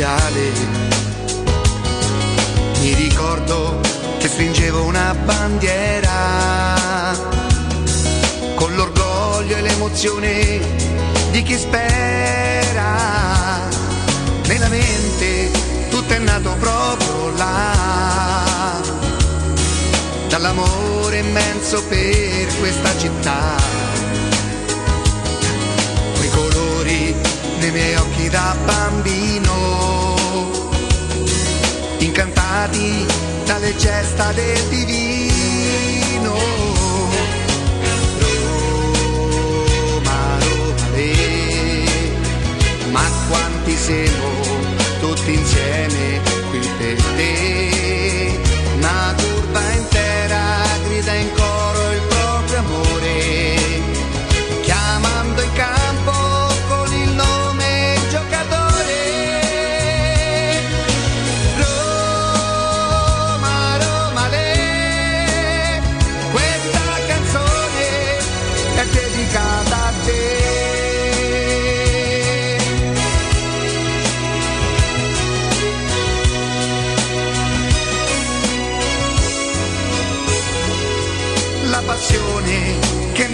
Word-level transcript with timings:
viale. 0.00 0.52
Mi 2.80 2.94
ricordo 2.94 3.80
che 4.18 4.28
stringevo 4.28 4.84
una 4.84 5.14
bandiera 5.26 7.12
con 8.54 8.74
l'orgoglio 8.76 9.56
e 9.56 9.60
l'emozione 9.60 10.60
di 11.32 11.42
chi 11.42 11.58
spera. 11.58 12.88
Nella 14.46 14.68
mente 14.68 15.50
tutto 15.90 16.14
è 16.14 16.18
nato 16.18 16.56
proprio 16.58 17.36
là, 17.36 18.80
dall'amore 20.28 21.18
immenso 21.18 21.84
per 21.84 22.46
questa 22.58 22.96
città 22.96 23.80
nei 27.60 27.70
miei 27.72 27.94
occhi 27.94 28.28
da 28.28 28.56
bambino, 28.64 29.79
incantati 32.50 33.06
dalle 33.44 33.76
gesta 33.76 34.32
del 34.32 34.68
divino. 34.68 36.38
Roma, 39.88 40.38
Roma, 40.40 40.88
le, 40.94 41.84
ma 42.90 43.02
quanti 43.28 43.76
siamo 43.76 44.28
tutti 45.00 45.32
insieme 45.32 46.20
qui 46.50 46.58
per 46.78 47.02
te, 47.16 48.40
una 48.76 49.14
curva 49.16 49.72
intera 49.72 50.40
grida 50.86 51.12
in 51.14 51.32
coro 51.34 51.92
il 51.92 52.02
proprio 52.08 52.58
amore. 52.58 53.59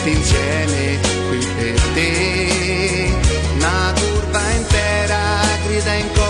tutti 0.00 0.10
insieme 0.12 0.98
qui 1.28 1.46
per 1.56 1.80
te. 1.94 3.12
Una 3.56 3.92
curva 3.94 4.50
intera 4.50 5.18
grida 5.66 5.92
in 5.92 6.12
coro 6.14 6.29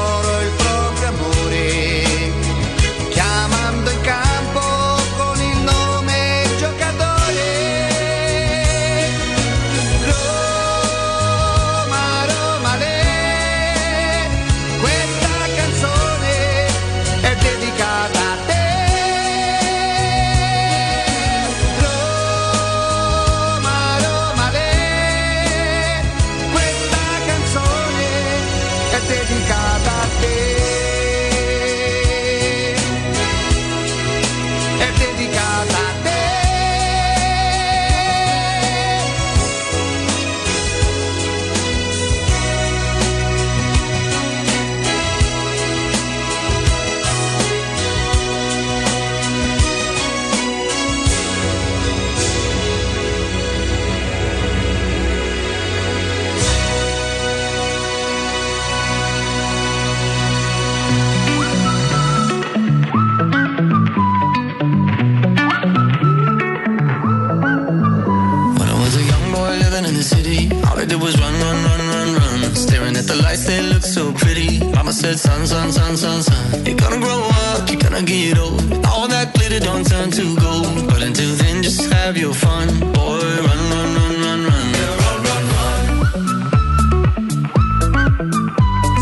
Mama 74.90 75.02
said, 75.02 75.20
son, 75.20 75.46
son, 75.46 75.70
son, 75.70 75.96
son, 75.96 76.20
son. 76.20 76.66
You're 76.66 76.74
gonna 76.76 76.98
grow 76.98 77.22
up, 77.22 77.70
you're 77.70 77.78
gonna 77.78 78.02
get 78.02 78.36
old. 78.36 78.60
All 78.86 79.06
that 79.06 79.32
glitter 79.34 79.60
don't 79.60 79.86
turn 79.86 80.10
to 80.10 80.34
gold. 80.34 80.88
But 80.88 81.00
until 81.02 81.32
then, 81.36 81.62
just 81.62 81.88
have 81.92 82.16
your 82.16 82.34
fun. 82.34 82.66
Boy, 82.90 83.22
run, 83.46 83.70
run, 83.70 83.94
run, 83.94 84.14
run, 84.24 84.40
run. 84.50 84.72
run, 85.02 85.18
run, 85.26 85.44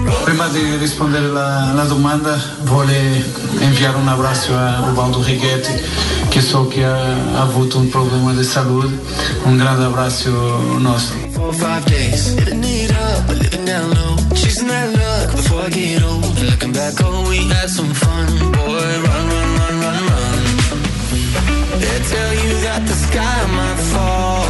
run. 0.04 0.24
Prima 0.24 0.48
di 0.48 0.76
rispondere 0.76 1.24
alla, 1.24 1.70
alla 1.70 1.84
domanda 1.84 2.38
vuole 2.64 3.24
inviare 3.60 3.96
un 3.96 4.08
abbraccio 4.08 4.54
a 4.54 4.90
Ubaldo 4.90 5.22
Righetti 5.22 5.72
che 6.28 6.42
so 6.42 6.68
che 6.68 6.84
ha 6.84 7.40
avuto 7.40 7.78
un 7.78 7.88
problema 7.88 8.34
di 8.34 8.44
salute. 8.44 8.92
Un 9.44 9.56
grande 9.56 9.84
abbraccio 9.86 10.30
nostro. 10.76 11.16
Chasing 14.40 14.68
that 14.68 14.88
luck 15.02 15.36
before 15.36 15.62
I 15.62 15.70
get 15.70 16.02
old. 16.02 16.38
Looking 16.50 16.72
back, 16.72 16.94
oh, 17.00 17.28
we 17.28 17.38
had 17.54 17.68
some 17.68 17.92
fun. 17.92 18.26
Boy, 18.58 18.88
run, 19.06 19.24
run, 19.34 19.50
run, 19.58 19.74
run, 19.84 20.00
run. 20.10 20.42
They 21.82 21.96
tell 22.14 22.32
you 22.42 22.52
that 22.66 22.82
the 22.90 22.96
sky 23.06 23.38
might 23.58 23.80
fall. 23.92 24.46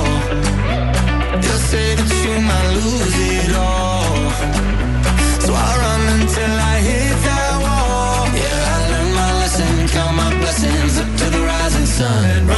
They'll 1.42 1.64
say 1.72 1.86
that 1.98 2.10
you 2.24 2.34
might 2.50 2.68
lose 2.78 3.16
it 3.34 3.52
all. 3.56 4.16
So 5.44 5.50
I 5.54 5.70
run 5.82 6.02
until 6.20 6.52
I 6.72 6.76
hit 6.88 7.16
that 7.28 7.54
wall. 7.64 8.20
Yeah, 8.42 8.74
I 8.74 8.78
learned 8.90 9.14
my 9.22 9.30
lesson, 9.40 9.72
count 9.94 10.14
my 10.22 10.30
blessings 10.40 10.94
up 11.02 11.10
to 11.20 11.26
the 11.34 11.42
rising 11.50 11.86
sun. 11.86 12.57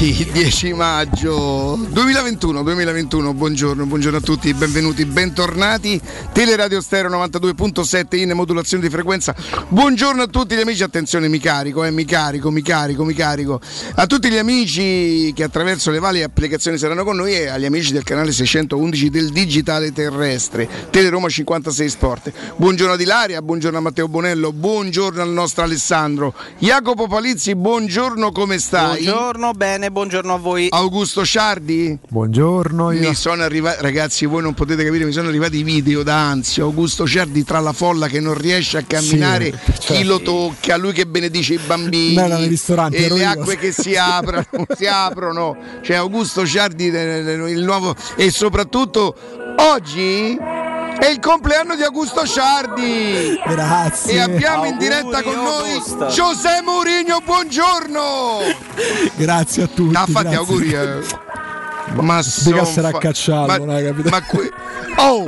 Lunedì 0.00 0.30
10 0.32 0.72
maggio 0.72 1.78
2021, 1.90 2.62
2021, 2.62 3.34
buongiorno, 3.34 3.84
buongiorno 3.84 4.16
a 4.16 4.20
tutti, 4.20 4.52
benvenuti, 4.54 5.04
bentornati. 5.04 6.00
Teleradio 6.32 6.80
Stereo 6.80 7.10
92.7 7.10 8.16
in 8.16 8.30
modulazione 8.30 8.82
di 8.82 8.88
frequenza. 8.88 9.34
Buongiorno 9.68 10.22
a 10.22 10.26
tutti 10.26 10.54
gli 10.54 10.60
amici, 10.60 10.82
attenzione, 10.82 11.28
mi 11.28 11.38
carico, 11.38 11.84
eh, 11.84 11.90
mi 11.90 12.06
carico, 12.06 12.50
mi 12.50 12.62
carico, 12.62 13.04
mi 13.04 13.12
carico. 13.12 13.60
A 13.96 14.06
tutti 14.06 14.30
gli 14.30 14.38
amici 14.38 15.32
che 15.34 15.44
attraverso 15.44 15.90
le 15.90 15.98
varie 15.98 16.22
applicazioni 16.22 16.78
saranno 16.78 17.04
con 17.04 17.16
noi 17.16 17.34
e 17.34 17.48
agli 17.48 17.66
amici 17.66 17.92
del 17.92 18.02
canale 18.02 18.32
611 18.32 19.10
del 19.10 19.28
digitale 19.30 19.92
terrestre, 19.92 20.66
Teleroma 20.88 21.28
56 21.28 21.88
Sport. 21.90 22.32
Buongiorno 22.56 22.94
ad 22.94 23.00
Ilaria, 23.00 23.42
buongiorno 23.42 23.76
a 23.76 23.82
Matteo 23.82 24.08
Bonello, 24.08 24.52
buongiorno 24.52 25.20
al 25.20 25.30
nostro 25.30 25.64
Alessandro. 25.64 26.32
Jacopo 26.58 27.06
Palizzi, 27.06 27.54
buongiorno, 27.54 28.32
come 28.32 28.58
stai? 28.58 29.02
Buongiorno, 29.02 29.52
bene, 29.52 29.89
e 29.90 29.92
buongiorno 29.92 30.32
a 30.32 30.38
voi. 30.38 30.68
Augusto 30.70 31.24
Ciardi? 31.24 31.98
Buongiorno. 32.08 32.92
Io. 32.92 33.08
Mi 33.08 33.14
sono 33.14 33.42
arrivati, 33.42 33.82
ragazzi, 33.82 34.24
voi 34.24 34.40
non 34.40 34.54
potete 34.54 34.84
capire, 34.84 35.04
mi 35.04 35.12
sono 35.12 35.28
arrivati 35.28 35.58
i 35.58 35.62
video 35.64 36.02
da 36.02 36.28
ansia. 36.28 36.62
Augusto 36.62 37.06
Ciardi 37.06 37.44
tra 37.44 37.58
la 37.58 37.72
folla 37.72 38.06
che 38.06 38.20
non 38.20 38.34
riesce 38.34 38.78
a 38.78 38.82
camminare, 38.82 39.50
sì, 39.50 39.80
cioè, 39.80 39.96
chi 39.96 40.04
lo 40.04 40.20
tocca, 40.20 40.76
lui 40.76 40.92
che 40.92 41.06
benedice 41.06 41.54
i 41.54 41.60
bambini. 41.66 42.14
No, 42.14 42.26
nei 42.28 42.46
ristoranti, 42.46 42.96
e 42.96 43.12
le 43.12 43.24
acque 43.24 43.56
che 43.56 43.72
si 43.72 43.96
aprono, 43.96 44.46
si 44.76 44.86
aprono. 44.86 45.56
Cioè 45.82 45.96
Augusto 45.96 46.46
Ciardi 46.46 46.84
il 46.84 47.62
nuovo 47.64 47.94
e 48.16 48.30
soprattutto 48.30 49.14
oggi 49.56 50.38
è 51.00 51.08
il 51.08 51.18
compleanno 51.18 51.74
di 51.74 51.82
Augusto 51.82 52.26
Ciardi. 52.26 53.40
Grazie. 53.46 54.12
E 54.12 54.20
abbiamo 54.20 54.66
in 54.66 54.76
diretta 54.76 55.22
con 55.22 55.34
noi 55.34 55.82
José 56.10 56.60
Mourinho, 56.62 57.20
buongiorno. 57.24 58.38
Grazie 59.16 59.62
a 59.62 59.66
tutti. 59.66 59.96
Ah, 59.96 60.06
fatti 60.06 60.34
auguri. 60.34 60.72
Eh. 60.72 61.28
Ma 61.94 62.22
Spiegassero 62.22 62.88
a 62.88 62.98
cacciarlo, 62.98 63.64
ma, 63.64 63.80
ma 64.10 64.22
que- 64.22 64.52
Oh, 64.96 65.24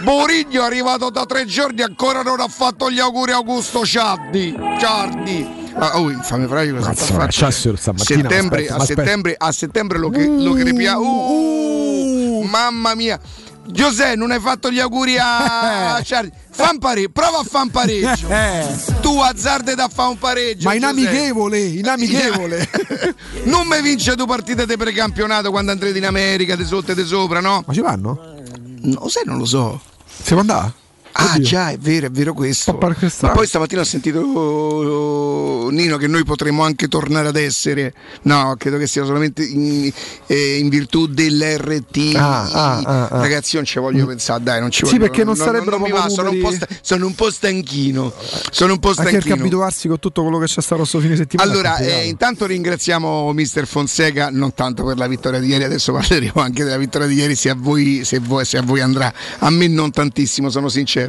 Mourinho 0.00 0.62
è 0.62 0.64
arrivato 0.64 1.08
da 1.10 1.24
tre 1.24 1.46
giorni 1.46 1.82
ancora 1.82 2.22
non 2.22 2.40
ha 2.40 2.48
fatto 2.48 2.90
gli 2.90 2.98
auguri 2.98 3.32
a 3.32 3.36
Augusto 3.36 3.84
Ciardi. 3.86 4.54
Ciardi. 4.78 5.60
Ah, 5.74 5.98
oh, 5.98 6.10
fammi 6.22 6.46
fare 6.46 6.70
cosa 6.70 6.92
sta 6.94 7.94
settembre, 7.96 8.66
aspetta, 8.66 8.76
a, 8.76 8.84
settembre, 8.84 9.34
a 9.38 9.52
settembre 9.52 9.98
lo, 9.98 10.10
che, 10.10 10.26
lo 10.26 10.52
crepia. 10.52 10.98
Uh, 10.98 12.40
uh, 12.40 12.42
mamma 12.42 12.94
mia. 12.94 13.18
Giuseppe, 13.66 14.16
non 14.16 14.30
hai 14.30 14.40
fatto 14.40 14.70
gli 14.70 14.80
auguri 14.80 15.16
a 15.18 16.00
Charlie. 16.04 16.32
Fa 16.50 16.70
un 16.72 16.78
pareggio, 16.78 17.10
prova 17.10 17.38
a 17.38 17.44
fare 17.44 17.64
un 17.64 17.70
pareggio. 17.70 18.28
Eh. 18.28 18.66
Tu 19.00 19.18
azzarde 19.18 19.74
da 19.74 19.88
fare 19.88 20.10
un 20.10 20.18
pareggio. 20.18 20.68
Ma 20.68 20.74
in 20.74 20.84
amichevole, 20.84 21.58
in 21.58 21.88
amichevole. 21.88 22.68
non 23.44 23.66
mi 23.66 23.80
vince 23.80 24.14
due 24.14 24.26
partite 24.26 24.66
di 24.66 24.76
precampionato 24.76 25.50
quando 25.50 25.72
andrete 25.72 25.98
in 25.98 26.06
America, 26.06 26.56
di 26.56 26.64
sotto 26.64 26.92
e 26.92 26.94
di 26.94 27.04
sopra, 27.04 27.40
no? 27.40 27.64
Ma 27.66 27.72
ci 27.72 27.80
vanno? 27.80 28.34
No, 28.82 29.08
sai, 29.08 29.22
non 29.24 29.38
lo 29.38 29.44
so. 29.46 29.80
Si 30.06 30.30
può 30.30 30.40
andare? 30.40 30.80
Ah 31.14 31.34
Oddio. 31.34 31.44
già, 31.44 31.70
è 31.70 31.78
vero, 31.78 32.06
è 32.06 32.10
vero 32.10 32.32
questo. 32.32 32.78
Ma 33.20 33.30
poi 33.30 33.46
stamattina 33.46 33.82
ho 33.82 33.84
sentito 33.84 34.20
uh, 34.24 35.68
Nino 35.68 35.98
che 35.98 36.06
noi 36.06 36.24
potremmo 36.24 36.64
anche 36.64 36.88
tornare 36.88 37.28
ad 37.28 37.36
essere. 37.36 37.92
No, 38.22 38.54
credo 38.56 38.78
che 38.78 38.86
sia 38.86 39.04
solamente 39.04 39.44
in, 39.44 39.92
eh, 40.26 40.56
in 40.56 40.70
virtù 40.70 41.06
dell'RT. 41.06 42.14
Ah, 42.16 42.42
ah, 42.42 42.78
ah, 42.78 43.08
ah, 43.08 43.20
Ragazzi, 43.20 43.56
non 43.56 43.66
ci 43.66 43.78
voglio 43.78 44.06
pensare, 44.06 44.42
dai, 44.42 44.60
non 44.60 44.70
ci 44.70 44.82
voglio. 44.82 44.94
Sì, 44.94 45.00
perché 45.00 45.22
non, 45.24 45.36
non 45.36 45.46
sarebbero 45.46 45.76
non, 45.76 45.90
non 45.90 46.00
va, 46.00 46.08
sono, 46.08 46.30
un 46.30 46.40
po 46.40 46.50
sta, 46.50 46.66
sono 46.80 47.06
un 47.06 47.14
po' 47.14 47.30
stanchino. 47.30 48.12
Sono 48.50 48.72
un 48.72 48.78
po' 48.78 48.92
stanchino. 48.92 49.18
Anche 49.18 49.32
abituarsi 49.32 49.88
con 49.88 49.98
tutto 49.98 50.22
quello 50.22 50.38
che 50.38 50.46
c'è 50.46 50.62
stato 50.62 50.80
questo 50.80 50.98
fine 50.98 51.16
settimana. 51.16 51.50
Allora, 51.50 51.76
eh, 51.76 52.06
intanto 52.06 52.46
ringraziamo 52.46 53.30
Mister 53.34 53.66
Fonseca, 53.66 54.30
non 54.30 54.54
tanto 54.54 54.82
per 54.84 54.96
la 54.96 55.06
vittoria 55.06 55.40
di 55.40 55.48
ieri, 55.48 55.64
adesso 55.64 55.92
parleremo 55.92 56.40
anche 56.40 56.64
della 56.64 56.78
vittoria 56.78 57.06
di 57.06 57.16
ieri, 57.16 57.34
se 57.34 57.50
a 57.50 57.54
voi, 57.54 58.02
se 58.04 58.18
voi, 58.18 58.46
se 58.46 58.56
a 58.56 58.62
voi 58.62 58.80
andrà. 58.80 59.12
A 59.40 59.50
me 59.50 59.68
non 59.68 59.90
tantissimo, 59.90 60.48
sono 60.48 60.70
sincero 60.70 61.01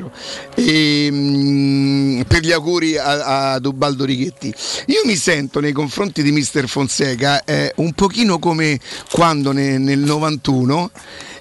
e, 0.55 1.09
mh, 1.11 1.15
mm, 1.15 2.21
per 2.21 2.41
gli 2.41 2.51
auguri 2.51 2.97
a, 2.97 3.53
a 3.53 3.59
Dubaldo 3.59 4.05
Righetti. 4.05 4.53
Io 4.87 5.01
mi 5.05 5.15
sento 5.15 5.59
nei 5.59 5.71
confronti 5.71 6.23
di 6.23 6.31
Mister 6.31 6.67
Fonseca 6.67 7.43
eh, 7.43 7.73
un 7.77 7.93
pochino 7.93 8.39
come 8.39 8.79
quando 9.11 9.51
ne, 9.51 9.77
nel 9.77 9.99
91 9.99 10.91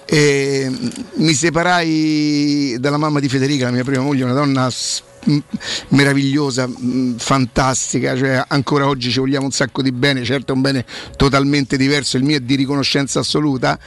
eh, 0.05 0.71
mi 1.15 1.33
separai 1.33 2.77
dalla 2.79 2.97
mamma 2.97 3.19
di 3.19 3.29
Federica, 3.29 3.65
la 3.65 3.71
mia 3.71 3.83
prima 3.83 4.03
moglie, 4.03 4.23
una 4.23 4.33
donna 4.33 4.69
meravigliosa, 5.89 6.69
fantastica, 7.17 8.15
cioè 8.15 8.43
ancora 8.47 8.87
oggi 8.87 9.09
ci 9.09 9.19
vogliamo 9.19 9.45
un 9.45 9.51
sacco 9.51 9.81
di 9.81 9.91
bene, 9.91 10.23
certo 10.23 10.51
è 10.51 10.55
un 10.55 10.61
bene 10.61 10.85
totalmente 11.15 11.77
diverso, 11.77 12.17
il 12.17 12.23
mio 12.23 12.37
è 12.37 12.39
di 12.41 12.55
riconoscenza 12.55 13.19
assoluta 13.19 13.79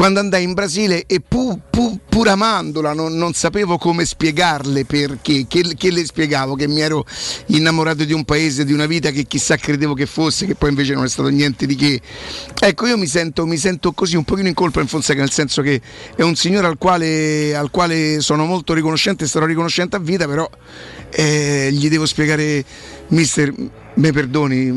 quando 0.00 0.20
andai 0.20 0.44
in 0.44 0.54
Brasile 0.54 1.04
e 1.06 1.20
pu, 1.20 1.60
pu, 1.68 2.00
pur 2.08 2.28
amandola 2.28 2.94
non, 2.94 3.18
non, 3.18 3.34
sapevo 3.34 3.76
come 3.76 4.06
spiegarle 4.06 4.86
perché, 4.86 5.44
che, 5.46 5.74
che, 5.76 5.90
le 5.90 6.06
spiegavo, 6.06 6.54
che 6.54 6.66
mi 6.66 6.80
ero 6.80 7.04
innamorato 7.48 8.04
di 8.04 8.14
un 8.14 8.24
paese, 8.24 8.64
di 8.64 8.72
una 8.72 8.86
vita 8.86 9.10
che 9.10 9.24
chissà 9.24 9.56
credevo 9.56 9.92
che 9.92 10.06
fosse, 10.06 10.46
che 10.46 10.54
poi 10.54 10.70
invece 10.70 10.94
non 10.94 11.04
è 11.04 11.08
stato 11.10 11.28
niente 11.28 11.66
di 11.66 11.74
che. 11.74 12.00
Ecco, 12.58 12.86
io 12.86 12.96
mi 12.96 13.06
sento, 13.06 13.44
mi 13.44 13.58
sento 13.58 13.92
così 13.92 14.16
un 14.16 14.24
pochino 14.24 14.48
in 14.48 14.54
colpa 14.54 14.80
in 14.80 14.86
Fonseca, 14.86 15.20
nel 15.20 15.32
senso 15.32 15.60
che 15.60 15.82
è 16.16 16.22
un 16.22 16.34
signore 16.34 16.66
al 16.66 16.78
quale, 16.78 17.54
al 17.54 17.70
quale 17.70 18.22
sono 18.22 18.46
molto 18.46 18.72
riconoscente 18.72 19.26
sarò 19.26 19.44
riconoscente 19.44 19.96
a 19.96 19.98
vita, 19.98 20.26
però 20.26 20.48
eh, 21.10 21.68
gli 21.72 21.90
devo 21.90 22.06
spiegare, 22.06 22.64
mister 23.08 23.52
me 23.94 24.12
perdoni, 24.12 24.70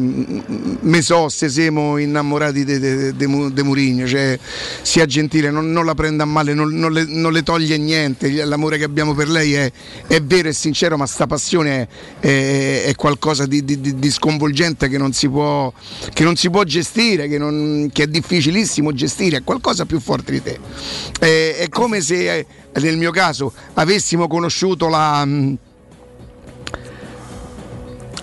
me 0.81 1.01
so 1.01 1.29
se 1.29 1.47
siamo 1.49 1.97
innamorati 1.97 2.63
di 2.65 3.27
Murigno, 3.63 4.07
cioè, 4.07 4.37
sia 4.81 5.05
gentile, 5.05 5.51
non, 5.51 5.71
non, 5.71 5.85
la 5.85 5.93
prenda 5.93 6.25
male, 6.25 6.53
non, 6.53 6.69
non, 6.73 6.91
le, 6.91 7.05
non, 7.07 7.31
le, 7.31 7.43
toglie 7.43 7.77
niente, 7.77 8.43
l'amore 8.43 8.77
che 8.77 8.83
abbiamo 8.83 9.13
per 9.13 9.29
lei 9.29 9.53
è, 9.53 9.71
è 10.07 10.21
vero 10.21 10.49
e 10.49 10.53
sincero, 10.53 10.97
ma 10.97 11.05
sta 11.05 11.27
passione 11.27 11.87
è, 12.19 12.27
è, 12.27 12.83
è 12.85 12.95
qualcosa 12.95 13.45
di, 13.45 13.63
di, 13.63 13.79
di, 13.79 14.11
sconvolgente 14.11 14.89
che 14.89 14.97
non 14.97 15.13
si 15.13 15.29
può, 15.29 15.71
si 16.33 16.49
può 16.49 16.63
gestire, 16.63 17.27
che, 17.27 17.89
che, 17.91 18.03
è 18.03 18.07
difficilissimo 18.07 18.93
gestire, 18.93 19.37
è 19.37 19.43
qualcosa 19.43 19.85
più 19.85 19.99
forte 19.99 20.31
di 20.31 20.41
te. 20.41 20.59
È, 21.19 21.55
è 21.59 21.69
come 21.69 22.01
se 22.01 22.37
eh, 22.37 22.45
nel 22.79 22.97
mio 22.97 23.11
caso 23.11 23.53
avessimo 23.73 24.27
conosciuto 24.27 24.87
la 24.87 25.25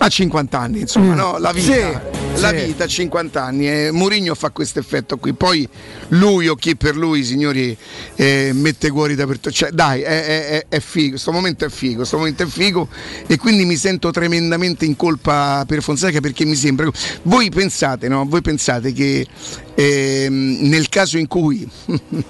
a 0.05 0.09
50 0.09 0.59
anni, 0.59 0.79
insomma, 0.81 1.13
mm. 1.13 1.17
no? 1.17 1.37
la 1.37 1.51
vita. 1.51 1.73
Sì, 1.73 2.19
la 2.39 2.49
sì. 2.49 2.65
vita 2.65 2.85
a 2.85 2.87
50 2.87 3.43
anni 3.43 3.69
eh, 3.69 3.91
Mourinho 3.91 4.33
fa 4.35 4.49
questo 4.49 4.79
effetto 4.79 5.17
qui 5.17 5.33
poi 5.33 5.67
lui 6.09 6.47
o 6.47 6.55
chi 6.55 6.75
per 6.75 6.95
lui 6.95 7.23
signori 7.23 7.77
eh, 8.15 8.51
mette 8.53 8.89
cuori 8.89 9.15
dappertutto 9.15 9.51
cioè, 9.51 9.71
dai 9.71 10.01
è, 10.01 10.47
è, 10.47 10.65
è, 10.69 10.79
figo 10.79 11.09
questo 11.11 11.31
momento 11.31 11.65
è 11.65 11.69
figo 11.69 11.97
questo 11.97 12.17
momento 12.17 12.43
è 12.43 12.45
figo 12.47 12.87
e 13.27 13.37
quindi 13.37 13.65
mi 13.65 13.75
sento 13.75 14.11
tremendamente 14.11 14.85
in 14.85 14.95
colpa 14.95 15.65
per 15.67 15.83
Fonseca 15.83 16.19
perché 16.19 16.45
mi 16.45 16.55
sembra 16.55 16.89
voi 17.23 17.49
pensate 17.49 18.07
no? 18.07 18.25
voi 18.25 18.41
pensate 18.41 18.93
che 18.93 19.27
eh, 19.75 20.27
nel 20.29 20.89
caso 20.89 21.17
in 21.17 21.27
cui 21.27 21.69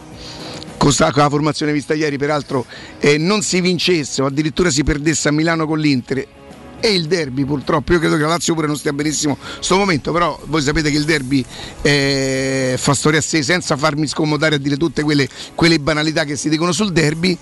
con 0.78 0.92
la 0.98 1.30
formazione 1.30 1.72
vista 1.72 1.94
ieri 1.94 2.18
peraltro 2.18 2.66
eh, 3.00 3.18
non 3.18 3.44
si 3.44 3.62
vincesse 3.62 4.24
o 4.24 4.26
addirittura 4.26 4.72
si 4.72 4.84
perdesse 4.84 5.28
a 5.28 5.32
Milano 5.32 5.68
con 5.68 5.78
l'Inter 5.78 6.40
e 6.82 6.94
il 6.94 7.06
derby 7.06 7.46
purtroppo 7.46 7.94
io 7.94 8.00
credo 8.00 8.16
che 8.16 8.24
la 8.24 8.30
Lazio 8.30 8.54
pure 8.54 8.68
non 8.68 8.76
stia 8.76 8.92
benissimo 8.92 9.38
in 9.40 9.56
questo 9.56 9.78
momento 9.78 10.12
però 10.12 10.38
voi 10.46 10.62
sapete 10.62 10.90
che 10.90 10.98
il 10.98 11.06
derby 11.06 11.46
eh, 11.82 12.76
fa 12.78 12.94
storia 12.94 13.20
a 13.20 13.22
sé 13.22 13.44
senza 13.44 13.78
farmi 13.78 14.08
scomodare 14.08 14.56
a 14.56 14.58
dire 14.58 14.78
tutte 14.78 15.04
quelle, 15.04 15.28
quelle 15.56 15.80
banalità 15.80 16.24
che 16.24 16.36
si 16.36 16.50
dicono 16.50 16.72
sul 16.72 16.92
derby. 16.92 17.38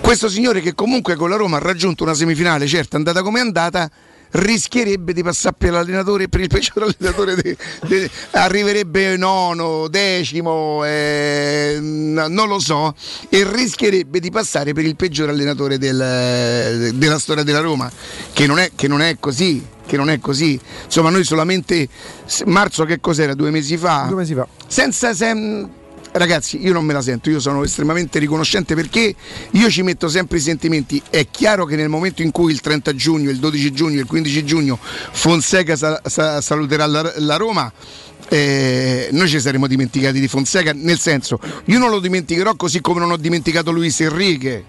Questo 0.00 0.28
signore 0.28 0.60
che 0.60 0.74
comunque 0.74 1.14
con 1.14 1.28
la 1.28 1.36
Roma 1.36 1.58
ha 1.58 1.60
raggiunto 1.60 2.02
una 2.02 2.14
semifinale 2.14 2.66
certo 2.66 2.96
andata 2.96 3.22
come 3.22 3.38
è 3.38 3.42
andata 3.42 3.90
rischierebbe 4.32 5.12
di 5.12 5.22
passare 5.22 5.56
per 5.58 5.72
l'allenatore 5.72 6.28
per 6.28 6.40
il 6.40 6.48
peggior 6.48 6.82
allenatore 6.84 7.34
de, 7.36 7.56
de, 7.86 8.10
arriverebbe 8.32 9.16
nono, 9.16 9.88
decimo 9.88 10.84
eh, 10.84 11.78
non 11.80 12.48
lo 12.48 12.58
so 12.58 12.94
e 13.28 13.44
rischierebbe 13.50 14.20
di 14.20 14.30
passare 14.30 14.72
per 14.72 14.84
il 14.84 14.96
peggior 14.96 15.28
allenatore 15.28 15.78
del, 15.78 16.92
della 16.94 17.18
storia 17.18 17.42
della 17.42 17.60
Roma 17.60 17.90
che 18.32 18.46
non 18.46 18.58
è, 18.58 18.70
che 18.74 18.88
non 18.88 19.02
è 19.02 19.16
così 19.18 19.78
che 19.90 19.96
non 19.96 20.08
è 20.08 20.20
così. 20.20 20.56
Insomma, 20.84 21.10
noi 21.10 21.24
solamente 21.24 21.88
marzo 22.44 22.84
che 22.84 23.00
cos'era? 23.00 23.34
Due 23.34 23.50
mesi 23.50 23.76
fa? 23.76 24.04
Due 24.06 24.18
mesi 24.18 24.34
fa. 24.34 24.46
Senza, 24.68 25.12
sem- 25.14 25.68
ragazzi, 26.12 26.62
io 26.62 26.72
non 26.72 26.84
me 26.84 26.92
la 26.92 27.02
sento, 27.02 27.30
io 27.30 27.40
sono 27.40 27.62
estremamente 27.64 28.18
riconoscente 28.18 28.74
perché 28.74 29.14
io 29.50 29.70
ci 29.70 29.82
metto 29.82 30.08
sempre 30.08 30.38
i 30.38 30.40
sentimenti. 30.40 31.00
È 31.08 31.26
chiaro 31.30 31.64
che 31.64 31.76
nel 31.76 31.88
momento 31.88 32.22
in 32.22 32.30
cui 32.30 32.52
il 32.52 32.60
30 32.60 32.94
giugno, 32.94 33.30
il 33.30 33.38
12 33.38 33.72
giugno, 33.72 34.00
il 34.00 34.06
15 34.06 34.44
giugno 34.44 34.78
Fonseca 34.80 35.76
sa- 35.76 36.00
sa- 36.04 36.40
saluterà 36.40 36.86
la, 36.86 37.12
la 37.16 37.36
Roma, 37.36 37.72
eh, 38.28 39.08
noi 39.12 39.28
ci 39.28 39.40
saremmo 39.40 39.66
dimenticati 39.66 40.20
di 40.20 40.28
Fonseca, 40.28 40.72
nel 40.74 40.98
senso, 40.98 41.40
io 41.64 41.78
non 41.78 41.90
lo 41.90 42.00
dimenticherò 42.00 42.54
così 42.54 42.80
come 42.80 43.00
non 43.00 43.10
ho 43.10 43.16
dimenticato 43.16 43.70
Luis 43.70 44.00
Enrique, 44.00 44.64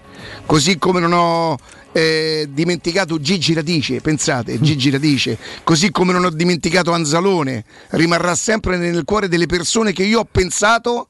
così 0.46 0.78
come 0.78 1.00
non 1.00 1.12
ho 1.12 1.58
eh, 1.92 2.48
dimenticato 2.50 3.20
Gigi 3.20 3.52
Radice, 3.52 4.00
pensate, 4.00 4.60
Gigi 4.60 4.90
Radice, 4.90 5.38
così 5.62 5.90
come 5.90 6.12
non 6.12 6.24
ho 6.24 6.30
dimenticato 6.30 6.92
Anzalone, 6.92 7.64
rimarrà 7.90 8.34
sempre 8.34 8.78
nel 8.78 9.04
cuore 9.04 9.28
delle 9.28 9.46
persone 9.46 9.92
che 9.92 10.04
io 10.04 10.20
ho 10.20 10.28
pensato 10.30 11.08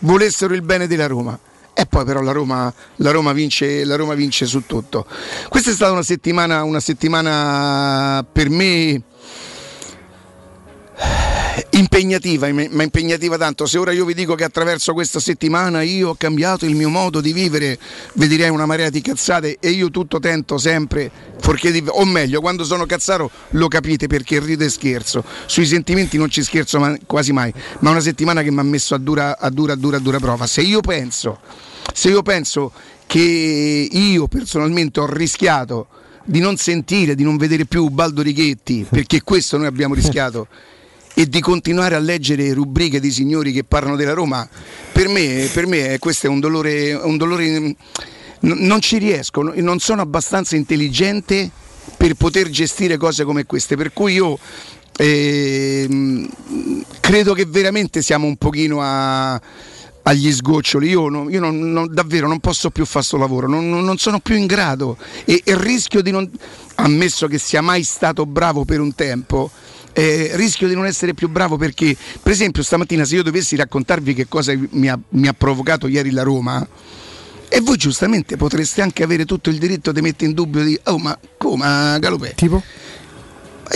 volessero 0.00 0.54
il 0.54 0.62
bene 0.62 0.86
della 0.86 1.06
Roma. 1.06 1.38
E 1.72 1.86
poi 1.86 2.04
però 2.04 2.20
la 2.22 2.32
Roma, 2.32 2.72
la 2.96 3.10
Roma, 3.12 3.32
vince, 3.32 3.84
la 3.84 3.94
Roma 3.94 4.14
vince, 4.14 4.46
su 4.46 4.66
tutto. 4.66 5.06
Questa 5.48 5.70
è 5.70 5.74
stata 5.74 5.92
una 5.92 6.02
settimana, 6.02 6.64
una 6.64 6.80
settimana 6.80 8.26
per 8.30 8.50
me 8.50 9.02
impegnativa, 11.70 12.52
ma 12.52 12.82
impegnativa 12.82 13.36
tanto. 13.36 13.66
Se 13.66 13.78
ora 13.78 13.92
io 13.92 14.04
vi 14.04 14.14
dico 14.14 14.34
che 14.34 14.44
attraverso 14.44 14.92
questa 14.92 15.20
settimana 15.20 15.82
io 15.82 16.10
ho 16.10 16.14
cambiato 16.14 16.66
il 16.66 16.74
mio 16.74 16.88
modo 16.88 17.20
di 17.20 17.32
vivere, 17.32 17.78
vi 18.14 18.28
direi 18.28 18.48
una 18.48 18.66
marea 18.66 18.90
di 18.90 19.00
cazzate 19.00 19.58
e 19.60 19.70
io 19.70 19.90
tutto 19.90 20.18
tento 20.18 20.58
sempre, 20.58 21.10
di, 21.62 21.84
o 21.88 22.04
meglio, 22.04 22.40
quando 22.40 22.64
sono 22.64 22.86
cazzaro 22.86 23.30
lo 23.50 23.68
capite 23.68 24.06
perché 24.06 24.40
rido 24.40 24.64
e 24.64 24.68
scherzo. 24.68 25.24
Sui 25.46 25.66
sentimenti 25.66 26.16
non 26.16 26.30
ci 26.30 26.42
scherzo 26.42 26.78
ma, 26.78 26.96
quasi 27.06 27.32
mai, 27.32 27.52
ma 27.80 27.90
una 27.90 28.00
settimana 28.00 28.42
che 28.42 28.50
mi 28.50 28.58
ha 28.58 28.64
messo 28.64 28.94
a 28.94 28.98
dura, 28.98 29.38
a 29.38 29.50
dura, 29.50 29.72
a 29.72 29.76
dura, 29.76 29.96
a 29.96 30.00
dura 30.00 30.18
prova. 30.18 30.46
Se 30.46 30.60
io 30.60 30.80
penso, 30.80 31.40
se 31.92 32.08
io 32.08 32.22
penso 32.22 32.72
che 33.06 33.88
io 33.90 34.28
personalmente 34.28 35.00
ho 35.00 35.06
rischiato 35.06 35.88
di 36.24 36.40
non 36.40 36.58
sentire, 36.58 37.14
di 37.14 37.24
non 37.24 37.38
vedere 37.38 37.64
più 37.64 37.88
Baldo 37.88 38.20
Righetti, 38.20 38.86
perché 38.88 39.22
questo 39.22 39.56
noi 39.56 39.66
abbiamo 39.66 39.94
rischiato 39.94 40.46
e 41.18 41.28
di 41.28 41.40
continuare 41.40 41.96
a 41.96 41.98
leggere 41.98 42.52
rubriche 42.52 43.00
di 43.00 43.10
signori 43.10 43.50
che 43.50 43.64
parlano 43.64 43.96
della 43.96 44.12
Roma, 44.12 44.48
per 44.92 45.08
me, 45.08 45.50
per 45.52 45.66
me 45.66 45.98
questo 45.98 46.28
è 46.28 46.30
un 46.30 46.38
dolore, 46.38 46.92
un 46.94 47.16
dolore 47.16 47.74
non 48.38 48.80
ci 48.80 48.98
riesco, 48.98 49.42
non 49.42 49.80
sono 49.80 50.00
abbastanza 50.00 50.54
intelligente 50.54 51.50
per 51.96 52.14
poter 52.14 52.48
gestire 52.50 52.96
cose 52.96 53.24
come 53.24 53.46
queste, 53.46 53.74
per 53.74 53.92
cui 53.92 54.12
io 54.12 54.38
eh, 54.96 56.28
credo 57.00 57.34
che 57.34 57.46
veramente 57.46 58.00
siamo 58.00 58.28
un 58.28 58.36
pochino 58.36 58.80
a, 58.80 59.40
agli 60.02 60.32
sgoccioli, 60.32 60.88
io, 60.88 61.08
no, 61.08 61.28
io 61.28 61.40
non, 61.40 61.72
non, 61.72 61.92
davvero 61.92 62.28
non 62.28 62.38
posso 62.38 62.70
più 62.70 62.84
fare 62.84 63.04
questo 63.04 63.16
lavoro, 63.16 63.48
non, 63.48 63.68
non, 63.68 63.98
sono 63.98 64.20
più 64.20 64.36
in 64.36 64.46
grado 64.46 64.96
e, 65.24 65.42
e 65.44 65.58
rischio 65.58 66.00
di 66.00 66.12
non, 66.12 66.30
ammesso 66.76 67.26
che 67.26 67.38
sia 67.38 67.60
mai 67.60 67.82
stato 67.82 68.24
bravo 68.24 68.64
per 68.64 68.78
un 68.78 68.94
tempo, 68.94 69.50
eh, 69.98 70.30
rischio 70.34 70.68
di 70.68 70.74
non 70.76 70.86
essere 70.86 71.12
più 71.12 71.28
bravo 71.28 71.56
perché, 71.56 71.96
per 72.22 72.30
esempio, 72.30 72.62
stamattina 72.62 73.04
se 73.04 73.16
io 73.16 73.24
dovessi 73.24 73.56
raccontarvi 73.56 74.14
che 74.14 74.28
cosa 74.28 74.52
mi 74.70 74.88
ha, 74.88 74.96
mi 75.10 75.26
ha 75.26 75.32
provocato 75.32 75.88
ieri 75.88 76.12
la 76.12 76.22
Roma, 76.22 76.64
e 77.48 77.60
voi 77.60 77.76
giustamente 77.76 78.36
potreste 78.36 78.80
anche 78.80 79.02
avere 79.02 79.24
tutto 79.24 79.50
il 79.50 79.58
diritto 79.58 79.90
di 79.90 80.00
mettere 80.00 80.26
in 80.26 80.34
dubbio 80.34 80.62
di, 80.62 80.78
oh 80.84 80.98
ma 80.98 81.18
come 81.36 81.96
Galopè? 81.98 82.34
Tipo? 82.34 82.62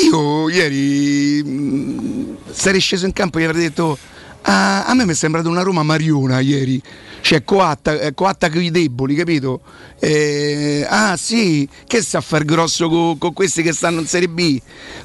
Io 0.00 0.48
ieri 0.48 1.42
mh, 1.42 2.36
sarei 2.52 2.80
sceso 2.80 3.04
in 3.04 3.12
campo 3.12 3.38
e 3.38 3.40
gli 3.40 3.44
avrei 3.44 3.62
detto, 3.62 3.98
ah, 4.42 4.84
a 4.84 4.94
me 4.94 5.04
mi 5.04 5.12
è 5.12 5.16
sembrata 5.16 5.48
una 5.48 5.62
Roma 5.62 5.82
mariona 5.82 6.38
ieri 6.38 6.80
cioè 7.22 7.44
coatta, 7.44 7.98
eh, 7.98 8.14
coatta 8.14 8.50
con 8.50 8.62
i 8.62 8.70
deboli, 8.70 9.14
capito? 9.14 9.62
Eh, 9.98 10.84
ah 10.86 11.16
sì, 11.16 11.66
che 11.86 12.02
sa 12.02 12.20
far 12.20 12.44
grosso 12.44 12.88
con, 12.88 13.16
con 13.16 13.32
questi 13.32 13.62
che 13.62 13.72
stanno 13.72 14.00
in 14.00 14.06
Serie 14.06 14.28
B? 14.28 14.60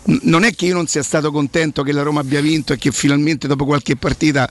N- 0.05 0.19
non 0.23 0.43
è 0.43 0.53
che 0.53 0.65
io 0.65 0.73
non 0.73 0.87
sia 0.87 1.03
stato 1.03 1.31
contento 1.31 1.83
che 1.83 1.91
la 1.91 2.01
Roma 2.01 2.19
abbia 2.19 2.41
vinto 2.41 2.73
e 2.73 2.77
che 2.77 2.91
finalmente 2.91 3.47
dopo 3.47 3.65
qualche 3.65 3.95
partita 3.95 4.49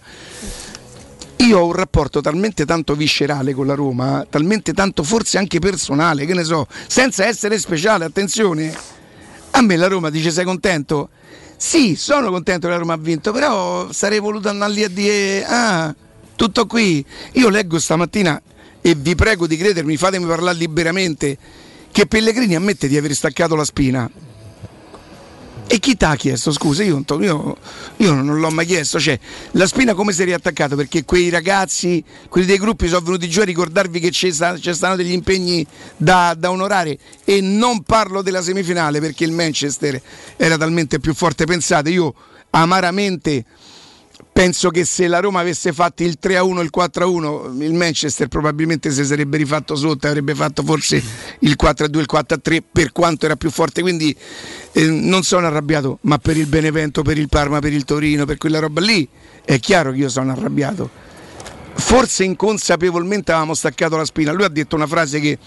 io 1.39 1.59
ho 1.59 1.67
un 1.67 1.73
rapporto 1.73 2.21
talmente 2.21 2.65
tanto 2.65 2.95
viscerale 2.95 3.53
con 3.53 3.67
la 3.67 3.75
Roma, 3.75 4.25
talmente 4.31 4.73
tanto 4.73 5.03
forse 5.03 5.37
anche 5.37 5.59
personale, 5.59 6.25
che 6.25 6.35
ne 6.35 6.45
so, 6.45 6.67
senza 6.87 7.27
essere 7.27 7.59
speciale, 7.59 8.05
attenzione. 8.05 8.75
A 9.51 9.61
me 9.61 9.77
la 9.77 9.89
Roma 9.89 10.09
dice 10.09 10.31
sei 10.31 10.45
contento? 10.45 11.11
Sì, 11.57 11.97
sono 11.97 12.31
contento 12.31 12.69
che 12.69 12.73
la 12.73 12.79
Roma 12.79 12.93
ha 12.93 12.99
vinto, 12.99 13.33
però 13.33 13.91
sarei 13.93 14.21
voluto 14.21 14.49
andare 14.49 14.73
lì 14.73 14.85
a 14.85 14.89
dire 14.89 15.45
ah, 15.45 15.95
tutto 16.37 16.67
qui. 16.67 17.05
Io 17.33 17.49
leggo 17.49 17.79
stamattina 17.79 18.41
e 18.81 18.95
vi 18.95 19.15
prego 19.17 19.47
di 19.47 19.57
credermi, 19.57 19.97
fatemi 19.97 20.27
parlare 20.27 20.57
liberamente, 20.57 21.37
che 21.91 22.07
Pellegrini 22.07 22.55
ammette 22.55 22.87
di 22.87 22.97
aver 22.97 23.15
staccato 23.15 23.57
la 23.57 23.65
spina. 23.65 24.09
E 25.69 25.81
chi 25.81 25.97
ti 25.97 26.05
ha 26.05 26.15
chiesto? 26.15 26.53
Scusa, 26.53 26.85
io, 26.85 27.03
io, 27.19 27.57
io, 27.97 28.15
non 28.15 28.39
l'ho 28.39 28.51
mai 28.51 28.67
chiesto. 28.67 29.01
Cioè, 29.01 29.19
la 29.53 29.67
spina 29.67 29.95
come 29.95 30.13
si 30.13 30.23
è 30.23 30.25
riattaccata? 30.25 30.77
Perché 30.77 31.05
quei 31.05 31.29
ragazzi, 31.29 32.05
quelli 32.29 32.47
dei 32.47 32.59
gruppi, 32.59 32.87
sono 32.87 33.01
venuti 33.01 33.29
giù 33.29 33.41
a 33.41 33.45
ricordarvi 33.45 33.99
che 33.99 34.13
ci 34.13 34.33
stanno 34.33 34.95
degli 34.95 35.11
impegni 35.11 35.67
da, 35.97 36.37
da, 36.39 36.53
onorare. 36.53 36.97
E 37.25 37.41
non 37.41 37.83
parlo 37.83 38.23
della 38.23 38.43
semifinale 38.43 39.01
perché 39.01 39.25
il 39.25 39.33
Manchester 39.33 40.01
era 40.37 40.57
talmente 40.57 41.01
più 41.01 41.13
forte. 41.15 41.47
Pensate, 41.47 41.91
io 41.91 42.15
amaramente 42.51 43.45
penso 44.37 44.69
che 44.69 44.85
se 44.85 45.09
la 45.09 45.21
Roma 45.21 45.41
avesse 45.41 45.73
fatto 45.73 46.03
il 46.03 46.19
3-1 46.23 46.61
il 46.61 46.71
4-1 46.77 47.63
il 47.63 47.73
Manchester 47.73 48.29
probabilmente 48.29 48.91
si 48.91 49.03
sarebbe 49.03 49.39
rifatto 49.39 49.75
sotto 49.77 50.07
avrebbe 50.09 50.35
fatto 50.35 50.63
forse 50.63 51.03
il 51.39 51.57
4-2 51.59 51.99
il 52.01 52.07
4-3 52.13 52.59
per 52.71 52.93
quanto 52.93 53.25
era 53.25 53.37
più 53.37 53.51
forte. 53.51 53.81
Quindi 53.81 54.15
eh, 54.73 54.91
non 54.91 55.23
sono 55.23 55.47
arrabbiato 55.47 56.01
ma 56.03 56.19
per 56.19 56.37
il 56.37 56.49
Benevento 56.49 57.01
per 57.01 57.17
il 57.17 57.31
Parma 57.31 57.61
per 57.61 57.73
il 57.73 57.85
Torino 57.85 58.27
per 58.27 58.37
quella 58.37 58.59
roba 58.59 58.83
lì 58.83 59.09
è 59.43 59.59
chiaro 59.59 59.91
che 59.93 59.99
io 60.01 60.11
sono 60.11 60.33
arrabbiato. 60.33 60.91
Forse 61.73 62.25
inconsapevolmente 62.25 63.33
avevamo 63.33 63.55
staccato 63.55 63.97
la 63.97 64.05
spina. 64.05 64.33
Lui 64.33 64.45
ha 64.45 64.49
detto 64.49 64.77
una 64.77 64.87
frase 64.87 65.19
che 65.19 65.39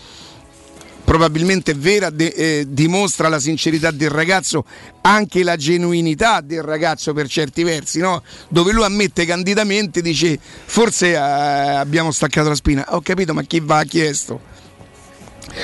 probabilmente 1.10 1.74
vera, 1.74 2.12
de, 2.12 2.28
eh, 2.28 2.66
dimostra 2.68 3.30
la 3.30 3.40
sincerità 3.40 3.90
del 3.90 4.12
ragazzo, 4.12 4.64
anche 5.02 5.42
la 5.42 5.56
genuinità 5.56 6.40
del 6.40 6.62
ragazzo 6.62 7.14
per 7.14 7.28
certi 7.28 7.64
versi, 7.64 7.98
no? 7.98 8.22
dove 8.48 8.72
lui 8.72 8.84
ammette 8.84 9.26
candidamente, 9.26 10.04
dice 10.04 10.38
forse 10.40 11.08
eh, 11.08 11.16
abbiamo 11.16 12.12
staccato 12.12 12.50
la 12.50 12.54
spina, 12.54 12.86
ho 12.90 13.02
capito 13.02 13.34
ma 13.34 13.42
chi 13.42 13.60
va 13.60 13.80
ha 13.80 13.84
chiesto? 13.86 14.40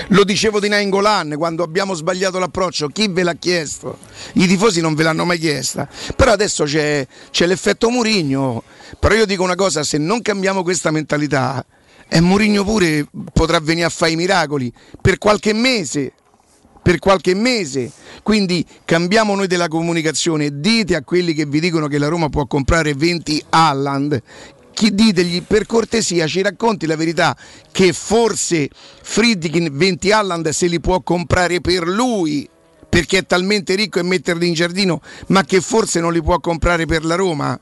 Lo 0.08 0.24
dicevo 0.24 0.60
di 0.60 0.68
Nainggolan 0.68 1.36
quando 1.38 1.62
abbiamo 1.62 1.94
sbagliato 1.94 2.40
l'approccio, 2.40 2.88
chi 2.88 3.08
ve 3.08 3.22
l'ha 3.22 3.36
chiesto? 3.36 4.00
I 4.34 4.48
tifosi 4.48 4.82
non 4.82 4.96
ve 4.96 5.04
l'hanno 5.04 5.26
mai 5.26 5.38
chiesta. 5.38 5.88
Però 6.16 6.32
adesso 6.32 6.64
c'è, 6.64 7.06
c'è 7.30 7.46
l'effetto 7.46 7.92
Murigno. 7.92 8.64
Però 8.98 9.14
io 9.14 9.28
dico 9.28 9.44
una 9.44 9.54
cosa, 9.54 9.84
se 9.84 10.00
non 10.00 10.24
cambiamo 10.24 10.64
questa 10.64 10.90
mentalità, 10.90 11.64
e 12.08 12.22
Mourinho 12.22 12.64
pure 12.64 13.08
potrà 13.34 13.60
venire 13.60 13.86
a 13.86 13.90
fare 13.90 14.12
i 14.12 14.16
miracoli 14.16 14.72
per 15.02 15.18
qualche 15.18 15.54
mese. 15.54 16.14
Per 16.86 17.00
qualche 17.00 17.34
mese, 17.34 17.92
quindi 18.22 18.64
cambiamo 18.86 19.34
noi 19.34 19.48
della 19.48 19.68
comunicazione. 19.68 20.60
Dite 20.60 20.96
a 20.96 21.04
quelli 21.04 21.34
che 21.34 21.48
vi 21.48 21.60
dicono 21.60 21.88
che 21.88 21.98
la 21.98 22.10
Roma 22.10 22.30
può 22.30 22.46
comprare 22.46 22.94
20 22.94 23.46
Alland 23.50 24.22
chi 24.72 24.94
ditegli 24.94 25.42
per 25.42 25.66
cortesia 25.66 26.28
ci 26.28 26.44
racconti 26.44 26.86
la 26.86 26.98
verità 26.98 27.36
che 27.72 27.94
forse 27.94 28.70
Friedkin 29.02 29.70
20 29.72 30.12
Alland 30.12 30.50
se 30.50 30.68
li 30.68 30.82
può 30.82 31.02
comprare 31.02 31.62
per 31.62 31.88
lui 31.88 32.48
perché 32.88 33.20
è 33.20 33.26
talmente 33.26 33.74
ricco 33.74 34.00
e 34.00 34.04
metterli 34.04 34.46
in 34.46 34.54
giardino 34.54 35.02
ma 35.28 35.46
che 35.46 35.62
forse 35.62 36.02
non 36.02 36.12
li 36.12 36.22
può 36.22 36.40
comprare 36.40 36.86
per 36.86 37.06
la 37.06 37.16
Roma 37.16 37.58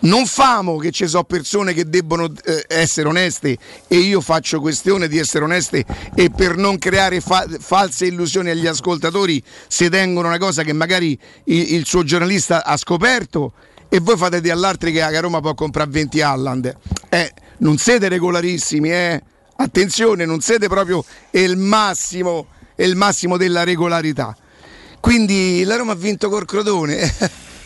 non 0.00 0.26
famo 0.26 0.76
che 0.76 0.90
ci 0.90 1.06
sono 1.06 1.24
persone 1.24 1.72
che 1.72 1.88
debbono 1.88 2.32
eh, 2.44 2.64
essere 2.68 3.08
oneste 3.08 3.56
e 3.86 3.96
io 3.96 4.20
faccio 4.20 4.60
questione 4.60 5.08
di 5.08 5.18
essere 5.18 5.44
oneste 5.44 5.84
e 6.14 6.30
per 6.30 6.56
non 6.56 6.78
creare 6.78 7.20
fa- 7.20 7.46
false 7.58 8.06
illusioni 8.06 8.50
agli 8.50 8.66
ascoltatori 8.66 9.42
si 9.68 9.88
tengono 9.88 10.28
una 10.28 10.38
cosa 10.38 10.62
che 10.62 10.72
magari 10.72 11.18
il, 11.44 11.74
il 11.74 11.86
suo 11.86 12.02
giornalista 12.02 12.64
ha 12.64 12.76
scoperto 12.76 13.52
e 13.88 13.98
voi 13.98 14.16
fate 14.16 14.40
di 14.40 14.50
all'altri 14.50 14.92
che 14.92 15.02
a 15.02 15.20
Roma 15.20 15.40
può 15.40 15.52
comprare 15.54 15.90
20 15.90 16.20
Alland. 16.20 16.76
Eh, 17.08 17.32
non 17.58 17.76
siete 17.76 18.08
regolarissimi, 18.08 18.88
eh? 18.88 19.20
Attenzione, 19.56 20.24
non 20.24 20.40
siete 20.40 20.68
proprio 20.68 21.04
il 21.32 21.56
massimo, 21.56 22.46
il 22.76 22.94
massimo 22.94 23.36
della 23.36 23.64
regolarità. 23.64 24.34
Quindi 25.00 25.64
la 25.64 25.76
Roma 25.76 25.92
ha 25.92 25.96
vinto 25.96 26.28
col 26.28 26.44
Crotone. 26.44 27.12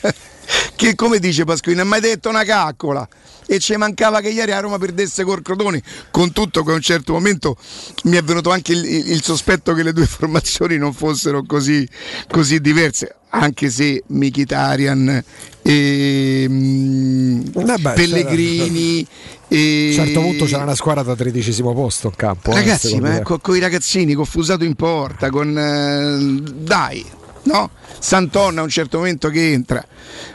che 0.77 0.95
come 0.95 1.19
dice 1.19 1.45
Pasquino 1.45 1.83
ha 1.83 1.85
mai 1.85 2.01
detto 2.01 2.29
una 2.29 2.45
caccola? 2.45 3.07
E 3.47 3.59
ci 3.59 3.77
mancava 3.77 4.21
che 4.21 4.31
ieri 4.31 4.53
a 4.53 4.61
Roma 4.61 4.79
perdesse 4.79 5.23
col 5.25 5.43
Crotone. 5.43 5.83
Con 6.11 6.33
tutto 6.33 6.63
che 6.63 6.71
a 6.71 6.75
un 6.75 6.81
certo 6.81 7.13
momento 7.13 7.57
mi 8.05 8.17
è 8.17 8.23
venuto 8.23 8.51
anche 8.51 8.73
il, 8.73 8.85
il 8.85 9.23
sospetto 9.23 9.75
che 9.75 9.83
le 9.83 9.93
due 9.93 10.07
formazioni 10.07 10.79
non 10.79 10.93
fossero 10.93 11.45
così, 11.45 11.87
così 12.29 12.61
diverse. 12.61 13.17
Anche 13.31 13.69
se 13.69 14.03
Mkhitaryan 14.07 15.25
e 15.67 16.47
mm, 16.47 17.41
eh 17.57 17.79
beh, 17.79 17.93
Pellegrini 17.95 19.07
e... 19.49 19.95
a 19.97 20.01
un 20.01 20.07
certo 20.07 20.21
punto 20.21 20.45
c'era 20.45 20.63
una 20.63 20.75
squadra 20.75 21.03
da 21.03 21.17
tredicesimo 21.17 21.73
posto 21.73 22.09
in 22.09 22.17
campo 22.17 22.51
eh, 22.51 22.55
ragazzi 22.55 22.95
eh, 22.95 23.01
ma 23.01 23.23
con, 23.23 23.41
con, 23.41 23.57
i 23.57 23.61
ragazzini 23.61 24.13
con 24.13 24.27
Fusato 24.27 24.63
in 24.63 24.75
porta 24.75 25.31
con 25.31 25.57
eh, 25.59 26.53
dai 26.53 27.05
no? 27.45 27.71
Santonna 27.99 28.61
a 28.61 28.65
un 28.65 28.71
certo 28.71 28.99
momento 28.99 29.29
che 29.29 29.53
entra. 29.53 29.85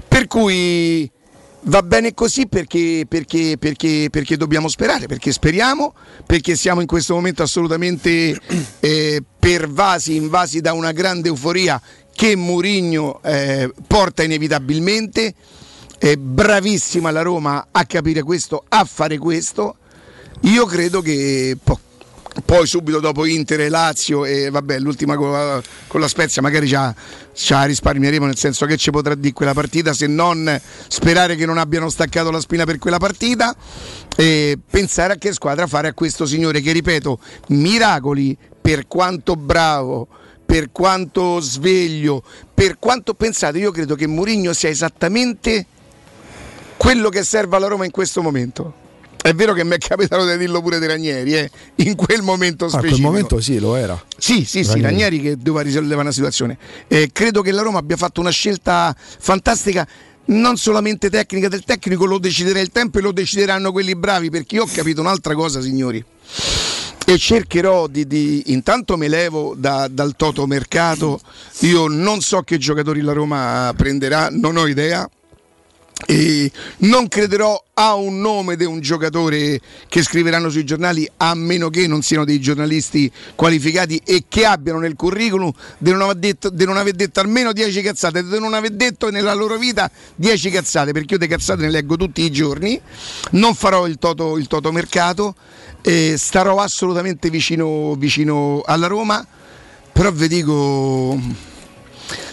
Per 0.08 0.28
cui 0.28 1.10
va 1.64 1.84
bene 1.84 2.14
così 2.14 2.48
perché, 2.48 3.06
perché, 3.08 3.58
perché, 3.60 4.08
perché, 4.10 4.38
dobbiamo 4.38 4.68
sperare, 4.68 5.08
perché 5.08 5.32
speriamo, 5.32 5.94
perché 6.26 6.56
siamo 6.56 6.82
in 6.82 6.88
questo 6.88 7.14
momento 7.14 7.44
assolutamente 7.44 8.38
eh, 8.80 9.24
pervasi, 9.38 10.16
invasi 10.16 10.62
da 10.62 10.74
una 10.74 10.92
grande 10.92 11.30
euforia 11.30 11.82
che 12.14 12.36
Murigno 12.36 13.22
eh, 13.24 13.72
porta 13.88 14.24
inevitabilmente. 14.24 15.34
È 15.98 16.16
bravissima 16.16 17.12
la 17.12 17.22
Roma 17.22 17.68
a 17.72 17.86
capire 17.86 18.24
questo, 18.24 18.64
a 18.70 18.86
fare 18.86 19.18
questo. 19.18 19.76
Io 20.44 20.66
credo 20.66 21.02
che 21.02 21.58
poi 22.46 22.68
subito 22.68 23.00
dopo 23.00 23.26
Inter 23.26 23.62
e 23.62 23.70
Lazio 23.70 24.24
e 24.24 24.50
vabbè 24.50 24.80
l'ultima 24.80 25.16
con 25.16 25.32
la, 25.32 25.62
con 25.88 26.00
la 26.00 26.08
Spezia 26.08 26.42
magari 26.42 26.68
già, 26.68 26.94
già 27.36 27.64
risparmieremo 27.64 28.26
nel 28.26 28.38
senso 28.38 28.66
che 28.66 28.78
ci 28.78 28.92
potrà 28.92 29.16
dire 29.16 29.34
quella 29.34 29.54
partita 29.54 29.94
se 29.94 30.08
non 30.08 30.60
sperare 30.88 31.36
che 31.36 31.46
non 31.46 31.58
abbiano 31.58 31.90
staccato 31.90 32.30
la 32.32 32.40
spina 32.40 32.66
per 32.66 32.78
quella 32.78 32.98
partita. 32.98 33.56
E 34.16 34.58
pensare 34.70 35.14
a 35.14 35.16
che 35.16 35.34
squadra 35.34 35.66
fare 35.66 35.88
a 35.88 35.94
questo 35.94 36.26
signore 36.26 36.62
che 36.62 36.72
ripeto 36.72 37.20
miracoli 37.48 38.38
per 38.62 38.88
quanto 38.88 39.36
bravo 39.36 40.08
per 40.46 40.72
quanto 40.72 41.40
sveglio 41.40 42.24
per 42.54 42.80
quanto 42.80 43.14
pensate 43.14 43.60
io 43.60 43.72
credo 43.72 43.96
che 43.96 44.08
Mourinho 44.08 44.52
sia 44.52 44.68
esattamente 44.68 45.66
quello 46.76 47.10
che 47.10 47.24
serve 47.24 47.56
alla 47.56 47.68
Roma 47.68 47.86
in 47.86 47.92
questo 47.92 48.22
momento 48.22 48.88
è 49.22 49.34
vero 49.34 49.54
che 49.54 49.64
mi 49.64 49.76
è 49.76 49.78
capitato 49.78 50.26
di 50.26 50.38
dirlo 50.38 50.62
pure 50.62 50.80
di 50.80 50.86
Ranieri, 50.88 51.34
eh? 51.36 51.50
in 51.76 51.96
quel 51.96 52.22
momento 52.22 52.66
Ah, 52.66 52.70
specifico. 52.70 52.96
in 52.96 53.02
quel 53.02 53.12
momento 53.12 53.42
sì, 53.42 53.60
lo 53.60 53.76
era. 53.76 54.02
Sì, 54.18 54.46
sì, 54.46 54.64
sì, 54.64 54.70
Ranieri. 54.72 54.82
Ranieri 54.84 55.22
che 55.22 55.38
doveva 55.38 55.64
risolvere 55.64 56.00
una 56.00 56.12
situazione. 56.12 56.58
Eh, 56.88 57.10
credo 57.12 57.42
che 57.42 57.52
la 57.52 57.62
Roma 57.62 57.80
abbia 57.80 57.98
fatto 57.98 58.22
una 58.22 58.30
scelta 58.32 58.96
fantastica. 58.98 59.88
Non 60.26 60.58
solamente 60.58 61.10
tecnica 61.10 61.48
del 61.48 61.64
tecnico, 61.64 62.06
lo 62.06 62.20
deciderà 62.20 62.60
il 62.60 62.70
tempo 62.70 63.00
e 63.00 63.02
lo 63.02 63.12
decideranno 63.12 63.72
quelli 63.72 63.96
bravi, 63.96 64.30
perché 64.30 64.56
io 64.56 64.64
ho 64.64 64.70
capito 64.72 65.02
un'altra 65.02 65.34
cosa, 65.34 65.60
signori. 65.60 66.04
E 67.06 67.18
cercherò 67.18 67.88
di, 67.88 68.06
di- 68.06 68.44
intanto 68.48 68.96
mi 68.96 69.08
levo 69.08 69.56
da- 69.58 69.88
dal 69.90 70.16
toto 70.16 70.46
mercato. 70.46 71.20
Io 71.62 71.88
non 71.88 72.22
so 72.22 72.42
che 72.44 72.60
giocatori 72.60 73.02
la 73.02 73.14
Roma 73.14 73.74
prenderà, 73.76 74.30
non 74.32 74.58
ho 74.58 74.68
idea. 74.68 75.10
E 76.06 76.50
non 76.78 77.10
crederò 77.10 77.62
a 77.74 77.94
un 77.94 78.22
nome 78.22 78.56
di 78.56 78.64
un 78.64 78.80
giocatore 78.80 79.60
che 79.88 80.02
scriveranno 80.02 80.50
sui 80.50 80.64
giornali 80.64 81.10
a 81.18 81.34
meno 81.36 81.70
che 81.70 81.88
non 81.88 82.02
siano 82.02 82.24
dei 82.24 82.40
giornalisti 82.40 83.12
qualificati 83.36 84.02
e 84.06 84.24
che 84.30 84.46
abbiano 84.46 84.80
nel 84.80 84.96
curriculum 84.96 85.52
di 85.78 85.92
non 85.92 86.02
aver 86.02 86.16
detto, 86.16 86.50
di 86.50 86.66
non 86.66 86.78
aver 86.78 86.94
detto 86.94 87.20
almeno 87.20 87.52
10 87.52 87.82
cazzate, 87.82 88.24
di 88.24 88.40
non 88.40 88.54
aver 88.54 88.72
detto 88.72 89.10
nella 89.10 89.34
loro 89.34 89.58
vita 89.58 89.92
10 90.16 90.50
cazzate, 90.50 90.94
perché 90.94 91.16
io 91.16 91.20
di 91.20 91.28
cazzate 91.28 91.62
ne 91.62 91.70
leggo 91.70 91.98
tutti 91.98 92.22
i 92.22 92.32
giorni, 92.32 92.80
non 93.32 93.54
farò 93.54 93.86
il 93.86 93.98
toto, 94.00 94.38
il 94.38 94.48
toto 94.48 94.72
mercato, 94.72 95.36
eh, 95.82 96.16
starò 96.18 96.60
assolutamente 96.60 97.30
vicino, 97.30 97.96
vicino 97.96 98.62
alla 98.66 98.88
Roma, 98.88 99.26
però 99.92 100.12
vi 100.12 100.28
dico 100.30 101.20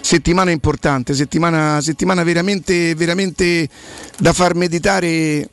settimana 0.00 0.50
importante, 0.50 1.14
settimana, 1.14 1.80
settimana 1.80 2.22
veramente, 2.22 2.94
veramente 2.94 3.68
da 4.18 4.32
far 4.32 4.54
meditare. 4.54 5.48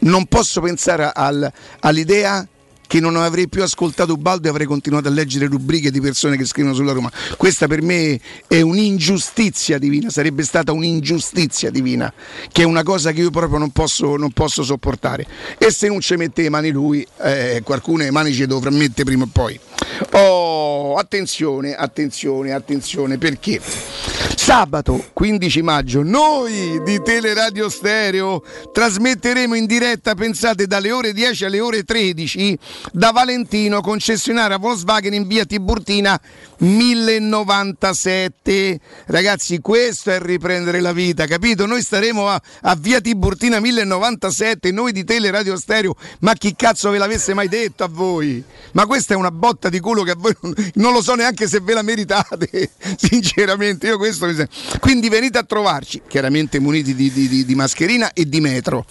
Non 0.00 0.26
posso 0.26 0.60
pensare 0.60 1.10
al- 1.14 1.50
all'idea 1.80 2.46
che 2.94 3.00
non 3.00 3.16
avrei 3.16 3.48
più 3.48 3.60
ascoltato 3.60 4.12
Ubaldo 4.12 4.46
e 4.46 4.50
avrei 4.50 4.68
continuato 4.68 5.08
a 5.08 5.10
leggere 5.10 5.46
rubriche 5.46 5.90
di 5.90 6.00
persone 6.00 6.36
che 6.36 6.44
scrivono 6.44 6.74
sulla 6.74 6.92
Roma. 6.92 7.10
Questa 7.36 7.66
per 7.66 7.82
me 7.82 8.20
è 8.46 8.60
un'ingiustizia 8.60 9.78
divina, 9.78 10.10
sarebbe 10.10 10.44
stata 10.44 10.70
un'ingiustizia 10.70 11.70
divina, 11.70 12.12
che 12.52 12.62
è 12.62 12.64
una 12.64 12.84
cosa 12.84 13.10
che 13.10 13.22
io 13.22 13.30
proprio 13.30 13.58
non 13.58 13.70
posso, 13.70 14.14
non 14.14 14.30
posso 14.30 14.62
sopportare. 14.62 15.26
E 15.58 15.72
se 15.72 15.88
non 15.88 15.98
ci 15.98 16.14
mette 16.14 16.42
le 16.42 16.50
mani 16.50 16.70
lui, 16.70 17.04
eh, 17.20 17.62
qualcuno 17.64 18.04
le 18.04 18.12
mani 18.12 18.32
ci 18.32 18.46
dovrà 18.46 18.70
mettere 18.70 19.02
prima 19.02 19.24
o 19.24 19.28
poi. 19.32 19.58
Oh, 20.12 20.94
attenzione, 20.94 21.74
attenzione, 21.74 22.52
attenzione, 22.52 23.18
perché 23.18 23.60
sabato 24.44 25.06
15 25.14 25.62
maggio 25.62 26.02
noi 26.02 26.82
di 26.84 27.00
Teleradio 27.02 27.68
Stereo 27.68 28.44
trasmetteremo 28.72 29.54
in 29.54 29.64
diretta, 29.64 30.14
pensate, 30.14 30.66
dalle 30.66 30.92
ore 30.92 31.12
10 31.12 31.46
alle 31.46 31.60
ore 31.60 31.82
13 31.82 32.58
da 32.92 33.10
Valentino, 33.10 33.80
concessionaria 33.80 34.58
Volkswagen 34.58 35.14
in 35.14 35.26
via 35.26 35.44
Tiburtina 35.44 36.20
1097. 36.58 38.78
Ragazzi, 39.06 39.58
questo 39.60 40.10
è 40.10 40.20
riprendere 40.20 40.80
la 40.80 40.92
vita, 40.92 41.26
capito? 41.26 41.66
Noi 41.66 41.82
staremo 41.82 42.28
a, 42.28 42.40
a 42.62 42.76
via 42.76 43.00
Tiburtina 43.00 43.58
1097, 43.60 44.70
noi 44.70 44.92
di 44.92 45.04
Teleradio 45.04 45.56
Stereo, 45.56 45.96
ma 46.20 46.34
chi 46.34 46.54
cazzo 46.56 46.90
ve 46.90 46.98
l'avesse 46.98 47.34
mai 47.34 47.48
detto 47.48 47.84
a 47.84 47.88
voi? 47.88 48.42
Ma 48.72 48.86
questa 48.86 49.14
è 49.14 49.16
una 49.16 49.30
botta 49.30 49.68
di 49.68 49.78
culo 49.80 50.02
che 50.02 50.12
a 50.12 50.16
voi 50.16 50.34
non, 50.40 50.54
non 50.74 50.92
lo 50.92 51.02
so 51.02 51.14
neanche 51.14 51.48
se 51.48 51.60
ve 51.60 51.74
la 51.74 51.82
meritate, 51.82 52.70
sinceramente. 52.96 53.86
Io 53.86 53.98
questo 53.98 54.26
mi 54.26 54.34
sembra. 54.34 54.54
Quindi 54.80 55.08
venite 55.08 55.38
a 55.38 55.44
trovarci, 55.44 56.02
chiaramente 56.06 56.58
muniti 56.58 56.94
di, 56.94 57.10
di- 57.12 57.28
di- 57.28 57.44
di 57.44 57.54
mascherina 57.54 58.12
e 58.12 58.28
di 58.28 58.40
metro. 58.40 58.84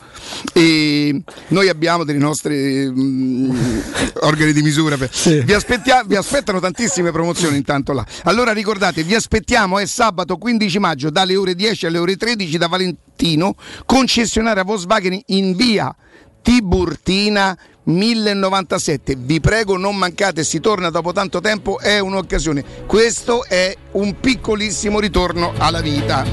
E 0.54 1.22
noi 1.48 1.70
abbiamo 1.70 2.04
delle 2.04 2.20
nostre 2.20 2.90
mm, 2.90 3.73
organi 4.22 4.54
di 4.54 4.62
misura. 4.62 4.98
per- 4.98 5.10
Sì. 5.14 5.40
Vi, 5.44 5.54
aspettia- 5.54 6.04
vi 6.06 6.16
aspettano 6.16 6.60
tantissime 6.60 7.12
promozioni 7.12 7.58
intanto 7.58 7.94
là. 7.94 8.06
Allora 8.24 8.52
ricordate, 8.54 9.04
vi 9.04 9.16
aspettiamo, 9.16 9.80
è 9.80 9.86
sabato 9.86 10.38
15 10.38 10.80
maggio 10.80 11.10
dalle 11.10 11.36
ore 11.36 11.56
10 11.56 11.86
alle 11.88 11.98
ore 11.98 12.16
13 12.16 12.58
da 12.58 12.68
Valentino, 12.68 13.56
concessionaria 13.86 14.64
Volkswagen 14.64 15.20
in 15.28 15.56
via 15.56 15.94
Tiburtina 16.42 17.58
1097. 17.86 19.16
Vi 19.18 19.40
prego, 19.40 19.78
non 19.78 19.96
mancate, 19.98 20.44
si 20.44 20.60
torna 20.60 20.90
dopo 20.90 21.12
tanto 21.12 21.42
tempo, 21.42 21.80
è 21.80 22.00
un'occasione. 22.00 22.64
Questo 22.86 23.46
è 23.46 23.76
un 23.92 24.20
piccolissimo 24.20 25.00
ritorno 25.00 25.54
alla 25.58 25.82
vita. 25.82 26.26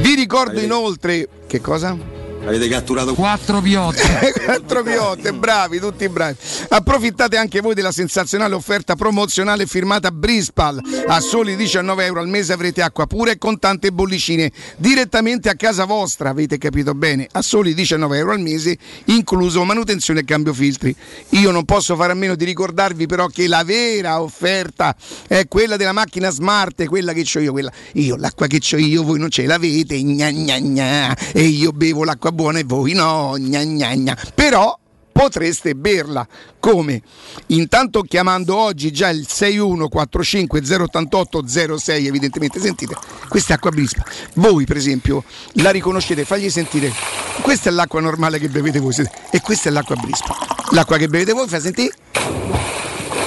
Vi 0.00 0.14
ricordo 0.14 0.60
inoltre 0.60 1.28
che 1.46 1.60
cosa? 1.60 2.13
Avete 2.46 2.68
catturato 2.68 3.14
Quattro 3.14 3.62
piotte. 3.62 4.32
Quattro 4.44 4.82
piotte, 4.82 5.32
bravi, 5.32 5.78
tutti 5.78 6.06
bravi. 6.10 6.36
Approfittate 6.68 7.38
anche 7.38 7.60
voi 7.60 7.72
della 7.72 7.90
sensazionale 7.90 8.54
offerta 8.54 8.96
promozionale 8.96 9.64
firmata 9.66 10.10
Brispal. 10.10 10.78
A 11.06 11.20
soli 11.20 11.56
19 11.56 12.04
euro 12.04 12.20
al 12.20 12.28
mese 12.28 12.52
avrete 12.52 12.82
acqua 12.82 13.06
pura 13.06 13.30
e 13.30 13.38
con 13.38 13.58
tante 13.58 13.92
bollicine 13.92 14.52
direttamente 14.76 15.48
a 15.48 15.54
casa 15.54 15.86
vostra, 15.86 16.28
avete 16.28 16.58
capito 16.58 16.94
bene? 16.94 17.26
A 17.32 17.40
soli 17.40 17.72
19 17.72 18.18
euro 18.18 18.32
al 18.32 18.40
mese, 18.40 18.76
incluso 19.06 19.64
manutenzione 19.64 20.20
e 20.20 20.24
cambio 20.24 20.52
filtri. 20.52 20.94
Io 21.30 21.50
non 21.50 21.64
posso 21.64 21.96
fare 21.96 22.12
a 22.12 22.14
meno 22.14 22.34
di 22.34 22.44
ricordarvi 22.44 23.06
però 23.06 23.26
che 23.28 23.48
la 23.48 23.64
vera 23.64 24.20
offerta 24.20 24.94
è 25.26 25.48
quella 25.48 25.78
della 25.78 25.92
macchina 25.92 26.28
smart, 26.28 26.84
quella 26.84 27.14
che 27.14 27.26
ho 27.34 27.40
io, 27.40 27.52
quella. 27.52 27.72
Io 27.94 28.16
l'acqua 28.16 28.46
che 28.46 28.60
ho 28.70 28.76
io, 28.76 29.02
voi 29.02 29.18
non 29.18 29.30
ce 29.30 29.46
l'avete, 29.46 29.98
gna 30.02 30.30
gna 30.30 30.58
gna, 30.58 31.16
e 31.32 31.42
io 31.44 31.72
bevo 31.72 32.04
l'acqua 32.04 32.32
buona 32.34 32.58
e 32.58 32.64
voi 32.64 32.92
no, 32.92 33.34
gna 33.38 33.62
gna 33.64 33.94
gna. 33.94 34.16
Però 34.34 34.78
potreste 35.10 35.74
berla. 35.74 36.26
Come? 36.58 37.00
Intanto 37.48 38.02
chiamando 38.02 38.56
oggi 38.56 38.90
già 38.90 39.08
il 39.08 39.26
6145 39.28 40.60
088 40.60 41.78
06 41.78 42.06
evidentemente 42.06 42.58
sentite 42.58 42.96
questa 43.28 43.52
è 43.52 43.56
acqua 43.56 43.70
brispa. 43.70 44.04
Voi 44.34 44.64
per 44.64 44.76
esempio 44.76 45.24
la 45.54 45.70
riconoscete 45.70 46.24
fagli 46.24 46.50
sentire. 46.50 46.92
Questa 47.40 47.70
è 47.70 47.72
l'acqua 47.72 48.00
normale 48.00 48.38
che 48.38 48.48
bevete 48.48 48.80
voi 48.80 48.94
e 49.30 49.40
questa 49.40 49.68
è 49.68 49.72
l'acqua 49.72 49.96
brispa. 49.96 50.36
L'acqua 50.70 50.96
che 50.98 51.08
bevete 51.08 51.32
voi 51.32 51.48
fa 51.48 51.60
sentire 51.60 51.94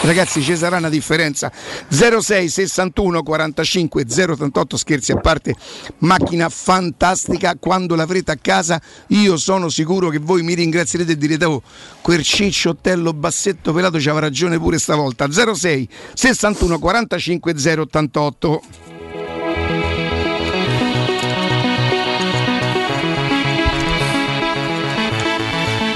Ragazzi, 0.07 0.41
ci 0.41 0.55
sarà 0.55 0.77
una 0.77 0.87
differenza. 0.87 1.51
06 1.89 2.47
61 2.47 3.23
45 3.23 4.05
038 4.05 4.77
scherzi 4.77 5.11
a 5.11 5.17
parte, 5.17 5.53
macchina 5.97 6.47
fantastica. 6.47 7.57
Quando 7.59 7.93
l'avrete 7.93 8.31
a 8.31 8.37
casa, 8.41 8.81
io 9.07 9.35
sono 9.35 9.67
sicuro 9.67 10.07
che 10.07 10.19
voi 10.19 10.43
mi 10.43 10.53
ringrazierete 10.53 11.11
e 11.11 11.17
direte: 11.17 11.43
Oh, 11.43 11.61
quel 11.99 12.23
cicciottello 12.23 13.11
bassetto 13.11 13.73
pelato 13.73 13.97
c'aveva 13.97 14.19
ragione 14.19 14.57
pure 14.57 14.79
stavolta. 14.79 15.29
06 15.29 15.89
61 16.13 16.79
45 16.79 17.53
088. 17.53 18.96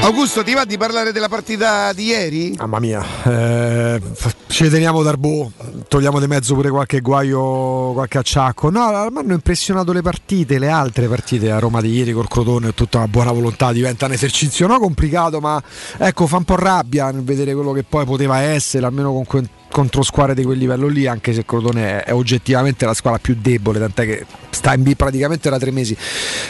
Augusto, 0.04 0.44
ti 0.44 0.54
va 0.54 0.66
di 0.66 0.78
parlare 0.78 1.12
della 1.12 1.30
partita 1.30 1.94
di 1.94 2.06
ieri? 2.06 2.56
Mamma 2.58 2.80
mia, 2.80 3.06
eh, 3.24 4.02
ci 4.48 4.68
teniamo 4.68 5.04
Darbo, 5.04 5.52
togliamo 5.88 6.20
di 6.20 6.26
mezzo 6.26 6.56
pure 6.56 6.70
qualche 6.70 7.02
guaio, 7.02 7.94
qualche 7.94 8.18
acciacco. 8.18 8.72
No, 8.72 8.90
mi 9.12 9.20
hanno 9.20 9.34
impressionato 9.34 9.94
le 9.94 10.02
partite, 10.02 10.58
le 10.58 10.70
altre 10.70 11.08
partite 11.08 11.52
a 11.52 11.60
Roma 11.60 11.82
di 11.82 11.92
ieri 11.92 12.14
col 12.14 12.28
Crotone 12.28 12.70
e 12.70 12.74
tutta 12.74 12.98
una 12.98 13.08
buona 13.08 13.32
volontà 13.32 13.72
diventa 13.72 14.08
un 14.08 14.14
esercizio 14.14 14.66
no 14.66 14.80
complicato, 14.80 15.40
ma 15.40 15.62
ecco 15.98 16.26
fa 16.26 16.38
un 16.38 16.46
po' 16.46 16.56
rabbia 16.56 17.12
nel 17.12 17.24
vedere 17.24 17.54
quello 17.54 17.72
che 17.72 17.84
poi 17.84 18.04
poteva 18.04 18.40
essere, 18.40 18.88
almeno 18.88 19.14
con 19.14 19.26
que- 19.26 19.50
contro 19.72 20.04
squadre 20.04 20.36
di 20.36 20.44
quel 20.44 20.58
livello 20.58 20.88
lì, 20.88 21.08
anche 21.08 21.34
se 21.34 21.46
Crotone 21.46 22.04
è, 22.04 22.14
oggettivamente 22.14 22.86
la 22.86 22.94
squadra 22.94 23.20
più 23.20 23.36
debole, 23.40 23.80
tant'è 23.80 24.06
che 24.06 24.26
sta 24.50 24.74
in 24.74 24.84
B 24.84 24.96
praticamente 24.96 25.50
da 25.50 25.58
tre 25.58 25.72
mesi. 25.72 25.96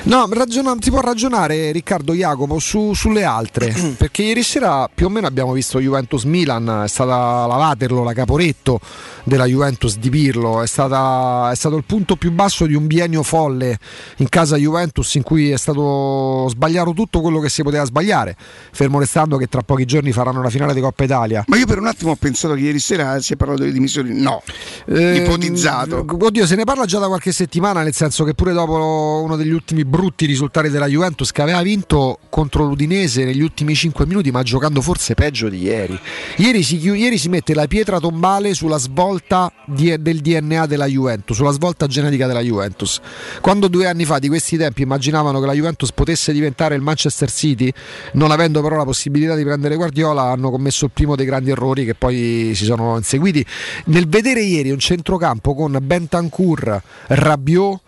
No, 0.04 0.28
ragiona, 0.32 0.76
si 0.80 0.90
può 0.90 1.00
ragionare 1.00 1.72
Riccardo 1.72 2.14
Jacopo 2.14 2.60
su, 2.60 2.94
sulle 2.94 3.24
altre, 3.24 3.74
perché 3.98 4.24
ieri 4.24 4.44
sera 4.44 4.90
più 4.94 5.06
o 5.06 5.10
meno 5.10 5.28
abbiamo 5.28 5.54
visto 5.54 5.80
Juventus 5.80 6.24
Milan, 6.24 6.84
è 6.84 6.88
stata 6.88 7.46
la 7.46 7.56
Waterloo, 7.56 8.04
la 8.04 8.14
Caporetto 8.14 8.80
della 9.24 9.46
Juventus 9.46 9.98
di 9.98 10.10
Pirlo, 10.10 10.62
è, 10.62 10.68
stata, 10.68 11.50
è 11.52 11.56
stato 11.56 11.78
il 11.78 11.84
punto 11.86 12.16
più 12.16 12.32
basso 12.32 12.66
di 12.66 12.74
un 12.74 12.88
biennio 12.88 13.24
folle 13.24 13.78
in 14.18 14.30
casa 14.30 14.58
Juventus 14.58 15.14
in 15.16 15.24
cui 15.24 15.52
è 15.52 15.58
stato 15.58 16.48
sbagliato 16.50 16.94
tutto 16.94 17.22
quello 17.22 17.40
che 17.40 17.50
si 17.50 17.62
poteva 17.62 17.86
sbagliare, 17.86 18.36
fermo 18.72 19.00
restando 19.00 19.38
che 19.38 19.48
tra 19.48 19.62
pochi 19.62 19.86
giorni 19.86 20.12
faranno 20.12 20.42
la 20.42 20.50
finale 20.50 20.74
di 20.74 20.82
Coppa 20.82 21.04
Italia. 21.04 21.44
Ma 21.48 21.58
io 21.58 21.66
per 21.66 21.78
un 21.78 21.88
attimo 21.88 22.12
ho 22.12 22.16
pensato 22.16 22.56
che 22.56 22.62
ieri 22.62 22.80
sera 22.80 23.11
si 23.20 23.34
è 23.34 23.36
parlato 23.36 23.62
delle 23.62 23.74
dimissioni, 23.74 24.20
no, 24.20 24.42
Eh, 24.88 25.18
ipotizzato. 25.18 26.06
Oddio, 26.08 26.46
se 26.46 26.56
ne 26.56 26.64
parla 26.64 26.86
già 26.86 27.00
da 27.00 27.08
qualche 27.08 27.32
settimana, 27.32 27.84
nel 27.84 27.94
senso 27.94 28.24
che 28.24 28.34
pure 28.34 28.54
dopo 28.54 29.22
uno 29.24 29.36
degli 29.36 29.52
ultimi 29.52 29.84
brutti 29.86 30.26
risultati 30.26 30.70
della 30.70 30.88
Juventus 30.88 31.32
che 31.32 31.42
aveva 31.42 31.62
vinto 31.62 32.20
contro 32.30 32.64
l'Udinese 32.66 33.24
negli 33.26 33.42
ultimi 33.42 33.76
5 33.76 34.06
minuti, 34.06 34.32
ma 34.32 34.44
giocando 34.44 34.82
forse 34.82 35.14
peggio 35.14 35.50
di 35.50 35.62
ieri. 35.64 36.00
Ieri 36.38 36.64
si, 36.64 36.78
ieri 36.78 37.18
si 37.18 37.30
mette 37.30 37.54
la 37.54 37.68
pietra 37.68 38.00
tombale 38.00 38.54
sulla 38.54 38.78
svolta 38.78 39.52
di- 39.66 39.96
del 40.00 40.20
DNA 40.22 40.66
della 40.66 40.86
Juventus, 40.86 41.36
sulla 41.36 41.52
svolta 41.52 41.88
genetica 41.88 42.28
della 42.28 42.42
Juventus. 42.42 43.00
Quando 43.42 43.68
due 43.68 43.88
anni 43.88 44.06
fa 44.06 44.20
di 44.20 44.28
questi 44.28 44.58
tempi 44.58 44.84
immaginavano 44.84 45.40
che 45.40 45.46
la 45.46 45.54
Juventus 45.54 45.92
potesse 45.92 46.32
diventare 46.34 46.76
il 46.76 46.82
Manchester 46.82 47.32
City, 47.32 47.72
non 48.14 48.32
avendo 48.32 48.62
però 48.62 48.76
la 48.78 48.84
possibilità 48.86 49.36
di 49.36 49.44
prendere 49.44 49.76
Guardiola, 49.76 50.24
hanno 50.24 50.50
commesso 50.52 50.86
il 50.86 50.92
primo 50.94 51.16
dei 51.16 51.26
grandi 51.26 51.50
errori 51.52 51.86
che 51.86 51.96
poi 51.96 52.52
si 52.56 52.66
sono 52.66 53.01
inseguiti. 53.02 53.46
Nel 53.86 54.08
vedere 54.08 54.42
ieri 54.42 54.72
un 54.72 54.80
centrocampo 54.80 55.54
con 55.54 55.78
Bentancur, 55.82 56.82
Rabiot 57.08 57.80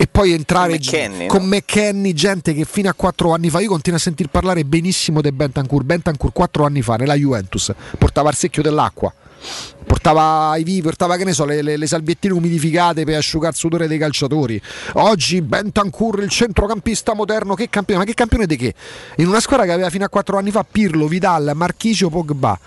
e 0.00 0.06
poi 0.06 0.32
entrare 0.32 0.78
Con 0.78 0.86
McKennie, 0.86 1.26
con 1.26 1.40
no? 1.42 1.56
McKennie, 1.56 2.14
gente 2.14 2.54
che 2.54 2.64
fino 2.64 2.88
a 2.88 2.94
4 2.94 3.32
anni 3.32 3.50
fa 3.50 3.58
io 3.58 3.68
continuo 3.68 3.98
a 3.98 4.00
sentir 4.00 4.28
parlare 4.28 4.64
benissimo 4.64 5.20
di 5.20 5.32
Bentancur. 5.32 5.82
Bentancur 5.82 6.32
4 6.32 6.64
anni 6.64 6.82
fa 6.82 6.94
nella 6.94 7.14
Juventus 7.14 7.72
portava 7.98 8.30
il 8.30 8.36
secchio 8.36 8.62
dell'acqua. 8.62 9.12
Portava 9.86 10.56
i 10.56 10.62
vivi, 10.62 10.82
portava 10.82 11.16
che 11.16 11.24
ne 11.24 11.32
so, 11.32 11.44
le, 11.44 11.62
le- 11.62 11.76
le 11.76 11.86
salviettine 11.86 12.32
umidificate 12.34 13.04
per 13.04 13.16
asciugare 13.16 13.52
il 13.52 13.58
sudore 13.58 13.88
dei 13.88 13.98
calciatori. 13.98 14.60
Oggi 14.94 15.40
Bentancur, 15.42 16.22
il 16.22 16.28
centrocampista 16.28 17.14
moderno, 17.14 17.54
che 17.54 17.68
campione, 17.68 18.00
ma 18.00 18.06
che 18.06 18.14
campione 18.14 18.46
di 18.46 18.56
che? 18.56 18.74
In 19.16 19.26
una 19.26 19.40
squadra 19.40 19.64
che 19.64 19.72
aveva 19.72 19.90
fino 19.90 20.04
a 20.04 20.08
4 20.08 20.38
anni 20.38 20.52
fa 20.52 20.64
Pirlo, 20.64 21.08
Vidal, 21.08 21.52
Marchisio, 21.54 22.08
Pogba. 22.08 22.58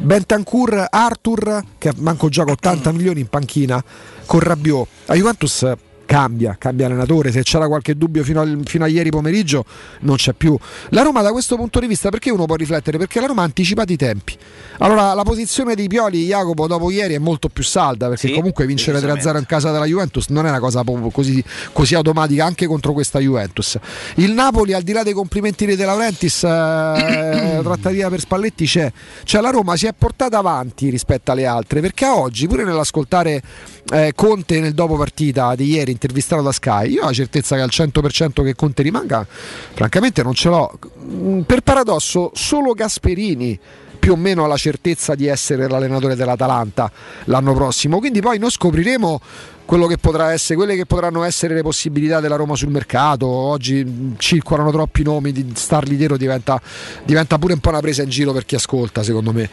Bentancur, 0.00 0.86
Arthur, 0.88 1.62
che 1.76 1.92
manco 1.96 2.28
gioca 2.28 2.52
80 2.52 2.92
milioni 2.92 3.20
in 3.20 3.28
panchina, 3.28 3.82
con 4.26 4.40
Rabiot. 4.40 4.86
La 5.06 5.14
Juventus 5.14 5.66
cambia, 6.08 6.56
cambia 6.58 6.86
allenatore, 6.86 7.30
se 7.30 7.42
c'era 7.42 7.66
qualche 7.66 7.94
dubbio 7.94 8.24
fino, 8.24 8.40
al- 8.40 8.62
fino 8.64 8.84
a 8.84 8.86
ieri 8.86 9.10
pomeriggio 9.10 9.62
non 10.00 10.16
c'è 10.16 10.32
più. 10.32 10.56
La 10.88 11.02
Roma 11.02 11.20
da 11.20 11.32
questo 11.32 11.56
punto 11.56 11.80
di 11.80 11.86
vista 11.86 12.08
perché 12.08 12.30
uno 12.30 12.46
può 12.46 12.54
riflettere? 12.54 12.96
Perché 12.96 13.20
la 13.20 13.26
Roma 13.26 13.42
ha 13.42 13.44
anticipato 13.44 13.92
i 13.92 13.96
tempi. 13.96 14.34
Allora 14.78 15.12
la 15.12 15.22
posizione 15.22 15.74
di 15.74 15.86
Pioli, 15.86 16.24
Jacopo, 16.24 16.66
dopo 16.66 16.90
ieri 16.90 17.12
è 17.12 17.18
molto 17.18 17.48
più 17.50 17.62
salda 17.62 18.08
perché 18.08 18.28
Sì, 18.28 18.32
comunque 18.32 18.64
vincere 18.64 18.98
3-0 19.00 19.02
decisamente. 19.02 19.38
in 19.40 19.46
casa 19.46 19.70
della 19.70 19.84
Juventus 19.84 20.28
non 20.28 20.46
è 20.46 20.48
una 20.48 20.60
cosa 20.60 20.82
così, 21.12 21.44
così 21.72 21.94
automatica 21.94 22.44
anche 22.46 22.66
contro 22.66 22.94
questa 22.94 23.18
Juventus. 23.18 23.76
Il 24.14 24.32
Napoli 24.32 24.72
al 24.72 24.82
di 24.82 24.92
là 24.92 25.02
dei 25.02 25.12
complimenti 25.12 25.66
di 25.66 25.76
De 25.76 25.84
Laurentiis, 25.84 26.42
eh, 26.44 27.58
trattativa 27.62 28.08
per 28.08 28.20
Spalletti 28.20 28.64
c'è. 28.64 28.90
Cioè 29.24 29.42
la 29.42 29.50
Roma 29.50 29.76
si 29.76 29.84
è 29.86 29.92
portata 29.96 30.38
avanti 30.38 30.88
rispetto 30.88 31.32
alle 31.32 31.44
altre 31.44 31.80
perché 31.82 32.06
a 32.06 32.16
oggi 32.16 32.46
pure 32.46 32.64
nell'ascoltare 32.64 33.42
eh, 33.90 34.12
Conte 34.14 34.60
nel 34.60 34.74
dopo 34.74 34.96
partita 34.96 35.54
di 35.54 35.70
ieri 35.70 35.92
intervistato 35.92 36.42
da 36.42 36.52
Sky, 36.52 36.92
io 36.92 37.02
ho 37.02 37.06
la 37.06 37.12
certezza 37.12 37.56
che 37.56 37.62
al 37.62 37.70
100% 37.72 38.44
che 38.44 38.54
Conte 38.54 38.82
rimanga, 38.82 39.26
francamente 39.28 40.22
non 40.22 40.34
ce 40.34 40.48
l'ho. 40.48 40.78
Mm, 41.02 41.40
Per 41.40 41.60
paradosso, 41.62 42.30
solo 42.34 42.72
Gasperini 42.72 43.58
più 43.98 44.12
o 44.12 44.16
meno 44.16 44.44
ha 44.44 44.46
la 44.46 44.56
certezza 44.56 45.14
di 45.14 45.26
essere 45.26 45.68
l'allenatore 45.68 46.14
dell'Atalanta 46.14 46.90
l'anno 47.24 47.52
prossimo. 47.52 47.98
Quindi 47.98 48.20
poi 48.20 48.38
noi 48.38 48.50
scopriremo 48.50 49.20
quello 49.64 49.86
che 49.86 49.98
potrà 49.98 50.32
essere, 50.32 50.54
quelle 50.54 50.76
che 50.76 50.86
potranno 50.86 51.24
essere 51.24 51.52
le 51.54 51.62
possibilità 51.62 52.20
della 52.20 52.36
Roma 52.36 52.54
sul 52.54 52.70
mercato. 52.70 53.26
Oggi 53.26 53.84
mh, 53.84 54.14
circolano 54.16 54.70
troppi 54.70 55.02
nomi 55.02 55.32
di 55.32 55.52
Starlitero 55.54 56.16
diventa, 56.16 56.60
diventa 57.04 57.36
pure 57.38 57.54
un 57.54 57.60
po' 57.60 57.68
una 57.68 57.80
presa 57.80 58.02
in 58.02 58.08
giro 58.08 58.32
per 58.32 58.46
chi 58.46 58.54
ascolta, 58.54 59.02
secondo 59.02 59.32
me. 59.32 59.50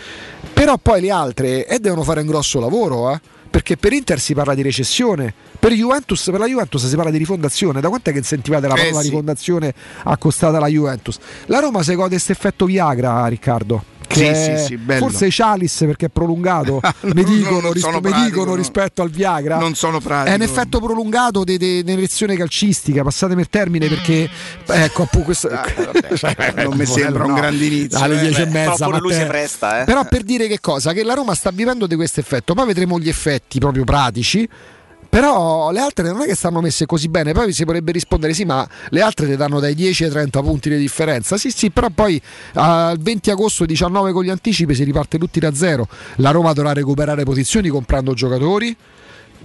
Però 0.54 0.78
poi 0.78 1.02
le 1.02 1.12
altre 1.12 1.67
eh, 1.67 1.80
devono 1.80 2.04
fare 2.04 2.21
un 2.21 2.28
grosso 2.28 2.60
lavoro, 2.60 3.12
eh. 3.12 3.19
Perché 3.56 3.78
per 3.78 3.94
Inter 3.94 4.20
si 4.20 4.34
parla 4.34 4.54
di 4.54 4.62
recessione, 4.62 5.34
per, 5.58 5.72
Juventus, 5.72 6.26
per 6.30 6.41
la 6.41 6.46
Juventus 6.46 6.86
si 6.89 6.96
parla 6.98 7.10
di 7.10 7.18
rifondazione. 7.18 7.80
Da 7.80 7.88
quant'è 7.88 8.12
che 8.12 8.22
sentivate 8.22 8.68
la 8.68 8.74
Eh, 8.74 8.80
parola 8.80 9.00
sì. 9.00 9.08
rifondazione 9.08 9.74
accostata 10.04 10.58
alla 10.58 10.68
Juventus? 10.68 11.18
La 11.46 11.60
Roma 11.60 11.82
si 11.82 11.96
gode 11.96 12.10
questo 12.10 12.34
effetto 12.34 12.65
Viagra, 12.65 13.26
Riccardo. 13.28 13.86
Che 14.08 14.36
Sì, 14.36 14.58
sì, 14.58 14.65
sì, 14.65 14.78
bello. 14.78 15.08
forse 15.08 15.28
Chalice 15.30 15.86
perché 15.86 16.06
è 16.08 16.10
prolungato, 16.10 16.80
mi 17.13 17.24
dicono, 17.24 17.60
non 17.62 17.74
ris- 17.74 17.84
sono 17.84 18.00
mi 18.00 18.10
pratico, 18.10 18.26
dicono 18.26 18.50
no. 18.52 18.56
rispetto 18.56 19.02
al 19.02 19.10
Viagra. 19.10 19.58
Non 19.58 19.76
sono 19.76 20.00
pratico. 20.00 20.32
È 20.32 20.36
un 20.36 20.41
effetto 20.41 20.80
prolungato 20.80 21.44
di 21.44 21.84
un'erezione 21.86 22.36
calcistica, 22.36 23.04
passatemi 23.04 23.41
il 23.41 23.50
termine 23.50 23.88
perché 23.88 24.30
ecco 24.65 25.04
appunto 25.04 25.26
questo 25.26 25.50
Cioè, 26.15 26.54
non 26.63 26.76
mi 26.78 26.86
sembra 26.86 27.24
un 27.24 27.32
no. 27.32 27.36
grande 27.36 27.65
inizio, 27.65 28.00
Alle 28.00 28.18
eh. 28.18 28.22
10 28.22 28.41
e 28.41 28.46
Beh, 28.46 28.52
mezza, 28.52 28.76
però 28.76 28.89
pure 28.89 29.00
lui 29.00 29.10
Matteo. 29.12 29.24
si 29.24 29.30
presta, 29.30 29.82
eh. 29.82 29.86
Però 29.86 30.06
per 30.06 30.24
dire 30.24 30.48
che 30.48 30.60
cosa? 30.60 30.94
Che 30.94 31.04
la 31.04 31.13
Roma 31.13 31.34
sta 31.34 31.52
vivendo 31.52 31.88
di 31.88 31.96
questo 31.96 32.20
effetto, 32.20 32.54
poi 32.54 32.65
vedremo 32.68 33.00
gli 33.00 33.10
effetti 33.10 33.60
proprio 33.60 33.84
pratici. 33.84 34.48
Però 35.15 35.71
le 35.71 35.80
altre 35.80 36.12
non 36.12 36.23
è 36.23 36.25
che 36.25 36.36
stanno 36.36 36.60
messe 36.60 36.86
così 36.86 37.08
bene, 37.08 37.32
poi 37.32 37.54
si 37.54 37.63
potrebbe 37.63 37.93
rispondere 37.93 38.34
sì, 38.34 38.43
ma 38.43 38.67
le 38.89 38.99
altre 38.99 39.25
ti 39.28 39.38
danno 39.38 39.62
dai 39.62 39.73
10 39.73 40.04
ai 40.04 40.10
30 40.10 40.41
punti 40.41 40.67
di 40.69 40.75
differenza. 40.75 41.38
Sì, 41.38 41.51
sì, 41.51 41.71
però 41.71 41.88
poi 41.88 42.21
al 42.56 42.97
20 42.99 43.32
agosto 43.32 43.63
19 43.63 44.12
con 44.12 44.25
gli 44.25 44.30
anticipi 44.30 44.75
si 44.75 44.84
riparte 44.84 45.17
tutti 45.17 45.39
da 45.39 45.54
zero. 45.54 45.88
La 46.17 46.32
Roma 46.32 46.51
dovrà 46.51 46.73
recuperare 46.73 47.23
posizioni 47.23 47.69
comprando 47.69 48.13
giocatori. 48.13 48.75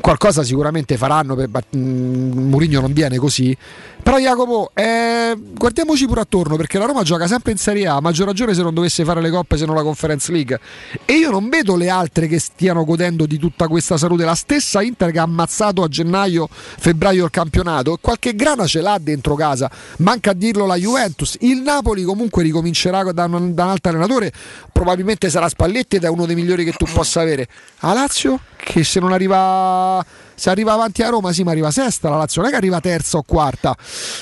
Qualcosa 0.01 0.43
sicuramente 0.43 0.97
faranno, 0.97 1.37
per, 1.37 1.49
mm, 1.77 2.49
Mourinho 2.49 2.81
non 2.81 2.93
viene 2.93 3.19
così. 3.19 3.57
Però 4.03 4.19
Jacopo, 4.19 4.71
eh, 4.75 5.37
guardiamoci 5.37 6.07
pure 6.07 6.23
attorno 6.23 6.57
perché 6.57 6.79
la 6.79 6.87
Roma 6.87 7.03
gioca 7.03 7.27
sempre 7.27 7.53
in 7.53 7.59
Serie 7.59 7.87
A, 7.87 7.97
a 7.97 8.01
maggior 8.01 8.27
ragione 8.27 8.55
se 8.55 8.63
non 8.63 8.75
dovesse 8.75 9.05
fare 9.05 9.21
le 9.21 9.31
coppe 9.31 9.57
se 9.57 9.67
non 9.67 9.75
la 9.75 9.83
Conference 9.83 10.33
League. 10.33 10.59
E 11.05 11.15
io 11.15 11.31
non 11.31 11.49
vedo 11.49 11.77
le 11.77 11.89
altre 11.89 12.27
che 12.27 12.39
stiano 12.39 12.85
godendo 12.85 13.27
di 13.27 13.39
tutta 13.39 13.69
questa 13.69 13.97
salute. 13.97 14.25
La 14.25 14.35
stessa 14.35 14.83
Inter 14.83 15.11
che 15.11 15.19
ha 15.19 15.23
ammazzato 15.23 15.83
a 15.83 15.89
gennaio, 15.89 16.49
febbraio 16.51 17.25
il 17.25 17.31
campionato, 17.31 17.99
qualche 18.01 18.35
grana 18.35 18.67
ce 18.67 18.81
l'ha 18.81 18.99
dentro 19.01 19.35
casa. 19.35 19.71
Manca 19.99 20.31
a 20.31 20.35
dirlo 20.35 20.67
la 20.67 20.77
Juventus. 20.77 21.37
Il 21.41 21.61
Napoli 21.61 22.03
comunque 22.03 22.43
ricomincerà 22.43 23.03
da 23.13 23.25
un, 23.25 23.55
da 23.55 23.65
un 23.65 23.71
altro 23.71 23.91
allenatore, 23.91 24.33
probabilmente 24.73 25.31
sarà 25.31 25.49
Spalletti 25.49 25.97
ed 25.97 26.05
è 26.05 26.09
uno 26.09 26.27
dei 26.27 26.35
migliori 26.35 26.65
che 26.65 26.73
tu 26.73 26.87
possa 26.93 27.21
avere. 27.21 27.47
A 27.81 27.93
Lazio 27.93 28.41
che 28.57 28.85
se 28.85 29.01
non 29.01 29.13
arriva 29.13 30.05
se 30.41 30.49
arriva 30.49 30.73
avanti 30.73 31.03
a 31.03 31.11
Roma 31.11 31.35
sì 31.35 31.43
ma 31.43 31.51
arriva 31.51 31.71
sesta 31.71 32.09
la 32.09 32.17
Lazio 32.17 32.41
non 32.41 32.49
è 32.49 32.53
che 32.55 32.59
arriva 32.59 32.81
terza 32.81 33.19
o 33.19 33.23
quarta. 33.23 33.77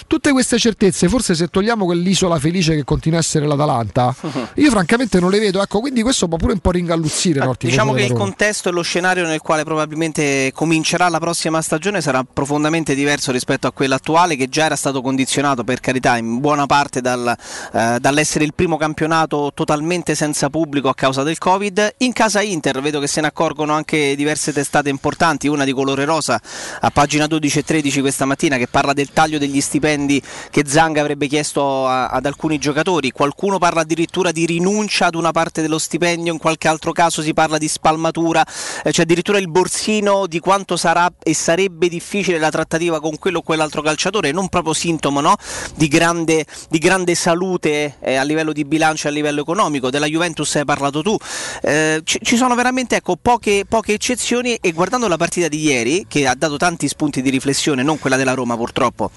Tutte 0.08 0.32
queste 0.32 0.58
certezze 0.58 1.08
forse 1.08 1.36
se 1.36 1.46
togliamo 1.46 1.84
quell'isola 1.84 2.40
felice 2.40 2.74
che 2.74 2.82
continua 2.82 3.18
a 3.18 3.20
essere 3.20 3.46
l'Atalanta 3.46 4.12
io 4.56 4.70
francamente 4.70 5.20
non 5.20 5.30
le 5.30 5.38
vedo. 5.38 5.62
Ecco 5.62 5.78
quindi 5.78 6.02
questo 6.02 6.26
può 6.26 6.36
pure 6.36 6.54
un 6.54 6.58
po' 6.58 6.72
ringalluzzire 6.72 7.38
tifoso 7.38 7.56
Diciamo 7.60 7.92
che 7.92 8.02
il 8.02 8.14
contesto 8.14 8.68
e 8.68 8.72
lo 8.72 8.82
scenario 8.82 9.26
nel 9.26 9.38
quale 9.38 9.62
probabilmente 9.62 10.50
comincerà 10.52 11.08
la 11.08 11.20
prossima 11.20 11.62
stagione 11.62 12.00
sarà 12.00 12.24
profondamente 12.24 12.96
diverso 12.96 13.30
rispetto 13.30 13.68
a 13.68 13.72
quello 13.72 13.94
attuale 13.94 14.34
che 14.34 14.48
già 14.48 14.64
era 14.64 14.74
stato 14.74 15.00
condizionato 15.00 15.62
per 15.62 15.78
carità 15.78 16.16
in 16.16 16.40
buona 16.40 16.66
parte 16.66 17.00
dal, 17.00 17.32
eh, 17.72 17.98
dall'essere 18.00 18.44
il 18.44 18.54
primo 18.54 18.76
campionato 18.76 19.52
totalmente 19.54 20.16
senza 20.16 20.50
pubblico 20.50 20.88
a 20.88 20.94
causa 20.96 21.22
del 21.22 21.38
Covid. 21.38 21.94
In 21.98 22.12
casa 22.12 22.42
Inter 22.42 22.80
vedo 22.80 22.98
che 22.98 23.06
se 23.06 23.20
ne 23.20 23.28
accorgono 23.28 23.72
anche 23.72 24.16
diverse 24.16 24.52
testate 24.52 24.88
importanti, 24.88 25.46
una 25.46 25.62
di 25.62 25.72
colore 25.72 26.06
rosa 26.08 26.40
a 26.80 26.90
pagina 26.90 27.26
12 27.26 27.58
e 27.58 27.62
13 27.62 28.00
questa 28.00 28.24
mattina 28.24 28.56
che 28.56 28.66
parla 28.66 28.92
del 28.92 29.10
taglio 29.12 29.38
degli 29.38 29.60
stipendi 29.60 30.20
che 30.50 30.64
Zanga 30.66 31.00
avrebbe 31.00 31.26
chiesto 31.26 31.86
a- 31.86 32.08
ad 32.08 32.26
alcuni 32.26 32.58
giocatori, 32.58 33.10
qualcuno 33.10 33.58
parla 33.58 33.82
addirittura 33.82 34.32
di 34.32 34.46
rinuncia 34.46 35.06
ad 35.06 35.14
una 35.14 35.30
parte 35.30 35.60
dello 35.62 35.78
stipendio, 35.78 36.32
in 36.32 36.38
qualche 36.38 36.66
altro 36.68 36.92
caso 36.92 37.22
si 37.22 37.34
parla 37.34 37.58
di 37.58 37.68
spalmatura, 37.68 38.44
eh, 38.82 38.90
c'è 38.90 39.02
addirittura 39.02 39.38
il 39.38 39.48
borsino 39.48 40.26
di 40.26 40.40
quanto 40.40 40.76
sarà 40.76 41.12
e 41.22 41.34
sarebbe 41.34 41.88
difficile 41.88 42.38
la 42.38 42.50
trattativa 42.50 43.00
con 43.00 43.18
quello 43.18 43.38
o 43.38 43.42
quell'altro 43.42 43.82
calciatore, 43.82 44.32
non 44.32 44.48
proprio 44.48 44.72
sintomo 44.72 45.20
no? 45.20 45.36
di, 45.76 45.88
grande, 45.88 46.46
di 46.70 46.78
grande 46.78 47.14
salute 47.14 47.96
eh, 48.00 48.16
a 48.16 48.22
livello 48.22 48.52
di 48.52 48.64
bilancio 48.64 49.06
e 49.06 49.10
a 49.10 49.12
livello 49.12 49.42
economico, 49.42 49.90
della 49.90 50.06
Juventus 50.06 50.56
hai 50.56 50.64
parlato 50.64 51.02
tu, 51.02 51.16
Eh, 51.62 52.00
ci, 52.04 52.18
ci 52.22 52.36
sono 52.36 52.54
veramente 52.54 52.96
ecco, 52.96 53.16
poche, 53.20 53.64
poche 53.68 53.92
eccezioni 53.92 54.54
e 54.60 54.72
guardando 54.72 55.08
la 55.08 55.16
partita 55.16 55.48
di 55.48 55.60
ieri 55.60 55.97
che 56.06 56.26
ha 56.26 56.34
dato 56.34 56.56
tanti 56.56 56.86
spunti 56.86 57.22
di 57.22 57.30
riflessione, 57.30 57.82
non 57.82 57.98
quella 57.98 58.16
della 58.16 58.34
Roma 58.34 58.56
purtroppo, 58.56 59.10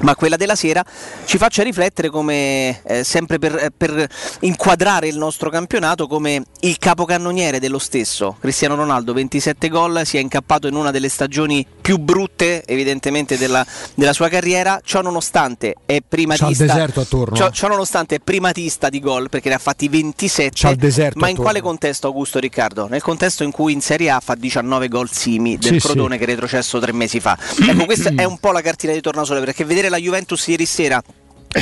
ma 0.00 0.14
quella 0.14 0.36
della 0.36 0.54
sera 0.54 0.84
ci 1.24 1.38
faccia 1.38 1.62
riflettere 1.62 2.08
come 2.08 2.82
eh, 2.82 3.04
sempre 3.04 3.38
per, 3.38 3.56
eh, 3.56 3.70
per, 3.76 4.08
inquadrare 4.40 5.08
il 5.08 5.16
nostro 5.16 5.50
campionato 5.50 6.06
come 6.06 6.42
il 6.60 6.78
capocannoniere 6.78 7.60
dello 7.60 7.78
stesso 7.78 8.36
Cristiano 8.40 8.74
Ronaldo 8.74 9.12
27 9.12 9.68
gol 9.68 10.02
si 10.04 10.16
è 10.16 10.20
incappato 10.20 10.66
in 10.68 10.74
una 10.74 10.90
delle 10.90 11.08
stagioni 11.08 11.66
più 11.80 11.98
brutte 11.98 12.64
evidentemente 12.66 13.36
della, 13.36 13.66
della 13.94 14.12
sua 14.12 14.28
carriera. 14.28 14.80
Ciò 14.84 15.02
nonostante 15.02 15.74
è 15.84 16.00
primatista 16.06 16.88
ciò, 17.32 17.50
ciò, 17.50 17.68
nonostante 17.68 18.16
è 18.16 18.18
primatista 18.20 18.88
di 18.88 19.00
gol 19.00 19.28
perché 19.28 19.48
ne 19.48 19.56
ha 19.56 19.58
fatti 19.58 19.88
27 19.88 21.10
ma 21.16 21.28
in 21.28 21.36
quale 21.36 21.60
contesto 21.60 22.06
Augusto 22.06 22.38
Riccardo? 22.38 22.86
nel 22.88 23.02
contesto 23.02 23.42
in 23.42 23.50
cui 23.50 23.72
in 23.72 23.80
Serie 23.80 24.10
A 24.10 24.20
fa 24.20 24.34
19 24.34 24.88
gol 24.88 25.10
simi 25.10 25.58
del 25.58 25.80
sì, 25.80 25.86
Crotone 25.86 26.12
sì. 26.12 26.18
che 26.18 26.24
è 26.24 26.26
retrocesso 26.28 26.78
tre 26.78 26.92
mesi 26.92 27.20
fa. 27.20 27.36
Ecco 27.68 27.84
questa 27.84 28.12
è 28.14 28.24
un 28.24 28.38
po' 28.38 28.52
la 28.52 28.60
cartina 28.62 28.92
di 28.92 29.00
tornasole 29.00 29.40
perché 29.40 29.64
vedere 29.64 29.88
la 29.90 29.98
Juventus 29.98 30.46
ieri 30.46 30.64
sera 30.64 31.02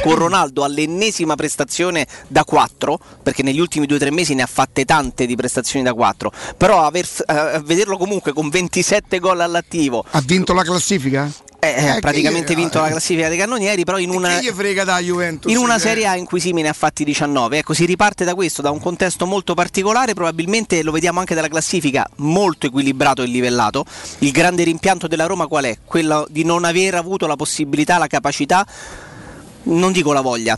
con 0.02 0.14
Ronaldo 0.14 0.64
all'ennesima 0.64 1.34
prestazione 1.34 2.06
da 2.28 2.44
4 2.44 3.00
perché 3.22 3.42
negli 3.42 3.58
ultimi 3.58 3.86
2-3 3.86 4.12
mesi 4.12 4.34
ne 4.34 4.42
ha 4.42 4.46
fatte 4.46 4.84
tante 4.84 5.26
di 5.26 5.34
prestazioni 5.34 5.84
da 5.84 5.94
4 5.94 6.30
però 6.56 6.84
aver, 6.84 7.08
eh, 7.26 7.60
vederlo 7.64 7.96
comunque 7.96 8.32
con 8.32 8.50
27 8.50 9.18
gol 9.18 9.40
all'attivo 9.40 10.04
ha 10.10 10.20
vinto 10.20 10.52
la 10.52 10.62
classifica? 10.62 11.32
Eh, 11.60 11.74
eh, 11.76 11.88
ha 11.88 11.98
praticamente 11.98 12.54
vinto 12.54 12.80
la 12.80 12.88
classifica 12.88 13.28
dei 13.28 13.36
cannonieri, 13.36 13.82
però 13.84 13.98
in 13.98 14.10
una, 14.10 14.38
Juventus, 15.00 15.50
in 15.50 15.58
una 15.58 15.72
cioè. 15.72 15.88
Serie 15.88 16.06
A 16.06 16.14
in 16.14 16.24
cui 16.24 16.38
Simi 16.38 16.62
ne 16.62 16.68
ha 16.68 16.72
fatti 16.72 17.02
19. 17.02 17.58
Ecco, 17.58 17.74
si 17.74 17.84
riparte 17.84 18.24
da 18.24 18.36
questo, 18.36 18.62
da 18.62 18.70
un 18.70 18.78
contesto 18.78 19.26
molto 19.26 19.54
particolare, 19.54 20.14
probabilmente 20.14 20.84
lo 20.84 20.92
vediamo 20.92 21.18
anche 21.18 21.34
dalla 21.34 21.48
classifica, 21.48 22.08
molto 22.16 22.66
equilibrato 22.66 23.22
e 23.22 23.26
livellato. 23.26 23.84
Il 24.18 24.30
grande 24.30 24.62
rimpianto 24.62 25.08
della 25.08 25.26
Roma 25.26 25.48
qual 25.48 25.64
è? 25.64 25.78
Quello 25.84 26.28
di 26.30 26.44
non 26.44 26.64
aver 26.64 26.94
avuto 26.94 27.26
la 27.26 27.34
possibilità, 27.34 27.98
la 27.98 28.06
capacità, 28.06 28.64
non 29.64 29.90
dico 29.90 30.12
la 30.12 30.20
voglia, 30.20 30.56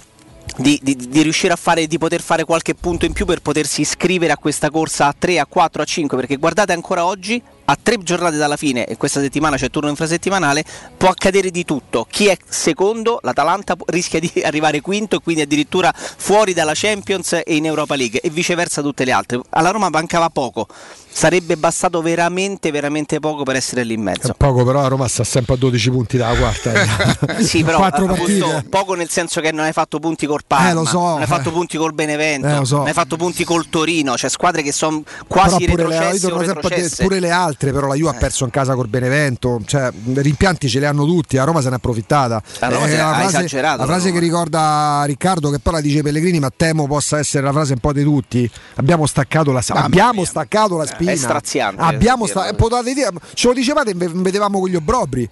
di, 0.59 0.79
di, 0.83 0.97
di, 0.97 1.23
riuscire 1.23 1.55
a 1.55 1.57
fare, 1.57 1.87
di 1.87 1.97
poter 1.97 2.21
fare 2.21 2.45
qualche 2.45 2.75
punto 2.75 3.07
in 3.07 3.15
più 3.15 3.25
per 3.25 3.41
potersi 3.41 3.81
iscrivere 3.81 4.33
a 4.33 4.37
questa 4.37 4.71
corsa 4.71 5.07
a 5.07 5.15
3, 5.19 5.39
a 5.39 5.47
4, 5.47 5.83
a 5.83 5.85
5, 5.85 6.17
perché 6.19 6.37
guardate 6.37 6.73
ancora 6.73 7.07
oggi, 7.07 7.43
a 7.71 7.79
tre 7.81 7.99
giornate 8.03 8.37
dalla 8.37 8.57
fine, 8.57 8.85
e 8.85 8.97
questa 8.97 9.21
settimana 9.21 9.57
c'è 9.57 9.71
turno 9.71 9.89
infrasettimanale, 9.91 10.65
può 10.97 11.09
accadere 11.09 11.51
di 11.51 11.65
tutto. 11.65 12.07
Chi 12.11 12.27
è 12.27 12.37
secondo, 12.49 13.21
l'Atalanta 13.23 13.77
rischia 13.87 14.19
di 14.19 14.31
arrivare 14.45 14.81
quinto 14.81 15.17
e 15.17 15.21
quindi 15.23 15.43
addirittura 15.43 15.93
fuori 15.95 16.53
dalla 16.53 16.73
Champions 16.75 17.33
e 17.33 17.45
in 17.57 17.67
Europa 17.67 17.95
League 17.97 18.21
e 18.21 18.31
viceversa 18.31 18.83
tutte 18.83 19.05
le 19.05 19.13
altre. 19.13 19.41
Alla 19.51 19.71
Roma 19.71 19.89
mancava 19.89 20.29
poco, 20.31 20.67
sarebbe 21.13 21.57
bastato 21.57 22.03
veramente, 22.03 22.71
veramente 22.71 23.21
poco 23.21 23.43
per 23.45 23.57
essere 23.57 23.85
lì 23.85 23.95
in 23.95 24.03
mezzo. 24.03 24.33
È 24.33 24.35
poco, 24.37 24.65
però 24.65 24.81
la 24.83 24.89
Roma 24.89 25.07
sta 25.09 25.25
sempre 25.25 25.55
a 25.55 25.57
12 25.57 25.91
punti 25.91 26.17
dalla 26.17 26.37
quarta. 26.37 26.73
eh. 26.73 27.43
sì, 27.45 27.63
però 27.63 27.81
appunto, 27.83 28.65
poco 28.69 28.95
nel 28.95 29.09
senso 29.09 29.41
che 29.41 29.53
non 29.53 29.65
hai 29.65 29.73
fatto 29.73 29.99
punti 29.99 30.27
col 30.27 30.41
Parma, 30.47 30.71
Eh, 30.71 30.75
lo 30.75 30.85
so, 30.85 30.99
non 31.01 31.21
hai 31.21 31.27
fatto 31.27 31.51
eh. 31.51 31.53
punti 31.53 31.77
col 31.77 31.95
Benevento, 31.95 32.63
Eh, 32.63 32.65
so. 32.65 32.79
non 32.79 32.87
hai 32.87 32.93
fatto 32.93 33.17
punti 33.17 33.45
col 33.45 33.69
Torino, 33.69 34.17
cioè 34.17 34.31
squadre 34.31 34.63
che 34.63 34.73
sono 34.73 35.03
quasi 35.29 35.65
però 35.65 35.89
pure 35.89 36.11
retrocesse 36.11 37.03
pure 37.03 37.21
le 37.21 37.31
altre, 37.31 37.60
però 37.73 37.87
la 37.87 37.95
Juve 37.95 38.11
ha 38.11 38.15
perso 38.15 38.45
in 38.45 38.51
casa 38.51 38.75
col 38.75 38.89
Benevento, 38.89 39.61
cioè 39.67 39.91
rimpianti 40.15 40.69
ce 40.69 40.79
li 40.79 40.87
hanno 40.87 41.05
tutti, 41.05 41.37
la 41.37 41.45
Roma 41.45 41.61
se 41.61 41.69
n'è 41.69 41.75
approfittata. 41.77 42.43
La 42.59 42.69
Roma 42.69 42.87
se- 42.87 42.99
ha 43.01 43.15
frase, 43.15 43.61
la 43.61 43.77
la 43.77 43.85
frase 43.87 44.13
che 44.13 44.19
ricorda 44.19 45.03
Riccardo, 45.07 45.51
che 45.51 45.59
poi 45.59 45.73
la 45.75 45.81
dice 45.81 46.03
Pellegrini, 46.03 46.39
ma 46.41 46.51
temo 46.55 46.87
possa 46.87 47.19
essere 47.19 47.45
la 47.45 47.53
frase 47.53 47.75
un 47.75 47.81
po' 47.81 47.93
di 47.93 48.03
tutti. 48.03 48.51
Abbiamo 48.77 49.07
staccato 49.07 49.53
la, 49.53 49.63
Mamma 49.69 49.85
abbiamo 49.85 50.13
mia. 50.15 50.27
staccato 50.27 50.77
la 50.77 50.87
spina. 50.87 51.13
è 51.13 51.17
straziante, 51.17 51.81
Abbiamo 51.83 52.25
dirlo. 52.27 52.41
sta- 52.43 52.55
potete 52.55 52.95
dire, 52.95 53.11
ce 53.35 53.47
lo 53.49 53.53
dicevate, 53.55 53.93
ve- 53.95 54.11
vedevamo 54.13 54.59
con 54.61 54.69
gli 54.69 54.77
obrobri. 54.77 55.29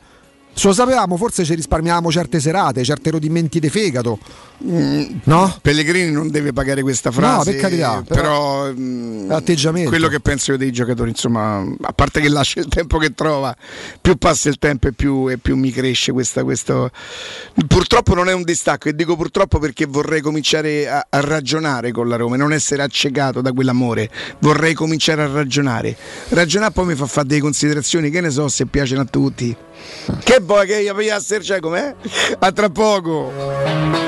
Se 0.58 0.66
lo 0.66 0.72
sapevamo, 0.72 1.16
forse 1.16 1.44
ci 1.44 1.54
risparmiavamo 1.54 2.10
certe 2.10 2.40
serate, 2.40 2.82
certe 2.82 3.10
rodimenti 3.12 3.60
di 3.60 3.68
fegato. 3.68 4.18
No? 4.58 5.56
Pellegrini 5.62 6.10
non 6.10 6.30
deve 6.30 6.52
pagare 6.52 6.82
questa 6.82 7.12
frase, 7.12 7.36
No, 7.36 7.44
per 7.44 7.60
carità, 7.60 8.02
però, 8.04 8.64
però- 8.64 8.72
mm, 8.76 9.30
Atteggiamento. 9.30 9.88
quello 9.88 10.08
che 10.08 10.18
penso 10.18 10.50
io 10.50 10.58
dei 10.58 10.72
giocatori, 10.72 11.10
insomma, 11.10 11.58
a 11.82 11.92
parte 11.92 12.20
che 12.20 12.28
lascia 12.28 12.58
il 12.58 12.66
tempo 12.66 12.98
che 12.98 13.14
trova, 13.14 13.54
più 14.00 14.16
passa 14.16 14.48
il 14.48 14.58
tempo 14.58 14.88
e 14.88 14.92
più, 14.92 15.30
e 15.30 15.38
più 15.38 15.54
mi 15.54 15.70
cresce 15.70 16.10
questa, 16.10 16.42
questo. 16.42 16.90
Purtroppo 17.68 18.14
non 18.14 18.28
è 18.28 18.32
un 18.32 18.42
distacco 18.42 18.88
e 18.88 18.96
dico 18.96 19.14
purtroppo 19.14 19.60
perché 19.60 19.86
vorrei 19.86 20.20
cominciare 20.20 20.88
a, 20.88 21.06
a 21.08 21.20
ragionare 21.20 21.92
con 21.92 22.08
la 22.08 22.16
Roma 22.16 22.34
non 22.34 22.52
essere 22.52 22.82
accecato 22.82 23.40
da 23.40 23.52
quell'amore, 23.52 24.10
vorrei 24.40 24.74
cominciare 24.74 25.22
a 25.22 25.28
ragionare. 25.28 25.96
Ragionare 26.30 26.72
poi 26.72 26.86
mi 26.86 26.94
fa 26.96 27.06
fare 27.06 27.28
delle 27.28 27.40
considerazioni, 27.42 28.10
che 28.10 28.20
ne 28.20 28.30
so 28.30 28.48
se 28.48 28.66
piacciono 28.66 29.02
a 29.02 29.04
tutti. 29.04 29.56
Che 30.22 30.40
vuoi 30.40 30.66
che 30.66 30.80
io 30.80 30.94
piaccia, 30.94 31.40
cioè 31.40 31.60
com'è? 31.60 31.94
A 32.38 32.52
tra 32.52 32.68
poco. 32.68 34.07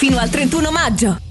fino 0.01 0.17
al 0.17 0.31
31 0.31 0.71
maggio. 0.71 1.30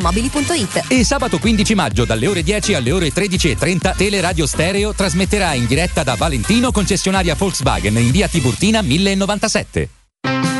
automobili.it 0.00 0.84
E 0.88 1.04
sabato 1.04 1.38
15 1.38 1.74
maggio 1.74 2.04
dalle 2.04 2.26
ore 2.26 2.42
10 2.42 2.74
alle 2.74 2.90
ore 2.90 3.12
13.30 3.12 3.94
Teleradio 3.94 4.46
Stereo 4.46 4.94
trasmetterà 4.94 5.52
in 5.54 5.66
diretta 5.66 6.02
da 6.02 6.14
Valentino 6.14 6.72
concessionaria 6.72 7.34
Volkswagen 7.34 7.96
in 7.98 8.10
via 8.10 8.26
Tiburtina 8.26 8.80
1097. 8.80 10.59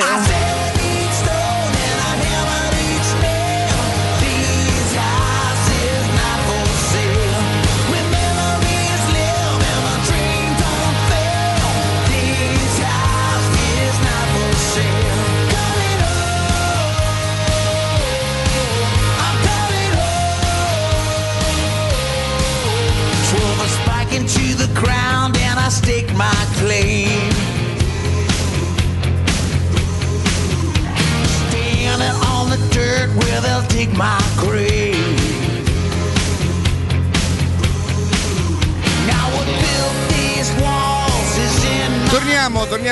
not 0.00 0.31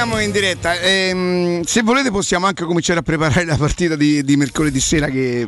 Torniamo, 0.01 0.25
in 0.25 0.33
diretta. 0.33 0.81
Ehm, 0.81 1.61
se 1.63 1.83
volete 1.83 2.11
possiamo 2.11 2.47
anche 2.47 2.65
cominciare 2.65 3.01
a 3.01 3.03
preparare 3.03 3.45
la 3.45 3.59
partita 3.59 3.97
di, 3.97 4.25
di 4.25 4.35
mercoledì 4.35 4.81
sera 4.81 5.09
che 5.09 5.47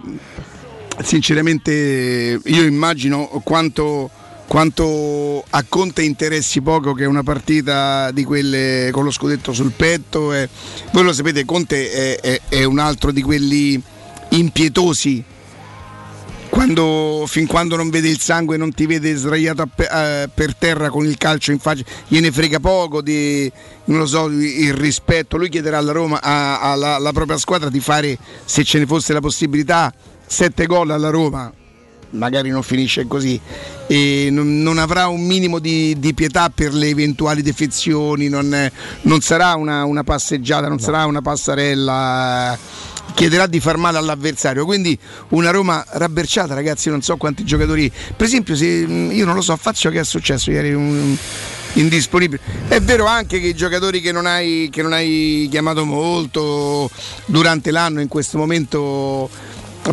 sinceramente 1.03 2.38
io 2.45 2.62
immagino 2.62 3.29
quanto, 3.45 4.11
quanto 4.47 5.43
a 5.49 5.65
Conte 5.67 6.03
interessi 6.03 6.61
poco 6.61 6.93
che 6.93 7.05
è 7.05 7.07
una 7.07 7.23
partita 7.23 8.11
di 8.11 8.25
quelle 8.25 8.91
con 8.93 9.05
lo 9.05 9.11
scudetto 9.11 9.55
sul 9.55 9.73
petto. 9.73 10.35
e- 10.35 10.51
voi 10.93 11.05
lo 11.05 11.15
sapete, 11.15 11.47
Conte 11.47 11.91
è, 11.91 12.21
è- 12.21 12.41
è 12.51 12.65
un 12.65 12.79
altro 12.79 13.11
di 13.11 13.23
quelli 13.23 13.83
impietosi 14.29 15.25
quando, 16.53 17.25
fin 17.27 17.47
quando 17.47 17.77
non 17.77 17.88
vede 17.88 18.11
il 18.11 18.21
sangue 18.21 18.59
non 18.59 18.75
ti 18.75 18.85
vede 18.85 19.15
sdraiato 19.17 19.62
a 19.62 19.69
pe- 19.75 19.88
eh, 20.23 20.29
per 20.29 20.55
terra 20.55 20.91
con 20.91 21.07
il 21.07 21.17
calcio 21.17 21.51
in 21.51 21.59
faccia, 21.59 21.83
gliene 22.07 22.31
frega 22.31 22.61
poco 22.61 23.01
di 23.01 23.51
non 23.87 24.01
lo 24.01 24.07
so, 24.07 24.27
il 24.27 24.75
rispetto. 24.75 25.38
Lui 25.38 25.49
chiederà 25.49 25.79
alla 25.79 25.93
Roma, 25.93 26.21
a- 26.21 26.61
alla, 26.61 26.97
alla 26.97 27.12
propria 27.12 27.38
squadra 27.38 27.71
di 27.71 27.81
fare, 27.81 28.19
se 28.45 28.65
ce 28.65 28.79
ne 28.79 28.85
fosse 28.85 29.15
la 29.15 29.21
possibilità, 29.21 29.91
sette 30.27 30.67
gol 30.67 30.91
alla 30.91 31.09
Roma. 31.09 31.51
Magari 32.11 32.51
non 32.51 32.62
finisce 32.62 33.07
così 33.07 33.41
e 33.87 34.29
non, 34.31 34.61
non 34.61 34.77
avrà 34.77 35.09
un 35.09 35.25
minimo 35.25 35.59
di, 35.59 35.99
di 35.99 36.12
pietà 36.12 36.51
per 36.51 36.75
le 36.75 36.88
eventuali 36.88 37.41
defezioni, 37.41 38.29
non, 38.29 38.71
non 39.01 39.21
sarà 39.23 39.55
una, 39.55 39.85
una 39.85 40.05
passeggiata, 40.05 40.69
non 40.69 40.79
sarà 40.79 41.07
una 41.07 41.23
passarella 41.23 42.59
chiederà 43.15 43.47
di 43.47 43.61
far 43.61 43.77
male 43.77 43.99
all'avversario. 43.99 44.65
Quindi 44.65 44.99
una 45.31 45.51
Roma 45.51 45.85
rabberciata, 45.87 46.55
ragazzi, 46.55 46.88
non 46.88 47.03
so 47.03 47.17
quanti 47.17 47.45
giocatori. 47.45 47.91
Per 48.17 48.27
esempio, 48.27 48.57
se 48.57 48.67
io 48.67 49.25
non 49.25 49.35
lo 49.35 49.43
so, 49.43 49.57
faccio 49.57 49.91
che 49.91 50.01
è 50.01 50.05
successo 50.05 50.51
ieri 50.51 50.73
un, 50.73 51.17
indisponibile. 51.75 52.41
È 52.69 52.81
vero 52.81 53.07
anche 53.07 53.41
che 53.41 53.49
i 53.49 53.55
giocatori 53.55 54.01
che 54.01 54.12
non 54.12 54.27
hai, 54.27 54.69
che 54.71 54.83
non 54.83 54.93
hai 54.93 55.49
chiamato 55.51 55.85
molto 55.85 56.91
durante 57.27 57.71
l'anno 57.71 58.01
in 58.01 58.09
questo 58.09 58.38
momento 58.38 59.29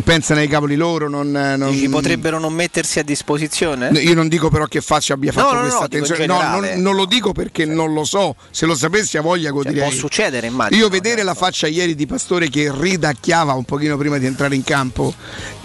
pensano 0.04 0.40
ai 0.40 0.46
cavoli 0.48 0.76
loro. 0.76 1.08
Non, 1.08 1.30
non... 1.30 1.70
Dici, 1.70 1.88
potrebbero 1.88 2.38
non 2.38 2.52
mettersi 2.52 3.00
a 3.00 3.02
disposizione? 3.02 3.88
Io 4.00 4.14
non 4.14 4.28
dico 4.28 4.48
però 4.48 4.66
che 4.66 4.80
Faccia 4.80 5.14
abbia 5.14 5.32
fatto 5.32 5.48
No, 5.48 5.54
no, 5.54 5.60
questa 5.62 5.84
attenzione. 5.84 6.26
No, 6.26 6.40
non, 6.40 6.68
non 6.76 6.94
lo 6.94 7.04
dico 7.06 7.32
perché 7.32 7.64
non 7.64 7.92
lo 7.92 8.04
so. 8.04 8.36
Se 8.50 8.66
lo 8.66 8.74
sapessi 8.76 9.16
a 9.16 9.20
voglia 9.20 9.48
Cioè, 9.48 9.52
godirei. 9.52 9.80
può 9.88 9.90
succedere, 9.90 10.46
immagino. 10.46 10.80
Io 10.80 10.88
vedere 10.88 11.22
la 11.22 11.34
faccia 11.34 11.66
ieri 11.66 11.94
di 11.94 12.06
Pastore 12.06 12.48
che 12.48 12.70
ridacchiava 12.72 13.52
un 13.54 13.64
pochino 13.64 13.96
prima 13.96 14.18
di 14.18 14.26
entrare 14.26 14.54
in 14.54 14.62
campo 14.62 15.12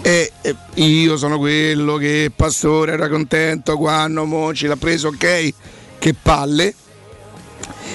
e, 0.02 0.32
e 0.42 0.54
io 0.74 1.16
sono 1.16 1.38
quello 1.38 1.96
che 1.96 2.32
Pastore 2.34 2.92
era 2.92 3.08
contento 3.08 3.76
quando 3.76 4.24
Moci 4.24 4.66
l'ha 4.66 4.76
preso, 4.76 5.08
ok? 5.08 5.54
Che 5.98 6.14
palle. 6.20 6.74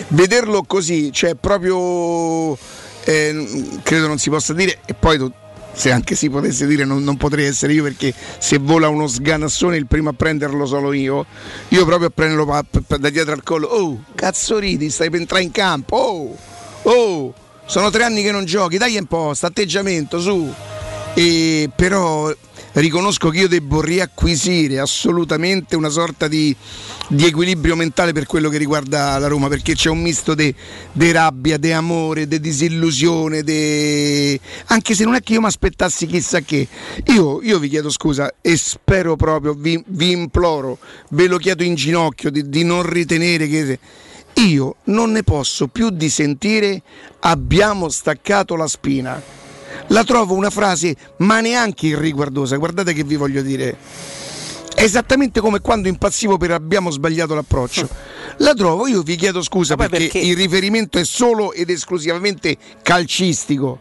Vederlo 0.10 0.64
così, 0.64 1.12
cioè 1.12 1.36
proprio 1.36 2.54
eh, 3.04 3.80
credo 3.84 4.08
non 4.08 4.18
si 4.18 4.30
possa 4.30 4.54
dire 4.54 4.80
e 4.86 4.94
poi 4.94 5.18
tu- 5.18 5.32
se 5.74 5.92
anche 5.92 6.16
si 6.16 6.30
potesse 6.30 6.68
dire 6.68 6.86
non, 6.86 7.04
non 7.04 7.18
potrei 7.18 7.46
essere 7.46 7.74
io 7.74 7.84
perché 7.84 8.14
se 8.38 8.58
vola 8.58 8.90
uno 8.90 9.08
sganassone 9.08 9.78
il 9.78 9.88
primo 9.88 10.10
a 10.10 10.14
prenderlo 10.14 10.66
sono 10.66 10.92
io. 10.94 11.26
Io 11.70 11.86
proprio 11.86 12.08
a 12.08 12.12
prenderlo 12.14 12.46
pa- 12.46 12.64
pa- 12.64 12.98
da 12.98 13.10
dietro 13.10 13.34
al 13.34 13.44
collo. 13.44 13.68
Oh 13.68 14.04
cazzo 14.16 14.58
ridi 14.60 14.90
stai 14.90 15.10
per 15.10 15.22
entrare 15.22 15.44
in 15.44 15.52
campo. 15.52 15.96
Oh 15.96 16.38
oh 16.84 17.34
sono 17.66 17.90
tre 17.90 18.04
anni 18.04 18.22
che 18.22 18.32
non 18.32 18.46
giochi 18.46 18.78
dai 18.78 18.98
un 18.98 19.06
po' 19.06 19.34
sta 19.34 19.48
atteggiamento 19.48 20.20
su. 20.20 20.54
E 21.14 21.70
però 21.76 22.34
riconosco 22.74 23.30
che 23.30 23.40
io 23.40 23.48
devo 23.48 23.82
riacquisire 23.82 24.80
assolutamente 24.80 25.76
una 25.76 25.90
sorta 25.90 26.28
di, 26.28 26.56
di 27.10 27.26
equilibrio 27.26 27.76
mentale 27.76 28.14
per 28.14 28.26
quello 28.26 28.50
che 28.50 28.58
riguarda 28.58 29.18
la 29.18 29.28
Roma 29.28 29.48
perché 29.50 29.74
c'è 29.74 29.90
un 29.90 30.02
misto 30.02 30.34
di 30.34 30.54
rabbia, 31.12 31.58
di 31.58 31.72
amore, 31.72 32.28
di 32.28 32.40
disillusione 32.40 33.44
de... 33.44 34.40
anche 34.68 34.96
se 34.96 35.04
non 35.04 35.16
è 35.16 35.22
che 35.22 35.34
io 35.34 35.42
mi 35.42 35.48
aspettassi 35.48 36.06
chissà 36.06 36.40
che. 36.42 36.68
Io, 37.08 37.42
io 37.42 37.60
vi 37.60 37.68
chiedo 37.68 37.90
scusa 37.90 38.34
e 38.42 38.56
spero 38.56 39.16
proprio 39.16 39.54
vi, 39.54 39.82
vi 39.88 40.12
imploro 40.12 40.78
ve 41.10 41.28
lo 41.28 41.38
chiedo 41.38 41.64
in 41.64 41.76
ginocchio 41.76 42.30
di, 42.30 42.50
di 42.50 42.64
non 42.64 42.84
ritenere 42.84 43.48
che 43.48 43.80
io 44.36 44.76
non 44.86 45.12
ne 45.12 45.24
posso 45.24 45.68
più 45.68 45.90
di 45.90 46.10
sentire 46.10 46.82
abbiamo 47.20 47.90
staccato 47.90 48.56
la 48.56 48.68
spina 48.68 49.41
la 49.92 50.04
trovo 50.04 50.34
una 50.34 50.50
frase 50.50 50.96
ma 51.18 51.40
neanche 51.40 51.88
irriguardosa, 51.88 52.58
guardate 52.58 52.94
che 52.94 53.04
vi 53.04 53.16
voglio 53.16 53.42
dire. 53.42 53.78
È 54.74 54.84
esattamente 54.84 55.42
come 55.42 55.60
quando 55.60 55.90
impazzivo 55.90 56.38
per 56.38 56.52
abbiamo 56.52 56.90
sbagliato 56.90 57.36
l'approccio. 57.36 57.88
La 58.38 58.54
trovo, 58.54 58.88
io 58.88 59.02
vi 59.04 59.16
chiedo 59.16 59.42
scusa 59.44 59.76
perché, 59.76 59.98
perché? 59.98 60.20
il 60.20 60.36
riferimento 60.36 60.98
è 60.98 61.04
solo 61.04 61.54
ed 61.54 61.70
esclusivamente 61.70 62.58
calcistico. 62.82 63.80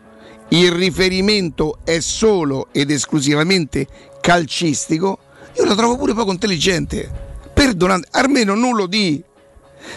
Il 0.48 0.72
riferimento 0.72 1.78
è 1.84 2.00
solo 2.00 2.68
ed 2.72 2.90
esclusivamente 2.90 3.86
calcistico. 4.20 5.18
Io 5.56 5.64
la 5.64 5.76
trovo 5.76 5.96
pure 5.96 6.12
poco 6.12 6.32
intelligente. 6.32 7.08
Perdonate, 7.54 8.08
almeno 8.10 8.54
non 8.54 8.74
lo 8.74 8.86
di. 8.86 9.22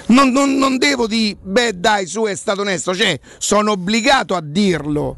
Non, 0.08 0.30
non- 0.30 0.58
non 0.58 0.78
devo 0.78 1.08
dire, 1.08 1.38
beh 1.42 1.80
dai, 1.80 2.06
su 2.06 2.24
è 2.24 2.36
stato 2.36 2.62
onesto, 2.62 2.96
cioè 2.96 3.20
sono 3.40 3.72
obbligato 3.72 4.36
a 4.36 4.42
dirlo. 4.42 5.18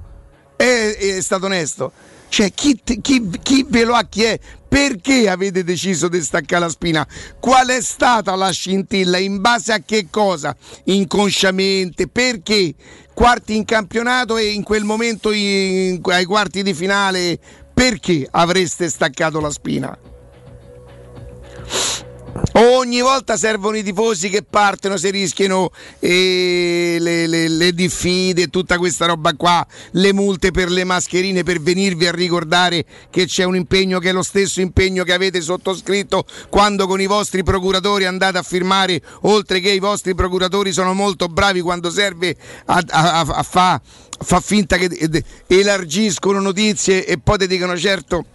È, 0.55 0.95
è 0.97 1.21
stato 1.21 1.45
onesto. 1.45 1.91
Cioè, 2.27 2.51
chi, 2.53 2.81
chi- 3.01 3.29
chi 3.41 3.65
ve 3.67 3.83
lo 3.83 3.93
ha 3.93 4.03
chiesto? 4.03 4.45
Perché 4.67 5.29
avete 5.29 5.63
deciso 5.63 6.09
di 6.09 6.21
staccare 6.21 6.65
la 6.65 6.69
spina? 6.69 7.07
Qual 7.39 7.67
è 7.67 7.81
stata 7.81 8.35
la 8.35 8.49
scintilla? 8.49 9.17
In 9.17 9.39
base 9.39 9.71
a 9.71 9.79
che 9.79 10.07
cosa? 10.09 10.53
Inconsciamente? 10.85 12.09
Perché? 12.09 12.73
Quarti 13.13 13.55
in 13.55 13.63
campionato 13.63 14.35
e 14.35 14.51
in 14.51 14.63
quel 14.63 14.83
momento 14.83 15.31
in- 15.31 16.01
ai 16.03 16.25
quarti 16.25 16.61
di 16.61 16.73
finale? 16.73 17.39
Perché 17.73 18.27
avreste 18.29 18.89
staccato 18.89 19.39
la 19.39 19.49
spina? 19.49 19.97
Ogni 22.55 22.99
volta 22.99 23.37
servono 23.37 23.77
i 23.77 23.83
tifosi 23.83 24.27
che 24.27 24.43
partono, 24.43 24.97
si 24.97 25.09
rischiano 25.09 25.71
eh, 25.99 26.97
le, 26.99 27.27
le- 27.27 27.47
le 27.47 27.71
diffide 27.73 28.47
tutta 28.47 28.77
questa 28.77 29.05
roba 29.05 29.33
qua, 29.35 29.65
le 29.91 30.11
multe 30.11 30.51
per 30.51 30.69
le 30.69 30.83
mascherine 30.83 31.43
per 31.43 31.61
venirvi 31.61 32.07
a 32.07 32.11
ricordare 32.11 32.83
che 33.09 33.25
c'è 33.25 33.43
un 33.45 33.55
impegno 33.55 33.99
che 33.99 34.09
è 34.09 34.11
lo 34.11 34.21
stesso 34.21 34.59
impegno 34.59 35.05
che 35.05 35.13
avete 35.13 35.39
sottoscritto 35.39 36.25
quando 36.49 36.87
con 36.87 36.99
i 36.99 37.05
vostri 37.05 37.41
procuratori 37.41 38.05
andate 38.05 38.37
a 38.37 38.43
firmare, 38.43 39.01
oltre 39.21 39.61
che 39.61 39.69
i 39.71 39.79
vostri 39.79 40.13
procuratori 40.13 40.73
sono 40.73 40.93
molto 40.93 41.27
bravi 41.27 41.61
quando 41.61 41.89
serve 41.89 42.35
a, 42.65 42.83
a, 42.85 43.19
a- 43.19 43.33
a 43.33 43.43
fa, 43.43 43.81
fa 44.19 44.39
finta 44.41 44.75
che 44.75 45.23
elargiscono 45.47 46.41
notizie 46.41 47.05
e 47.05 47.17
poi 47.17 47.37
ti 47.37 47.47
dicono 47.47 47.77
certo 47.77 48.25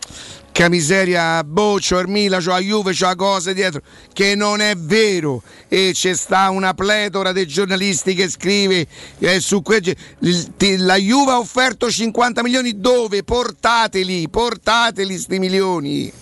che 0.60 0.68
miseria, 0.68 1.42
c'ho 1.42 1.98
il 2.00 2.08
Milan, 2.08 2.42
c'ho 2.42 2.50
la 2.50 2.58
Juve, 2.58 2.92
c'ho 2.92 3.06
la 3.06 3.14
cosa 3.14 3.54
dietro, 3.54 3.80
che 4.12 4.34
non 4.34 4.60
è 4.60 4.76
vero 4.76 5.42
e 5.68 5.92
c'è 5.94 6.12
sta 6.14 6.50
una 6.50 6.74
pletora 6.74 7.32
dei 7.32 7.46
giornalisti 7.46 8.12
che 8.12 8.28
scrive 8.28 8.86
eh, 9.20 9.40
su 9.40 9.62
que- 9.62 9.96
la 10.76 10.96
Juve 10.96 11.32
ha 11.32 11.38
offerto 11.38 11.90
50 11.90 12.42
milioni 12.42 12.78
dove? 12.78 13.22
Portateli, 13.22 14.28
portateli 14.28 15.16
sti 15.16 15.38
milioni. 15.38 16.12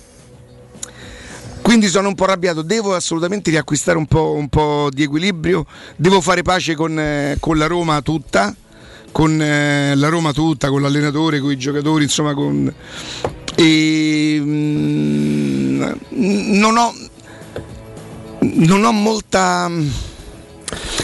Quindi 1.61 1.89
sono 1.89 2.07
un 2.07 2.15
po' 2.15 2.23
arrabbiato, 2.23 2.63
devo 2.63 2.95
assolutamente 2.95 3.51
riacquistare 3.51 3.99
un 3.99 4.07
po', 4.07 4.35
un 4.35 4.49
po' 4.49 4.89
di 4.93 5.03
equilibrio, 5.03 5.67
devo 5.97 6.21
fare 6.21 6.43
pace 6.43 6.77
con, 6.77 6.97
eh, 6.97 7.39
con 7.41 7.59
la 7.59 7.67
Roma 7.67 8.01
tutta, 8.03 8.55
con 9.11 9.43
eh, 9.43 9.97
la 9.97 10.09
Roma 10.09 10.33
tutta, 10.33 10.69
con 10.69 10.81
l'allenatore, 10.81 11.41
con 11.41 11.51
i 11.51 11.59
giocatori, 11.59 12.05
insomma 12.05 12.35
con... 12.35 12.73
E, 13.61 13.98
non 16.61 16.77
ho 16.77 16.95
non 18.41 18.85
ho 18.85 18.93
molta 18.93 19.71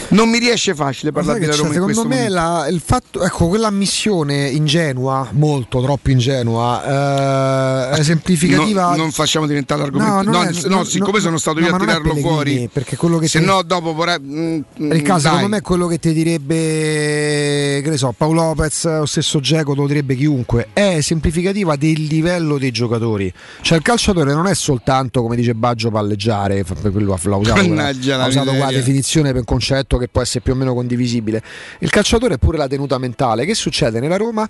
non 0.09 0.29
mi 0.29 0.37
riesce 0.39 0.73
facile 0.75 1.11
parlare 1.11 1.39
della? 1.39 1.55
Roma 1.55 1.73
Secondo 1.73 2.05
me 2.05 2.29
la- 2.29 2.67
il 2.69 2.81
fatto, 2.83 3.23
ecco, 3.23 3.47
quella 3.47 3.67
ammissione 3.67 4.47
ingenua, 4.49 5.27
molto 5.31 5.81
troppo 5.81 6.09
ingenua, 6.11 7.89
eh, 7.91 7.95
è 7.95 7.99
esemplificativa. 7.99 8.91
No, 8.91 8.95
non 8.95 9.11
facciamo 9.11 9.45
diventare 9.47 9.81
l'argomento. 9.81 10.21
non 10.21 10.31
No, 10.33 10.41
è- 10.43 10.67
no, 10.67 10.83
siccome 10.83 11.17
no, 11.17 11.23
sono 11.23 11.37
stato 11.37 11.59
no, 11.59 11.65
io 11.67 11.75
a 11.75 11.79
tirarlo 11.79 12.15
fuori, 12.15 12.69
perché 12.71 12.95
quello 12.95 13.17
che 13.17 13.27
se 13.27 13.39
ti- 13.39 13.45
no 13.45 13.61
dopo 13.63 13.93
vorrà. 13.93 14.17
mm, 14.19 14.55
mm, 14.81 14.91
Riccardo, 14.91 15.19
secondo 15.21 15.41
dai. 15.41 15.49
me 15.49 15.57
è 15.57 15.61
quello 15.61 15.87
che 15.87 15.97
ti 15.99 16.13
direbbe, 16.13 17.81
che 17.81 17.89
ne 17.89 17.97
so, 17.97 18.13
Paolo 18.15 18.43
Lopez 18.43 18.83
o 18.85 19.05
stesso 19.05 19.39
Geco, 19.39 19.73
te 19.73 19.79
lo 19.81 19.87
direbbe 19.87 20.15
chiunque, 20.15 20.69
è 20.73 20.95
esemplificativa 20.97 21.75
del 21.75 22.03
livello 22.03 22.57
dei 22.57 22.71
giocatori. 22.71 23.31
Cioè 23.61 23.77
il 23.77 23.83
calciatore 23.83 24.33
non 24.33 24.47
è 24.47 24.55
soltanto, 24.55 25.21
come 25.21 25.35
dice 25.35 25.53
Baggio, 25.53 25.89
palleggiare, 25.89 26.63
quello 26.63 27.17
l'ha 27.23 27.35
usato, 27.35 27.61
Mannaggia 27.67 28.17
la 28.17 28.23
ha 28.23 28.27
usato 28.27 28.51
qua 28.53 28.65
la 28.65 28.71
definizione 28.71 29.33
per 29.33 29.43
concetto 29.55 29.97
che 29.97 30.09
può 30.09 30.21
essere 30.21 30.41
più 30.41 30.53
o 30.53 30.55
meno 30.55 30.73
condivisibile. 30.73 31.41
Il 31.79 31.89
calciatore 31.89 32.35
è 32.35 32.37
pure 32.37 32.57
la 32.57 32.67
tenuta 32.67 32.97
mentale. 32.97 33.45
Che 33.45 33.55
succede 33.55 33.99
nella 33.99 34.17
Roma? 34.17 34.47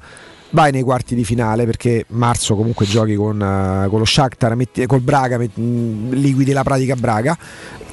Vai 0.49 0.72
nei 0.72 0.82
quarti 0.82 1.16
di 1.16 1.24
finale 1.24 1.66
perché 1.66 2.06
marzo 2.10 2.56
comunque 2.56 2.86
giochi 2.86 3.16
con, 3.16 3.41
eh, 3.41 3.88
con 3.89 3.99
lo 3.99 4.06
Shakhtar, 4.06 4.56
metti, 4.56 4.86
col 4.86 5.01
Braga, 5.01 5.38
metti- 5.38 5.62
mh, 5.62 6.14
liquidi 6.14 6.51
la 6.51 6.64
pratica 6.64 6.95
Braga. 6.95 7.38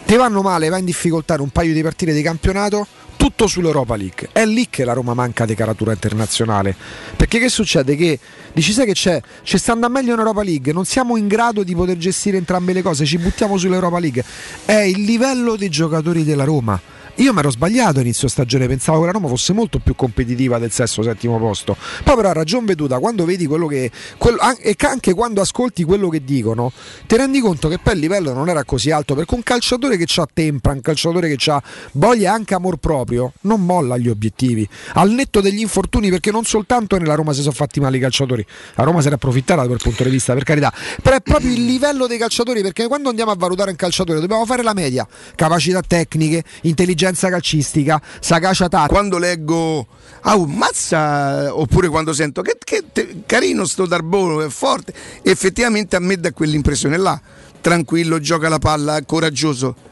Ti 0.04 0.16
vanno 0.16 0.42
male, 0.42 0.68
vai 0.68 0.80
in 0.80 0.84
difficoltà 0.84 1.34
in 1.34 1.40
un 1.40 1.50
paio 1.50 1.72
di 1.72 1.82
partite 1.82 2.12
di 2.12 2.22
campionato, 2.22 2.86
tutto 3.16 3.46
sull'Europa 3.46 3.96
League. 3.96 4.28
È 4.32 4.44
lì 4.44 4.66
che 4.68 4.84
la 4.84 4.92
Roma 4.92 5.14
manca 5.14 5.44
di 5.44 5.54
caratura 5.54 5.92
internazionale. 5.92 6.74
Perché 7.16 7.38
che 7.38 7.48
succede? 7.48 7.96
Che 7.96 8.18
dici 8.52 8.72
sai 8.72 8.86
che 8.86 8.92
c'è? 8.92 9.20
Ci 9.42 9.58
sta 9.58 9.72
andando 9.72 9.98
meglio 9.98 10.12
in 10.12 10.18
Europa 10.18 10.42
League, 10.42 10.72
non 10.72 10.84
siamo 10.84 11.16
in 11.16 11.28
grado 11.28 11.62
di 11.62 11.74
poter 11.74 11.96
gestire 11.96 12.36
entrambe 12.36 12.72
le 12.72 12.82
cose, 12.82 13.04
ci 13.04 13.18
buttiamo 13.18 13.56
sull'Europa 13.56 13.98
League. 13.98 14.24
È 14.64 14.72
il 14.72 15.02
livello 15.02 15.56
dei 15.56 15.68
giocatori 15.68 16.24
della 16.24 16.44
Roma. 16.44 16.80
Io 17.16 17.34
mi 17.34 17.40
ero 17.40 17.50
sbagliato 17.50 18.00
inizio 18.00 18.26
stagione, 18.26 18.66
pensavo 18.66 19.00
che 19.00 19.06
la 19.06 19.12
Roma 19.12 19.28
fosse 19.28 19.52
molto 19.52 19.78
più 19.78 19.94
competitiva 19.94 20.58
del 20.58 20.70
sesto 20.70 21.02
settimo 21.02 21.38
posto. 21.38 21.76
Poi 22.02 22.16
però 22.16 22.30
a 22.30 22.32
ragion 22.32 22.64
veduta, 22.64 22.98
quando 23.00 23.26
vedi 23.26 23.46
quello 23.46 23.66
che. 23.66 23.90
quello- 24.16 24.38
e 24.58 24.74
anche 24.78 25.12
quando 25.12 25.42
ascolti 25.42 25.84
quello 25.84 26.08
che 26.08 26.24
dicono, 26.24 26.72
ti 27.06 27.16
rendi 27.16 27.40
conto 27.40 27.68
che 27.68 27.78
poi 27.78 27.94
il 27.94 28.00
livello 28.00 28.32
non 28.32 28.48
era 28.48 28.64
così 28.64 28.90
alto. 28.90 29.14
Perché 29.14 29.34
un 29.34 29.42
calciatore 29.42 29.98
che 29.98 30.06
ha 30.20 30.26
tempra, 30.32 30.72
un 30.72 30.80
calciatore 30.80 31.34
che 31.34 31.50
ha 31.50 31.62
voglia 31.92 32.30
e 32.30 32.32
anche 32.32 32.54
amor 32.54 32.76
proprio, 32.78 33.32
non 33.42 33.64
molla 33.64 33.98
gli 33.98 34.08
obiettivi. 34.08 34.66
Al 34.94 35.10
netto 35.10 35.42
degli 35.42 35.60
infortuni, 35.60 36.08
perché 36.08 36.30
non 36.30 36.44
soltanto 36.44 36.96
nella 36.96 37.14
Roma 37.14 37.34
si 37.34 37.42
sono 37.42 37.52
fatti 37.52 37.78
male 37.78 37.98
i 37.98 38.00
calciatori, 38.00 38.44
la 38.76 38.84
Roma 38.84 39.00
si 39.00 39.06
era 39.08 39.16
approfittata 39.16 39.60
da 39.60 39.66
quel 39.66 39.80
punto 39.82 40.02
di 40.02 40.10
vista, 40.10 40.32
per 40.32 40.44
carità. 40.44 40.72
Però 41.02 41.14
è 41.14 41.20
proprio 41.20 41.52
il 41.52 41.64
livello 41.66 42.06
dei 42.06 42.16
calciatori, 42.16 42.62
perché 42.62 42.86
quando 42.86 43.10
andiamo 43.10 43.30
a 43.32 43.36
valutare 43.36 43.70
un 43.70 43.76
calciatore 43.76 44.18
dobbiamo 44.18 44.46
fare 44.46 44.62
la 44.62 44.72
media, 44.72 45.06
capacità 45.34 45.82
tecniche, 45.86 46.42
intelligenza 46.62 47.01
intelligenza 47.02 47.28
calcistica, 47.28 48.00
sagacia 48.20 48.68
tattica. 48.68 48.92
Quando 48.92 49.18
leggo 49.18 49.86
ah, 50.20 50.36
oh, 50.36 50.46
mazza, 50.46 51.54
oppure 51.54 51.88
quando 51.88 52.12
sento 52.12 52.42
che, 52.42 52.56
che 52.62 52.84
te, 52.92 53.22
carino 53.26 53.64
sto 53.64 53.86
Darbolo, 53.86 54.42
è 54.42 54.48
forte, 54.48 54.94
effettivamente 55.22 55.96
a 55.96 56.00
me 56.00 56.16
dà 56.16 56.32
quell'impressione 56.32 56.96
là, 56.96 57.20
tranquillo, 57.60 58.20
gioca 58.20 58.48
la 58.48 58.58
palla, 58.58 59.02
coraggioso. 59.04 59.90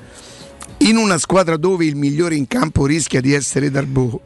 In 0.78 0.96
una 0.96 1.18
squadra 1.18 1.56
dove 1.56 1.84
il 1.84 1.96
migliore 1.96 2.36
in 2.36 2.46
campo 2.46 2.86
rischia 2.86 3.20
di 3.20 3.34
essere 3.34 3.70
Darbo 3.70 4.20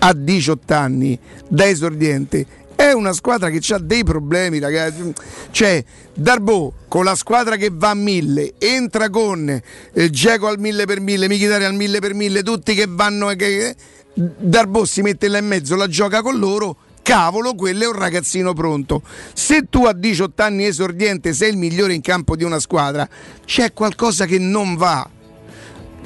a 0.00 0.12
18 0.12 0.74
anni, 0.74 1.18
da 1.48 1.66
esordiente, 1.66 2.46
è 2.78 2.92
una 2.92 3.12
squadra 3.12 3.50
che 3.50 3.60
ha 3.74 3.78
dei 3.78 4.04
problemi, 4.04 4.60
ragazzi. 4.60 5.12
Cioè, 5.50 5.84
Darbo 6.14 6.74
con 6.86 7.02
la 7.02 7.16
squadra 7.16 7.56
che 7.56 7.70
va 7.72 7.90
a 7.90 7.94
mille, 7.94 8.54
entra 8.58 9.10
con 9.10 9.48
eh, 9.48 10.10
al 10.40 10.58
mille 10.60 10.84
per 10.84 11.00
mille, 11.00 11.26
Michitari 11.26 11.64
al 11.64 11.74
mille 11.74 11.98
per 11.98 12.14
mille, 12.14 12.44
tutti 12.44 12.76
che 12.76 12.86
vanno. 12.88 13.34
Che, 13.34 13.74
Darbo 14.14 14.84
si 14.84 15.02
mette 15.02 15.26
là 15.26 15.38
in 15.38 15.48
mezzo, 15.48 15.74
la 15.74 15.88
gioca 15.88 16.22
con 16.22 16.38
loro. 16.38 16.76
Cavolo, 17.02 17.56
quello 17.56 17.82
è 17.82 17.86
un 17.88 17.98
ragazzino 17.98 18.52
pronto. 18.52 19.02
Se 19.32 19.64
tu 19.68 19.84
a 19.84 19.92
18 19.92 20.40
anni 20.40 20.64
esordiente 20.64 21.32
sei 21.32 21.50
il 21.50 21.56
migliore 21.56 21.94
in 21.94 22.00
campo 22.00 22.36
di 22.36 22.44
una 22.44 22.60
squadra, 22.60 23.08
c'è 23.44 23.72
qualcosa 23.72 24.24
che 24.24 24.38
non 24.38 24.76
va 24.76 25.08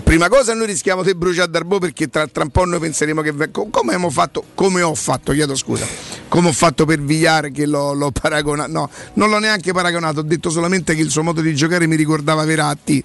prima 0.02 0.28
cosa 0.28 0.54
noi 0.54 0.66
rischiamo 0.66 1.02
di 1.02 1.14
bruciare 1.14 1.50
Darbo 1.50 1.78
perché 1.78 2.08
tra, 2.08 2.26
tra, 2.26 2.42
un 2.42 2.50
po' 2.50 2.64
noi 2.64 2.80
penseremo 2.80 3.22
che 3.22 3.32
come 3.50 3.70
abbiamo 3.80 4.10
fatto 4.10 4.44
come 4.54 4.82
ho 4.82 4.94
fatto 4.94 5.32
chiedo 5.32 5.54
scusa 5.54 5.86
come 6.28 6.48
ho 6.48 6.52
fatto 6.52 6.84
per 6.84 7.00
Vigliare 7.00 7.50
che 7.50 7.66
l'ho, 7.66 7.92
l'ho, 7.92 8.10
paragonato 8.10 8.70
no 8.70 8.90
non 9.14 9.30
l'ho 9.30 9.38
neanche 9.38 9.72
paragonato 9.72 10.20
ho 10.20 10.22
detto 10.22 10.50
solamente 10.50 10.94
che 10.94 11.02
il 11.02 11.10
suo 11.10 11.22
modo 11.22 11.40
di 11.40 11.54
giocare 11.54 11.86
mi 11.86 11.96
ricordava 11.96 12.44
Veratti 12.44 13.02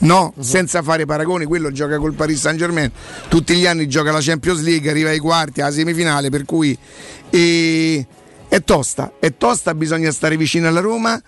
no 0.00 0.32
uh-huh. 0.34 0.42
senza 0.42 0.82
fare 0.82 1.06
paragoni 1.06 1.44
quello 1.44 1.70
gioca 1.70 1.98
col 1.98 2.14
Paris 2.14 2.40
Saint 2.40 2.58
Germain 2.58 2.90
tutti 3.28 3.54
gli 3.54 3.66
anni 3.66 3.88
gioca 3.88 4.12
la 4.12 4.20
Champions 4.20 4.62
League 4.62 4.88
arriva 4.88 5.10
ai 5.10 5.18
quarti 5.18 5.60
alla 5.60 5.72
semifinale 5.72 6.30
per 6.30 6.44
cui 6.44 6.76
e, 7.30 8.06
è 8.48 8.62
tosta 8.62 9.12
è 9.18 9.36
tosta 9.36 9.74
bisogna 9.74 10.10
stare 10.10 10.36
vicino 10.36 10.68
alla 10.68 10.80
Roma 10.80 11.20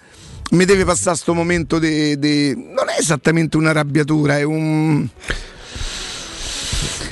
mi 0.51 0.65
deve 0.65 0.85
passare 0.85 1.11
questo 1.11 1.35
momento 1.35 1.79
di. 1.79 2.55
non 2.55 2.89
è 2.89 2.99
esattamente 2.99 3.57
una 3.57 3.71
arrabbiatura, 3.71 4.39
è 4.39 4.43
un. 4.43 5.09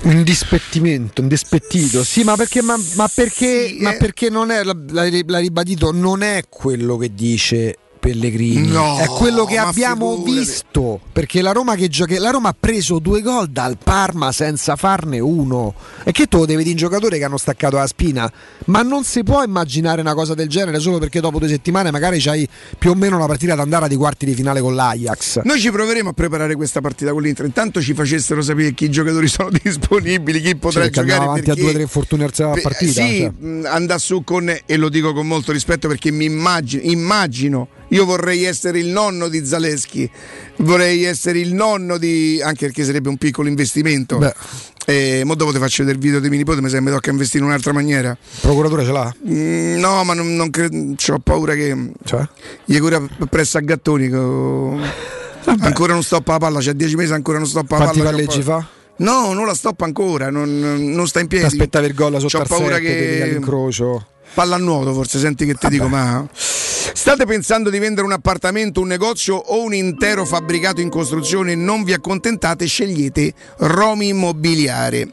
Un 0.00 0.22
dispettimento, 0.22 1.22
un 1.22 1.28
dispettito, 1.28 2.04
sì, 2.04 2.22
ma 2.22 2.36
perché, 2.36 2.62
ma, 2.62 2.76
ma 2.94 3.10
perché, 3.12 3.66
sì, 3.66 3.78
ma 3.80 3.92
perché 3.94 4.30
non 4.30 4.50
è, 4.50 4.62
l'ha 4.62 5.38
ribadito, 5.38 5.90
non 5.90 6.22
è 6.22 6.44
quello 6.48 6.96
che 6.96 7.12
dice 7.12 7.76
Pellegrini. 7.98 8.68
No, 8.68 8.98
è 8.98 9.06
quello 9.06 9.44
che 9.44 9.58
abbiamo 9.58 10.14
figurati. 10.16 10.38
visto. 10.38 11.00
Perché 11.12 11.42
la 11.42 11.52
Roma, 11.52 11.74
che 11.74 11.88
gioca, 11.88 12.18
la 12.18 12.30
Roma 12.30 12.48
ha 12.50 12.56
preso 12.58 12.98
due 12.98 13.20
gol 13.22 13.48
dal 13.48 13.76
Parma 13.82 14.32
senza 14.32 14.76
farne 14.76 15.18
uno. 15.20 15.74
E 16.04 16.12
che 16.12 16.26
tu 16.26 16.44
devi 16.44 16.62
di 16.64 16.70
un 16.70 16.76
giocatore 16.76 17.18
che 17.18 17.24
hanno 17.24 17.36
staccato 17.36 17.76
la 17.76 17.86
spina. 17.86 18.30
Ma 18.66 18.82
non 18.82 19.04
si 19.04 19.22
può 19.22 19.42
immaginare 19.42 20.00
una 20.00 20.14
cosa 20.14 20.34
del 20.34 20.48
genere 20.48 20.78
solo 20.78 20.98
perché 20.98 21.20
dopo 21.20 21.38
due 21.38 21.48
settimane 21.48 21.90
magari 21.90 22.18
c'hai 22.20 22.48
più 22.78 22.90
o 22.90 22.94
meno 22.94 23.16
una 23.16 23.26
partita 23.26 23.52
ad 23.54 23.60
andare 23.60 23.88
di 23.88 23.96
quarti 23.96 24.24
di 24.26 24.34
finale 24.34 24.60
con 24.60 24.74
l'Ajax. 24.74 25.40
Noi 25.44 25.58
ci 25.60 25.70
proveremo 25.70 26.10
a 26.10 26.12
preparare 26.12 26.54
questa 26.54 26.80
partita 26.80 27.12
con 27.12 27.22
l'Inter. 27.22 27.46
Intanto 27.46 27.80
ci 27.80 27.94
facessero 27.94 28.40
sapere 28.42 28.72
chi 28.74 28.88
giocatori 28.90 29.26
sono 29.28 29.50
disponibili, 29.50 30.40
chi 30.40 30.56
potrà 30.56 30.82
Cioè, 30.82 30.90
giocare. 30.90 31.24
avanti 31.24 31.40
a 31.40 31.54
perché- 31.54 31.60
due 31.60 31.70
o 31.70 31.72
tre 31.72 31.82
infortuni 31.82 32.22
alla 32.24 32.52
Beh, 32.54 32.60
partita. 32.60 32.92
Sì, 33.04 33.18
cioè. 33.40 33.66
andà 33.68 33.98
su 33.98 34.22
con, 34.24 34.54
e 34.64 34.76
lo 34.76 34.88
dico 34.88 35.12
con 35.12 35.26
molto 35.26 35.52
rispetto 35.52 35.88
perché 35.88 36.10
mi 36.10 36.24
immagino, 36.26 36.82
immagino, 36.84 37.68
io 37.88 38.04
vorrei 38.04 38.44
essere 38.44 38.78
il 38.78 38.88
nonno 38.88 39.28
di 39.28 39.44
Zaleschi, 39.44 40.08
vorrei 40.58 41.04
essere 41.04 41.38
il 41.38 41.54
nonno 41.54 41.96
di, 41.98 42.40
anche 42.42 42.66
perché 42.66 42.84
sarebbe 42.84 43.08
un 43.08 43.16
piccolo 43.16 43.48
investimento. 43.48 44.18
Beh. 44.18 44.34
Eh, 44.86 45.22
mo 45.24 45.34
dopo 45.34 45.52
ti 45.52 45.58
faccio 45.58 45.82
vedere 45.84 45.98
il 45.98 46.02
video 46.04 46.18
di 46.20 46.28
mio 46.30 46.38
nipote, 46.38 46.62
mi 46.62 46.80
mi 46.80 46.90
tocca 46.90 47.10
investire 47.10 47.42
in 47.44 47.50
un'altra 47.50 47.72
maniera. 47.72 48.16
Procuratore 48.40 48.84
ce 48.86 48.92
l'ha? 48.92 49.14
Mm, 49.28 49.78
no, 49.78 50.02
ma 50.04 50.14
non, 50.14 50.34
non 50.34 50.48
credo, 50.48 50.94
ho 51.08 51.18
paura 51.18 51.54
che 51.54 51.90
Cioè? 52.04 52.26
gli 52.64 52.78
cura 52.78 53.06
presso 53.28 53.58
a 53.58 53.60
Gattoni. 53.60 54.08
co- 54.08 54.78
Ancora 55.60 55.92
non 55.92 56.02
stoppa 56.02 56.32
la 56.32 56.38
palla, 56.38 56.58
c'è 56.60 56.72
10 56.74 56.96
mesi 56.96 57.12
ancora 57.12 57.38
non 57.38 57.46
stoppa 57.46 57.76
la 57.78 57.84
Quanti 57.84 57.98
palla. 58.00 58.10
c'ho 58.10 58.16
palleggi 58.16 58.42
fa? 58.42 58.66
No, 58.96 59.32
non 59.32 59.46
la 59.46 59.54
stoppa 59.54 59.84
ancora, 59.84 60.30
non, 60.30 60.58
non 60.92 61.06
sta 61.06 61.20
in 61.20 61.26
piedi. 61.26 61.44
Aspettavi 61.44 61.86
il 61.86 61.94
gol 61.94 62.18
sotto 62.20 62.38
al 62.40 62.46
paura 62.48 62.78
che- 62.78 63.18
vedi 63.24 63.34
all'incrocio. 64.38 64.46
Palla 64.48 64.54
a 64.54 64.58
nuoto, 64.58 64.92
forse 64.94 65.18
senti 65.18 65.44
che 65.46 65.54
ti 65.54 65.68
dico, 65.68 65.88
ma 65.88 66.24
state 66.32 67.26
pensando 67.26 67.70
di 67.70 67.78
vendere 67.80 68.06
un 68.06 68.12
appartamento, 68.12 68.80
un 68.80 68.86
negozio 68.86 69.34
o 69.34 69.62
un 69.62 69.74
intero 69.74 70.24
fabbricato 70.24 70.80
in 70.80 70.88
costruzione? 70.88 71.56
Non 71.56 71.82
vi 71.82 71.92
accontentate, 71.92 72.66
scegliete 72.66 73.32
Romi 73.58 74.08
Immobiliare. 74.08 75.08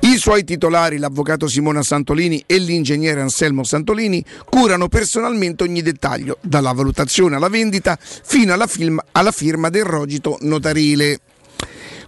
I 0.00 0.16
suoi 0.16 0.44
titolari, 0.44 0.98
l'avvocato 0.98 1.46
Simona 1.46 1.82
Santolini 1.82 2.42
e 2.46 2.58
l'ingegnere 2.58 3.20
Anselmo 3.20 3.64
Santolini, 3.64 4.24
curano 4.44 4.88
personalmente 4.88 5.62
ogni 5.62 5.82
dettaglio, 5.82 6.38
dalla 6.40 6.72
valutazione 6.72 7.36
alla 7.36 7.48
vendita 7.48 7.98
fino 8.00 8.52
alla, 8.52 8.66
film- 8.66 9.02
alla 9.12 9.32
firma 9.32 9.68
del 9.68 9.84
rogito 9.84 10.38
notarile. 10.40 11.20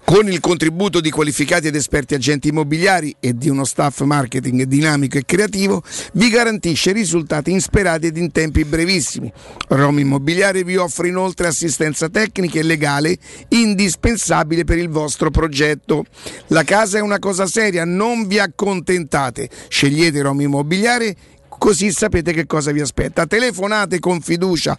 Con 0.08 0.30
il 0.30 0.38
contributo 0.38 1.00
di 1.00 1.10
qualificati 1.10 1.66
ed 1.66 1.74
esperti 1.74 2.14
agenti 2.14 2.46
immobiliari 2.48 3.16
e 3.18 3.36
di 3.36 3.48
uno 3.48 3.64
staff 3.64 4.02
marketing 4.02 4.62
dinamico 4.62 5.18
e 5.18 5.24
creativo, 5.26 5.82
vi 6.12 6.30
garantisce 6.30 6.92
risultati 6.92 7.50
insperati 7.50 8.06
ed 8.06 8.16
in 8.16 8.30
tempi 8.30 8.64
brevissimi. 8.64 9.32
Roma 9.66 9.98
Immobiliare 9.98 10.62
vi 10.62 10.76
offre 10.76 11.08
inoltre 11.08 11.48
assistenza 11.48 12.08
tecnica 12.08 12.60
e 12.60 12.62
legale 12.62 13.18
indispensabile 13.48 14.62
per 14.62 14.78
il 14.78 14.88
vostro 14.88 15.30
progetto. 15.30 16.04
La 16.46 16.62
casa 16.62 16.98
è 16.98 17.00
una 17.00 17.18
cosa 17.18 17.46
seria, 17.46 17.84
non 17.84 18.28
vi 18.28 18.38
accontentate. 18.38 19.50
Scegliete 19.66 20.22
Roma 20.22 20.42
Immobiliare 20.42 21.16
così 21.48 21.90
sapete 21.90 22.32
che 22.32 22.46
cosa 22.46 22.70
vi 22.70 22.80
aspetta. 22.80 23.26
Telefonate 23.26 23.98
con 23.98 24.20
fiducia 24.20 24.78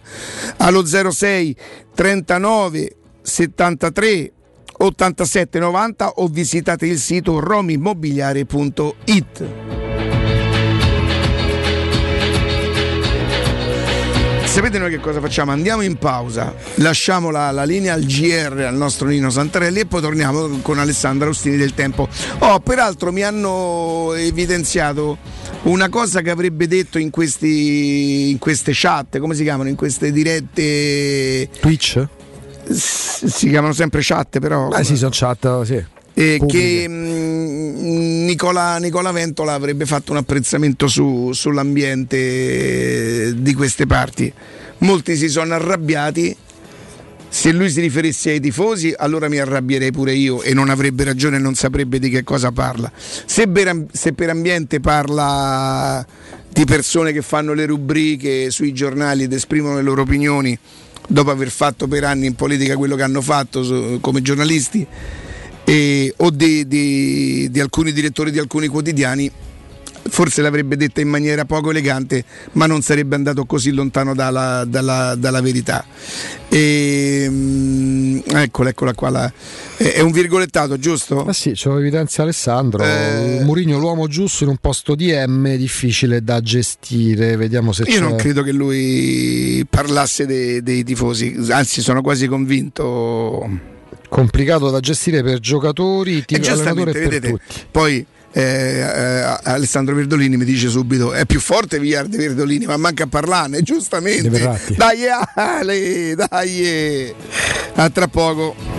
allo 0.56 0.86
06 0.86 1.54
39 1.94 2.96
73 3.20 4.32
87 4.78 5.58
90 5.58 6.12
o 6.16 6.26
visitate 6.28 6.86
il 6.86 6.98
sito 6.98 7.40
romimmobiliare.it. 7.40 9.44
Sapete 14.44 14.78
noi 14.78 14.90
che 14.90 14.98
cosa 14.98 15.20
facciamo? 15.20 15.52
Andiamo 15.52 15.82
in 15.82 15.98
pausa, 15.98 16.52
lasciamo 16.76 17.30
la, 17.30 17.52
la 17.52 17.62
linea 17.62 17.94
al 17.94 18.02
GR 18.02 18.64
al 18.66 18.74
nostro 18.74 19.06
Nino 19.06 19.30
Santarelli 19.30 19.78
e 19.80 19.86
poi 19.86 20.00
torniamo 20.00 20.58
con 20.62 20.80
Alessandra 20.80 21.28
Ostini 21.28 21.56
del 21.56 21.74
Tempo. 21.74 22.08
Oh, 22.38 22.58
peraltro 22.58 23.12
mi 23.12 23.22
hanno 23.22 24.14
evidenziato 24.14 25.18
una 25.64 25.88
cosa 25.88 26.22
che 26.22 26.30
avrebbe 26.30 26.66
detto 26.66 26.98
in, 26.98 27.10
questi, 27.10 28.30
in 28.30 28.38
queste 28.38 28.72
chat, 28.74 29.18
come 29.18 29.36
si 29.36 29.44
chiamano? 29.44 29.68
In 29.68 29.76
queste 29.76 30.10
dirette. 30.10 31.48
Twitch? 31.60 32.17
Si 32.70 33.48
chiamano 33.48 33.72
sempre 33.72 34.00
chat, 34.02 34.38
però. 34.38 34.70
Eh 34.70 34.84
sì, 34.84 34.96
sono 34.96 35.10
chat, 35.12 35.62
sì. 35.62 35.82
Eh, 36.14 36.40
che 36.46 36.88
mh, 36.88 38.24
Nicola, 38.24 38.78
Nicola 38.78 39.12
Ventola 39.12 39.52
avrebbe 39.52 39.86
fatto 39.86 40.10
un 40.10 40.18
apprezzamento 40.18 40.88
su- 40.88 41.32
sull'ambiente 41.32 43.34
di 43.36 43.54
queste 43.54 43.86
parti. 43.86 44.32
Molti 44.78 45.16
si 45.16 45.28
sono 45.28 45.54
arrabbiati. 45.54 46.36
Se 47.30 47.52
lui 47.52 47.70
si 47.70 47.80
riferisse 47.80 48.30
ai 48.30 48.40
tifosi, 48.40 48.92
allora 48.96 49.28
mi 49.28 49.38
arrabbierei 49.38 49.92
pure 49.92 50.14
io 50.14 50.42
e 50.42 50.54
non 50.54 50.70
avrebbe 50.70 51.04
ragione 51.04 51.36
e 51.36 51.38
non 51.38 51.54
saprebbe 51.54 51.98
di 51.98 52.08
che 52.08 52.24
cosa 52.24 52.52
parla. 52.52 52.90
Se 52.96 53.46
per, 53.46 53.84
se 53.92 54.14
per 54.14 54.30
ambiente 54.30 54.80
parla 54.80 56.04
di 56.50 56.64
persone 56.64 57.12
che 57.12 57.22
fanno 57.22 57.52
le 57.52 57.66
rubriche 57.66 58.50
sui 58.50 58.72
giornali 58.72 59.24
ed 59.24 59.32
esprimono 59.32 59.76
le 59.76 59.82
loro 59.82 60.02
opinioni 60.02 60.58
dopo 61.08 61.30
aver 61.30 61.50
fatto 61.50 61.88
per 61.88 62.04
anni 62.04 62.26
in 62.26 62.34
politica 62.34 62.76
quello 62.76 62.94
che 62.94 63.02
hanno 63.02 63.22
fatto 63.22 63.98
come 64.00 64.22
giornalisti, 64.22 64.86
e- 65.64 66.14
o 66.18 66.30
di, 66.30 66.68
di- 66.68 67.48
di 67.50 67.60
alcuni 67.60 67.92
direttori 67.92 68.30
di 68.30 68.38
alcuni 68.38 68.68
quotidiani, 68.68 69.30
forse 70.08 70.42
l'avrebbe 70.42 70.76
detta 70.76 71.00
in 71.00 71.08
maniera 71.08 71.44
poco 71.44 71.70
elegante, 71.70 72.24
ma 72.52 72.66
non 72.66 72.82
sarebbe 72.82 73.14
andato 73.14 73.44
così 73.44 73.70
lontano 73.72 74.14
dalla, 74.14 74.64
dalla- 74.66 75.14
dalla 75.14 75.40
verità. 75.40 75.84
E, 76.48 77.26
mm, 77.28 78.18
eccola, 78.26 78.70
eccola 78.70 78.94
qua. 78.94 79.10
la- 79.10 79.32
è, 79.76 79.92
è 79.92 80.00
un 80.00 80.10
virgolettato, 80.12 80.78
giusto? 80.78 81.24
Ah 81.24 81.32
sì, 81.32 81.54
ce 81.54 81.68
lo 81.68 81.78
evidenzia 81.78 82.22
Alessandro. 82.22 82.82
Eh. 82.82 83.40
Murigno 83.42 83.78
l'uomo 83.78 84.06
giusto 84.08 84.44
in 84.44 84.50
un 84.50 84.56
posto 84.60 84.94
di 84.94 85.12
M 85.12 85.54
difficile 85.56 86.22
da 86.22 86.40
gestire. 86.40 87.36
Vediamo 87.36 87.72
se 87.72 87.82
Io 87.84 87.94
c'è. 87.94 88.00
non 88.00 88.16
credo 88.16 88.42
che 88.42 88.52
lui 88.52 89.64
parlasse 89.68 90.26
dei, 90.26 90.62
dei 90.62 90.82
tifosi, 90.84 91.36
anzi 91.50 91.80
sono 91.82 92.00
quasi 92.02 92.26
convinto. 92.26 93.76
Complicato 94.08 94.70
da 94.70 94.80
gestire 94.80 95.22
per 95.22 95.38
giocatori, 95.38 96.18
E 96.18 96.24
team 96.24 96.42
allenatore 96.50 96.90
e 96.90 96.92
per 96.94 97.02
vedete, 97.08 97.28
tutti. 97.28 97.60
poi 97.70 98.06
eh, 98.32 98.42
eh, 98.42 99.38
Alessandro 99.44 99.94
Verdolini 99.94 100.36
mi 100.36 100.44
dice 100.44 100.68
subito 100.68 101.12
è 101.12 101.24
più 101.24 101.40
forte 101.40 101.78
Villar 101.78 102.06
di 102.06 102.16
Verdolini 102.16 102.66
ma 102.66 102.76
manca 102.76 103.04
a 103.04 103.06
parlarne 103.06 103.62
giustamente. 103.62 104.28
Dai 104.76 105.00
Ale 105.34 106.14
dai. 106.14 107.14
A 107.74 107.90
tra 107.90 108.08
poco 108.08 108.78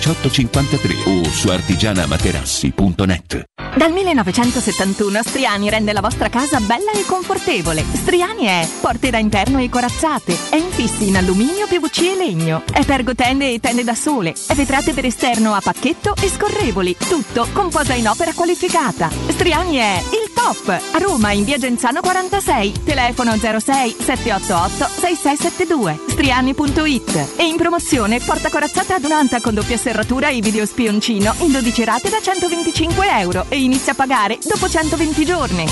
53 0.01 0.95
o 1.05 1.23
su 1.25 1.49
artigianamaterassi.net. 1.49 3.43
Dal 3.75 3.93
1971 3.93 5.21
Striani 5.23 5.69
rende 5.69 5.93
la 5.93 6.01
vostra 6.01 6.27
casa 6.27 6.59
bella 6.59 6.91
e 6.91 7.05
confortevole. 7.05 7.85
Striani 7.93 8.45
è 8.45 8.67
porte 8.81 9.09
da 9.09 9.17
interno 9.17 9.59
e 9.59 9.69
corazzate, 9.69 10.35
è 10.49 10.57
infissi 10.57 11.07
in 11.07 11.15
alluminio, 11.15 11.67
PVC 11.67 11.99
e 11.99 12.15
legno, 12.15 12.63
è 12.73 12.83
pergotende 12.83 13.53
e 13.53 13.59
tende 13.59 13.83
da 13.83 13.95
sole, 13.95 14.33
è 14.47 14.53
vetrate 14.55 14.93
per 14.93 15.05
esterno 15.05 15.53
a 15.53 15.61
pacchetto 15.61 16.15
e 16.21 16.27
scorrevoli, 16.27 16.97
tutto 16.97 17.47
con 17.53 17.69
posa 17.69 17.93
in 17.93 18.09
opera 18.09 18.33
qualificata. 18.33 19.09
Striani 19.29 19.75
è 19.77 20.01
il 20.11 20.33
top! 20.33 20.67
A 20.67 20.97
Roma 20.97 21.31
in 21.31 21.45
via 21.45 21.57
Genzano 21.57 22.01
46, 22.01 22.83
telefono 22.83 23.37
06 23.37 23.95
788 23.99 24.85
6672, 24.99 25.99
striani.it 26.09 27.33
e 27.37 27.45
in 27.45 27.55
promozione 27.55 28.19
porta 28.19 28.49
corazzata 28.49 28.95
adunanta 28.95 29.39
con 29.39 29.53
doppia 29.53 29.77
serratura 29.91 30.29
e 30.29 30.39
video 30.39 30.65
spioncino 30.65 31.35
in 31.39 31.51
12 31.51 31.83
rate 31.83 32.09
da 32.09 32.19
125 32.21 33.19
euro 33.19 33.45
e 33.49 33.61
inizia 33.61 33.91
a 33.91 33.95
pagare 33.95 34.37
dopo 34.41 34.69
120 34.69 35.25
giorni. 35.25 35.65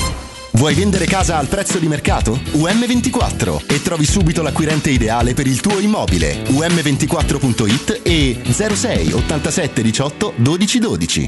Vuoi 0.51 0.74
vendere 0.74 1.05
casa 1.05 1.38
al 1.38 1.47
prezzo 1.47 1.78
di 1.78 1.88
mercato? 1.88 2.38
UM24 2.51 3.65
e 3.65 3.82
trovi 3.82 4.03
subito 4.03 4.41
l'acquirente 4.41 4.89
ideale 4.89 5.34
per 5.34 5.47
il 5.47 5.61
tuo 5.61 5.80
immobile. 5.80 6.43
UM24.it 6.47 8.01
e 8.03 8.41
06 8.43 9.13
87 9.13 9.82
18 9.82 10.34
12 10.36 10.80
12. 10.80 11.28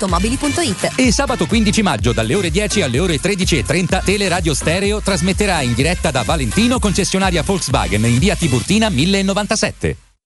ValentinoAutomobili.it 0.01 0.93
E 0.95 1.11
sabato 1.11 1.45
15 1.45 1.81
maggio 1.81 2.13
dalle 2.13 2.35
ore 2.35 2.49
10 2.49 2.81
alle 2.81 2.99
ore 2.99 3.19
13.30 3.19 4.03
Teleradio 4.03 4.53
Stereo 4.53 5.01
trasmetterà 5.01 5.61
in 5.61 5.73
diretta 5.73 6.11
da 6.11 6.23
Valentino 6.23 6.79
concessionaria 6.79 7.43
Volkswagen 7.43 8.05
in 8.05 8.17
via 8.17 8.35
Tiburtina 8.35 8.89
1097. 8.89 10.10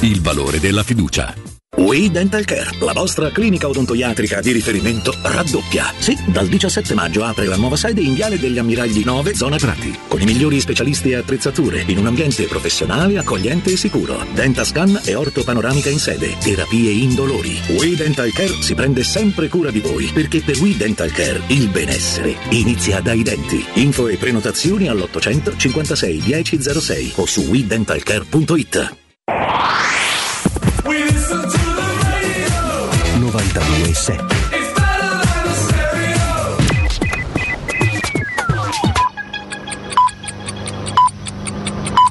il 0.00 0.20
valore 0.20 0.60
della 0.60 0.82
fiducia. 0.82 1.34
We 1.76 2.08
Dental 2.08 2.44
Care, 2.44 2.70
la 2.80 2.92
vostra 2.92 3.30
clinica 3.30 3.68
odontoiatrica 3.68 4.40
di 4.40 4.52
riferimento, 4.52 5.12
raddoppia. 5.20 5.92
Sì, 5.98 6.16
dal 6.26 6.46
17 6.46 6.94
maggio 6.94 7.24
apre 7.24 7.46
la 7.46 7.56
nuova 7.56 7.76
sede 7.76 8.00
in 8.00 8.14
Viale 8.14 8.38
degli 8.38 8.58
Ammiragli 8.58 9.02
9, 9.02 9.34
zona 9.34 9.56
Prati, 9.56 9.96
con 10.06 10.20
i 10.20 10.24
migliori 10.24 10.60
specialisti 10.60 11.10
e 11.10 11.16
attrezzature, 11.16 11.82
in 11.88 11.98
un 11.98 12.06
ambiente 12.06 12.44
professionale, 12.44 13.18
accogliente 13.18 13.72
e 13.72 13.76
sicuro. 13.76 14.24
Dentascan 14.32 15.00
e 15.04 15.14
ortopanoramica 15.14 15.90
in 15.90 15.98
sede, 15.98 16.36
terapie 16.38 16.90
indolori. 16.90 17.60
We 17.70 17.96
Dental 17.96 18.32
Care 18.32 18.62
si 18.62 18.74
prende 18.74 19.02
sempre 19.02 19.48
cura 19.48 19.70
di 19.70 19.80
voi, 19.80 20.06
perché 20.14 20.40
per 20.40 20.56
We 20.58 20.76
Dental 20.76 21.10
Care 21.10 21.42
il 21.48 21.68
benessere 21.68 22.36
inizia 22.50 23.00
dai 23.00 23.22
denti. 23.22 23.64
Info 23.74 24.06
e 24.06 24.16
prenotazioni 24.16 24.88
all'800 24.88 25.56
56 25.56 26.22
1006 26.24 27.12
o 27.16 27.26
su 27.26 27.42
WeDentalCare.it. 27.42 29.02
92.7 33.54 34.24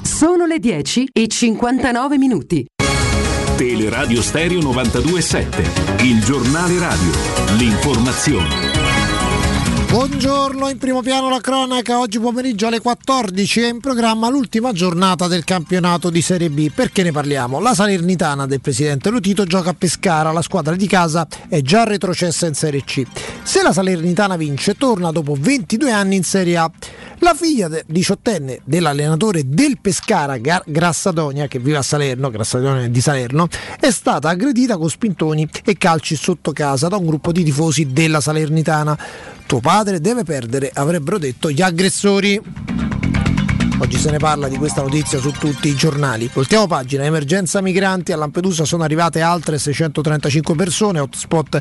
Sono 0.02 0.46
le 0.46 0.58
10 0.58 1.10
e 1.12 1.28
59 1.28 2.16
minuti. 2.16 2.64
Teleradio 3.56 4.22
Stereo 4.22 4.60
927, 4.62 6.04
il 6.04 6.24
giornale 6.24 6.78
radio, 6.78 7.10
l'informazione. 7.58 8.73
Buongiorno, 9.94 10.68
in 10.70 10.78
primo 10.78 11.02
piano 11.02 11.28
la 11.28 11.38
cronaca. 11.38 12.00
Oggi 12.00 12.18
pomeriggio 12.18 12.66
alle 12.66 12.80
14 12.80 13.60
è 13.60 13.68
in 13.68 13.78
programma 13.78 14.28
l'ultima 14.28 14.72
giornata 14.72 15.28
del 15.28 15.44
campionato 15.44 16.10
di 16.10 16.20
Serie 16.20 16.50
B. 16.50 16.72
Perché 16.72 17.04
ne 17.04 17.12
parliamo? 17.12 17.60
La 17.60 17.74
Salernitana 17.74 18.44
del 18.44 18.60
presidente 18.60 19.08
Lutito 19.08 19.44
gioca 19.44 19.70
a 19.70 19.74
Pescara, 19.74 20.32
la 20.32 20.42
squadra 20.42 20.74
di 20.74 20.88
casa 20.88 21.28
è 21.48 21.60
già 21.60 21.84
retrocessa 21.84 22.48
in 22.48 22.54
Serie 22.54 22.82
C. 22.82 23.04
Se 23.44 23.62
la 23.62 23.72
Salernitana 23.72 24.34
vince, 24.34 24.74
torna 24.74 25.12
dopo 25.12 25.36
22 25.38 25.92
anni 25.92 26.16
in 26.16 26.24
Serie 26.24 26.56
A. 26.56 26.68
La 27.18 27.34
figlia 27.34 27.70
diciottenne 27.86 28.62
dell'allenatore 28.64 29.42
del 29.46 29.78
Pescara, 29.80 30.38
Gar- 30.38 30.64
Grassadonia, 30.66 31.46
che 31.46 31.60
vive 31.60 31.76
a 31.76 31.82
Salerno, 31.82 32.30
Grassadonia 32.30 32.88
di 32.88 33.00
Salerno, 33.00 33.46
è 33.78 33.92
stata 33.92 34.28
aggredita 34.28 34.76
con 34.76 34.90
spintoni 34.90 35.48
e 35.64 35.78
calci 35.78 36.16
sotto 36.16 36.50
casa 36.50 36.88
da 36.88 36.96
un 36.96 37.06
gruppo 37.06 37.30
di 37.30 37.44
tifosi 37.44 37.92
della 37.92 38.20
Salernitana. 38.20 38.98
Tuo 39.46 39.60
padre 39.60 40.00
deve 40.00 40.24
perdere, 40.24 40.70
avrebbero 40.72 41.18
detto 41.18 41.50
gli 41.50 41.62
aggressori. 41.62 42.40
Oggi 43.78 43.98
se 43.98 44.10
ne 44.10 44.18
parla 44.18 44.48
di 44.48 44.56
questa 44.56 44.82
notizia 44.82 45.18
su 45.18 45.30
tutti 45.32 45.68
i 45.68 45.74
giornali. 45.74 46.30
Voltiamo 46.32 46.66
pagina, 46.66 47.04
emergenza 47.04 47.60
migranti, 47.60 48.12
a 48.12 48.16
Lampedusa 48.16 48.64
sono 48.64 48.84
arrivate 48.84 49.20
altre 49.20 49.58
635 49.58 50.54
persone, 50.54 51.00
hotspot 51.00 51.60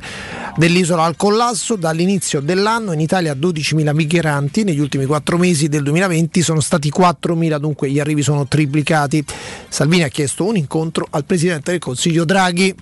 dell'isola 0.55 1.03
al 1.03 1.15
collasso. 1.15 1.75
Dall'inizio 1.75 2.39
dell'anno 2.39 2.93
in 2.93 2.99
Italia 2.99 3.33
12.000 3.33 3.93
migranti, 3.93 4.63
negli 4.63 4.79
ultimi 4.79 5.05
4 5.05 5.37
mesi 5.37 5.67
del 5.67 5.83
2020 5.83 6.41
sono 6.41 6.61
stati 6.61 6.93
4.000, 6.95 7.57
dunque 7.57 7.89
gli 7.89 7.99
arrivi 7.99 8.21
sono 8.21 8.47
triplicati. 8.47 9.25
Salvini 9.67 10.03
ha 10.03 10.07
chiesto 10.07 10.45
un 10.45 10.55
incontro 10.55 11.07
al 11.09 11.25
Presidente 11.25 11.71
del 11.71 11.79
Consiglio 11.79 12.25
Draghi. 12.25 12.75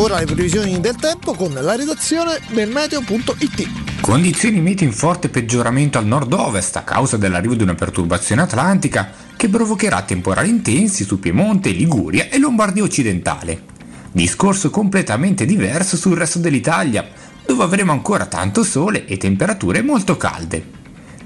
Ora 0.00 0.18
le 0.18 0.24
previsioni 0.24 0.80
del 0.80 0.96
tempo 0.96 1.34
con 1.34 1.52
la 1.52 1.76
redazione 1.76 2.40
del 2.52 2.70
meteo.it. 2.70 4.00
Condizioni 4.00 4.58
meteo 4.62 4.86
in 4.86 4.94
forte 4.94 5.28
peggioramento 5.28 5.98
al 5.98 6.06
nord-ovest 6.06 6.76
a 6.76 6.84
causa 6.84 7.18
dell'arrivo 7.18 7.52
di 7.54 7.64
una 7.64 7.74
perturbazione 7.74 8.40
atlantica 8.40 9.12
che 9.36 9.50
provocherà 9.50 10.00
temporali 10.00 10.48
intensi 10.48 11.04
su 11.04 11.18
Piemonte, 11.18 11.68
Liguria 11.68 12.30
e 12.30 12.38
Lombardia 12.38 12.82
occidentale. 12.82 13.64
Discorso 14.10 14.70
completamente 14.70 15.44
diverso 15.44 15.98
sul 15.98 16.16
resto 16.16 16.38
dell'Italia, 16.38 17.06
dove 17.44 17.62
avremo 17.62 17.92
ancora 17.92 18.24
tanto 18.24 18.64
sole 18.64 19.04
e 19.04 19.18
temperature 19.18 19.82
molto 19.82 20.16
calde. 20.16 20.64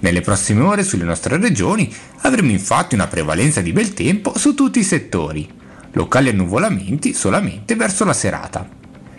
Nelle 0.01 0.21
prossime 0.21 0.63
ore 0.63 0.83
sulle 0.83 1.05
nostre 1.05 1.37
regioni 1.37 1.95
avremo 2.23 2.51
infatti 2.51 2.97
una 2.97 3.07
prevalenza 3.07 3.61
di 3.61 3.73
bel 3.73 3.95
tempo 3.95 4.37
su 4.37 4.53
tutti 4.55 4.81
i 4.81 4.85
settori 4.85 5.63
locali 5.95 6.29
annuvolamenti 6.29 7.13
solamente 7.13 7.75
verso 7.75 8.05
la 8.05 8.13
serata. 8.13 8.69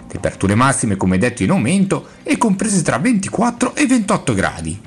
Temperature 0.08 0.56
massime 0.56 0.96
come 0.96 1.18
detto 1.18 1.44
in 1.44 1.50
aumento 1.50 2.08
e 2.24 2.38
comprese 2.38 2.82
tra 2.82 2.98
24 2.98 3.76
e 3.76 3.86
28 3.86 4.34
gradi. 4.34 4.80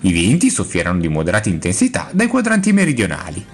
I 0.00 0.12
venti 0.12 0.50
soffieranno 0.50 1.00
di 1.00 1.08
moderata 1.08 1.48
intensità 1.48 2.08
dai 2.12 2.28
quadranti 2.28 2.72
meridionali. 2.72 3.44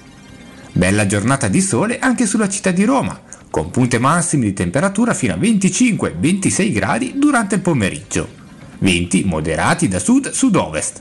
Bella 0.73 1.07
giornata 1.07 1.49
di 1.49 1.61
sole 1.61 1.99
anche 1.99 2.27
sulla 2.27 2.49
città 2.49 2.71
di 2.71 2.85
Roma, 2.85 3.19
con 3.51 3.71
punte 3.71 3.99
massime 3.99 4.47
di 4.47 4.53
temperatura 4.53 5.15
fino 5.15 5.35
a 5.35 5.37
25-26 5.37 6.73
gradi 6.73 7.13
durante 7.17 7.55
il 7.55 7.61
pomeriggio. 7.61 8.41
Venti 8.79 9.23
moderati 9.25 9.89
da 9.89 9.99
sud-sud-ovest. 9.99 11.01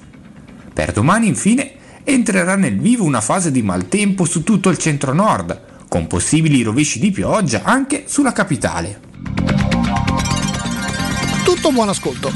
Per 0.74 0.92
domani 0.92 1.28
infine 1.28 1.72
entrerà 2.04 2.56
nel 2.56 2.78
vivo 2.78 3.06
una 3.06 3.22
fase 3.22 3.52
di 3.52 3.62
maltempo 3.62 4.26
su 4.26 4.44
tutto 4.44 4.70
il 4.70 4.78
centro-nord, 4.78 5.70
con 5.92 6.08
possibili 6.08 6.64
rovesci 6.64 7.00
di 7.00 7.12
pioggia 7.12 7.64
anche 7.64 8.06
sulla 8.08 8.32
capitale. 8.32 9.02
Tutto 11.44 11.74
buon 11.74 11.90
ascolto. 11.90 12.32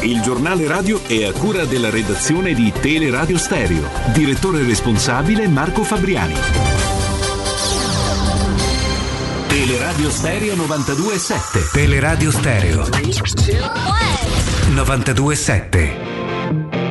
Il 0.00 0.22
giornale 0.22 0.66
radio 0.66 0.98
è 1.06 1.24
a 1.24 1.32
cura 1.32 1.66
della 1.66 1.90
redazione 1.90 2.54
di 2.54 2.72
Teleradio 2.72 3.36
Stereo. 3.36 3.86
Direttore 4.14 4.64
responsabile 4.64 5.46
Marco 5.46 5.84
Fabriani. 5.84 6.32
Teleradio 9.48 10.10
Stereo 10.10 10.54
92.7. 10.54 11.70
Teleradio 11.70 12.30
Stereo 12.30 12.84
92.7. 14.70 16.81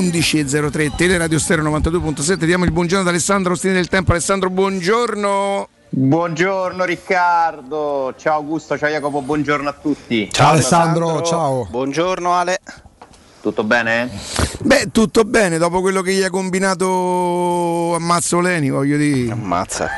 11.03 0.00 0.96
Teleradio 0.96 1.38
Stereo 1.38 1.64
92.7 1.64 2.44
diamo 2.44 2.64
il 2.64 2.70
buongiorno 2.70 3.02
ad 3.02 3.10
Alessandro 3.10 3.52
Ostini 3.52 3.74
del 3.74 3.88
Tempo. 3.88 4.12
Alessandro 4.12 4.48
buongiorno. 4.48 5.68
Buongiorno 5.90 6.84
Riccardo, 6.84 8.14
ciao 8.16 8.36
Augusto, 8.36 8.78
ciao 8.78 8.88
Jacopo, 8.88 9.20
buongiorno 9.20 9.68
a 9.68 9.72
tutti. 9.74 10.26
Ciao 10.32 10.52
Alessandro, 10.52 11.20
ciao. 11.20 11.66
Buongiorno 11.68 12.32
Ale. 12.32 12.60
Tutto 13.42 13.62
bene? 13.62 14.08
Beh 14.60 14.90
tutto 14.90 15.24
bene. 15.24 15.58
Dopo 15.58 15.82
quello 15.82 16.00
che 16.00 16.14
gli 16.14 16.22
ha 16.22 16.30
combinato 16.30 17.94
a 17.94 17.98
Mazzoleni 17.98 18.70
voglio 18.70 18.96
dire. 18.96 19.32
Ammazza. 19.32 19.90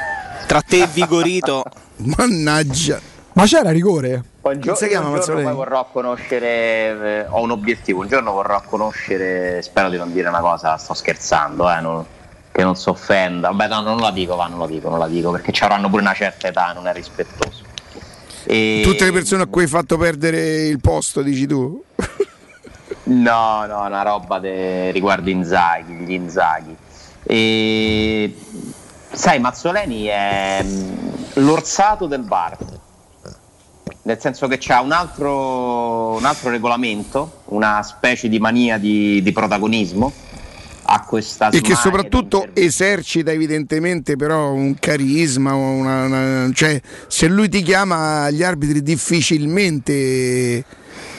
Tra 0.49 0.63
te 0.63 0.83
e 0.83 0.89
Vigorito. 0.93 1.63
Mannaggia. 2.17 3.01
Ma 3.35 3.45
c'era 3.45 3.71
rigore? 3.71 4.25
Come 4.43 4.75
si 4.75 4.89
chiama 4.89 5.09
un 5.09 5.21
giorno 5.21 5.43
poi 5.43 5.55
vorrò 5.55 5.89
conoscere, 5.93 6.47
eh, 6.49 7.27
ho 7.29 7.41
un 7.43 7.53
obiettivo, 7.53 8.01
un 8.01 8.09
giorno 8.09 8.33
vorrò 8.33 8.61
conoscere, 8.67 9.63
spero 9.63 9.89
di 9.89 9.97
non 9.97 10.13
dire 10.13 10.29
una 10.29 10.41
cosa, 10.41 10.77
sto 10.79 10.95
scherzando, 10.95 11.71
eh, 11.71 11.81
non- 11.81 12.05
che 12.51 12.63
non 12.65 12.75
si 12.75 12.89
offenda. 12.89 13.49
Vabbè 13.51 13.69
no, 13.69 13.81
non 13.83 13.99
la 13.99 14.11
dico, 14.11 14.35
va, 14.35 14.49
non 14.49 14.59
la 14.59 14.67
dico, 14.67 14.89
non 14.89 14.99
la 14.99 15.07
dico, 15.07 15.31
perché 15.31 15.53
ci 15.53 15.63
avranno 15.63 15.89
pure 15.89 16.03
una 16.03 16.13
certa 16.13 16.49
età, 16.49 16.73
non 16.73 16.89
è 16.89 16.93
rispettoso. 16.93 17.63
E- 18.45 18.81
tutte 18.83 19.05
le 19.05 19.13
persone 19.13 19.45
a 19.45 19.47
cui 19.47 19.63
hai 19.63 19.69
fatto 19.69 19.97
perdere 19.97 20.67
il 20.67 20.81
posto 20.81 21.23
dici 21.23 21.47
tu 21.47 21.81
No, 23.05 23.65
no, 23.67 23.85
una 23.87 24.03
roba 24.03 24.41
de... 24.41 24.91
riguardo 24.91 25.31
Inzaghi, 25.31 25.93
gli 25.93 26.13
Inzaghi. 26.13 26.77
E... 27.23 28.37
Sai, 29.13 29.39
Mazzoleni 29.39 30.07
è 30.07 30.61
mm, 30.65 30.99
l'orsato 31.35 32.07
del 32.07 32.23
bar, 32.23 32.57
nel 34.03 34.19
senso 34.21 34.49
che 34.49 34.59
c'ha 34.59 34.81
un 34.81 34.93
altro, 34.93 36.17
un 36.17 36.25
altro 36.25 36.51
regolamento, 36.51 37.43
una 37.47 37.83
specie 37.83 38.29
di 38.29 38.39
mania 38.39 38.79
di, 38.79 39.23
di 39.23 39.33
protagonismo. 39.33 40.13
Ha 40.85 41.05
questa 41.05 41.51
e 41.51 41.61
che 41.61 41.77
soprattutto 41.77 42.49
esercita 42.55 43.31
evidentemente 43.31 44.17
però 44.17 44.51
un 44.51 44.75
carisma 44.75 45.55
una- 45.55 46.05
una- 46.07 46.51
cioè 46.53 46.81
se 47.07 47.29
lui 47.29 47.49
ti 47.49 47.63
chiama 47.63 48.29
gli 48.31 48.43
arbitri 48.43 48.83
difficilmente 48.83 50.65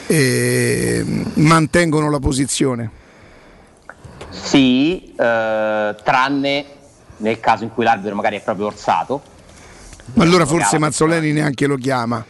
eh, 0.06 1.04
mantengono 1.36 2.10
la 2.10 2.18
posizione 2.18 2.90
Sì, 4.28 5.14
eh, 5.18 5.94
tranne 6.04 6.64
nel 7.16 7.40
caso 7.40 7.64
in 7.64 7.70
cui 7.72 7.84
l'arbitro 7.84 8.14
magari 8.14 8.36
è 8.36 8.42
proprio 8.42 8.66
orsato. 8.66 9.22
ma 10.12 10.24
allora 10.24 10.40
Lo 10.44 10.46
forse. 10.50 10.78
Mazzoleni 10.78 11.32
neanche 11.32 11.66
lo 11.66 11.76
chiama 11.76 12.22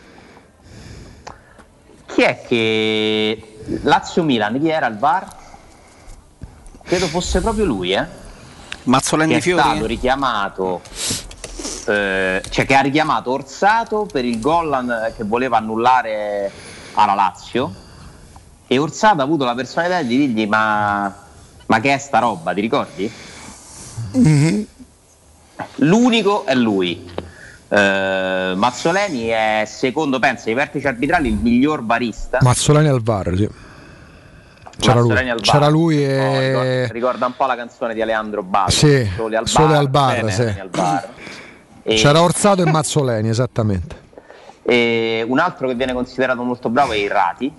chi 2.14 2.22
è 2.22 2.42
che 2.46 3.58
Lazio-Milan, 3.82 4.60
chi 4.60 4.68
era 4.68 4.86
il 4.86 4.96
VAR? 4.96 5.26
Credo 6.82 7.06
fosse 7.08 7.40
proprio 7.40 7.64
lui, 7.64 7.92
eh? 7.92 8.06
Mazzoleni 8.84 9.32
che 9.32 9.38
è 9.38 9.40
Fiori? 9.40 9.62
stato 9.62 9.86
richiamato 9.86 10.82
eh, 11.86 12.42
cioè 12.50 12.66
che 12.66 12.74
ha 12.74 12.80
richiamato 12.80 13.30
Orsato 13.30 14.06
per 14.10 14.24
il 14.24 14.38
gol 14.40 15.12
che 15.16 15.24
voleva 15.24 15.56
annullare 15.56 16.50
alla 16.92 17.14
Lazio 17.14 17.74
e 18.66 18.78
Orsato 18.78 19.20
ha 19.20 19.24
avuto 19.24 19.44
la 19.44 19.54
personalità 19.54 20.02
di 20.02 20.16
dirgli 20.16 20.46
ma, 20.46 21.14
ma 21.66 21.80
che 21.80 21.94
è 21.94 21.98
sta 21.98 22.18
roba, 22.18 22.52
ti 22.52 22.60
ricordi? 22.60 23.12
L'unico 25.76 26.44
è 26.44 26.54
lui. 26.54 27.12
Eh, 27.68 28.52
Mazzoleni 28.56 29.26
è 29.28 29.64
secondo, 29.66 30.18
pensa, 30.18 30.48
ai 30.48 30.54
vertici 30.54 30.86
arbitrali 30.86 31.28
il 31.28 31.36
miglior 31.36 31.80
barista. 31.80 32.38
Mazzolani 32.42 32.88
al 32.88 33.02
VAR, 33.02 33.32
sì. 33.36 33.48
C'era 34.76 35.00
lui, 35.00 35.08
Mazzoleni 35.10 35.28
bar. 35.34 35.40
c'era 35.40 35.68
lui 35.68 35.96
Oh, 36.04 36.08
e... 36.08 36.48
ricorda, 36.48 36.92
ricorda 36.92 37.26
un 37.26 37.36
po' 37.36 37.46
la 37.46 37.54
canzone 37.56 37.94
di 37.94 38.02
Alejandro 38.02 38.42
Ballo. 38.42 38.70
Sì, 38.70 39.08
Sole 39.16 39.36
al 39.36 39.48
Sole 39.48 39.68
bar. 39.68 39.76
al 39.78 39.88
bar, 39.88 40.14
bene, 40.16 40.30
sì. 40.32 40.42
al 40.60 40.68
bar. 40.68 41.08
E- 41.86 41.96
C'era 41.96 42.22
Orsato 42.22 42.62
e 42.62 42.70
Mazzoleni, 42.70 43.28
esattamente. 43.28 44.00
e 44.62 45.22
un 45.28 45.38
altro 45.38 45.68
che 45.68 45.74
viene 45.74 45.92
considerato 45.92 46.42
molto 46.42 46.70
bravo 46.70 46.92
è 46.92 46.96
Irrati. 46.96 47.52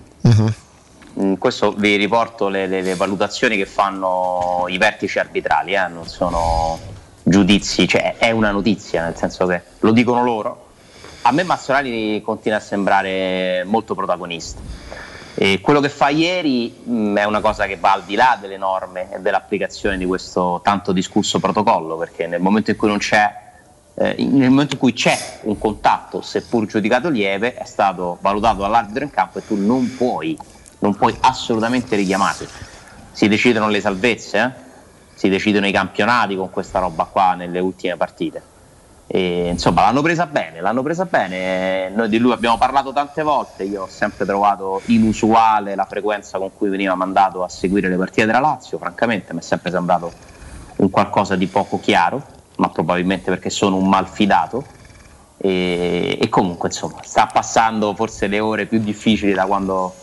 Mm, 1.20 1.34
questo 1.36 1.72
vi 1.74 1.96
riporto 1.96 2.50
le, 2.50 2.66
le- 2.68 2.82
le 2.82 2.96
valutazioni 2.96 3.56
che 3.56 3.66
fanno 3.68 4.66
i 4.68 4.78
vertici 4.80 5.20
arbitrali, 5.20 5.74
eh, 5.76 5.88
non 5.88 6.08
sono 6.08 6.78
giudizi, 7.28 7.88
cioè 7.88 8.18
è 8.18 8.30
una 8.30 8.52
notizia, 8.52 9.04
nel 9.04 9.16
senso 9.16 9.48
che 9.48 9.62
lo 9.80 9.92
dicono 9.92 10.24
loro. 10.24 10.68
A 11.24 11.32
me 11.32 11.44
Mazzolani 11.44 12.22
continua 12.22 12.60
a 12.60 12.62
sembrare 12.62 13.64
molto 13.66 13.96
protagonista. 13.96 14.62
E 15.34 15.60
quello 15.60 15.82
che 15.82 15.90
fa 15.90 16.10
ieri 16.10 16.74
mh, 16.84 17.16
è 17.18 17.24
una 17.26 17.42
cosa 17.42 17.66
che 17.66 17.78
va 17.78 17.94
al 17.94 18.04
di 18.04 18.16
là 18.16 18.38
delle 18.40 18.58
norme 18.58 19.12
e 19.12 19.20
dell'applicazione 19.20 19.98
di 19.98 20.06
questo 20.06 20.62
tanto 20.64 20.92
discusso 20.92 21.40
protocollo, 21.40 21.98
perché 21.98 22.28
nel 22.28 22.40
momento 22.42 22.70
in 22.70 22.78
cui 22.78 22.88
non 22.88 23.00
c'è 23.00 23.44
eh, 23.98 24.16
nel 24.18 24.50
momento 24.50 24.74
in 24.74 24.80
cui 24.80 24.94
c'è 24.94 25.40
un 25.44 25.58
contatto, 25.58 26.22
seppur 26.22 26.66
giudicato 26.66 27.10
lieve, 27.10 27.56
è 27.56 27.64
stato 27.66 28.18
valutato 28.22 28.62
dall'arbitro 28.62 29.04
in 29.04 29.10
campo 29.10 29.40
e 29.40 29.48
tu 29.48 29.56
non 29.56 29.96
puoi, 29.96 30.38
non 30.80 30.96
puoi 30.96 31.16
assolutamente 31.22 31.96
richiamarli. 31.96 32.48
Si 33.12 33.28
decidono 33.30 33.70
le 33.70 33.80
salvezze, 33.80 34.38
eh? 34.38 34.64
Si 35.16 35.30
decidono 35.30 35.66
i 35.66 35.72
campionati 35.72 36.36
con 36.36 36.50
questa 36.50 36.80
roba 36.80 37.06
qua 37.06 37.34
nelle 37.34 37.60
ultime 37.60 37.96
partite. 37.96 38.54
E, 39.08 39.48
insomma, 39.50 39.82
l'hanno 39.82 40.02
presa 40.02 40.26
bene, 40.26 40.60
l'hanno 40.62 40.84
presa 40.84 41.06
bene. 41.06 41.90
Noi 41.90 42.10
di 42.10 42.18
lui 42.18 42.34
abbiamo 42.34 42.58
parlato 42.58 42.92
tante 42.92 43.24
volte. 43.24 43.64
Io 43.64 43.84
ho 43.84 43.88
sempre 43.88 44.26
trovato 44.26 44.82
inusuale 44.86 45.76
la 45.76 45.86
frequenza 45.86 46.38
con 46.38 46.52
cui 46.56 46.70
veniva 46.70 46.96
mandato 46.96 47.44
a 47.44 47.50
seguire 47.50 47.88
le 47.88 47.96
partite 47.96 48.26
della 48.26 48.40
Lazio. 48.40 48.78
Francamente, 48.78 49.34
mi 49.34 49.40
è 49.40 49.44
sempre 49.44 49.72
sembrato 49.72 50.12
un 50.78 50.90
qualcosa 50.90 51.36
di 51.36 51.48
poco 51.48 51.80
chiaro, 51.80 52.22
ma 52.58 52.70
probabilmente 52.70 53.30
perché 53.30 53.50
sono 53.50 53.78
un 53.78 53.88
malfidato. 53.88 54.66
E, 55.38 56.18
e 56.20 56.30
comunque, 56.30 56.70
insomma, 56.70 57.00
sta 57.04 57.28
passando 57.28 57.94
forse 57.94 58.28
le 58.28 58.40
ore 58.40 58.66
più 58.66 58.80
difficili 58.80 59.34
da 59.34 59.46
quando 59.46 59.94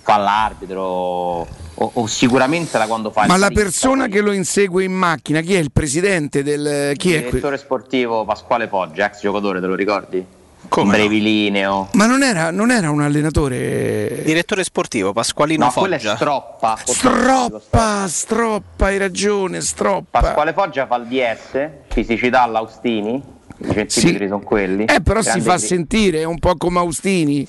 fa 0.00 0.16
l'arbitro 0.16 1.46
o, 1.74 1.90
o 1.94 2.06
sicuramente 2.06 2.76
da 2.78 2.86
quando 2.86 3.10
fa 3.10 3.26
Ma 3.26 3.36
la 3.36 3.50
persona 3.50 4.06
che 4.06 4.20
lo 4.20 4.32
insegue 4.32 4.84
in 4.84 4.92
macchina, 4.92 5.40
chi 5.40 5.54
è 5.54 5.58
il 5.58 5.72
presidente 5.72 6.42
del. 6.42 6.94
Chi 6.96 7.08
il 7.08 7.14
è 7.14 7.20
que- 7.22 7.28
direttore 7.30 7.58
sportivo 7.58 8.24
Pasquale 8.24 8.68
Poggia, 8.68 9.06
ex 9.06 9.20
giocatore, 9.20 9.60
te 9.60 9.66
lo 9.66 9.74
ricordi? 9.74 10.24
Come 10.68 10.92
no? 10.92 10.96
Brevilineo. 10.96 11.88
Ma 11.94 12.06
non 12.06 12.22
era, 12.22 12.50
non 12.52 12.70
era 12.70 12.90
un 12.90 13.00
allenatore. 13.02 14.22
Direttore 14.24 14.62
sportivo 14.62 15.12
Pasqualino 15.12 15.64
No, 15.64 15.70
Foggia. 15.70 15.80
quello 15.88 16.12
è 16.12 16.14
Stroppa. 16.16 16.78
Stroppa, 16.84 18.06
stroppa, 18.08 18.86
hai 18.86 18.96
ragione, 18.98 19.60
stroppa. 19.60 20.20
Pasquale 20.20 20.52
Foggia 20.52 20.86
fa 20.86 20.96
il 20.96 21.06
DS, 21.06 21.68
fisicità 21.88 22.42
all'Austini, 22.42 23.20
i 23.58 23.72
centimetri 23.72 24.28
sono 24.28 24.40
quelli. 24.40 24.84
Eh, 24.84 25.00
però 25.02 25.20
si 25.20 25.40
fa 25.40 25.56
cri- 25.56 25.66
sentire, 25.66 26.20
è 26.20 26.24
un 26.24 26.38
po' 26.38 26.56
come 26.56 26.78
Austini. 26.78 27.46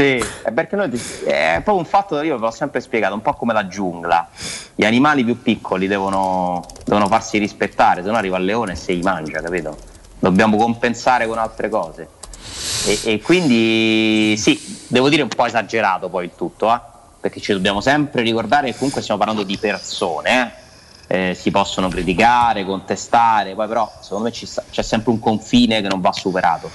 Sì, 0.00 0.16
è 0.44 0.50
perché 0.50 0.76
noi 0.76 0.90
è 1.26 1.60
proprio 1.62 1.76
un 1.76 1.84
fatto 1.84 2.18
che 2.18 2.24
io 2.24 2.38
ve 2.38 2.46
l'ho 2.46 2.50
sempre 2.50 2.80
spiegato, 2.80 3.12
un 3.12 3.20
po' 3.20 3.34
come 3.34 3.52
la 3.52 3.66
giungla. 3.66 4.30
Gli 4.74 4.86
animali 4.86 5.24
più 5.24 5.42
piccoli 5.42 5.86
devono, 5.88 6.64
devono 6.86 7.06
farsi 7.06 7.36
rispettare, 7.36 8.02
se 8.02 8.08
no 8.08 8.16
arriva 8.16 8.38
il 8.38 8.46
leone 8.46 8.72
e 8.72 8.76
se 8.76 8.94
li 8.94 9.02
mangia, 9.02 9.42
capito? 9.42 9.76
Dobbiamo 10.18 10.56
compensare 10.56 11.26
con 11.26 11.36
altre 11.36 11.68
cose. 11.68 12.08
E, 12.86 12.98
e 13.12 13.20
quindi 13.20 14.38
sì, 14.38 14.86
devo 14.86 15.10
dire 15.10 15.20
un 15.20 15.28
po' 15.28 15.44
esagerato 15.44 16.08
poi 16.08 16.24
il 16.24 16.32
tutto, 16.34 16.72
eh? 16.72 16.80
perché 17.20 17.38
ci 17.38 17.52
dobbiamo 17.52 17.82
sempre 17.82 18.22
ricordare 18.22 18.70
che 18.70 18.78
comunque 18.78 19.02
stiamo 19.02 19.22
parlando 19.22 19.44
di 19.44 19.58
persone, 19.58 20.54
eh? 21.08 21.28
Eh, 21.30 21.34
si 21.34 21.50
possono 21.50 21.90
criticare, 21.90 22.64
contestare, 22.64 23.54
poi 23.54 23.68
però 23.68 23.92
secondo 24.00 24.30
me 24.30 24.32
sta- 24.32 24.64
c'è 24.70 24.82
sempre 24.82 25.10
un 25.10 25.18
confine 25.18 25.82
che 25.82 25.88
non 25.88 26.00
va 26.00 26.12
superato 26.12 26.70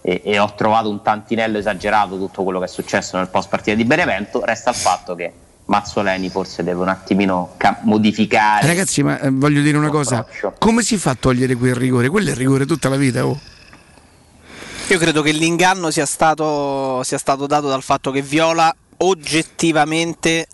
e, 0.00 0.22
e 0.24 0.38
ho 0.38 0.52
trovato 0.54 0.88
un 0.88 1.02
tantinello 1.02 1.58
esagerato 1.58 2.16
tutto 2.16 2.42
quello 2.44 2.58
che 2.58 2.66
è 2.66 2.68
successo 2.68 3.16
nel 3.16 3.28
post 3.28 3.48
partita 3.48 3.76
di 3.76 3.84
Benevento, 3.84 4.44
resta 4.44 4.70
il 4.70 4.76
fatto 4.76 5.14
che 5.14 5.32
Mazzoleni 5.66 6.30
forse 6.30 6.62
deve 6.62 6.80
un 6.80 6.88
attimino 6.88 7.54
ca- 7.56 7.80
modificare. 7.82 8.66
Ragazzi, 8.66 9.02
ma 9.02 9.20
eh, 9.20 9.30
voglio 9.30 9.60
dire 9.60 9.76
una 9.76 9.90
cosa: 9.90 10.26
come 10.58 10.82
si 10.82 10.96
fa 10.96 11.10
a 11.10 11.16
togliere 11.18 11.54
quel 11.56 11.74
rigore? 11.74 12.08
Quello 12.08 12.28
è 12.28 12.30
il 12.30 12.36
rigore 12.36 12.64
tutta 12.64 12.88
la 12.88 12.96
vita, 12.96 13.26
oh. 13.26 13.38
Io 14.88 14.98
credo 14.98 15.20
che 15.20 15.32
l'inganno 15.32 15.90
sia 15.90 16.06
stato, 16.06 17.02
sia 17.02 17.18
stato 17.18 17.46
dato 17.46 17.68
dal 17.68 17.82
fatto 17.82 18.10
che 18.10 18.22
Viola 18.22 18.74
oggettivamente 18.98 20.46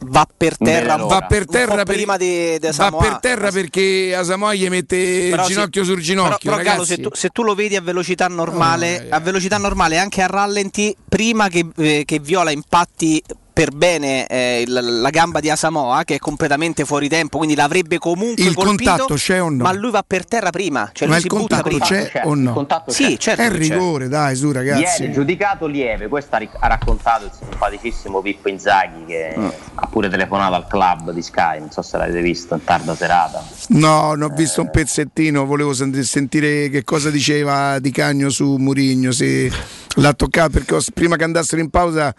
va 0.00 0.26
per 0.36 0.56
terra, 0.56 0.96
va 0.96 1.20
per 1.22 1.46
terra 1.46 1.84
per- 1.84 1.94
prima 1.94 2.16
di, 2.16 2.58
di 2.58 2.68
Va 2.74 2.90
per 2.90 3.18
terra 3.20 3.50
perché 3.50 4.14
Asamoah 4.14 4.54
gli 4.54 4.68
mette 4.68 4.96
il 4.96 5.30
Però 5.30 5.46
ginocchio 5.46 5.84
sul 5.84 6.00
ginocchio. 6.00 6.50
Però, 6.50 6.56
però, 6.56 6.68
Gallo, 6.68 6.82
ragazzi. 6.82 7.02
se, 7.02 7.08
tu, 7.08 7.10
se 7.12 7.28
tu 7.30 7.42
lo 7.42 7.54
vedi 7.54 7.76
a 7.76 7.80
velocità 7.80 8.28
normale, 8.28 9.06
a 9.08 9.20
velocità 9.20 9.58
normale 9.58 9.98
anche 9.98 10.22
a 10.22 10.26
rallenti, 10.26 10.96
prima 11.08 11.48
che, 11.48 11.66
eh, 11.76 12.02
che 12.04 12.18
Viola 12.18 12.50
impatti 12.50 13.22
per 13.56 13.70
bene 13.74 14.26
eh, 14.26 14.64
il- 14.66 15.00
la 15.00 15.08
gamba 15.08 15.40
di 15.40 15.48
Asamoa, 15.48 16.04
che 16.04 16.16
è 16.16 16.18
completamente 16.18 16.84
fuori 16.84 17.08
tempo, 17.08 17.38
quindi 17.38 17.54
l'avrebbe 17.56 17.96
comunque 17.96 18.44
Il 18.44 18.52
colpito, 18.52 18.90
contatto 18.90 19.14
c'è 19.14 19.40
o 19.40 19.48
no? 19.48 19.62
Ma 19.62 19.72
lui 19.72 19.90
va 19.90 20.04
per 20.06 20.26
terra 20.26 20.50
prima, 20.50 20.90
cioè 20.92 21.08
Ma 21.08 21.14
lui 21.14 21.24
il 21.24 21.30
si 21.30 21.36
butta 21.38 21.62
contatto 21.62 21.68
prima. 21.70 21.84
c'è 22.10 22.20
o 22.26 22.34
no? 22.34 22.48
Il 22.50 22.54
contatto 22.54 22.90
Sì, 22.90 23.04
c'è. 23.12 23.16
certo 23.16 23.40
è 23.40 23.48
c'è. 23.50 23.56
rigore, 23.56 24.08
dai, 24.08 24.36
su 24.36 24.52
ragazzi. 24.52 25.00
Ieri 25.04 25.12
giudicato 25.14 25.66
lieve, 25.66 26.08
questo 26.08 26.34
ha, 26.34 26.38
ric- 26.38 26.56
ha 26.60 26.66
raccontato 26.66 27.24
il 27.24 27.30
simpaticissimo 27.32 28.20
Pippo 28.20 28.50
Inzaghi 28.50 29.04
che 29.06 29.34
Mm. 29.38 29.48
ha 29.76 29.86
pure 29.86 30.10
telefonato 30.10 30.54
al 30.54 30.66
club 30.66 31.12
di 31.12 31.22
Sky, 31.22 31.58
non 31.58 31.70
so 31.70 31.80
se 31.80 31.96
l'avete 31.96 32.20
visto 32.20 32.52
in 32.52 32.62
tarda 32.62 32.94
serata. 32.94 33.42
No, 33.68 34.12
non 34.14 34.30
ho 34.30 34.34
visto 34.34 34.60
un 34.60 34.70
pezzettino, 34.70 35.46
volevo 35.46 35.72
sent- 35.72 35.98
sentire 36.00 36.68
che 36.68 36.84
cosa 36.84 37.08
diceva 37.08 37.78
Di 37.78 37.90
Cagno 37.90 38.28
su 38.28 38.56
Murigno, 38.56 39.12
se 39.12 39.50
l'ha 39.98 40.12
toccato 40.12 40.50
perché 40.50 40.74
ho- 40.74 40.82
prima 40.92 41.16
che 41.16 41.24
andassero 41.24 41.62
in 41.62 41.70
pausa 41.70 42.14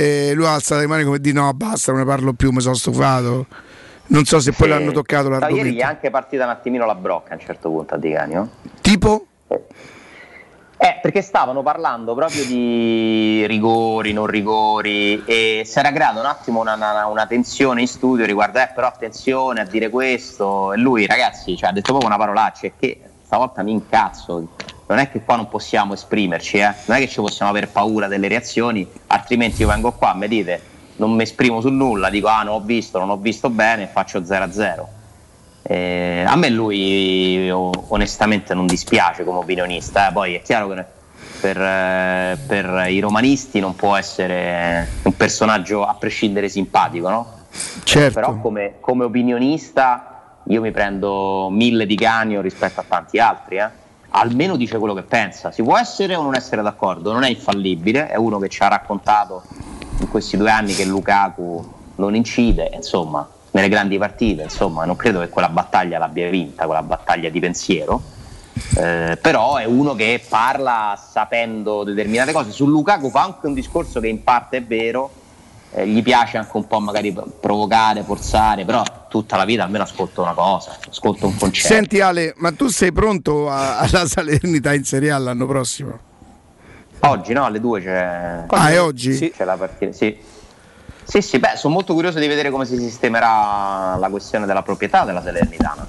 eh, 0.00 0.32
lui 0.34 0.46
ha 0.46 0.54
alzato 0.54 0.80
le 0.80 0.86
mani 0.86 1.04
come 1.04 1.18
di 1.20 1.32
no, 1.32 1.52
basta, 1.52 1.92
non 1.92 2.00
ne 2.00 2.06
parlo 2.06 2.32
più, 2.32 2.50
mi 2.50 2.60
sono 2.60 2.74
stufato. 2.74 3.46
Non 4.06 4.24
so 4.24 4.40
se 4.40 4.52
poi 4.52 4.66
Sì. 4.68 4.72
l'hanno 4.74 4.90
toccato 4.92 5.28
No, 5.28 5.34
ieri 5.36 5.46
gli 5.46 5.52
l'argomento. 5.54 5.82
è 5.82 5.86
anche 5.86 6.10
partita 6.10 6.44
un 6.44 6.50
attimino 6.50 6.84
la 6.86 6.94
brocca 6.96 7.30
a 7.32 7.34
un 7.34 7.40
certo 7.40 7.68
punto 7.70 7.94
a 7.94 7.96
Di 7.98 8.10
Canio. 8.12 8.48
Tipo? 8.80 9.26
Eh, 10.82 10.98
perché 11.02 11.20
stavano 11.20 11.62
parlando 11.62 12.14
proprio 12.14 12.42
di 12.46 13.44
rigori, 13.46 14.14
non 14.14 14.26
rigori 14.26 15.22
e 15.26 15.62
si 15.66 15.78
era 15.78 15.92
creata 15.92 16.18
un 16.18 16.24
attimo 16.24 16.60
una, 16.60 16.74
una- 16.74 17.06
una 17.06 17.26
tensione 17.26 17.82
in 17.82 17.86
studio 17.86 18.24
riguardo, 18.24 18.58
eh, 18.60 18.70
però 18.74 18.86
attenzione 18.86 19.60
a 19.60 19.64
dire 19.64 19.90
questo 19.90 20.72
e 20.72 20.78
lui 20.78 21.04
ragazzi 21.06 21.54
cioè, 21.54 21.68
ha 21.68 21.72
detto 21.72 21.88
proprio 21.92 22.08
una 22.08 22.16
parolaccia 22.16 22.66
e 22.66 22.72
che 22.78 22.98
stavolta 23.22 23.62
mi 23.62 23.72
incazzo, 23.72 24.48
non 24.90 24.98
è 24.98 25.08
che 25.08 25.22
qua 25.22 25.36
non 25.36 25.48
possiamo 25.48 25.94
esprimerci, 25.94 26.58
eh, 26.58 26.74
non 26.86 26.96
è 26.96 27.00
che 27.00 27.08
ci 27.08 27.20
possiamo 27.20 27.52
aver 27.52 27.68
paura 27.68 28.08
delle 28.08 28.26
reazioni, 28.26 28.84
altrimenti 29.06 29.62
io 29.62 29.68
vengo 29.68 29.92
qua, 29.92 30.14
mi 30.14 30.26
dite, 30.26 30.60
non 30.96 31.12
mi 31.12 31.22
esprimo 31.22 31.60
su 31.60 31.68
nulla, 31.68 32.10
dico 32.10 32.26
ah 32.26 32.42
non 32.42 32.54
ho 32.54 32.60
visto, 32.60 32.98
non 32.98 33.08
ho 33.08 33.16
visto 33.16 33.50
bene, 33.50 33.86
faccio 33.86 34.18
0-0. 34.18 34.84
Eh, 35.62 36.24
a 36.26 36.34
me 36.34 36.48
lui 36.50 37.48
onestamente 37.50 38.52
non 38.52 38.66
dispiace 38.66 39.22
come 39.22 39.38
opinionista, 39.38 40.08
eh. 40.08 40.12
poi 40.12 40.34
è 40.34 40.42
chiaro 40.42 40.68
che 40.70 40.84
per, 41.40 42.38
per 42.46 42.90
i 42.90 42.98
romanisti 42.98 43.60
non 43.60 43.76
può 43.76 43.94
essere 43.94 44.88
un 45.04 45.16
personaggio 45.16 45.84
a 45.84 45.94
prescindere 45.94 46.48
simpatico, 46.48 47.08
no? 47.08 47.38
Certo. 47.84 48.14
Però 48.18 48.36
come, 48.40 48.74
come 48.80 49.04
opinionista 49.04 50.38
io 50.48 50.60
mi 50.60 50.72
prendo 50.72 51.48
mille 51.48 51.86
di 51.86 51.94
Canio 51.94 52.40
rispetto 52.40 52.80
a 52.80 52.84
tanti 52.86 53.20
altri, 53.20 53.58
eh. 53.58 53.88
Almeno 54.10 54.56
dice 54.56 54.78
quello 54.78 54.94
che 54.94 55.02
pensa, 55.02 55.50
si 55.50 55.62
può 55.62 55.78
essere 55.78 56.14
o 56.14 56.22
non 56.22 56.34
essere 56.34 56.62
d'accordo, 56.62 57.12
non 57.12 57.22
è 57.22 57.28
infallibile, 57.28 58.08
è 58.08 58.16
uno 58.16 58.38
che 58.38 58.48
ci 58.48 58.62
ha 58.62 58.68
raccontato 58.68 59.42
in 60.00 60.08
questi 60.08 60.36
due 60.36 60.50
anni 60.50 60.74
che 60.74 60.84
Lukaku 60.84 61.72
non 61.96 62.14
incide, 62.14 62.70
insomma, 62.72 63.28
nelle 63.52 63.68
grandi 63.68 63.98
partite, 63.98 64.42
insomma, 64.42 64.84
non 64.84 64.96
credo 64.96 65.20
che 65.20 65.28
quella 65.28 65.48
battaglia 65.48 65.98
l'abbia 65.98 66.28
vinta, 66.30 66.64
quella 66.66 66.82
battaglia 66.82 67.28
di 67.28 67.40
pensiero. 67.40 68.00
Eh, 68.76 69.18
però 69.20 69.56
è 69.56 69.64
uno 69.64 69.94
che 69.94 70.22
parla 70.28 70.98
sapendo 71.10 71.84
determinate 71.84 72.32
cose. 72.32 72.50
Su 72.50 72.66
Lukaku 72.66 73.10
fa 73.10 73.22
anche 73.22 73.46
un 73.46 73.54
discorso 73.54 74.00
che 74.00 74.08
in 74.08 74.22
parte 74.22 74.58
è 74.58 74.62
vero, 74.62 75.10
eh, 75.72 75.86
gli 75.86 76.02
piace 76.02 76.36
anche 76.38 76.56
un 76.56 76.66
po' 76.66 76.80
magari 76.80 77.16
provocare, 77.40 78.02
forzare, 78.02 78.64
però 78.64 78.82
tutta 79.08 79.36
la 79.36 79.44
vita 79.44 79.64
almeno 79.64 79.84
ascolto 79.84 80.22
una 80.22 80.34
cosa, 80.34 80.76
ascolto 80.88 81.26
un 81.26 81.36
concerto. 81.36 81.74
Senti 81.74 82.00
Ale, 82.00 82.34
ma 82.36 82.52
tu 82.52 82.68
sei 82.68 82.92
pronto 82.92 83.48
a- 83.50 83.78
alla 83.78 84.06
Salernità 84.06 84.72
in 84.74 84.84
Serie 84.84 85.10
A 85.10 85.18
l'anno 85.18 85.46
prossimo? 85.46 85.98
Oggi 87.00 87.32
no, 87.32 87.44
alle 87.46 87.60
due 87.60 87.80
c'è. 87.80 88.44
Ah, 88.46 88.70
è 88.70 88.80
oggi? 88.80 89.14
Sì, 89.14 89.30
c'è 89.34 89.44
la 89.44 89.56
partita. 89.56 89.92
Sì. 89.92 90.16
Sì, 91.02 91.22
sì, 91.22 91.38
beh, 91.38 91.56
sono 91.56 91.74
molto 91.74 91.94
curioso 91.94 92.18
di 92.20 92.26
vedere 92.28 92.50
come 92.50 92.66
si 92.66 92.76
sistemerà 92.76 93.96
la 93.96 94.08
questione 94.10 94.46
della 94.46 94.62
proprietà 94.62 95.04
della 95.04 95.22
Salernitana. 95.22 95.86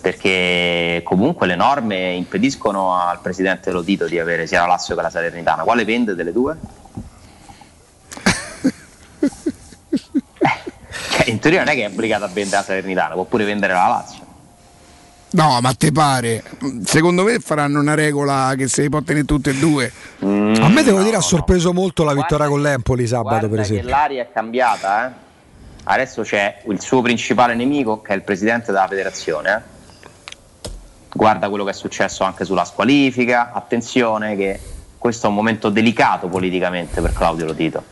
Perché 0.00 1.00
comunque 1.02 1.46
le 1.48 1.56
norme 1.56 2.12
impediscono 2.12 2.94
al 2.94 3.18
presidente 3.20 3.72
Lodito 3.72 4.06
di 4.06 4.18
avere 4.20 4.46
sia 4.46 4.60
la 4.60 4.66
Lazio 4.68 4.94
che 4.94 5.02
la 5.02 5.10
Salernitana. 5.10 5.64
Quale 5.64 5.84
vende 5.84 6.14
delle 6.14 6.30
due? 6.32 6.56
In 11.26 11.38
teoria 11.38 11.60
non 11.64 11.68
è 11.72 11.74
che 11.74 11.84
è 11.84 11.88
obbligato 11.88 12.24
a 12.24 12.28
vendere 12.28 12.56
la 12.56 12.62
Salernitana, 12.62 13.14
può 13.14 13.24
pure 13.24 13.44
vendere 13.44 13.72
la 13.72 13.86
Lazio. 13.88 14.24
No, 15.28 15.58
ma 15.60 15.74
te 15.74 15.92
pare? 15.92 16.42
Secondo 16.84 17.24
me 17.24 17.38
faranno 17.40 17.80
una 17.80 17.94
regola 17.94 18.54
che 18.56 18.68
se 18.68 18.82
li 18.82 18.88
può 18.88 19.02
tenere 19.02 19.24
tutte 19.26 19.50
e 19.50 19.54
due. 19.54 19.92
A 20.20 20.68
me 20.68 20.82
devo 20.82 21.02
dire 21.02 21.16
ha 21.16 21.20
sorpreso 21.20 21.72
molto 21.72 22.04
la 22.04 22.14
vittoria 22.14 22.46
con 22.48 22.62
l'Empoli 22.62 23.06
sabato 23.06 23.40
per 23.40 23.48
Guarda 23.48 23.56
che 23.66 23.72
esempio. 23.72 23.90
l'aria 23.90 24.22
è 24.22 24.28
cambiata, 24.32 25.08
eh. 25.08 25.12
Adesso 25.88 26.22
c'è 26.22 26.62
il 26.68 26.80
suo 26.80 27.02
principale 27.02 27.54
nemico 27.54 28.00
che 28.00 28.12
è 28.12 28.16
il 28.16 28.22
presidente 28.22 28.72
della 28.72 28.86
federazione. 28.88 29.54
eh. 29.54 29.74
Guarda 31.12 31.48
quello 31.48 31.64
che 31.64 31.70
è 31.70 31.74
successo 31.74 32.24
anche 32.24 32.44
sulla 32.44 32.64
squalifica. 32.64 33.52
Attenzione 33.52 34.36
che 34.36 34.58
questo 34.98 35.26
è 35.26 35.28
un 35.28 35.34
momento 35.36 35.68
delicato 35.70 36.28
politicamente 36.28 37.00
per 37.00 37.12
Claudio 37.12 37.46
Lotito, 37.46 37.84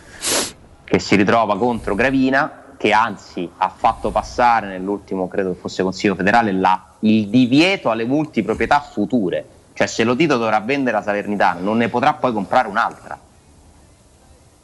che 0.85 0.99
si 0.99 1.15
ritrova 1.17 1.57
contro 1.59 1.95
Gravina, 1.95 2.64
che 2.85 2.93
anzi 2.93 3.49
ha 3.57 3.73
fatto 3.75 4.11
passare 4.11 4.67
nell'ultimo, 4.67 5.27
credo 5.27 5.55
che 5.55 5.59
fosse 5.59 5.83
Consiglio 5.83 6.15
federale, 6.15 6.53
la- 6.53 6.85
il 7.01 7.29
divieto 7.29 7.89
alle 7.89 8.05
multiproprietà 8.05 8.79
future. 8.93 9.43
Cioè 9.73 9.87
se 9.87 10.05
Lotito 10.05 10.37
dovrà 10.37 10.61
vendere 10.61 10.99
la 10.99 11.03
Salernitana 11.03 11.61
non 11.61 11.79
ne 11.79 11.89
potrà 11.89 12.13
poi 12.13 12.35
comprare 12.35 12.69
un'altra. 12.69 13.19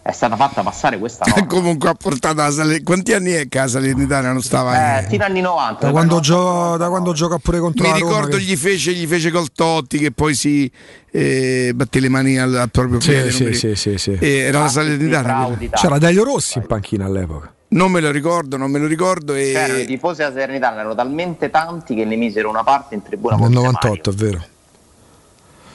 È 0.03 0.13
stata 0.13 0.37
fatta 0.37 0.63
passare 0.63 0.99
questa 0.99 1.25
norma. 1.29 1.47
Comunque 1.47 1.89
ha 1.89 1.95
portato 1.95 2.35
la 2.43 2.51
Salernitana. 2.51 2.85
Quanti 2.85 3.15
anni 3.15 3.31
è 3.31 3.49
che 3.49 3.59
la 3.59 3.69
Salernitana 3.69 4.33
non 4.33 4.43
stava 4.43 4.99
Eh, 4.99 5.07
fino 5.09 5.25
agli 5.25 5.31
anni 5.31 5.41
90. 5.41 5.87
Da 5.87 5.91
quando, 5.91 6.21
gio- 6.21 6.77
da 6.77 6.89
quando 6.91 7.13
gioca 7.15 7.39
pure 7.39 7.59
contro 7.59 7.83
Mi 7.87 7.91
la 7.91 7.97
Roma. 7.99 8.11
ricordo 8.11 8.37
che- 8.37 8.43
gli 8.43 8.57
fece, 8.57 8.93
gli 8.93 9.07
fece 9.07 9.31
col 9.31 9.51
Totti 9.51 9.97
che 9.97 10.11
poi 10.13 10.35
si 10.35 10.71
eh, 11.11 11.73
batté 11.75 12.01
le 12.01 12.11
mani 12.11 12.39
al, 12.39 12.55
al 12.55 12.71
proprio 12.71 13.01
Sì, 13.01 13.09
piede. 13.13 13.31
sì, 13.31 13.45
mi 13.45 13.55
sì, 13.55 13.67
ricordo. 13.69 13.77
sì, 13.81 13.97
sì. 13.97 14.17
Eh, 14.21 14.37
era 14.41 14.59
la 14.61 14.69
Salernitana. 14.69 15.57
C'era 15.73 15.97
Delio 15.97 16.25
Rossi 16.25 16.59
in 16.59 16.67
panchina 16.67 17.07
all'epoca. 17.07 17.55
Non 17.73 17.93
me 17.93 18.01
lo 18.01 18.11
ricordo, 18.11 18.57
non 18.57 18.71
me 18.71 18.79
lo 18.79 18.87
ricordo. 18.87 19.35
E... 19.35 19.53
C'erano 19.53 19.79
i 19.79 19.87
tifosi 19.87 20.19
della 20.19 20.33
Salernitana, 20.33 20.81
erano 20.81 20.95
talmente 20.95 21.51
tanti 21.51 21.95
che 21.95 22.05
ne 22.05 22.17
misero 22.17 22.49
una 22.49 22.65
parte 22.65 22.97
in 22.97 23.03
tribuna 23.03 23.37
Nel 23.37 23.45
Ponte 23.45 23.61
98, 23.61 24.11
è 24.11 24.13
vero. 24.15 24.45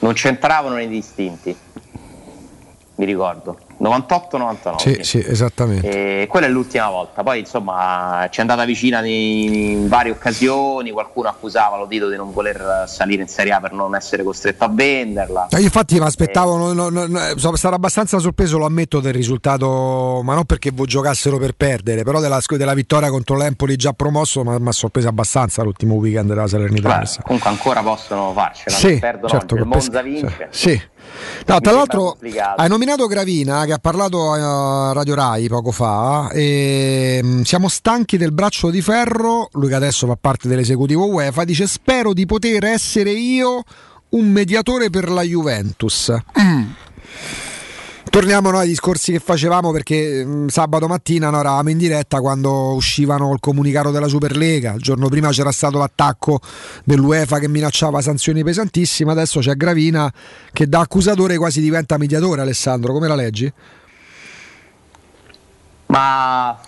Non 0.00 0.12
c'entravano 0.12 0.74
nei 0.74 0.88
distinti. 0.88 1.56
Mi 2.96 3.04
ricordo. 3.04 3.58
98-99. 3.80 4.76
Sì, 4.76 4.98
sì, 5.02 5.24
esattamente. 5.26 6.22
E 6.22 6.26
quella 6.26 6.46
è 6.46 6.48
l'ultima 6.48 6.88
volta. 6.88 7.22
Poi 7.22 7.40
insomma 7.40 8.26
ci 8.30 8.38
è 8.38 8.40
andata 8.42 8.64
vicina 8.64 9.04
in, 9.04 9.88
varie 9.88 10.12
occasioni. 10.12 10.90
Qualcuno 10.90 11.28
accusava 11.28 11.76
Lodito 11.76 12.08
di 12.08 12.16
non 12.16 12.32
voler 12.32 12.84
salire 12.86 13.22
in 13.22 13.28
Serie 13.28 13.52
A 13.52 13.60
per 13.60 13.72
non 13.72 13.94
essere 13.94 14.22
costretto 14.22 14.64
a 14.64 14.68
venderla. 14.68 15.48
Eh, 15.50 15.58
Io 15.58 15.64
infatti 15.64 15.98
mi 15.98 16.04
aspettavo, 16.06 16.56
no- 16.56 16.72
no- 16.72 16.88
no- 16.88 17.06
no- 17.06 17.20
sono 17.36 17.56
stato 17.56 17.74
abbastanza 17.74 18.18
sorpreso, 18.18 18.58
lo 18.58 18.66
ammetto, 18.66 19.00
del 19.00 19.12
risultato, 19.12 20.20
ma 20.22 20.34
non 20.34 20.44
perché 20.44 20.72
giocassero 20.74 21.38
per 21.38 21.52
perdere, 21.52 22.02
però 22.02 22.20
della, 22.20 22.40
della 22.48 22.74
vittoria 22.74 23.10
contro 23.10 23.36
l'Empoli 23.36 23.76
già 23.76 23.92
promosso 23.92 24.42
mi 24.44 24.68
ha 24.68 24.72
sorpreso 24.72 25.08
abbastanza 25.08 25.62
l'ultimo 25.62 25.94
weekend 25.94 26.28
della 26.28 26.46
Salernitana. 26.46 26.98
Beh, 27.00 27.22
comunque 27.22 27.50
ancora 27.50 27.82
possono 27.82 28.32
farcela. 28.32 28.76
Sì, 28.76 28.98
perdono 28.98 29.28
certo, 29.28 29.56
Monza 29.64 30.02
vince. 30.02 30.48
Sì. 30.50 30.80
No, 31.46 31.60
tra 31.60 31.72
l'altro 31.72 32.16
hai 32.56 32.68
nominato 32.68 33.06
Gravina 33.06 33.64
che 33.64 33.72
ha 33.72 33.78
parlato 33.78 34.32
a 34.32 34.92
Radio 34.92 35.14
Rai 35.14 35.48
poco 35.48 35.70
fa 35.70 36.28
e 36.30 37.20
mm, 37.22 37.42
siamo 37.42 37.68
stanchi 37.68 38.16
del 38.16 38.32
braccio 38.32 38.70
di 38.70 38.80
ferro, 38.80 39.48
lui 39.52 39.68
che 39.68 39.74
adesso 39.74 40.06
fa 40.06 40.16
parte 40.20 40.48
dell'esecutivo 40.48 41.06
UEFA, 41.06 41.44
dice 41.44 41.66
spero 41.66 42.12
di 42.12 42.26
poter 42.26 42.64
essere 42.64 43.10
io 43.10 43.62
un 44.10 44.28
mediatore 44.30 44.90
per 44.90 45.08
la 45.08 45.22
Juventus. 45.22 46.12
Torniamo 48.16 48.50
noi 48.50 48.60
ai 48.60 48.68
discorsi 48.68 49.12
che 49.12 49.18
facevamo 49.18 49.72
perché 49.72 50.24
mh, 50.24 50.46
sabato 50.46 50.86
mattina 50.86 51.28
noi 51.28 51.40
eravamo 51.40 51.68
in 51.68 51.76
diretta 51.76 52.20
quando 52.20 52.72
uscivano 52.72 53.30
il 53.34 53.40
comunicato 53.40 53.90
della 53.90 54.08
Superlega, 54.08 54.72
il 54.72 54.80
giorno 54.80 55.10
prima 55.10 55.28
c'era 55.28 55.52
stato 55.52 55.76
l'attacco 55.76 56.40
dell'UEFA 56.82 57.38
che 57.38 57.46
minacciava 57.46 58.00
sanzioni 58.00 58.42
pesantissime, 58.42 59.10
adesso 59.10 59.40
c'è 59.40 59.52
Gravina 59.52 60.10
che 60.50 60.66
da 60.66 60.80
accusatore 60.80 61.36
quasi 61.36 61.60
diventa 61.60 61.98
mediatore 61.98 62.40
Alessandro, 62.40 62.94
come 62.94 63.06
la 63.06 63.16
leggi? 63.16 63.52
Ma 65.88 66.58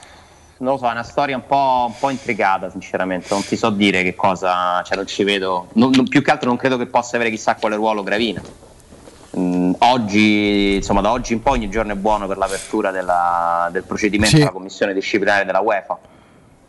non 0.59 0.73
lo 0.73 0.77
so, 0.77 0.87
è 0.87 0.93
una 0.93 1.03
storia 1.03 1.37
un 1.37 1.47
po', 1.47 1.87
un 1.89 1.95
po' 1.99 2.11
intricata, 2.11 2.69
sinceramente. 2.69 3.29
Non 3.31 3.43
ti 3.43 3.57
so 3.57 3.71
dire 3.71 4.03
che 4.03 4.15
cosa, 4.15 4.83
cioè 4.83 4.97
non 4.97 5.07
ci 5.07 5.25
vedo. 5.25 5.69
non- 5.73 5.93
non- 5.95 6.09
più 6.09 6.21
che 6.21 6.31
altro 6.31 6.51
non 6.51 6.59
credo 6.59 6.77
che 6.77 6.85
possa 6.85 7.17
avere 7.17 7.31
chissà 7.31 7.55
quale 7.55 7.77
ruolo 7.77 8.03
Gravina. 8.03 8.43
Mm, 9.39 9.73
oggi, 9.79 10.75
insomma, 10.77 11.01
da 11.01 11.13
oggi 11.13 11.33
in 11.33 11.43
poi 11.43 11.59
ogni 11.59 11.71
giorno 11.71 11.93
è 11.93 11.97
buono 11.97 12.27
per 12.27 12.39
l'apertura 12.39 12.91
della- 12.91 13.69
del 13.71 13.85
procedimento 13.85 14.35
Sì. 14.37 14.43
alla 14.43 14.51
commissione 14.51 14.93
disciplinare 14.93 15.45
della 15.45 15.61
UEFA 15.61 15.97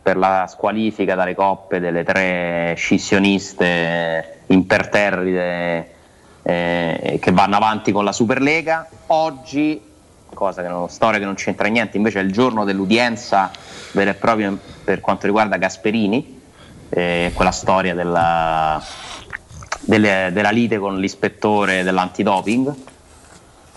per 0.02 0.16
la 0.16 0.46
squalifica 0.48 1.14
dalle 1.14 1.34
coppe 1.34 1.80
delle 1.80 2.04
tre 2.04 2.74
scissioniste 2.76 4.42
imperterrite 4.46 5.94
eh, 6.42 7.18
che 7.20 7.32
vanno 7.32 7.56
avanti 7.56 7.92
con 7.92 8.04
la 8.04 8.12
Superlega. 8.12 8.88
Oggi, 9.08 9.80
cosa 10.32 10.62
che 10.62 10.68
è 10.68 10.70
una 10.72 10.88
storia 10.88 11.18
che 11.18 11.24
non 11.26 11.34
c'entra 11.34 11.68
niente, 11.68 11.96
invece 11.98 12.20
è 12.20 12.22
il 12.22 12.32
giorno 12.32 12.64
dell'udienza 12.64 13.50
vera 13.92 14.10
e 14.10 14.14
propria 14.14 14.56
per 14.84 15.00
quanto 15.00 15.26
riguarda 15.26 15.56
Gasperini, 15.58 16.40
eh, 16.88 17.30
quella 17.34 17.50
storia 17.52 17.94
della, 17.94 18.82
delle- 19.80 20.30
della 20.32 20.50
lite 20.50 20.78
con 20.78 20.98
l'ispettore 20.98 21.82
dell'antidoping. 21.82 22.72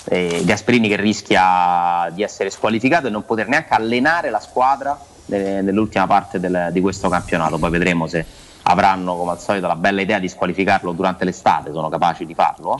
Eh, 0.05 0.41
Gasperini 0.43 0.89
che 0.89 0.97
rischia 0.97 2.09
di 2.11 2.23
essere 2.23 2.49
squalificato 2.49 3.07
e 3.07 3.09
non 3.09 3.25
poter 3.25 3.47
neanche 3.47 3.73
allenare 3.73 4.29
la 4.29 4.39
squadra 4.41 4.99
ne- 5.27 5.61
nell'ultima 5.61 6.05
parte 6.07 6.39
del- 6.39 6.69
di 6.71 6.81
questo 6.81 7.07
campionato. 7.09 7.57
Poi 7.57 7.69
vedremo 7.69 8.05
se 8.07 8.25
avranno, 8.63 9.15
come 9.15 9.31
al 9.31 9.39
solito, 9.39 9.67
la 9.67 9.75
bella 9.75 10.01
idea 10.01 10.19
di 10.19 10.27
squalificarlo 10.27 10.91
durante 10.91 11.23
l'estate. 11.23 11.71
Sono 11.71 11.87
capaci 11.89 12.25
di 12.25 12.33
farlo. 12.33 12.77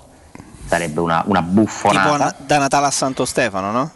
Sarebbe 0.65 0.99
una, 1.01 1.23
una 1.25 1.39
Tipo 1.41 1.51
buffonata. 1.61 2.17
na- 2.17 2.35
da 2.37 2.57
Natale 2.57 2.87
a 2.87 2.91
Santo 2.91 3.23
Stefano, 3.25 3.71
no? 3.71 3.91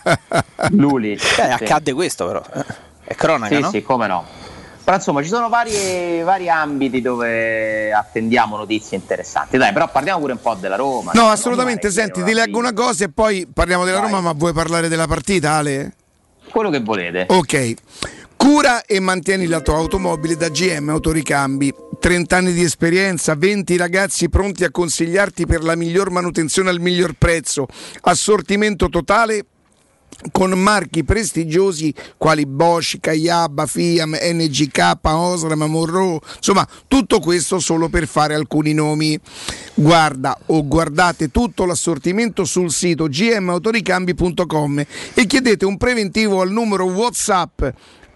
Luli. 0.72 1.18
Beh, 1.36 1.52
accadde 1.52 1.92
questo 1.92 2.26
però. 2.26 2.42
eh. 2.54 2.64
È 3.04 3.14
cronaca, 3.14 3.54
Sì, 3.54 3.60
no? 3.62 3.70
sì, 3.70 3.82
come 3.82 4.06
no. 4.06 4.24
Però 4.88 4.96
insomma 4.96 5.22
ci 5.22 5.28
sono 5.28 5.50
vari, 5.50 6.22
vari 6.22 6.48
ambiti 6.48 7.02
dove 7.02 7.92
attendiamo 7.92 8.56
notizie 8.56 8.96
interessanti. 8.96 9.58
Dai, 9.58 9.70
però 9.74 9.90
parliamo 9.90 10.20
pure 10.20 10.32
un 10.32 10.40
po' 10.40 10.54
della 10.54 10.76
Roma. 10.76 11.12
No, 11.12 11.28
assolutamente. 11.28 11.90
Senti, 11.90 12.22
ti 12.22 12.32
leggo 12.32 12.56
una 12.56 12.72
cosa 12.72 13.04
e 13.04 13.10
poi 13.10 13.46
parliamo 13.52 13.84
della 13.84 14.00
Roma, 14.00 14.22
ma 14.22 14.32
vuoi 14.32 14.54
parlare 14.54 14.88
della 14.88 15.06
partita, 15.06 15.52
Ale? 15.52 15.92
Quello 16.48 16.70
che 16.70 16.80
volete. 16.80 17.26
Ok. 17.28 17.74
Cura 18.34 18.82
e 18.86 18.98
mantieni 18.98 19.46
la 19.46 19.60
tua 19.60 19.74
automobile 19.74 20.36
da 20.36 20.48
GM 20.48 20.88
Autoricambi. 20.88 21.74
30 22.00 22.36
anni 22.36 22.52
di 22.54 22.62
esperienza, 22.62 23.34
20 23.34 23.76
ragazzi 23.76 24.30
pronti 24.30 24.64
a 24.64 24.70
consigliarti 24.70 25.44
per 25.44 25.64
la 25.64 25.74
miglior 25.74 26.08
manutenzione 26.10 26.70
al 26.70 26.80
miglior 26.80 27.12
prezzo. 27.12 27.66
Assortimento 28.00 28.88
totale 28.88 29.44
con 30.32 30.50
marchi 30.50 31.04
prestigiosi 31.04 31.94
quali 32.16 32.46
Bosch, 32.46 32.98
Kayaba, 33.00 33.66
Fiam, 33.66 34.16
NGK, 34.20 34.98
Osram, 35.02 35.64
Monroe, 35.64 36.18
insomma 36.36 36.66
tutto 36.86 37.20
questo 37.20 37.58
solo 37.58 37.88
per 37.88 38.06
fare 38.06 38.34
alcuni 38.34 38.72
nomi. 38.72 39.18
Guarda 39.74 40.36
o 40.46 40.66
guardate 40.66 41.30
tutto 41.30 41.64
l'assortimento 41.64 42.44
sul 42.44 42.70
sito 42.70 43.06
gmautoricambi.com 43.08 44.84
e 45.14 45.26
chiedete 45.26 45.64
un 45.64 45.76
preventivo 45.76 46.40
al 46.40 46.50
numero 46.50 46.84
WhatsApp 46.84 47.62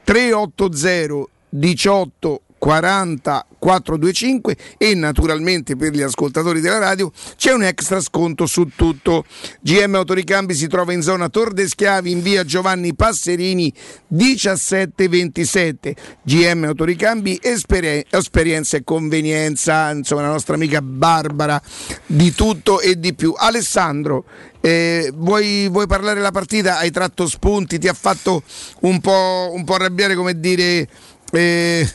380 0.04 1.30
18 1.54 2.40
40 2.62 3.46
425 3.58 4.56
e 4.76 4.94
naturalmente 4.94 5.74
per 5.74 5.92
gli 5.92 6.02
ascoltatori 6.02 6.60
della 6.60 6.78
radio 6.78 7.10
c'è 7.36 7.52
un 7.52 7.64
extra 7.64 8.00
sconto 8.00 8.46
su 8.46 8.70
tutto. 8.74 9.24
GM 9.60 9.96
Autoricambi 9.96 10.54
si 10.54 10.68
trova 10.68 10.92
in 10.92 11.02
zona 11.02 11.28
Tor 11.28 11.52
de 11.52 11.66
Schiavi 11.66 12.12
in 12.12 12.22
via 12.22 12.44
Giovanni 12.44 12.94
Passerini 12.94 13.72
1727. 14.08 15.94
GM 16.22 16.64
Autoricambi 16.64 17.38
esperi- 17.42 18.04
esperienza 18.10 18.76
e 18.76 18.84
convenienza, 18.84 19.90
insomma 19.90 20.22
la 20.22 20.28
nostra 20.28 20.54
amica 20.54 20.80
Barbara 20.82 21.60
di 22.06 22.32
tutto 22.32 22.80
e 22.80 22.98
di 22.98 23.14
più. 23.14 23.34
Alessandro, 23.36 24.24
eh, 24.60 25.12
vuoi, 25.14 25.68
vuoi 25.68 25.86
parlare 25.86 26.14
della 26.14 26.30
partita? 26.30 26.78
Hai 26.78 26.90
tratto 26.90 27.26
spunti, 27.26 27.78
ti 27.78 27.86
ha 27.88 27.94
fatto 27.94 28.42
un 28.80 29.00
po', 29.00 29.50
un 29.52 29.62
po 29.64 29.74
arrabbiare 29.74 30.14
come 30.16 30.38
dire 30.38 30.88
eh, 31.32 31.88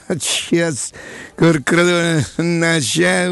yes, 0.49 0.89
Corcradone, 1.35 2.25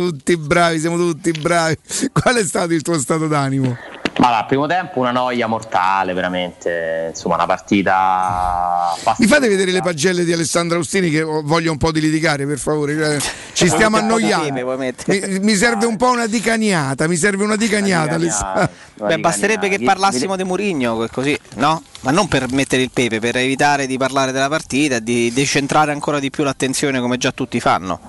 tutti 0.10 0.38
bravi, 0.38 0.80
siamo 0.80 0.98
tutti 0.98 1.32
bravi. 1.32 1.78
Qual 2.12 2.36
è 2.36 2.44
stato 2.44 2.74
il 2.74 2.82
tuo 2.82 3.00
stato 3.00 3.28
d'animo? 3.28 3.76
Allora, 4.18 4.38
al 4.38 4.46
primo 4.46 4.66
tempo 4.66 5.00
una 5.00 5.12
noia 5.12 5.46
mortale, 5.46 6.14
veramente, 6.14 7.08
insomma 7.10 7.36
una 7.36 7.46
partita 7.46 8.96
Mi 9.18 9.28
fate 9.28 9.50
vedere 9.50 9.72
le 9.72 9.82
pagelle 9.82 10.24
di 10.24 10.32
Alessandro 10.32 10.78
Austini 10.78 11.10
che 11.10 11.22
voglio 11.22 11.72
un 11.72 11.78
po' 11.78 11.92
di 11.92 12.00
litigare, 12.00 12.46
per 12.46 12.58
favore. 12.58 12.96
Cioè, 12.96 13.18
Ci 13.52 13.68
stiamo 13.68 13.98
annoiando. 13.98 14.78
Mi, 15.08 15.40
mi 15.40 15.56
serve 15.56 15.86
un 15.86 15.98
po' 15.98 16.12
una 16.12 16.28
dicagnata, 16.28 17.08
mi 17.08 17.18
serve 17.18 17.44
una 17.44 17.58
dicagnata. 17.58 18.16
Alessandro. 18.16 18.70
Beh, 18.96 19.20
basterebbe 19.20 19.68
che 19.68 19.80
parlassimo 19.80 20.38
di 20.38 20.46
Murigno 20.46 21.08
così, 21.12 21.38
no? 21.56 21.84
Ma 22.02 22.12
non 22.12 22.30
per 22.30 22.50
mettere 22.52 22.84
il 22.84 22.92
pepe, 22.92 23.20
per 23.20 23.36
evitare 23.36 23.86
di 23.86 23.98
parlare 23.98 24.32
della 24.32 24.48
partita 24.48 25.00
di 25.00 25.32
decentrare 25.34 25.92
ancora 25.92 26.20
di 26.20 26.30
più 26.30 26.44
l'attenzione 26.44 27.02
come 27.02 27.18
già 27.18 27.32
tutti 27.32 27.60
fanno. 27.60 28.00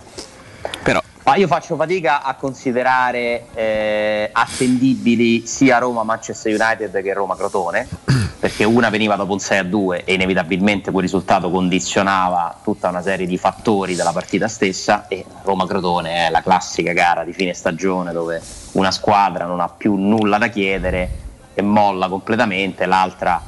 Però 0.83 1.03
Ma 1.27 1.35
io 1.35 1.49
faccio 1.49 1.75
fatica 1.75 2.23
a 2.23 2.37
considerare 2.37 3.47
eh, 3.53 4.31
attendibili 4.31 5.45
sia 5.45 5.79
Roma 5.79 6.05
Manchester 6.05 6.55
United 6.55 7.03
che 7.03 7.13
Roma 7.13 7.35
Crotone, 7.35 7.89
perché 8.39 8.63
una 8.63 8.91
veniva 8.91 9.17
dopo 9.17 9.33
un 9.33 9.41
6 9.41 9.59
a 9.59 9.65
2 9.65 10.05
e 10.05 10.15
inevitabilmente 10.15 10.93
quel 10.93 11.03
risultato 11.03 11.51
condizionava 11.51 12.57
tutta 12.63 12.91
una 12.91 13.03
serie 13.03 13.27
di 13.27 13.39
fattori 13.39 13.97
della 13.97 14.13
partita 14.13 14.47
stessa 14.47 15.09
e 15.09 15.25
Roma 15.43 15.67
Crotone 15.67 16.29
è 16.29 16.31
la 16.31 16.43
classica 16.43 16.93
gara 16.93 17.25
di 17.25 17.33
fine 17.33 17.55
stagione 17.55 18.13
dove 18.13 18.41
una 18.75 18.93
squadra 18.93 19.47
non 19.47 19.59
ha 19.59 19.69
più 19.69 19.97
nulla 19.97 20.39
da 20.39 20.47
chiedere 20.47 21.11
e 21.55 21.61
molla 21.61 22.07
completamente, 22.07 22.87
l'altra 22.87 23.43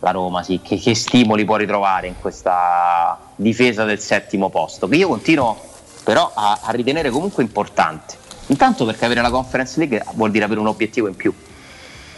la 0.00 0.10
Roma 0.10 0.42
sì, 0.42 0.60
che, 0.62 0.76
che 0.76 0.94
stimoli 0.94 1.46
può 1.46 1.56
ritrovare 1.56 2.06
in 2.06 2.16
questa 2.20 3.18
difesa 3.34 3.84
del 3.84 3.98
settimo 3.98 4.50
posto, 4.50 4.88
che 4.88 4.96
io 4.96 5.08
continuo 5.08 5.72
però 6.04 6.30
a, 6.34 6.60
a 6.62 6.70
ritenere 6.70 7.10
comunque 7.10 7.42
importante. 7.42 8.16
Intanto 8.48 8.84
perché 8.84 9.06
avere 9.06 9.22
la 9.22 9.30
Conference 9.30 9.78
League 9.78 10.04
vuol 10.12 10.30
dire 10.30 10.44
avere 10.44 10.60
un 10.60 10.66
obiettivo 10.68 11.08
in 11.08 11.16
più. 11.16 11.34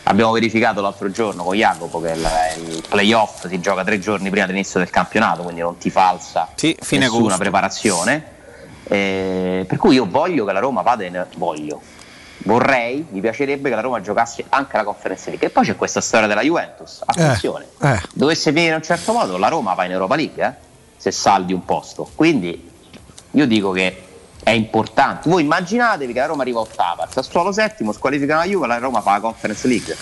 Abbiamo 0.09 0.32
verificato 0.32 0.80
l'altro 0.80 1.11
giorno 1.11 1.43
con 1.43 1.57
Jacopo 1.57 2.01
che 2.01 2.11
il, 2.11 2.28
il 2.68 2.84
playoff 2.89 3.47
si 3.49 3.61
gioca 3.61 3.82
tre 3.84 3.99
giorni 3.99 4.28
prima 4.30 4.47
dell'inizio 4.47 4.78
del 4.78 4.91
campionato, 4.91 5.43
quindi 5.43 5.61
non 5.62 5.78
ti 5.78 5.91
falsa 5.91 6.49
fine 6.55 6.76
nessuna 7.05 7.07
agosto. 7.07 7.39
preparazione. 7.39 8.24
Eh, 8.89 9.64
per 9.66 9.78
cui 9.78 9.95
io 9.95 10.07
voglio 10.09 10.45
che 10.45 10.53
la 10.53 10.61
Roma 10.61 10.82
vada 10.82 11.05
in. 11.05 11.26
voglio. 11.37 11.80
Vorrei, 12.45 13.05
mi 13.11 13.20
piacerebbe 13.20 13.68
che 13.68 13.74
la 13.74 13.80
Roma 13.80 14.01
giocasse 14.01 14.45
anche 14.49 14.76
la 14.76 14.84
Conference 14.84 15.28
League. 15.30 15.49
E 15.49 15.51
poi 15.51 15.64
c'è 15.64 15.74
questa 15.74 16.01
storia 16.01 16.28
della 16.28 16.43
Juventus. 16.43 17.03
Attenzione, 17.05 17.66
Eh, 17.82 18.01
dovesse 18.12 18.51
finire 18.53 18.68
in 18.68 18.74
un 18.74 18.82
certo 18.82 19.12
modo, 19.12 19.37
la 19.39 19.49
Roma 19.49 19.74
va 19.74 19.84
in 19.87 19.91
Europa 19.91 20.14
League 20.14 20.45
eh, 20.47 20.53
se 20.97 21.11
saldi 21.11 21.53
un 21.53 21.64
posto. 21.64 22.09
Quindi 22.14 22.70
io 23.33 23.47
dico 23.47 23.70
che 23.72 24.03
è 24.43 24.51
importante. 24.51 25.29
Voi 25.29 25.43
immaginatevi 25.43 26.12
che 26.12 26.18
la 26.20 26.27
Roma 26.27 26.43
arriva 26.43 26.61
ottava, 26.61 27.05
il 27.05 27.11
Sassuolo 27.12 27.53
settimo, 27.53 27.93
squalificano 27.93 28.41
la 28.41 28.47
Juve, 28.47 28.66
la 28.66 28.79
Roma 28.79 29.01
fa 29.01 29.12
la 29.12 29.20
Conference 29.20 29.66
League. 29.66 29.97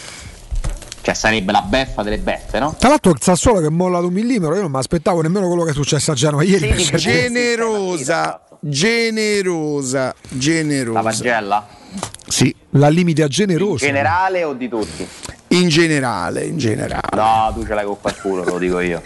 Cioè 1.01 1.15
sarebbe 1.15 1.53
la 1.53 1.61
beffa 1.63 2.03
delle 2.03 2.19
beffe, 2.19 2.59
no? 2.59 2.75
Tra 2.79 2.89
l'altro 2.89 3.11
il 3.13 3.19
Sassuolo 3.21 3.61
che 3.61 3.69
molla 3.69 3.99
ad 3.99 4.05
un 4.05 4.13
millimetro, 4.13 4.55
io 4.55 4.63
non 4.63 4.71
mi 4.71 4.79
aspettavo 4.79 5.21
nemmeno 5.21 5.47
quello 5.49 5.65
che 5.65 5.71
è 5.71 5.75
successo 5.75 6.13
a 6.13 6.15
Genova 6.15 6.43
ieri. 6.43 6.83
Sì, 6.83 6.97
Generosa, 6.97 8.41
generosa, 8.61 10.15
generosa. 10.29 11.03
La 11.03 11.11
pagella? 11.11 11.67
Sì. 12.27 12.55
La 12.71 12.89
limite 12.89 13.21
a 13.23 13.27
In 13.27 13.31
generoso. 13.31 13.85
generale 13.85 14.45
o 14.45 14.55
di 14.55 14.69
tutti? 14.69 15.07
In 15.49 15.69
generale, 15.69 16.45
in 16.45 16.57
generale. 16.57 17.03
No, 17.15 17.53
tu 17.55 17.65
ce 17.67 17.75
l'hai 17.75 17.85
con 17.85 18.01
qualcuno, 18.01 18.43
te 18.43 18.51
lo 18.51 18.59
dico 18.59 18.81
io. 18.81 19.01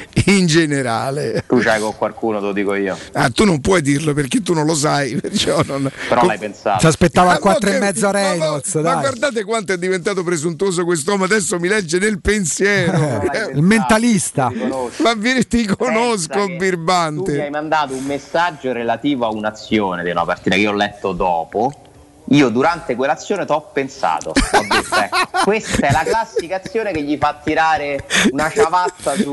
In 0.26 0.46
generale. 0.46 1.44
Tu 1.46 1.58
ce 1.60 1.64
l'hai 1.68 1.80
con 1.80 1.96
qualcuno, 1.96 2.38
te 2.38 2.44
lo 2.46 2.52
dico 2.52 2.74
io. 2.74 2.96
Ah, 3.12 3.30
tu 3.30 3.44
non 3.44 3.60
puoi 3.60 3.82
dirlo 3.82 4.12
perché 4.14 4.42
tu 4.42 4.52
non 4.54 4.66
lo 4.66 4.74
sai, 4.74 5.16
perciò 5.20 5.62
non... 5.66 5.90
Però 6.08 6.24
l'hai 6.26 6.38
pensato. 6.38 6.80
Ci 6.80 6.86
aspettava 6.86 7.28
Ma 7.30 7.34
a 7.34 7.38
4 7.38 7.68
e 7.68 7.72
che- 7.72 7.78
mezzo 7.78 8.06
a 8.08 8.12
ma- 8.12 8.20
ma- 8.20 8.28
Reynolds, 8.30 8.74
Ma, 8.74 8.80
dai. 8.82 9.00
guardate 9.00 9.44
quanto 9.44 9.72
è 9.72 9.78
diventato 9.78 10.22
presuntuoso 10.22 10.84
quest'uomo, 10.84 11.24
adesso 11.24 11.58
mi 11.58 11.68
legge 11.68 11.98
nel 11.98 12.20
pensiero. 12.20 13.20
Eh, 13.32 13.52
il 13.54 13.62
mentalista. 13.62 14.50
Ma 15.02 15.14
vieni, 15.14 15.46
ti 15.46 15.64
conosco, 15.66 16.28
Pensa 16.28 16.28
che 16.28 16.40
Tu 16.40 16.46
mi 16.46 16.52
hai 16.52 16.56
birbante. 16.58 17.48
mandato 17.50 17.94
un 17.94 18.04
messaggio 18.04 18.72
relativo 18.72 19.26
a 19.26 19.30
un'azione 19.30 20.02
di 20.04 20.10
una 20.10 20.24
partita 20.24 20.54
che 20.56 20.60
io 20.62 20.70
ho 20.70 20.74
letto 20.74 21.12
dopo. 21.12 21.72
Io 22.32 22.48
durante 22.48 22.94
quell'azione 22.96 23.44
ti 23.44 23.52
ho 23.52 23.60
pensato, 23.72 24.30
ho 24.30 24.60
detto, 24.66 24.94
ecco, 24.94 25.16
questa 25.44 25.88
è 25.88 25.92
la 25.92 26.02
classica 26.02 26.56
azione 26.56 26.90
che 26.92 27.02
gli 27.02 27.16
fa 27.18 27.38
tirare 27.42 28.06
una 28.30 28.50
ciabatta 28.50 29.14
su- 29.14 29.32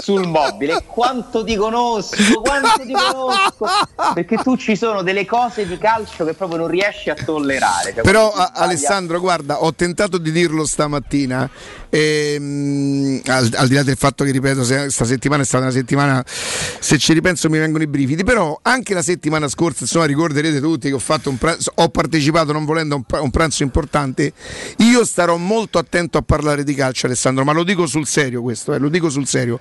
sul 0.00 0.26
mobile. 0.28 0.84
Quanto 0.86 1.42
ti 1.42 1.56
conosco, 1.56 2.40
quanto 2.42 2.82
ti 2.84 2.92
conosco! 2.92 3.66
Perché 4.12 4.36
tu 4.36 4.56
ci 4.56 4.76
sono 4.76 5.02
delle 5.02 5.24
cose 5.24 5.66
di 5.66 5.78
calcio 5.78 6.24
che 6.24 6.34
proprio 6.34 6.58
non 6.58 6.68
riesci 6.68 7.08
a 7.10 7.14
tollerare. 7.14 7.94
Cioè, 7.94 8.02
Però 8.02 8.30
a- 8.32 8.52
Alessandro, 8.54 9.18
guarda, 9.20 9.62
ho 9.62 9.72
tentato 9.74 10.18
di 10.18 10.30
dirlo 10.32 10.66
stamattina, 10.66 11.48
ehm, 11.94 13.20
al, 13.26 13.50
al 13.54 13.68
di 13.68 13.74
là 13.74 13.82
del 13.84 13.96
fatto 13.96 14.24
che, 14.24 14.32
ripeto, 14.32 14.64
se- 14.64 14.90
settimana 14.90 15.42
è 15.42 15.46
stata 15.46 15.64
una 15.64 15.72
settimana, 15.72 16.24
se 16.26 16.98
ci 16.98 17.12
ripenso 17.12 17.48
mi 17.48 17.58
vengono 17.58 17.84
i 17.84 17.86
brividi, 17.86 18.24
però 18.24 18.58
anche 18.62 18.94
la 18.94 19.02
settimana 19.02 19.48
scorsa, 19.48 19.84
insomma, 19.84 20.06
ricorderete 20.06 20.60
tutti 20.60 20.88
che 20.88 20.94
ho, 20.94 20.98
fatto 20.98 21.30
un 21.30 21.38
pranzo, 21.38 21.70
ho 21.76 21.88
partecipato, 21.88 22.52
non 22.52 22.64
volendo, 22.64 22.96
a 22.96 22.98
un, 22.98 23.22
un 23.22 23.30
pranzo 23.30 23.62
importante, 23.62 24.32
io 24.78 25.04
starò 25.04 25.36
molto 25.36 25.78
attento 25.78 26.18
a 26.18 26.22
parlare 26.22 26.64
di 26.64 26.74
calcio, 26.74 27.06
Alessandro, 27.06 27.44
ma 27.44 27.52
lo 27.52 27.62
dico 27.62 27.86
sul 27.86 28.06
serio 28.06 28.42
questo, 28.42 28.74
eh, 28.74 28.78
lo 28.78 28.88
dico 28.88 29.08
sul 29.08 29.26
serio, 29.26 29.60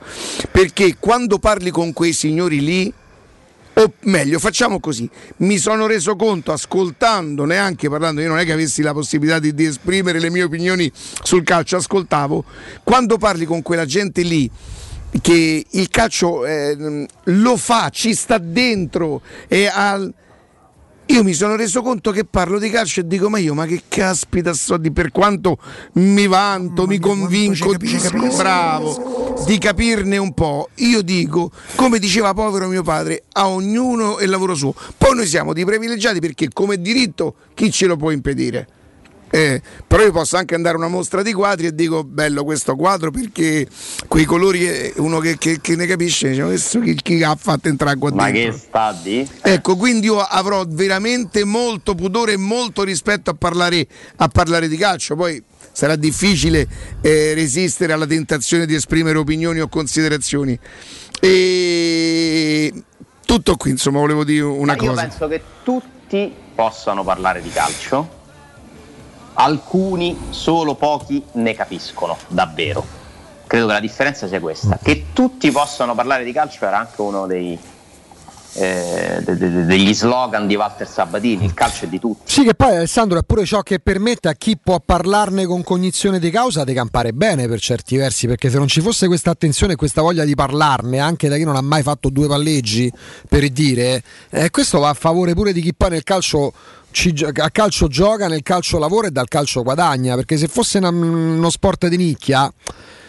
perché 0.52 0.96
quando 1.00 1.38
parli 1.38 1.70
con 1.70 1.94
quei 1.94 2.14
signori 2.14 2.62
lì, 2.62 2.94
o 3.76 3.94
meglio, 4.02 4.40
facciamo 4.40 4.80
così, 4.80 5.10
mi 5.38 5.58
sono 5.58 5.88
reso 5.88 6.16
conto 6.16 6.52
ascoltando, 6.52 7.46
neanche 7.46 7.90
parlando, 7.90 8.22
io 8.22 8.28
non 8.28 8.38
è 8.38 8.46
che 8.46 8.52
avessi 8.52 8.82
la 8.82 8.94
possibilità 8.94 9.40
di, 9.40 9.54
di 9.54 9.66
esprimere 9.66 10.20
le 10.20 10.30
mie 10.30 10.44
opinioni 10.44 10.92
sul 10.94 11.44
calcio, 11.44 11.78
ascoltavo, 11.78 12.44
quando 12.84 13.18
parli 13.18 13.46
con 13.46 13.62
quella 13.62 13.86
gente 13.86 14.22
lì 14.22 14.50
che 15.22 15.66
il 15.70 15.90
calcio 15.90 16.46
eh, 16.46 17.08
lo 17.24 17.58
fa, 17.58 17.90
ci 17.90 18.14
sta 18.14 18.38
dentro 18.38 19.22
e 19.48 19.68
al... 19.68 20.14
Io 21.08 21.22
mi 21.22 21.34
sono 21.34 21.56
reso 21.56 21.82
conto 21.82 22.12
che 22.12 22.24
parlo 22.24 22.58
di 22.58 22.70
calcio 22.70 23.02
e 23.02 23.08
dico: 23.08 23.30
Ma 23.30 23.38
io, 23.38 23.54
ma 23.54 23.66
che 23.66 23.84
caspita 23.88 24.54
sto 24.54 24.78
di 24.78 24.92
per 24.92 25.12
quanto 25.12 25.58
mi 25.94 26.28
vanto, 26.28 26.88
mi 26.88 26.98
convinco, 26.98 27.76
di, 27.76 27.98
bravo, 28.36 29.44
di 29.46 29.58
capirne 29.58 30.18
un 30.18 30.34
po'. 30.34 30.70
Io 30.76 31.02
dico, 31.02 31.52
come 31.76 32.00
diceva 32.00 32.34
povero 32.34 32.68
mio 32.68 32.84
padre, 32.84 33.24
a 33.34 33.50
ognuno 33.50 34.20
il 34.20 34.30
lavoro 34.30 34.56
suo. 34.56 34.74
Poi 34.98 35.16
noi 35.16 35.28
siamo 35.28 35.54
dei 35.54 35.66
privilegiati 35.66 36.20
perché 36.20 36.48
come 36.54 36.80
diritto 36.80 37.36
chi 37.54 37.70
ce 37.70 37.86
lo 37.86 37.98
può 37.98 38.10
impedire? 38.12 38.68
Eh, 39.36 39.60
però 39.88 40.04
io 40.04 40.12
posso 40.12 40.38
anche 40.38 40.54
andare 40.54 40.76
a 40.76 40.78
una 40.78 40.90
mostra 40.90 41.24
di 41.24 41.34
quadri 41.34 41.66
e 41.66 41.74
dico 41.74 42.04
bello 42.04 42.44
questo 42.44 42.76
quadro 42.76 43.10
perché 43.10 43.68
quei 44.08 44.26
colori 44.26 44.68
eh, 44.68 44.94
uno 44.98 45.18
che, 45.18 45.40
che- 45.40 45.60
che 45.60 45.76
ne 45.76 45.88
capisce 45.88 46.30
dice 46.30 46.44
questo 46.44 46.80
chi, 46.82 46.94
chi 46.94 47.24
ha 47.24 47.36
fatto 47.36 47.68
entrare 47.68 47.98
qua 47.98 48.12
Ma 48.12 48.30
dentro 48.30 48.52
che 48.52 48.58
sta 48.60 48.96
di? 49.02 49.28
Ecco, 49.42 49.76
quindi 49.76 50.06
io 50.06 50.20
avrò 50.20 50.64
veramente 50.68 51.46
molto 51.46 51.96
pudore 51.96 52.34
e 52.34 52.38
molto 52.38 52.84
rispetto 52.84 53.32
a 53.32 53.34
parlare, 53.34 53.88
a 54.18 54.28
parlare 54.28 54.68
di 54.68 54.78
calcio. 54.78 55.16
Poi 55.16 55.42
sarà 55.72 55.96
difficile 55.96 56.68
eh, 57.02 57.34
resistere 57.34 57.92
alla 57.92 58.06
tentazione 58.06 58.68
di 58.68 58.76
esprimere 58.76 59.18
opinioni 59.18 59.62
o 59.62 59.68
considerazioni. 59.68 60.60
E 61.20 62.72
tutto 63.26 63.56
qui, 63.56 63.72
insomma, 63.72 63.98
volevo 63.98 64.24
dire 64.24 64.44
una 64.44 64.76
Ma 64.76 64.84
io 64.84 64.90
cosa. 64.92 65.02
penso 65.02 65.28
che 65.28 65.42
tutti 65.64 66.32
possano 66.54 67.04
parlare 67.04 67.42
di 67.42 67.50
calcio, 67.50 68.22
alcuni, 69.34 70.18
solo 70.30 70.76
pochi, 70.76 71.24
ne 71.34 71.54
capiscono 71.54 72.18
davvero. 72.28 72.86
Credo 73.48 73.68
che 73.68 73.74
la 73.74 73.80
differenza 73.80 74.28
sia 74.28 74.40
questa, 74.40 74.80
che 74.82 75.08
tutti 75.14 75.52
possano 75.52 75.94
parlare 75.94 76.24
di 76.24 76.32
calcio 76.32 76.66
era 76.66 76.80
anche 76.80 77.02
uno 77.02 77.28
dei, 77.28 77.58
eh, 78.54 79.22
de- 79.24 79.38
de- 79.38 79.66
degli 79.66 79.94
slogan 79.94 80.48
di 80.48 80.56
Walter 80.56 80.88
Sabatini, 80.88 81.46
il 81.46 81.54
calcio 81.54 81.86
è 81.86 81.88
di 81.88 82.00
tutti. 82.00 82.32
Sì, 82.32 82.44
che 82.44 82.54
poi 82.54 82.76
Alessandro 82.76 83.20
è 83.20 83.24
pure 83.24 83.46
ciò 83.46 83.62
che 83.62 83.80
permette 83.80 84.28
a 84.30 84.34
chi 84.34 84.58
può 84.62 84.80
parlarne 84.80 85.46
con 85.46 85.64
cognizione 85.64 86.20
di 86.20 86.30
causa 86.30 86.64
di 86.64 86.74
campare 86.74 87.14
bene 87.14 87.48
per 87.48 87.60
certi 87.60 87.98
versi, 87.98 88.28
perché 88.28 88.50
se 88.50 88.58
non 88.58 88.68
ci 88.68 88.82
fosse 88.82 89.08
questa 89.08 89.32
attenzione 89.32 89.74
e 89.74 89.76
questa 89.76 90.02
voglia 90.02 90.24
di 90.24 90.36
parlarne 90.36 91.00
anche 91.00 91.28
da 91.30 91.38
chi 91.38 91.44
non 91.44 91.56
ha 91.56 91.62
mai 91.62 91.82
fatto 91.84 92.10
due 92.10 92.28
palleggi, 92.28 92.92
per 93.28 93.48
dire, 93.50 94.04
eh, 94.30 94.50
questo 94.50 94.80
va 94.80 94.90
a 94.90 94.94
favore 94.94 95.34
pure 95.34 95.54
di 95.54 95.62
chi 95.62 95.74
poi 95.74 95.90
nel 95.90 96.04
calcio 96.04 96.54
a 97.38 97.50
calcio 97.50 97.88
gioca, 97.88 98.28
nel 98.28 98.44
calcio 98.44 98.78
lavora 98.78 99.08
e 99.08 99.10
dal 99.10 99.28
calcio 99.28 99.64
guadagna, 99.64 100.14
perché 100.14 100.38
se 100.38 100.46
fosse 100.48 100.78
una- 100.78 100.90
uno 100.90 101.50
sport 101.50 101.88
di 101.88 101.98
nicchia, 101.98 102.52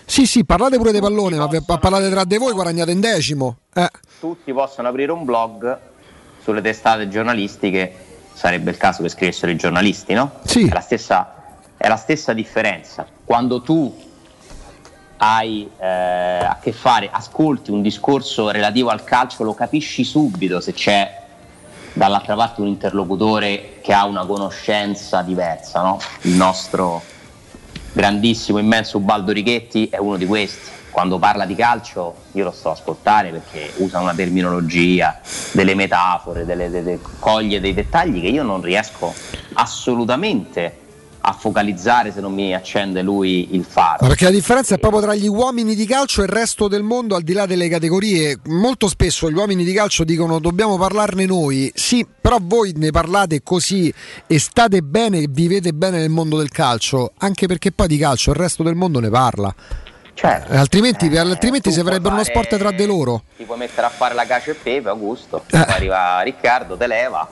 sì 0.05 0.27
sì, 0.27 0.45
parlate 0.45 0.77
pure 0.77 0.93
dei 0.93 1.01
palloni, 1.01 1.37
ma 1.37 1.49
ma 1.67 1.79
parlate 1.79 2.11
tra 2.11 2.25
di 2.25 2.37
voi, 2.37 2.53
guadagnate 2.53 2.91
in 2.91 3.01
decimo. 3.01 3.57
Eh. 3.73 3.91
Tutti 4.21 4.53
possono 4.53 4.89
aprire 4.89 5.13
un 5.13 5.25
blog 5.25 5.79
sulle 6.43 6.61
testate 6.61 7.09
giornalistiche, 7.09 7.93
sarebbe 8.33 8.71
il 8.71 8.77
caso 8.77 9.03
che 9.03 9.09
scrivessero 9.09 9.51
i 9.51 9.57
giornalisti, 9.57 10.13
no? 10.13 10.41
Sì. 10.45 10.68
È 10.68 10.72
la 10.72 10.81
stessa, 10.81 11.35
è 11.76 11.89
la 11.89 11.97
stessa 11.97 12.33
differenza. 12.33 13.07
Quando 13.25 13.63
tu 13.63 14.13
hai 15.17 15.71
eh, 15.79 15.87
a 15.87 16.59
che 16.61 16.72
fare, 16.72 17.09
ascolti 17.11 17.71
un 17.71 17.81
discorso 17.81 18.51
relativo 18.51 18.91
al 18.91 19.05
calcio, 19.05 19.43
lo 19.43 19.55
capisci 19.55 20.05
subito 20.05 20.61
se 20.61 20.72
c'è 20.72 21.22
dall'altra 21.95 22.35
parte 22.35 22.61
un 22.61 22.67
interlocutore 22.67 23.79
che 23.81 23.93
ha 23.93 24.05
una 24.05 24.26
conoscenza 24.26 25.22
diversa, 25.22 25.81
no? 25.81 25.99
Il 26.22 26.35
nostro 26.35 27.03
grandissimo, 27.95 28.58
immenso 28.58 28.99
Ubaldo 28.99 29.30
Righetti 29.30 29.88
è 29.88 29.99
uno 29.99 30.16
di 30.16 30.26
questi. 30.26 30.72
Quando 30.91 31.18
parla 31.18 31.46
di 31.46 31.54
calcio 31.54 32.14
io 32.33 32.45
lo 32.45 32.50
sto 32.50 32.68
a 32.68 32.72
ascoltare 32.72 33.30
perché 33.30 33.72
usa 33.76 34.00
una 34.00 34.14
terminologia, 34.14 35.21
delle 35.53 35.76
metafore, 35.76 36.45
delle- 36.45 36.68
delle- 36.68 37.00
coglie 37.21 37.61
dei 37.61 37.72
dettagli 37.75 38.21
che 38.21 38.26
io 38.26 38.42
non 38.42 38.61
riesco 38.61 39.14
assolutamente 39.54 40.84
a 41.26 41.33
focalizzare 41.33 42.13
se 42.13 42.21
non 42.21 42.34
mi 42.34 42.55
accende 42.55 43.01
lui 43.01 43.55
il 43.55 43.64
faro. 43.64 44.07
Perché 44.07 44.25
la 44.25 44.30
differenza 44.30 44.75
è 44.75 44.79
proprio 44.79 45.01
tra 45.01 45.14
gli 45.14 45.26
uomini 45.26 45.75
di 45.75 45.87
calcio 45.87 46.21
e 46.21 46.25
il 46.25 46.30
resto 46.30 46.68
del 46.68 46.83
mondo, 46.83 47.14
al 47.17 47.22
di 47.22 47.33
là 47.33 47.46
delle 47.46 47.68
categorie. 47.68 48.38
Molto 48.46 48.88
spesso 48.88 49.30
gli 49.30 49.34
uomini 49.34 49.64
di 49.64 49.72
calcio 49.72 50.05
dicono 50.05 50.38
dobbiamo 50.38 50.76
parlarne 50.76 51.25
noi. 51.25 51.72
Sì, 51.75 52.07
però 52.21 52.37
voi 52.42 52.75
ne 52.76 52.91
parlate 52.91 53.42
così 53.42 53.92
e 54.26 54.38
state 54.38 54.83
bene 54.83 55.21
e 55.21 55.26
vivete 55.30 55.72
bene 55.72 55.99
nel 55.99 56.11
mondo 56.11 56.37
del 56.37 56.51
calcio, 56.51 57.13
anche 57.18 57.46
perché 57.46 57.72
poi 57.72 57.87
di 57.87 57.96
calcio 57.96 58.30
il 58.30 58.37
resto 58.37 58.63
del 58.63 58.75
mondo 58.75 59.01
ne 59.01 59.09
parla. 59.09 59.55
Certo. 60.13 60.53
Eh, 60.53 60.57
altrimenti 60.57 61.07
altrimenti 61.17 61.68
tu 61.68 61.71
si 61.71 61.80
puoi 61.80 61.87
farebbero 61.91 62.14
uno 62.14 62.22
fare- 62.22 62.34
sport 62.45 62.57
tra 62.59 62.71
di 62.71 62.87
loro. 62.87 63.22
Ti 63.37 63.45
puoi 63.45 63.59
mettere 63.59 63.87
a 63.87 63.91
fare 63.91 64.14
la 64.14 64.25
cacio 64.26 64.51
e 64.53 64.55
pepe, 64.55 64.88
Augusto, 64.88 65.42
Eh. 65.46 65.59
poi 65.64 65.75
arriva 65.75 66.21
Riccardo, 66.21 66.76
te 66.76 66.87
leva, 66.87 67.29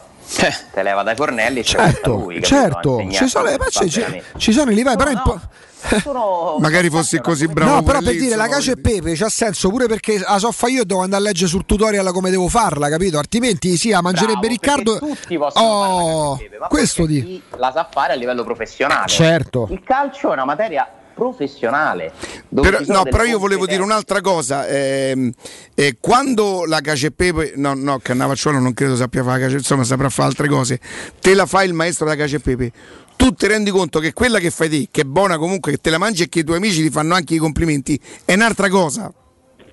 te 0.72 0.82
leva 0.82 1.02
dai 1.02 1.14
fornelli 1.16 1.60
e 1.60 1.62
c'è 1.62 1.78
Certo, 1.78 2.10
lui, 2.14 2.42
certo, 2.42 3.04
ci 3.10 3.28
sono, 3.28 3.48
eh, 3.48 3.58
ci- 3.70 3.88
veramente. 4.00 4.24
ci 4.38 4.52
sono 4.52 4.70
i 4.70 4.74
livelli, 4.74 4.96
però 4.96 5.10
è 5.10 5.14
un 5.14 5.22
po'- 5.22 5.40
Magari 6.60 6.88
fossi 6.90 7.20
così 7.20 7.48
bravo. 7.48 7.72
no, 7.74 7.82
però 7.82 7.98
per 8.00 8.12
dire 8.14 8.36
la 8.36 8.46
cacio 8.46 8.70
e 8.72 8.76
pepe 8.76 9.14
c'ha 9.16 9.28
senso 9.28 9.68
pure 9.68 9.86
perché 9.88 10.16
la 10.18 10.38
so 10.38 10.52
fa 10.52 10.68
io 10.68 10.84
devo 10.84 11.02
andare 11.02 11.22
a 11.22 11.26
leggere 11.26 11.48
sul 11.48 11.66
tutorial 11.66 12.12
come 12.12 12.30
devo 12.30 12.46
farla, 12.48 12.88
capito? 12.88 13.18
Altrimenti 13.18 13.76
sì, 13.76 13.90
la 13.90 14.00
mangerebbe 14.00 14.46
Riccardo. 14.46 14.98
Tutti 14.98 15.36
possono 15.36 15.64
Oh, 15.66 15.76
fare 15.80 15.90
la 15.90 16.30
cacio 16.30 16.34
e 16.34 16.44
pepe, 16.44 16.58
ma 16.60 16.66
questo 16.68 17.04
di. 17.06 17.42
la 17.56 17.72
sa 17.74 17.88
fare 17.90 18.12
a 18.12 18.16
livello 18.16 18.44
professionale. 18.44 19.08
Certo. 19.08 19.66
Il 19.70 19.82
calcio 19.82 20.30
è 20.30 20.32
una 20.34 20.44
materia 20.44 20.88
professionale. 21.14 22.12
Però, 22.48 22.78
no, 22.86 23.02
però 23.04 23.24
io 23.24 23.38
volevo 23.38 23.66
dire 23.66 23.82
un'altra 23.82 24.20
cosa. 24.20 24.66
ehm, 24.66 25.32
eh, 25.74 25.96
quando 26.00 26.64
la 26.66 26.80
cacio 26.80 27.06
e 27.06 27.10
pepe, 27.12 27.52
no, 27.56 27.74
no, 27.74 27.98
Cannavacciuolo 27.98 28.58
non 28.58 28.74
credo 28.74 28.96
sappia 28.96 29.22
fare 29.22 29.40
la 29.40 29.44
cacio, 29.46 29.58
insomma, 29.58 29.84
saprà 29.84 30.08
fare 30.08 30.28
altre 30.28 30.48
cose. 30.48 30.80
Te 31.20 31.34
la 31.34 31.46
fa 31.46 31.62
il 31.62 31.72
maestro 31.74 32.06
della 32.06 32.16
cacio 32.16 32.36
e 32.36 32.40
pepe. 32.40 32.72
Tu 33.16 33.32
ti 33.34 33.46
rendi 33.46 33.70
conto 33.70 34.00
che 34.00 34.12
quella 34.12 34.38
che 34.38 34.50
fai 34.50 34.68
te, 34.68 34.88
che 34.90 35.02
è 35.02 35.04
buona 35.04 35.38
comunque, 35.38 35.72
che 35.72 35.78
te 35.78 35.90
la 35.90 35.98
mangi 35.98 36.24
e 36.24 36.28
che 36.28 36.40
i 36.40 36.44
tuoi 36.44 36.56
amici 36.56 36.82
ti 36.82 36.90
fanno 36.90 37.14
anche 37.14 37.34
i 37.34 37.38
complimenti, 37.38 38.00
è 38.24 38.34
un'altra 38.34 38.68
cosa. 38.68 39.12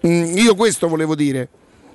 Mm, 0.06 0.38
io 0.38 0.56
questo 0.56 0.88
volevo 0.88 1.16
dire. 1.16 1.50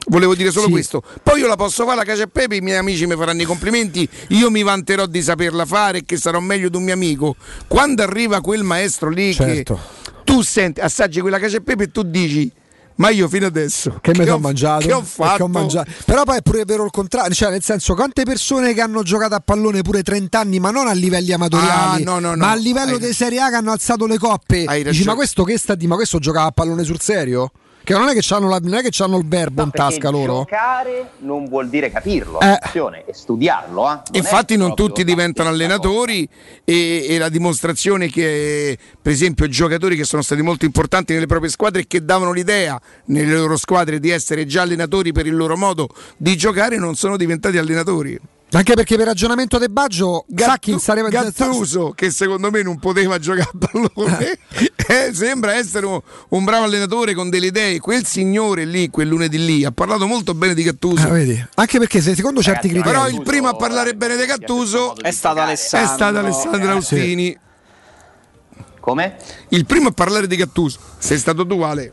Volevo 0.06 0.35
dire 0.35 0.51
solo 0.51 0.66
Sì. 0.66 0.72
questo. 0.72 1.02
Poi 1.22 1.40
io 1.40 1.47
la 1.47 1.56
posso 1.56 1.85
fare 1.85 1.97
la 1.97 2.05
cacio 2.05 2.22
e 2.22 2.28
pepe, 2.28 2.56
i 2.56 2.60
miei 2.60 2.76
amici 2.78 3.06
mi 3.06 3.16
faranno 3.16 3.43
i 3.43 3.47
complimenti, 3.47 4.06
io 4.28 4.51
mi 4.51 4.62
vanterò 4.62 5.06
di 5.06 5.22
saperla 5.22 5.64
fare 5.64 5.98
e 5.98 6.05
che 6.05 6.16
sarò 6.16 6.40
meglio 6.40 6.68
di 6.68 6.76
un 6.76 6.82
mio 6.85 6.93
amico. 6.94 7.36
Quando 7.66 8.02
arriva 8.02 8.40
quel 8.40 8.62
maestro 8.64 9.09
lì 9.09 9.32
Certo. 9.32 9.74
che 9.74 9.81
tu 10.24 10.43
senti, 10.43 10.81
assaggi 10.81 11.20
quella 11.20 11.39
cacio 11.39 11.56
e 11.56 11.60
pepe 11.62 11.85
e 11.85 11.90
tu 11.90 12.02
dici 12.02 12.51
ma 12.97 13.09
io 13.09 13.26
fino 13.26 13.47
adesso 13.47 13.98
Che 14.01 14.12
mi 14.14 14.20
ho- 14.20 14.24
sono 14.26 14.39
mangiato? 14.39 14.86
che 14.86 14.93
ho 14.93 15.02
fatto? 15.02 15.43
ho 15.44 15.48
mangiato. 15.48 15.90
Però 16.05 16.22
poi 16.22 16.36
è 16.39 16.43
pure 16.43 16.64
vero 16.64 16.85
il 16.85 16.93
contrario, 16.93 17.35
cioè 17.35 17.51
nel 17.51 17.60
senso 17.62 17.94
quante 17.94 18.22
persone 18.22 18.72
che 18.72 18.81
hanno 18.82 19.02
giocato 19.02 19.35
a 19.35 19.40
pallone 19.40 19.82
pure 19.82 20.02
30 20.05 20.39
anni, 20.39 20.60
ma 20.60 20.70
non 20.70 20.86
a 20.86 20.93
livelli 20.93 21.32
amatoriali, 21.32 22.02
Ah, 22.02 22.05
no, 22.05 22.20
no, 22.20 22.31
no. 22.31 22.36
ma 22.36 22.52
a 22.52 22.55
livello 22.55 22.93
Hai- 22.94 23.01
di 23.01 23.12
Serie 23.12 23.40
A 23.40 23.48
che 23.48 23.56
hanno 23.56 23.72
alzato 23.72 24.06
le 24.06 24.16
coppe. 24.16 24.59
Hai 24.64 24.76
Dici, 24.76 24.82
ragione. 24.85 25.06
ma 25.06 25.14
questo 25.16 25.43
che 25.43 25.59
sta 25.59 25.74
di? 25.74 25.89
Ma 25.89 25.97
questo 25.97 26.18
giocava 26.20 26.47
a 26.47 26.52
pallone 26.52 26.85
sul 26.85 27.01
serio? 27.01 27.51
Che 27.85 27.93
non 27.93 28.09
è 28.09 28.15
che 28.15 28.20
c'hanno, 28.23 28.48
la- 28.48 28.59
non 28.62 28.74
è 28.74 28.82
che 28.82 28.89
c'hanno 28.90 29.19
il 29.19 29.27
verbo 29.28 29.62
in 29.62 29.69
Perché 29.70 29.93
tasca 29.97 30.09
loro? 30.09 30.39
Giocare 30.39 31.11
non 31.19 31.44
vuol 31.44 31.69
dire 31.69 31.90
capirlo, 31.90 32.40
Eh. 32.40 32.59
e 33.06 33.12
studiarlo. 33.12 33.93
eh. 33.93 34.19
Infatti 34.19 34.56
non 34.56 34.74
tutti 34.74 35.05
diventano 35.05 35.51
allenatori 35.51 36.27
e, 36.65 37.06
e 37.06 37.19
la 37.19 37.28
dimostrazione 37.28 38.09
che 38.09 38.78
per 39.01 39.12
esempio 39.12 39.47
giocatori 39.48 39.97
che 39.97 40.05
sono 40.05 40.23
stati 40.23 40.40
molto 40.40 40.65
importanti 40.65 41.12
nelle 41.12 41.27
proprie 41.27 41.51
squadre 41.51 41.82
e 41.82 41.86
che 41.86 42.02
davano 42.02 42.32
l'idea 42.32 42.81
nelle 43.06 43.36
loro 43.36 43.59
squadre 43.59 44.01
di 44.01 44.09
essere 44.09 44.47
già 44.47 44.62
allenatori 44.62 45.12
per 45.12 45.27
il 45.27 45.36
loro 45.36 45.55
modo 45.56 45.89
di 46.16 46.36
giocare 46.39 46.78
non 46.78 46.94
sono 46.94 47.19
diventati 47.19 47.59
allenatori. 47.59 48.19
Anche 48.52 48.74
perché 48.74 48.96
per 48.96 49.06
ragionamento 49.06 49.58
de 49.58 49.68
Baggio 49.68 50.26
Sacchi 50.32 50.78
sarebbe 50.78 51.08
Gattuso 51.08 51.90
che 51.90 52.10
secondo 52.12 52.52
me 52.52 52.62
non 52.62 52.78
poteva 52.78 53.18
giocare 53.18 53.50
a 53.52 53.58
pallone 53.58 54.38
eh, 55.08 55.12
sembra 55.12 55.54
essere 55.54 55.86
un, 55.86 56.00
un 56.28 56.44
bravo 56.44 56.64
allenatore 56.64 57.14
con 57.14 57.30
delle 57.30 57.46
idee 57.46 57.80
quel 57.80 58.06
signore 58.06 58.64
lì 58.64 58.90
quel 58.90 59.08
lunedì 59.08 59.44
lì 59.44 59.64
ha 59.64 59.72
parlato 59.72 60.06
molto 60.06 60.34
bene 60.34 60.54
di 60.54 60.62
Gattuso 60.62 61.08
Ah, 61.08 61.10
vedi? 61.10 61.44
Anche 61.54 61.78
perché 61.78 62.00
se 62.00 62.14
secondo 62.14 62.42
certi 62.42 62.68
criteri 62.68 62.88
però 62.92 63.08
il 63.08 63.22
primo 63.22 63.48
a 63.48 63.56
parlare 63.56 63.94
bene 63.94 64.16
di 64.16 64.24
Gattuso 64.24 64.94
è 64.98 65.10
stato 65.10 65.40
Alessandro. 65.40 65.90
è 65.90 65.92
stato 65.92 66.18
Alessandro 66.18 66.70
Austini 66.70 67.36
Come? 68.78 69.16
il 69.48 69.66
primo 69.66 69.88
a 69.88 69.92
parlare 69.92 70.28
di 70.28 70.36
Gattuso 70.36 70.78
sei 70.98 71.18
stato 71.18 71.44
tu 71.44 71.60
Ale 71.62 71.92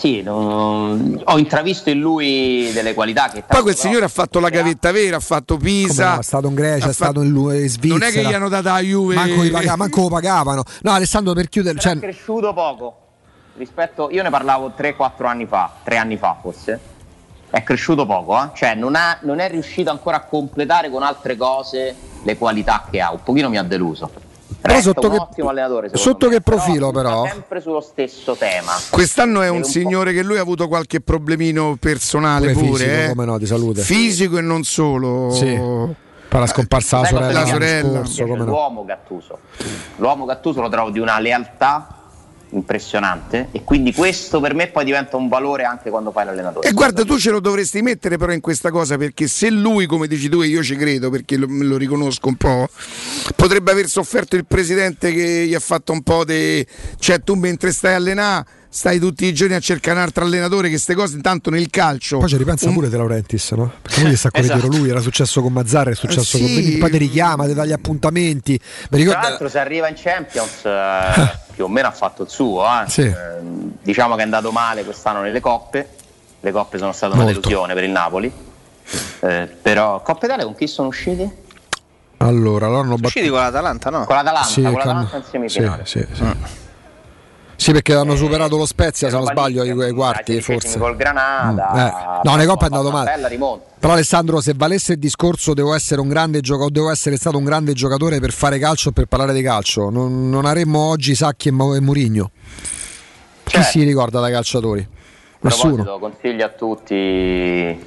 Sì, 0.00 0.22
non- 0.22 1.20
ho 1.22 1.36
intravisto 1.38 1.90
in 1.90 2.00
lui 2.00 2.70
delle 2.72 2.94
qualità 2.94 3.28
che 3.28 3.42
poi 3.46 3.60
quel 3.60 3.76
signore 3.76 4.06
ha 4.06 4.08
fatto 4.08 4.40
la 4.40 4.48
gavetta 4.48 4.90
vera 4.92 5.16
ha 5.16 5.20
fatto 5.20 5.58
Come 5.58 5.68
Pisa 5.68 6.14
no, 6.14 6.20
è 6.20 6.22
stato 6.22 6.48
in 6.48 6.54
Grecia, 6.54 6.88
è 6.88 6.92
stato 6.94 7.20
in, 7.20 7.36
in 7.36 7.68
Svizzera. 7.68 7.98
non 7.98 8.02
è 8.08 8.10
che 8.10 8.22
gli 8.24 8.32
hanno 8.32 8.48
data 8.48 8.72
la 8.72 8.80
Juve 8.80 9.14
Manco, 9.14 9.42
li 9.42 9.50
paga- 9.50 9.76
manco 9.76 10.00
lo 10.00 10.08
pagavano. 10.08 10.62
No, 10.80 10.92
Alessandro, 10.92 11.34
per 11.34 11.50
chiudere, 11.50 11.78
cioè, 11.78 11.92
è 11.92 11.98
cresciuto 11.98 12.54
poco 12.54 12.96
rispetto 13.58 14.08
io 14.10 14.22
ne 14.22 14.30
parlavo 14.30 14.72
3-4 14.74 15.26
anni 15.26 15.44
fa 15.44 15.70
3 15.82 15.96
anni 15.98 16.16
fa 16.16 16.34
forse 16.40 16.80
è 17.50 17.62
cresciuto 17.62 18.06
poco 18.06 18.42
eh? 18.42 18.48
cioè 18.54 18.74
non, 18.74 18.94
ha- 18.94 19.18
non 19.22 19.38
è 19.38 19.50
riuscito 19.50 19.90
ancora 19.90 20.16
a 20.16 20.20
completare 20.20 20.88
con 20.88 21.02
altre 21.02 21.36
cose 21.36 21.94
le 22.22 22.38
qualità 22.38 22.86
che 22.90 23.02
ha 23.02 23.12
un 23.12 23.22
pochino 23.22 23.50
mi 23.50 23.58
ha 23.58 23.62
deluso 23.62 24.10
Però 24.60 24.80
sotto 24.80 25.06
un 25.06 25.12
che- 25.12 25.18
ottimo 25.20 25.48
allenatore 25.48 25.90
sotto 25.94 26.26
me, 26.28 26.34
che 26.34 26.40
profilo, 26.42 26.90
punta 26.90 27.02
però? 27.02 27.26
sempre 27.26 27.60
sullo 27.60 27.80
stesso 27.80 28.34
tema 28.34 28.72
Quest'anno 28.90 29.40
è 29.42 29.48
un 29.48 29.62
po' 29.62 29.66
signore 29.68 30.12
che 30.12 30.22
lui 30.22 30.38
ha 30.38 30.42
avuto 30.42 30.68
qualche 30.68 31.00
problemino 31.00 31.76
personale 31.80 32.52
Pure 32.52 32.66
pure, 32.66 32.84
fisico, 32.84 33.02
eh. 33.04 33.08
come 33.08 33.24
no, 33.24 33.38
di 33.38 33.46
salute. 33.46 33.80
Fisico 33.82 34.38
e 34.38 34.40
non 34.42 34.62
solo. 34.64 35.30
Sì. 35.30 35.46
per 36.28 36.40
la 36.40 36.46
scomparsa 36.46 37.00
della 37.00 37.06
Sai 37.08 37.16
sorella 37.16 37.32
piace? 37.42 37.52
sorella. 37.52 37.98
Scorso, 38.04 38.22
come 38.26 38.38
no. 38.38 38.44
l'uomo 38.44 38.84
Gattuso 38.84 39.38
l'uomo 39.96 40.24
Gattuso 40.26 40.60
lo 40.60 40.68
trovo 40.68 40.90
di 40.90 40.98
una 40.98 41.18
lealtà 41.18 41.94
impressionante 42.50 43.48
e 43.52 43.62
quindi 43.64 43.92
questo 43.92 44.40
per 44.40 44.54
me 44.54 44.68
poi 44.68 44.84
diventa 44.84 45.16
un 45.16 45.28
valore 45.28 45.64
anche 45.64 45.90
quando 45.90 46.10
fai 46.10 46.24
l'allenatore 46.24 46.68
E 46.68 46.72
guarda, 46.72 47.04
tu 47.04 47.18
ce 47.18 47.30
lo 47.30 47.40
dovresti 47.40 47.82
mettere 47.82 48.16
però 48.16 48.32
in 48.32 48.40
questa 48.40 48.70
cosa 48.70 48.96
perché 48.96 49.26
se 49.26 49.50
lui, 49.50 49.86
come 49.86 50.06
dici 50.06 50.28
tu, 50.28 50.40
e 50.42 50.46
io 50.46 50.62
ci 50.62 50.76
credo 50.76 51.10
perché 51.10 51.36
lo, 51.36 51.46
lo 51.48 51.76
riconosco 51.76 52.28
un 52.28 52.36
po', 52.36 52.68
potrebbe 53.36 53.70
aver 53.70 53.86
sofferto 53.86 54.36
il 54.36 54.46
presidente 54.46 55.12
che 55.12 55.46
gli 55.46 55.54
ha 55.54 55.60
fatto 55.60 55.92
un 55.92 56.02
po' 56.02 56.24
di. 56.24 56.66
cioè 56.98 57.22
tu 57.22 57.34
mentre 57.34 57.72
stai 57.72 57.92
a 57.92 57.96
allenare 57.96 58.58
stai 58.72 59.00
tutti 59.00 59.24
i 59.24 59.34
giorni 59.34 59.54
a 59.54 59.58
cercare 59.60 59.96
un 59.98 60.04
altro 60.04 60.24
allenatore 60.24 60.64
che 60.64 60.74
queste 60.74 60.94
cose 60.94 61.16
intanto 61.16 61.50
nel 61.50 61.68
calcio. 61.70 62.18
Poi 62.18 62.28
ci 62.28 62.36
ripensa 62.36 62.68
un- 62.68 62.74
pure 62.74 62.88
De 62.88 62.96
Laurentiis, 62.96 63.50
no? 63.52 63.72
Perché 63.82 64.02
lui 64.02 64.14
sta 64.16 64.30
con 64.30 64.40
Esatto. 64.44 64.66
lui, 64.68 64.88
era 64.90 65.00
successo 65.00 65.42
con 65.42 65.52
Mazzarri, 65.52 65.90
è 65.90 65.94
successo 65.94 66.36
Eh, 66.36 66.40
con 66.40 66.48
sì. 66.48 66.54
Benini, 66.54 66.76
poi 66.78 66.90
ti 66.90 66.98
richiama, 66.98 67.46
ti 67.46 67.54
dà 67.54 67.64
gli 67.64 67.72
appuntamenti. 67.72 68.52
Mi 68.52 68.60
tra 68.88 68.96
ricordo 68.98 69.20
l'altro 69.28 69.48
se 69.48 69.58
arriva 69.58 69.88
in 69.88 69.94
Champions 69.96 70.64
eh, 70.64 71.38
più 71.52 71.64
o 71.64 71.68
meno 71.68 71.88
ha 71.88 71.92
fatto 71.92 72.22
il 72.22 72.28
suo 72.28 72.64
eh. 72.64 72.88
Sì. 72.88 73.02
Eh, 73.02 73.14
diciamo 73.82 74.14
che 74.14 74.20
è 74.20 74.24
andato 74.24 74.52
male 74.52 74.84
quest'anno 74.84 75.20
nelle 75.20 75.40
coppe 75.40 75.88
le 76.40 76.52
coppe 76.52 76.78
sono 76.78 76.92
state 76.92 77.12
una 77.12 77.24
Molto. 77.24 77.40
delusione 77.40 77.74
per 77.74 77.84
il 77.84 77.90
Napoli 77.90 78.32
Eh, 79.20 79.48
però 79.60 80.00
Coppa 80.02 80.24
Italia 80.26 80.44
con 80.44 80.54
chi 80.54 80.66
sono 80.66 80.88
usciti? 80.88 81.28
Allora, 82.18 82.66
loro 82.66 82.80
hanno 82.80 82.94
Usciti 82.94 83.28
battuto 83.28 83.32
con 83.32 83.40
l'Atalanta, 83.42 83.90
no? 83.90 84.04
con 84.04 84.16
l'Atalanta 84.16 84.46
Sì, 84.48 84.62
con 84.62 84.70
con- 84.72 84.78
l'Atalanta 84.78 85.16
in 85.16 85.22
sì, 85.24 85.28
semifinale 85.30 85.82
sì, 85.86 86.06
sì. 86.12 86.14
Sì, 86.14 86.36
perché 87.72 87.94
hanno 87.94 88.16
superato 88.16 88.56
lo 88.56 88.64
Spezia, 88.64 89.10
se 89.10 89.16
non 89.16 89.26
sbaglio, 89.26 89.62
ai 89.62 89.92
quarti 89.92 90.40
forse. 90.40 90.78
col 90.78 90.96
Granada. 90.96 91.70
Mm, 91.72 91.76
eh. 91.76 91.92
No, 92.24 92.34
nei 92.36 92.46
Coppa 92.46 92.62
è 92.62 92.66
andato 92.66 92.90
male. 92.90 93.10
Bella 93.10 93.28
rimonta. 93.28 93.64
Però 93.78 93.92
Alessandro, 93.92 94.40
se 94.40 94.54
valesse 94.56 94.92
il 94.94 94.98
discorso 94.98 95.52
devo 95.52 95.74
essere 95.74 96.00
un 96.00 96.08
grande 96.08 96.40
giocatore, 96.40 96.72
devo 96.72 96.90
essere 96.90 97.16
stato 97.16 97.36
un 97.36 97.44
grande 97.44 97.74
giocatore 97.74 98.18
per 98.18 98.32
fare 98.32 98.58
calcio 98.58 98.88
e 98.88 98.92
per 98.92 99.06
parlare 99.06 99.34
di 99.34 99.42
calcio, 99.42 99.90
non, 99.90 100.30
non 100.30 100.46
avremmo 100.46 100.80
oggi 100.80 101.14
Sacchi 101.14 101.48
e, 101.48 101.50
e 101.50 101.80
Murigno. 101.80 102.30
Chi 103.44 103.62
si 103.62 103.82
ricorda 103.82 104.20
da 104.20 104.30
calciatori? 104.30 104.86
Nessuno. 105.40 105.98
consiglio 105.98 106.44
a 106.44 106.48
tutti 106.50 107.86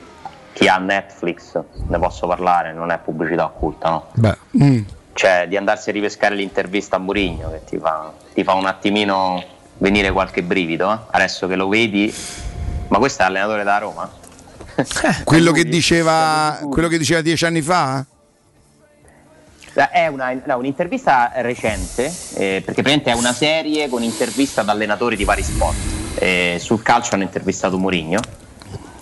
chi 0.54 0.68
ha 0.68 0.78
Netflix, 0.78 1.60
ne 1.88 2.00
posso 2.00 2.28
parlare, 2.28 2.74
non 2.74 2.92
è 2.92 3.00
pubblicità 3.00 3.46
occulta, 3.46 3.90
no? 3.90 4.08
Beh. 4.14 4.86
Cioè 5.14 5.48
di 5.48 5.58
andarsi 5.58 5.90
a 5.90 5.94
ripescare 5.94 6.36
l'intervista 6.36 6.96
a 6.96 7.00
Murigno 7.00 7.52
che 7.52 7.62
ti 7.66 7.78
fa, 7.78 8.12
ti 8.34 8.44
fa 8.44 8.54
un 8.54 8.66
attimino 8.66 9.44
venire 9.84 10.14
qualche 10.14 10.42
brivido, 10.44 10.94
eh? 10.94 10.98
adesso 11.12 11.46
che 11.46 11.58
lo 11.58 11.68
vedi, 11.68 12.14
ma 12.88 13.00
questo 13.00 13.22
è 13.22 13.26
allenatore 13.26 13.64
da 13.64 13.78
Roma? 13.80 14.10
Quello 15.26 15.52
che 15.52 15.66
diceva 15.66 16.58
quello 16.70 16.88
che 16.88 16.98
diceva 16.98 17.20
dieci 17.20 17.44
anni 17.46 17.62
fa? 17.62 18.04
Eh, 19.76 19.90
È 19.90 20.08
una- 20.08 20.32
no, 20.46 20.58
un'intervista 20.58 21.34
recente, 21.36 22.06
eh, 22.06 22.62
perché 22.64 22.82
praticamente 22.82 23.12
è 23.12 23.14
una 23.14 23.34
serie 23.34 23.90
con 23.90 24.04
interviste 24.04 24.62
ad 24.62 24.70
allenatori 24.70 25.18
di 25.18 25.26
vari 25.26 25.44
sport. 25.44 25.76
Eh, 26.16 26.58
sul 26.62 26.82
calcio 26.82 27.16
hanno 27.16 27.24
intervistato 27.24 27.78
Mourinho, 27.78 28.22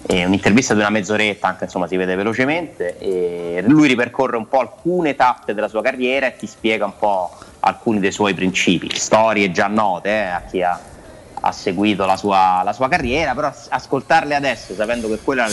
è 0.08 0.26
un'intervista 0.26 0.74
di 0.74 0.80
una 0.80 0.90
mezz'oretta, 0.90 1.48
anche 1.48 1.66
insomma 1.66 1.86
si 1.88 1.95
vede 1.95 2.16
velocemente. 2.16 2.98
E 2.98 3.64
lui 3.68 3.88
ripercorre 3.88 4.36
un 4.36 4.48
po' 4.48 4.60
alcune 4.60 5.16
tappe 5.16 5.53
della 5.53 5.68
sua 5.68 5.84
carriera 5.84 6.26
e 6.26 6.36
ti 6.38 6.48
spiega 6.48 6.86
un 6.86 6.98
po' 6.98 7.38
alcuni 7.61 7.99
dei 7.99 8.11
suoi 8.11 8.33
principi, 8.33 8.89
storie 8.95 9.51
già 9.51 9.67
note 9.67 10.09
eh, 10.09 10.27
a 10.27 10.41
chi 10.49 10.61
ha, 10.63 10.79
ha 11.39 11.51
seguito 11.51 12.05
la 12.05 12.17
sua, 12.17 12.61
la 12.63 12.73
sua 12.73 12.88
carriera, 12.88 13.33
però 13.33 13.47
as- 13.47 13.67
ascoltarle 13.69 14.35
adesso, 14.35 14.73
sapendo 14.75 15.07
che 15.07 15.19
quello 15.19 15.43
è 15.43 15.49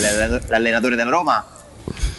l'allenatore- 0.48 0.96
della 0.96 1.10
Roma, 1.10 1.44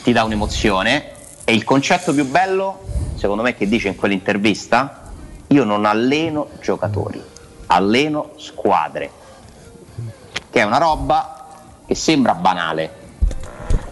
ti 0.03 0.11
dà 0.11 0.23
un'emozione. 0.23 1.17
E 1.43 1.53
il 1.53 1.63
concetto 1.63 2.13
più 2.13 2.25
bello, 2.25 2.81
secondo 3.15 3.41
me, 3.41 3.55
che 3.55 3.67
dice 3.67 3.87
in 3.87 3.95
quell'intervista, 3.95 5.11
io 5.47 5.63
non 5.63 5.85
alleno 5.85 6.49
giocatori, 6.61 7.21
alleno 7.67 8.33
squadre, 8.37 9.09
che 10.51 10.59
è 10.59 10.63
una 10.63 10.77
roba 10.77 11.47
che 11.87 11.95
sembra 11.95 12.35
banale. 12.35 12.97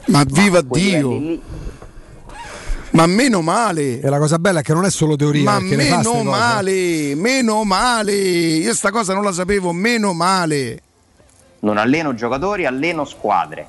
Ma 0.05 0.23
viva 0.23 0.61
Dio! 0.61 1.09
lì- 1.09 1.41
Ma 2.97 3.05
meno 3.05 3.41
male! 3.43 3.99
E 3.99 4.09
la 4.09 4.17
cosa 4.17 4.39
bella 4.39 4.61
è 4.61 4.63
che 4.63 4.73
non 4.73 4.83
è 4.83 4.89
solo 4.89 5.15
teoria, 5.15 5.43
Ma 5.43 5.59
meno 5.59 6.23
male, 6.23 7.13
meno 7.13 7.63
male. 7.63 8.11
Io 8.11 8.73
sta 8.73 8.89
cosa 8.89 9.13
non 9.13 9.23
la 9.23 9.31
sapevo, 9.31 9.71
meno 9.71 10.13
male. 10.13 10.81
non 11.59 11.77
alleno 11.77 12.15
giocatori, 12.15 12.65
alleno 12.65 13.05
squadre. 13.05 13.67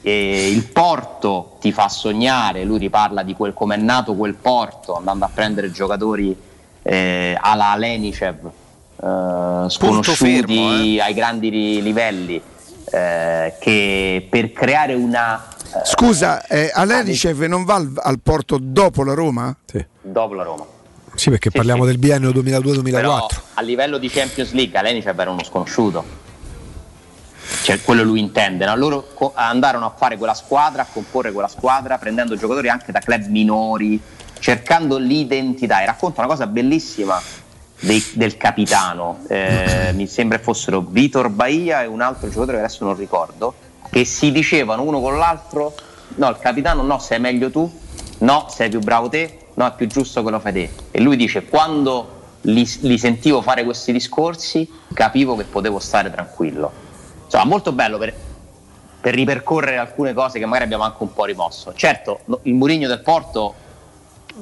E 0.00 0.48
il 0.48 0.62
porto 0.66 1.56
ti 1.60 1.72
fa 1.72 1.88
sognare, 1.88 2.62
lui 2.62 2.78
riparla 2.78 3.24
di 3.24 3.34
quel 3.34 3.52
come 3.52 3.74
è 3.74 3.78
nato 3.78 4.14
quel 4.14 4.34
porto, 4.34 4.94
andando 4.94 5.24
a 5.24 5.30
prendere 5.34 5.72
giocatori 5.72 6.36
eh, 6.82 7.36
alla 7.40 7.74
Lenicev, 7.76 8.46
eh, 8.46 9.64
sconosciuti 9.68 10.44
fermo, 10.46 11.02
ai 11.02 11.14
grandi 11.14 11.82
livelli, 11.82 12.40
eh, 12.92 13.54
che 13.58 14.24
per 14.30 14.52
creare 14.52 14.94
una... 14.94 15.48
Scusa, 15.84 16.46
eh, 16.46 16.70
Alenicev 16.72 17.42
non 17.42 17.64
va 17.64 17.74
al, 17.74 17.92
al 17.96 18.20
porto 18.20 18.58
dopo 18.60 19.04
la 19.04 19.14
Roma? 19.14 19.56
dopo 20.00 20.34
la 20.34 20.42
Roma. 20.42 20.64
Sì, 21.14 21.30
perché 21.30 21.50
parliamo 21.50 21.84
del 21.84 21.98
biennio 21.98 22.30
2002-2004. 22.30 22.90
Però 22.90 23.26
a 23.54 23.60
livello 23.62 23.98
di 23.98 24.08
Champions 24.08 24.52
League 24.52 24.78
Alenicev 24.78 25.18
era 25.18 25.30
uno 25.30 25.42
sconosciuto. 25.42 26.04
Cioè, 27.62 27.80
quello 27.82 28.02
lui 28.02 28.20
intende, 28.20 28.66
no? 28.66 28.76
loro 28.76 29.06
co- 29.14 29.32
andarono 29.34 29.86
a 29.86 29.94
fare 29.96 30.16
quella 30.16 30.34
squadra, 30.34 30.82
a 30.82 30.86
comporre 30.92 31.32
quella 31.32 31.48
squadra, 31.48 31.96
prendendo 31.96 32.36
giocatori 32.36 32.68
anche 32.68 32.92
da 32.92 33.00
club 33.00 33.26
minori, 33.26 34.00
cercando 34.40 34.98
l'identità. 34.98 35.80
E 35.82 35.86
racconta 35.86 36.20
una 36.20 36.28
cosa 36.28 36.46
bellissima 36.46 37.20
dei- 37.80 38.04
del 38.14 38.36
capitano, 38.36 39.20
eh, 39.28 39.92
mi 39.94 40.06
sembra 40.06 40.38
fossero 40.38 40.80
Vitor 40.80 41.28
Bahia 41.28 41.82
e 41.82 41.86
un 41.86 42.00
altro 42.00 42.28
giocatore 42.28 42.58
che 42.58 42.64
adesso 42.64 42.84
non 42.84 42.96
ricordo, 42.96 43.54
che 43.90 44.04
si 44.04 44.32
dicevano 44.32 44.82
uno 44.82 45.00
con 45.00 45.16
l'altro, 45.16 45.74
no, 46.16 46.28
il 46.28 46.38
capitano 46.38 46.82
no, 46.82 46.98
sei 46.98 47.20
meglio 47.20 47.50
tu, 47.50 47.70
no, 48.18 48.46
sei 48.48 48.68
più 48.68 48.80
bravo 48.80 49.08
te, 49.08 49.46
no, 49.54 49.66
è 49.66 49.72
più 49.74 49.86
giusto 49.86 50.22
che 50.22 50.30
lo 50.30 50.40
fai 50.40 50.52
te. 50.52 50.70
E 50.90 51.00
lui 51.00 51.16
dice, 51.16 51.44
quando 51.44 52.16
li, 52.42 52.68
li 52.80 52.98
sentivo 52.98 53.42
fare 53.42 53.64
questi 53.64 53.92
discorsi, 53.92 54.70
capivo 54.92 55.36
che 55.36 55.44
potevo 55.44 55.78
stare 55.78 56.10
tranquillo. 56.10 56.84
Insomma, 57.24 57.44
molto 57.44 57.72
bello 57.72 57.98
per, 57.98 58.14
per 59.00 59.14
ripercorrere 59.14 59.78
alcune 59.78 60.12
cose 60.12 60.38
che 60.38 60.46
magari 60.46 60.64
abbiamo 60.64 60.84
anche 60.84 61.02
un 61.02 61.12
po' 61.12 61.24
rimosso. 61.24 61.72
Certo, 61.74 62.20
il 62.42 62.54
Murigno 62.54 62.88
del 62.88 63.00
Porto 63.00 63.54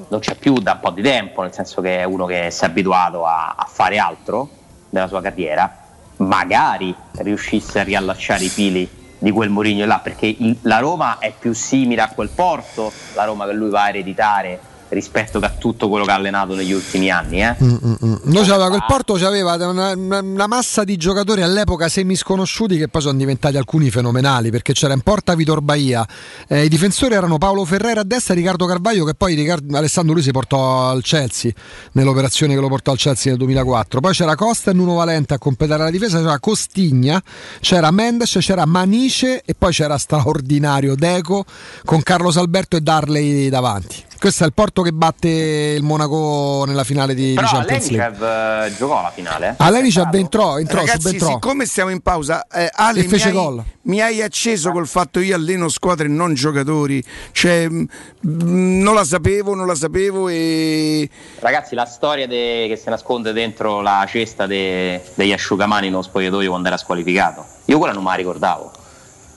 non 0.09 0.21
c'è 0.21 0.35
più 0.35 0.59
da 0.59 0.73
un 0.73 0.81
po' 0.81 0.91
di 0.91 1.03
tempo, 1.03 1.43
nel 1.43 1.53
senso 1.53 1.81
che 1.81 2.01
è 2.01 2.05
uno 2.05 2.27
che 2.27 2.51
si 2.51 2.65
è 2.65 2.67
abituato 2.67 3.25
a, 3.25 3.55
a 3.57 3.67
fare 3.69 3.99
altro 3.99 4.49
nella 4.91 5.07
sua 5.07 5.21
carriera, 5.21 5.83
magari 6.17 6.95
riuscisse 7.19 7.81
a 7.81 7.83
riallacciare 7.83 8.45
i 8.45 8.49
fili 8.49 9.03
di 9.25 9.31
quel 9.31 9.49
Mourinho 9.49 9.87
là, 9.87 10.01
perché 10.01 10.27
il- 10.27 10.59
la 10.63 10.81
Roma 10.81 11.17
è 11.19 11.33
più 11.37 11.55
simile 11.55 12.03
a 12.03 12.11
quel 12.15 12.29
Porto, 12.29 12.93
la 13.15 13.25
Roma 13.25 13.47
che 13.47 13.55
lui 13.55 13.71
va 13.71 13.85
a 13.85 13.89
ereditare 13.89 14.61
rispetto 14.95 15.39
a 15.39 15.51
tutto 15.51 15.89
quello 15.89 16.05
che 16.05 16.13
ha 16.13 16.15
allenato 16.15 16.55
negli 16.55 16.73
ultimi 16.73 17.11
anni. 17.11 17.43
Eh? 17.43 17.57
Mm, 17.63 17.75
mm, 17.75 17.95
mm. 18.05 18.15
Noi 18.25 18.45
c'aveva, 18.47 18.69
quel 18.69 18.85
Porto 18.87 19.15
aveva 19.15 19.55
una, 19.69 19.93
una- 19.95 20.47
massa 20.47 20.85
di 20.85 20.97
giocatori 20.97 21.43
all'epoca 21.43 21.89
semisconosciuti 21.89 22.77
che 22.77 22.89
poi 22.89 23.01
sono 23.03 23.19
diventati 23.19 23.57
alcuni 23.57 23.91
fenomenali 23.91 24.51
perché 24.51 24.73
c'era 24.73 24.93
in 24.93 25.01
porta 25.01 25.35
Vitor 25.35 25.61
Bahia, 25.61 26.07
eh, 26.49 26.65
i 26.65 26.69
difensori 26.69 27.15
erano 27.15 27.39
Paolo 27.39 27.65
Ferrera 27.65 28.01
a 28.01 28.05
destra 28.05 28.35
e 28.35 28.37
Riccardo 28.37 28.67
Carvaglio 28.67 29.05
che 29.05 29.15
poi 29.15 29.35
Riccardo- 29.35 29.77
Alessandro 29.77 30.15
lui 30.15 30.23
si 30.23 30.31
portò 30.31 30.89
al 30.91 31.03
Chelsea 31.03 31.51
nell'operazione 31.93 32.55
che 32.55 32.61
lo 32.61 32.69
portò 32.69 32.93
al 32.93 32.99
Chelsea 32.99 33.31
nel 33.33 33.39
2004, 33.39 34.01
poi 34.01 34.13
c'era 34.13 34.35
Costa 34.37 34.71
e 34.71 34.75
Nuno 34.75 34.95
Valente 34.95 35.35
a 35.35 35.39
completare 35.39 35.83
la 35.83 35.91
difesa, 35.91 36.19
c'era 36.19 36.39
Costigna, 36.39 37.23
c'era 37.61 37.91
Mendes, 37.91 38.37
c'era 38.39 38.65
Manice 38.67 39.43
e 39.45 39.55
poi 39.55 39.73
c'era 39.73 39.99
straordinario 39.99 40.95
Deco 40.95 41.45
con 41.85 42.03
Carlos 42.03 42.37
Alberto 42.37 42.77
e 42.77 42.81
Darley 42.81 43.49
davanti. 43.49 44.03
Questo 44.25 44.45
è 44.45 44.47
il 44.47 44.55
Porto 44.55 44.81
che 44.81 44.93
batte 44.93 45.29
il 45.29 45.83
Monaco 45.83 46.65
nella 46.67 46.83
finale 46.83 47.13
di, 47.15 47.35
di 47.35 47.35
Champions 47.35 47.91
League. 47.91 48.67
Eh, 48.69 48.75
giocò 48.75 49.01
alla 49.01 49.11
finale. 49.11 49.49
eh? 49.51 49.55
Alenicev 49.59 50.15
entrò, 50.15 50.59
entrò, 50.59 50.79
Ragazzi, 50.79 51.01
subentrò. 51.03 51.29
siccome 51.29 51.67
stiamo 51.67 51.91
in 51.91 52.01
pausa, 52.01 52.47
eh, 52.47 52.71
Ale, 52.73 53.01
E 53.01 53.03
mi, 53.03 53.09
fece 53.11 53.27
hai, 53.29 53.33
gol. 53.35 53.63
mi 53.83 54.01
hai 54.01 54.23
acceso 54.23 54.71
col 54.71 54.87
fatto 54.89 55.21
io 55.21 55.35
alleno 55.37 55.69
squadre 55.69 56.07
e 56.07 56.09
non 56.09 56.33
giocatori. 56.33 57.05
Cioè, 57.33 57.69
mh, 57.69 57.87
mh, 58.21 58.81
non 58.81 58.95
la 58.95 59.05
sapevo, 59.05 59.55
non 59.55 59.67
la 59.67 59.75
sapevo 59.75 60.29
e. 60.31 61.07
Ragazzi, 61.41 61.75
la 61.75 61.85
storia 61.85 62.27
de- 62.27 62.65
che 62.67 62.79
si 62.83 62.89
nasconde 62.89 63.35
dentro 63.35 63.83
la 63.83 64.07
cesta 64.09 64.47
de- 64.47 65.03
degli 65.17 65.35
asciugamani 65.35 65.91
nello 65.91 66.01
spogliatoio 66.01 66.49
quando 66.49 66.69
era 66.69 66.79
squalificato, 66.79 67.45
io 67.67 67.77
quella 67.77 67.93
non 67.93 68.03
me 68.03 68.09
la 68.09 68.17
ricordavo. 68.17 68.73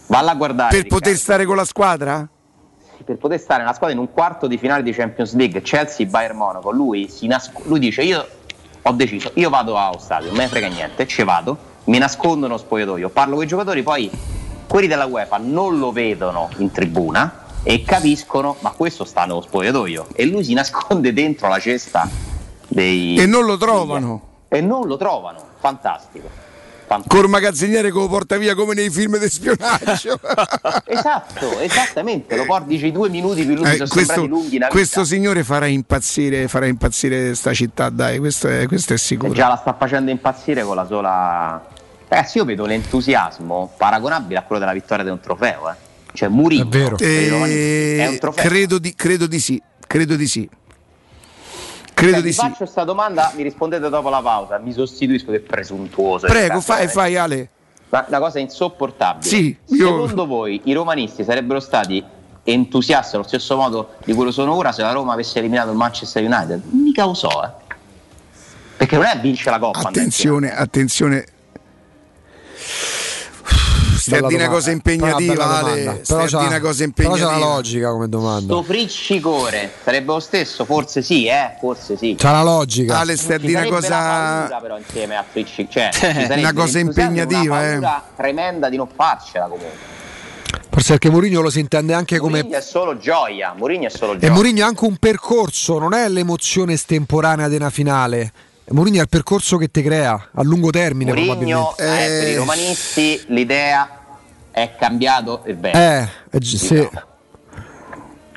Valla 0.05 0.31
a 0.31 0.35
guardare. 0.35 0.69
Per 0.69 0.83
Riccardo. 0.83 1.03
poter 1.03 1.17
stare 1.19 1.43
con 1.43 1.57
la 1.57 1.65
squadra? 1.65 2.25
Per 3.03 3.17
poter 3.17 3.39
stare 3.39 3.61
nella 3.61 3.73
squadra 3.73 3.95
in 3.95 4.01
un 4.01 4.11
quarto 4.11 4.47
di 4.47 4.57
finale 4.57 4.83
di 4.83 4.91
Champions 4.91 5.33
League, 5.35 5.61
Chelsea-Bayern 5.61 6.35
Monaco, 6.35 6.71
lui, 6.71 7.09
si 7.09 7.27
nasco- 7.27 7.61
lui 7.65 7.79
dice 7.79 8.03
io 8.03 8.27
ho 8.81 8.91
deciso, 8.91 9.31
io 9.35 9.49
vado 9.49 9.77
allo 9.77 9.99
stadio, 9.99 10.27
non 10.27 10.37
me 10.37 10.43
ne 10.43 10.49
frega 10.49 10.67
niente, 10.67 11.07
ci 11.07 11.23
vado, 11.23 11.57
mi 11.85 11.97
nascondo 11.97 12.47
nello 12.47 12.57
spogliatoio, 12.57 13.09
parlo 13.09 13.35
con 13.35 13.43
i 13.43 13.47
giocatori, 13.47 13.83
poi 13.83 14.09
quelli 14.67 14.87
della 14.87 15.05
UEFA 15.05 15.37
non 15.37 15.77
lo 15.77 15.91
vedono 15.91 16.49
in 16.57 16.71
tribuna 16.71 17.45
e 17.63 17.83
capiscono, 17.83 18.55
ma 18.59 18.71
questo 18.71 19.03
sta 19.03 19.25
nello 19.25 19.41
spogliatoio 19.41 20.07
e 20.13 20.25
lui 20.25 20.43
si 20.43 20.53
nasconde 20.55 21.13
dentro 21.13 21.47
la 21.47 21.59
cesta 21.59 22.07
dei... 22.67 23.17
E 23.17 23.25
non 23.25 23.45
lo 23.45 23.57
trovano. 23.57 24.21
E 24.47 24.61
non 24.61 24.87
lo 24.87 24.97
trovano, 24.97 25.39
fantastico. 25.59 26.46
Col 27.07 27.27
magazziniere 27.27 27.91
che 27.91 27.97
lo 27.97 28.07
porta 28.07 28.37
via 28.37 28.55
come 28.55 28.73
nei 28.73 28.89
film 28.89 29.17
di 29.17 29.29
spionaggio. 29.29 30.19
esatto, 30.85 31.59
esattamente, 31.59 32.35
lo 32.37 32.45
porti 32.45 32.67
dici 32.69 32.91
due 32.91 33.09
minuti 33.09 33.43
più 33.45 33.55
lunghi, 33.55 33.71
Eh, 33.71 33.75
sono 33.75 33.89
questo, 33.89 34.13
sembrati 34.13 34.27
lunghi 34.27 34.59
questo 34.69 35.03
signore 35.03 35.43
farà 35.43 35.65
impazzire, 35.65 36.47
farà 36.47 36.65
impazzire 36.65 37.35
sta 37.35 37.53
città, 37.53 37.89
dai, 37.89 38.19
questo 38.19 38.47
è, 38.47 38.67
questo 38.67 38.93
è 38.93 38.97
sicuro. 38.97 39.31
E 39.31 39.35
già 39.35 39.47
la 39.49 39.57
sta 39.57 39.73
facendo 39.77 40.11
impazzire 40.11 40.63
con 40.63 40.75
la 40.75 40.85
sola. 40.85 41.65
Ragazzi, 42.07 42.37
io 42.37 42.45
vedo 42.45 42.65
l'entusiasmo 42.65 43.73
paragonabile 43.77 44.39
a 44.39 44.43
quello 44.43 44.61
della 44.61 44.73
vittoria 44.73 45.03
di 45.03 45.09
un 45.09 45.19
trofeo. 45.19 45.69
Eh. 45.69 45.73
Cioè, 46.13 46.29
Murigno 46.29 46.69
per 46.69 46.95
i 46.99 47.27
romanisti 47.29 47.97
è 47.97 48.07
un 48.07 48.13
Eh, 48.13 48.17
trofeo. 48.17 48.45
credo, 48.49 48.77
di, 48.79 48.95
credo 48.95 49.27
di 49.27 49.39
sì, 49.39 49.61
credo 49.85 50.15
di 50.15 50.27
sì. 50.27 50.49
Credo 51.97 52.11
Cioè, 52.13 52.21
di 52.21 52.27
vi 52.27 52.33
sì. 52.33 52.39
faccio 52.41 52.57
questa 52.57 52.83
domanda, 52.83 53.31
mi 53.35 53.41
rispondete 53.41 53.89
dopo 53.89 54.09
la 54.09 54.21
pausa. 54.21 54.59
Mi 54.59 54.71
sostituisco 54.71 55.31
che 55.31 55.39
presuntuoso. 55.39 56.27
Prego, 56.27 56.61
fai, 56.61 56.87
fai 56.87 57.17
Ale. 57.17 57.49
Ma 57.89 58.05
una 58.07 58.19
cosa 58.19 58.37
insopportabile. 58.37 59.27
Sì, 59.27 59.57
io- 59.69 59.87
Secondo 59.87 60.27
voi 60.27 60.61
i 60.65 60.73
romanisti 60.73 61.23
sarebbero 61.23 61.59
stati 61.59 62.03
entusiasti 62.43 63.15
allo 63.15 63.25
stesso 63.25 63.55
modo 63.55 63.95
di 64.05 64.13
quello 64.13 64.29
sono 64.29 64.53
ora 64.53 64.71
se 64.71 64.83
la 64.83 64.91
Roma 64.91 65.13
avesse 65.13 65.39
eliminato 65.39 65.71
il 65.71 65.75
Manchester 65.77 66.23
United? 66.23 66.61
Mica 66.69 67.03
lo 67.03 67.15
so, 67.15 67.43
eh. 67.43 67.49
Perché 68.77 68.95
non 68.95 69.05
è 69.05 69.19
vince 69.19 69.49
la 69.49 69.57
Coppa. 69.57 69.79
Attenzione, 69.79 70.55
attenzione. 70.55 71.25
A 74.15 74.27
dire 74.27 74.43
una 74.45 74.49
cosa 74.53 74.71
impegnativa, 74.71 75.57
Ale. 75.59 75.71
A 75.87 75.93
dire 76.25 76.27
una 76.27 76.59
cosa 76.59 76.59
però 76.59 76.71
c'è 76.71 76.83
impegnativa. 76.83 77.27
una 77.27 77.37
logica 77.37 77.89
come 77.91 78.09
domanda. 78.09 78.53
Sto 78.53 78.63
friccicore 78.63 79.71
sarebbe 79.83 80.13
lo 80.13 80.19
stesso? 80.19 80.65
Forse 80.65 81.01
sì, 81.01 81.25
eh? 81.27 81.55
Forse 81.59 81.97
sì. 81.97 82.15
C'ha 82.17 82.31
la 82.31 82.43
logica. 82.43 82.99
Ale, 82.99 83.17
Ci 83.17 83.25
dire 83.39 83.51
una 83.51 83.63
la 83.63 83.69
cosa. 83.69 83.89
paura, 83.89 84.59
però 84.61 84.77
insieme 84.77 85.15
a 85.15 85.25
fricci, 85.29 85.67
cioè, 85.69 85.89
Una 86.37 86.53
cosa 86.53 86.79
impegnativa, 86.79 87.55
una 87.57 87.67
eh. 87.67 87.79
paura 87.79 88.03
tremenda 88.15 88.69
di 88.69 88.77
non 88.77 88.87
farcela 88.93 89.45
comunque. 89.45 89.95
Forse 90.69 90.91
perché 90.93 91.09
Mourinho 91.09 91.41
lo 91.41 91.49
si 91.49 91.59
intende 91.59 91.93
anche 91.93 92.17
come. 92.19 92.39
Mourinho 92.41 92.57
è 92.57 92.61
solo 92.61 92.97
gioia, 92.97 93.53
Mourinho 93.57 93.87
è 93.87 93.89
solo 93.89 94.13
E 94.13 94.19
gioia. 94.19 94.31
Mourinho 94.31 94.59
è 94.59 94.63
anche 94.63 94.85
un 94.85 94.97
percorso, 94.97 95.79
non 95.79 95.93
è 95.93 96.07
l'emozione 96.07 96.73
estemporanea 96.73 97.47
di 97.47 97.55
una 97.55 97.69
finale. 97.71 98.31
Mourinho 98.69 98.97
è 98.99 99.01
il 99.01 99.09
percorso 99.09 99.57
che 99.57 99.71
ti 99.71 99.81
crea 99.81 100.29
a 100.33 100.43
lungo 100.43 100.69
termine, 100.69 101.11
Mourinho, 101.13 101.73
probabilmente. 101.75 102.15
eh, 102.15 102.19
per 102.19 102.27
i 102.27 102.35
romanisti 102.35 103.23
l'idea 103.27 103.96
è 104.57 104.75
cambiato 104.75 105.43
il 105.45 105.55
bene. 105.55 106.09
Eh, 106.31 106.37
eh, 106.37 106.43
sì. 106.43 106.89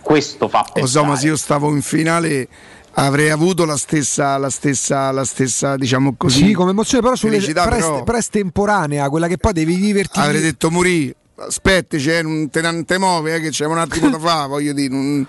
Questo 0.03 0.49
fa 0.49 0.67
Lo 0.75 0.87
so, 0.87 1.05
ma 1.05 1.17
se 1.17 1.27
io 1.29 1.37
stavo 1.37 1.71
in 1.71 1.81
finale 1.83 2.47
avrei 2.95 3.31
avuto 3.31 3.65
la 3.65 3.77
stessa, 3.77 4.37
la 4.37 4.51
stessa, 4.51 5.11
la 5.13 5.25
stessa, 5.25 5.77
diciamo 5.77 6.15
così. 6.19 6.47
Sì, 6.49 6.53
come 6.53 6.71
emozione, 6.73 7.03
però, 7.03 7.15
sulle, 7.17 7.35
felicità, 7.35 7.65
però, 7.65 7.77
però 7.77 7.99
è- 8.01 8.03
però 8.05 8.17
è 8.17 8.21
estemporanea, 8.21 9.09
quella 9.09 9.29
che 9.29 9.39
poi 9.39 9.53
devi 9.53 9.77
viverti. 9.77 10.19
avrei 10.19 10.41
detto 10.43 10.71
Muri, 10.71 11.15
aspetti, 11.37 11.99
cioè, 12.01 12.23
non 12.23 12.51
te, 12.51 12.61
non 12.61 12.85
te 12.85 12.99
muovi, 12.99 13.33
eh, 13.33 13.41
che 13.41 13.49
c'è 13.51 13.65
un 13.67 13.79
attimo 13.79 14.11
da 14.11 14.19
fare, 14.21 14.49
voglio 14.49 14.73
dire. 14.75 14.93
Non, 14.95 15.27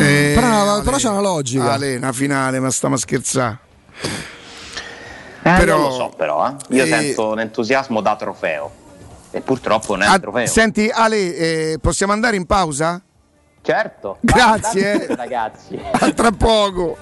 eh, 0.00 0.32
Però- 0.34 0.80
però 0.82 0.96
c'è 0.96 1.10
una 1.10 1.20
logica. 1.20 1.72
Ale, 1.74 1.96
una 1.96 2.12
finale, 2.12 2.58
ma 2.58 2.70
stiamo 2.70 2.94
a 2.94 2.98
scherzare. 2.98 3.58
Eh, 4.00 5.56
però- 5.58 5.76
non 5.78 5.88
lo 5.88 5.94
so 5.94 6.12
però, 6.16 6.48
eh. 6.48 6.74
io 6.74 6.84
eh, 6.84 6.88
sento 6.88 7.28
un 7.28 7.40
entusiasmo 7.40 8.00
da 8.00 8.16
trofeo 8.16 8.70
e 9.30 9.40
purtroppo 9.40 9.94
non 9.94 10.02
è 10.04 10.08
un 10.08 10.12
Ah, 10.14 10.18
trofeo. 10.18 10.46
senti, 10.46 10.88
Ale, 10.92 11.36
eh, 11.36 11.78
possiamo 11.80 12.12
andare 12.12 12.36
in 12.36 12.46
pausa? 12.46 13.00
Certo. 13.62 14.18
Grazie. 14.22 15.06
Vai, 15.06 15.16
ragazzi. 15.16 15.78
A 15.92 16.10
tra 16.12 16.30
poco. 16.30 16.96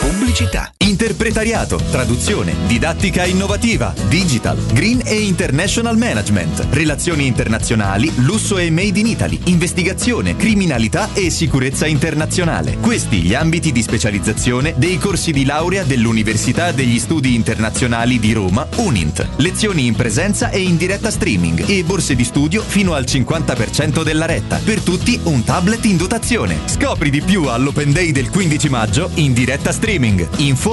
Pubblicità, 0.00 0.70
interpretariato, 0.84 1.80
traduzione, 1.90 2.54
didattica 2.66 3.24
innovativa, 3.24 3.94
digital, 4.08 4.58
green 4.72 5.00
e 5.04 5.14
international 5.14 5.96
management, 5.96 6.66
relazioni 6.70 7.26
internazionali, 7.26 8.12
lusso 8.16 8.58
e 8.58 8.70
made 8.70 8.98
in 8.98 9.06
Italy, 9.06 9.40
investigazione, 9.44 10.36
criminalità 10.36 11.08
e 11.14 11.30
sicurezza 11.30 11.86
internazionale. 11.86 12.76
Questi 12.80 13.22
gli 13.22 13.32
ambiti 13.32 13.72
di 13.72 13.80
specializzazione 13.80 14.74
dei 14.76 14.98
corsi 14.98 15.32
di 15.32 15.46
laurea 15.46 15.84
dell'Università 15.84 16.70
degli 16.70 16.98
Studi 16.98 17.34
Internazionali 17.34 18.18
di 18.18 18.34
Roma, 18.34 18.68
UNINT. 18.76 19.26
Lezioni 19.36 19.86
in 19.86 19.94
presenza 19.94 20.50
e 20.50 20.60
in 20.60 20.76
diretta 20.76 21.10
streaming 21.10 21.66
e 21.66 21.82
borse 21.82 22.14
di 22.14 22.24
studio 22.24 22.62
fino 22.62 22.92
al 22.92 23.04
50% 23.04 24.02
della 24.02 24.26
retta. 24.26 24.60
Per 24.62 24.80
tutti 24.82 25.18
un 25.24 25.44
tablet 25.44 25.86
in 25.86 25.96
dotazione. 25.96 26.58
Scopri 26.66 27.08
di 27.08 27.22
più 27.22 27.44
all'Open 27.44 27.90
Day 27.92 28.12
del 28.12 28.28
15 28.28 28.68
maggio 28.68 29.10
in 29.14 29.32
diretta 29.32 29.72
streaming. 29.72 30.28
Info 30.36 30.72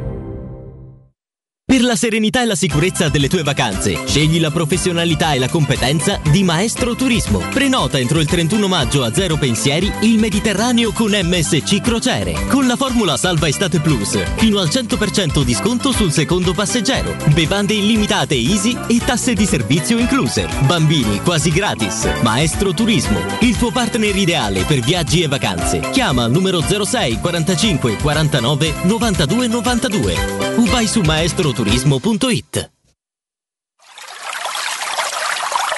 Per 1.71 1.83
la 1.83 1.95
serenità 1.95 2.41
e 2.41 2.45
la 2.45 2.55
sicurezza 2.55 3.07
delle 3.07 3.29
tue 3.29 3.43
vacanze, 3.43 4.05
scegli 4.05 4.41
la 4.41 4.51
professionalità 4.51 5.31
e 5.31 5.39
la 5.39 5.47
competenza 5.47 6.19
di 6.29 6.43
Maestro 6.43 6.95
Turismo. 6.95 7.39
Prenota 7.49 7.97
entro 7.97 8.19
il 8.19 8.27
31 8.27 8.67
maggio 8.67 9.05
a 9.05 9.13
zero 9.13 9.37
pensieri 9.37 9.89
il 10.01 10.19
Mediterraneo 10.19 10.91
con 10.91 11.11
MSC 11.11 11.79
Crociere. 11.79 12.33
Con 12.49 12.67
la 12.67 12.75
formula 12.75 13.15
Salva 13.15 13.47
Estate 13.47 13.79
Plus, 13.79 14.21
fino 14.35 14.59
al 14.59 14.67
100% 14.67 15.43
di 15.43 15.53
sconto 15.53 15.93
sul 15.93 16.11
secondo 16.11 16.53
passeggero. 16.53 17.15
Bevande 17.33 17.73
illimitate 17.73 18.35
easy 18.35 18.77
e 18.87 18.99
tasse 19.05 19.33
di 19.33 19.45
servizio 19.45 19.97
incluse. 19.97 20.49
Bambini 20.65 21.21
quasi 21.21 21.51
gratis. 21.51 22.05
Maestro 22.21 22.73
Turismo, 22.73 23.21
il 23.39 23.55
tuo 23.55 23.71
partner 23.71 24.13
ideale 24.13 24.65
per 24.65 24.81
viaggi 24.81 25.21
e 25.21 25.29
vacanze. 25.29 25.79
Chiama 25.93 26.25
al 26.25 26.31
numero 26.31 26.59
06 26.59 27.19
45 27.21 27.95
49 27.95 28.73
92 28.83 29.47
92 29.47 30.41
o 30.57 30.65
vai 30.65 30.85
su 30.85 30.99
maestroturismo.it. 31.65 32.80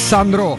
Alessandro, 0.00 0.56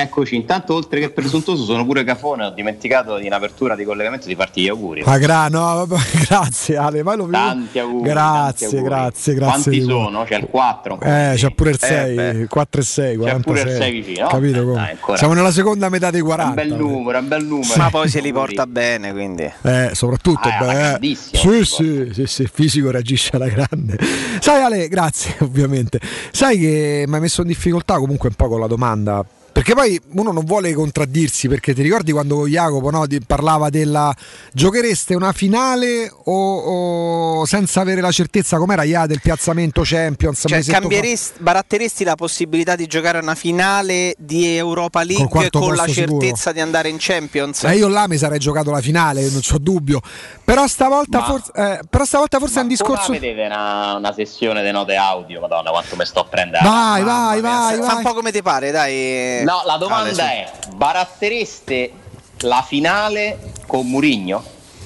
Eccoci, 0.00 0.36
intanto 0.36 0.74
oltre 0.74 1.00
che 1.00 1.10
presuntuoso 1.10 1.64
sono 1.64 1.84
pure 1.84 2.02
cafone, 2.02 2.46
ho 2.46 2.50
dimenticato 2.50 3.18
in 3.18 3.32
apertura 3.32 3.76
di 3.76 3.84
collegamento 3.84 4.26
di 4.26 4.34
farti 4.34 4.62
gli 4.62 4.68
auguri. 4.68 5.02
ma 5.04 5.18
gra- 5.18 5.48
no, 5.48 5.84
vabbè, 5.86 5.96
grazie 6.28 6.76
Ale, 6.76 7.02
ma 7.02 7.14
lo 7.14 7.28
Tanti 7.28 7.78
auguri. 7.78 8.08
Grazie, 8.08 8.66
tanti 8.68 8.76
auguri. 8.76 8.82
grazie, 8.82 9.34
grazie. 9.34 9.60
Quanti 9.62 9.82
sono? 9.82 10.24
C'è 10.24 10.36
il 10.36 10.46
4. 10.48 10.98
Eh, 11.02 11.32
c'è 11.36 11.50
pure 11.50 11.70
il 11.70 11.78
6, 11.78 12.14
beh. 12.14 12.46
4 12.48 12.80
e 12.80 12.84
6, 12.84 13.10
C'è 13.12 13.16
46. 13.18 13.42
pure 13.42 13.70
il 13.70 13.76
6 13.82 14.00
vicino. 14.00 14.26
Capito 14.28 14.58
Eh, 14.60 14.64
come? 14.64 14.96
dai. 15.06 15.16
Siamo 15.18 15.34
nella 15.34 15.50
seconda 15.52 15.88
metà 15.90 16.10
dei 16.10 16.20
40. 16.22 16.62
Un 16.62 16.68
bel 16.68 16.76
numero, 16.78 17.18
un 17.18 17.28
bel 17.28 17.44
numero. 17.44 17.74
Ma 17.76 17.90
poi 17.90 18.08
se 18.08 18.20
li 18.20 18.32
porta 18.32 18.66
bene, 18.66 19.12
quindi. 19.12 19.42
Eh, 19.62 19.90
soprattutto, 19.92 20.48
Ah, 20.48 20.56
beh, 20.58 20.72
grandissima, 20.72 21.38
sì, 21.38 21.64
sì, 21.64 22.10
sì, 22.14 22.26
sì, 22.26 22.42
il 22.42 22.50
fisico 22.52 22.90
reagisce 22.90 23.36
alla 23.36 23.48
grande. 23.48 23.98
Sai 24.40 24.62
Ale, 24.62 24.88
grazie 24.88 25.34
ovviamente. 25.44 26.00
Sai 26.30 26.58
che 26.58 27.04
mi 27.06 27.14
hai 27.14 27.20
messo 27.20 27.42
in 27.42 27.48
difficoltà 27.48 27.98
comunque 27.98 28.28
un 28.30 28.34
po' 28.34 28.48
con 28.48 28.58
la 28.60 28.66
domanda. 28.66 29.22
Perché 29.52 29.74
poi 29.74 30.00
uno 30.14 30.32
non 30.32 30.44
vuole 30.44 30.72
contraddirsi, 30.72 31.46
perché 31.46 31.74
ti 31.74 31.82
ricordi 31.82 32.10
quando 32.10 32.46
Jacopo 32.46 32.90
no, 32.90 33.04
parlava 33.26 33.68
della 33.68 34.14
giochereste 34.50 35.14
una 35.14 35.32
finale 35.32 36.10
o, 36.24 37.40
o 37.40 37.44
senza 37.46 37.82
avere 37.82 38.00
la 38.00 38.10
certezza 38.10 38.56
com'era 38.56 38.82
Ia 38.82 39.06
del 39.06 39.20
piazzamento 39.20 39.82
Champions? 39.84 40.44
Cioè, 40.46 40.56
mesetto 40.56 40.72
fa? 40.74 40.80
cambieresti, 40.80 41.42
baratteresti 41.42 42.04
la 42.04 42.14
possibilità 42.14 42.76
di 42.76 42.86
giocare 42.86 43.18
una 43.18 43.34
finale 43.34 44.14
di 44.16 44.56
Europa 44.56 45.02
League 45.02 45.50
con 45.50 45.74
la 45.74 45.86
sicuro. 45.86 46.18
certezza 46.18 46.52
di 46.52 46.60
andare 46.60 46.88
in 46.88 46.96
Champions? 46.98 47.64
Eh, 47.64 47.76
io 47.76 47.88
là 47.88 48.08
mi 48.08 48.16
sarei 48.16 48.38
giocato 48.38 48.70
la 48.70 48.80
finale, 48.80 49.28
non 49.28 49.40
c'ho 49.40 49.58
dubbio. 49.58 50.00
Però 50.44 50.66
stavolta, 50.66 51.18
Ma- 51.18 51.24
forse, 51.24 51.52
eh, 51.54 51.80
però 51.88 52.04
stavolta 52.04 52.38
forse 52.38 52.58
è 52.58 52.62
un 52.62 52.68
discorso. 52.68 53.06
Come 53.06 53.18
vedete 53.18 53.46
una, 53.46 53.94
una 53.94 54.12
sessione 54.12 54.62
di 54.64 54.70
note 54.70 54.96
audio? 54.96 55.40
Madonna, 55.40 55.70
quanto 55.70 55.94
mi 55.96 56.06
sto 56.06 56.20
a 56.20 56.24
prendere. 56.24 56.64
Vai, 56.64 57.02
vai, 57.02 57.40
mia. 57.40 57.50
vai, 57.50 57.76
Fa 57.76 57.86
vai. 57.86 57.96
un 57.96 58.02
po' 58.02 58.14
come 58.14 58.32
ti 58.32 58.42
pare, 58.42 58.70
dai. 58.70 59.41
No, 59.44 59.62
la 59.66 59.76
domanda 59.76 60.08
Ale, 60.10 60.14
su. 60.14 60.20
è: 60.20 60.74
barattereste 60.76 61.92
la 62.40 62.64
finale 62.66 63.52
con 63.66 63.86
Murigno? 63.88 64.42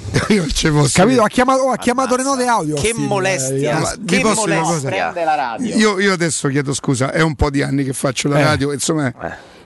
Io 0.28 0.46
ci 0.48 0.70
posso 0.70 1.00
Capito? 1.00 1.22
Ha 1.22 1.28
chiamato, 1.28 1.62
oh, 1.62 1.70
ha 1.72 1.76
chiamato 1.78 2.16
le 2.16 2.22
note 2.22 2.44
audio. 2.46 2.74
Che 2.76 2.92
molestia. 2.94 3.76
eh, 3.76 3.80
Ma 3.80 3.94
Che 4.04 4.22
molestia. 4.22 5.12
la 5.12 5.34
radio. 5.34 5.74
Io, 5.76 5.98
io 5.98 6.12
adesso 6.12 6.48
chiedo 6.48 6.72
scusa, 6.74 7.10
è 7.12 7.20
un 7.22 7.34
po' 7.34 7.50
di 7.50 7.62
anni 7.62 7.82
che 7.84 7.92
faccio 7.92 8.28
la 8.28 8.38
Eh. 8.38 8.44
radio, 8.44 8.72
insomma, 8.72 9.12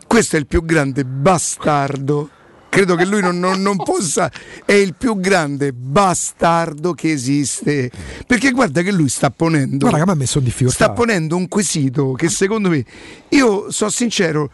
questo 0.06 0.36
è 0.36 0.38
il 0.38 0.46
più 0.46 0.64
grande 0.64 1.04
bastardo. 1.04 2.30
Credo 2.70 2.94
che 2.94 3.04
lui 3.04 3.20
non, 3.20 3.36
non- 3.40 3.60
non 3.60 3.76
possa, 3.76 4.30
è 4.64 4.72
il 4.74 4.94
più 4.94 5.18
grande 5.18 5.72
bastardo 5.72 6.92
che 6.94 7.10
esiste. 7.10 7.90
Perché 8.26 8.52
guarda 8.52 8.82
che 8.82 8.92
lui 8.92 9.08
sta 9.08 9.30
ponendo, 9.30 9.78
Guarda 9.88 9.98
che 9.98 10.04
mi 10.04 10.10
ha 10.12 10.14
messo 10.14 10.38
in 10.38 10.44
difficoltà. 10.44 10.84
sta 10.84 10.92
ponendo 10.92 11.34
un 11.36 11.48
quesito 11.48 12.12
che 12.12 12.28
secondo 12.28 12.68
me, 12.68 12.84
io 13.30 13.72
sono 13.72 13.90
sincero, 13.90 14.50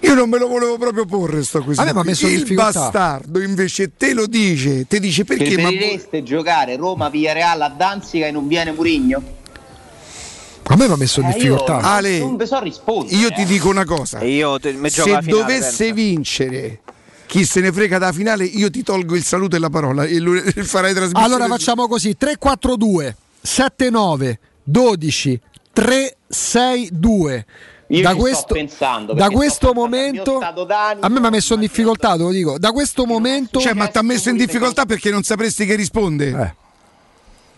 io 0.00 0.14
non 0.14 0.28
me 0.28 0.38
lo 0.38 0.48
volevo 0.48 0.78
proprio 0.78 1.04
porre 1.04 1.42
sto 1.44 1.62
quesito. 1.62 1.82
A 1.82 1.84
me 1.84 1.92
m'ha 1.92 2.02
messo 2.02 2.26
in 2.26 2.32
il 2.34 2.38
difficoltà. 2.40 2.80
bastardo 2.80 3.40
invece 3.40 3.92
te 3.96 4.14
lo 4.14 4.26
dice, 4.26 4.86
ti 4.86 4.98
dice 5.00 5.24
perché 5.24 5.56
ma 5.60 5.68
Preferireste 5.68 6.22
giocare 6.22 6.76
Roma-Villarreal 6.76 7.60
a 7.62 7.68
Danzica 7.68 8.26
e 8.26 8.30
non 8.30 8.46
viene 8.48 8.72
Murigno? 8.72 9.22
A 10.62 10.76
me 10.76 10.86
mi 10.86 10.92
ha 10.92 10.96
messo 10.96 11.20
in 11.20 11.26
Eh, 11.28 11.32
difficoltà. 11.34 11.74
io 11.74 11.80
Ale, 11.86 12.18
non 12.20 12.46
so 12.46 12.60
rispondere. 12.60 13.16
io 13.16 13.28
ti 13.30 13.42
eh. 13.42 13.44
dico 13.44 13.68
una 13.68 13.84
cosa. 13.84 14.22
Io 14.22 14.58
te- 14.60 14.72
se 14.88 15.00
finale, 15.02 15.26
dovesse 15.26 15.84
pensa. 15.86 15.94
vincere 15.94 16.80
chi 17.26 17.44
se 17.44 17.60
ne 17.60 17.72
frega 17.72 17.98
da 17.98 18.12
finale, 18.12 18.44
io 18.44 18.70
ti 18.70 18.82
tolgo 18.82 19.14
il 19.16 19.24
saluto 19.24 19.56
e 19.56 19.58
la 19.58 19.68
parola 19.70 20.04
e 20.04 20.18
lui- 20.18 20.40
farai 20.40 20.94
trasmissione. 20.94 21.24
Allora 21.26 21.46
facciamo 21.48 21.86
così: 21.88 22.16
342 22.16 23.16
79 23.42 24.38
12 24.64 25.40
362. 25.72 27.44
Io 27.90 28.02
da 28.02 28.10
ci 28.12 28.16
questo, 28.16 28.40
sto 28.40 28.54
pensando, 28.54 29.12
da 29.12 29.22
perché 29.24 29.34
questo 29.34 29.72
momento 29.72 30.38
a 30.38 31.08
me 31.08 31.20
mi 31.20 31.26
ha 31.26 31.30
messo 31.30 31.54
in 31.54 31.60
difficoltà, 31.60 32.12
te 32.12 32.22
lo 32.22 32.30
dico. 32.30 32.58
Da 32.58 32.70
questo 32.70 33.04
momento 33.04 33.58
Cioè, 33.60 33.74
ma 33.74 33.88
ti 33.88 33.98
ha 33.98 34.02
messo 34.02 34.28
in 34.28 34.36
difficoltà 34.36 34.86
perché 34.86 35.10
non 35.10 35.22
sapresti 35.22 35.66
che 35.66 35.74
risponde? 35.74 36.28
Eh. 36.28 36.54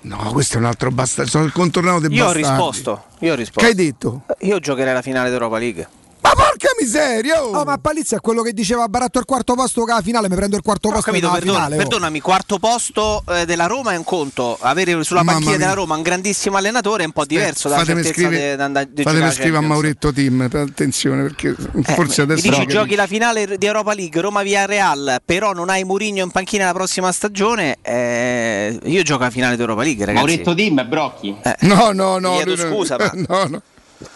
No, 0.02 0.16
questo 0.32 0.56
è 0.56 0.59
un 0.60 0.64
altro 0.64 0.90
bastardo. 0.90 1.30
Sono 1.30 1.44
il 1.44 1.52
contornato 1.52 2.00
dei 2.00 2.12
Io 2.16 2.26
ho 2.26 2.32
risposto. 2.32 3.04
Io 3.20 3.32
ho 3.32 3.34
Che 3.34 3.40
risposto. 3.40 3.68
hai 3.68 3.74
detto? 3.74 4.22
Io 4.40 4.59
giocherei 4.59 4.94
la 4.94 5.02
finale 5.02 5.28
d'Europa 5.28 5.59
League. 5.59 5.88
Ma 6.22 6.30
porca 6.34 6.68
miseria! 6.80 7.42
oh! 7.44 7.50
Oh, 7.58 7.64
ma 7.64 7.76
Palizzi 7.78 8.14
è 8.14 8.20
quello 8.20 8.42
che 8.42 8.52
diceva 8.52 8.86
Baratto 8.88 9.18
il 9.18 9.24
quarto 9.24 9.54
posto 9.54 9.84
che 9.84 9.90
alla 9.92 10.02
finale, 10.02 10.28
mi 10.28 10.36
prendo 10.36 10.54
il 10.56 10.62
quarto 10.62 10.88
Ho 10.88 10.92
posto 10.92 11.10
capito, 11.10 11.28
perdona- 11.30 11.52
finale. 11.54 11.74
oh. 11.74 11.78
perdonami, 11.78 12.20
quarto 12.20 12.58
posto 12.58 13.24
eh, 13.28 13.44
della 13.44 13.66
Roma 13.66 13.92
è 13.92 13.96
un 13.96 14.04
conto, 14.04 14.56
avere 14.60 15.02
sulla 15.02 15.20
Mamma 15.22 15.32
panchina 15.32 15.56
mia. 15.56 15.58
della 15.66 15.74
Roma 15.74 15.96
un 15.96 16.02
grandissimo 16.02 16.56
allenatore 16.56 17.02
è 17.02 17.06
un 17.06 17.12
po' 17.12 17.24
diverso 17.24 17.68
dalla 17.68 17.80
fatemi 17.80 18.04
certezza 18.04 18.26
scrivere, 18.28 18.56
di 18.56 18.62
andare 18.62 18.88
di 18.92 19.02
fatemi 19.02 19.30
scrivere 19.32 19.64
a. 19.64 19.68
Mauretto 19.68 20.12
Tim, 20.12 20.48
attenzione 20.52 21.22
perché 21.22 21.56
Eh, 21.58 21.82
forse 21.94 22.22
adesso 22.22 22.48
dici 22.48 22.60
ci 22.60 22.66
giochi 22.66 22.94
la 22.94 23.06
finale 23.08 23.58
di 23.58 23.66
Europa 23.66 23.92
League 23.92 24.20
Roma 24.20 24.42
via 24.42 24.64
Real, 24.64 25.20
però 25.24 25.52
non 25.52 25.68
hai 25.70 25.82
Mourinho 25.84 26.22
in 26.22 26.30
panchina 26.30 26.66
la 26.66 26.72
prossima 26.72 27.10
stagione. 27.10 27.78
eh, 27.82 28.78
io 28.84 29.02
gioco 29.02 29.24
la 29.24 29.30
finale 29.30 29.56
di 29.56 29.60
Europa 29.60 29.82
League, 29.82 30.04
ragazzi. 30.04 30.24
Mauretto 30.24 30.54
Tim 30.54 30.78
e 30.78 30.86
Brocchi. 30.86 31.36
Eh, 31.42 31.56
No, 31.62 31.90
no, 31.92 32.18
no. 32.18 32.34
Chiedo 32.34 32.54
no, 32.54 32.62
no. 32.64 32.74
scusa, 32.74 32.96
ma- 32.96 33.10
no, 33.26 33.44
no. 33.48 33.62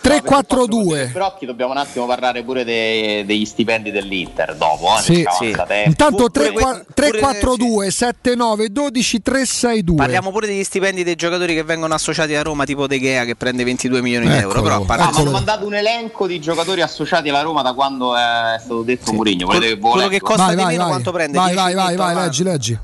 3-4-2. 0.02 1.10
Brocchi 1.12 1.46
dobbiamo 1.46 1.72
un 1.72 1.78
attimo 1.78 2.06
parlare 2.06 2.42
pure 2.42 2.64
de- 2.64 3.24
degli 3.26 3.44
stipendi 3.44 3.90
dell'Inter 3.90 4.54
dopo. 4.56 4.96
Eh, 4.96 5.00
Sì. 5.02 5.24
avanza 5.26 5.64
tempo. 5.64 5.88
Intanto 5.88 6.28
Pure- 6.30 6.52
3-4-2, 6.94 7.90
7-9, 7.90 8.68
12, 8.70 9.22
3-6-2. 9.22 9.94
Parliamo 9.96 10.30
pure 10.30 10.46
degli 10.46 10.64
stipendi 10.64 11.02
dei 11.04 11.14
giocatori 11.14 11.54
che 11.54 11.62
vengono 11.62 11.94
associati 11.94 12.34
a 12.34 12.42
Roma, 12.42 12.64
tipo 12.64 12.86
De 12.86 12.98
Gea 13.00 13.24
che 13.24 13.36
prende 13.36 13.64
22 13.64 14.00
milioni 14.02 14.26
di 14.26 14.32
Eccolo. 14.36 14.48
euro. 14.48 14.62
Però 14.62 14.74
a 14.74 14.78
Ah, 14.78 14.84
parte- 14.84 15.12
ma 15.12 15.18
hanno 15.20 15.30
mandato 15.30 15.66
un 15.66 15.74
elenco 15.74 16.26
di 16.26 16.40
giocatori 16.40 16.80
associati 16.82 17.28
alla 17.28 17.42
Roma 17.42 17.62
da 17.62 17.72
quando 17.74 18.16
è 18.16 18.56
stato 18.58 18.82
detto 18.82 19.12
Mourinho. 19.12 19.46
Volete 19.46 19.66
che 19.66 19.74
ve 19.74 19.80
lo 19.80 19.88
quello 19.90 20.06
che 20.08 20.12
leggo? 20.14 20.26
costa 20.26 20.44
Vai, 20.46 20.56
di 20.56 20.62
vai, 20.62 20.70
meno 20.72 20.82
vai. 20.82 20.90
quanto 20.92 21.12
prende? 21.12 21.38
Vai, 21.38 21.52
10 21.54 21.74
vai, 21.74 21.74
vai, 21.74 21.96
vai, 21.96 22.14
leggi, 22.24 22.42
leggi. 22.42 22.78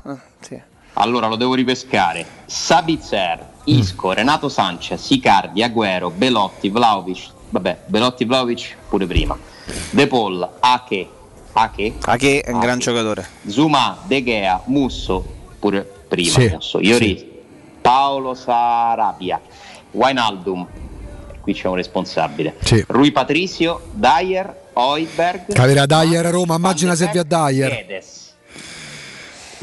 Allora 0.97 1.25
lo 1.27 1.35
devo 1.35 1.55
ripescare. 1.55 2.23
Sabitzer, 2.45 3.43
Isco, 3.65 4.11
Renato 4.13 4.49
Sanchez, 4.49 5.09
Icardi, 5.09 5.63
Agüero, 5.63 6.11
Belotti, 6.11 6.69
Vlaovic. 6.69 7.29
Vabbè, 7.49 7.83
Belotti, 7.85 8.25
Vlaovic 8.25 8.75
pure 8.89 9.05
prima. 9.05 9.37
De 9.91 10.07
Paul, 10.07 10.49
Ake, 10.59 11.07
Ake, 11.53 11.93
Ake 12.01 12.41
è 12.41 12.51
un 12.51 12.59
gran 12.59 12.79
giocatore. 12.79 13.27
Zuma, 13.47 13.97
De 14.05 14.23
Gea, 14.23 14.61
Musso, 14.65 15.23
pure 15.59 15.81
prima 16.07 16.31
Sì, 16.31 16.49
Musso. 16.49 16.79
Iori, 16.79 17.41
Paolo 17.79 18.33
Sarabia, 18.33 19.39
Wijnaldum, 19.91 20.67
qui 21.41 21.53
c'è 21.53 21.67
un 21.67 21.75
responsabile. 21.75 22.55
Sì. 22.63 22.83
Rui 22.87 23.11
Patricio, 23.11 23.81
Dyer, 23.91 24.61
Oiberg, 24.73 25.53
Capirà 25.53 25.85
Dyer 25.85 26.25
a 26.25 26.29
Roma, 26.31 26.55
immagina 26.55 26.95
se 26.95 27.07
via 27.11 27.23
Dyer. 27.23 27.69
Guedes. 27.69 28.22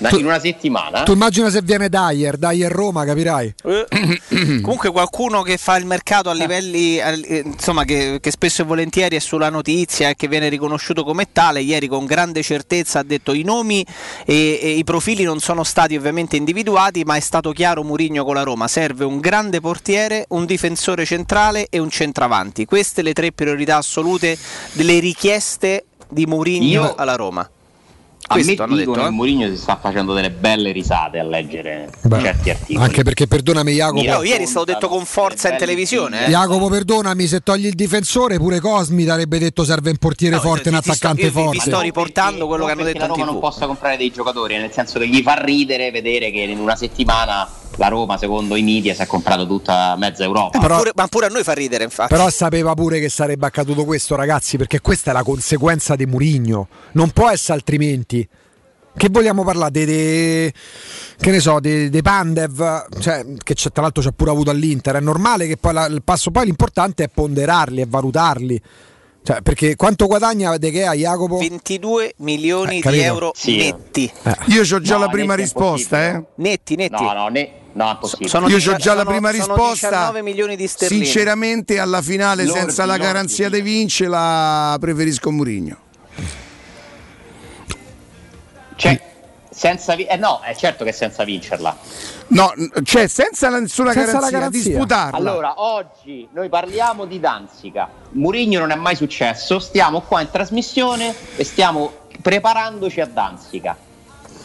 Na- 0.01 0.11
in 0.13 0.25
una 0.25 0.39
settimana 0.41 1.03
Tu 1.03 1.13
immagina 1.13 1.51
se 1.51 1.61
viene 1.63 1.89
Dyer, 1.89 2.37
Dyer 2.39 2.73
Roma, 2.73 3.05
capirai. 3.05 3.55
Comunque 4.63 4.91
qualcuno 4.91 5.43
che 5.43 5.57
fa 5.59 5.77
il 5.77 5.85
mercato 5.87 6.31
a 6.31 6.33
livelli, 6.33 7.01
al- 7.01 7.23
eh, 7.27 7.43
insomma, 7.45 7.85
che, 7.85 8.19
che 8.21 8.31
spesso 8.31 8.63
e 8.63 8.65
volentieri 8.65 9.17
è 9.17 9.19
sulla 9.19 9.51
notizia 9.51 10.09
e 10.09 10.15
che 10.17 10.29
viene 10.29 10.49
riconosciuto 10.49 11.05
come 11.05 11.29
tale, 11.33 11.61
ieri 11.61 11.87
con 11.87 12.07
grande 12.07 12.43
certezza 12.43 13.01
ha 13.01 13.03
detto 13.03 13.33
i 13.33 13.43
nomi 13.43 13.85
e, 14.25 14.59
e 14.63 14.71
i 14.71 14.85
profili 14.85 15.23
non 15.25 15.39
sono 15.41 15.65
stati 15.65 15.97
ovviamente 15.97 16.37
individuati, 16.37 17.03
ma 17.05 17.17
è 17.17 17.21
stato 17.21 17.53
chiaro 17.53 17.83
Murigno 17.83 18.25
con 18.25 18.35
la 18.35 18.43
Roma, 18.43 18.69
serve 18.69 19.05
un 19.05 19.19
grande 19.21 19.61
portiere, 19.61 20.25
un 20.31 20.47
difensore 20.47 21.05
centrale 21.05 21.67
e 21.69 21.79
un 21.79 21.91
centravanti. 21.91 22.65
Queste 22.65 23.03
le 23.03 23.13
tre 23.13 23.33
priorità 23.33 23.77
assolute 23.77 24.37
delle 24.73 24.99
richieste 24.99 25.85
di 26.09 26.27
Murigno 26.27 26.83
Io- 26.85 26.95
alla 26.95 27.17
Roma. 27.17 27.49
A 28.33 28.37
me 28.37 28.43
Questo 28.45 28.65
dicono 28.65 28.77
detto, 28.77 28.93
che 28.93 29.07
eh? 29.07 29.11
Mourinho 29.11 29.49
si 29.49 29.57
sta 29.57 29.77
facendo 29.81 30.15
delle 30.15 30.31
belle 30.31 30.71
risate 30.71 31.19
a 31.19 31.25
leggere 31.25 31.91
Beh, 32.03 32.21
certi 32.21 32.51
articoli. 32.51 32.85
Anche 32.85 33.03
perché 33.03 33.27
perdonami 33.27 33.73
Jacopo. 33.73 34.01
Io 34.03 34.23
ieri 34.23 34.45
è 34.45 34.47
stato 34.47 34.67
detto 34.67 34.87
con 34.89 35.05
forza 35.05 35.51
in 35.51 35.57
televisione. 35.59 36.27
eh. 36.27 36.31
Jacopo, 36.31 36.69
perdonami, 36.69 37.27
se 37.27 37.41
togli 37.41 37.67
il 37.67 37.75
difensore, 37.75 38.37
pure 38.39 38.61
Cosmi 38.61 39.03
darebbe 39.03 39.39
detto 39.41 39.65
serve 39.65 39.91
un 39.91 39.97
portiere 39.97 40.37
No, 40.37 40.43
forte, 40.43 40.63
ti- 40.63 40.69
un 40.69 40.75
ti 40.77 40.83
sto- 40.83 40.93
attaccante 40.93 41.23
io 41.23 41.27
vi- 41.29 41.33
forte. 41.35 41.51
vi 41.51 41.59
sto 41.61 41.81
riportando 41.81 42.47
quello 42.47 42.67
che 42.67 42.71
hanno 42.73 42.85
detto 42.85 42.99
la 43.01 43.07
Roma 43.07 43.25
TV. 43.25 43.31
non 43.33 43.41
possa 43.41 43.67
comprare 43.67 43.97
dei 43.97 44.13
giocatori, 44.13 44.57
nel 44.59 44.71
senso 44.73 45.01
che 45.01 45.09
gli 45.09 45.23
fa 45.23 45.35
ridere 45.35 45.91
vedere 45.91 46.31
che 46.31 46.41
in 46.43 46.61
una 46.61 46.77
settimana 46.77 47.49
la 47.77 47.89
Roma, 47.89 48.17
secondo 48.19 48.57
i 48.57 48.63
media, 48.63 48.95
si 48.95 49.03
è 49.03 49.07
comprato 49.07 49.47
tutta 49.47 49.95
mezza 49.97 50.23
Europa. 50.25 50.59
Ma 50.59 50.77
pure, 50.77 50.91
ma 50.95 51.07
pure 51.09 51.27
a 51.27 51.29
noi 51.29 51.43
fa 51.43 51.53
ridere, 51.53 51.85
infatti. 51.85 52.13
Però 52.15 52.29
sapeva 52.31 52.75
pure 52.75 53.01
che 53.01 53.09
sarebbe 53.09 53.47
accaduto 53.47 53.85
questo, 53.85 54.17
ragazzi, 54.17 54.57
perché 54.57 54.81
questa 54.81 55.11
è 55.11 55.15
la 55.15 55.23
conseguenza 55.23 55.97
di 55.97 56.07
Murigno. 56.07 56.69
Non 56.93 57.11
può 57.11 57.29
essere 57.31 57.55
altrimenti. 57.55 58.29
Che 58.97 59.09
vogliamo 59.09 59.45
parlare? 59.45 59.71
Dei, 59.71 59.87
dei- 59.87 60.53
che 61.19 61.31
ne 61.31 61.39
so, 61.41 61.61
dei, 61.61 61.91
Pandev, 62.03 62.87
cioè, 63.01 63.25
che 63.43 63.55
c'è, 63.55 63.71
tra 63.71 63.83
l'altro 63.83 64.03
c'ha 64.03 64.11
pure 64.11 64.31
avuto 64.31 64.51
all'Inter. 64.51 64.97
È 64.97 65.01
normale 65.01 65.47
che 65.47 65.57
poi 65.57 65.73
la- 65.73 65.87
il 65.87 66.03
passo 66.03 66.31
poi 66.31 66.47
l'importante 66.47 67.05
è 67.05 67.09
ponderarli 67.09 67.81
e 67.81 67.87
valutarli. 67.89 68.61
Cioè, 69.23 69.43
perché 69.43 69.77
quanto 69.77 70.07
guadagna 70.07 70.57
De 70.57 70.73
Gea, 70.73 70.95
Jacopo? 70.95 71.37
22 71.39 72.15
milioni 72.19 72.81
Eh, 72.81 72.91
di 72.91 72.99
euro 73.01 73.33
Sì. 73.35 73.57
netti. 73.59 74.11
Io 74.49 74.63
ho 74.63 74.81
già 74.81 74.95
No, 74.95 75.01
la 75.03 75.09
prima 75.09 75.35
risposta, 75.35 76.03
eh. 76.09 76.25
Netti, 76.37 76.75
netti. 76.75 77.03
No, 77.03 77.13
no, 77.13 77.29
ne- 77.29 77.51
no. 77.73 77.99
Sono 78.25 78.49
Io 78.49 78.57
ho 78.57 78.77
già 78.77 78.95
la 78.95 79.01
sono- 79.03 79.11
prima 79.11 79.31
sono 79.33 79.55
risposta. 79.55 79.89
19 79.89 80.23
milioni 80.23 80.57
di 80.57 80.67
sterline. 80.67 81.05
Sinceramente, 81.05 81.79
alla 81.79 82.03
finale, 82.03 82.45
Lordi, 82.45 82.59
senza 82.61 82.85
la 82.85 82.97
garanzia 82.97 83.49
di 83.49 83.57
dico. 83.57 83.65
vince, 83.67 84.07
la 84.09 84.77
preferisco 84.81 85.31
Murigno. 85.31 85.77
Cioè, 88.77 89.01
senza 89.51 89.95
vi- 89.95 90.05
eh 90.07 90.17
no, 90.17 90.41
è 90.43 90.55
certo 90.55 90.85
che 90.85 90.93
senza 90.93 91.23
vincerla. 91.25 91.77
No, 92.29 92.53
cioè 92.85 93.07
senza 93.09 93.51
la- 93.51 93.59
nessuna 93.61 93.93
Senza 93.93 94.07
la 94.07 94.31
garanzia, 94.31 94.39
garanzia. 94.39 94.71
disputarla. 94.71 95.17
Allora, 95.17 95.55
oggi 95.61 96.29
noi 96.33 96.49
parliamo 96.49 97.05
di 97.05 97.21
Danzica. 97.21 97.89
Murigno 98.13 98.61
non 98.61 98.71
è 98.71 98.77
mai 98.77 98.95
successo, 98.97 99.59
stiamo 99.59 100.01
qua 100.01 100.21
in 100.23 100.31
trasmissione 100.31 101.15
e 101.37 101.45
stiamo 101.45 101.93
preparandoci 102.23 103.01
a 103.01 103.07
Danzica. 103.07 103.77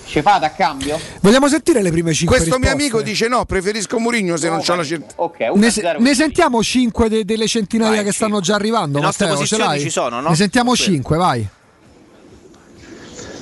Ci 0.05 0.21
fate 0.21 0.45
a 0.45 0.51
cambio? 0.51 0.99
Vogliamo 1.21 1.47
sentire 1.47 1.81
le 1.81 1.89
prime 1.91 2.13
5 2.13 2.35
Questo 2.37 2.57
mio 2.59 2.69
risposte? 2.69 2.83
amico 2.95 3.01
dice 3.01 3.27
no, 3.27 3.43
preferisco 3.45 3.99
Murigno 3.99 4.37
se 4.37 4.49
non 4.49 4.59
c'ho 4.61 4.75
la 4.75 4.83
certezza. 4.83 5.13
Ok, 5.17 5.39
Ne, 5.39 5.67
1-0 5.67 5.99
ne 5.99 6.13
sentiamo 6.15 6.61
5 6.63 7.23
delle 7.25 7.47
centinaia 7.47 8.03
che 8.03 8.11
stanno 8.11 8.39
già 8.39 8.55
arrivando. 8.55 8.99
Le 8.99 9.05
nostre 9.05 9.25
Matteo, 9.25 9.45
ce 9.45 9.55
posizioni 9.55 9.73
l'hai? 9.77 9.83
ci 9.83 9.89
sono, 9.89 10.21
no? 10.21 10.29
Ne 10.29 10.35
sentiamo 10.35 10.75
5, 10.75 11.17
vai. 11.17 11.47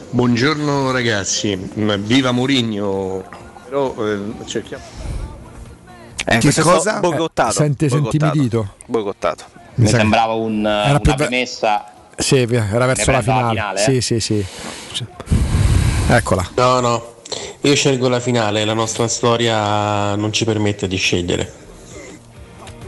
Buongiorno 0.10 0.92
ragazzi, 0.92 1.56
Mm, 1.58 1.92
viva 2.04 2.32
Mourinho. 2.32 3.24
Però 3.68 3.96
eh, 4.08 4.20
cerchiamo. 4.46 4.84
Eh, 6.26 6.38
Che 6.38 6.62
cosa? 6.62 7.00
boicottato. 7.00 7.50
Eh, 7.50 7.54
sente- 7.54 7.88
boicottato. 7.88 8.26
intimidito. 8.26 8.74
Boicottato. 8.86 9.44
Mi 9.76 9.86
che- 9.86 9.92
sembrava 9.92 10.34
un, 10.34 10.60
una 10.60 11.00
premessa. 11.00 11.92
Sì, 12.16 12.38
era 12.38 12.86
verso 12.86 13.12
la 13.12 13.22
finale. 13.22 13.50
finale, 13.50 13.80
Sì, 13.80 13.96
eh? 13.98 14.02
sì, 14.02 14.20
sì. 14.20 14.46
Eccola. 16.08 16.48
No, 16.56 16.80
no, 16.80 17.16
io 17.62 17.76
scelgo 17.76 18.08
la 18.10 18.20
finale, 18.20 18.66
la 18.66 18.74
nostra 18.74 19.08
storia 19.08 20.16
non 20.16 20.32
ci 20.32 20.46
permette 20.46 20.88
di 20.88 20.98
scegliere. 20.98 21.62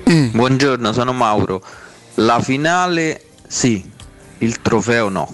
Buongiorno, 0.04 0.94
sono 0.94 1.14
Mauro. 1.14 1.62
La 2.16 2.40
finale 2.40 3.22
sì, 3.48 3.90
il 4.40 4.62
trofeo 4.62 5.10
no. 5.10 5.28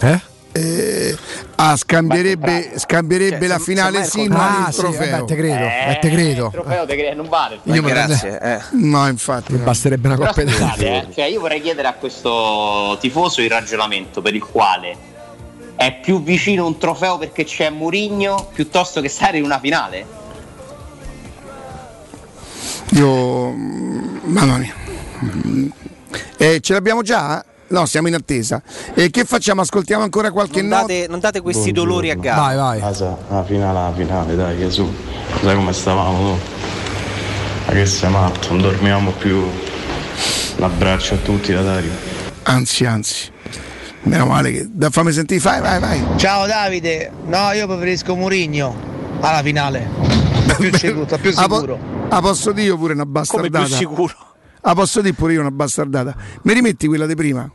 Eh? 0.00 0.20
Eh, 0.52 1.16
ah, 1.56 1.76
scambierebbe, 1.76 2.72
scambierebbe 2.76 3.38
Cioè, 3.38 3.48
la 3.48 3.58
finale 3.60 4.04
sì, 4.04 4.26
ma 4.28 4.64
Ah, 4.64 4.68
il 4.68 4.74
sì, 4.74 4.80
trofeo. 4.80 5.10
vabbè, 5.10 5.24
te 5.24 5.36
credo, 5.36 5.54
Eh, 5.64 5.90
eh, 5.92 5.98
te 6.00 6.10
credo. 6.10 6.44
Il 6.46 6.50
trofeo 6.52 6.86
te 6.86 7.12
non 7.14 7.28
vale. 7.28 7.60
il 7.62 7.74
Io 7.76 7.82
me 7.82 7.92
la- 7.94 8.06
Grazie. 8.06 8.40
eh. 8.40 8.60
No, 8.72 9.06
infatti. 9.08 9.52
no. 9.56 9.62
Basterebbe 9.64 10.08
una 10.08 10.16
Però 10.16 10.28
coppa 10.28 10.42
di 10.42 10.52
eh, 10.84 11.06
cioè 11.14 11.24
io 11.26 11.40
vorrei 11.40 11.62
chiedere 11.62 11.86
a 11.88 11.94
questo 11.94 12.98
tifoso 13.00 13.40
il 13.40 13.48
ragionamento 13.48 14.20
per 14.20 14.34
il 14.34 14.42
quale 14.44 14.96
è 15.80 15.98
più 15.98 16.22
vicino 16.22 16.66
un 16.66 16.76
trofeo 16.76 17.16
perché 17.16 17.44
c'è 17.44 17.70
Murigno 17.70 18.50
piuttosto 18.52 19.00
che 19.00 19.08
stare 19.08 19.38
in 19.38 19.44
una 19.44 19.58
finale? 19.58 20.04
Io. 22.90 23.48
mm, 23.50 24.18
Mamma 24.24 24.58
mia. 24.58 24.74
Eh, 26.36 26.60
ce 26.60 26.72
l'abbiamo 26.74 27.00
già? 27.00 27.42
No, 27.68 27.86
siamo 27.86 28.08
in 28.08 28.14
attesa. 28.14 28.60
E 28.92 29.08
che 29.08 29.24
facciamo? 29.24 29.62
Ascoltiamo 29.62 30.02
ancora 30.02 30.30
qualche 30.32 30.60
Non 30.60 30.68
nota? 30.70 30.80
date, 30.82 31.06
non 31.08 31.18
date 31.18 31.40
questi 31.40 31.72
dolori 31.72 32.10
a 32.10 32.14
gara. 32.14 32.40
Vai, 32.42 32.56
vai. 32.56 32.80
Casa, 32.80 33.16
la 33.30 33.42
finale, 33.44 33.72
la 33.78 33.92
finale, 33.96 34.36
dai 34.36 34.58
Gesù. 34.58 34.86
Sai 35.42 35.54
come 35.54 35.72
stavamo? 35.72 36.20
no? 36.22 36.38
Ma 37.66 37.72
che 37.72 37.86
sei 37.86 38.10
matto, 38.10 38.48
non 38.50 38.60
dormiamo 38.60 39.12
più. 39.12 39.46
L'abbraccio 40.56 41.14
a 41.14 41.18
tutti 41.18 41.54
da 41.54 41.62
Dario. 41.62 41.90
Anzi, 42.42 42.84
anzi. 42.84 43.30
Meno 44.02 44.26
male 44.26 44.50
che. 44.52 44.66
Da 44.70 44.90
fammi 44.90 45.12
sentire, 45.12 45.40
vai, 45.40 45.60
vai, 45.60 45.78
vai. 45.80 46.02
Ciao 46.16 46.46
Davide, 46.46 47.10
no 47.26 47.52
io 47.52 47.66
preferisco 47.66 48.14
Murigno 48.14 48.74
alla 49.20 49.42
finale, 49.42 49.88
più 50.56 50.72
sicuro, 50.76 51.04
più 51.20 51.32
Ah, 51.34 51.46
po- 51.46 51.54
sicuro. 51.56 51.78
ah, 52.08 52.20
posso 52.20 52.52
dire 52.52 52.68
io 52.68 52.78
pure 52.78 52.94
una 52.94 53.02
Come 53.02 53.12
bastardata? 53.12 53.64
più 53.66 53.74
sicuro? 53.74 54.14
Ah, 54.62 54.74
posso 54.74 55.00
dire 55.02 55.12
pure 55.14 55.34
io 55.34 55.40
una 55.40 55.50
bastardata? 55.50 56.14
Mi 56.42 56.54
rimetti 56.54 56.86
quella 56.86 57.06
di 57.06 57.14
prima? 57.14 57.48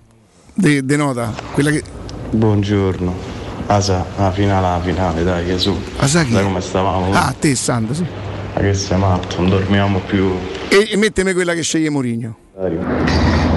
De, 0.53 0.85
de 0.85 0.95
nota? 0.95 1.33
Quella 1.51 1.71
che. 1.71 1.83
Buongiorno. 2.29 3.33
Asa, 3.67 4.05
la 4.17 4.31
finale, 4.31 4.67
la 4.67 4.81
finale, 4.83 5.23
dai 5.23 5.45
Gesù. 5.47 5.75
Asa 5.97 6.23
chi? 6.23 6.33
Sai 6.33 6.43
come 6.43 6.61
stavamo? 6.61 7.11
Ah, 7.13 7.33
te 7.37 7.55
Sandro, 7.55 7.93
sì. 7.95 8.05
Ma 8.53 8.61
che 8.61 8.73
sei 8.75 8.97
matto, 8.99 9.37
non 9.41 9.49
dormiamo 9.49 9.99
più. 9.99 10.31
E, 10.69 10.89
e 10.91 10.97
mettemi 10.97 11.33
quella 11.33 11.53
che 11.55 11.61
sceglie 11.63 11.89
Mourinho. 11.89 12.35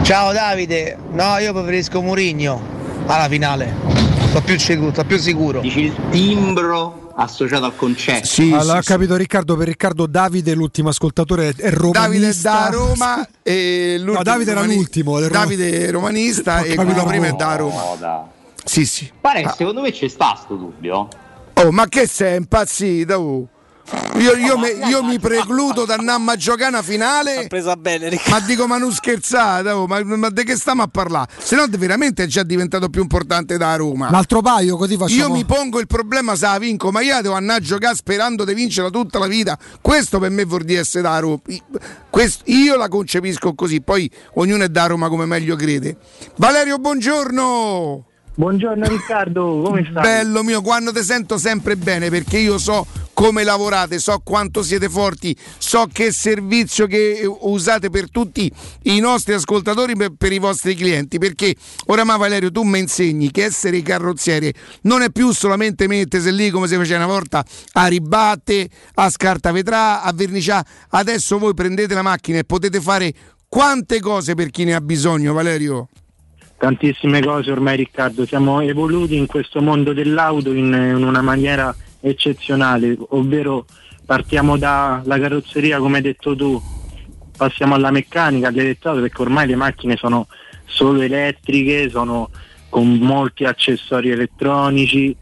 Ciao 0.03 0.33
Davide, 0.33 0.97
no 1.13 1.37
io 1.39 1.53
preferisco 1.53 2.01
Murigno 2.01 2.77
alla 3.15 3.29
finale, 3.29 3.75
sto 4.29 4.41
più 4.41 4.59
sicuro, 4.59 4.93
sto 4.93 5.05
più 5.05 5.19
sicuro. 5.19 5.61
Dici 5.61 5.81
il 5.81 5.95
timbro 6.11 7.13
associato 7.17 7.65
al 7.65 7.75
concetto. 7.75 8.27
Sì, 8.27 8.53
Allora, 8.53 8.79
ho 8.79 8.83
sì, 8.83 8.87
capito 8.89 9.17
Riccardo, 9.17 9.57
per 9.57 9.67
Riccardo 9.67 10.07
Davide 10.07 10.55
l'ultimo 10.55 10.89
ascoltatore 10.91 11.53
è 11.57 11.71
romanista. 11.71 12.51
Davide 12.53 12.71
da 12.71 12.71
Roma 12.71 13.29
e 13.43 13.95
l'ultimo 13.97 14.17
No, 14.17 14.23
Davide 14.23 14.51
era 14.53 14.63
l'ultimo, 14.63 15.19
Roma- 15.19 15.29
Davide 15.29 15.87
è 15.87 15.91
romanista 15.91 16.61
e 16.63 16.75
capito 16.75 16.85
quello 16.85 17.05
prima 17.05 17.27
è 17.27 17.33
da 17.33 17.57
Roma. 17.57 17.83
No. 17.99 18.33
Sì, 18.65 18.87
sì. 18.87 19.11
Pare 19.21 19.43
che 19.43 19.51
secondo 19.57 19.81
me 19.81 19.91
c'è 19.93 20.09
sta 20.09 20.39
sto 20.41 20.55
dubbio. 20.55 21.09
Oh, 21.55 21.71
ma 21.73 21.89
che 21.89 22.07
sei 22.07 22.37
impazzito? 22.37 23.49
Io, 24.19 24.35
io 24.35 24.59
me- 24.59 24.71
io 24.89 25.03
mi 25.03 25.19
precludo 25.19 25.85
da 25.85 25.95
andare 25.95 26.23
a 26.27 26.37
giocare 26.37 26.69
una 26.71 26.83
finale. 26.83 27.47
presa 27.49 27.77
bene, 27.77 28.09
Riccardo. 28.09 28.31
Ma 28.41 28.47
dico, 28.47 28.67
ma 28.67 28.77
non 28.77 28.93
scherzate, 28.93 29.71
oh, 29.71 29.87
ma, 29.87 30.03
ma 30.03 30.29
di 30.31 30.45
che 30.45 30.57
stiamo 30.57 30.83
a 30.83 30.89
parlare? 30.89 31.31
Se 31.39 31.57
no, 31.57 31.65
veramente 31.71 32.25
è 32.25 32.27
già 32.27 32.43
diventato 32.43 32.89
più 32.89 33.01
importante 33.01 33.57
da 33.57 33.77
Roma. 33.77 34.09
Un 34.09 34.15
altro 34.15 34.43
paio, 34.43 34.77
così 34.77 34.97
facciamo. 34.97 35.21
Io 35.21 35.31
mi 35.31 35.45
pongo 35.45 35.79
il 35.81 35.87
problema 35.87 36.35
se 36.37 36.47
la 36.47 36.59
vinco, 36.59 36.91
ma 36.91 37.01
io 37.01 37.21
devo 37.23 37.35
andare 37.35 37.61
a 37.61 37.63
giocare 37.63 37.95
sperando 37.95 38.45
di 38.45 38.55
vincerla 38.55 38.91
tutta 38.91 39.19
la 39.19 39.27
vita. 39.27 39.57
Questo 39.81 40.19
per 40.19 40.31
me 40.31 40.45
vuol 40.45 40.65
dire 40.65 40.81
essere 40.81 41.03
da 41.03 41.19
Roma. 41.19 41.39
Questo- 42.11 42.43
io 42.47 42.77
la 42.77 42.89
concepisco 42.89 43.55
così, 43.55 43.81
poi 43.81 44.11
ognuno 44.35 44.65
è 44.65 44.69
da 44.69 44.87
Roma 44.87 45.09
come 45.09 45.25
meglio 45.27 45.55
crede. 45.57 45.97
Valerio, 46.37 46.79
buongiorno. 46.79 48.08
Buongiorno 48.39 48.87
Riccardo, 48.87 49.63
come 49.65 49.85
stai? 49.91 50.01
Bello 50.01 50.45
mio, 50.45 50.63
quando 50.63 50.93
ti 50.93 51.03
sento 51.03 51.39
sempre 51.39 51.77
bene 51.77 52.09
perché 52.09 52.39
io 52.39 52.57
so 52.57 52.87
come 53.13 53.43
lavorate, 53.43 53.99
so 53.99 54.21
quanto 54.23 54.63
siete 54.63 54.89
forti, 54.89 55.37
so 55.59 55.89
che 55.93 56.13
servizio 56.13 56.87
che 56.87 57.27
usate 57.27 57.91
per 57.91 58.09
tutti 58.13 58.49
i 58.83 59.01
nostri 59.01 59.33
ascoltatori, 59.33 59.97
per, 59.97 60.13
per 60.17 60.33
i 60.33 60.39
vostri 60.39 60.77
clienti, 60.77 61.19
perché 61.19 61.53
oramai 61.87 62.17
Valerio 62.17 62.53
tu 62.53 62.63
mi 62.63 62.79
insegni 62.79 63.33
che 63.33 63.43
essere 63.43 63.83
carrozziere 63.83 64.55
non 64.83 65.03
è 65.03 65.11
più 65.11 65.33
solamente 65.33 65.89
mettersi 65.89 66.33
lì 66.33 66.51
come 66.51 66.69
si 66.69 66.77
faceva 66.77 67.05
una 67.05 67.13
volta 67.13 67.45
a 67.73 67.87
ribatte, 67.89 68.69
a 68.95 69.11
scartavetrà, 69.11 70.03
a 70.03 70.13
verniciare, 70.13 70.65
adesso 70.91 71.41
voi 71.41 71.55
prendete 71.55 71.93
la 71.93 72.03
macchina 72.03 72.39
e 72.39 72.45
potete 72.45 72.81
fare 72.81 73.13
quante 73.49 73.99
cose 73.99 74.37
per 74.37 74.51
chi 74.51 74.63
ne 74.63 74.75
ha 74.75 74.81
bisogno 74.81 75.33
Valerio? 75.33 75.89
Tantissime 76.59 77.23
cose 77.23 77.53
ormai 77.53 77.77
Riccardo, 77.77 78.27
siamo 78.27 78.61
evoluti 78.61 79.17
in 79.17 79.27
questo 79.27 79.63
mondo 79.63 79.93
dell'auto 79.93 80.53
in, 80.53 80.73
in 80.97 81.05
una 81.05 81.23
maniera 81.23 81.73
eccezionale, 82.01 82.97
ovvero 83.11 83.65
partiamo 84.05 84.59
dalla 84.59 85.21
carrozzeria 85.21 85.79
come 85.79 85.99
hai 85.99 86.03
detto 86.03 86.35
tu, 86.35 86.61
passiamo 87.37 87.77
alla 87.77 87.93
meccanica, 87.93 88.49
all'elettronico 88.49 89.03
perché 89.03 89.23
ormai 89.23 89.47
le 89.47 89.55
macchine 89.55 89.97
sono 89.97 90.27
solo 90.65 91.01
elettriche, 91.01 91.89
sono 91.91 92.29
con 92.69 92.93
molti 92.97 93.45
accessori 93.45 94.11
elettronici, 94.11 95.17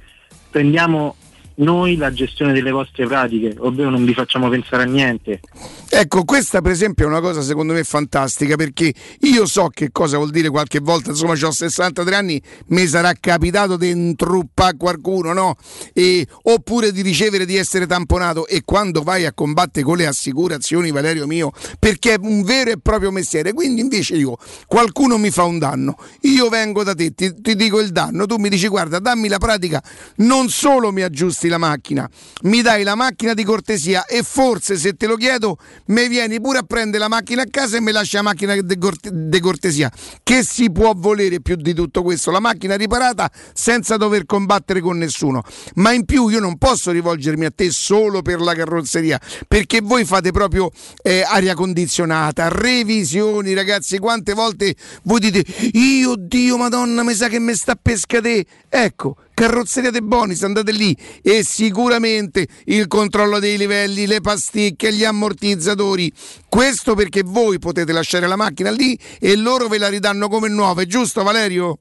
prendiamo 0.50 1.16
noi 1.56 1.96
la 1.96 2.12
gestione 2.12 2.52
delle 2.52 2.70
vostre 2.70 3.06
pratiche, 3.06 3.54
ovvero 3.58 3.90
non 3.90 4.04
vi 4.04 4.12
facciamo 4.12 4.48
pensare 4.48 4.82
a 4.82 4.86
niente. 4.86 5.40
Ecco, 5.88 6.24
questa 6.24 6.60
per 6.60 6.72
esempio 6.72 7.04
è 7.04 7.08
una 7.08 7.20
cosa 7.20 7.40
secondo 7.42 7.72
me 7.72 7.84
fantastica 7.84 8.56
perché 8.56 8.92
io 9.20 9.46
so 9.46 9.68
che 9.68 9.90
cosa 9.92 10.16
vuol 10.16 10.30
dire 10.30 10.50
qualche 10.50 10.80
volta, 10.80 11.10
insomma 11.10 11.32
ho 11.32 11.50
63 11.50 12.14
anni, 12.14 12.42
mi 12.68 12.86
sarà 12.86 13.12
capitato 13.18 13.76
di 13.76 13.90
intruppare 13.90 14.76
qualcuno, 14.76 15.32
no? 15.32 15.54
E- 15.92 16.26
oppure 16.42 16.92
di 16.92 17.02
ricevere 17.02 17.46
di 17.46 17.56
essere 17.56 17.86
tamponato 17.86 18.46
e 18.46 18.62
quando 18.64 19.02
vai 19.02 19.24
a 19.24 19.32
combattere 19.32 19.84
con 19.84 19.96
le 19.96 20.06
assicurazioni, 20.06 20.90
Valerio 20.90 21.26
mio, 21.26 21.52
perché 21.78 22.14
è 22.14 22.18
un 22.20 22.42
vero 22.42 22.70
e 22.72 22.78
proprio 22.78 23.10
mestiere, 23.10 23.52
quindi 23.52 23.80
invece 23.80 24.16
io, 24.16 24.36
qualcuno 24.66 25.16
mi 25.18 25.30
fa 25.30 25.44
un 25.44 25.58
danno, 25.58 25.96
io 26.22 26.48
vengo 26.48 26.82
da 26.82 26.94
te, 26.94 27.14
ti, 27.14 27.32
ti 27.40 27.54
dico 27.54 27.80
il 27.80 27.90
danno, 27.90 28.26
tu 28.26 28.36
mi 28.36 28.48
dici 28.48 28.68
guarda 28.68 28.98
dammi 28.98 29.28
la 29.28 29.38
pratica, 29.38 29.82
non 30.16 30.48
solo 30.48 30.92
mi 30.92 31.02
aggiusti 31.02 31.45
la 31.48 31.58
macchina, 31.58 32.08
mi 32.42 32.62
dai 32.62 32.82
la 32.82 32.94
macchina 32.94 33.34
di 33.34 33.44
cortesia 33.44 34.04
e 34.06 34.22
forse 34.22 34.76
se 34.76 34.94
te 34.94 35.06
lo 35.06 35.16
chiedo 35.16 35.58
mi 35.86 36.08
vieni 36.08 36.40
pure 36.40 36.58
a 36.58 36.62
prendere 36.62 36.98
la 36.98 37.08
macchina 37.08 37.42
a 37.42 37.46
casa 37.50 37.76
e 37.76 37.80
mi 37.80 37.92
lasci 37.92 38.16
la 38.16 38.22
macchina 38.22 38.54
di 38.60 38.78
corte- 38.78 39.10
di 39.12 39.40
cortesia. 39.40 39.90
Che 40.22 40.42
si 40.42 40.70
può 40.70 40.92
volere 40.94 41.40
più 41.40 41.56
di 41.56 41.74
tutto 41.74 42.02
questo? 42.02 42.30
La 42.30 42.40
macchina 42.40 42.76
riparata 42.76 43.30
senza 43.52 43.96
dover 43.96 44.26
combattere 44.26 44.80
con 44.80 44.98
nessuno. 44.98 45.42
Ma 45.74 45.92
in 45.92 46.04
più 46.04 46.28
io 46.28 46.40
non 46.40 46.58
posso 46.58 46.90
rivolgermi 46.90 47.44
a 47.44 47.52
te 47.54 47.70
solo 47.70 48.22
per 48.22 48.40
la 48.40 48.54
carrozzeria, 48.54 49.20
perché 49.46 49.80
voi 49.80 50.04
fate 50.04 50.30
proprio 50.30 50.70
eh, 51.02 51.22
aria 51.26 51.54
condizionata, 51.54 52.48
revisioni, 52.48 53.54
ragazzi. 53.54 53.98
Quante 53.98 54.32
volte 54.32 54.74
voi 55.04 55.20
dite, 55.20 55.44
io 55.72 56.14
Dio 56.16 56.56
Madonna, 56.56 57.02
mi 57.02 57.14
sa 57.14 57.28
che 57.28 57.38
mi 57.38 57.54
sta 57.54 57.72
a 57.72 57.78
pescate. 57.80 58.44
Ecco, 58.68 59.16
Carrozzeria 59.36 59.90
De 59.90 60.00
Bonis, 60.00 60.42
andate 60.44 60.72
lì 60.72 60.96
e 61.20 61.44
sicuramente 61.44 62.48
il 62.64 62.86
controllo 62.86 63.38
dei 63.38 63.58
livelli, 63.58 64.06
le 64.06 64.22
pasticche, 64.22 64.94
gli 64.94 65.04
ammortizzatori. 65.04 66.10
Questo 66.48 66.94
perché 66.94 67.22
voi 67.22 67.58
potete 67.58 67.92
lasciare 67.92 68.26
la 68.26 68.36
macchina 68.36 68.70
lì 68.70 68.98
e 69.20 69.36
loro 69.36 69.68
ve 69.68 69.76
la 69.76 69.90
ridanno 69.90 70.28
come 70.28 70.48
nuova, 70.48 70.80
è 70.80 70.86
giusto 70.86 71.22
Valerio? 71.22 71.80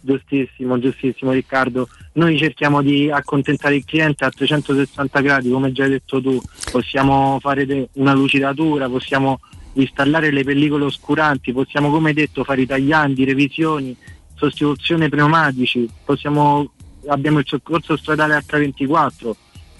Giustissimo, 0.00 0.78
giustissimo 0.78 1.32
Riccardo. 1.32 1.88
Noi 2.12 2.38
cerchiamo 2.38 2.82
di 2.82 3.10
accontentare 3.10 3.74
il 3.74 3.84
cliente 3.84 4.24
a 4.24 4.30
360 4.30 5.20
gradi, 5.22 5.50
come 5.50 5.72
già 5.72 5.82
hai 5.82 5.90
detto 5.90 6.22
tu. 6.22 6.40
Possiamo 6.70 7.38
fare 7.40 7.66
de- 7.66 7.88
una 7.94 8.12
lucidatura, 8.12 8.88
possiamo 8.88 9.40
installare 9.72 10.30
le 10.30 10.44
pellicole 10.44 10.84
oscuranti, 10.84 11.52
possiamo 11.52 11.90
come 11.90 12.12
detto 12.12 12.44
fare 12.44 12.60
i 12.60 12.66
tagliandi, 12.66 13.24
revisioni, 13.24 13.96
sostituzione 14.34 15.08
pneumatici, 15.08 15.88
possiamo, 16.04 16.72
abbiamo 17.06 17.38
il 17.38 17.46
soccorso 17.46 17.96
stradale 17.96 18.36
H24. 18.36 19.32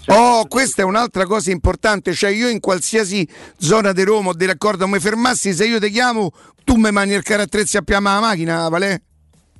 Oh, 0.07 0.45
questa 0.47 0.81
è 0.81 0.85
un'altra 0.85 1.25
cosa 1.25 1.51
importante, 1.51 2.13
cioè 2.13 2.29
io 2.29 2.49
in 2.49 2.59
qualsiasi 2.59 3.27
zona 3.57 3.93
di 3.93 4.03
Roma 4.03 4.29
o 4.29 4.33
di 4.33 4.45
raccordo 4.45 4.85
mi 4.87 4.99
fermassi, 4.99 5.53
se 5.53 5.65
io 5.65 5.79
ti 5.79 5.89
chiamo, 5.89 6.31
tu 6.65 6.75
mi 6.75 6.91
mani 6.91 7.13
il 7.13 7.23
carattrezzi 7.23 7.77
a 7.77 7.81
piama 7.83 8.15
la 8.15 8.19
macchina, 8.19 8.67
Valè? 8.67 9.01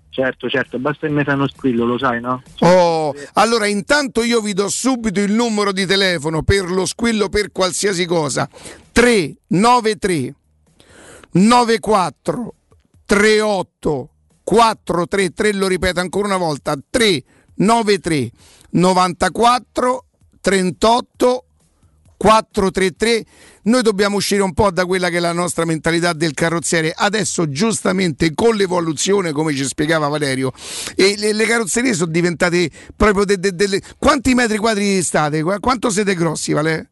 Certo, 0.09 0.47
certo, 0.47 0.77
basta 0.77 1.07
fai 1.07 1.33
uno 1.33 1.47
squillo, 1.47 1.85
lo 1.85 1.97
sai, 1.97 2.21
no? 2.21 2.43
Oh, 2.59 3.15
allora 3.33 3.65
intanto 3.65 4.21
io 4.21 4.41
vi 4.41 4.53
do 4.53 4.69
subito 4.69 5.19
il 5.21 5.31
numero 5.31 5.71
di 5.71 5.87
telefono 5.87 6.43
per 6.43 6.69
lo 6.69 6.85
squillo 6.85 7.29
per 7.29 7.51
qualsiasi 7.51 8.05
cosa. 8.05 8.47
393 8.91 10.35
94 11.31 12.53
38 13.05 14.09
433, 14.43 15.53
lo 15.53 15.67
ripeto 15.67 15.99
ancora 15.99 16.27
una 16.27 16.37
volta, 16.37 16.75
393 16.89 17.23
94 18.69 20.05
38 20.41 21.45
433 22.17 23.25
noi 23.63 23.81
dobbiamo 23.81 24.15
uscire 24.15 24.41
un 24.41 24.53
po' 24.53 24.71
da 24.71 24.85
quella 24.85 25.09
che 25.09 25.17
è 25.17 25.19
la 25.19 25.33
nostra 25.33 25.65
mentalità 25.65 26.13
del 26.13 26.33
carrozziere 26.33 26.93
adesso 26.95 27.49
giustamente 27.49 28.33
con 28.33 28.55
l'evoluzione 28.55 29.31
come 29.31 29.53
ci 29.53 29.65
spiegava 29.65 30.07
Valerio 30.07 30.51
e 30.95 31.15
le, 31.17 31.33
le 31.33 31.45
carrozzerie 31.45 31.93
sono 31.93 32.11
diventate 32.11 32.69
proprio 32.95 33.25
de- 33.25 33.39
de- 33.39 33.55
delle 33.55 33.81
quanti 33.97 34.33
metri 34.35 34.57
quadri 34.57 35.01
state? 35.01 35.41
Qu- 35.43 35.59
quanto 35.59 35.89
siete 35.89 36.15
grossi 36.15 36.53
Valerio? 36.53 36.87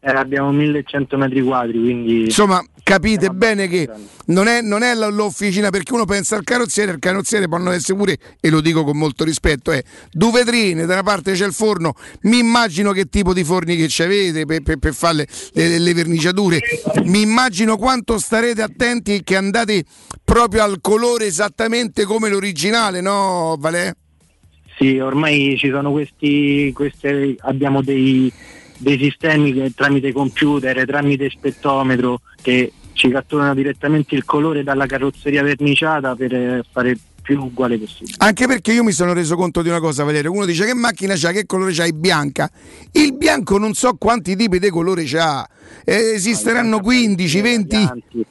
Eh, 0.00 0.10
abbiamo 0.10 0.52
1100 0.52 1.16
metri 1.16 1.40
quadri, 1.40 1.80
quindi... 1.80 2.24
Insomma, 2.24 2.62
capite 2.84 3.30
bene 3.30 3.66
che 3.66 3.88
non 4.26 4.46
è, 4.46 4.60
non 4.60 4.82
è 4.82 4.94
l'officina 4.94 5.70
perché 5.70 5.92
uno 5.94 6.04
pensa 6.04 6.36
al 6.36 6.44
carrozziere, 6.44 6.92
il 6.92 6.98
carrozziere 7.00 7.48
possono 7.48 7.72
essere 7.72 7.98
pure, 7.98 8.18
e 8.40 8.50
lo 8.50 8.60
dico 8.60 8.84
con 8.84 8.96
molto 8.96 9.24
rispetto, 9.24 9.72
è 9.72 9.82
due 10.12 10.30
vetrine, 10.30 10.84
da 10.86 10.92
una 10.92 11.02
parte 11.02 11.32
c'è 11.32 11.46
il 11.46 11.54
forno, 11.54 11.94
mi 12.22 12.38
immagino 12.38 12.92
che 12.92 13.06
tipo 13.06 13.32
di 13.32 13.42
forni 13.42 13.74
che 13.74 13.88
ci 13.88 14.02
avete 14.02 14.44
per, 14.44 14.62
per- 14.62 14.76
per 14.76 14.94
fare 14.94 15.26
le, 15.54 15.68
le- 15.68 15.78
le 15.78 15.94
verniciature, 15.94 16.60
mi 17.04 17.22
immagino 17.22 17.76
quanto 17.76 18.18
starete 18.18 18.62
attenti 18.62 19.24
che 19.24 19.34
andate 19.34 19.84
proprio 20.22 20.62
al 20.62 20.78
colore 20.80 21.26
esattamente 21.26 22.04
come 22.04 22.28
l'originale, 22.28 23.00
no 23.00 23.56
Valè? 23.58 23.92
Sì, 24.76 24.98
ormai 24.98 25.56
ci 25.56 25.70
sono 25.70 25.92
questi, 25.92 26.72
queste, 26.74 27.36
abbiamo 27.40 27.80
dei, 27.80 28.30
dei 28.84 28.98
sistemi 28.98 29.52
che 29.52 29.72
tramite 29.74 30.12
computer, 30.12 30.84
tramite 30.84 31.30
spettometro 31.30 32.20
che 32.40 32.70
ci 32.92 33.08
catturano 33.08 33.54
direttamente 33.54 34.14
il 34.14 34.24
colore 34.24 34.62
dalla 34.62 34.86
carrozzeria 34.86 35.42
verniciata 35.42 36.14
per 36.14 36.34
eh, 36.34 36.62
fare 36.70 36.96
più 37.22 37.40
uguale 37.40 37.78
possibile. 37.78 38.16
Anche 38.18 38.46
perché 38.46 38.72
io 38.72 38.84
mi 38.84 38.92
sono 38.92 39.14
reso 39.14 39.34
conto 39.34 39.62
di 39.62 39.70
una 39.70 39.80
cosa, 39.80 40.04
Valerio. 40.04 40.30
Uno 40.30 40.44
dice 40.44 40.66
che 40.66 40.74
macchina 40.74 41.14
c'ha, 41.16 41.32
che 41.32 41.46
colore 41.46 41.72
c'hai? 41.72 41.94
Bianca. 41.94 42.50
Il 42.92 43.14
bianco 43.14 43.56
non 43.56 43.72
so 43.72 43.94
quanti 43.94 44.36
tipi 44.36 44.58
di 44.58 44.68
colore 44.68 45.04
c'ha. 45.04 45.48
Eh, 45.84 46.12
esisteranno 46.14 46.80
15, 46.80 47.40
20. 47.40 47.76
Eh, 47.76 48.26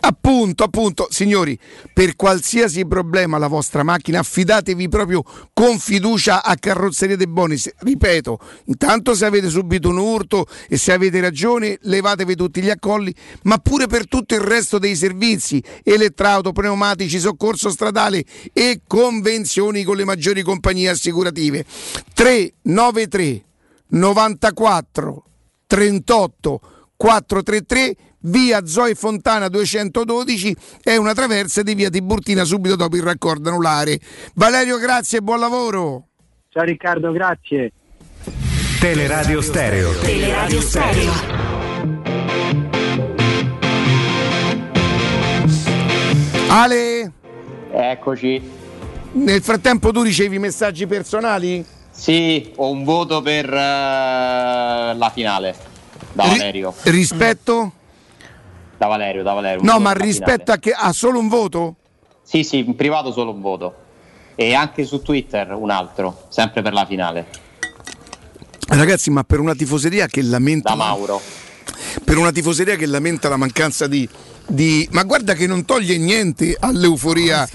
Appunto, 0.00 0.62
appunto, 0.62 1.08
signori, 1.10 1.58
per 1.92 2.14
qualsiasi 2.14 2.86
problema 2.86 3.38
la 3.38 3.48
vostra 3.48 3.82
macchina, 3.82 4.20
affidatevi 4.20 4.88
proprio 4.88 5.24
con 5.52 5.78
fiducia 5.78 6.44
a 6.44 6.54
Carrozzeria 6.56 7.16
De 7.16 7.26
Bonis. 7.26 7.72
Ripeto, 7.78 8.38
intanto 8.66 9.14
se 9.14 9.24
avete 9.24 9.48
subito 9.48 9.88
un 9.88 9.98
urto 9.98 10.46
e 10.68 10.76
se 10.76 10.92
avete 10.92 11.20
ragione, 11.20 11.78
levatevi 11.82 12.36
tutti 12.36 12.62
gli 12.62 12.70
accolli, 12.70 13.12
ma 13.42 13.58
pure 13.58 13.86
per 13.86 14.06
tutto 14.06 14.34
il 14.34 14.42
resto 14.42 14.78
dei 14.78 14.94
servizi, 14.94 15.62
elettrauto, 15.82 16.52
pneumatici, 16.52 17.18
soccorso 17.18 17.70
stradale 17.70 18.24
e 18.52 18.82
convenzioni 18.86 19.82
con 19.82 19.96
le 19.96 20.04
maggiori 20.04 20.42
compagnie 20.42 20.90
assicurative. 20.90 21.64
393 22.12 23.44
94 23.88 25.24
38 25.66 26.60
433 26.96 27.96
via 28.20 28.64
Zoe 28.66 28.94
Fontana 28.94 29.48
212 29.48 30.56
è 30.82 30.96
una 30.96 31.12
traversa 31.14 31.62
di 31.62 31.74
via 31.74 31.90
Tiburtina 31.90 32.44
subito 32.44 32.76
dopo 32.76 32.96
il 32.96 33.02
raccordo 33.02 33.48
anulare. 33.50 33.98
Valerio, 34.34 34.78
grazie 34.78 35.18
e 35.18 35.22
buon 35.22 35.40
lavoro. 35.40 36.06
Ciao 36.48 36.62
Riccardo, 36.64 37.10
grazie. 37.12 37.72
Teleradio 38.80 39.40
Stereo. 39.40 39.92
Teleradio 40.00 40.60
Stereo. 40.60 41.12
Ale, 46.48 47.10
Eccoci. 47.72 48.40
nel 49.12 49.42
frattempo 49.42 49.90
tu 49.90 50.02
ricevi 50.02 50.38
messaggi 50.38 50.86
personali? 50.86 51.64
Sì, 51.90 52.52
ho 52.56 52.70
un 52.70 52.84
voto 52.84 53.22
per 53.22 53.46
eh, 53.52 54.94
la 54.94 55.10
finale. 55.12 55.72
Da 56.14 56.24
Valerio. 56.26 56.72
Rispetto? 56.84 57.72
Da 58.78 58.86
Valerio, 58.86 59.22
da 59.22 59.32
Valerio. 59.34 59.62
No, 59.62 59.78
ma 59.80 59.92
rispetto 59.92 60.52
a 60.52 60.56
che 60.58 60.72
ha 60.72 60.92
solo 60.92 61.18
un 61.18 61.28
voto? 61.28 61.76
Sì, 62.22 62.42
sì, 62.44 62.58
in 62.58 62.74
privato 62.76 63.12
solo 63.12 63.32
un 63.32 63.40
voto. 63.40 63.74
E 64.36 64.54
anche 64.54 64.84
su 64.84 65.02
Twitter 65.02 65.52
un 65.52 65.70
altro, 65.70 66.26
sempre 66.28 66.62
per 66.62 66.72
la 66.72 66.86
finale. 66.86 67.26
Ragazzi, 68.68 69.10
ma 69.10 69.22
per 69.24 69.40
una 69.40 69.54
tifoseria 69.54 70.06
che 70.06 70.22
lamenta 70.22 70.70
Da 70.70 70.74
Mauro. 70.76 71.20
per 72.02 72.16
una 72.16 72.32
tifoseria 72.32 72.76
che 72.76 72.86
lamenta 72.86 73.28
la 73.28 73.36
mancanza 73.36 73.86
di, 73.86 74.08
di- 74.46 74.88
ma 74.92 75.02
guarda 75.04 75.34
che 75.34 75.46
non 75.46 75.64
toglie 75.64 75.98
niente 75.98 76.56
all'euforia, 76.58 77.46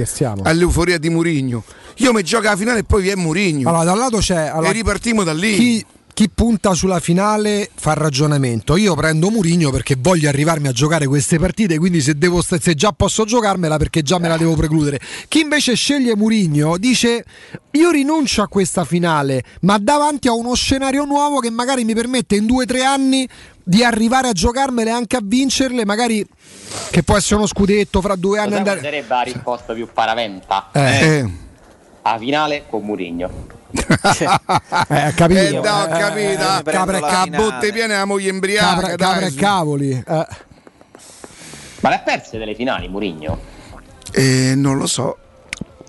all'euforia 0.43 0.97
di 0.97 1.09
Murigno. 1.09 1.63
Io 1.97 2.13
mi 2.13 2.23
gioco 2.23 2.45
la 2.45 2.55
finale 2.55 2.79
e 2.79 2.83
poi 2.83 3.01
vi 3.01 3.09
è 3.09 3.15
Murigno. 3.15 3.67
Allora, 3.69 3.83
da 3.83 3.91
un 3.93 3.97
lato 3.99 4.17
c'è. 4.19 4.47
allora, 4.47 4.69
e 4.69 4.73
ripartiamo 4.73 5.23
da 5.23 5.33
lì. 5.33 5.55
Chi, 5.55 5.85
chi 6.19 6.29
punta 6.29 6.73
sulla 6.73 6.99
finale 6.99 7.69
fa 7.73 7.93
ragionamento. 7.93 8.75
Io 8.75 8.93
prendo 8.93 9.29
Murigno 9.29 9.71
perché 9.71 9.95
voglio 9.97 10.27
arrivarmi 10.27 10.67
a 10.67 10.73
giocare 10.73 11.07
queste 11.07 11.39
partite, 11.39 11.77
quindi 11.77 12.01
se, 12.01 12.17
devo, 12.17 12.41
se 12.41 12.75
già 12.75 12.91
posso 12.91 13.23
giocarmela 13.23 13.77
perché 13.77 14.01
già 14.01 14.19
me 14.19 14.27
la 14.27 14.35
devo 14.35 14.53
precludere. 14.53 14.99
Chi 15.29 15.39
invece 15.39 15.75
sceglie 15.75 16.17
Murigno 16.17 16.75
dice 16.75 17.23
io 17.71 17.89
rinuncio 17.89 18.41
a 18.41 18.49
questa 18.49 18.83
finale, 18.83 19.45
ma 19.61 19.77
davanti 19.77 20.27
a 20.27 20.33
uno 20.33 20.55
scenario 20.55 21.05
nuovo 21.05 21.39
che 21.39 21.51
magari 21.51 21.85
mi 21.85 21.93
permette 21.93 22.35
in 22.35 22.45
due 22.45 22.63
o 22.63 22.67
tre 22.67 22.83
anni 22.83 23.25
di 23.63 23.81
arrivare 23.85 24.27
a 24.27 24.33
giocarmele 24.33 24.91
anche 24.91 25.15
a 25.15 25.21
vincerle, 25.23 25.85
magari 25.85 26.27
che 26.91 27.01
può 27.01 27.15
essere 27.15 27.35
uno 27.35 27.47
scudetto 27.47 28.01
fra 28.01 28.17
due 28.17 28.39
anni 28.39 28.55
andare... 28.55 28.81
sarebbe 28.81 29.07
la 29.07 29.21
risposta 29.21 29.71
più 29.71 29.87
paraventa? 29.93 30.67
Eh. 30.73 31.25
A 32.01 32.17
finale 32.17 32.65
con 32.67 32.83
Murigno. 32.83 33.57
Eh, 33.71 35.13
capito? 35.15 35.39
Eh, 35.39 35.51
no, 35.51 35.59
ho 35.59 35.87
capito. 35.87 36.41
Eh, 36.41 36.63
capra 36.71 36.97
e 36.97 37.01
a 37.01 37.07
ca- 37.07 37.25
botte 37.27 37.71
piene 37.71 37.95
la 37.95 38.05
moglie 38.05 38.29
embriaca. 38.29 38.75
capra, 38.81 38.95
dai, 38.95 38.97
capra 38.97 39.25
e 39.27 39.33
cavoli. 39.35 39.91
eh. 39.91 40.27
Ma 41.81 41.89
le 41.89 41.95
ha 41.95 41.99
perse 41.99 42.37
delle 42.37 42.55
finali 42.55 42.87
Murigno? 42.87 43.39
Eh, 44.11 44.53
non 44.55 44.77
lo 44.77 44.87
so. 44.87 45.17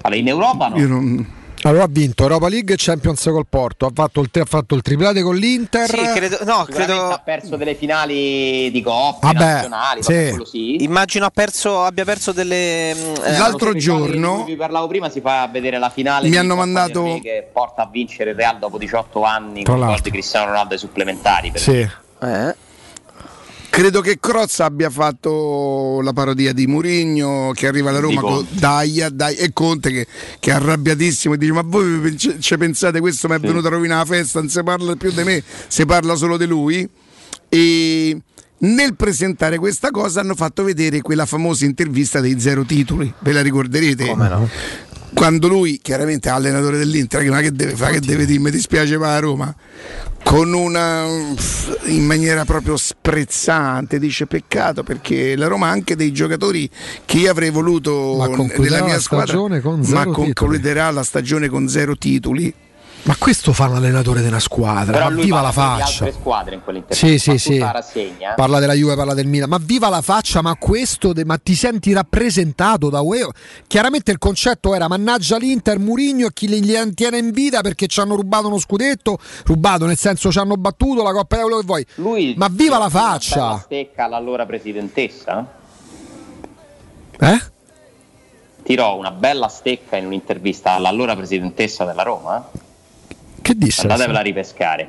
Allora, 0.03 0.21
in 0.21 0.29
Europa 0.29 0.69
no. 0.69 0.77
Io 0.79 0.87
non... 0.89 1.39
Allora 1.63 1.85
ha 1.85 1.89
vinto 1.91 2.23
Europa 2.23 2.49
League 2.49 2.73
e 2.73 2.77
Champions 2.79 3.23
col 3.25 3.45
Porto, 3.47 3.85
ha 3.85 3.91
fatto 3.95 4.21
il, 4.23 4.31
ha 4.33 4.45
fatto 4.47 4.75
il 4.75 4.81
triplete 4.81 5.21
con 5.21 5.37
l'Inter. 5.37 5.89
Sì, 5.91 5.99
credo, 6.15 6.39
no, 6.45 6.65
credo. 6.65 7.09
ha 7.11 7.19
perso 7.23 7.57
delle 7.57 7.75
finali 7.75 8.71
di 8.71 8.81
coppe 8.81 9.27
Vabbè, 9.27 9.39
nazionali, 9.45 10.03
sì. 10.03 10.37
sì. 10.45 10.83
Immagino 10.83 11.27
ha 11.27 11.31
perso, 11.31 11.83
abbia 11.85 12.05
perso 12.07 12.33
delle. 12.33 12.95
mm, 12.95 13.15
eh, 13.25 13.37
L'altro 13.39 13.75
giorno 13.75 14.45
vi 14.45 14.57
parlavo 14.57 14.87
prima 14.87 15.11
si 15.11 15.21
fa 15.21 15.47
vedere 15.53 15.79
la 15.79 15.91
finale 15.91 16.25
Mi 16.25 16.31
di 16.31 16.37
hanno 16.39 16.55
Coppa 16.55 16.65
mandato- 16.65 17.19
che 17.23 17.47
porta 17.53 17.83
a 17.83 17.89
vincere 17.93 18.31
il 18.31 18.37
Real 18.37 18.59
dopo 18.59 18.79
18 18.79 19.23
anni 19.23 19.63
Tra 19.63 19.73
con 19.75 19.81
gol 19.81 19.89
l'altro. 19.91 20.05
di 20.05 20.11
Cristiano 20.13 20.47
Ronaldo 20.47 20.73
ai 20.73 20.79
supplementari. 20.81 21.51
per 21.51 21.61
Sì. 21.61 21.79
eh. 22.23 22.57
Credo 23.71 24.01
che 24.01 24.19
Crozza 24.21 24.65
abbia 24.67 24.91
fatto 24.91 26.01
la 26.03 26.13
parodia 26.13 26.53
di 26.53 26.67
Murigno 26.67 27.53
che 27.55 27.67
arriva 27.67 27.91
alla 27.91 28.01
Roma 28.01 28.21
con. 28.21 28.47
Daia, 28.51 29.09
Dai- 29.09 29.37
e 29.37 29.53
Conte 29.53 29.91
che, 29.91 30.07
che 30.39 30.51
è 30.51 30.55
arrabbiatissimo 30.55 31.35
e 31.35 31.39
dice 31.39 31.53
ma 31.53 31.63
voi 31.65 32.17
ci 32.19 32.57
pensate 32.59 33.01
questo 33.01 33.29
mi 33.29 33.37
è 33.37 33.39
venuto 33.39 33.69
a 33.69 33.71
rovinare 33.71 34.01
la 34.09 34.15
festa, 34.17 34.41
non 34.41 34.49
si 34.49 34.63
parla 34.63 34.97
più 34.97 35.13
di 35.13 35.23
me, 35.23 35.43
si 35.69 35.87
parla 35.87 36.15
solo 36.17 36.37
di 36.37 36.47
lui 36.47 36.89
e 37.49 38.21
nel 38.63 38.95
presentare 38.95 39.57
questa 39.57 39.91
cosa 39.91 40.21
hanno 40.21 40.35
fatto 40.35 40.63
vedere 40.63 41.01
quella 41.01 41.25
famosa 41.25 41.65
intervista 41.65 42.21
dei 42.21 42.39
zero 42.39 42.65
titoli, 42.65 43.13
ve 43.21 43.33
la 43.33 43.41
ricorderete? 43.41 44.05
Quando 45.13 45.49
lui, 45.49 45.81
chiaramente 45.83 46.29
è 46.29 46.33
allenatore 46.33 46.79
dell'Inter, 46.79 47.23
che 47.23 47.31
ma 47.31 47.41
che 47.41 47.53
deve 47.53 47.75
fare? 47.75 47.95
Che 47.95 48.01
deve 48.01 48.25
dire? 48.27 48.39
Mi 48.39 48.51
dispiace 48.51 48.93
per 48.93 49.09
la 49.09 49.19
Roma. 49.19 49.55
Con 50.23 50.53
una 50.53 51.05
in 51.85 52.05
maniera 52.05 52.45
proprio 52.45 52.77
sprezzante, 52.77 53.99
dice 53.99 54.27
peccato 54.27 54.83
perché 54.85 55.35
la 55.35 55.47
Roma 55.49 55.69
ha 55.69 55.71
anche 55.71 55.97
dei 55.97 56.13
giocatori 56.13 56.69
che 57.05 57.19
io 57.19 57.31
avrei 57.31 57.51
voluto 57.51 58.15
nella 58.59 58.85
mia 58.85 59.01
squadra, 59.01 59.37
ma 59.87 60.05
concluderà 60.07 60.91
la 60.91 61.03
stagione 61.03 61.49
con 61.49 61.69
zero 61.69 61.97
titoli. 61.97 62.55
Ma 63.03 63.17
questo 63.19 63.53
fa 63.55 63.67
un 63.67 63.77
allenatore 63.77 64.21
di 64.21 64.27
una 64.29 64.39
squadra, 64.39 64.93
Però 64.93 65.09
ma 65.11 65.15
viva 65.23 65.41
la 65.41 65.49
di 65.49 65.55
faccia. 65.55 66.05
altre 66.05 66.13
squadre 66.13 66.55
in. 66.57 66.95
Sì, 66.95 67.19
sì, 67.19 67.39
sì. 67.39 67.59
la. 67.59 68.35
Parla 68.37 68.59
della 68.59 68.75
Juve, 68.75 68.95
parla 68.95 69.15
del 69.15 69.27
Milan, 69.27 69.49
ma 69.49 69.59
viva 69.59 69.89
la 69.89 70.03
faccia, 70.03 70.43
ma 70.43 70.55
questo, 70.57 71.13
de- 71.15 71.25
ma 71.25 71.39
ti 71.39 71.55
senti 71.55 71.93
rappresentato 71.95 72.91
da 72.91 73.01
UE? 73.01 73.27
Chiaramente 73.67 74.11
il 74.11 74.19
concetto 74.19 74.75
era 74.75 74.87
mannaggia 74.87 75.39
l'Inter, 75.39 75.79
Murigno 75.79 76.27
e 76.27 76.33
chi 76.35 76.47
li 76.47 76.61
li 76.61 76.93
tiene 76.95 77.17
in 77.19 77.31
vita 77.31 77.63
perché 77.63 77.87
ci 77.87 78.01
hanno 78.01 78.17
rubato 78.17 78.49
uno 78.49 78.59
scudetto, 78.59 79.19
rubato 79.45 79.87
nel 79.87 79.97
senso 79.97 80.31
ci 80.31 80.39
hanno 80.39 80.57
battuto 80.57 81.03
la 81.03 81.13
Coppa 81.13 81.37
di 81.37 81.43
quello 81.43 81.59
che 81.59 81.65
vuoi. 81.67 81.87
Lui 81.95 82.35
ma 82.37 82.49
viva 82.51 82.77
la 82.79 82.91
faccia! 82.91 83.59
stecca 83.65 84.05
all'allora 84.05 84.45
presidentessa. 84.45 85.47
Eh? 87.19 87.41
Tirò 88.63 88.97
una 88.97 89.11
bella 89.11 89.49
stecca 89.49 89.97
in 89.97 90.05
un'intervista 90.07 90.73
all'allora 90.73 91.17
presidentessa 91.17 91.85
della 91.87 92.03
Roma. 92.03 92.49
Che 93.51 93.57
disse? 93.57 93.83
Andatevela 93.83 94.21
a 94.21 94.23
ripescare. 94.23 94.89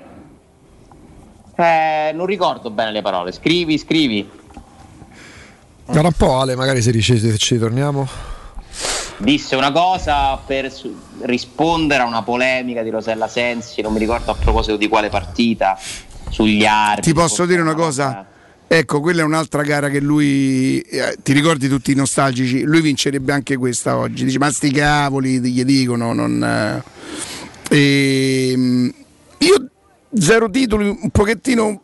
Eh, 1.55 2.11
non 2.13 2.27
ricordo 2.27 2.69
bene 2.69 2.91
le 2.91 3.01
parole. 3.01 3.31
Scrivi, 3.31 3.79
scrivi. 3.79 4.29
Guarda 5.85 6.07
un 6.07 6.13
po' 6.13 6.37
Ale, 6.37 6.55
magari 6.55 6.79
se 6.83 6.91
ci, 7.01 7.17
se 7.17 7.37
ci 7.39 7.57
torniamo. 7.57 8.07
Disse 9.17 9.55
una 9.55 9.71
cosa 9.71 10.37
per 10.37 10.71
su- 10.71 10.95
rispondere 11.21 12.03
a 12.03 12.05
una 12.05 12.21
polemica 12.21 12.83
di 12.83 12.91
Rosella 12.91 13.27
Sensi, 13.27 13.81
non 13.81 13.93
mi 13.93 13.99
ricordo 13.99 14.29
a 14.29 14.35
proposito 14.35 14.77
di 14.77 14.87
quale 14.87 15.09
partita, 15.09 15.75
sugli 16.29 16.63
arbitri. 16.63 17.13
Ti 17.13 17.19
posso 17.19 17.47
dire 17.47 17.61
una 17.61 17.73
cosa? 17.73 18.27
Ecco, 18.67 18.99
quella 19.01 19.21
è 19.21 19.25
un'altra 19.25 19.63
gara 19.63 19.89
che 19.89 19.99
lui, 19.99 20.81
eh, 20.81 21.17
ti 21.23 21.33
ricordi 21.33 21.67
tutti 21.67 21.91
i 21.91 21.95
nostalgici, 21.95 22.61
lui 22.61 22.81
vincerebbe 22.81 23.33
anche 23.33 23.57
questa 23.57 23.97
oggi. 23.97 24.23
Dice, 24.23 24.37
ma 24.37 24.51
sti 24.51 24.71
cavoli, 24.71 25.39
gli 25.39 25.63
dicono, 25.63 26.13
non... 26.13 26.43
eh. 26.43 26.83
Ehm, 27.73 28.93
io 29.37 29.69
zero 30.13 30.49
titoli, 30.49 30.87
un 30.87 31.09
pochettino... 31.09 31.81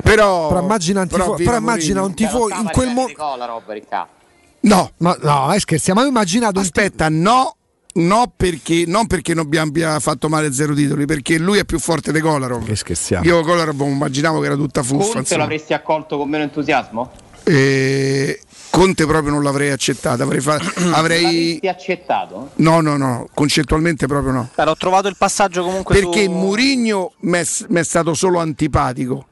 Però, 0.00 0.48
Però 0.48 0.60
immagina 0.62 1.00
un 1.00 1.08
tifo- 1.08 1.34
però 1.34 1.56
immagina 1.56 2.02
un 2.02 2.14
tifo 2.14 2.48
in 2.50 2.68
quel 2.70 2.92
momento. 2.92 3.36
la 3.36 3.46
roba, 3.46 3.72
Riccardo. 3.72 4.12
No, 4.60 4.92
ma 4.98 5.16
no, 5.20 5.52
eh, 5.52 5.58
scherziamo. 5.58 6.00
Ma 6.00 6.06
ho 6.06 6.08
immaginato. 6.08 6.60
Aspetta, 6.60 7.08
no, 7.08 7.56
no 7.94 8.32
perché, 8.34 8.84
non 8.86 9.06
perché 9.06 9.34
non 9.34 9.48
abbia, 9.56 9.98
fatto 9.98 10.28
male 10.28 10.52
zero 10.52 10.74
titoli, 10.74 11.04
perché 11.04 11.38
lui 11.38 11.58
è 11.58 11.64
più 11.64 11.78
forte 11.80 12.12
di 12.12 12.20
Kolarov. 12.20 12.64
Che 12.64 12.76
scherziamo. 12.76 13.24
Io 13.24 13.42
Kolarov 13.42 13.80
immaginavo 13.80 14.38
che 14.40 14.46
era 14.46 14.54
tutta 14.54 14.82
fuffa. 14.82 15.18
Insomma. 15.18 15.42
l'avresti 15.42 15.74
accolto 15.74 16.16
con 16.16 16.28
meno 16.28 16.44
entusiasmo? 16.44 17.10
E 17.44 18.40
Conte 18.70 19.06
proprio 19.06 19.32
non 19.32 19.42
l'avrei 19.42 19.70
accettato, 19.70 20.22
avrei 20.22 20.40
fa- 20.40 20.60
avrei... 20.92 21.22
L'avresti 21.22 21.68
accettato? 21.68 22.50
No, 22.56 22.80
no, 22.80 22.96
no, 22.96 23.28
concettualmente 23.34 24.06
proprio 24.06 24.32
no. 24.32 24.50
L'ho 24.54 24.76
trovato 24.76 25.08
il 25.08 25.16
passaggio 25.16 25.62
comunque 25.62 25.98
Perché 25.98 26.24
su... 26.24 26.30
Murigno 26.30 27.12
mi 27.20 27.38
è 27.40 27.82
stato 27.82 28.14
solo 28.14 28.38
antipatico. 28.38 29.26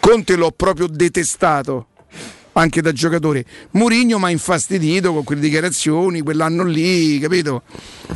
Conte 0.00 0.36
l'ho 0.36 0.50
proprio 0.50 0.86
detestato 0.86 1.86
anche 2.52 2.80
da 2.82 2.92
giocatore. 2.92 3.44
Murigno 3.72 4.18
mi 4.18 4.24
ha 4.26 4.30
infastidito 4.30 5.12
con 5.12 5.24
quelle 5.24 5.40
dichiarazioni, 5.40 6.20
quell'anno 6.20 6.64
lì, 6.64 7.18
capito? 7.18 7.62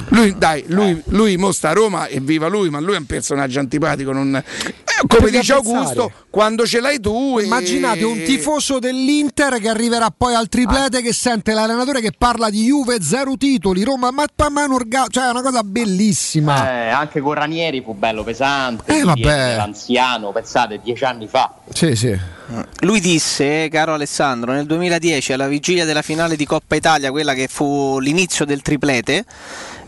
Lui, 0.08 0.34
dai, 0.36 0.64
lui, 0.68 1.00
lui 1.06 1.36
mo 1.36 1.52
sta 1.52 1.70
a 1.70 1.72
Roma 1.72 2.06
e 2.06 2.20
viva 2.20 2.46
lui, 2.48 2.68
ma 2.70 2.80
lui 2.80 2.94
è 2.94 2.98
un 2.98 3.06
personaggio 3.06 3.58
antipatico. 3.60 4.12
non- 4.12 4.34
Eh, 4.36 5.06
come 5.06 5.30
dice. 5.30 5.52
Augusto, 5.54 6.10
quando 6.30 6.66
ce 6.66 6.80
l'hai 6.80 7.00
tu. 7.00 7.38
e- 7.38 7.44
Immaginate 7.44 8.04
un 8.04 8.22
tifoso 8.22 8.78
dell'Inter 8.78 9.58
che 9.58 9.68
arriverà 9.68 10.10
poi 10.16 10.34
al 10.34 10.48
triplete 10.48 11.00
che 11.02 11.12
sente 11.12 11.52
l'allenatore 11.52 12.00
che 12.00 12.12
parla 12.16 12.50
di 12.50 12.64
Juve, 12.64 12.98
zero 13.02 13.36
titoli, 13.36 13.82
Roma, 13.84 14.10
ma, 14.10 14.24
ma, 14.50 14.64
è 14.64 14.68
orga- 14.68 15.06
cioè 15.08 15.26
è 15.26 15.30
una 15.30 15.42
cosa 15.42 15.62
bellissima. 15.62 16.70
Eh, 16.70 16.88
anche 16.88 17.20
con 17.20 17.34
Ranieri 17.34 17.82
fu 17.82 17.94
bello 17.94 18.22
pesante, 18.24 18.98
Eh, 18.98 19.02
vabbè. 19.02 19.56
L'anziano, 19.56 20.32
pensate, 20.32 20.80
dieci 20.82 21.04
anni 21.04 21.26
fa. 21.26 21.54
Sì, 21.72 21.94
sì. 21.96 22.18
Lui 22.80 23.00
disse, 23.00 23.68
caro 23.70 23.94
Alessandro, 23.94 24.25
nel 24.34 24.66
2010 24.66 25.32
alla 25.32 25.48
vigilia 25.48 25.84
della 25.84 26.02
finale 26.02 26.36
di 26.36 26.44
Coppa 26.44 26.74
Italia, 26.74 27.10
quella 27.10 27.34
che 27.34 27.48
fu 27.48 27.98
l'inizio 28.00 28.44
del 28.44 28.62
triplete, 28.62 29.24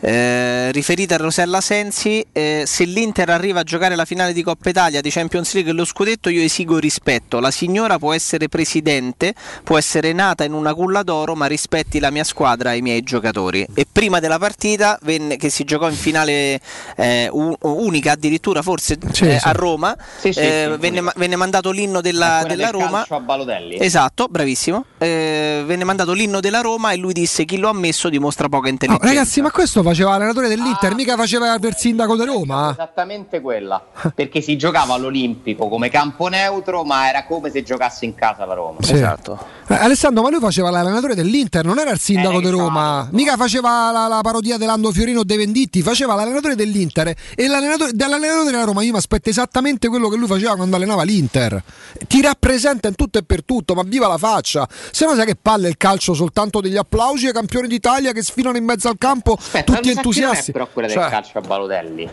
Eh, 0.01 0.70
riferita 0.70 1.16
a 1.16 1.19
Rosella 1.19 1.61
Sensi, 1.61 2.25
eh, 2.33 2.62
se 2.66 2.85
l'Inter 2.85 3.31
arriva 3.31 3.61
a 3.61 3.62
giocare 3.65 3.97
la 3.97 4.05
finale 4.05 4.33
di 4.33 4.43
Coppa 4.43 4.69
Italia, 4.70 5.01
di 5.01 5.11
Champions 5.11 5.53
League 5.55 5.73
e 5.73 5.75
lo 5.75 5.85
scudetto, 5.85 6.29
io 6.29 6.41
esigo 6.43 6.79
rispetto. 6.79 7.41
La 7.41 7.51
signora 7.51 7.99
può 7.99 8.12
essere 8.12 8.49
presidente, 8.49 9.35
può 9.65 9.77
essere 9.77 10.12
nata 10.12 10.45
in 10.45 10.53
una 10.53 10.73
culla 10.75 11.03
d'oro, 11.03 11.35
ma 11.35 11.47
rispetti 11.47 11.99
la 11.99 12.11
mia 12.11 12.23
squadra 12.25 12.73
e 12.73 12.77
i 12.77 12.83
miei 12.83 13.03
giocatori. 13.03 13.66
E 13.75 13.87
prima 13.91 14.20
della 14.20 14.39
partita, 14.39 14.99
venne, 15.03 15.37
che 15.37 15.51
si 15.51 15.65
giocò 15.65 15.89
in 15.89 15.97
finale 15.97 16.61
eh, 16.97 17.29
unica 17.33 18.12
addirittura 18.12 18.62
forse 18.62 18.99
Sì, 19.12 19.25
eh, 19.25 19.39
sì. 19.41 19.49
a 19.49 19.53
Roma, 19.53 19.97
Sì, 20.20 20.33
sì, 20.33 20.39
eh, 20.41 20.69
sì, 20.73 20.79
venne, 20.79 21.01
ma- 21.01 21.12
venne 21.16 21.35
mandato 21.37 21.70
l'inno 21.73 22.01
della, 22.01 22.45
della 22.47 22.70
del 22.70 22.73
Roma. 22.73 22.99
calcio 22.99 23.15
a 23.16 23.20
Balotelli. 23.20 23.79
Esatto, 23.81 24.29
bravissimo. 24.31 24.85
Eh, 24.99 25.62
venne 25.66 25.83
mandato 25.85 26.12
l'inno 26.12 26.39
della 26.39 26.61
Roma 26.61 26.93
e 26.93 26.97
lui 26.97 27.12
disse 27.12 27.45
chi 27.45 27.57
lo 27.59 27.69
ha 27.69 27.73
messo 27.75 28.09
dimostra 28.09 28.49
poca 28.49 28.66
No, 28.66 28.73
intelligenza. 28.73 29.07
ragazzi, 29.12 29.41
ma 29.41 29.51
questo 29.51 29.83
faceva 29.89 30.10
l'allenatore 30.10 30.48
dell'Inter, 30.48 30.94
mica 30.94 31.16
faceva 31.16 31.59
per 31.59 31.74
sindaco 31.74 32.15
di 32.16 32.24
Roma. 32.24 32.73
Esattamente 32.73 33.40
quella, 33.40 33.82
perché 34.15 34.43
si 34.43 34.56
giocava 34.59 34.94
all'Olimpico 34.94 35.69
come 35.69 35.89
campo 35.89 36.28
neutro, 36.28 36.85
ma 36.85 37.09
era 37.09 37.24
come 37.24 37.51
se 37.51 37.62
giocasse 37.62 38.05
in 38.05 38.15
casa 38.15 38.44
la 38.44 38.55
Roma. 38.55 38.78
Sì. 38.82 38.94
Eh, 38.94 39.74
Alessandro, 39.74 40.23
ma 40.23 40.31
lui 40.31 40.40
faceva 40.40 40.70
l'allenatore 40.70 41.15
dell'Inter, 41.15 41.65
non 41.65 41.78
era 41.78 41.90
il 41.90 41.98
sindaco 41.98 42.40
di 42.40 42.51
Roma, 42.51 43.09
mica 43.12 43.36
faceva 43.36 43.90
la, 43.90 44.09
la 44.09 44.20
parodia 44.23 44.56
dell'Ando 44.59 44.93
Fiorino 44.93 45.24
De 45.24 45.36
Venditti, 45.36 45.82
faceva 45.82 46.15
l'allenatore 46.15 46.55
dell'Inter 46.55 47.15
e 47.35 47.47
l'allenatore, 47.47 47.93
dall'allenatore 47.94 48.51
della 48.51 48.65
Roma 48.65 48.82
io 48.82 48.93
mi 48.93 48.98
aspetto 48.98 49.31
esattamente 49.31 49.89
quello 49.89 50.09
che 50.09 50.16
lui 50.16 50.27
faceva 50.27 50.56
quando 50.56 50.77
allenava 50.77 51.02
l'Inter. 51.02 51.62
Ti 52.06 52.20
rappresenta 52.20 52.89
in 52.89 52.94
tutto 52.94 53.19
e 53.19 53.23
per 53.23 53.44
tutto, 53.44 53.74
ma 53.74 53.82
viva 53.85 54.06
la 54.06 54.19
faccia. 54.19 54.69
Se 54.90 55.06
no 55.06 55.15
sai 55.15 55.27
che 55.27 55.36
palle 55.40 55.69
il 55.69 55.77
calcio 55.77 56.15
soltanto 56.15 56.60
degli 56.60 56.77
applausi 56.77 57.27
ai 57.27 57.32
campioni 57.32 57.69
d'Italia 57.69 58.12
che 58.12 58.23
sfilano 58.23 58.56
in 58.56 58.65
mezzo 58.65 58.89
al 58.89 58.97
campo 58.98 59.36
Aspetta, 59.39 59.77
tutti 59.80 59.94
non 59.94 59.96
è 59.96 59.98
entusiasti. 59.98 60.52
però 60.52 60.68
quella 60.72 60.88
Cioè, 60.88 61.00
del 61.02 61.10
calcio 61.10 61.38
a 61.38 61.40
Balotelli. 61.40 62.10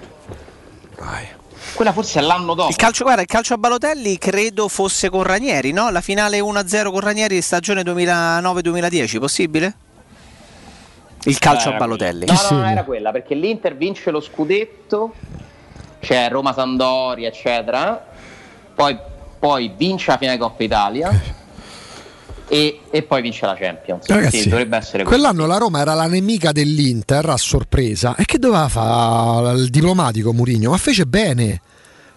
Quella 1.74 1.92
forse 1.92 2.20
è 2.20 2.22
l'anno 2.22 2.54
dopo. 2.54 2.70
Il 2.70 2.76
calcio, 2.76 3.04
guarda, 3.04 3.22
il 3.22 3.28
calcio 3.28 3.54
a 3.54 3.58
Balotelli 3.58 4.18
credo 4.18 4.68
fosse 4.68 5.10
con 5.10 5.24
Ranieri, 5.24 5.72
no? 5.72 5.90
La 5.90 6.02
finale 6.02 6.40
1-0 6.40 6.92
con 6.92 7.00
Ranieri 7.00 7.42
stagione 7.42 7.82
2009-2010, 7.82 9.20
possibile? 9.20 9.76
Il 11.26 11.38
calcio 11.40 11.68
a 11.68 11.72
Era 11.72 11.80
Balotelli. 11.80 12.26
No, 12.26 12.34
no, 12.34 12.58
non 12.58 12.66
era 12.68 12.84
quella, 12.84 13.12
perché 13.12 13.34
l'Inter 13.36 13.76
vince 13.76 14.12
lo 14.12 14.22
scudetto, 14.22 15.14
c'è 16.00 16.30
Roma-Sandoria, 16.30 17.28
eccetera, 17.28 18.06
poi, 18.74 18.98
poi 19.40 19.74
vince 19.76 20.12
la 20.12 20.18
finale 20.18 20.38
Coppa 20.38 20.64
Italia 20.64 21.44
e, 22.48 22.82
e 22.90 23.04
poi 23.04 23.22
vince 23.22 23.46
la 23.46 23.56
Champions. 23.56 24.08
Ragazzi, 24.08 24.42
sì, 24.42 24.50
dovrebbe 24.50 24.78
essere 24.78 25.04
quell'anno 25.04 25.46
la 25.46 25.58
Roma 25.58 25.80
era 25.80 25.94
la 25.94 26.08
nemica 26.08 26.52
dell'Inter 26.52 27.30
a 27.30 27.38
sorpresa. 27.38 28.16
E 28.16 28.26
che 28.26 28.38
doveva 28.38 28.68
fare 28.68 29.58
il 29.58 29.70
diplomatico 29.70 30.34
Murigno? 30.34 30.72
Ma 30.72 30.78
fece 30.78 31.06
bene. 31.06 31.62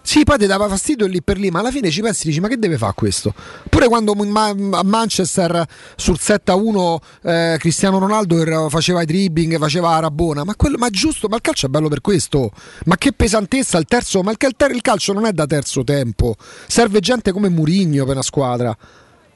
Sì, 0.01 0.23
poi 0.23 0.37
ti 0.37 0.47
dava 0.47 0.67
fastidio 0.67 1.05
lì 1.05 1.21
per 1.21 1.37
lì, 1.37 1.51
ma 1.51 1.59
alla 1.59 1.71
fine 1.71 1.91
ci 1.91 2.01
pensi 2.01 2.25
dici: 2.27 2.39
ma 2.39 2.47
che 2.47 2.57
deve 2.57 2.77
fare 2.77 2.93
questo? 2.95 3.33
Pure 3.69 3.87
quando 3.87 4.13
a 4.13 4.83
Manchester 4.83 5.65
sul 5.95 6.17
7-1 6.19 6.97
eh, 7.23 7.57
Cristiano 7.59 7.99
Ronaldo 7.99 8.69
faceva 8.69 9.01
i 9.01 9.05
dribbling, 9.05 9.59
faceva 9.59 9.91
la 9.91 9.99
rabona, 9.99 10.43
ma, 10.43 10.55
quello, 10.55 10.77
ma 10.77 10.89
giusto, 10.89 11.27
ma 11.27 11.35
il 11.35 11.41
calcio 11.41 11.67
è 11.67 11.69
bello 11.69 11.89
per 11.89 12.01
questo. 12.01 12.51
Ma 12.85 12.97
che 12.97 13.11
pesantezza 13.11 13.77
il 13.77 13.85
terzo, 13.85 14.23
ma 14.23 14.31
il, 14.31 14.37
il 14.39 14.81
calcio 14.81 15.13
non 15.13 15.25
è 15.25 15.31
da 15.31 15.45
terzo 15.45 15.83
tempo. 15.83 16.35
Serve 16.65 17.01
gente 17.01 17.31
come 17.31 17.49
Murigno 17.49 18.03
per 18.05 18.13
una 18.13 18.23
squadra. 18.23 18.75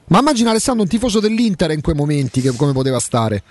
Ma 0.06 0.18
immagina 0.18 0.50
Alessandro 0.50 0.82
un 0.82 0.88
tifoso 0.88 1.18
dell'Inter 1.20 1.70
in 1.70 1.80
quei 1.80 1.94
momenti 1.94 2.40
che, 2.40 2.52
come 2.56 2.72
poteva 2.72 2.98
stare. 2.98 3.42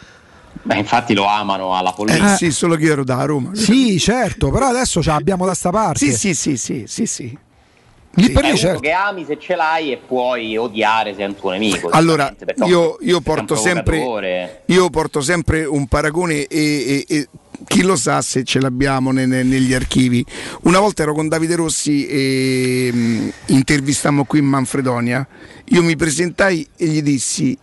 Beh, 0.62 0.78
infatti 0.78 1.14
lo 1.14 1.26
amano 1.26 1.76
alla 1.76 1.90
Eh, 1.92 1.96
politica. 1.96 2.36
sì, 2.36 2.52
solo 2.52 2.76
che 2.76 2.84
io 2.86 2.92
ero 2.94 3.04
da 3.04 3.24
Roma. 3.26 3.56
Sì, 3.56 4.00
certo, 4.00 4.50
però 4.52 4.68
adesso 4.68 5.02
ce 5.02 5.10
l'abbiamo 5.10 5.46
da 5.46 5.54
sta 5.56 5.72
parte. 5.72 6.00
Sì, 6.00 6.14
sì, 6.14 6.34
sì, 6.36 6.58
sì, 6.58 6.84
sì, 6.88 7.06
sì. 7.06 7.38
Lì 8.16 8.30
per 8.30 8.56
certo. 8.56 8.80
che 8.80 8.92
ami 8.92 9.26
se 9.26 9.40
ce 9.40 9.56
l'hai 9.56 9.92
e 9.92 9.98
puoi 9.98 10.56
odiare 10.56 11.16
se 11.16 11.24
è 11.24 11.26
un 11.26 11.36
tuo 11.36 11.50
nemico. 11.52 11.90
Allora, 11.90 12.34
io, 12.66 12.98
io 13.02 13.22
porto 13.22 13.56
sempre, 13.56 14.62
io 14.66 14.90
porto 14.92 15.22
sempre 15.22 15.66
un 15.66 15.88
paragone 15.88 16.46
e, 16.46 17.06
e- 17.08 17.16
e 17.16 17.28
chi 17.66 17.82
lo 17.82 17.96
sa 17.96 18.22
se 18.22 18.44
ce 18.44 18.60
l'abbiamo 18.60 19.12
ne- 19.12 19.26
ne- 19.26 19.42
negli 19.42 19.74
archivi. 19.74 20.24
Una 20.64 20.80
volta 20.80 21.02
ero 21.02 21.14
con 21.14 21.28
Davide 21.28 21.56
Rossi 21.56 22.06
e 22.06 22.92
mh, 22.94 23.32
intervistammo 23.48 24.26
qui 24.26 24.40
in 24.40 24.46
Manfredonia. 24.46 25.26
Io 25.66 25.82
mi 25.82 25.96
presentai 25.96 26.68
e 26.78 26.86
gli 26.86 27.02
dissi: 27.02 27.58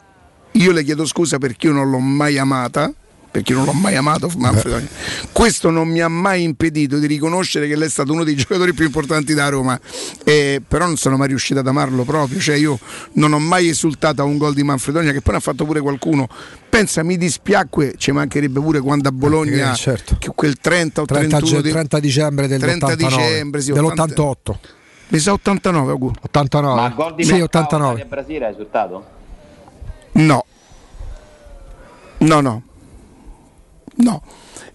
Io 0.53 0.73
le 0.73 0.83
chiedo 0.83 1.07
scusa 1.07 1.39
perché 1.39 1.69
io 1.69 1.73
non 1.75 1.89
l'ho 1.91 1.99
mai 2.01 2.39
amata. 2.39 2.93
Perché 3.31 3.53
non 3.53 3.65
l'ho 3.65 3.73
mai 3.73 3.95
amato 3.95 4.29
Manfredonia. 4.39 4.89
Questo 5.31 5.71
non 5.71 5.87
mi 5.87 6.01
ha 6.01 6.09
mai 6.09 6.43
impedito 6.43 6.99
di 6.99 7.07
riconoscere 7.07 7.69
che 7.69 7.77
lei 7.77 7.87
è 7.87 7.91
stato 7.91 8.13
uno 8.13 8.25
dei 8.25 8.35
giocatori 8.37 8.73
più 8.75 8.85
importanti 8.87 9.35
da 9.35 9.49
Roma. 9.49 9.79
Eh, 10.25 10.61
però 10.67 10.87
non 10.87 10.97
sono 10.97 11.17
mai 11.17 11.29
riuscito 11.29 11.61
ad 11.61 11.67
amarlo 11.69 12.03
proprio. 12.03 12.41
Cioè, 12.41 12.57
io 12.57 12.77
non 13.13 13.33
ho 13.33 13.39
mai 13.39 13.69
esultato 13.69 14.21
a 14.23 14.25
un 14.25 14.37
gol 14.37 14.53
di 14.53 14.65
Manfredonia, 14.65 15.13
che 15.13 15.21
poi 15.21 15.35
ne 15.35 15.39
ha 15.39 15.43
fatto 15.43 15.65
pure 15.65 15.81
qualcuno. 15.81 16.27
Pensa, 16.69 17.05
mi 17.05 17.17
dispiacque, 17.17 17.95
ci 17.99 18.11
mancherebbe 18.11 18.59
pure 18.61 18.81
quando 18.81 19.09
a 19.09 19.13
Bologna, 19.13 19.73
Eh, 19.73 19.77
certo. 19.77 20.17
che 20.19 20.31
quel 20.35 20.57
30 20.59 21.03
o 21.03 21.05
30, 21.05 21.37
31 21.39 21.61
di- 21.61 21.71
30 21.71 22.01
dicembre 22.01 22.49
del 22.49 22.59
30 22.61 22.95
dicembre, 22.97 23.61
sì, 23.61 23.71
dell'88. 23.73 24.59
Mi 25.09 25.19
sa 25.21 25.33
89, 25.33 25.93
Agu. 25.93 26.13
89. 26.23 26.75
Ma 26.81 26.87
a 26.87 26.89
gol 26.91 27.15
di 27.15 27.23
sì, 27.25 27.31
Marcao 27.39 27.47
89. 27.47 27.93
Italia 28.01 28.07
Brasile 28.17 28.45
hai 28.47 28.51
risultato? 28.51 29.05
No. 30.13 30.45
No, 32.19 32.41
no. 32.41 32.63
No. 34.03 34.23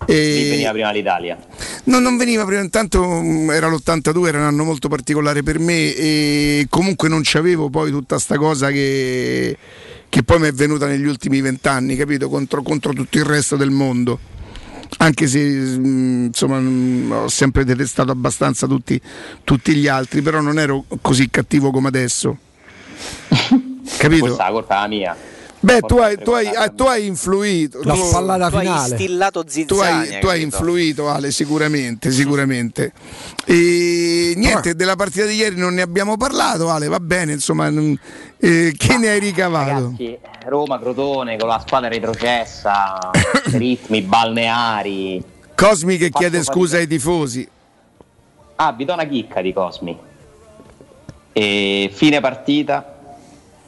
Lì 0.07 0.13
E- 0.13 0.47
veniva 0.49 0.71
prima 0.71 0.91
l'Italia. 0.91 1.37
No, 1.85 1.99
non 1.99 2.17
veniva 2.17 2.45
prima, 2.45 2.61
intanto 2.61 3.03
mh, 3.03 3.51
era 3.51 3.67
l'82, 3.67 4.27
era 4.27 4.39
un 4.39 4.43
anno 4.45 4.63
molto 4.63 4.87
particolare 4.87 5.43
per 5.43 5.59
me 5.59 5.95
e 5.95 6.67
comunque 6.69 7.07
non 7.09 7.21
c'avevo 7.23 7.69
poi 7.69 7.91
tutta 7.91 8.19
sta 8.19 8.37
cosa 8.37 8.69
che, 8.71 9.57
che 10.09 10.23
poi 10.23 10.39
mi 10.39 10.47
è 10.47 10.51
venuta 10.51 10.87
negli 10.87 11.05
ultimi 11.05 11.41
vent'anni, 11.41 11.95
capito? 11.95 12.29
Contro, 12.29 12.61
contro 12.61 12.93
tutto 12.93 13.17
il 13.17 13.25
resto 13.25 13.55
del 13.55 13.71
mondo. 13.71 14.19
Anche 14.97 15.27
se 15.27 15.39
mh, 15.39 16.25
insomma 16.27 16.59
mh, 16.59 17.11
ho 17.11 17.27
sempre 17.27 17.63
detestato 17.63 18.11
abbastanza 18.11 18.67
tutti, 18.67 18.99
tutti 19.43 19.73
gli 19.75 19.87
altri, 19.87 20.21
però 20.21 20.41
non 20.41 20.59
ero 20.59 20.85
così 21.01 21.29
cattivo 21.29 21.71
come 21.71 21.87
adesso. 21.87 22.37
Capito? 23.97 24.25
Questa 24.25 24.43
è 24.43 24.47
la 24.47 24.51
colpa 24.51 24.87
mia. 24.87 25.15
Beh, 25.65 25.79
tu 25.81 25.97
hai, 25.97 26.15
tu 26.21 26.31
hai- 26.31 26.47
ah, 26.55 26.69
tu 26.69 26.83
hai 26.83 27.05
influito. 27.07 27.79
La 27.83 27.93
tu- 27.93 28.03
spallata 28.05 28.49
Tu 28.49 28.55
hai 28.57 28.61
finale. 28.65 28.87
instillato 28.89 29.43
tu 29.65 29.75
hai, 29.79 30.19
tu 30.19 30.27
hai 30.27 30.41
influito 30.43 31.09
Ale 31.09 31.31
sicuramente 31.31 32.11
sicuramente 32.11 32.93
e 33.45 34.33
niente 34.35 34.75
della 34.75 34.95
partita 34.95 35.25
di 35.25 35.35
ieri 35.35 35.55
non 35.57 35.73
ne 35.73 35.81
abbiamo 35.81 36.17
parlato 36.17 36.69
Ale 36.69 36.87
va 36.87 36.99
bene 36.99 37.33
insomma 37.33 37.69
non- 37.69 37.97
eh, 38.37 38.73
che 38.77 38.97
ne 38.97 39.09
hai 39.09 39.19
ricavato 39.19 39.69
Ragazzi, 39.95 40.17
Roma, 40.45 40.77
Crotone 40.79 41.37
con 41.37 41.47
la 41.47 41.59
squadra 41.65 41.89
retrocessa, 41.89 43.09
ritmi 43.53 44.01
balneari. 44.01 45.23
Cosmi 45.55 45.97
che 45.97 46.09
chiede 46.11 46.37
fatica. 46.37 46.53
scusa 46.53 46.77
ai 46.77 46.85
tifosi 46.87 47.47
Ah, 48.57 48.71
vi 48.71 48.85
do 48.85 48.93
una 48.93 49.05
chicca 49.05 49.41
di 49.41 49.51
Cosmi. 49.51 49.97
E 51.33 51.89
fine 51.93 52.21
partita, 52.21 52.94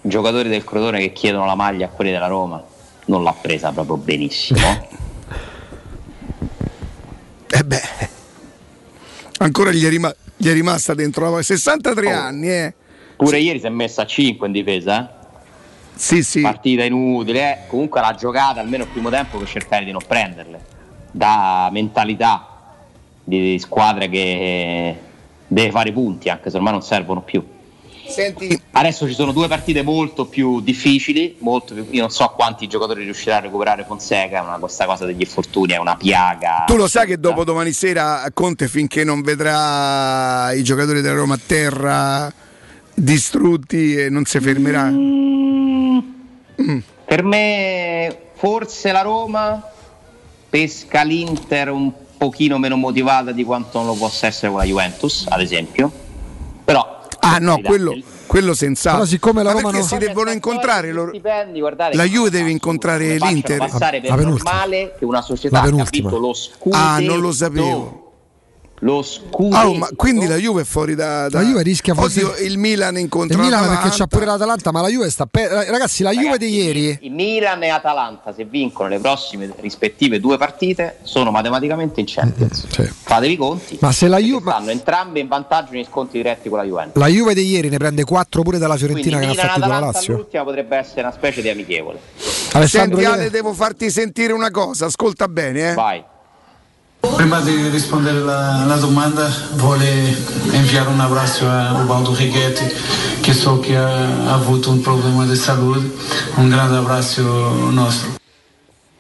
giocatori 0.08 0.50
del 0.50 0.64
Crotone 0.64 1.00
che 1.00 1.12
chiedono 1.14 1.46
la 1.46 1.56
maglia 1.56 1.86
a 1.86 1.90
quelli 1.90 2.12
della 2.12 2.28
Roma. 2.28 2.64
Non 3.06 3.24
l'ha 3.24 3.34
presa 3.40 3.72
proprio 3.72 3.98
benissimo. 3.98 4.60
eh 7.50 7.64
beh 7.64 7.82
ancora 9.40 9.72
gli 9.72 9.86
è, 9.86 9.90
rima- 9.90 10.14
gli 10.36 10.50
è 10.50 10.54
rimasta 10.54 10.94
dentro 10.94 11.30
la 11.30 11.42
63 11.42 12.12
anni 12.12 12.50
eh 12.50 12.74
Pure 13.16 13.40
ieri 13.40 13.60
si 13.60 13.66
è 13.66 13.70
messa 13.70 14.02
a 14.04 14.06
5 14.06 14.46
in 14.48 14.54
difesa. 14.54 15.10
eh. 15.10 15.38
sì 15.96 16.22
sì 16.22 16.42
Partita 16.42 16.84
inutile. 16.84 17.40
eh. 17.52 17.58
Comunque 17.68 18.00
l'ha 18.02 18.14
giocata 18.16 18.60
almeno 18.60 18.84
il 18.84 18.90
primo 18.90 19.10
tempo 19.10 19.38
per 19.40 19.48
cercare 19.48 19.86
di 19.86 19.92
non 19.92 20.02
prenderle. 20.06 20.60
Da 21.12 21.70
mentalità 21.72 22.76
di 23.24 23.58
squadre 23.60 24.08
che 24.10 25.00
deve 25.48 25.72
fare 25.72 25.92
punti, 25.92 26.30
anche 26.30 26.52
se 26.52 26.58
ormai 26.58 26.74
non 26.74 26.84
servono 26.84 27.22
più. 27.22 27.44
Senti, 28.08 28.62
Adesso 28.72 29.08
ci 29.08 29.14
sono 29.14 29.32
due 29.32 29.48
partite 29.48 29.82
molto 29.82 30.26
più 30.26 30.62
difficili, 30.62 31.36
molto 31.40 31.74
più- 31.74 31.88
io 31.90 32.02
non 32.02 32.10
so 32.10 32.32
quanti 32.36 32.68
giocatori 32.68 33.04
riuscirà 33.04 33.38
a 33.38 33.40
recuperare 33.40 33.84
Fonseca, 33.86 34.44
ma 34.44 34.58
questa 34.58 34.86
cosa 34.86 35.06
degli 35.06 35.22
infortuni 35.22 35.74
è 35.74 35.78
una 35.78 35.96
piaga. 35.96 36.64
tu 36.68 36.76
lo 36.76 36.88
sai 36.88 37.08
che 37.08 37.20
dopo 37.20 37.44
domani 37.44 37.72
sera 37.72 38.24
Conte 38.34 38.68
finché 38.68 39.04
non 39.04 39.22
vedrà 39.22 40.52
i 40.54 40.64
giocatori 40.64 41.02
della 41.02 41.16
Roma 41.16 41.36
a 41.36 41.40
terra 41.44 42.32
distrutti 42.94 43.96
e 43.96 44.10
non 44.10 44.26
si 44.26 44.40
fermerà 44.40 44.86
Mm. 46.60 46.78
Per 47.06 47.24
me 47.24 48.18
forse 48.34 48.92
la 48.92 49.02
Roma 49.02 49.64
pesca 50.50 51.04
l'Inter 51.04 51.70
un 51.70 51.92
pochino 52.18 52.58
meno 52.58 52.76
motivata 52.76 53.32
di 53.32 53.44
quanto 53.44 53.78
non 53.78 53.88
lo 53.88 53.94
possa 53.94 54.26
essere 54.28 54.50
con 54.50 54.58
la 54.60 54.66
Juventus, 54.66 55.26
ad 55.30 55.40
esempio. 55.42 55.92
Però 56.66 56.97
Ah 57.30 57.38
no, 57.40 57.60
quello, 57.62 57.96
quello 58.26 58.54
senz'altro. 58.54 59.04
Però 59.04 59.12
siccome 59.12 59.44
la 59.44 59.50
Ma 59.54 59.60
Roma 59.60 59.72
perché 59.72 59.78
non- 59.80 59.88
si 59.88 59.98
devono 60.08 60.32
incontrare 60.32 60.92
loro? 60.92 61.10
stipendi, 61.10 61.60
guardate, 61.60 61.96
La 61.96 62.04
Juve 62.06 62.30
deve 62.30 62.50
incontrare 62.50 63.18
l'Inter. 63.18 63.58
passare 63.58 64.02
per 64.02 64.16
normale 64.18 64.96
che 64.98 65.06
una 65.06 65.22
società 65.22 65.62
ha 65.62 65.70
vinto 65.90 66.18
lo 66.18 66.34
scudetto 66.34 66.76
Ah, 66.78 67.00
non 67.00 67.20
lo 67.20 67.32
sapevo. 67.32 68.07
Lo 68.82 69.02
scudetto 69.02 69.56
Ah, 69.56 69.68
oh, 69.70 69.74
ma 69.74 69.90
quindi 69.96 70.28
la 70.28 70.36
Juve 70.36 70.62
è 70.62 70.64
fuori 70.64 70.94
da, 70.94 71.28
da- 71.30 71.42
La 71.42 71.48
Juve 71.48 71.64
rischia 71.64 71.96
forse- 71.96 72.24
Oddio, 72.24 72.46
il 72.46 72.58
Milan 72.60 72.98
incontra 73.00 73.36
Il 73.38 73.44
Milan 73.44 73.68
perché 73.68 73.90
c'ha 73.98 74.06
pure 74.06 74.26
l'Atalanta, 74.26 74.72
ma 74.72 74.82
la 74.82 74.88
Juve 74.90 75.10
sta 75.10 75.26
pe- 75.26 75.48
ragazzi, 75.48 76.04
la 76.04 76.12
Juve 76.12 76.38
di 76.38 76.48
ieri 76.48 77.00
I 77.02 77.10
Milan 77.10 77.64
e 77.64 77.70
Atalanta 77.70 78.34
se 78.36 78.46
vincono 78.46 78.90
le 78.90 79.00
prossime 79.00 79.52
rispettive 79.62 80.20
due 80.20 80.38
partite 80.38 81.00
sono 81.02 81.32
matematicamente 81.32 82.00
in 82.02 82.06
Champions 82.08 82.66
fatevi 83.02 83.34
i 83.34 83.38
conti 83.38 83.78
Ma 83.82 83.92
se 83.92 84.08
la 84.08 84.20
Juve 84.20 84.52
stanno 84.52 84.70
entrambe 84.70 85.20
in 85.22 85.28
vantaggio 85.28 85.72
negli 85.72 85.86
sconti 85.90 86.18
diretti 86.18 86.48
con 86.48 86.60
la 86.60 86.64
Juventus 86.64 87.02
la 87.02 87.08
Juve 87.08 87.34
di 87.34 87.46
ieri 87.48 87.70
ne 87.70 87.78
prende 87.78 88.04
4 88.04 88.44
pure 88.44 88.58
dalla 88.60 88.76
quindi 88.76 89.02
Fiorentina 89.02 89.20
che 89.20 89.26
ne 89.26 89.32
ha 89.32 89.34
Milan 89.34 89.48
fatti 89.48 89.60
con 89.62 89.70
la 89.70 89.80
Lazio. 89.80 90.14
all'ultima 90.14 90.44
potrebbe 90.44 90.78
essere 90.78 91.02
una 91.02 91.12
specie 91.12 91.42
di 91.42 91.50
amichevole 91.50 92.00
Alessandro 92.52 92.98
Senti 92.98 93.10
ieri- 93.12 93.22
Ale, 93.22 93.30
devo 93.32 93.54
farti 93.54 93.90
sentire 93.90 94.34
una 94.34 94.52
cosa, 94.52 94.86
ascolta 94.86 95.28
bene, 95.28 95.72
eh. 95.72 95.74
Vai. 95.74 96.04
Prima 97.16 97.40
di 97.42 97.70
rispondere 97.70 98.20
alla, 98.20 98.78
domanda, 98.80 99.28
voglio 99.54 99.86
inviare 100.52 100.90
un 100.90 101.00
abbraccio 101.00 101.48
a 101.48 101.74
Ubaldo 101.82 102.14
Righetti, 102.14 102.64
che 103.22 103.34
so 103.34 103.60
che 103.60 103.76
ha, 103.76 104.30
ha 104.30 104.34
avuto 104.34 104.70
un 104.70 104.82
problema 104.82 105.26
di 105.26 105.36
salute. 105.36 105.92
Un 106.36 106.50
grande 106.50 106.78
abbraccio 106.78 107.70
nostro. 107.72 108.16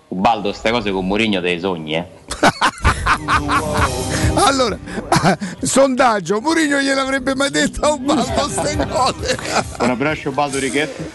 Ubaldo 0.09 0.49
queste 0.49 0.71
cose 0.71 0.91
con 0.91 1.05
Mourinho 1.05 1.41
dei 1.41 1.59
sogni 1.59 1.95
eh 1.95 2.05
Allora, 4.35 4.77
sondaggio, 5.61 6.39
Mourinho 6.39 6.79
gliel'avrebbe 6.79 7.35
mai 7.35 7.49
detto 7.49 7.85
a 7.85 7.91
un 7.91 8.05
baldo 8.05 8.47
ste 8.49 8.88
cose. 8.88 9.38
un 9.81 9.89
abbraccio 9.89 10.29
Ubaldo 10.29 10.59
Righetti 10.59 11.11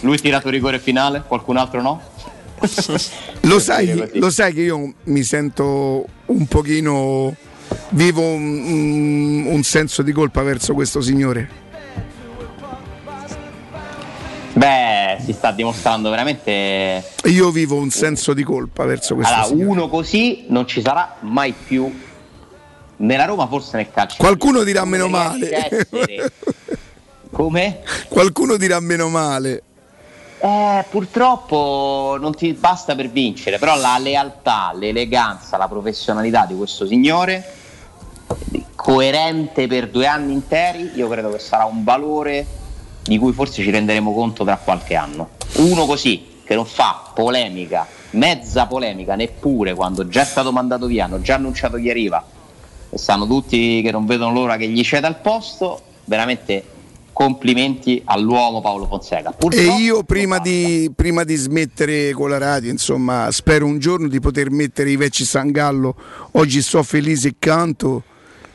lui 0.00 0.14
ha 0.16 0.18
tirato 0.18 0.48
rigore 0.48 0.78
finale 0.78 1.22
qualcun 1.26 1.56
altro 1.56 1.82
no? 1.82 2.00
Lo 3.42 3.58
sai, 3.58 4.10
lo 4.14 4.30
sai 4.30 4.52
che 4.52 4.60
io 4.62 4.92
mi 5.04 5.22
sento 5.22 6.06
un 6.26 6.46
pochino 6.46 7.34
vivo 7.90 8.20
un, 8.22 9.44
un- 9.46 9.62
senso 9.62 10.02
di 10.02 10.12
colpa 10.12 10.42
verso 10.42 10.74
questo 10.74 11.00
signore. 11.00 11.48
beh 14.52 15.18
si 15.24 15.32
sta 15.32 15.52
dimostrando 15.52 16.10
veramente 16.10 17.02
Io 17.24 17.50
vivo 17.50 17.76
un 17.76 17.90
senso 17.90 18.34
di 18.34 18.42
colpa 18.42 18.84
verso 18.84 19.14
questo 19.14 19.32
allora 19.32 19.48
signore. 19.48 19.68
uno 19.70 19.88
così 19.88 20.44
non 20.48 20.66
ci 20.66 20.82
sarà 20.82 21.16
mai 21.20 21.52
più 21.52 21.90
nella 22.96 23.24
Roma 23.24 23.46
forse 23.46 23.76
nel 23.76 23.90
calcio 23.90 24.16
Qualcuno 24.18 24.62
dirà 24.64 24.84
meno 24.84 25.08
male. 25.08 25.86
come? 27.32 27.80
Qualcuno 28.08 28.56
dirà 28.56 28.78
meno 28.80 29.08
male. 29.08 29.62
Eh, 30.42 30.84
purtroppo 30.88 32.16
non 32.18 32.34
ti 32.34 32.54
basta 32.54 32.94
per 32.94 33.10
vincere, 33.10 33.58
però 33.58 33.76
la 33.76 33.98
lealtà, 33.98 34.72
l'eleganza, 34.74 35.58
la 35.58 35.68
professionalità 35.68 36.46
di 36.46 36.56
questo 36.56 36.86
signore, 36.86 37.44
coerente 38.74 39.66
per 39.66 39.90
due 39.90 40.06
anni 40.06 40.32
interi, 40.32 40.92
io 40.94 41.08
credo 41.08 41.30
che 41.30 41.38
sarà 41.38 41.66
un 41.66 41.84
valore 41.84 42.46
di 43.02 43.18
cui 43.18 43.32
forse 43.32 43.62
ci 43.62 43.70
renderemo 43.70 44.14
conto 44.14 44.42
tra 44.42 44.56
qualche 44.56 44.94
anno. 44.94 45.28
Uno 45.56 45.84
così, 45.84 46.40
che 46.42 46.54
non 46.54 46.64
fa 46.64 47.10
polemica, 47.12 47.86
mezza 48.12 48.64
polemica, 48.64 49.16
neppure 49.16 49.74
quando 49.74 50.08
già 50.08 50.22
è 50.22 50.24
stato 50.24 50.52
mandato 50.52 50.86
via, 50.86 51.04
hanno 51.04 51.20
già 51.20 51.34
annunciato 51.34 51.76
chi 51.76 51.90
arriva, 51.90 52.24
e 52.88 52.96
sanno 52.96 53.26
tutti 53.26 53.82
che 53.82 53.90
non 53.90 54.06
vedono 54.06 54.32
l'ora 54.32 54.56
che 54.56 54.68
gli 54.68 54.82
ceda 54.82 55.06
il 55.06 55.16
posto, 55.16 55.82
veramente 56.06 56.64
complimenti 57.20 58.00
all'uomo 58.06 58.62
Paolo 58.62 58.86
Fonseca. 58.86 59.28
E 59.28 59.34
Purtroppo 59.36 59.78
io 59.78 60.02
prima 60.04 60.38
di, 60.38 60.90
prima 60.96 61.22
di 61.22 61.34
smettere 61.34 62.12
con 62.12 62.30
la 62.30 62.38
radio, 62.38 62.70
insomma, 62.70 63.30
spero 63.30 63.66
un 63.66 63.78
giorno 63.78 64.08
di 64.08 64.18
poter 64.20 64.50
mettere 64.50 64.90
i 64.90 64.96
vecchi 64.96 65.26
Sangallo. 65.26 65.94
Oggi 66.32 66.62
sto 66.62 66.82
felice 66.82 67.28
e 67.28 67.34
canto 67.38 68.04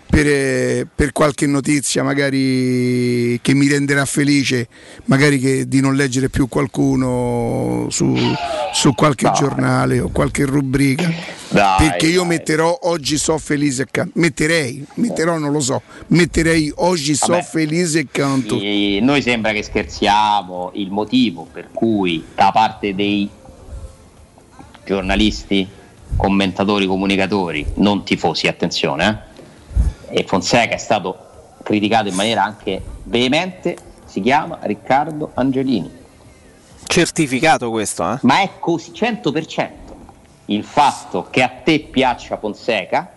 per, 0.07 0.27
eh, 0.27 0.87
per 0.93 1.11
qualche 1.11 1.45
notizia, 1.47 2.03
magari 2.03 3.39
che 3.41 3.53
mi 3.53 3.67
renderà 3.67 4.05
felice, 4.05 4.67
magari 5.05 5.39
che, 5.39 5.67
di 5.67 5.81
non 5.81 5.95
leggere 5.95 6.29
più 6.29 6.47
qualcuno 6.47 7.87
su, 7.89 8.15
su 8.73 8.93
qualche 8.93 9.31
giornale 9.31 9.99
o 9.99 10.09
qualche 10.09 10.45
rubrica. 10.45 11.33
Dai, 11.49 11.89
perché 11.89 12.07
io 12.07 12.25
metterò 12.25 12.77
oggi 12.83 13.17
so 13.17 13.37
felice 13.37 13.83
e 13.83 13.87
canto. 13.89 14.19
Metterei, 14.19 14.85
metterò 14.95 15.37
non 15.37 15.51
lo 15.51 15.59
so, 15.59 15.81
metterei 16.07 16.71
oggi 16.75 17.15
so 17.15 17.33
Vabbè. 17.33 17.43
felice 17.43 17.99
e 17.99 18.07
canto. 18.11 18.59
E 18.59 18.99
noi 19.01 19.21
sembra 19.21 19.51
che 19.51 19.63
scherziamo, 19.63 20.71
il 20.75 20.91
motivo 20.91 21.47
per 21.51 21.69
cui 21.71 22.23
da 22.33 22.51
parte 22.51 22.95
dei 22.95 23.29
giornalisti, 24.85 25.67
commentatori, 26.15 26.85
comunicatori, 26.85 27.65
non 27.75 28.03
tifosi, 28.03 28.47
attenzione, 28.47 29.07
eh, 29.07 29.33
e 30.17 30.23
Fonseca 30.23 30.75
è 30.75 30.77
stato 30.77 31.17
criticato 31.61 32.07
in 32.07 32.15
maniera 32.15 32.41
anche 32.41 32.81
veemente, 33.03 33.75
si 34.05 34.21
chiama 34.21 34.59
Riccardo 34.61 35.31
Angelini. 35.33 35.91
Certificato 36.85 37.69
questo, 37.69 38.13
eh? 38.13 38.17
Ma 38.21 38.39
è 38.39 38.51
così, 38.59 38.91
100%. 38.91 39.69
Il 40.45 40.63
fatto 40.63 41.27
che 41.29 41.41
a 41.41 41.49
te 41.49 41.81
piaccia 41.81 42.37
Fonseca 42.37 43.11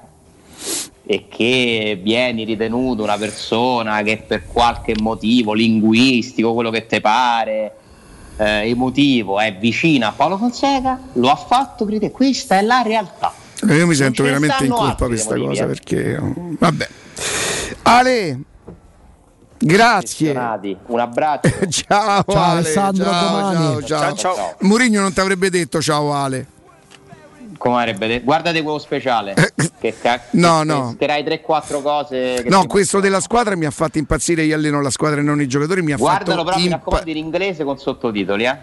e 1.07 1.29
che 1.29 2.01
vieni 2.03 2.43
ritenuto 2.43 3.05
una 3.05 3.17
persona 3.17 4.03
che 4.03 4.17
per 4.17 4.49
qualche 4.49 4.95
motivo 4.99 5.53
linguistico, 5.53 6.53
quello 6.53 6.71
che 6.71 6.87
ti 6.87 7.01
pare, 7.01 7.77
eh, 8.39 8.71
emotivo, 8.71 9.39
è 9.39 9.55
vicina 9.55 10.09
a 10.09 10.13
Paolo 10.13 10.37
Fonseca, 10.37 10.99
lo 11.13 11.31
ha 11.31 11.37
fatto 11.37 11.85
criticare. 11.85 12.13
Questa 12.13 12.59
è 12.59 12.63
la 12.63 12.83
realtà. 12.83 13.38
Eh, 13.67 13.77
Io 13.77 13.87
mi 13.87 13.95
sento 13.95 14.23
veramente 14.23 14.65
in 14.65 14.71
colpa 14.71 14.95
per 14.95 15.09
questa 15.09 15.37
cosa 15.37 15.65
eh. 15.65 15.67
perché 15.67 16.19
vabbè. 16.21 16.89
Ale, 17.83 18.39
grazie. 19.59 20.31
Un 20.87 21.01
abbraccio. 21.01 21.49
ciao, 21.69 22.23
Ciao, 22.27 22.43
Ale, 22.43 22.59
Alessandro, 22.61 23.05
ciao, 23.05 23.53
ciao, 23.53 23.83
ciao. 23.83 24.15
Ciao, 24.15 24.15
ciao. 24.35 24.55
Mourinho 24.61 25.01
non 25.01 25.13
ti 25.13 25.21
avrebbe 25.21 25.51
detto 25.51 25.81
ciao 25.81 26.13
Ale. 26.15 26.47
Come 27.59 27.77
avrebbe 27.79 28.07
detto? 28.07 28.25
Guardate 28.25 28.63
quello 28.63 28.79
speciale. 28.79 29.35
che 29.81 29.95
ca- 30.01 30.21
No, 30.33 30.59
che 30.61 30.65
no. 30.65 30.95
Pescherai 30.97 31.25
3-4 31.25 31.83
cose. 31.83 32.41
Che 32.45 32.49
No, 32.49 32.67
questo 32.67 33.01
della 33.01 33.19
squadra 33.21 33.57
mi 33.57 33.65
ha 33.65 33.73
fatto 33.73 33.99
impazzire, 33.99 34.45
io 34.45 34.55
alleno 34.55 34.81
la 34.81 34.91
squadra 34.91 35.19
e 35.19 35.25
non 35.25 35.41
i 35.41 35.49
giocatori, 35.49 35.83
mi 35.83 35.91
ha 35.93 35.97
Guardalo 35.97 36.39
fatto 36.39 36.45
però, 36.45 36.57
mi 36.57 36.63
impa- 36.65 36.77
raccomando, 36.77 37.11
in 37.11 37.17
inglese 37.17 37.65
con 37.65 37.77
sottotitoli, 37.77 38.45
eh. 38.45 38.57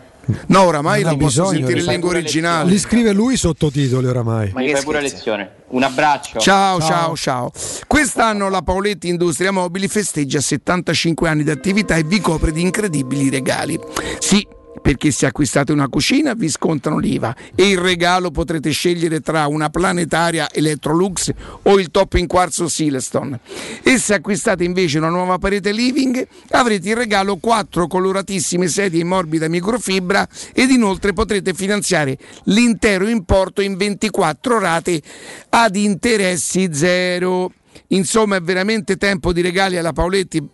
No, 0.48 0.64
oramai 0.64 1.02
Non 1.02 1.12
non 1.12 1.20
posso 1.20 1.42
bisogno, 1.44 1.68
sentire 1.68 1.80
in 1.80 1.86
lingua 1.86 2.10
originale. 2.10 2.70
Li 2.70 2.80
scrive 2.80 3.12
lui 3.12 3.38
sottotitoli 3.38 4.08
oramai. 4.08 4.52
Ma 4.54 4.62
mi 4.62 4.72
fai 4.72 4.84
pure 4.84 5.02
lezione. 5.02 5.50
Un 5.68 5.84
abbraccio. 5.84 6.40
Ciao, 6.40 6.80
ciao, 6.80 7.16
ciao. 7.16 7.52
Quest'anno 7.88 8.50
la 8.50 8.62
Paoletti 8.62 9.08
Industria 9.08 9.52
Mobili 9.52 9.88
festeggia 9.88 10.40
75 10.40 11.30
anni 11.30 11.44
di 11.44 11.52
attività 11.52 11.96
e 11.96 12.04
vi 12.04 12.20
copre 12.20 12.52
di 12.52 12.62
incredibili 12.62 13.30
regali. 13.30 13.80
Sì. 14.20 14.48
Perché 14.86 15.10
se 15.10 15.26
acquistate 15.26 15.72
una 15.72 15.88
cucina 15.88 16.36
vi 16.36 16.48
scontano 16.48 17.00
l'IVA 17.00 17.36
e 17.56 17.70
il 17.70 17.80
regalo 17.80 18.30
potrete 18.30 18.70
scegliere 18.70 19.20
tra 19.20 19.48
una 19.48 19.72
planetaria 19.72 20.48
Electrolux 20.52 21.32
o 21.64 21.80
il 21.80 21.90
top 21.90 22.14
in 22.14 22.28
quarzo 22.28 22.68
Silestone. 22.68 23.40
E 23.82 23.98
se 23.98 24.14
acquistate 24.14 24.64
invece 24.64 25.00
una 25.00 25.10
nuova 25.10 25.40
parete 25.40 25.72
living 25.72 26.28
avrete 26.52 26.90
in 26.90 26.94
regalo 26.94 27.38
quattro 27.38 27.88
coloratissime 27.88 28.68
sedie 28.68 29.02
in 29.02 29.08
morbida 29.08 29.50
microfibra 29.50 30.30
ed 30.54 30.70
inoltre 30.70 31.14
potrete 31.14 31.56
finanziare 31.56 32.20
l'intero 32.44 33.08
importo 33.08 33.62
in 33.62 33.78
24 33.78 34.60
rate 34.60 35.02
ad 35.50 35.76
interessi 35.76 36.70
zero. 36.72 37.52
Insomma, 37.88 38.36
è 38.36 38.42
veramente 38.42 38.98
tempo 38.98 39.34
di 39.34 39.42
regali 39.42 39.78
alla 39.78 39.94
Paoletti. 39.94 40.48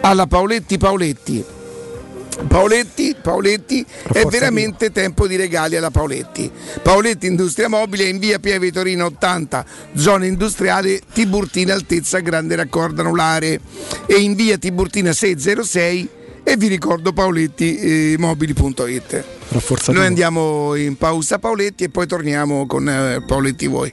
Alla 0.00 0.26
Paoletti 0.26 0.78
Paoletti. 0.78 1.58
Paoletti, 2.46 3.16
Paoletti, 3.20 3.84
è 4.12 4.24
veramente 4.24 4.90
tempo 4.90 5.26
di 5.26 5.36
regali 5.36 5.76
alla 5.76 5.90
Paoletti. 5.90 6.50
Paoletti 6.82 7.26
Industria 7.26 7.68
Mobile 7.68 8.04
in 8.04 8.18
via 8.18 8.38
Pieve 8.38 8.72
Torino 8.72 9.04
80, 9.06 9.64
zona 9.94 10.26
industriale 10.26 11.00
Tiburtina 11.12 11.74
altezza 11.74 12.20
grande 12.20 12.56
raccordo 12.56 13.02
anulare 13.02 13.60
e 14.06 14.14
in 14.16 14.34
via 14.34 14.58
Tiburtina 14.58 15.12
606 15.12 16.08
e 16.42 16.56
vi 16.56 16.68
ricordo 16.68 17.12
paolettimobili.it. 17.12 19.24
Rafforzato. 19.48 19.96
Noi 19.96 20.06
andiamo 20.06 20.74
in 20.74 20.96
pausa 20.96 21.38
Paoletti 21.38 21.84
e 21.84 21.90
poi 21.90 22.06
torniamo 22.06 22.66
con 22.66 22.88
eh, 22.88 23.22
Paoletti 23.26 23.66
voi. 23.66 23.92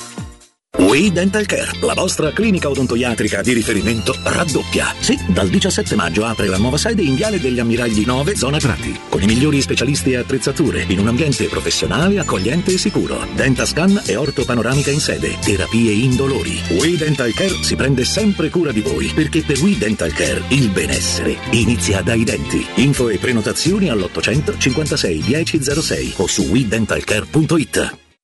We 0.77 1.11
Dental 1.11 1.45
Care, 1.45 1.71
la 1.81 1.93
vostra 1.93 2.31
clinica 2.31 2.69
odontoiatrica 2.69 3.41
di 3.41 3.53
riferimento, 3.53 4.15
raddoppia. 4.23 4.93
Sì, 4.99 5.17
dal 5.27 5.47
17 5.47 5.95
maggio 5.95 6.25
apre 6.25 6.47
la 6.47 6.57
nuova 6.57 6.77
sede 6.77 7.01
in 7.01 7.15
Viale 7.15 7.39
degli 7.39 7.59
Ammiragli 7.59 8.03
9, 8.03 8.35
zona 8.35 8.57
Prati, 8.57 8.99
con 9.09 9.21
i 9.21 9.25
migliori 9.25 9.61
specialisti 9.61 10.11
e 10.11 10.17
attrezzature, 10.17 10.85
in 10.87 10.99
un 10.99 11.07
ambiente 11.07 11.45
professionale, 11.45 12.19
accogliente 12.19 12.73
e 12.73 12.77
sicuro. 12.77 13.25
Dentascan 13.35 14.01
e 14.05 14.15
ortopanoramica 14.15 14.91
in 14.91 14.99
sede, 14.99 15.37
terapie 15.39 15.91
indolori. 15.91 16.59
We 16.71 16.97
Dental 16.97 17.33
Care 17.33 17.63
si 17.63 17.75
prende 17.75 18.03
sempre 18.03 18.49
cura 18.49 18.71
di 18.71 18.81
voi, 18.81 19.11
perché 19.13 19.43
per 19.43 19.59
We 19.61 19.77
Dental 19.77 20.11
Care 20.11 20.43
il 20.49 20.69
benessere 20.69 21.37
inizia 21.51 22.01
dai 22.01 22.23
denti. 22.23 22.65
Info 22.75 23.09
e 23.09 23.17
prenotazioni 23.17 23.89
all'800 23.89 24.57
56 24.57 25.23
1006 25.25 26.13
o 26.17 26.27
su 26.27 26.43
WeDentalCare.it. 26.43 28.00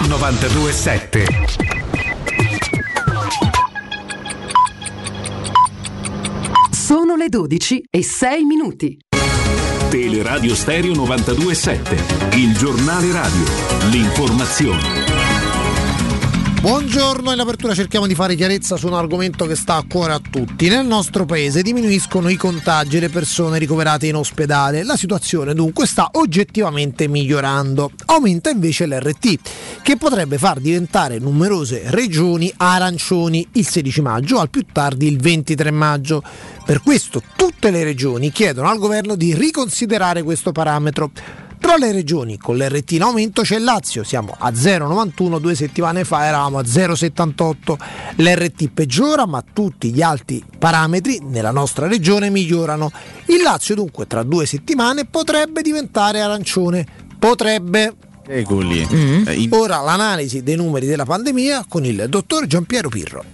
927. 0.00 1.24
Sono 6.70 7.14
le 7.14 7.28
12 7.28 7.84
e 7.90 8.02
6 8.02 8.44
minuti. 8.44 8.98
Teleradio 9.90 10.54
Stereo 10.54 10.94
927, 10.94 12.36
il 12.36 12.56
giornale 12.56 13.12
radio, 13.12 13.44
l'informazione. 13.90 15.01
Buongiorno, 16.62 17.32
in 17.32 17.40
apertura 17.40 17.74
cerchiamo 17.74 18.06
di 18.06 18.14
fare 18.14 18.36
chiarezza 18.36 18.76
su 18.76 18.86
un 18.86 18.94
argomento 18.94 19.46
che 19.46 19.56
sta 19.56 19.74
a 19.74 19.84
cuore 19.84 20.12
a 20.12 20.20
tutti. 20.20 20.68
Nel 20.68 20.86
nostro 20.86 21.24
paese 21.24 21.60
diminuiscono 21.60 22.28
i 22.28 22.36
contagi 22.36 22.98
e 22.98 23.00
le 23.00 23.08
persone 23.08 23.58
ricoverate 23.58 24.06
in 24.06 24.14
ospedale. 24.14 24.84
La 24.84 24.96
situazione 24.96 25.54
dunque 25.54 25.88
sta 25.88 26.10
oggettivamente 26.12 27.08
migliorando. 27.08 27.90
Aumenta 28.06 28.50
invece 28.50 28.86
l'RT, 28.86 29.38
che 29.82 29.96
potrebbe 29.96 30.38
far 30.38 30.60
diventare 30.60 31.18
numerose 31.18 31.82
regioni 31.86 32.52
arancioni 32.58 33.44
il 33.54 33.66
16 33.66 34.00
maggio, 34.00 34.38
al 34.38 34.48
più 34.48 34.64
tardi 34.70 35.08
il 35.08 35.18
23 35.18 35.72
maggio. 35.72 36.22
Per 36.64 36.80
questo 36.80 37.24
tutte 37.34 37.72
le 37.72 37.82
regioni 37.82 38.30
chiedono 38.30 38.68
al 38.68 38.78
governo 38.78 39.16
di 39.16 39.34
riconsiderare 39.34 40.22
questo 40.22 40.52
parametro. 40.52 41.10
Tra 41.62 41.76
le 41.76 41.92
regioni 41.92 42.38
con 42.38 42.56
l'RT 42.56 42.90
in 42.90 43.02
aumento 43.02 43.42
c'è 43.42 43.54
il 43.56 43.62
Lazio, 43.62 44.02
siamo 44.02 44.34
a 44.36 44.50
0,91, 44.50 45.38
due 45.38 45.54
settimane 45.54 46.02
fa 46.02 46.26
eravamo 46.26 46.58
a 46.58 46.62
0,78. 46.62 47.76
L'RT 48.16 48.68
peggiora 48.74 49.26
ma 49.26 49.44
tutti 49.52 49.92
gli 49.92 50.02
altri 50.02 50.44
parametri 50.58 51.20
nella 51.22 51.52
nostra 51.52 51.86
regione 51.86 52.30
migliorano. 52.30 52.90
Il 53.26 53.42
Lazio 53.42 53.76
dunque 53.76 54.08
tra 54.08 54.24
due 54.24 54.44
settimane 54.44 55.04
potrebbe 55.04 55.62
diventare 55.62 56.20
arancione. 56.20 56.84
Potrebbe. 57.16 57.94
Ecoli. 58.26 59.24
Eh, 59.24 59.48
Ora 59.52 59.80
l'analisi 59.80 60.42
dei 60.42 60.56
numeri 60.56 60.86
della 60.86 61.04
pandemia 61.04 61.66
con 61.68 61.84
il 61.84 62.06
dottor 62.08 62.44
Giampiero 62.46 62.88
Pirro. 62.88 63.24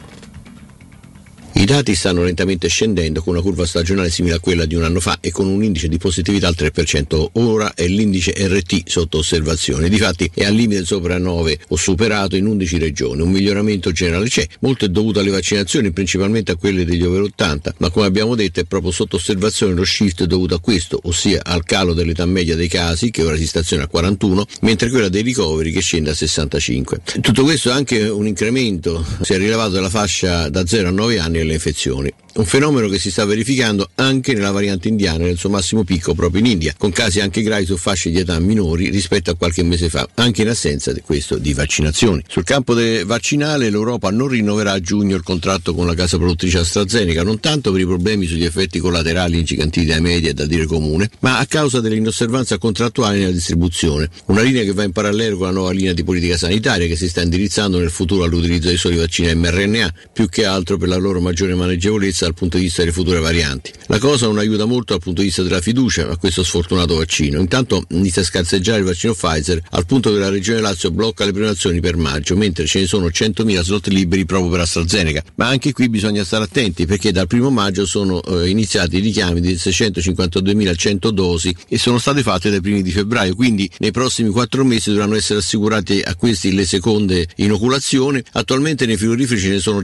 Dati 1.69 1.95
stanno 1.95 2.23
lentamente 2.23 2.66
scendendo 2.66 3.20
con 3.20 3.35
una 3.35 3.43
curva 3.43 3.66
stagionale 3.66 4.09
simile 4.09 4.36
a 4.36 4.40
quella 4.40 4.65
di 4.65 4.74
un 4.74 4.85
anno 4.85 5.01
fa 5.01 5.19
e 5.20 5.31
con 5.31 5.47
un 5.47 5.62
indice 5.62 5.89
di 5.89 5.99
positività 5.99 6.49
al 6.49 6.55
3%. 6.57 7.27
Ora 7.32 7.74
è 7.74 7.86
l'indice 7.86 8.32
RT 8.35 8.89
sotto 8.89 9.19
osservazione. 9.19 9.90
Difatti 9.90 10.31
è 10.32 10.45
al 10.45 10.55
limite 10.55 10.86
sopra 10.86 11.19
9 11.19 11.59
o 11.69 11.77
superato 11.77 12.36
in 12.36 12.47
11 12.47 12.78
regioni. 12.78 13.20
Un 13.20 13.31
miglioramento 13.31 13.93
generale 13.93 14.28
c'è. 14.28 14.47
Molto 14.61 14.86
è 14.86 14.89
dovuto 14.89 15.20
alle 15.20 15.28
vaccinazioni, 15.28 15.90
principalmente 15.93 16.53
a 16.53 16.57
quelle 16.57 16.86
degli 16.86 17.03
over 17.03 17.20
80, 17.20 17.74
ma 17.81 17.90
come 17.90 18.07
abbiamo 18.07 18.35
detto 18.35 18.61
è 18.61 18.65
proprio 18.65 18.90
sotto 18.90 19.16
osservazione 19.16 19.74
lo 19.74 19.85
shift 19.85 20.24
dovuto 20.24 20.55
a 20.55 20.61
questo, 20.61 20.99
ossia 21.03 21.43
al 21.45 21.65
calo 21.65 21.93
dell'età 21.93 22.24
media 22.24 22.57
dei 22.57 22.69
casi, 22.69 23.11
che 23.11 23.23
ora 23.23 23.36
si 23.36 23.47
staziona 23.47 23.82
a 23.82 23.89
41, 23.89 24.47
mentre 24.62 24.89
quella 24.89 25.11
dei 25.11 25.20
ricoveri 25.20 25.70
che 25.70 25.82
scende 25.82 26.09
a 26.09 26.15
65. 26.15 27.01
Tutto 27.20 27.43
questo 27.43 27.69
è 27.69 27.74
anche 27.74 28.09
un 28.09 28.27
incremento, 28.27 29.05
si 29.20 29.35
è 29.35 29.36
rilevato 29.36 29.73
della 29.73 29.90
fascia 29.90 30.49
da 30.49 30.65
0 30.65 30.89
a 30.89 30.93
9 30.93 31.19
anni 31.19 31.36
delle 31.36 31.57
infezioni. 31.59 32.13
Un 32.39 32.45
fenomeno 32.45 32.89
che 32.89 33.01
si 33.01 33.11
sta 33.11 33.25
verificando 33.25 33.91
anche 33.97 34.33
nella 34.33 34.53
variante 34.53 34.87
indiana 34.87 35.25
nel 35.25 35.37
suo 35.37 35.49
massimo 35.49 35.83
picco 35.83 36.15
proprio 36.15 36.41
in 36.41 36.47
India, 36.47 36.73
con 36.79 36.93
casi 36.93 37.19
anche 37.19 37.43
gravi 37.43 37.67
su 37.67 37.77
fasce 37.77 38.11
di 38.11 38.21
età 38.21 38.39
minori 38.39 38.91
rispetto 38.91 39.33
a 39.33 39.35
qualche 39.35 39.65
mese 39.65 39.89
fa, 39.89 40.09
anche 40.15 40.43
in 40.43 40.49
assenza 40.49 40.93
di 40.93 41.01
questo 41.01 41.37
di 41.37 41.53
vaccinazioni. 41.53 42.23
Sul 42.29 42.45
campo 42.45 42.77
vaccinale 43.05 43.71
l'Europa 43.71 44.11
non 44.11 44.29
rinnoverà 44.29 44.73
a 44.73 44.81
giugno 44.81 45.17
il 45.17 45.25
contratto 45.25 45.75
con 45.75 45.87
la 45.87 45.95
casa 45.95 46.17
produttrice 46.17 46.59
AstraZeneca, 46.59 47.25
non 47.25 47.41
tanto 47.41 47.73
per 47.73 47.81
i 47.81 47.87
problemi 47.87 48.27
sugli 48.27 48.45
effetti 48.45 48.79
collaterali 48.79 49.39
ingigantiti 49.39 49.87
dai 49.87 50.01
media 50.01 50.33
da 50.33 50.47
dire 50.47 50.67
comune, 50.67 51.11
ma 51.21 51.39
a 51.39 51.47
causa 51.47 51.81
dell'inosservanza 51.81 52.57
contrattuale 52.59 53.19
nella 53.19 53.33
distribuzione, 53.33 54.09
una 54.27 54.43
linea 54.43 54.63
che 54.63 54.73
va 54.73 54.85
in 54.85 54.93
parallelo 54.93 55.37
con 55.39 55.47
la 55.47 55.53
nuova 55.53 55.73
linea 55.73 55.93
di 55.93 56.05
politica 56.05 56.37
sanitaria 56.37 56.87
che 56.87 56.95
si 56.95 57.09
sta 57.09 57.21
indirizzando 57.21 57.81
nel 57.81 57.91
futuro 57.91 58.23
all'utilizzo 58.23 58.69
dei 58.69 58.77
soli 58.77 58.97
vaccini 58.97 59.35
mRNA, 59.35 59.93
più 60.13 60.29
che 60.29 60.45
altro 60.45 60.77
per 60.77 60.87
la 60.89 60.97
loro 60.97 61.21
maggiore 61.21 61.48
maneggevolezza 61.55 62.25
dal 62.25 62.35
punto 62.35 62.57
di 62.57 62.65
vista 62.65 62.83
delle 62.83 62.93
future 62.93 63.19
varianti. 63.19 63.73
La 63.87 63.99
cosa 63.99 64.27
non 64.27 64.39
aiuta 64.39 64.65
molto 64.65 64.93
dal 64.93 65.03
punto 65.03 65.20
di 65.20 65.29
vista 65.29 65.43
della 65.43 65.61
fiducia 65.61 66.09
a 66.09 66.16
questo 66.16 66.43
sfortunato 66.45 66.97
vaccino. 66.97 67.41
Intanto 67.41 67.85
inizia 67.91 68.23
a 68.23 68.25
scarseggiare 68.25 68.79
il 68.79 68.85
vaccino 68.85 69.15
Pfizer 69.15 69.61
al 69.70 69.87
punto 69.87 70.12
che 70.12 70.19
la 70.19 70.29
regione 70.29 70.61
Lazio 70.61 70.91
blocca 70.91 71.25
le 71.25 71.33
prenotazioni 71.33 71.81
per 71.81 71.97
maggio, 71.97 72.37
mentre 72.37 72.66
ce 72.66 72.81
ne 72.81 72.87
sono 72.87 73.07
100.000 73.07 73.62
slot 73.62 73.87
liberi 73.89 74.25
proprio 74.25 74.51
per 74.51 74.61
AstraZeneca. 74.61 75.23
Ma 75.37 75.47
anche 75.49 75.73
qui 75.73 75.89
bisogna 75.89 76.25
stare 76.25 76.45
attenti 76.45 76.87
perché 76.87 77.12
dal 77.12 77.27
primo 77.27 77.51
maggio 77.51 77.87
sono 77.87 78.23
eh, 78.23 78.49
iniziati 78.49 78.97
i 78.97 79.01
richiami 79.01 79.41
di 79.41 79.55
652.100 79.55 81.09
dosi 81.09 81.55
e 81.69 81.79
sono 81.79 81.99
state 81.99 82.23
fatte 82.23 82.51
dai 82.51 82.61
primi 82.61 82.83
di 82.83 82.91
febbraio, 82.91 83.35
quindi 83.35 83.70
nei 83.79 83.91
prossimi 83.91 84.31
quattro 84.31 84.65
mesi 84.65 84.91
dovranno 84.91 85.16
essere 85.16 85.39
assicurate 85.39 86.03
a 86.03 86.15
questi 86.15 86.53
le 86.53 86.66
seconde 86.66 87.27
inoculazioni. 87.37 88.23
Attualmente 88.33 88.87
nei 88.87 88.97
frigoriferi 88.97 89.41
ce 89.41 89.49
ne 89.49 89.59
sono 89.61 89.83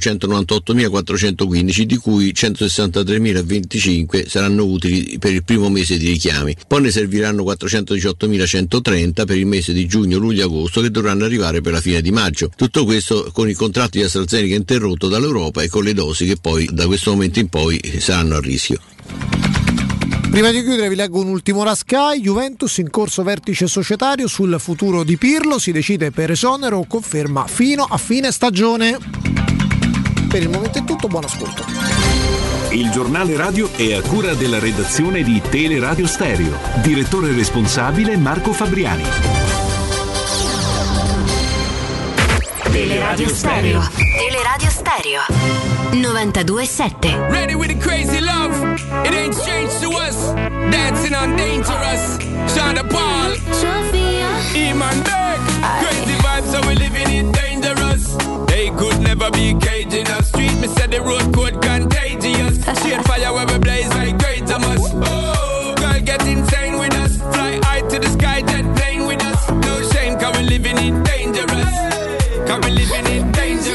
198.415 1.45 1.83
di 1.83 1.97
cui 1.97 2.33
163.025 2.33 4.27
saranno 4.27 4.65
utili 4.65 5.19
per 5.19 5.33
il 5.33 5.45
primo 5.45 5.69
mese 5.69 5.97
di 5.97 6.09
richiami. 6.09 6.57
Poi 6.67 6.83
ne 6.83 6.91
serviranno 6.91 7.43
418.130 7.45 9.25
per 9.25 9.37
il 9.37 9.47
mese 9.47 9.73
di 9.73 9.87
giugno, 9.87 10.19
luglio 10.19 10.43
e 10.43 10.45
agosto 10.45 10.81
che 10.81 10.91
dovranno 10.91 11.25
arrivare 11.25 11.61
per 11.61 11.73
la 11.73 11.81
fine 11.81 12.01
di 12.01 12.11
maggio. 12.11 12.51
Tutto 12.55 12.85
questo 12.85 13.31
con 13.33 13.49
il 13.49 13.57
contratto 13.57 13.99
di 13.99 14.05
AstraZeneca 14.05 14.55
interrotto 14.55 15.09
dall'Europa 15.09 15.63
e 15.63 15.69
con 15.69 15.85
le 15.85 15.95
dosi 15.95 16.27
che 16.27 16.37
poi 16.41 16.69
da 16.71 16.87
questo 16.87 17.13
momento 17.13 17.39
in 17.39 17.49
poi 17.49 17.81
saranno 17.99 18.37
a 18.37 18.41
rischio. 18.41 18.79
Prima 20.31 20.51
di 20.51 20.63
chiudere 20.63 20.89
vi 20.89 20.97
leggo 20.97 21.21
un 21.21 21.29
ultimo 21.29 21.63
Rascai, 21.63 22.21
Juventus 22.21 22.79
in 22.79 22.91
corso 22.91 23.23
vertice 23.23 23.69
societario 23.69 24.27
sul 24.27 24.57
futuro 24.59 25.05
di 25.05 25.17
Pirlo, 25.17 25.61
si 25.61 25.71
decide 25.71 26.11
per 26.11 26.33
esonero 26.33 26.79
o 26.79 26.87
conferma 26.89 27.47
fino 27.47 27.85
a 27.85 27.97
fine 27.99 28.33
stagione. 28.33 29.34
Per 30.35 30.43
il 30.43 30.51
momento 30.51 30.79
è 30.79 30.83
tutto, 30.85 31.07
buon 31.07 31.23
ascolto. 31.23 31.65
Il 32.71 32.91
giornale 32.91 33.37
radio 33.37 33.71
è 33.77 33.93
a 33.93 34.03
cura 34.03 34.35
della 34.35 34.59
redazione 34.59 35.23
di 35.23 35.41
Teleradio 35.41 36.09
Stereo. 36.09 36.59
Direttore 36.83 37.33
responsabile 37.33 38.17
Marco 38.17 38.53
Fabriani. 38.53 39.05
Teleradio 42.65 43.29
Stereo. 43.29 43.89
Teleradio 43.95 44.71
Stereo. 44.71 45.21
92.7. 45.93 47.31
Ready 47.31 47.55
with 47.55 47.69
the 47.69 47.79
crazy 47.79 48.19
love. 48.19 48.61
It 49.05 49.15
ain't 49.15 49.35
strange 49.35 49.71
to 49.83 49.91
us. 49.91 50.33
Dancing 50.69 51.15
on 51.15 51.37
dangerous. 51.37 52.17
Shonda 52.53 52.83
Paul. 52.89 54.04
Sophia. 54.45 54.71
Iman 54.71 55.03
Beck. 55.05 55.39
Crazy 55.81 56.17
vibes, 56.23 56.51
so 56.53 56.61
we 56.69 56.75
living 56.75 57.11
it 57.11 57.33
dangerous. 57.35 58.15
They 58.47 58.71
could 58.71 59.01
never 59.01 59.31
be 59.31 59.55
caging 59.61 60.07
us. 60.09 60.29
Street, 60.29 60.55
me 60.61 60.69
said 60.69 60.91
the 60.91 61.01
road 61.01 61.33
code 61.35 61.63
contagious. 61.63 62.57
Shade 62.83 63.05
fire 63.07 63.33
where 63.33 63.47
we 63.47 63.59
blaze 63.59 63.89
like 63.91 64.19
great 64.19 64.47
Thomas. 64.47 64.81
Oh, 64.95 65.75
girl, 65.77 66.01
get 66.01 66.27
insane 66.27 66.79
with 66.79 66.95
us. 66.95 67.17
Fly 67.19 67.61
high 67.63 67.83
to 67.89 67.99
the 67.99 68.09
sky, 68.09 68.43
jet 68.43 68.65
plane 68.77 69.07
with 69.07 69.23
us. 69.25 69.51
No 69.51 69.83
shame, 69.91 70.19
cause 70.19 70.37
we 70.37 70.45
living 70.45 70.79
it 70.79 71.05
dangerous. 71.05 71.75
Cause 72.49 72.65
we 72.65 72.71
living 72.71 73.07
it 73.07 73.33
dangerous. 73.33 73.74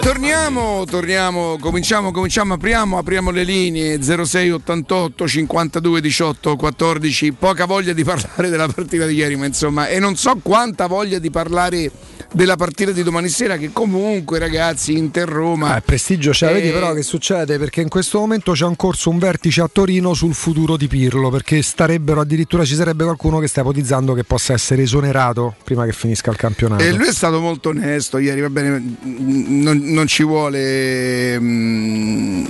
Torniamo, 0.00 0.84
torniamo, 0.84 1.58
cominciamo, 1.60 2.10
cominciamo, 2.10 2.54
apriamo, 2.54 2.98
apriamo 2.98 3.30
le 3.30 3.44
linee 3.44 4.02
06 4.02 4.50
88 4.50 5.28
52 5.28 6.00
18 6.00 6.56
14. 6.56 7.32
Poca 7.32 7.66
voglia 7.66 7.92
di 7.92 8.02
parlare 8.02 8.48
della 8.48 8.66
partita 8.66 9.06
di 9.06 9.14
ieri, 9.14 9.36
ma 9.36 9.46
insomma, 9.46 9.86
e 9.86 10.00
non 10.00 10.16
so 10.16 10.36
quanta 10.42 10.86
voglia 10.86 11.18
di 11.18 11.30
parlare 11.30 11.90
della 12.34 12.56
partita 12.56 12.90
di 12.90 13.04
domani 13.04 13.28
sera 13.28 13.56
che 13.56 13.70
comunque 13.72 14.40
ragazzi 14.40 14.98
Inter 14.98 15.28
Roma 15.28 15.76
Eh, 15.76 15.82
prestigio 15.82 16.32
c'è, 16.32 16.52
vedi 16.52 16.68
Eh, 16.68 16.72
però 16.72 16.92
che 16.92 17.02
succede? 17.02 17.58
Perché 17.58 17.80
in 17.80 17.88
questo 17.88 18.18
momento 18.18 18.52
c'è 18.52 18.66
in 18.66 18.74
corso 18.74 19.08
un 19.10 19.18
vertice 19.18 19.60
a 19.60 19.70
Torino 19.72 20.14
sul 20.14 20.34
futuro 20.34 20.76
di 20.76 20.88
Pirlo, 20.88 21.30
perché 21.30 21.62
starebbero 21.62 22.20
addirittura 22.20 22.64
ci 22.64 22.74
sarebbe 22.74 23.04
qualcuno 23.04 23.38
che 23.38 23.46
sta 23.46 23.60
ipotizzando 23.60 24.14
che 24.14 24.24
possa 24.24 24.52
essere 24.52 24.82
esonerato 24.82 25.54
prima 25.62 25.84
che 25.84 25.92
finisca 25.92 26.30
il 26.32 26.36
campionato. 26.36 26.82
E 26.82 26.92
lui 26.92 27.06
è 27.06 27.12
stato 27.12 27.38
molto 27.38 27.68
onesto 27.68 28.18
ieri, 28.18 28.40
va 28.40 28.50
bene, 28.50 28.96
non, 29.02 29.78
non 29.78 30.06
ci 30.08 30.24
vuole... 30.24 31.38
mm, 31.38 32.44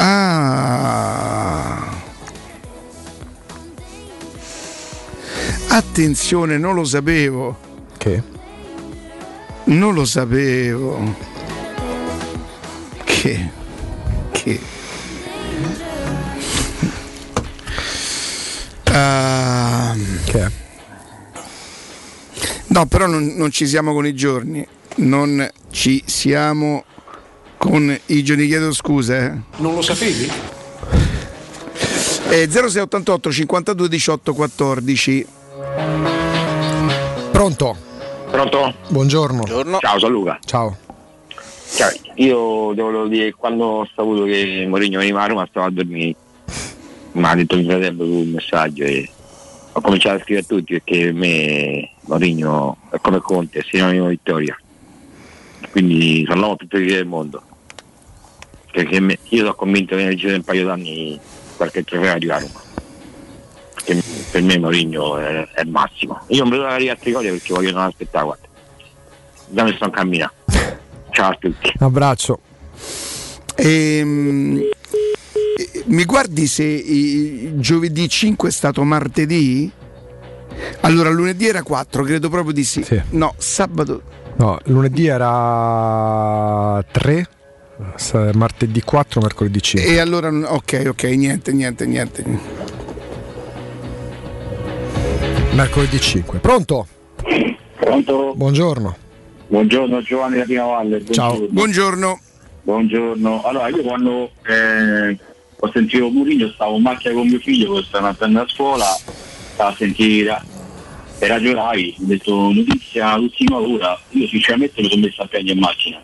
Ah. 0.00 1.86
Attenzione, 5.70 6.56
non 6.56 6.74
lo 6.76 6.84
sapevo. 6.84 7.66
Che? 7.98 8.22
Non 9.64 9.92
lo 9.92 10.04
sapevo. 10.04 11.14
Che? 13.04 13.56
perché. 14.38 14.60
Ah, 18.84 19.94
No, 22.68 22.86
però 22.86 23.06
non, 23.06 23.34
non 23.36 23.50
ci 23.50 23.66
siamo 23.66 23.92
con 23.92 24.06
i 24.06 24.14
giorni, 24.14 24.66
non 24.96 25.48
ci 25.70 26.02
siamo 26.06 26.84
con 27.56 27.98
i 28.06 28.22
giorni, 28.22 28.46
chiedo 28.46 28.72
scusa. 28.72 29.16
Eh. 29.16 29.32
Non 29.56 29.74
lo 29.74 29.82
sapevi? 29.82 30.30
Eh, 32.30 32.46
0688 32.50 33.32
52 33.32 33.88
18 33.88 34.34
14. 34.34 35.26
Pronto? 37.32 37.76
Pronto? 38.30 38.74
Buongiorno. 38.88 39.44
Ciao, 39.80 39.98
sono 39.98 40.12
Luca. 40.12 40.38
Ciao. 40.44 40.76
Ciao, 41.70 41.90
io 42.14 42.72
devo 42.74 43.06
dire 43.06 43.26
che 43.26 43.32
quando 43.32 43.64
ho 43.64 43.88
saputo 43.94 44.24
che 44.24 44.66
Mourinho 44.68 44.98
veniva 44.98 45.22
a 45.22 45.26
Roma 45.26 45.46
stavo 45.48 45.66
a 45.66 45.70
dormire. 45.70 46.14
Mi 47.12 47.24
ha 47.24 47.34
detto 47.34 47.56
mio 47.56 47.66
fratello 47.66 48.04
su 48.04 48.10
un 48.10 48.30
messaggio 48.30 48.84
e 48.84 49.08
ho 49.72 49.80
cominciato 49.80 50.16
a 50.16 50.20
scrivere 50.22 50.44
a 50.44 50.48
tutti 50.48 50.72
perché 50.74 51.04
per 51.04 51.12
me 51.14 51.90
Mourinho 52.02 52.76
è 52.90 52.98
come 53.00 53.18
Conte, 53.20 53.60
è 53.60 53.64
sinonimo 53.66 54.06
vittoria. 54.06 54.58
Quindi 55.70 56.24
sono 56.26 56.40
l'uomo 56.40 56.56
più 56.56 56.66
felice 56.68 56.96
del 56.96 57.06
mondo. 57.06 57.42
Perché 58.72 59.00
me- 59.00 59.18
io 59.28 59.40
sono 59.40 59.54
convinto 59.54 59.96
che 59.96 60.04
nel 60.04 60.16
giro 60.16 60.30
di 60.30 60.36
un 60.36 60.44
paio 60.44 60.64
d'anni 60.66 61.18
qualche 61.56 61.82
trofeo 61.82 62.12
arriva 62.12 62.36
a 62.36 62.38
Roma. 62.40 62.60
Perché 63.84 64.02
per 64.30 64.42
me 64.42 64.58
Mourinho 64.58 65.18
è, 65.18 65.48
è 65.54 65.60
il 65.62 65.68
massimo. 65.70 66.20
Io 66.28 66.42
non 66.42 66.50
vedo 66.50 66.62
la 66.64 66.74
altre 66.74 67.12
cose 67.12 67.30
perché 67.30 67.52
voglio 67.52 67.70
non 67.72 67.82
aspettare, 67.82 68.24
guarda. 68.24 68.46
Da 69.46 69.62
me 69.64 69.72
sto 69.74 69.84
a 69.84 69.90
camminare. 69.90 70.32
Ciao 71.10 71.30
a 71.30 71.36
tutti. 71.38 71.72
Un 71.78 71.86
abbraccio. 71.86 72.40
Ehm, 73.56 74.60
eh, 75.56 75.82
mi 75.86 76.04
guardi 76.04 76.46
se 76.46 76.64
i- 76.64 77.52
giovedì 77.60 78.08
5 78.08 78.48
è 78.48 78.52
stato 78.52 78.82
martedì? 78.84 79.70
Allora 80.80 81.10
lunedì 81.10 81.46
era 81.46 81.62
4, 81.62 82.02
credo 82.02 82.28
proprio 82.28 82.52
di 82.52 82.64
sì. 82.64 82.84
No, 83.10 83.34
sabato. 83.38 84.02
No, 84.36 84.58
lunedì 84.64 85.06
era 85.06 86.82
3, 86.90 87.28
sa- 87.96 88.30
martedì 88.34 88.80
4, 88.82 89.20
mercoledì 89.20 89.60
5. 89.60 89.90
E 89.90 89.98
allora 89.98 90.28
ok, 90.30 90.84
ok, 90.88 91.02
niente, 91.04 91.52
niente, 91.52 91.86
niente. 91.86 92.24
Mercoledì 95.52 96.00
5. 96.00 96.38
Pronto? 96.38 96.86
Pronto? 97.76 98.32
Buongiorno. 98.36 98.96
Buongiorno 99.48 100.02
Giovanni 100.02 100.38
da 100.38 100.44
Prima 100.44 100.64
Valle. 100.64 101.04
Ciao. 101.10 101.46
Buongiorno. 101.48 102.20
Buongiorno. 102.62 103.42
Allora 103.42 103.68
io 103.68 103.82
quando 103.82 104.30
eh, 104.46 105.18
ho 105.58 105.70
sentito 105.72 106.08
Murigno 106.10 106.48
stavo 106.50 106.76
in 106.76 106.82
macchina 106.82 107.14
con 107.14 107.26
mio 107.26 107.38
figlio 107.38 107.74
che 107.74 107.84
stava 107.86 108.08
andando 108.08 108.40
a 108.40 108.48
scuola 108.48 108.86
a 109.56 109.74
sentire 109.76 110.40
e 111.20 111.26
ragionai, 111.26 111.96
ho 111.98 112.04
detto 112.04 112.32
notizia 112.32 113.16
l'ultima 113.16 113.56
ora, 113.58 113.98
io 114.10 114.28
sinceramente 114.28 114.80
mi 114.80 114.88
sono 114.88 115.00
messo 115.00 115.22
a 115.22 115.26
piangere 115.26 115.54
in 115.54 115.60
macchina. 115.60 116.00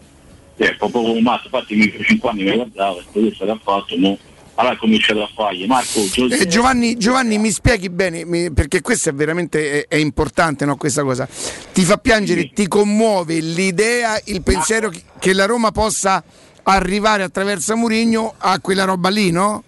Cioè, 0.57 0.75
proprio 0.75 1.01
come 1.01 1.13
un 1.17 1.23
matto, 1.23 1.45
infatti 1.45 1.75
mi 1.75 1.91
5 1.91 2.29
anni 2.29 2.43
mi 2.43 2.53
guardavo, 2.53 2.99
e 2.99 3.03
questo 3.11 3.45
che 3.45 3.51
ha 3.51 3.59
fatto, 3.63 3.97
mo. 3.97 4.15
Allora 4.55 4.77
cominciato 4.77 5.23
a 5.23 5.29
fargli. 5.33 5.65
Marco, 5.65 6.07
Giuseppe, 6.09 6.43
Eh, 6.43 6.47
Giovanni, 6.47 6.97
Giovanni, 6.97 7.37
mi 7.37 7.51
spieghi 7.51 7.89
bene, 7.89 8.25
mi- 8.25 8.51
perché 8.51 8.81
questo 8.81 9.09
è 9.09 9.13
veramente 9.13 9.87
è, 9.87 9.95
è 9.95 9.95
importante, 9.97 10.65
no, 10.65 10.75
questa 10.77 11.03
cosa. 11.03 11.27
Ti 11.73 11.81
fa 11.83 11.97
piangere, 11.97 12.51
ti 12.53 12.67
commuove 12.67 13.39
l'idea, 13.39 14.19
il 14.25 14.41
pensiero 14.43 14.89
che, 14.89 15.01
che 15.19 15.33
la 15.33 15.45
Roma 15.45 15.71
possa 15.71 16.23
arrivare 16.63 17.23
attraverso 17.23 17.75
Murigno 17.75 18.35
a 18.37 18.59
quella 18.59 18.83
roba 18.83 19.09
lì, 19.09 19.31
no? 19.31 19.63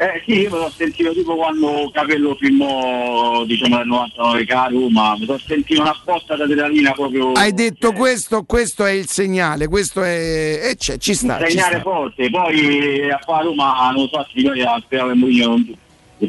Eh 0.00 0.22
sì, 0.24 0.42
io 0.42 0.50
me 0.50 0.58
l'ho 0.58 0.72
sentito 0.76 1.12
tipo 1.12 1.34
quando 1.34 1.90
Capello 1.92 2.36
firmò 2.36 3.44
diciamo 3.44 3.78
nel 3.78 3.86
99 3.88 4.44
che 4.44 4.52
a 4.52 4.68
Roma, 4.68 5.16
mi 5.18 5.24
sono 5.24 5.38
sentito 5.44 5.80
una 5.80 6.00
botta 6.04 6.36
d'adrenalina 6.36 6.92
proprio 6.92 7.32
Hai 7.32 7.52
detto 7.52 7.90
questo, 7.92 8.44
questo 8.44 8.84
è 8.84 8.92
il 8.92 9.08
segnale, 9.08 9.66
questo 9.66 10.04
è. 10.04 10.60
E 10.62 10.76
c'è, 10.76 10.98
ci 10.98 11.14
sta. 11.14 11.38
ci 11.42 11.50
segnale 11.50 11.80
sta. 11.80 11.82
forte, 11.82 12.30
poi 12.30 13.10
a 13.10 13.18
fare 13.24 13.40
a 13.40 13.42
Roma 13.42 13.90
non 13.90 14.08
so 14.08 14.24
se 14.32 14.38
io 14.38 14.52
speravo 14.84 15.08
che 15.10 15.16
Mourinho 15.16 15.48
non, 15.48 15.76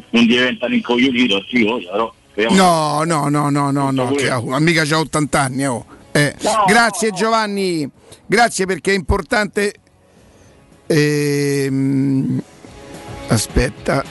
non 0.09 0.25
diventa 0.25 0.65
rincoglionito, 0.65 1.45
sì, 1.47 1.63
però 1.63 2.11
speriamo 2.31 2.55
No, 2.55 3.03
no, 3.03 3.29
no, 3.29 3.49
no, 3.51 3.69
no, 3.69 3.91
no, 3.91 4.15
ha- 4.31 4.55
amica 4.55 4.83
c'ha 4.83 4.97
80 4.97 5.39
anni. 5.39 5.65
oh. 5.67 5.85
Eh, 6.11 6.33
grazie 6.65 7.11
Giovanni, 7.11 7.87
grazie 8.25 8.65
perché 8.65 8.93
è 8.93 8.95
importante. 8.95 9.73
Ehm, 10.87 12.41
aspetta, 13.29 14.03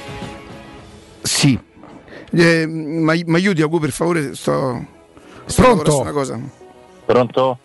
sì, 1.23 1.59
Eh, 2.31 2.66
ma, 2.66 3.15
mi 3.15 3.35
aiuti 3.36 3.62
Agu 3.62 3.78
per 3.81 3.90
favore, 3.90 4.35
sto... 4.35 4.85
sto 5.47 5.62
Pronto? 5.62 6.01
una 6.01 6.12
cosa. 6.12 6.39
Pronto? 7.07 7.59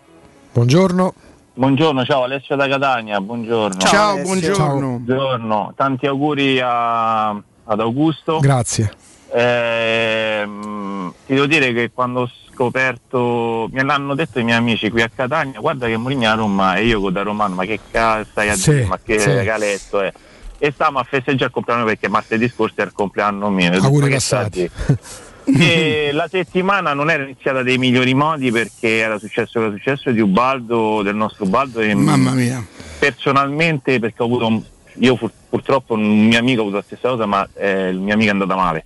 Buongiorno. 0.52 1.14
Buongiorno, 1.56 2.04
ciao 2.04 2.22
Alessio 2.24 2.56
da 2.56 2.66
Catania, 2.66 3.20
buongiorno. 3.20 3.78
Ciao, 3.78 3.90
Ciao, 4.16 4.22
buongiorno. 4.22 4.98
Buongiorno, 5.04 5.72
tanti 5.76 6.06
auguri 6.06 6.60
a- 6.60 7.28
ad 7.30 7.80
Augusto. 7.80 8.38
Grazie. 8.40 8.90
Ehm, 9.32 11.12
ti 11.26 11.34
devo 11.34 11.46
dire 11.46 11.72
che 11.72 11.90
quando 11.92 12.20
ho 12.22 12.30
scoperto, 12.52 13.68
me 13.70 13.82
l'hanno 13.84 14.14
detto 14.14 14.38
i 14.38 14.44
miei 14.44 14.56
amici 14.56 14.90
qui 14.90 15.02
a 15.02 15.10
Catania, 15.14 15.60
guarda 15.60 15.86
che 15.86 15.96
Mourinho 15.96 16.28
a 16.30 16.34
Roma 16.34 16.76
e 16.76 16.86
io 16.86 17.10
da 17.10 17.22
romano, 17.22 17.54
ma 17.54 17.64
che 17.64 17.78
cazzo 17.90 18.28
stai 18.30 18.48
a 18.48 18.54
Sì, 18.56 18.70
dire, 18.72 18.86
ma 18.86 18.98
che 19.02 19.18
sì. 19.18 19.44
caletto 19.44 20.00
è? 20.00 20.12
E 20.58 20.70
stavamo 20.72 20.98
a 20.98 21.04
festeggiare 21.04 21.46
il 21.46 21.50
compleanno 21.50 21.84
perché 21.84 22.08
martedì 22.08 22.48
scorso 22.48 22.74
era 22.76 22.86
il 22.86 22.94
compleanno 22.94 23.50
mio. 23.50 23.72
Auguri 23.72 24.10
passati. 24.10 24.70
e 25.44 26.10
la 26.12 26.26
settimana 26.30 26.94
non 26.94 27.10
era 27.10 27.22
iniziata 27.22 27.62
dei 27.62 27.76
migliori 27.76 28.14
modi 28.14 28.50
perché 28.50 28.96
era 28.98 29.18
successo 29.18 29.58
che 29.58 29.66
era 29.66 29.74
successo 29.74 30.10
di 30.10 30.20
Ubaldo, 30.20 31.02
del 31.02 31.14
nostro 31.14 31.44
Ubaldo 31.44 31.80
e 31.80 31.94
Mamma 31.94 32.30
mia. 32.32 32.64
personalmente 32.98 33.98
perché 33.98 34.22
ho 34.22 34.24
avuto 34.26 34.46
un- 34.46 34.62
io 35.00 35.16
pur- 35.16 35.32
purtroppo 35.50 35.94
un 35.94 36.26
mio 36.28 36.38
amico 36.38 36.60
ha 36.60 36.62
avuto 36.62 36.76
la 36.78 36.82
stessa 36.82 37.08
cosa 37.10 37.26
ma 37.26 37.46
eh, 37.56 37.88
il 37.90 37.98
mio 37.98 38.14
amico 38.14 38.30
è 38.30 38.32
andata 38.32 38.54
male 38.54 38.84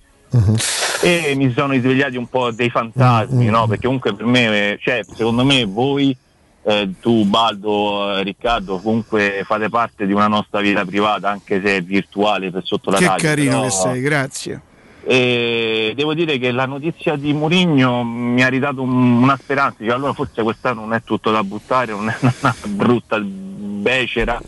e 1.01 1.33
mi 1.35 1.51
sono 1.53 1.71
risvegliati 1.73 2.17
un 2.17 2.27
po' 2.27 2.51
dei 2.51 2.69
fantasmi 2.69 3.45
no? 3.45 3.65
perché 3.67 3.85
comunque 3.85 4.13
per 4.13 4.25
me 4.25 4.71
eh, 4.73 4.79
cioè, 4.81 4.99
secondo 5.15 5.45
me 5.45 5.63
voi 5.63 6.15
eh, 6.63 6.89
tu 6.99 7.25
Baldo, 7.25 8.17
eh, 8.17 8.23
Riccardo 8.23 8.79
comunque 8.79 9.41
fate 9.45 9.69
parte 9.69 10.05
di 10.05 10.13
una 10.13 10.27
nostra 10.27 10.59
vita 10.61 10.83
privata 10.85 11.29
anche 11.29 11.61
se 11.63 11.77
è 11.77 11.81
virtuale 11.81 12.51
per 12.51 12.63
sotto 12.65 12.89
la 12.91 12.97
Che 12.97 13.05
radio, 13.07 13.27
carino 13.27 13.49
però- 13.51 13.63
che 13.63 13.69
sei, 13.71 14.01
grazie. 14.01 14.61
e 15.05 15.93
devo 15.95 16.13
dire 16.13 16.37
che 16.37 16.51
la 16.51 16.65
notizia 16.65 17.15
di 17.15 17.33
Mourinho 17.33 18.03
mi 18.03 18.43
ha 18.43 18.47
ridato 18.49 18.81
un- 18.81 19.21
una 19.23 19.37
speranza, 19.41 19.77
Dice, 19.79 19.91
allora 19.93 20.13
forse 20.13 20.43
quest'anno 20.43 20.81
non 20.81 20.93
è 20.93 21.01
tutto 21.03 21.31
da 21.31 21.43
buttare, 21.43 21.91
non 21.93 22.09
è 22.09 22.15
una 22.41 22.55
brutta 22.67 23.19
becera 23.19 24.39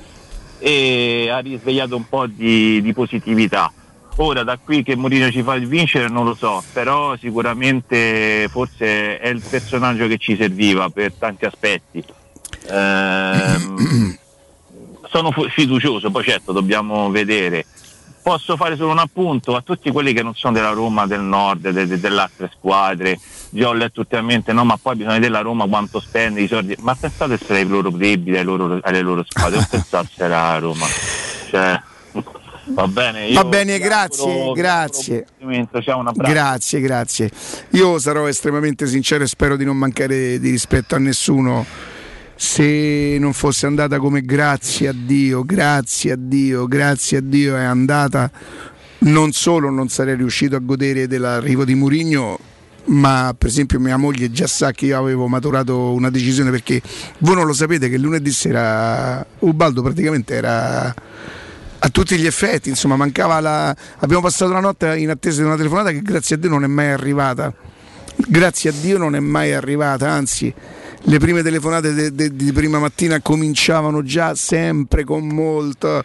e 0.60 1.30
ha 1.32 1.40
risvegliato 1.40 1.96
un 1.96 2.08
po' 2.08 2.28
di, 2.28 2.82
di 2.82 2.94
positività. 2.94 3.72
Ora 4.22 4.44
da 4.44 4.60
qui 4.64 4.84
che 4.84 4.96
Mourinho 4.96 5.32
ci 5.32 5.42
fa 5.42 5.56
vincere 5.56 6.08
non 6.08 6.26
lo 6.26 6.36
so, 6.36 6.64
però 6.74 7.18
sicuramente 7.18 8.48
forse 8.52 9.18
è 9.18 9.28
il 9.30 9.42
personaggio 9.42 10.06
che 10.06 10.20
ci 10.20 10.36
serviva 10.36 10.90
per 10.90 11.14
tanti 11.14 11.46
aspetti. 11.46 12.04
Ehm, 12.70 14.18
sono 15.10 15.32
fiducioso, 15.50 16.12
poi 16.12 16.24
certo 16.24 16.52
dobbiamo 16.52 17.10
vedere. 17.10 17.66
Posso 18.22 18.56
fare 18.58 18.76
solo 18.76 18.92
un 18.92 19.00
appunto 19.00 19.56
a 19.56 19.62
tutti 19.62 19.90
quelli 19.90 20.14
che 20.14 20.22
non 20.22 20.36
sono 20.36 20.54
della 20.54 20.70
Roma 20.70 21.08
del 21.08 21.22
nord, 21.22 21.72
de- 21.72 21.88
de- 21.88 22.00
delle 22.00 22.22
altre 22.22 22.52
squadre. 22.56 23.20
Già 23.50 23.70
ho 23.70 23.74
letto 23.74 24.02
ultimamente, 24.02 24.54
no, 24.54 24.64
ma 24.64 24.78
poi 24.78 24.98
bisogna 24.98 25.16
vedere 25.16 25.32
la 25.32 25.42
Roma 25.42 25.66
quanto 25.66 26.00
spende 26.00 26.42
i 26.42 26.48
soldi. 26.48 26.76
Ma 26.82 26.94
pensate 26.94 27.40
se 27.44 27.56
ai 27.56 27.66
loro 27.66 27.90
debiti, 27.90 28.38
ai 28.38 28.44
loro- 28.44 28.78
alle 28.84 29.02
loro 29.02 29.26
squadre, 29.28 29.56
non 29.56 29.68
pensate 29.68 30.10
se 30.16 30.24
era 30.24 30.52
la 30.52 30.60
Roma. 30.60 30.86
Cioè, 31.50 31.82
va 32.74 32.88
bene. 32.88 33.34
Va 33.34 33.44
bene, 33.44 33.80
grazie, 33.80 34.52
grazie. 34.54 35.26
Grazie, 36.14 36.80
grazie. 36.80 37.32
Io 37.72 38.00
sarò 38.00 38.28
estremamente 38.28 38.88
sincero 38.88 39.24
e 39.24 39.28
spero 39.28 39.56
di 39.56 39.66
non 39.66 39.78
mancare 39.78 40.40
di 40.40 40.50
rispetto 40.50 40.96
a 40.96 41.00
nessuno. 41.00 41.66
Se 42.36 43.18
non 43.20 43.34
fosse 43.34 43.68
andata 43.68 44.00
come 44.00 44.22
grazie 44.22 44.88
a 44.88 44.94
Dio, 44.96 45.44
grazie 45.44 46.14
a 46.14 46.18
Dio, 46.18 46.66
grazie 46.66 47.18
a 47.18 47.22
Dio 47.22 47.56
è 47.56 47.64
andata, 47.64 48.32
non 49.00 49.32
solo 49.32 49.70
non 49.70 49.90
sarei 49.90 50.16
riuscito 50.16 50.56
a 50.56 50.60
godere 50.60 51.06
dell'arrivo 51.06 51.66
di 51.66 51.76
Murigno, 51.76 52.40
ma 52.86 53.36
per 53.38 53.48
esempio 53.48 53.80
mia 53.80 53.98
moglie 53.98 54.32
già 54.32 54.48
sa 54.48 54.72
che 54.72 54.88
io 54.88 54.98
avevo 54.98 55.28
maturato 55.28 55.92
una 55.94 56.10
decisione 56.10 56.50
perché 56.50 56.82
voi 57.20 57.36
non 57.36 57.46
lo 57.46 57.54
sapete 57.54 57.90
che 57.90 57.98
lunedì 57.98 58.32
sera 58.32 59.24
Ubaldo 59.40 59.84
praticamente 59.84 60.34
era 60.34 60.94
a 61.84 61.90
tutti 61.90 62.16
gli 62.18 62.28
effetti, 62.28 62.70
insomma, 62.70 62.96
mancava 62.96 63.40
la. 63.40 63.76
Abbiamo 64.00 64.22
passato 64.22 64.52
la 64.52 64.60
notte 64.60 64.96
in 64.98 65.10
attesa 65.10 65.42
di 65.42 65.48
una 65.48 65.56
telefonata 65.56 65.92
che 65.92 66.02
grazie 66.02 66.36
a 66.36 66.40
Dio 66.40 66.50
non 66.50 66.64
è 66.64 66.68
mai 66.68 66.92
arrivata. 66.92 67.52
Grazie 68.16 68.70
a 68.70 68.74
Dio 68.80 69.00
non 69.00 69.16
è 69.16 69.20
mai 69.20 69.52
arrivata, 69.54 70.10
anzi, 70.10 70.54
le 71.04 71.18
prime 71.18 71.42
telefonate 71.42 71.94
de- 71.94 72.14
de- 72.14 72.36
di 72.36 72.52
prima 72.52 72.78
mattina 72.78 73.20
cominciavano 73.20 74.04
già 74.04 74.36
sempre 74.36 75.04
con 75.04 75.26
molta, 75.28 76.04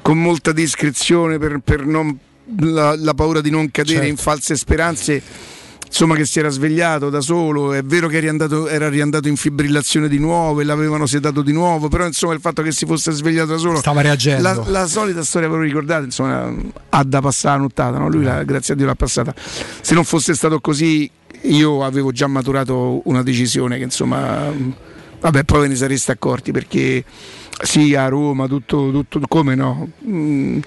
con 0.00 0.18
molta 0.18 0.52
discrezione 0.52 1.36
per, 1.38 1.58
per 1.62 1.84
non, 1.84 2.16
la, 2.60 2.96
la 2.96 3.12
paura 3.12 3.42
di 3.42 3.50
non 3.50 3.70
cadere 3.70 3.96
Certo. 3.96 4.10
in 4.10 4.16
false 4.16 4.56
speranze. 4.56 5.22
Insomma, 5.92 6.14
che 6.14 6.24
si 6.24 6.38
era 6.38 6.48
svegliato 6.50 7.10
da 7.10 7.20
solo, 7.20 7.72
è 7.72 7.82
vero 7.82 8.06
che 8.06 8.12
era 8.18 8.22
riandato, 8.22 8.68
era 8.68 8.88
riandato 8.88 9.26
in 9.26 9.34
fibrillazione 9.34 10.08
di 10.08 10.18
nuovo 10.20 10.60
e 10.60 10.64
l'avevano 10.64 11.04
sedato 11.04 11.42
di 11.42 11.52
nuovo, 11.52 11.88
però 11.88 12.06
insomma 12.06 12.32
il 12.32 12.40
fatto 12.40 12.62
che 12.62 12.70
si 12.70 12.86
fosse 12.86 13.10
svegliato 13.10 13.50
da 13.50 13.56
solo 13.58 13.78
Stava 13.78 14.00
reagendo. 14.00 14.40
la, 14.42 14.62
la 14.66 14.86
solita 14.86 15.24
storia, 15.24 15.48
ve 15.48 15.56
lo 15.56 15.62
ricordate, 15.62 16.04
insomma, 16.04 16.48
ha 16.90 17.02
da 17.02 17.20
passare 17.20 17.56
la 17.56 17.62
nottata, 17.62 17.98
no? 17.98 18.08
lui 18.08 18.22
la- 18.22 18.44
grazie 18.44 18.74
a 18.74 18.76
Dio 18.76 18.86
l'ha 18.86 18.94
passata. 18.94 19.34
Se 19.36 19.92
non 19.94 20.04
fosse 20.04 20.32
stato 20.34 20.60
così, 20.60 21.10
io 21.42 21.84
avevo 21.84 22.12
già 22.12 22.28
maturato 22.28 23.00
una 23.08 23.24
decisione 23.24 23.76
che 23.76 23.82
insomma, 23.84 24.48
vabbè, 25.20 25.42
poi 25.42 25.60
ve 25.62 25.68
ne 25.68 25.74
sareste 25.74 26.12
accorti 26.12 26.52
perché 26.52 27.02
sì, 27.62 27.96
a 27.96 28.06
Roma, 28.08 28.46
tutto, 28.46 28.90
tutto 28.90 29.20
come 29.28 29.56
no? 29.56 29.90
Mm, 30.06 30.60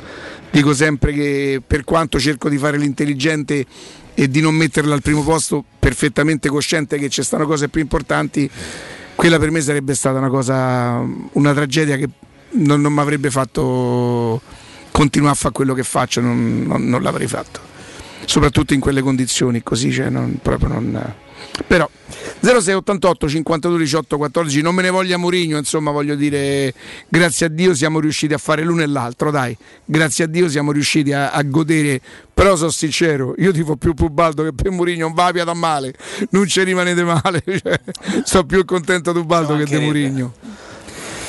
dico 0.52 0.74
sempre 0.74 1.14
che 1.14 1.62
per 1.66 1.86
quanto 1.86 2.20
cerco 2.20 2.50
di 2.50 2.58
fare 2.58 2.78
l'intelligente 2.78 3.66
e 4.16 4.30
di 4.30 4.42
non 4.42 4.56
metterla 4.56 4.94
al 4.94 5.02
primo 5.02 5.24
posto, 5.24 5.64
perfettamente 5.80 6.50
cosciente 6.50 6.98
che 6.98 7.10
ci 7.10 7.24
stanno 7.24 7.46
cose 7.46 7.70
più 7.70 7.82
importanti, 7.82 8.50
quella 9.16 9.40
per 9.40 9.52
me 9.52 9.62
sarebbe 9.62 9.96
stata 9.96 10.18
una 10.18 10.30
cosa, 10.30 11.04
una 11.34 11.54
tragedia 11.54 11.98
che 11.98 12.10
non, 12.52 12.82
non 12.82 12.94
mi 12.94 13.00
avrebbe 13.00 13.32
fatto 13.32 14.42
continuare 14.92 15.34
a 15.34 15.38
fare 15.38 15.54
quello 15.54 15.74
che 15.74 15.84
faccio, 15.84 16.22
non, 16.22 16.64
non- 16.68 16.88
non 16.88 17.02
l'avrei 17.02 17.28
fatto. 17.28 17.72
Soprattutto 18.26 18.74
in 18.74 18.80
quelle 18.80 19.02
condizioni 19.02 19.62
così, 19.64 19.92
cioè 19.92 20.10
proprio 20.42 20.70
non. 20.70 21.14
Però 21.68 21.88
0688 22.40 23.30
52 23.30 23.78
18 23.78 24.18
14 24.18 24.62
non 24.62 24.74
me 24.74 24.82
ne 24.82 24.90
voglia 24.90 25.18
Mourinho, 25.18 25.58
insomma 25.58 25.92
voglio 25.92 26.16
dire 26.16 26.74
grazie 27.08 27.46
a 27.46 27.50
Dio 27.50 27.76
siamo 27.76 28.00
riusciti 28.00 28.34
a 28.34 28.38
fare 28.38 28.64
l'uno 28.64 28.82
e 28.82 28.88
l'altro, 28.88 29.30
dai, 29.30 29.56
grazie 29.86 30.26
a 30.26 30.28
Dio 30.28 30.50
siamo 30.50 30.72
riusciti 30.72 31.14
a, 31.14 31.32
a 31.32 31.44
godere, 31.44 32.02
però 32.34 32.56
sono 32.56 32.72
sincero, 32.72 33.36
io 33.38 33.52
tifo 33.52 33.76
più 33.76 33.94
Pubaldo 33.94 34.44
che 34.44 34.52
per 34.54 34.72
Mourinho, 34.72 35.06
non 35.06 35.14
va 35.14 35.32
via 35.32 35.44
da 35.44 35.54
male, 35.54 35.94
non 36.32 36.48
ci 36.48 36.64
rimanete 36.64 37.04
male, 37.04 37.44
cioè, 37.46 37.80
sto 38.24 38.44
più 38.46 38.66
contento 38.66 39.14
di 39.14 39.20
Ubaldo 39.20 39.56
che 39.56 39.66
di 39.66 39.78
Mourinho. 39.78 40.34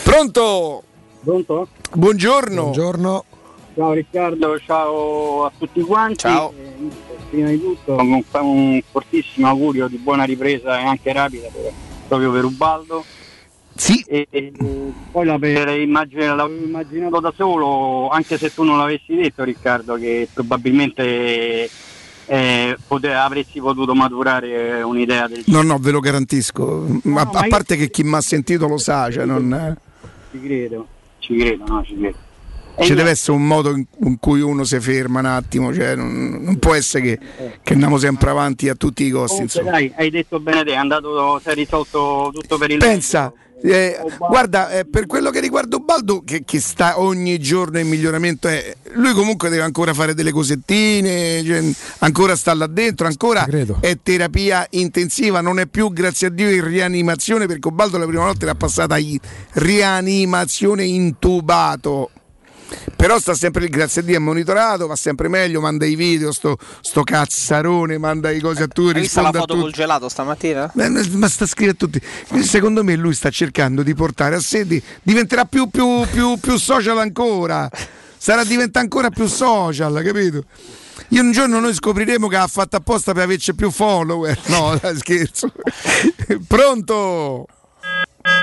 Pronto? 0.03 0.83
Pronto? 1.23 1.69
Buongiorno. 1.93 2.63
Buongiorno. 2.63 3.25
Ciao 3.75 3.93
Riccardo, 3.93 4.59
ciao 4.61 5.45
a 5.45 5.53
tutti 5.57 5.81
quanti. 5.83 6.17
Ciao. 6.19 6.53
Eh, 6.57 7.14
prima 7.35 7.49
di 7.49 7.61
tutto 7.61 7.97
un, 7.97 8.23
un 8.33 8.81
fortissimo 8.91 9.49
augurio 9.49 9.89
di 9.89 9.97
buona 9.97 10.25
ripresa 10.25 10.79
e 10.79 10.85
anche 10.85 11.13
rapida 11.13 11.49
per- 11.53 11.73
proprio 12.07 12.31
per 12.31 12.45
Ubaldo. 12.45 13.05
Sì. 13.77 14.05
E, 14.07 14.29
e- 14.31 14.53
poi 15.11 15.27
l'avrei 15.27 15.83
immagin- 15.83 16.37
l'avevo 16.37 16.65
immaginato 16.65 17.19
da 17.19 17.33
solo, 17.37 18.09
anche 18.09 18.39
se 18.39 18.55
tu 18.55 18.63
non 18.63 18.79
l'avessi 18.79 19.17
detto 19.17 19.43
Riccardo, 19.43 19.97
che 19.97 20.29
probabilmente 20.33 21.69
eh, 22.27 22.77
pote- 22.87 23.13
avresti 23.13 23.61
potuto 23.61 23.95
maturare 23.95 24.81
un'idea 24.83 25.27
del 25.27 25.43
No, 25.47 25.63
no, 25.63 25.79
ve 25.79 25.91
lo 25.91 25.99
garantisco. 26.01 26.87
Ma- 27.03 27.23
a, 27.23 27.31
ma 27.33 27.43
io- 27.43 27.49
parte 27.49 27.77
che 27.77 27.91
chi 27.91 28.05
mi 28.05 28.15
ha 28.15 28.21
sentito 28.21 28.69
lo 28.69 28.79
sa, 28.79 29.11
cioè 29.11 29.25
non, 29.25 29.77
Ci 30.31 30.41
credo, 30.41 30.87
ci 31.19 31.37
credo, 31.37 31.65
no, 31.67 31.83
ci 31.85 31.97
credo. 31.97 32.17
Ci 32.81 32.95
deve 32.95 33.11
essere 33.11 33.33
un 33.37 33.47
modo 33.47 33.71
in, 33.71 34.19
cui 34.19 34.41
uno 34.41 34.65
si 34.65 34.79
ferma 34.81 35.21
un 35.21 35.27
attimo, 35.27 35.73
cioè 35.73 35.95
non, 35.95 36.41
non 36.43 36.59
può 36.59 36.75
essere 36.75 37.03
che, 37.03 37.19
che 37.63 37.73
andiamo 37.73 37.99
sempre 37.99 38.31
avanti 38.31 38.69
a 38.69 38.75
tutti 38.75 39.05
i 39.05 39.11
costi. 39.11 39.47
Comunque, 39.47 39.63
dai, 39.63 39.93
hai 39.97 40.11
detto 40.11 40.41
bene 40.41 40.65
te, 40.65 40.73
è 40.73 40.77
andato, 40.77 41.41
si 41.43 41.49
è 41.49 41.55
risolto 41.55 42.31
tutto 42.33 42.59
per 42.59 42.71
il 42.71 42.79
Pensa, 42.79 43.33
eh, 43.67 43.99
guarda, 44.19 44.71
eh, 44.71 44.85
per 44.85 45.07
quello 45.07 45.31
che 45.31 45.41
riguarda 45.41 45.77
Ubaldo, 45.77 46.23
che, 46.23 46.43
che 46.45 46.61
sta 46.61 47.01
ogni 47.01 47.39
giorno 47.39 47.79
in 47.79 47.89
miglioramento, 47.89 48.47
eh, 48.47 48.77
lui 48.93 49.15
comunque 49.15 49.49
deve 49.49 49.63
ancora 49.63 49.95
fare 49.95 50.13
delle 50.13 50.33
cosettine, 50.33 51.43
cioè, 51.43 51.63
ancora 52.01 52.37
sta 52.37 52.53
là 52.53 52.67
dentro, 52.67 53.07
ancora 53.07 53.47
è 53.81 53.99
terapia 54.03 54.67
intensiva, 54.71 55.41
non 55.41 55.61
è 55.61 55.67
più, 55.67 55.91
grazie 55.93 56.27
a 56.27 56.31
Dio, 56.31 56.51
in 56.51 56.63
rianimazione, 56.63 57.47
perché 57.47 57.69
Ubaldo 57.69 57.97
la 57.97 58.07
prima 58.07 58.25
volta 58.25 58.45
l'ha 58.45 58.55
passata 58.55 58.99
in 58.99 59.19
rianimazione 59.53 60.85
intubato. 60.85 62.11
Però 62.97 63.19
sta 63.19 63.35
sempre 63.35 63.63
lì, 63.63 63.69
grazie 63.69 64.01
a 64.01 64.05
Dio, 64.05 64.17
è 64.17 64.19
monitorato, 64.19 64.87
va 64.87 64.97
sempre 64.97 65.29
meglio, 65.29 65.61
manda 65.61 65.85
i 65.85 65.95
video, 65.95 66.33
sto, 66.33 66.57
sto 66.81 67.03
cazzarone, 67.03 67.99
manda 67.99 68.31
i 68.31 68.41
cose 68.41 68.63
a 68.63 68.67
tutti, 68.67 68.97
Hai 68.97 69.03
visto 69.03 69.21
la 69.21 69.33
foto 69.33 69.57
col 69.57 69.73
gelato 69.73 70.09
stamattina? 70.09 70.71
Beh, 70.73 70.89
ma 70.89 71.29
sta 71.29 71.47
scrivendo 71.47 71.85
a 71.85 71.89
tutti. 71.89 72.01
Secondo 72.43 72.83
me 72.83 72.97
lui 72.97 73.15
sta 73.15 73.31
cercando 73.31 73.83
di 73.83 73.95
portare 73.95 74.37
a 74.37 74.41
sé, 74.41 74.67
di- 74.67 74.83
diventerà 75.03 75.45
più, 75.45 75.69
più, 75.69 76.07
più, 76.11 76.39
più 76.39 76.57
social 76.57 76.99
ancora. 76.99 77.69
Sarà 78.17 78.43
diventa 78.45 78.81
ancora 78.81 79.11
più 79.11 79.27
social, 79.27 80.01
capito? 80.03 80.45
Io 81.09 81.21
un 81.23 81.33
giorno 81.33 81.61
noi 81.61 81.75
scopriremo 81.75 82.29
che 82.29 82.37
ha 82.37 82.47
fatto 82.47 82.77
apposta 82.77 83.13
per 83.13 83.25
averci 83.25 83.55
più 83.55 83.71
follower. 83.71 84.39
No, 84.47 84.81
scherzo. 84.97 85.53
Pronto? 86.47 87.47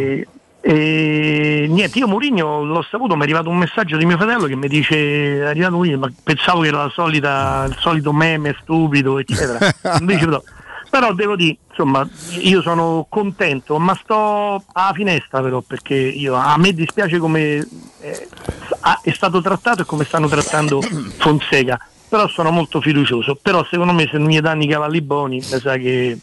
Niente, 1.80 2.00
io 2.00 2.08
Mourinho 2.08 2.64
l'ho 2.64 2.82
saputo, 2.82 3.16
mi 3.16 3.22
è 3.22 3.24
arrivato 3.24 3.50
un 3.50 3.58
messaggio 3.58 3.98
di 3.98 4.06
mio 4.06 4.18
fratello 4.18 4.46
che 4.46 4.56
mi 4.56 4.68
dice 4.68 5.40
è 5.40 5.46
arrivato 5.46 5.76
Mourinho, 5.76 5.98
ma 5.98 6.12
pensavo 6.24 6.62
che 6.62 6.68
era 6.68 6.84
la 6.84 6.90
solita, 6.90 7.66
il 7.68 7.78
solito 7.80 8.12
meme 8.12 8.56
stupido, 8.62 9.20
eccetera. 9.20 9.74
Invece 10.00 10.26
no. 10.26 10.44
Però 10.90 11.14
devo 11.14 11.36
dire, 11.36 11.58
insomma, 11.70 12.08
io 12.40 12.62
sono 12.62 13.06
contento, 13.10 13.78
ma 13.78 13.96
sto 14.02 14.64
alla 14.74 14.92
finestra 14.94 15.40
però, 15.42 15.62
perché 15.62 15.94
io, 15.94 16.34
a 16.34 16.58
me 16.58 16.74
dispiace 16.74 17.20
come 17.20 17.66
eh, 18.02 18.28
ha- 18.82 19.00
è 19.04 19.12
stato 19.12 19.40
trattato 19.42 19.84
e 19.84 19.86
come 19.86 20.04
stanno 20.04 20.28
trattando 20.28 20.82
Fonseca. 21.18 21.80
Però 22.10 22.28
sono 22.28 22.50
molto 22.50 22.82
fiducioso. 22.82 23.38
Però 23.40 23.64
secondo 23.70 23.94
me 23.94 24.08
se 24.10 24.18
non 24.18 24.30
gli 24.30 24.40
danno 24.40 24.64
i 24.64 24.68
cavalli 24.68 25.02
buoni, 25.02 25.36
mi 25.36 25.60
sa 25.60 25.78
che 25.78 26.18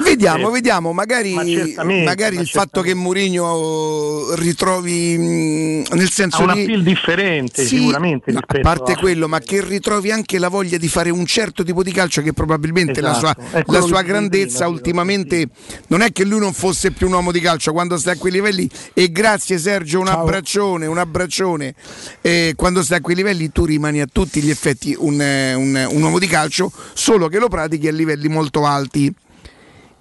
Vediamo, 0.00 0.48
Eh, 0.48 0.52
vediamo, 0.52 0.92
magari, 0.92 1.34
ma 1.34 1.42
magari 1.84 2.36
ma 2.36 2.42
il 2.42 2.48
fatto 2.48 2.82
che 2.82 2.94
Mourinho 2.94 4.34
ritrovi 4.34 5.16
mh, 5.18 5.94
nel 5.96 6.10
senso 6.10 6.38
ha 6.38 6.44
un 6.44 6.54
di 6.54 6.62
appeal 6.62 6.82
differente 6.82 7.62
Sì, 7.66 7.78
sicuramente 7.78 8.30
no, 8.32 8.38
a 8.38 8.58
parte 8.60 8.92
a- 8.92 8.96
quello, 8.96 9.26
ma 9.28 9.40
che 9.40 9.62
ritrovi 9.64 10.10
anche 10.10 10.38
la 10.38 10.48
voglia 10.48 10.76
di 10.78 10.88
fare 10.88 11.10
un 11.10 11.26
certo 11.26 11.64
tipo 11.64 11.82
di 11.82 11.90
calcio 11.92 12.22
che 12.22 12.32
probabilmente 12.32 13.00
la 13.00 13.16
Esatto, 13.16 13.42
sua, 13.48 13.58
è 13.58 13.64
la 13.66 13.80
sua 13.80 14.02
grandezza 14.02 14.58
prima, 14.64 14.70
ultimamente 14.70 15.48
non 15.88 16.00
è 16.02 16.12
che 16.12 16.24
lui 16.24 16.38
non 16.38 16.52
fosse 16.52 16.90
più 16.92 17.06
un 17.08 17.14
uomo 17.14 17.32
di 17.32 17.40
calcio 17.40 17.72
quando 17.72 17.96
sta 17.98 18.12
a 18.12 18.16
quei 18.16 18.32
livelli 18.32 18.68
e 18.94 19.10
grazie 19.10 19.58
Sergio 19.58 20.00
un 20.00 20.08
abbraccione, 20.08 20.86
un 20.86 20.98
abbraccione 20.98 21.74
Eh, 22.20 22.52
quando 22.56 22.82
stai 22.82 22.98
a 22.98 23.00
quei 23.00 23.16
livelli 23.16 23.50
tu 23.50 23.64
rimani 23.64 24.00
a 24.00 24.06
tutti 24.10 24.40
gli 24.42 24.50
effetti 24.50 24.94
un, 24.98 25.20
eh, 25.20 25.54
un- 25.54 25.86
un 25.90 26.02
uomo 26.02 26.18
di 26.18 26.26
calcio 26.26 26.70
solo 26.94 27.28
che 27.28 27.38
lo 27.38 27.48
pratichi 27.48 27.88
a 27.88 27.92
livelli 27.92 28.28
molto 28.28 28.64
alti 28.64 29.12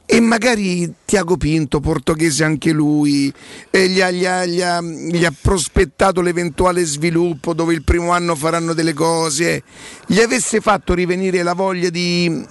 e 0.09 0.21
magari 0.21 0.89
Tiago 1.03 1.35
Pinto, 1.35 1.81
portoghese 1.81 2.45
anche 2.45 2.71
lui, 2.71 3.31
eh, 3.69 3.89
gli, 3.89 3.99
ha, 3.99 4.09
gli 4.09 4.25
ha- 4.25 4.45
gli 4.45 4.61
ha- 4.61 4.81
gli 4.81 5.25
ha 5.25 5.33
prospettato 5.39 6.21
l'eventuale 6.21 6.85
sviluppo 6.85 7.53
dove 7.53 7.73
il 7.73 7.83
primo 7.83 8.11
anno 8.11 8.33
faranno 8.33 8.73
delle 8.73 8.93
cose, 8.93 9.63
gli 10.05 10.19
avesse 10.19 10.61
fatto 10.61 10.93
rivenire 10.93 11.43
la 11.43 11.51
voglia 11.53 11.89
di, 11.89 12.41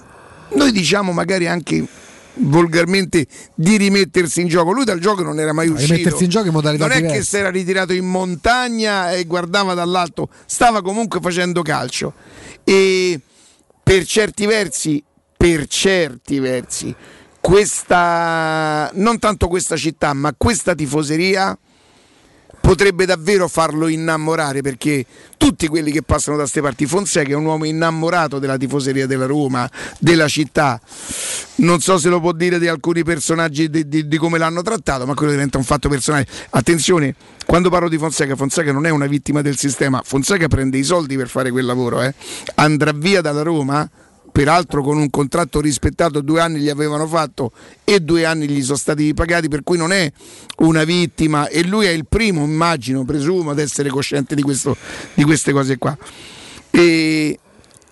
noi 0.49 0.71
diciamo 0.71 1.11
magari 1.11 1.47
anche 1.47 1.83
volgarmente 2.39 3.25
di 3.55 3.77
rimettersi 3.77 4.41
in 4.41 4.47
gioco. 4.47 4.71
Lui 4.71 4.85
dal 4.85 4.99
gioco 4.99 5.23
non 5.23 5.39
era 5.39 5.51
mai 5.51 5.67
uscito. 5.67 5.93
rimettersi 5.93 6.25
in 6.25 6.29
gioco 6.29 6.45
in 6.45 6.53
modalità 6.53 6.85
Non 6.85 6.95
è 6.95 6.99
che 6.99 7.07
diverse. 7.07 7.23
si 7.27 7.37
era 7.37 7.49
ritirato 7.49 7.93
in 7.93 8.05
montagna 8.05 9.11
e 9.13 9.23
guardava 9.25 9.73
dall'alto, 9.73 10.29
stava 10.45 10.83
comunque 10.83 11.19
facendo 11.19 11.63
calcio. 11.63 12.13
E 12.63 13.19
per 13.81 14.05
certi 14.05 14.45
versi, 14.45 15.03
per 15.35 15.65
certi 15.65 16.37
versi, 16.37 16.93
questa 17.47 18.91
non 18.95 19.19
tanto 19.19 19.47
questa 19.47 19.77
città, 19.77 20.11
ma 20.11 20.33
questa 20.35 20.75
tifoseria 20.75 21.57
potrebbe 22.59 23.05
davvero 23.05 23.47
farlo 23.47 23.87
innamorare 23.87 24.59
perché 24.59 25.05
tutti 25.37 25.69
quelli 25.69 25.89
che 25.89 26.01
passano 26.01 26.35
da 26.35 26.45
ste 26.45 26.59
parti 26.59 26.85
Fonseca 26.85 27.29
è 27.29 27.35
un 27.35 27.45
uomo 27.45 27.63
innamorato 27.63 28.39
della 28.39 28.57
tifoseria 28.57 29.07
della 29.07 29.27
Roma, 29.27 29.69
della 29.97 30.27
città. 30.27 30.77
Non 31.59 31.79
so 31.79 31.97
se 31.97 32.09
lo 32.09 32.19
può 32.19 32.33
dire 32.33 32.59
di 32.59 32.67
alcuni 32.67 33.05
personaggi 33.05 33.69
di, 33.69 33.87
di- 33.87 34.09
di 34.09 34.17
come 34.17 34.37
l'hanno 34.37 34.61
trattato, 34.61 35.05
ma 35.05 35.13
quello 35.13 35.31
diventa 35.31 35.57
un 35.57 35.63
fatto 35.63 35.87
personale. 35.87 36.27
Attenzione, 36.49 37.15
quando 37.45 37.69
parlo 37.69 37.87
di 37.87 37.97
Fonseca, 37.97 38.35
Fonseca 38.35 38.73
non 38.73 38.85
è 38.85 38.89
una 38.89 39.05
vittima 39.05 39.41
del 39.41 39.55
sistema, 39.55 40.01
Fonseca 40.03 40.49
prende 40.49 40.77
i 40.77 40.83
soldi 40.83 41.15
per 41.15 41.29
fare 41.29 41.49
quel 41.49 41.63
lavoro, 41.63 42.01
eh. 42.01 42.13
andrà 42.55 42.91
via 42.91 43.21
dalla 43.21 43.43
Roma. 43.43 43.89
Peraltro 44.37 44.83
con 44.83 44.99
un 44.99 45.09
contratto 45.09 45.59
rispettato 45.59 46.21
due 46.21 46.39
anni 46.41 46.59
gli 46.59 46.69
avevano 46.69 47.07
fatto 47.07 47.51
e 47.83 48.01
due 48.01 48.23
anni 48.23 48.47
gli 48.47 48.61
sono 48.61 48.77
stati 48.77 49.11
pagati, 49.15 49.47
per 49.47 49.63
cui 49.63 49.79
non 49.79 49.91
è 49.91 50.11
una 50.57 50.83
vittima 50.83 51.47
e 51.47 51.63
lui 51.63 51.87
è 51.87 51.89
il 51.89 52.05
primo, 52.05 52.43
immagino, 52.43 53.03
presumo, 53.03 53.49
ad 53.49 53.57
essere 53.57 53.89
cosciente 53.89 54.35
di, 54.35 54.43
questo, 54.43 54.77
di 55.15 55.23
queste 55.23 55.51
cose 55.51 55.79
qua. 55.79 55.97
E 56.69 57.39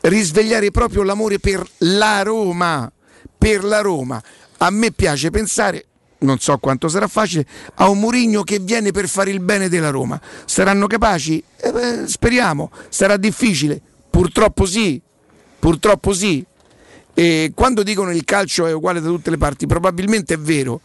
risvegliare 0.02 0.70
proprio 0.70 1.02
l'amore 1.02 1.40
per 1.40 1.68
la 1.80 2.22
Roma, 2.22 2.92
per 3.36 3.64
la 3.64 3.82
Roma. 3.82 4.22
A 4.58 4.70
me 4.70 4.92
piace 4.92 5.32
pensare, 5.32 5.84
non 6.20 6.38
so 6.38 6.56
quanto 6.60 6.88
sarà 6.90 7.08
facile, 7.08 7.44
a 7.74 7.90
un 7.90 7.98
Murigno 7.98 8.44
che 8.44 8.60
viene 8.60 8.92
per 8.92 9.08
fare 9.08 9.32
il 9.32 9.40
bene 9.40 9.68
della 9.68 9.90
Roma. 9.90 10.22
Saranno 10.46 10.86
capaci? 10.86 11.44
Eh 11.58 11.72
beh, 11.72 12.04
speriamo, 12.06 12.70
sarà 12.90 13.18
difficile, 13.18 13.82
purtroppo 14.12 14.68
sì, 14.68 15.02
purtroppo 15.66 16.14
sì. 16.14 16.46
E 17.16 17.52
quando 17.56 17.82
dicono 17.82 18.12
il 18.12 18.24
calcio 18.24 18.68
è 18.68 18.72
uguale 18.72 19.02
da 19.02 19.08
tutte 19.08 19.32
le 19.32 19.38
parti, 19.38 19.66
probabilmente 19.66 20.36
è 20.36 20.38
vero, 20.38 20.80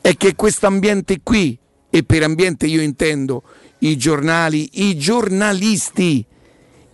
è 0.00 0.16
che 0.16 0.34
questo 0.34 0.66
ambiente 0.66 1.20
qui, 1.22 1.58
e 1.90 2.02
per 2.02 2.22
ambiente 2.22 2.66
io 2.66 2.80
intendo 2.80 3.42
i 3.80 3.98
giornali, 3.98 4.70
i 4.86 4.96
giornalisti, 4.96 6.24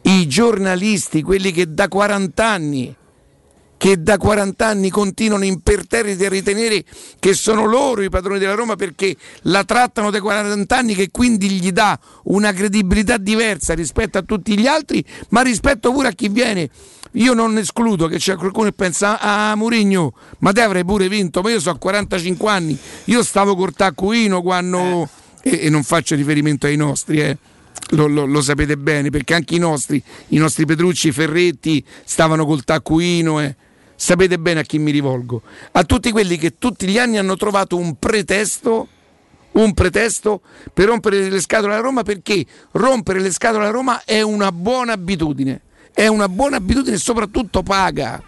i 0.03 0.27
giornalisti, 0.27 1.23
quelli 1.23 1.53
che 1.53 1.73
da 1.73 1.87
40 1.87 2.45
anni, 2.45 2.97
che 3.83 4.01
da 4.01 4.17
40 4.17 4.65
anni 4.65 4.91
continuano 4.91 5.45
imperterriti 5.45 6.25
a 6.25 6.29
ritenere 6.29 6.85
che 7.19 7.35
sono 7.35 7.67
loro 7.67 8.03
i 8.03 8.11
padroni 8.11 8.39
della 8.39 8.55
Roma 8.55 8.77
perché 8.77 9.17
la 9.43 9.65
trattano 9.65 10.11
dai 10.11 10.21
40 10.21 10.77
anni 10.77 10.95
che 10.95 11.11
quindi 11.11 11.51
gli 11.51 11.73
dà 11.73 11.99
una 12.25 12.53
credibilità 12.53 13.17
diversa 13.17 13.75
rispetto 13.75 14.19
a 14.19 14.23
tutti 14.23 14.57
gli 14.57 14.69
altri, 14.69 15.05
ma 15.31 15.43
rispetto 15.43 15.93
pure 15.93 16.09
a 16.09 16.13
chi 16.13 16.29
viene. 16.29 16.71
Io 17.17 17.35
non 17.35 17.59
escludo 17.59 18.07
che 18.09 18.17
c'è 18.17 18.37
qualcuno 18.37 18.69
che 18.69 18.73
pensa 18.75 19.21
ah 19.21 19.55
Murigno, 19.55 20.15
ma 20.39 20.53
te 20.53 20.63
avrei 20.63 20.85
pure 20.85 21.09
vinto, 21.09 21.43
ma 21.43 21.51
io 21.51 21.61
so 21.61 21.75
45 21.77 22.51
anni, 22.51 22.79
io 23.05 23.23
stavo 23.23 23.55
col 23.55 23.75
taccuino 23.75 24.41
quando 24.41 25.07
e, 25.43 25.61
e 25.65 25.69
non 25.71 25.83
faccio 25.83 26.15
riferimento 26.15 26.67
ai 26.67 26.77
nostri, 26.77 27.21
eh. 27.21 27.37
Lo, 27.91 28.07
lo- 28.07 28.25
lo 28.25 28.41
sapete 28.41 28.79
bene, 28.79 29.11
perché 29.11 29.35
anche 29.35 29.55
i 29.55 29.59
nostri, 29.59 30.03
i 30.29 30.37
nostri 30.39 30.65
Petrucci, 30.65 31.13
Ferretti 31.13 31.85
stavano 32.05 32.47
col 32.47 32.65
taccuino. 32.65 33.41
eh. 33.41 33.55
Sapete 33.95 34.39
bene 34.39 34.61
a 34.61 34.63
chi 34.63 34.79
mi 34.79 34.91
rivolgo. 34.91 35.43
A 35.73 35.85
tutti 35.85 36.11
quelli 36.11 36.39
che 36.39 36.57
tutti 36.59 36.87
gli 36.87 36.99
anni 36.99 37.19
hanno 37.19 37.37
trovato 37.37 37.77
un 37.77 37.97
pretesto, 37.99 38.89
un 39.53 39.75
pretesto 39.75 40.41
per 40.73 40.87
rompere 40.89 41.29
le 41.29 41.41
scatole 41.41 41.75
alla 41.75 41.83
Roma, 41.83 42.03
perché 42.03 42.47
rompere 42.73 43.21
le 43.21 43.31
scatole 43.31 43.65
alla 43.65 43.73
Roma 43.73 44.03
è 44.05 44.23
una 44.23 44.51
buona 44.53 44.93
abitudine. 44.95 45.61
È 45.95 46.07
una 46.07 46.29
buona 46.29 46.57
abitudine 46.57 46.97
e 46.97 46.99
soprattutto 46.99 47.63
paga. 47.63 48.23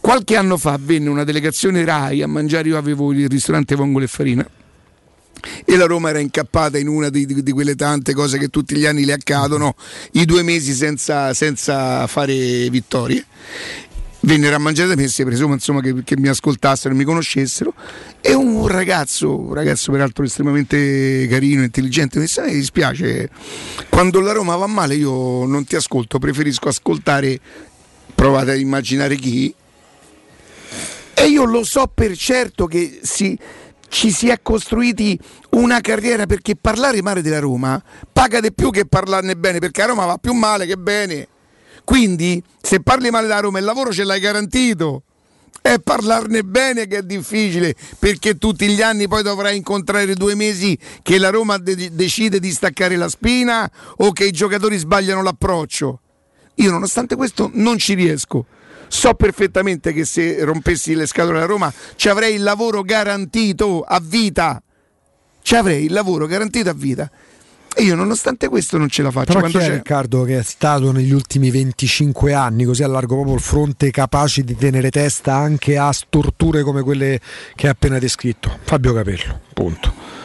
Qualche 0.00 0.36
anno 0.36 0.56
fa 0.56 0.76
venne 0.80 1.08
una 1.08 1.24
delegazione 1.24 1.84
RAI 1.84 2.22
a 2.22 2.26
mangiare, 2.26 2.68
io 2.68 2.76
avevo 2.76 3.12
il 3.12 3.28
ristorante 3.28 3.76
Vongole 3.76 4.06
e 4.06 4.08
Farina 4.08 4.50
e 5.64 5.76
la 5.76 5.86
Roma 5.86 6.10
era 6.10 6.18
incappata 6.18 6.78
in 6.78 6.88
una 6.88 7.08
di, 7.08 7.26
di- 7.26 7.42
di 7.42 7.52
quelle 7.52 7.74
tante 7.74 8.14
cose 8.14 8.38
che 8.38 8.48
tutti 8.48 8.76
gli 8.76 8.86
anni 8.86 9.04
le 9.04 9.12
accadono, 9.12 9.74
i 10.12 10.24
due 10.24 10.42
mesi 10.42 10.72
senza, 10.72 11.34
senza 11.34 12.06
fare 12.06 12.68
vittorie. 12.70 13.24
Vennero 14.24 14.54
a 14.54 14.58
mangiare 14.58 14.88
da 14.88 14.94
me, 14.94 15.08
si 15.08 15.24
presumo 15.24 15.52
insomma, 15.52 15.80
che, 15.80 16.04
che 16.04 16.16
mi 16.16 16.28
ascoltassero 16.28 16.94
e 16.94 16.96
mi 16.96 17.02
conoscessero. 17.02 17.74
E 18.20 18.34
un 18.34 18.68
ragazzo, 18.68 19.36
un 19.36 19.52
ragazzo 19.52 19.90
peraltro 19.90 20.22
estremamente 20.24 21.26
carino, 21.28 21.64
intelligente, 21.64 22.18
mi 22.18 22.26
disse: 22.26 22.40
"A 22.40 22.44
me 22.44 22.52
dispiace, 22.52 23.28
quando 23.88 24.20
la 24.20 24.30
Roma 24.30 24.54
va 24.54 24.68
male 24.68 24.94
io 24.94 25.44
non 25.44 25.64
ti 25.64 25.74
ascolto, 25.74 26.20
preferisco 26.20 26.68
ascoltare, 26.68 27.40
provate 28.14 28.52
a 28.52 28.54
immaginare 28.54 29.16
chi, 29.16 29.52
e 31.14 31.26
io 31.26 31.44
lo 31.44 31.64
so 31.64 31.90
per 31.92 32.16
certo 32.16 32.66
che 32.66 33.00
si- 33.02 33.36
ci 33.88 34.12
si 34.12 34.28
è 34.28 34.38
costruiti 34.40 35.18
una 35.50 35.80
carriera 35.80 36.26
perché 36.26 36.54
parlare 36.54 37.02
male 37.02 37.22
della 37.22 37.40
Roma 37.40 37.82
paga 38.12 38.38
di 38.38 38.52
più 38.52 38.70
che 38.70 38.86
parlarne 38.86 39.36
bene, 39.36 39.58
perché 39.58 39.82
a 39.82 39.86
Roma 39.86 40.06
va 40.06 40.16
più 40.16 40.32
male 40.32 40.64
che 40.64 40.76
bene. 40.76 41.26
Quindi 41.84 42.42
se 42.60 42.80
parli 42.80 43.10
male 43.10 43.26
della 43.26 43.40
Roma 43.40 43.58
il 43.58 43.64
lavoro 43.64 43.92
ce 43.92 44.04
l'hai 44.04 44.20
garantito. 44.20 45.02
È 45.60 45.78
parlarne 45.78 46.42
bene 46.42 46.88
che 46.88 46.98
è 46.98 47.02
difficile 47.02 47.76
perché 47.98 48.36
tutti 48.36 48.66
gli 48.66 48.82
anni 48.82 49.06
poi 49.06 49.22
dovrai 49.22 49.56
incontrare 49.56 50.14
due 50.14 50.34
mesi 50.34 50.76
che 51.02 51.18
la 51.18 51.30
Roma 51.30 51.56
de- 51.58 51.94
decide 51.94 52.40
di 52.40 52.50
staccare 52.50 52.96
la 52.96 53.08
spina 53.08 53.70
o 53.98 54.10
che 54.10 54.24
i 54.24 54.32
giocatori 54.32 54.76
sbagliano 54.76 55.22
l'approccio. 55.22 56.00
Io 56.56 56.70
nonostante 56.70 57.14
questo 57.14 57.48
non 57.54 57.78
ci 57.78 57.94
riesco. 57.94 58.46
So 58.88 59.14
perfettamente 59.14 59.92
che 59.92 60.04
se 60.04 60.44
rompessi 60.44 60.94
le 60.94 61.06
scatole 61.06 61.38
alla 61.38 61.46
Roma 61.46 61.72
ci 61.94 62.08
avrei 62.08 62.34
il 62.34 62.42
lavoro 62.42 62.82
garantito 62.82 63.82
a 63.82 64.00
vita. 64.02 64.60
Ci 65.42 65.54
avrei 65.54 65.84
il 65.84 65.92
lavoro 65.92 66.26
garantito 66.26 66.70
a 66.70 66.74
vita. 66.74 67.10
E 67.74 67.82
io 67.82 67.94
nonostante 67.94 68.48
questo 68.48 68.76
non 68.78 68.88
ce 68.88 69.02
la 69.02 69.10
faccio. 69.10 69.26
Però 69.26 69.40
Quando 69.40 69.58
chi 69.58 69.64
c'è- 69.64 69.74
Riccardo 69.74 70.22
che 70.24 70.38
è 70.38 70.42
stato 70.42 70.92
negli 70.92 71.12
ultimi 71.12 71.50
25 71.50 72.34
anni 72.34 72.64
così 72.64 72.82
a 72.82 72.86
largo 72.88 73.14
proprio 73.14 73.34
il 73.34 73.40
fronte 73.40 73.90
capace 73.90 74.42
di 74.42 74.54
tenere 74.56 74.90
testa 74.90 75.34
anche 75.34 75.78
a 75.78 75.90
storture 75.92 76.62
come 76.62 76.82
quelle 76.82 77.18
che 77.54 77.66
hai 77.66 77.72
appena 77.72 77.98
descritto? 77.98 78.58
Fabio 78.62 78.92
Capello, 78.92 79.40
punto. 79.54 80.20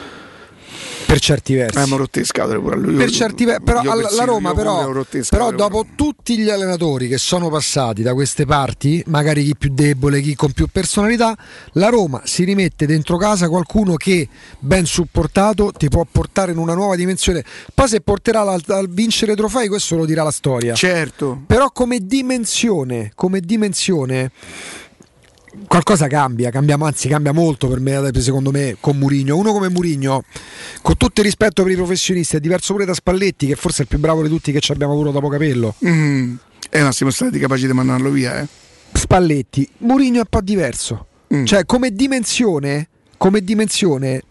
Per 1.08 1.20
certi 1.22 1.56
versi. 1.56 1.80
Eh, 1.80 1.86
ma 1.86 1.96
rotte 1.96 2.20
le 2.20 2.26
scatole 2.26 2.60
pure 2.60 2.76
a 2.76 2.78
lui. 2.78 2.96
per 2.96 3.10
certi 3.10 3.46
versi, 3.46 3.62
però 3.64 3.80
alla- 3.80 4.10
la 4.12 4.24
Roma 4.26 4.52
pure 4.52 4.64
però, 4.64 5.22
però 5.30 5.52
dopo 5.52 5.86
tutti 5.96 6.38
gli 6.38 6.50
allenatori 6.50 7.08
che 7.08 7.18
sono 7.18 7.50
passati 7.50 8.02
da 8.02 8.14
queste 8.14 8.46
parti, 8.46 9.02
magari 9.08 9.46
chi 9.46 9.56
più 9.56 9.72
debole, 9.74 10.20
chi 10.20 10.36
con 10.36 10.52
più 10.52 10.68
personalità, 10.70 11.36
la 11.74 11.88
Roma 11.88 12.22
si 12.26 12.44
rimette 12.44 12.86
dentro 12.86 13.16
casa 13.16 13.48
qualcuno 13.48 13.96
che 13.96 14.28
ben 14.60 14.86
supportato 14.86 15.72
ti 15.72 15.88
può 15.88 16.06
portare 16.12 16.52
in 16.52 16.58
una 16.58 16.74
nuova 16.74 16.98
dimensione. 16.98 17.42
Poi 17.74 17.88
se 17.88 18.02
porterà 18.02 18.42
al, 18.42 18.62
al 18.68 18.90
vincere 18.90 19.34
trofei, 19.34 19.70
questo 19.70 19.96
lo 19.96 20.06
dirà 20.06 20.24
la 20.24 20.32
storia. 20.32 20.74
Certo. 20.74 21.42
Però 21.48 21.72
come 21.72 22.00
dimensione, 22.06 23.12
come 23.16 23.40
dimensione 23.40 24.32
qualcosa 25.68 26.08
cambia, 26.08 26.50
cambia, 26.50 26.78
anzi 26.80 27.08
cambia 27.08 27.32
molto 27.32 27.68
per 27.68 27.80
me, 27.80 28.12
secondo 28.20 28.52
me, 28.52 28.78
con 28.80 28.98
Murigno. 28.98 29.36
Uno 29.36 29.52
come 29.52 29.70
Murigno, 29.70 30.24
con 30.82 30.98
tutto 30.98 31.22
il 31.22 31.26
rispetto 31.26 31.64
per 31.64 31.72
i 31.72 31.76
professionisti, 31.76 32.36
è 32.36 32.40
diverso 32.40 32.74
pure 32.74 32.86
da 32.86 32.94
Spalletti, 32.94 33.48
che 33.48 33.56
forse 33.56 33.80
è 33.80 33.82
il 33.82 33.88
più 33.88 34.00
bravo 34.00 34.22
di 34.24 34.30
tutti 34.30 34.52
che 34.52 34.60
ci 34.60 34.72
abbiamo 34.72 34.94
avuto 34.94 35.12
dopo 35.12 35.30
Capello. 35.30 35.76
Mm. 35.86 36.36
Eh, 36.70 36.82
ma 36.82 36.92
siamo 36.92 37.12
stati 37.12 37.40
capaci 37.40 37.66
di 37.66 37.74
mandarlo 37.74 38.10
via, 38.10 38.40
eh. 38.40 38.48
Spalletti, 38.94 39.68
Murigno 39.80 40.18
è 40.18 40.20
un 40.20 40.30
po' 40.30 40.42
diverso. 40.42 41.08
Mm. 41.34 41.46
Cioè, 41.46 41.66
come 41.66 41.92
dimensione, 41.92 42.90
come 43.18 43.42
dimensione, 43.42 44.24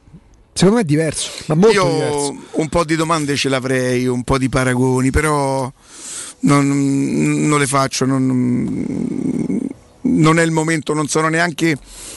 secondo 0.52 0.76
me 0.76 0.82
è 0.82 0.86
diverso, 0.86 1.30
ma 1.46 1.54
molto 1.54 1.74
Io 1.74 1.88
diverso. 1.90 2.36
un 2.52 2.68
po' 2.68 2.84
di 2.84 2.96
domande 2.96 3.36
ce 3.36 3.48
l'avrei, 3.48 4.06
un 4.06 4.22
po' 4.22 4.38
di 4.38 4.48
paragoni, 4.48 5.10
però 5.10 5.70
non, 6.40 7.46
non 7.46 7.58
le 7.58 7.66
faccio. 7.66 8.04
Non, 8.06 9.55
non 10.06 10.38
è 10.38 10.42
il 10.42 10.50
momento, 10.50 10.94
non 10.94 11.08
sono 11.08 11.28
neanche 11.28 11.76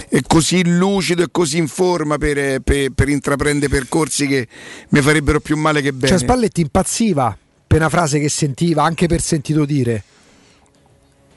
eh, 0.10 0.24
così 0.26 0.66
lucido 0.66 1.24
e 1.24 1.28
così 1.32 1.57
in 1.57 1.68
forma 1.68 2.18
per, 2.18 2.61
per- 2.61 2.91
per 2.91 3.10
intraprendere 3.10 3.72
percorsi 3.72 4.28
che 4.28 4.48
mi 4.90 5.02
farebbero 5.02 5.40
più 5.40 5.57
male 5.57 5.82
che 5.82 5.91
bene. 5.91 6.07
Cioè, 6.07 6.18
Spalletti 6.20 6.61
impazziva 6.61 7.38
per 7.68 7.80
una 7.80 7.90
frase 7.90 8.20
che 8.20 8.30
sentiva, 8.30 8.84
anche 8.84 9.07
per 9.07 9.22
sentito 9.22 9.66
dire. 9.66 10.03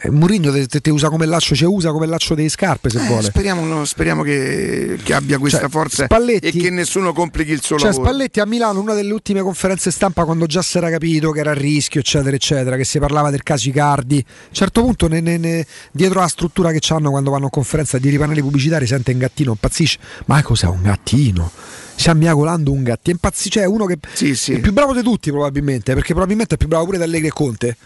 Eh, 0.05 0.11
Mourinho 0.11 0.51
te, 0.51 0.66
te- 0.81 0.91
usa 0.91 1.09
come 1.11 1.27
laccio, 1.27 1.55
ci 1.55 1.65
usa 1.65 1.93
come 1.93 2.07
laccio 2.07 2.35
delle 2.35 2.49
scarpe 2.49 2.91
se 2.91 2.99
Eh, 3.03 3.07
vuole. 3.07 3.23
speriamo, 3.23 3.65
no, 3.65 3.85
speriamo 3.85 4.23
che, 4.24 4.99
che 5.01 5.15
abbia 5.15 5.39
questa 5.39 5.61
Cioè, 5.61 5.69
forza 5.69 6.05
Spalletti- 6.07 6.49
e 6.49 6.51
che 6.61 6.70
nessuno 6.70 7.12
complichi 7.12 7.53
il 7.53 7.62
suo 7.62 7.79
Cioè, 7.79 7.91
lavoro. 7.91 8.07
Spalletti 8.09 8.41
a 8.41 8.47
Milano, 8.47 8.81
una 8.81 8.95
delle 8.95 9.12
ultime 9.12 9.43
conferenze 9.43 9.93
stampa, 9.93 10.24
quando 10.24 10.47
già 10.47 10.61
si 10.61 10.77
era 10.77 10.91
capito 10.91 11.31
che 11.31 11.39
era 11.39 11.53
a 11.53 11.55
rischio, 11.55 12.01
eccetera, 12.01 12.35
eccetera, 12.35 12.77
che 12.77 12.85
si 12.85 12.99
parlava 12.99 13.31
del 13.31 13.45
caso 13.45 13.69
Icardi. 13.69 14.19
A 14.27 14.33
un 14.49 14.55
certo 14.55 14.83
punto, 14.83 15.07
ne- 15.07 15.20
ne- 15.20 15.39
ne- 15.39 15.66
dietro 15.93 16.19
la 16.19 16.27
struttura 16.29 16.73
che 16.73 16.81
hanno 16.93 17.11
quando 17.11 17.31
vanno 17.31 17.47
a 17.47 17.51
conferenza 17.51 17.99
di 17.99 18.09
ripanelli 18.09 18.41
pubblicitari, 18.43 18.87
sente 18.89 19.12
un 19.12 19.19
gattino, 19.19 19.53
impazzisce. 19.53 19.99
Ma 20.24 20.43
cos'è 20.43 20.66
un 20.66 20.83
gattino? 20.83 21.49
Stiamo 21.95 22.19
miacolando 22.20 22.73
un 22.73 22.83
gattino. 22.83 23.15
Impazzisce, 23.15 23.61
cioè, 23.61 23.64
uno 23.69 23.87
che 23.87 23.98
è 24.03 24.59
più 24.59 24.72
bravo 24.72 24.95
di 24.95 25.03
tutti, 25.03 25.31
probabilmente, 25.31 25.95
perché 25.95 26.13
probabilmente 26.13 26.56
è 26.56 26.59
più 26.59 26.66
bravo 26.66 26.87
pure 26.87 26.98
da 26.98 27.05
Allegri 27.05 27.29
e 27.29 27.32
Conte. 27.32 27.77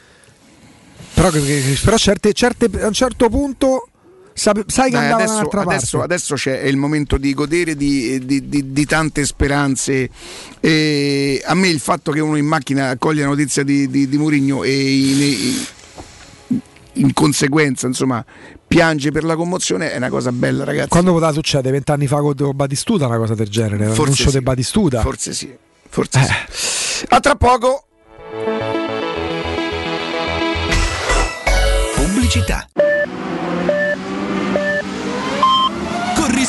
Però, 1.16 1.30
però 1.30 1.96
certe, 1.96 2.32
certe- 2.34 2.68
a 2.82 2.86
un 2.88 2.92
certo 2.92 3.30
punto 3.30 3.88
sai 4.34 4.90
che 4.90 4.90
Dai, 4.90 5.10
adesso, 5.12 5.48
adesso- 5.48 6.02
adesso 6.02 6.34
c'è 6.34 6.60
è 6.60 6.66
il 6.66 6.76
momento 6.76 7.16
di 7.16 7.32
godere 7.32 7.74
di, 7.74 8.22
di- 8.26 8.48
di- 8.50 8.70
di 8.70 8.84
tante 8.84 9.24
speranze. 9.24 10.10
E 10.60 11.42
a 11.42 11.54
me 11.54 11.68
il 11.68 11.80
fatto 11.80 12.12
che 12.12 12.20
uno 12.20 12.36
in 12.36 12.44
macchina 12.44 12.90
accoglie 12.90 13.22
la 13.22 13.28
notizia 13.28 13.62
di, 13.62 13.88
di, 13.88 14.06
Mourinho 14.18 14.62
e 14.62 14.72
in, 14.74 15.54
in 16.92 17.12
conseguenza 17.14 17.86
insomma 17.86 18.22
piange 18.66 19.10
per 19.10 19.24
la 19.24 19.36
commozione 19.36 19.92
è 19.92 19.96
una 19.96 20.10
cosa 20.10 20.30
bella 20.32 20.64
ragazzi. 20.64 20.88
Quando 20.90 21.12
poteva 21.12 21.32
succedere 21.32 21.70
vent'anni 21.72 22.06
fa 22.06 22.18
con 22.20 22.34
Batistuta 22.54 23.06
una 23.06 23.16
cosa 23.16 23.34
del 23.34 23.48
genere? 23.48 23.86
Forse 23.86 24.00
L'annuncio 24.00 24.30
sì. 24.30 24.36
di 24.38 24.44
Batistuta. 24.44 25.00
Forse 25.00 25.32
sì, 25.32 25.56
forse 25.88 26.20
sì. 26.50 27.04
A 27.08 27.20
tra 27.20 27.36
poco. 27.36 27.84
Pubblicità. 32.26 32.75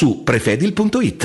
su 0.00 0.24
prefedil.it. 0.24 1.24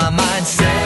my 0.00 0.08
mind 0.08 0.46
mindset. 0.46 0.79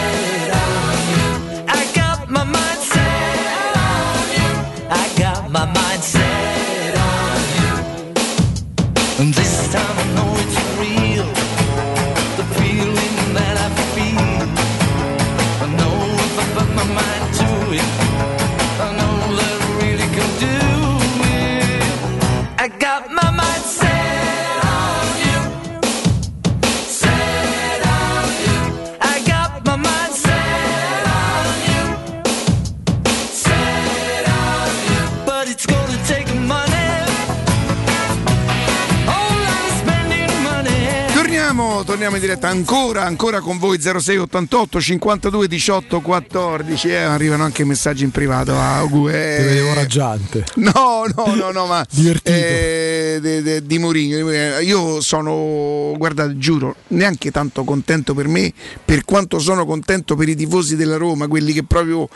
Torniamo, 41.74 41.84
torniamo 41.84 42.14
in 42.14 42.20
diretta 42.20 42.48
ancora, 42.48 43.04
ancora 43.04 43.40
con 43.40 43.58
voi 43.58 43.80
06 43.80 44.16
88 44.18 44.80
52 44.80 45.48
18 45.48 46.00
14. 46.00 46.88
Eh, 46.88 46.94
arrivano 46.96 47.42
anche 47.42 47.64
messaggi 47.64 48.04
in 48.04 48.12
privato. 48.12 48.56
Agu, 48.56 49.08
eh. 49.08 49.36
Ti 49.38 49.44
vedevo 49.44 49.74
raggiante. 49.74 50.44
No, 50.56 51.04
no, 51.16 51.34
no, 51.34 51.50
no, 51.50 51.66
ma 51.66 51.84
Divertito. 51.90 52.30
eh, 52.30 53.18
de- 53.20 53.42
de- 53.42 53.66
di 53.66 53.78
Mourinho. 53.78 54.16
di 54.16 54.22
Mourinho. 54.22 54.58
Io 54.60 55.00
sono, 55.00 55.94
guardate, 55.96 56.38
giuro, 56.38 56.76
neanche 56.88 57.32
tanto 57.32 57.64
contento 57.64 58.14
per 58.14 58.28
me, 58.28 58.52
per 58.84 59.04
quanto 59.04 59.40
sono 59.40 59.66
contento 59.66 60.14
per 60.14 60.28
i 60.28 60.36
tifosi 60.36 60.76
della 60.76 60.96
Roma, 60.96 61.26
quelli 61.26 61.52
che 61.52 61.64
proprio 61.64 62.08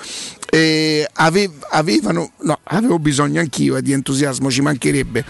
eh, 0.50 1.06
ave- 1.14 1.50
avevano, 1.70 2.30
no, 2.42 2.58
avevo 2.64 2.98
bisogno 3.00 3.40
anch'io 3.40 3.76
eh, 3.76 3.82
di 3.82 3.92
entusiasmo, 3.92 4.50
ci 4.50 4.60
mancherebbe, 4.60 5.24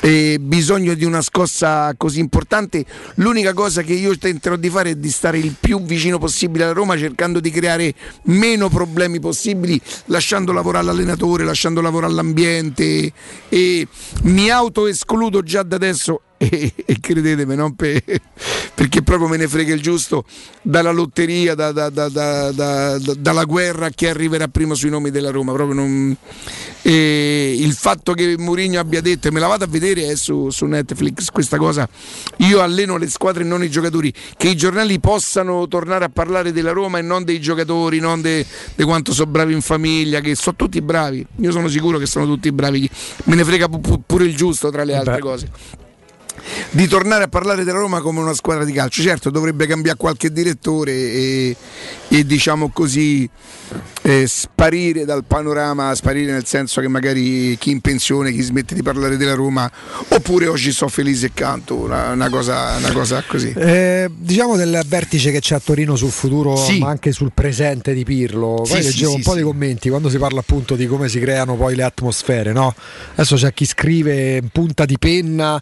eh, 0.00 0.38
bisogno 0.40 0.94
di 0.94 1.04
una 1.04 1.20
scossa 1.20 1.92
così 1.96 2.20
importante. 2.20 2.84
L'unica 3.16 3.52
cosa 3.52 3.64
che 3.82 3.92
io 3.92 4.16
tenterò 4.16 4.56
di 4.56 4.70
fare 4.70 4.90
è 4.90 4.94
di 4.94 5.10
stare 5.10 5.38
il 5.38 5.54
più 5.58 5.82
vicino 5.82 6.18
possibile 6.18 6.64
alla 6.64 6.72
Roma, 6.72 6.96
cercando 6.96 7.40
di 7.40 7.50
creare 7.50 7.94
meno 8.24 8.68
problemi 8.68 9.20
possibili, 9.20 9.80
lasciando 10.06 10.52
lavorare 10.52 10.86
l'allenatore, 10.86 11.44
lasciando 11.44 11.80
lavorare 11.80 12.12
l'ambiente. 12.12 13.12
E 13.48 13.88
mi 14.22 14.50
autoescludo 14.50 15.42
già 15.42 15.62
da 15.62 15.76
adesso 15.76 16.20
e, 16.38 16.72
e 16.84 17.00
credetemi, 17.00 17.54
non 17.54 17.74
per- 17.74 18.02
perché 18.74 19.02
proprio 19.02 19.28
me 19.28 19.36
ne 19.36 19.48
frega 19.48 19.72
il 19.74 19.80
giusto 19.80 20.24
dalla 20.62 20.90
lotteria, 20.90 21.54
da- 21.54 21.72
da- 21.72 21.88
da- 21.90 22.08
da- 22.08 22.50
da- 22.52 22.98
da- 22.98 23.14
dalla 23.14 23.44
guerra 23.44 23.90
che 23.90 24.08
arriverà 24.08 24.48
prima 24.48 24.74
sui 24.74 24.90
nomi 24.90 25.10
della 25.10 25.30
Roma. 25.30 25.52
Proprio 25.52 25.74
non- 25.76 26.16
e 26.82 27.56
il 27.58 27.72
fatto 27.72 28.12
che 28.12 28.36
Mourinho 28.38 28.78
abbia 28.78 29.00
detto, 29.00 29.28
e 29.28 29.30
me 29.32 29.40
la 29.40 29.48
vado 29.48 29.64
a 29.64 29.66
vedere 29.66 30.08
è 30.08 30.14
su, 30.14 30.50
su 30.50 30.66
Netflix 30.66 31.30
questa 31.30 31.56
cosa, 31.56 31.88
io 32.38 32.60
alleno 32.60 32.96
le 32.96 33.08
squadre 33.08 33.42
e 33.42 33.46
non 33.46 33.64
i 33.64 33.70
giocatori, 33.70 34.12
che 34.36 34.48
i 34.48 34.56
giornali 34.56 35.00
possano 35.00 35.66
tornare 35.66 36.04
a 36.04 36.08
parlare 36.10 36.52
della 36.52 36.70
Roma 36.72 36.98
e 36.98 37.02
non 37.02 37.24
dei 37.24 37.40
giocatori, 37.40 37.98
non 37.98 38.20
di 38.22 38.44
quanto 38.84 39.12
sono 39.12 39.30
bravi 39.30 39.52
in 39.52 39.62
famiglia, 39.62 40.20
che 40.20 40.34
sono 40.36 40.54
tutti 40.56 40.80
bravi, 40.80 41.26
io 41.40 41.50
sono 41.50 41.66
sicuro 41.68 41.98
che 41.98 42.06
sono 42.06 42.24
tutti 42.26 42.52
bravi, 42.52 42.88
me 43.24 43.34
ne 43.34 43.44
frega 43.44 43.68
pu- 43.68 43.80
pu- 43.80 44.02
pure 44.06 44.24
il 44.26 44.36
giusto 44.36 44.70
tra 44.70 44.84
le 44.84 44.94
altre 44.94 45.14
Beh. 45.14 45.20
cose 45.20 45.50
di 46.70 46.86
tornare 46.86 47.24
a 47.24 47.28
parlare 47.28 47.64
della 47.64 47.78
Roma 47.78 48.00
come 48.00 48.20
una 48.20 48.34
squadra 48.34 48.64
di 48.64 48.72
calcio. 48.72 49.02
Certo, 49.02 49.30
dovrebbe 49.30 49.66
cambiare 49.66 49.96
qualche 49.96 50.32
direttore 50.32 50.92
e, 50.92 51.56
e, 52.08 52.26
diciamo 52.26 52.70
così 52.70 53.28
eh, 54.02 54.26
sparire 54.26 55.04
dal 55.04 55.24
panorama, 55.24 55.94
sparire 55.94 56.32
nel 56.32 56.46
senso 56.46 56.80
che 56.80 56.88
magari 56.88 57.56
chi 57.58 57.70
in 57.70 57.80
pensione, 57.80 58.32
chi 58.32 58.40
smette 58.40 58.74
di 58.74 58.82
parlare 58.82 59.16
della 59.16 59.34
Roma, 59.34 59.70
oppure 60.08 60.46
oggi 60.46 60.72
sto 60.72 60.88
felice 60.88 61.26
e 61.26 61.30
canto, 61.34 61.74
una, 61.74 62.10
una 62.12 62.28
cosa, 62.28 62.76
una 62.76 62.92
cosa 62.92 63.22
così. 63.26 63.52
Eh, 63.56 64.08
diciamo 64.14 64.56
del 64.56 64.82
vertice 64.86 65.30
che 65.30 65.40
c'è 65.40 65.56
a 65.56 65.60
Torino 65.60 65.96
sul 65.96 66.10
futuro, 66.10 66.56
Sì. 66.56 66.78
ma 66.78 66.88
anche 66.88 67.12
sul 67.12 67.32
presente 67.34 67.92
di 67.94 68.04
Pirlo. 68.04 68.62
Poi 68.66 68.80
Sì, 68.80 68.82
leggevo 68.82 69.10
sì, 69.10 69.16
un 69.16 69.22
po' 69.22 69.34
di 69.34 69.42
commenti 69.42 69.88
quando 69.88 70.08
si 70.08 70.18
parla 70.18 70.40
appunto 70.40 70.76
di 70.76 70.86
come 70.86 71.08
si 71.08 71.18
creano 71.18 71.56
poi 71.56 71.74
le 71.74 71.82
atmosfere. 71.82 72.52
No? 72.52 72.74
Adesso 73.14 73.36
c'è 73.36 73.52
chi 73.52 73.66
scrive 73.66 74.36
in 74.36 74.48
punta 74.50 74.84
di 74.84 74.98
penna: 74.98 75.60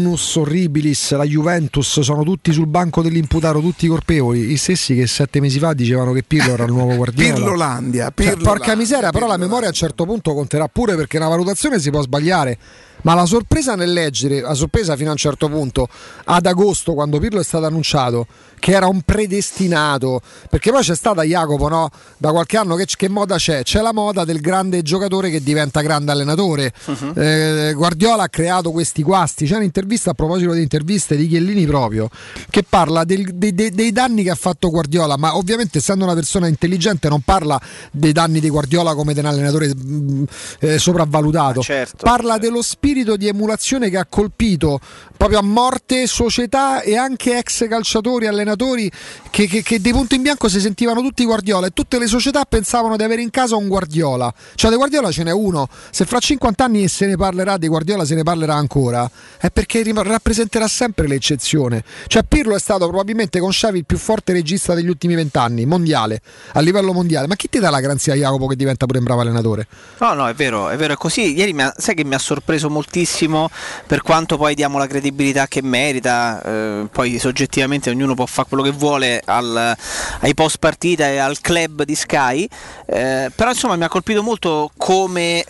Annus 0.00 0.36
horribilis, 0.36 1.12
la 1.14 1.24
Juventus 1.24 2.00
sono 2.00 2.22
tutti 2.22 2.52
sul 2.52 2.66
banco 2.66 3.02
dell'imputato, 3.02 3.60
tutti 3.60 3.86
colpevoli. 3.86 4.40
Gli 4.40 4.56
stessi 4.56 4.94
che 4.94 5.06
sette 5.06 5.40
mesi 5.40 5.58
fa 5.58 5.74
dicevano 5.74 6.12
che 6.12 6.22
Pirlo 6.22 6.54
era 6.54 6.64
il 6.64 6.72
nuovo 6.72 6.96
Guardiola. 6.96 7.34
Pirlolandia, 7.34 8.04
Cioè, 8.04 8.12
Pirlolandia, 8.12 8.50
porca 8.50 8.74
miseria, 8.74 9.10
però 9.10 9.26
la 9.26 9.36
memoria 9.36 9.66
a 9.66 9.70
un 9.70 9.74
certo 9.74 10.06
punto 10.06 10.32
conterà 10.32 10.68
pure 10.68 10.96
perché 10.96 11.18
una 11.18 11.28
valutazione 11.28 11.78
si 11.78 11.90
può 11.90 12.00
sbagliare. 12.00 12.58
Ma 13.02 13.14
la 13.14 13.26
sorpresa 13.26 13.74
nel 13.74 13.92
leggere, 13.92 14.40
la 14.40 14.54
sorpresa 14.54 14.96
fino 14.96 15.08
a 15.08 15.12
un 15.12 15.18
certo 15.18 15.48
punto, 15.48 15.88
ad 16.24 16.46
agosto, 16.46 16.94
quando 16.94 17.18
Pirlo 17.18 17.40
è 17.40 17.44
stato 17.44 17.66
annunciato, 17.66 18.26
che 18.58 18.72
era 18.72 18.86
un 18.86 19.00
predestinato, 19.02 20.20
perché 20.50 20.70
poi 20.70 20.82
c'è 20.82 20.94
stata 20.94 21.22
Jacopo, 21.22 21.68
no? 21.68 21.88
Da 22.18 22.30
qualche 22.30 22.58
anno 22.58 22.74
che, 22.74 22.84
che 22.86 23.08
moda 23.08 23.36
c'è? 23.36 23.62
C'è 23.62 23.80
la 23.80 23.92
moda 23.94 24.24
del 24.24 24.40
grande 24.40 24.82
giocatore 24.82 25.30
che 25.30 25.42
diventa 25.42 25.80
grande 25.80 26.12
allenatore. 26.12 26.72
Eh, 27.14 27.72
Guardiola 27.74 28.24
ha 28.24 28.28
creato 28.28 28.70
questi 28.70 29.02
guasti. 29.02 29.46
C'è 29.46 29.56
un'intervista 29.56 30.10
a 30.10 30.14
proposito 30.14 30.52
di 30.52 30.60
interviste 30.60 31.16
di 31.16 31.26
Chiellini 31.26 31.64
proprio, 31.66 32.10
che 32.50 32.62
parla 32.68 33.04
del- 33.04 33.32
dei, 33.34 33.54
dei- 33.54 33.70
dei 33.70 33.92
danni 33.92 34.22
che 34.24 34.30
ha 34.30 34.34
fatto 34.34 34.68
Guardiola, 34.68 35.16
ma 35.16 35.36
ovviamente 35.36 35.78
essendo 35.78 36.04
una 36.04 36.14
persona 36.14 36.46
intelligente 36.46 37.08
non 37.08 37.22
parla 37.22 37.58
dei 37.90 38.12
danni 38.12 38.40
di 38.40 38.50
Guardiola 38.50 38.94
come 38.94 39.14
di 39.14 39.20
un 39.20 39.26
allenatore 39.26 39.74
mh, 39.74 40.24
eh, 40.60 40.78
sopravvalutato, 40.78 41.62
certo, 41.62 42.04
parla 42.04 42.36
dello 42.36 42.60
spirito 42.60 42.88
spirito 42.90 43.16
di 43.16 43.28
emulazione 43.28 43.88
che 43.88 43.98
ha 43.98 44.04
colpito 44.04 44.80
proprio 45.16 45.38
a 45.38 45.42
morte 45.42 46.06
società 46.06 46.80
e 46.80 46.96
anche 46.96 47.36
ex 47.36 47.68
calciatori, 47.68 48.26
allenatori 48.26 48.90
che, 49.30 49.46
che, 49.46 49.62
che 49.62 49.78
di 49.78 49.92
punto 49.92 50.14
in 50.14 50.22
bianco 50.22 50.48
si 50.48 50.60
sentivano 50.60 51.02
tutti 51.02 51.24
Guardiola 51.24 51.66
e 51.66 51.70
tutte 51.70 51.98
le 51.98 52.06
società 52.06 52.44
pensavano 52.46 52.96
di 52.96 53.02
avere 53.02 53.20
in 53.20 53.30
casa 53.30 53.54
un 53.54 53.68
Guardiola. 53.68 54.32
Cioè 54.54 54.70
di 54.70 54.76
Guardiola 54.76 55.12
ce 55.12 55.22
n'è 55.22 55.30
uno, 55.30 55.68
se 55.90 56.04
fra 56.06 56.18
50 56.18 56.64
anni 56.64 56.88
se 56.88 57.06
ne 57.06 57.16
parlerà 57.16 57.58
di 57.58 57.68
Guardiola 57.68 58.04
se 58.04 58.14
ne 58.14 58.22
parlerà 58.22 58.54
ancora, 58.54 59.08
è 59.38 59.50
perché 59.50 59.84
rappresenterà 59.94 60.66
sempre 60.66 61.06
l'eccezione. 61.06 61.84
Cioè 62.06 62.24
Pirlo 62.24 62.56
è 62.56 62.60
stato 62.60 62.88
probabilmente 62.88 63.40
con 63.40 63.50
Xavi 63.50 63.78
il 63.78 63.84
più 63.84 63.98
forte 63.98 64.32
regista 64.32 64.74
degli 64.74 64.88
ultimi 64.88 65.14
vent'anni, 65.14 65.66
mondiale, 65.66 66.22
a 66.54 66.60
livello 66.60 66.92
mondiale. 66.92 67.26
Ma 67.26 67.36
chi 67.36 67.48
ti 67.50 67.58
dà 67.58 67.68
la 67.68 67.80
garanzia 67.80 68.14
Jacopo 68.14 68.46
che 68.46 68.56
diventa 68.56 68.86
pure 68.86 68.98
un 68.98 69.04
bravo 69.04 69.20
allenatore? 69.20 69.66
No, 69.98 70.14
no, 70.14 70.26
è 70.28 70.34
vero, 70.34 70.70
è 70.70 70.76
vero, 70.76 70.94
è 70.94 70.96
così. 70.96 71.34
Ieri 71.36 71.54
ha- 71.60 71.74
sai 71.76 71.94
che 71.94 72.04
mi 72.04 72.14
ha 72.14 72.18
sorpreso 72.18 72.70
moltissimo 72.80 73.50
per 73.86 74.00
quanto 74.02 74.36
poi 74.38 74.54
diamo 74.54 74.78
la 74.78 74.86
credibilità 74.86 75.46
che 75.46 75.62
merita, 75.62 76.42
eh, 76.42 76.86
poi 76.90 77.18
soggettivamente 77.18 77.90
ognuno 77.90 78.14
può 78.14 78.24
fare 78.26 78.48
quello 78.48 78.62
che 78.62 78.70
vuole 78.70 79.20
al- 79.24 79.76
ai 80.20 80.34
post 80.34 80.56
partita 80.58 81.06
e 81.08 81.18
al 81.18 81.40
club 81.40 81.82
di 81.82 81.94
Sky, 81.94 82.48
eh, 82.86 83.30
però 83.34 83.50
insomma 83.50 83.76
mi 83.76 83.84
ha 83.84 83.88
colpito 83.88 84.22
molto 84.22 84.70
come 84.76 85.44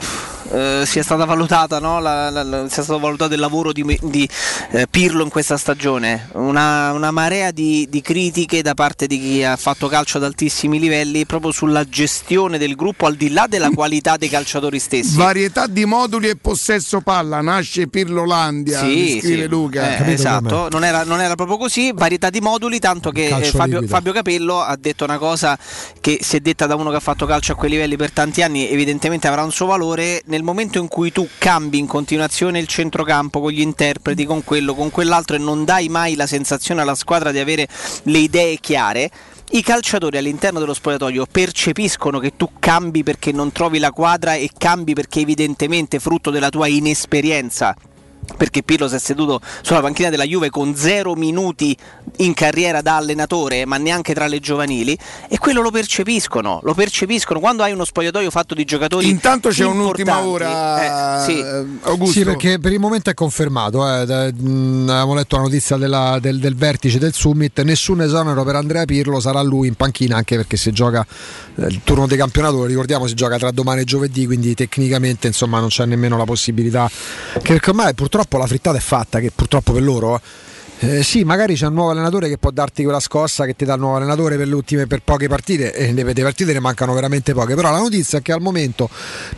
eh, 0.50 0.82
sia 0.86 1.02
stata 1.02 1.24
valutata, 1.24 1.78
no? 1.78 2.00
la- 2.00 2.30
la- 2.30 2.42
la- 2.42 2.68
sia 2.68 2.82
stato 2.82 2.98
valutato 2.98 3.34
il 3.34 3.40
lavoro 3.40 3.72
di, 3.72 3.98
di, 4.02 4.28
eh, 4.72 4.86
Pirlo 4.90 5.22
in 5.22 5.28
questa 5.28 5.56
stagione, 5.56 6.28
una, 6.32 6.92
una 6.92 7.10
marea 7.10 7.50
di, 7.50 7.86
di 7.88 8.00
critiche 8.00 8.62
da 8.62 8.74
parte 8.74 9.06
di 9.06 9.20
chi 9.20 9.44
ha 9.44 9.56
fatto 9.56 9.88
calcio 9.88 10.18
ad 10.18 10.24
altissimi 10.24 10.78
livelli 10.78 11.26
proprio 11.26 11.52
sulla 11.52 11.84
gestione 11.84 12.58
del 12.58 12.74
gruppo 12.74 13.06
al 13.06 13.14
di 13.16 13.30
là 13.30 13.46
della 13.48 13.70
qualità 13.70 14.16
dei 14.16 14.28
calciatori 14.28 14.78
stessi. 14.78 15.16
Varietà 15.16 15.66
di 15.66 15.84
moduli 15.84 16.28
e 16.28 16.36
possesso 16.36 17.00
palla, 17.00 17.40
nasce 17.40 17.88
Pirlolandia, 17.88 18.82
mi 18.82 19.20
scrive 19.20 19.46
Luca. 19.46 19.96
Eh, 20.04 20.12
esatto, 20.12 20.68
non 20.70 20.84
era, 20.84 21.04
non 21.04 21.20
era 21.20 21.34
proprio 21.34 21.56
così, 21.56 21.92
varietà 21.94 22.30
di 22.30 22.40
moduli, 22.40 22.78
tanto 22.78 23.10
che 23.10 23.28
eh, 23.28 23.44
Fabio. 23.44 23.82
Fabio 23.86 24.12
Capello 24.12 24.60
ha 24.60 24.76
detto 24.76 25.04
una 25.04 25.18
cosa 25.18 25.58
che 26.00 26.18
si 26.22 26.36
è 26.36 26.40
detta 26.40 26.66
da 26.66 26.74
uno 26.74 26.90
che 26.90 26.96
ha 26.96 27.00
fatto 27.00 27.26
calcio 27.26 27.52
a 27.52 27.54
quei 27.54 27.70
livelli 27.70 27.96
per 27.96 28.10
tanti 28.12 28.42
anni, 28.42 28.68
evidentemente 28.68 29.26
avrà 29.28 29.42
un 29.42 29.52
suo 29.52 29.66
valore, 29.66 30.22
nel 30.26 30.39
momento 30.42 30.78
in 30.78 30.88
cui 30.88 31.12
tu 31.12 31.28
cambi 31.38 31.78
in 31.78 31.86
continuazione 31.86 32.58
il 32.58 32.66
centrocampo 32.66 33.40
con 33.40 33.50
gli 33.50 33.60
interpreti, 33.60 34.24
con 34.24 34.44
quello, 34.44 34.74
con 34.74 34.90
quell'altro 34.90 35.36
e 35.36 35.38
non 35.38 35.64
dai 35.64 35.88
mai 35.88 36.14
la 36.14 36.26
sensazione 36.26 36.80
alla 36.80 36.94
squadra 36.94 37.32
di 37.32 37.38
avere 37.38 37.68
le 38.04 38.18
idee 38.18 38.58
chiare, 38.58 39.10
i 39.52 39.62
calciatori 39.62 40.16
all'interno 40.16 40.60
dello 40.60 40.74
spogliatoio 40.74 41.26
percepiscono 41.30 42.20
che 42.20 42.36
tu 42.36 42.50
cambi 42.60 43.02
perché 43.02 43.32
non 43.32 43.50
trovi 43.50 43.78
la 43.78 43.90
quadra 43.90 44.34
e 44.34 44.50
cambi 44.56 44.94
perché 44.94 45.20
evidentemente 45.20 45.98
frutto 45.98 46.30
della 46.30 46.50
tua 46.50 46.68
inesperienza 46.68 47.74
perché 48.36 48.62
Pirlo 48.62 48.88
si 48.88 48.94
è 48.94 48.98
seduto 48.98 49.40
sulla 49.62 49.80
panchina 49.80 50.08
della 50.08 50.24
Juve 50.24 50.50
con 50.50 50.74
zero 50.76 51.14
minuti 51.14 51.76
in 52.18 52.34
carriera 52.34 52.80
da 52.80 52.96
allenatore, 52.96 53.64
ma 53.66 53.76
neanche 53.76 54.14
tra 54.14 54.26
le 54.26 54.40
giovanili, 54.40 54.96
e 55.28 55.38
quello 55.38 55.60
lo 55.62 55.70
percepiscono, 55.70 56.60
lo 56.62 56.74
percepiscono. 56.74 57.40
Quando 57.40 57.62
hai 57.62 57.72
uno 57.72 57.84
spogliatoio 57.84 58.30
fatto 58.30 58.54
di 58.54 58.64
giocatori. 58.64 59.08
Intanto 59.08 59.48
c'è 59.48 59.64
un'ultima 59.64 60.20
ora, 60.24 61.22
eh, 61.22 61.24
sì. 61.24 61.38
eh, 61.38 61.64
Augusto. 61.82 62.18
Sì, 62.18 62.24
perché 62.24 62.58
per 62.58 62.72
il 62.72 62.78
momento 62.78 63.10
è 63.10 63.14
confermato. 63.14 63.86
eh, 63.86 64.02
avevamo 64.02 65.14
letto 65.14 65.36
la 65.36 65.42
notizia 65.42 65.76
della- 65.76 66.18
del, 66.20 66.38
del 66.38 66.54
vertice 66.54 66.98
del 66.98 67.12
summit. 67.12 67.60
Nessun 67.62 68.02
esonero 68.02 68.44
per 68.44 68.54
Andrea 68.56 68.84
Pirlo, 68.84 69.18
sarà 69.20 69.42
lui 69.42 69.68
in 69.68 69.74
panchina 69.74 70.16
anche 70.16 70.36
perché 70.36 70.56
se 70.56 70.72
gioca 70.72 71.04
eh, 71.56 71.66
il 71.66 71.80
turno 71.82 72.06
di 72.06 72.16
campionato, 72.16 72.56
lo 72.56 72.64
ricordiamo, 72.64 73.06
si 73.06 73.14
gioca 73.14 73.38
tra 73.38 73.50
domani 73.50 73.80
e 73.80 73.84
giovedì, 73.84 74.26
quindi 74.26 74.54
tecnicamente 74.54 75.26
insomma 75.26 75.58
non 75.58 75.68
c'è 75.68 75.84
nemmeno 75.86 76.16
la 76.16 76.24
possibilità. 76.24 76.88
Che 77.42 77.60
ormai 77.66 77.94
purtroppo 77.94 78.09
la 78.18 78.46
frittata 78.46 78.76
è 78.76 78.80
fatta, 78.80 79.20
che 79.20 79.30
purtroppo 79.34 79.72
per 79.72 79.82
loro. 79.82 80.20
eh. 80.80 81.02
Sì, 81.02 81.24
magari 81.24 81.54
c'è 81.54 81.66
un 81.66 81.74
nuovo 81.74 81.90
allenatore 81.90 82.28
che 82.28 82.38
può 82.38 82.50
darti 82.50 82.82
quella 82.82 83.00
scossa 83.00 83.44
che 83.44 83.54
ti 83.54 83.64
dà 83.66 83.74
il 83.74 83.80
nuovo 83.80 83.96
allenatore 83.96 84.36
per 84.36 84.52
ultime 84.52 84.86
per 84.86 85.02
poche 85.02 85.28
partite 85.28 85.74
e 85.74 85.92
le, 85.92 86.02
le 86.04 86.22
partite 86.22 86.52
ne 86.52 86.60
mancano 86.60 86.94
veramente 86.94 87.34
poche. 87.34 87.54
Però 87.54 87.70
la 87.70 87.78
notizia 87.78 88.18
è 88.18 88.22
che 88.22 88.32
al 88.32 88.40
momento 88.40 88.88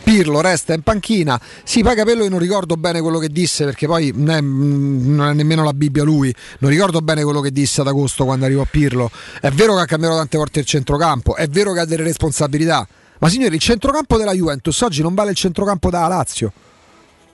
Pirlo 0.03 0.41
resta 0.41 0.73
in 0.73 0.83
panchina. 0.83 1.41
Sì, 1.65 1.83
poi 1.83 1.97
Capello 1.97 2.23
io 2.23 2.31
non 2.31 2.39
ricordo 2.39 2.77
bene 2.77 3.01
quello 3.01 3.19
che 3.19 3.29
disse 3.29 3.65
perché 3.65 3.87
poi 3.87 4.09
è, 4.11 4.41
mm, 4.41 5.15
non 5.15 5.29
è 5.31 5.33
nemmeno 5.33 5.65
la 5.65 5.73
Bibbia 5.73 6.05
lui. 6.05 6.33
Non 6.59 6.71
ricordo 6.71 7.01
bene 7.01 7.25
quello 7.25 7.41
che 7.41 7.51
disse 7.51 7.81
ad 7.81 7.89
agosto 7.89 8.25
quando 8.25 8.45
arrivò 8.45 8.65
Pirlo. 8.71 9.11
È 9.41 9.51
vero 9.51 9.75
che 9.75 9.81
ha 9.81 9.87
cambiato 9.87 10.17
tante 10.17 10.37
volte 10.37 10.61
il 10.61 10.67
centrocampo, 10.67 11.35
è 11.35 11.49
vero 11.49 11.73
che 11.73 11.81
ha 11.81 11.85
delle 11.85 12.05
responsabilità. 12.05 12.87
Ma 13.19 13.29
signori, 13.29 13.55
il 13.55 13.61
centrocampo 13.61 14.17
della 14.17 14.33
Juventus 14.33 14.81
oggi 14.81 15.03
non 15.03 15.15
vale 15.15 15.31
il 15.31 15.37
centrocampo 15.37 15.91
da 15.91 16.07
Lazio. 16.09 16.53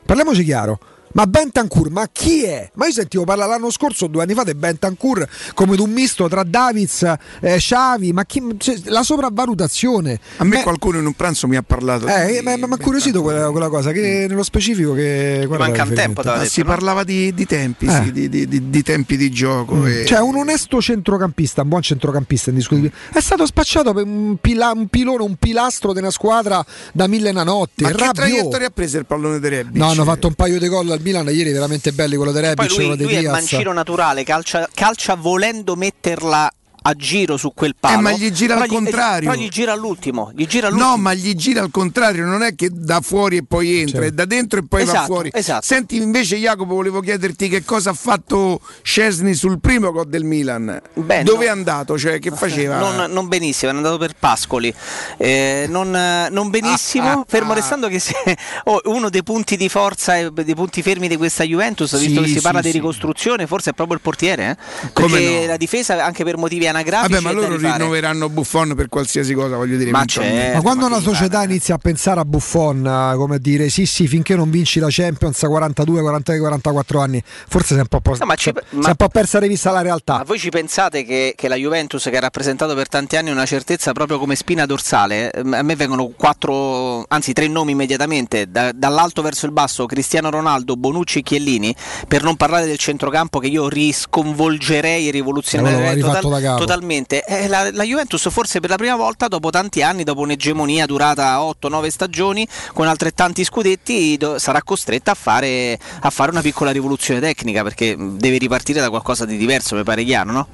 Parliamoci 0.04 0.44
chiaro. 0.44 0.78
Ma 1.12 1.26
Bentancur, 1.26 1.90
ma 1.90 2.08
chi 2.12 2.42
è? 2.44 2.70
Ma 2.74 2.86
io 2.86 2.92
sentivo 2.92 3.24
parlare 3.24 3.50
l'anno 3.50 3.70
scorso, 3.70 4.06
due 4.06 4.22
anni 4.22 4.34
fa, 4.34 4.44
di 4.44 4.54
Bentancur 4.54 5.26
come 5.54 5.74
di 5.76 5.82
un 5.82 5.90
misto 5.90 6.28
tra 6.28 6.42
Davids 6.42 7.02
e 7.40 7.56
Xavi, 7.56 8.12
ma 8.12 8.24
chi, 8.24 8.42
cioè, 8.58 8.76
la 8.84 9.02
sopravvalutazione. 9.02 10.18
A 10.38 10.44
me 10.44 10.62
qualcuno 10.62 10.98
in 10.98 11.06
un 11.06 11.14
pranzo 11.14 11.46
mi 11.48 11.56
ha 11.56 11.62
parlato. 11.62 12.06
Eh, 12.06 12.40
ma 12.42 12.56
mi 12.56 12.62
ha 12.74 12.76
curiosito 12.76 13.22
quella, 13.22 13.50
quella 13.50 13.68
cosa, 13.68 13.92
che 13.92 14.26
nello 14.28 14.42
specifico 14.42 14.92
che... 14.92 15.44
qual 15.46 15.60
era 15.60 15.70
il 15.70 15.80
riferimento? 15.88 16.22
Ma 16.24 16.44
si 16.44 16.64
parlava 16.64 17.04
di, 17.04 17.32
di 17.34 17.46
tempi, 17.46 17.86
Eh. 17.86 18.02
sì, 18.04 18.12
di, 18.12 18.28
di- 18.28 18.46
di- 18.48 18.70
di 18.70 18.82
tempi 18.82 19.16
di 19.16 19.30
gioco. 19.30 19.86
e- 19.86 20.04
Cioè, 20.04 20.20
un 20.20 20.36
onesto 20.36 20.80
centrocampista, 20.80 21.62
un 21.62 21.68
buon 21.68 21.82
centrocampista 21.82 22.50
indiscutibile, 22.50 22.92
è 23.12 23.20
stato 23.20 23.46
spacciato 23.46 23.92
per 23.92 24.04
un, 24.04 24.36
pila- 24.40 24.72
un 24.74 24.88
pilone, 24.88 25.22
un 25.22 25.36
pilastro 25.36 25.92
di 25.92 25.98
una 26.00 26.10
squadra 26.10 26.64
da 26.92 27.06
mille 27.06 27.32
nanotti. 27.32 27.82
Ma 27.84 27.90
che 27.90 27.96
Rabiot. 27.96 28.14
traiettoria 28.14 28.66
ha 28.66 28.70
preso 28.70 28.98
il 28.98 29.06
pallone 29.06 29.40
di 29.40 29.48
Rebic? 29.48 29.74
No, 29.76 29.88
hanno 29.88 30.04
fatto 30.04 30.26
un 30.26 30.34
paio 30.34 30.58
di 30.58 30.68
gol 30.68 30.97
al 30.98 31.04
Milan 31.04 31.28
ieri 31.28 31.52
veramente 31.52 31.92
belli, 31.92 32.16
quello 32.16 32.32
di 32.32 32.40
Poi 32.40 32.48
Rebic, 32.48 32.68
lui, 32.68 32.76
quello 32.76 32.96
di 32.96 33.04
lui 33.04 33.14
è 33.14 33.18
Diaz. 33.20 33.32
mancino 33.32 33.72
naturale, 33.72 34.24
calcia, 34.24 34.68
calcia 34.74 35.14
volendo 35.14 35.76
metterla 35.76 36.50
a 36.88 36.94
giro 36.94 37.36
su 37.36 37.52
quel 37.54 37.74
palo. 37.78 37.98
Eh, 37.98 38.00
ma 38.02 38.12
gli 38.12 38.30
gira 38.30 38.54
però 38.54 38.64
al 38.64 38.70
contrario. 38.70 39.30
Però 39.30 39.42
gli 39.42 39.48
gira 39.48 39.72
all'ultimo. 39.72 40.30
Gli 40.34 40.46
gira 40.46 40.68
all'ultimo. 40.68 40.90
No, 40.90 40.96
ma 40.96 41.12
gli 41.14 41.34
gira 41.34 41.60
al 41.60 41.70
contrario, 41.70 42.24
non 42.24 42.42
è 42.42 42.54
che 42.54 42.70
da 42.72 43.00
fuori 43.00 43.36
e 43.38 43.44
poi 43.46 43.80
entra, 43.80 44.04
è 44.04 44.10
da 44.10 44.24
dentro 44.24 44.60
e 44.60 44.64
poi 44.66 44.84
va 44.84 44.90
Esatto, 44.92 45.06
fuori. 45.06 45.30
esatto. 45.32 45.64
Senti, 45.66 45.96
invece, 45.96 46.36
Jacopo, 46.36 46.74
volevo 46.74 47.00
chiederti 47.00 47.48
che 47.48 47.64
cosa 47.64 47.90
ha 47.90 47.94
fatto 47.94 48.60
Scesni 48.82 49.34
sul 49.34 49.60
primo 49.60 49.92
gol 49.92 50.08
del 50.08 50.24
Milan. 50.24 50.80
Beh, 50.94 51.22
Dove 51.24 51.44
no. 51.44 51.50
è 51.50 51.54
andato? 51.54 51.98
Cioè, 51.98 52.18
che 52.18 52.30
faceva? 52.30 52.78
Non, 52.78 53.10
non 53.10 53.28
benissimo, 53.28 53.70
è 53.72 53.74
andato 53.74 53.98
per 53.98 54.14
Pascoli. 54.18 54.72
Eh, 55.16 55.66
non, 55.68 55.90
non 55.90 56.50
benissimo, 56.50 57.08
Ah, 57.08 57.12
ah, 57.12 57.24
fermo 57.26 57.52
ah. 57.52 57.56
restando 57.56 57.88
che 57.88 57.98
se, 57.98 58.14
oh, 58.64 58.80
uno 58.84 59.10
dei 59.10 59.22
punti 59.22 59.56
di 59.56 59.68
forza 59.68 60.16
e 60.16 60.30
dei 60.32 60.54
punti 60.54 60.82
fermi 60.82 61.08
di 61.08 61.16
questa 61.16 61.44
Juventus, 61.44 61.96
Sì, 61.96 62.06
visto 62.06 62.22
che 62.22 62.28
si 62.28 62.34
sì, 62.34 62.40
parla 62.40 62.60
di 62.60 62.68
sì. 62.70 62.76
ricostruzione, 62.78 63.46
forse 63.46 63.70
è 63.70 63.72
proprio 63.74 63.96
il 63.96 64.02
portiere. 64.02 64.50
eh? 64.50 64.90
Come 64.92 65.08
Perché 65.18 65.40
no? 65.40 65.46
la 65.46 65.56
difesa, 65.56 66.04
anche 66.04 66.24
per 66.24 66.36
motivi 66.36 66.66
anagrafici, 66.78 67.12
Vabbè, 67.22 67.22
ma 67.22 67.32
loro 67.32 67.56
rinnoveranno 67.56 68.28
Buffon 68.28 68.74
per 68.74 68.88
qualsiasi 68.88 69.34
cosa, 69.34 69.56
voglio 69.56 69.76
dire. 69.76 69.90
Ma 69.90 70.04
certo. 70.04 70.56
Ma 70.56 70.62
quando 70.62 70.86
una 70.86 71.00
società 71.00 71.42
inizia 71.42 71.74
a 71.74 71.78
pensare 71.78 72.20
a 72.20 72.24
Buffon, 72.24 72.86
eh, 72.86 73.16
come 73.16 73.36
a 73.36 73.38
dire 73.38 73.68
sì, 73.68 73.86
sì, 73.86 74.06
finché 74.06 74.34
non 74.36 74.50
vinci 74.50 74.78
la 74.80 74.88
Champions 74.90 75.42
a 75.42 75.48
42, 75.48 76.00
43, 76.00 76.38
44 76.38 77.00
anni, 77.00 77.22
forse 77.48 77.74
si 77.74 77.74
è 77.74 77.80
un 77.80 77.86
po', 77.86 78.00
No, 78.18 78.24
ma 78.26 78.34
ci- 78.34 78.44
si 78.44 78.50
è 78.50 78.76
ma- 78.78 78.88
un 78.88 78.94
po' 78.96 79.08
persa 79.08 79.38
di 79.38 79.48
vista 79.48 79.70
la 79.70 79.82
realtà. 79.82 80.16
Ma 80.18 80.22
voi 80.24 80.38
ci 80.38 80.48
pensate 80.50 81.04
che, 81.04 81.34
che 81.36 81.48
la 81.48 81.56
Juventus, 81.56 82.04
che 82.04 82.16
ha 82.16 82.20
rappresentato 82.20 82.74
per 82.74 82.88
tanti 82.88 83.16
anni 83.16 83.30
una 83.30 83.46
certezza 83.46 83.92
proprio 83.92 84.18
come 84.18 84.34
spina 84.36 84.66
dorsale, 84.66 85.30
ehm, 85.30 85.52
a 85.54 85.62
me 85.62 85.76
vengono 85.76 86.08
quattro, 86.16 87.04
anzi 87.08 87.32
tre 87.32 87.48
nomi 87.48 87.72
immediatamente, 87.72 88.50
da- 88.50 88.72
dall'alto 88.72 89.22
verso 89.22 89.46
il 89.46 89.52
basso, 89.52 89.86
Cristiano 89.86 90.30
Ronaldo, 90.30 90.76
Bonucci 90.76 91.18
e 91.20 91.22
Chiellini, 91.22 91.74
per 92.06 92.22
non 92.22 92.36
parlare 92.36 92.66
del 92.66 92.78
centrocampo 92.78 93.38
che 93.38 93.46
io 93.48 93.68
risconvolgerei 93.68 95.08
e 95.08 95.10
rivoluzionerei 95.10 95.98
Eh, 95.98 96.00
total- 96.00 96.30
da 96.30 96.40
capo. 96.40 96.58
Totalmente. 96.68 97.24
Eh, 97.24 97.48
la, 97.48 97.70
la 97.72 97.82
Juventus 97.82 98.28
forse 98.28 98.60
per 98.60 98.68
la 98.68 98.76
prima 98.76 98.94
volta, 98.94 99.26
dopo 99.26 99.48
tanti 99.48 99.82
anni, 99.82 100.04
dopo 100.04 100.20
un'egemonia 100.20 100.84
durata 100.84 101.38
8-9 101.38 101.88
stagioni, 101.88 102.46
con 102.74 102.86
altrettanti 102.86 103.42
scudetti, 103.42 104.18
do- 104.18 104.38
sarà 104.38 104.62
costretta 104.62 105.12
a 105.12 105.14
fare, 105.14 105.78
a 106.00 106.10
fare 106.10 106.30
una 106.30 106.42
piccola 106.42 106.70
rivoluzione 106.70 107.20
tecnica, 107.20 107.62
perché 107.62 107.96
deve 107.98 108.36
ripartire 108.36 108.80
da 108.80 108.90
qualcosa 108.90 109.24
di 109.24 109.38
diverso, 109.38 109.76
mi 109.76 109.82
pare 109.82 110.04
chiaro, 110.04 110.30
no? 110.30 110.48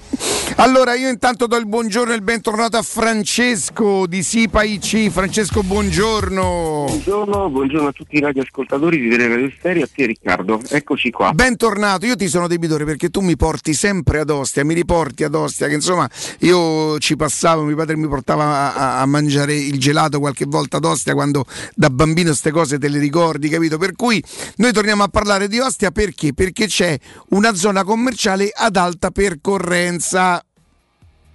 Allora, 0.57 0.95
io 0.95 1.09
intanto 1.09 1.47
do 1.47 1.57
il 1.57 1.67
buongiorno 1.67 2.13
e 2.13 2.17
il 2.17 2.23
bentornato 2.23 2.77
a 2.77 2.83
Francesco 2.83 4.07
di 4.07 4.23
Sipa 4.23 4.63
IC. 4.63 5.11
Francesco, 5.11 5.63
buongiorno. 5.63 6.85
Buongiorno, 6.87 7.51
buongiorno 7.51 7.89
a 7.89 7.93
tutti 7.93 8.17
i 8.17 8.21
radioascoltatori 8.21 9.01
di 9.01 9.17
Radio 9.17 9.51
Stereo 9.59 9.83
e 9.83 9.85
a 9.85 9.89
te 9.93 10.07
Riccardo, 10.07 10.61
eccoci 10.69 11.11
qua. 11.11 11.33
Bentornato, 11.33 12.07
io 12.07 12.15
ti 12.15 12.29
sono 12.29 12.47
debitore 12.47 12.85
perché 12.85 13.09
tu 13.09 13.21
mi 13.21 13.37
porti 13.37 13.75
sempre 13.75 14.21
ad 14.21 14.31
Ostia, 14.31 14.65
mi 14.65 14.75
riporti 14.75 15.25
ad 15.25 15.35
Ostia, 15.35 15.67
che 15.67 15.75
insomma 15.75 15.94
io 16.41 16.99
ci 16.99 17.17
passavo, 17.17 17.63
mio 17.63 17.77
padre 17.77 17.97
mi 17.97 18.09
portava 18.09 18.75
a, 18.75 19.01
a- 19.01 19.07
mangiare 19.07 19.55
il 19.55 19.79
gelato 19.79 20.19
qualche 20.19 20.45
volta 20.47 20.79
ad 20.79 20.85
Ostia 20.85 21.15
quando 21.15 21.45
da 21.75 21.91
bambino 21.91 22.29
queste 22.29 22.51
cose 22.51 22.79
te 22.79 22.89
le 22.89 22.99
ricordi, 22.99 23.49
capito? 23.49 23.79
Per 23.79 23.95
cui 23.95 24.23
noi 24.57 24.73
torniamo 24.73 25.03
a 25.03 25.09
parlare 25.09 25.49
di 25.49 25.59
Ostia 25.59 25.91
perché? 25.91 26.33
Perché 26.33 26.67
c'è 26.67 26.99
una 27.31 27.55
zona 27.55 27.85
commerciale 27.85 28.51
ad 28.55 28.77
alta 28.77 29.11
percorrenza. 29.11 30.45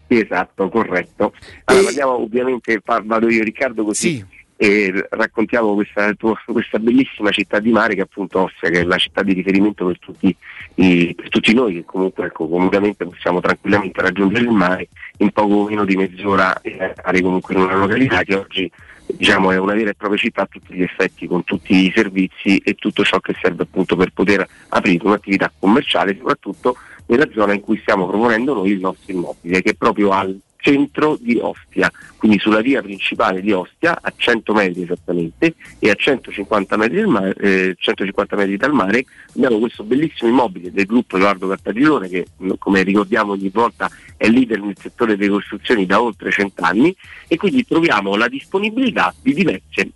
Esatto, 0.07 0.69
corretto. 0.69 1.33
Allora, 1.65 1.83
parliamo 1.85 2.21
ovviamente, 2.21 2.81
vado 3.03 3.29
io 3.29 3.43
Riccardo 3.43 3.83
così 3.83 4.25
e 4.61 5.07
raccontiamo 5.11 5.73
questa, 5.73 6.13
questa, 6.45 6.79
bellissima 6.79 7.31
città 7.31 7.59
di 7.59 7.71
mare 7.71 7.93
che 7.93 8.01
è 8.01 8.03
appunto 8.03 8.41
Ostia, 8.41 8.69
che 8.69 8.81
è 8.81 8.83
la 8.83 8.97
città 8.97 9.23
di 9.23 9.31
riferimento 9.31 9.85
per 9.85 9.97
tutti, 9.99 10.35
i, 10.75 11.15
per 11.15 11.29
tutti 11.29 11.53
noi 11.53 11.75
che 11.75 11.85
comunque 11.85 12.25
ecco, 12.25 12.49
comodamente 12.49 13.05
possiamo 13.05 13.39
tranquillamente 13.39 14.01
raggiungere 14.01 14.43
il 14.43 14.51
mare 14.51 14.89
in 15.19 15.31
poco 15.31 15.69
meno 15.69 15.85
di 15.85 15.95
mezz'ora 15.95 16.59
e 16.61 16.77
andare 16.77 17.21
comunque 17.21 17.55
in 17.55 17.61
una 17.61 17.77
località 17.77 18.21
che 18.23 18.35
oggi 18.35 18.69
diciamo, 19.05 19.51
è 19.53 19.57
una 19.57 19.75
vera 19.75 19.91
e 19.91 19.95
propria 19.95 20.19
città 20.19 20.41
a 20.41 20.47
tutti 20.51 20.73
gli 20.73 20.81
effetti 20.81 21.25
con 21.25 21.45
tutti 21.45 21.85
i 21.85 21.93
servizi 21.95 22.57
e 22.57 22.73
tutto 22.73 23.05
ciò 23.05 23.17
che 23.21 23.35
serve 23.41 23.63
appunto 23.63 23.95
per 23.95 24.11
poter 24.11 24.45
aprire 24.67 25.07
un'attività 25.07 25.49
commerciale 25.57 26.17
soprattutto 26.17 26.75
nella 27.05 27.29
zona 27.33 27.53
in 27.53 27.61
cui 27.61 27.77
stiamo 27.77 28.07
proponendo 28.07 28.55
noi 28.55 28.71
il 28.71 28.79
nostro 28.81 29.13
immobile 29.13 29.61
che 29.61 29.69
è 29.69 29.75
proprio 29.75 30.09
al 30.09 30.37
centro 30.59 31.17
di 31.19 31.39
Ostia, 31.41 31.91
quindi 32.17 32.37
sulla 32.37 32.61
via 32.61 32.81
principale 32.81 33.41
di 33.41 33.51
Ostia, 33.51 33.97
a 33.99 34.13
100 34.15 34.53
metri 34.53 34.83
esattamente 34.83 35.55
e 35.79 35.89
a 35.89 35.95
150 35.95 36.77
metri, 36.77 37.05
mare, 37.05 37.33
eh, 37.35 37.75
150 37.77 38.35
metri 38.35 38.57
dal 38.57 38.73
mare, 38.73 39.05
abbiamo 39.35 39.59
questo 39.59 39.83
bellissimo 39.83 40.29
immobile 40.29 40.71
del 40.71 40.85
gruppo 40.85 41.15
Edoardo 41.15 41.47
Cartagirone 41.47 42.09
che 42.09 42.27
come 42.57 42.83
ricordiamo 42.83 43.31
ogni 43.31 43.49
volta 43.49 43.89
è 44.17 44.27
leader 44.27 44.59
nel 44.59 44.77
settore 44.77 45.15
delle 45.15 45.31
costruzioni 45.31 45.85
da 45.85 46.01
oltre 46.01 46.29
cent'anni 46.31 46.95
e 47.27 47.37
quindi 47.37 47.65
troviamo 47.65 48.15
la 48.15 48.27
disponibilità 48.27 49.13
di 49.21 49.33
diverse, 49.33 49.91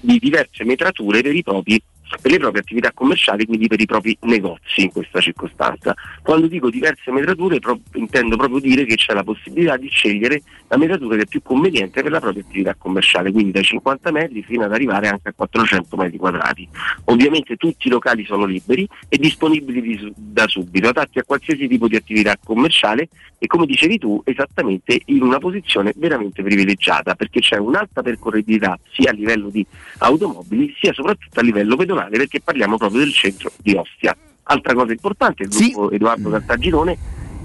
di 0.00 0.18
diverse 0.18 0.64
metrature 0.64 1.22
per 1.22 1.34
i 1.34 1.42
propri 1.42 1.82
per 2.20 2.30
le 2.30 2.38
proprie 2.38 2.62
attività 2.62 2.92
commerciali, 2.92 3.46
quindi 3.46 3.66
per 3.66 3.80
i 3.80 3.86
propri 3.86 4.16
negozi 4.22 4.82
in 4.82 4.92
questa 4.92 5.20
circostanza. 5.20 5.94
Quando 6.22 6.46
dico 6.46 6.70
diverse 6.70 7.10
metrature 7.10 7.58
pro- 7.58 7.80
intendo 7.94 8.36
proprio 8.36 8.60
dire 8.60 8.84
che 8.84 8.96
c'è 8.96 9.14
la 9.14 9.22
possibilità 9.22 9.76
di 9.76 9.88
scegliere 9.88 10.42
la 10.68 10.76
metratura 10.76 11.16
che 11.16 11.22
è 11.22 11.26
più 11.26 11.42
conveniente 11.42 12.02
per 12.02 12.10
la 12.10 12.20
propria 12.20 12.42
attività 12.42 12.74
commerciale, 12.76 13.32
quindi 13.32 13.52
dai 13.52 13.64
50 13.64 14.10
metri 14.10 14.42
fino 14.42 14.64
ad 14.64 14.72
arrivare 14.72 15.08
anche 15.08 15.28
a 15.28 15.32
400 15.34 15.96
metri 15.96 16.16
quadrati. 16.16 16.68
Ovviamente 17.06 17.56
tutti 17.56 17.88
i 17.88 17.90
locali 17.90 18.24
sono 18.24 18.44
liberi 18.44 18.88
e 19.08 19.18
disponibili 19.18 19.80
di, 19.80 20.12
da 20.16 20.46
subito, 20.46 20.88
adatti 20.88 21.18
a 21.18 21.24
qualsiasi 21.24 21.66
tipo 21.66 21.88
di 21.88 21.96
attività 21.96 22.36
commerciale 22.42 23.08
e 23.38 23.46
come 23.46 23.66
dicevi 23.66 23.98
tu 23.98 24.20
esattamente 24.24 25.00
in 25.06 25.22
una 25.22 25.38
posizione 25.38 25.92
veramente 25.96 26.42
privilegiata 26.42 27.14
perché 27.14 27.40
c'è 27.40 27.56
un'alta 27.56 28.02
percorribilità 28.02 28.78
sia 28.92 29.10
a 29.10 29.14
livello 29.14 29.48
di 29.48 29.64
automobili 29.98 30.74
sia 30.78 30.92
soprattutto 30.92 31.40
a 31.40 31.42
livello 31.42 31.74
pedonale 31.74 31.99
nazionale 32.00 32.16
perché 32.16 32.40
parliamo 32.40 32.76
proprio 32.76 33.00
del 33.00 33.12
centro 33.12 33.50
di 33.58 33.74
Ostia. 33.74 34.16
Altra 34.44 34.74
cosa 34.74 34.92
importante, 34.92 35.42
il 35.44 35.48
gruppo 35.48 35.88
sì. 35.88 35.94
Edoardo 35.94 36.30
Cartagirone 36.30 36.98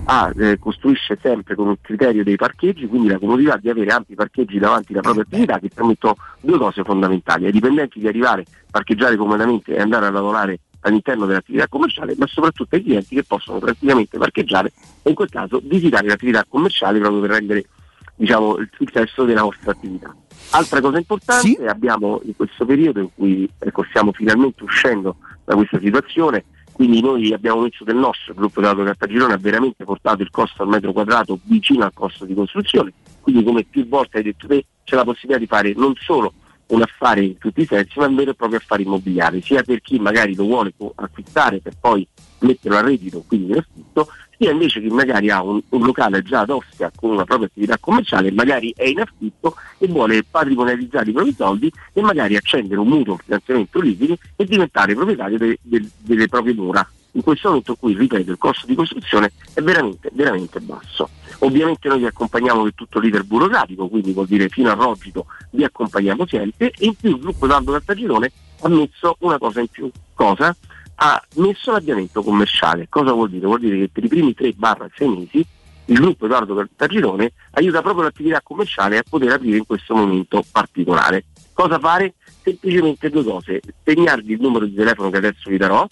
ha, 0.05 0.31
eh, 0.37 0.59
costruisce 0.59 1.17
sempre 1.21 1.55
con 1.55 1.67
un 1.67 1.75
criterio 1.81 2.23
dei 2.23 2.35
parcheggi, 2.35 2.87
quindi 2.87 3.07
la 3.07 3.19
comodità 3.19 3.57
di 3.57 3.69
avere 3.69 3.91
ampi 3.91 4.15
parcheggi 4.15 4.57
davanti 4.59 4.93
alla 4.93 5.01
propria 5.01 5.23
attività 5.23 5.59
che 5.59 5.69
permettono 5.73 6.15
due 6.41 6.57
cose 6.57 6.83
fondamentali, 6.83 7.45
ai 7.45 7.51
dipendenti 7.51 7.99
di 7.99 8.07
arrivare, 8.07 8.45
parcheggiare 8.69 9.15
comodamente 9.15 9.75
e 9.75 9.81
andare 9.81 10.05
a 10.05 10.11
lavorare 10.11 10.59
all'interno 10.81 11.25
dell'attività 11.25 11.67
commerciale, 11.67 12.13
ma 12.17 12.27
soprattutto 12.27 12.75
ai 12.75 12.83
clienti 12.83 13.15
che 13.15 13.23
possono 13.23 13.59
tranquillamente 13.59 14.17
parcheggiare 14.19 14.71
e 15.01 15.09
in 15.09 15.15
quel 15.15 15.29
caso 15.29 15.59
visitare 15.63 16.07
l'attività 16.07 16.45
commerciale 16.47 16.99
proprio 16.99 17.21
per 17.21 17.29
rendere 17.31 17.65
diciamo, 18.15 18.57
il 18.57 18.69
successo 18.73 19.23
della 19.25 19.41
nostra 19.41 19.71
attività. 19.71 20.15
Altra 20.51 20.79
cosa 20.79 20.97
importante, 20.97 21.47
sì? 21.47 21.57
abbiamo 21.65 22.21
in 22.23 22.35
questo 22.35 22.65
periodo 22.65 22.99
in 22.99 23.09
cui 23.13 23.49
ecco, 23.57 23.83
stiamo 23.89 24.11
finalmente 24.11 24.63
uscendo 24.63 25.17
da 25.43 25.55
questa 25.55 25.79
situazione, 25.79 26.45
quindi 26.71 27.01
noi 27.01 27.33
abbiamo 27.33 27.61
messo 27.61 27.83
del 27.83 27.95
nostro, 27.95 28.31
il 28.31 28.37
gruppo 28.37 28.61
dell'Auto 28.61 28.83
Cartagirone 28.83 29.33
ha 29.33 29.37
veramente 29.37 29.83
portato 29.83 30.21
il 30.21 30.29
costo 30.29 30.61
al 30.61 30.69
metro 30.69 30.91
quadrato 30.91 31.39
vicino 31.43 31.83
al 31.83 31.93
costo 31.93 32.25
di 32.25 32.33
costruzione, 32.33 32.93
quindi 33.21 33.43
come 33.43 33.63
più 33.63 33.87
volte 33.87 34.17
hai 34.17 34.23
detto 34.23 34.47
te 34.47 34.65
c'è 34.83 34.95
la 34.95 35.03
possibilità 35.03 35.39
di 35.39 35.47
fare 35.47 35.73
non 35.75 35.93
solo 35.95 36.33
un 36.67 36.81
affare 36.81 37.23
in 37.23 37.37
tutti 37.37 37.61
i 37.61 37.65
sensi, 37.65 37.99
ma 37.99 38.07
un 38.07 38.15
vero 38.15 38.31
e 38.31 38.35
proprio 38.35 38.59
affare 38.59 38.83
immobiliare, 38.83 39.41
sia 39.41 39.61
per 39.63 39.81
chi 39.81 39.99
magari 39.99 40.35
lo 40.35 40.45
vuole 40.45 40.73
acquistare 40.95 41.59
per 41.59 41.73
poi 41.79 42.07
metterlo 42.39 42.77
a 42.77 42.81
reddito, 42.81 43.23
quindi 43.27 43.51
in 43.51 43.57
affitto, 43.57 44.07
sia 44.37 44.51
invece 44.51 44.81
chi 44.81 44.87
magari 44.87 45.29
ha 45.29 45.41
un, 45.41 45.61
un, 45.69 45.85
locale 45.85 46.21
già 46.21 46.41
ad 46.41 46.49
Ostia 46.49 46.91
con 46.95 47.11
una 47.11 47.23
propria 47.23 47.47
attività 47.47 47.77
commerciale, 47.79 48.31
magari 48.31 48.73
è 48.75 48.85
in 48.85 48.99
affitto 48.99 49.55
e 49.77 49.87
vuole 49.87 50.23
patrimonializzare 50.23 51.09
i 51.09 51.13
propri 51.13 51.33
soldi 51.33 51.71
e 51.93 52.01
magari 52.01 52.35
accendere 52.35 52.79
un 52.79 52.87
mutuo 52.87 53.17
finanziamento 53.17 53.79
liquido 53.79 54.17
e 54.35 54.45
diventare 54.45 54.93
proprietario 54.93 55.37
de, 55.37 55.59
de, 55.61 55.89
delle 55.99 56.27
proprie 56.27 56.53
mura. 56.53 56.87
In 57.11 57.23
questo 57.23 57.47
momento 57.47 57.77
in 57.81 57.97
ripeto, 57.97 58.31
il 58.31 58.37
costo 58.37 58.65
di 58.67 58.75
costruzione 58.75 59.31
è 59.53 59.61
veramente, 59.61 60.09
veramente 60.13 60.59
basso. 60.59 61.09
Ovviamente 61.39 61.87
noi 61.87 61.99
vi 61.99 62.05
accompagniamo 62.07 62.63
per 62.63 62.73
tutto 62.73 62.99
l'iter 62.99 63.23
burocratico, 63.23 63.87
quindi 63.87 64.11
vuol 64.11 64.27
dire 64.27 64.49
fino 64.49 64.69
a 64.69 64.73
Rogito 64.73 65.25
vi 65.51 65.63
accompagniamo 65.63 66.25
sempre 66.27 66.71
e 66.71 66.85
in 66.85 66.95
più 66.95 67.11
il 67.11 67.19
gruppo 67.19 67.47
Daldo 67.47 67.71
Cartagirone 67.71 68.31
ha 68.61 68.67
messo 68.67 69.15
una 69.19 69.37
cosa 69.37 69.61
in 69.61 69.67
più. 69.67 69.89
Cosa? 70.13 70.55
Ha 70.95 71.21
messo 71.35 71.71
l'avviamento 71.71 72.21
commerciale. 72.23 72.87
Cosa 72.89 73.11
vuol 73.11 73.29
dire? 73.29 73.45
Vuol 73.45 73.59
dire 73.59 73.77
che 73.77 73.89
per 73.91 74.03
i 74.03 74.07
primi 74.07 74.35
3-6 74.37 75.07
mesi 75.07 75.45
il 75.87 75.99
gruppo 75.99 76.25
Edoardo 76.25 76.55
Cartagirone 76.55 77.33
aiuta 77.51 77.81
proprio 77.81 78.03
l'attività 78.03 78.41
commerciale 78.41 78.97
a 78.97 79.03
poter 79.07 79.33
aprire 79.33 79.57
in 79.57 79.65
questo 79.65 79.95
momento 79.95 80.43
particolare. 80.51 81.25
Cosa 81.53 81.79
fare? 81.79 82.15
Semplicemente 82.41 83.09
due 83.09 83.23
cose, 83.23 83.61
segnarvi 83.83 84.33
il 84.33 84.41
numero 84.41 84.65
di 84.65 84.73
telefono 84.73 85.09
che 85.09 85.17
adesso 85.17 85.49
vi 85.49 85.57
darò, 85.57 85.87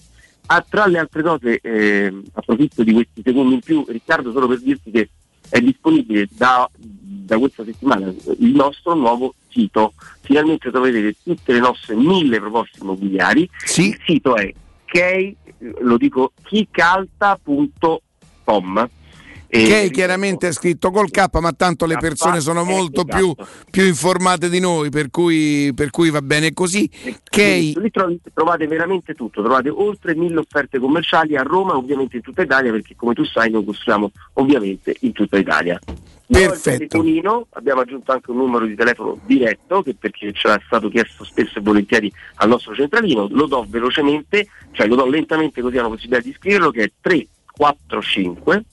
ah, 0.47 0.65
tra 0.67 0.85
le 0.87 0.99
altre 0.99 1.23
cose 1.23 1.59
eh, 1.61 2.21
approfitto 2.33 2.83
di 2.83 2.93
questi 2.93 3.21
secondi 3.23 3.55
in 3.55 3.59
più, 3.61 3.85
Riccardo, 3.87 4.31
solo 4.31 4.47
per 4.47 4.59
dirti 4.59 4.91
che 4.91 5.09
è 5.49 5.61
disponibile 5.61 6.27
da, 6.31 6.69
da 6.75 7.37
questa 7.37 7.63
settimana 7.63 8.07
il 8.07 8.55
nostro 8.55 8.95
nuovo 8.95 9.35
sito. 9.49 9.93
Finalmente 10.21 10.71
troverete 10.71 11.15
tutte 11.23 11.53
le 11.53 11.59
nostre 11.59 11.95
mille 11.95 12.39
proposte 12.39 12.79
immobiliari. 12.81 13.47
Sì. 13.63 13.89
Il 13.89 13.99
sito 14.05 14.35
è 14.35 14.51
ok, 14.93 15.35
lo 15.81 15.97
dico 15.97 16.33
chicalta.com. 16.47 18.89
Che 19.53 19.89
chiaramente 19.91 20.47
è 20.47 20.51
scritto 20.51 20.89
col 20.89 21.11
K, 21.11 21.27
ma 21.39 21.51
tanto 21.53 21.85
le 21.85 21.97
persone 21.99 22.39
sono 22.39 22.63
molto 22.63 23.05
più, 23.05 23.35
esatto. 23.37 23.65
più, 23.69 23.85
informate 23.85 24.49
di 24.49 24.59
noi, 24.59 24.89
per 24.89 25.11
cui, 25.11 25.71
per 25.75 25.91
cui 25.91 26.09
va 26.09 26.23
bene 26.23 26.53
così. 26.53 26.89
Lì 27.75 27.91
trovate 28.33 28.65
veramente 28.65 29.13
tutto, 29.13 29.43
trovate 29.43 29.69
oltre 29.69 30.15
mille 30.15 30.39
offerte 30.39 30.79
commerciali 30.79 31.37
a 31.37 31.43
Roma, 31.43 31.77
ovviamente 31.77 32.15
in 32.15 32.23
tutta 32.23 32.41
Italia, 32.41 32.71
perché 32.71 32.95
come 32.95 33.13
tu 33.13 33.23
sai 33.25 33.51
noi 33.51 33.63
costruiamo 33.63 34.11
ovviamente 34.33 34.95
in 35.01 35.11
tutta 35.11 35.37
Italia. 35.37 35.79
Perfetto. 36.25 37.03
abbiamo 37.51 37.81
aggiunto 37.81 38.11
anche 38.11 38.31
un 38.31 38.37
numero 38.37 38.65
di 38.65 38.73
telefono 38.73 39.19
diretto 39.23 39.83
che 39.83 39.93
perché 39.93 40.33
ci 40.33 40.47
è 40.47 40.59
stato 40.65 40.89
chiesto 40.89 41.23
spesso 41.23 41.59
e 41.59 41.61
volentieri 41.61 42.11
al 42.35 42.49
nostro 42.49 42.73
centralino, 42.73 43.27
lo 43.29 43.45
do 43.45 43.65
velocemente, 43.69 44.47
cioè 44.71 44.87
lo 44.87 44.95
do 44.95 45.05
lentamente 45.05 45.61
così 45.61 45.77
hanno 45.77 45.89
possibilità 45.89 46.27
di 46.27 46.33
scriverlo 46.33 46.71
che 46.71 46.83
è 46.83 46.91
345 46.99 48.65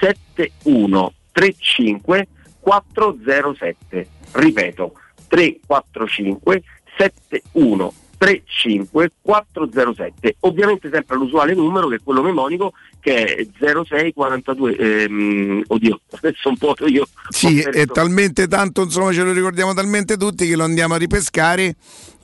7135 0.00 2.28
407. 2.60 4.08
Ripeto, 4.32 4.92
345 5.28 6.62
7135 6.96 9.12
407. 9.22 10.36
Ovviamente 10.40 10.90
sempre 10.92 11.16
l'usuale 11.16 11.54
numero 11.54 11.88
che 11.88 11.96
è 11.96 12.00
quello 12.02 12.22
memonico 12.22 12.72
che 13.00 13.24
è 13.24 13.46
0642 13.58 14.76
ehm, 14.76 15.62
oddio, 15.66 16.00
adesso 16.20 16.48
un 16.48 16.56
po' 16.56 16.74
io 16.86 17.06
Sì, 17.28 17.60
è 17.60 17.86
talmente 17.86 18.46
tanto, 18.46 18.82
insomma, 18.82 19.12
ce 19.12 19.22
lo 19.22 19.32
ricordiamo 19.32 19.74
talmente 19.74 20.16
tutti 20.16 20.46
che 20.46 20.56
lo 20.56 20.64
andiamo 20.64 20.94
a 20.94 20.98
ripescare 20.98 21.76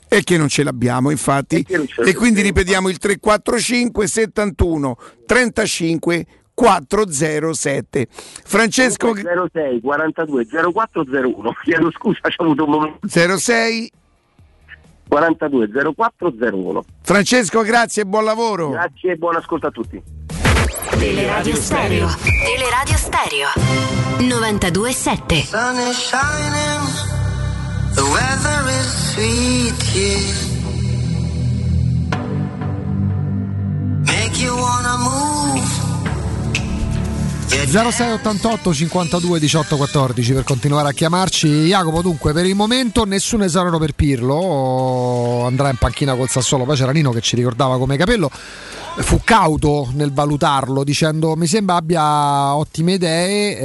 e 0.09 0.23
che 0.23 0.37
non 0.37 0.47
ce 0.47 0.63
l'abbiamo 0.63 1.09
infatti 1.09 1.65
e, 1.67 1.85
e 2.05 2.15
quindi 2.15 2.41
ripetiamo 2.41 2.87
il 2.87 2.97
345 2.97 4.07
71 4.07 4.97
35 5.25 6.25
407 6.57 8.07
Francesco 8.09 9.13
06 9.13 9.79
42 9.79 10.47
0401 10.73 11.53
chiedo 11.61 11.91
scusa 11.91 12.19
c'è 12.23 12.35
avuto 12.43 12.63
un 12.63 12.69
momento. 12.71 13.07
06 13.37 13.91
42 15.07 15.69
0401 15.95 16.83
Francesco 17.03 17.61
grazie 17.61 18.01
e 18.01 18.05
buon 18.05 18.23
lavoro. 18.23 18.71
Grazie 18.71 19.11
e 19.11 19.15
buon 19.17 19.35
ascolto 19.35 19.67
a 19.67 19.71
tutti. 19.71 20.01
Teleradio 20.97 21.55
Stereo. 21.55 22.07
Teleradio 22.23 22.95
Stereo. 22.97 23.47
927 24.17 25.43
Sun 25.43 25.77
is 25.77 25.95
shining. 25.95 26.81
The 27.93 28.01
weather 28.01 28.67
is 28.79 29.13
sweet 29.13 29.81
here. 29.93 30.45
Make 34.05 34.41
you 34.41 34.55
wanna 34.55 34.97
move 34.97 35.86
0688 37.47 38.73
52 38.73 39.39
18 39.39 39.77
14 39.77 40.33
per 40.33 40.43
continuare 40.43 40.89
a 40.89 40.91
chiamarci. 40.91 41.47
Jacopo, 41.67 42.01
dunque, 42.01 42.33
per 42.33 42.45
il 42.45 42.55
momento 42.55 43.05
nessun 43.05 43.41
esonero 43.41 43.77
per 43.77 43.93
Pirlo. 43.93 45.45
Andrà 45.45 45.69
in 45.69 45.77
panchina 45.77 46.13
col 46.15 46.27
Sassuolo. 46.27 46.65
Poi 46.65 46.75
c'era 46.75 46.91
Nino 46.91 47.11
che 47.11 47.21
ci 47.21 47.37
ricordava 47.37 47.77
come 47.77 47.95
capello. 47.95 48.29
Fu 48.29 49.21
cauto 49.23 49.89
nel 49.93 50.11
valutarlo, 50.11 50.83
dicendo 50.83 51.35
mi 51.35 51.47
sembra 51.47 51.75
abbia 51.75 52.55
ottime 52.55 52.93
idee. 52.93 53.57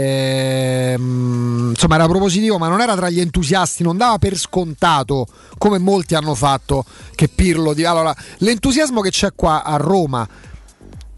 ehm, 0.93 1.71
insomma, 1.71 1.97
era 1.97 2.07
propositivo, 2.07 2.59
ma 2.59 2.69
non 2.69 2.81
era 2.81 2.95
tra 2.95 3.11
gli 3.11 3.19
entusiasti, 3.19 3.83
non 3.83 3.97
dava 3.97 4.19
per 4.19 4.37
scontato 4.37 5.27
come 5.59 5.79
molti 5.79 6.15
hanno 6.15 6.35
fatto 6.35 6.85
che 7.15 7.29
Pirlo 7.29 7.73
di 7.75 7.85
allora 7.85 8.15
l'entusiasmo 8.39 9.01
che 9.01 9.11
c'è 9.11 9.31
qua 9.35 9.65
a 9.65 9.77
Roma 9.77 10.29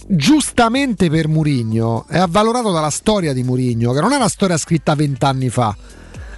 giustamente 0.07 1.08
per 1.10 1.28
Murigno 1.28 2.07
è 2.08 2.18
avvalorato 2.18 2.70
dalla 2.70 2.91
storia 2.91 3.33
di 3.33 3.42
Murigno, 3.42 3.92
che 3.92 4.00
non 4.00 4.12
è 4.12 4.16
una 4.16 4.28
storia 4.28 4.57
scritta 4.57 4.94
vent'anni 4.94 5.49
fa, 5.49 5.76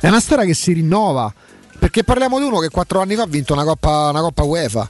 è 0.01 0.09
una 0.09 0.21
storia 0.21 0.45
che 0.45 0.55
si 0.55 0.73
rinnova. 0.73 1.33
Perché 1.79 2.05
parliamo 2.05 2.39
di 2.39 2.45
uno 2.45 2.59
che 2.59 2.71
quattro 2.71 3.01
anni 3.01 3.15
fa 3.17 3.23
ha 3.23 3.27
vinto 3.27 3.53
una 3.53 3.65
Coppa, 3.65 4.09
una 4.09 4.21
Coppa 4.21 4.43
UEFA. 4.45 4.89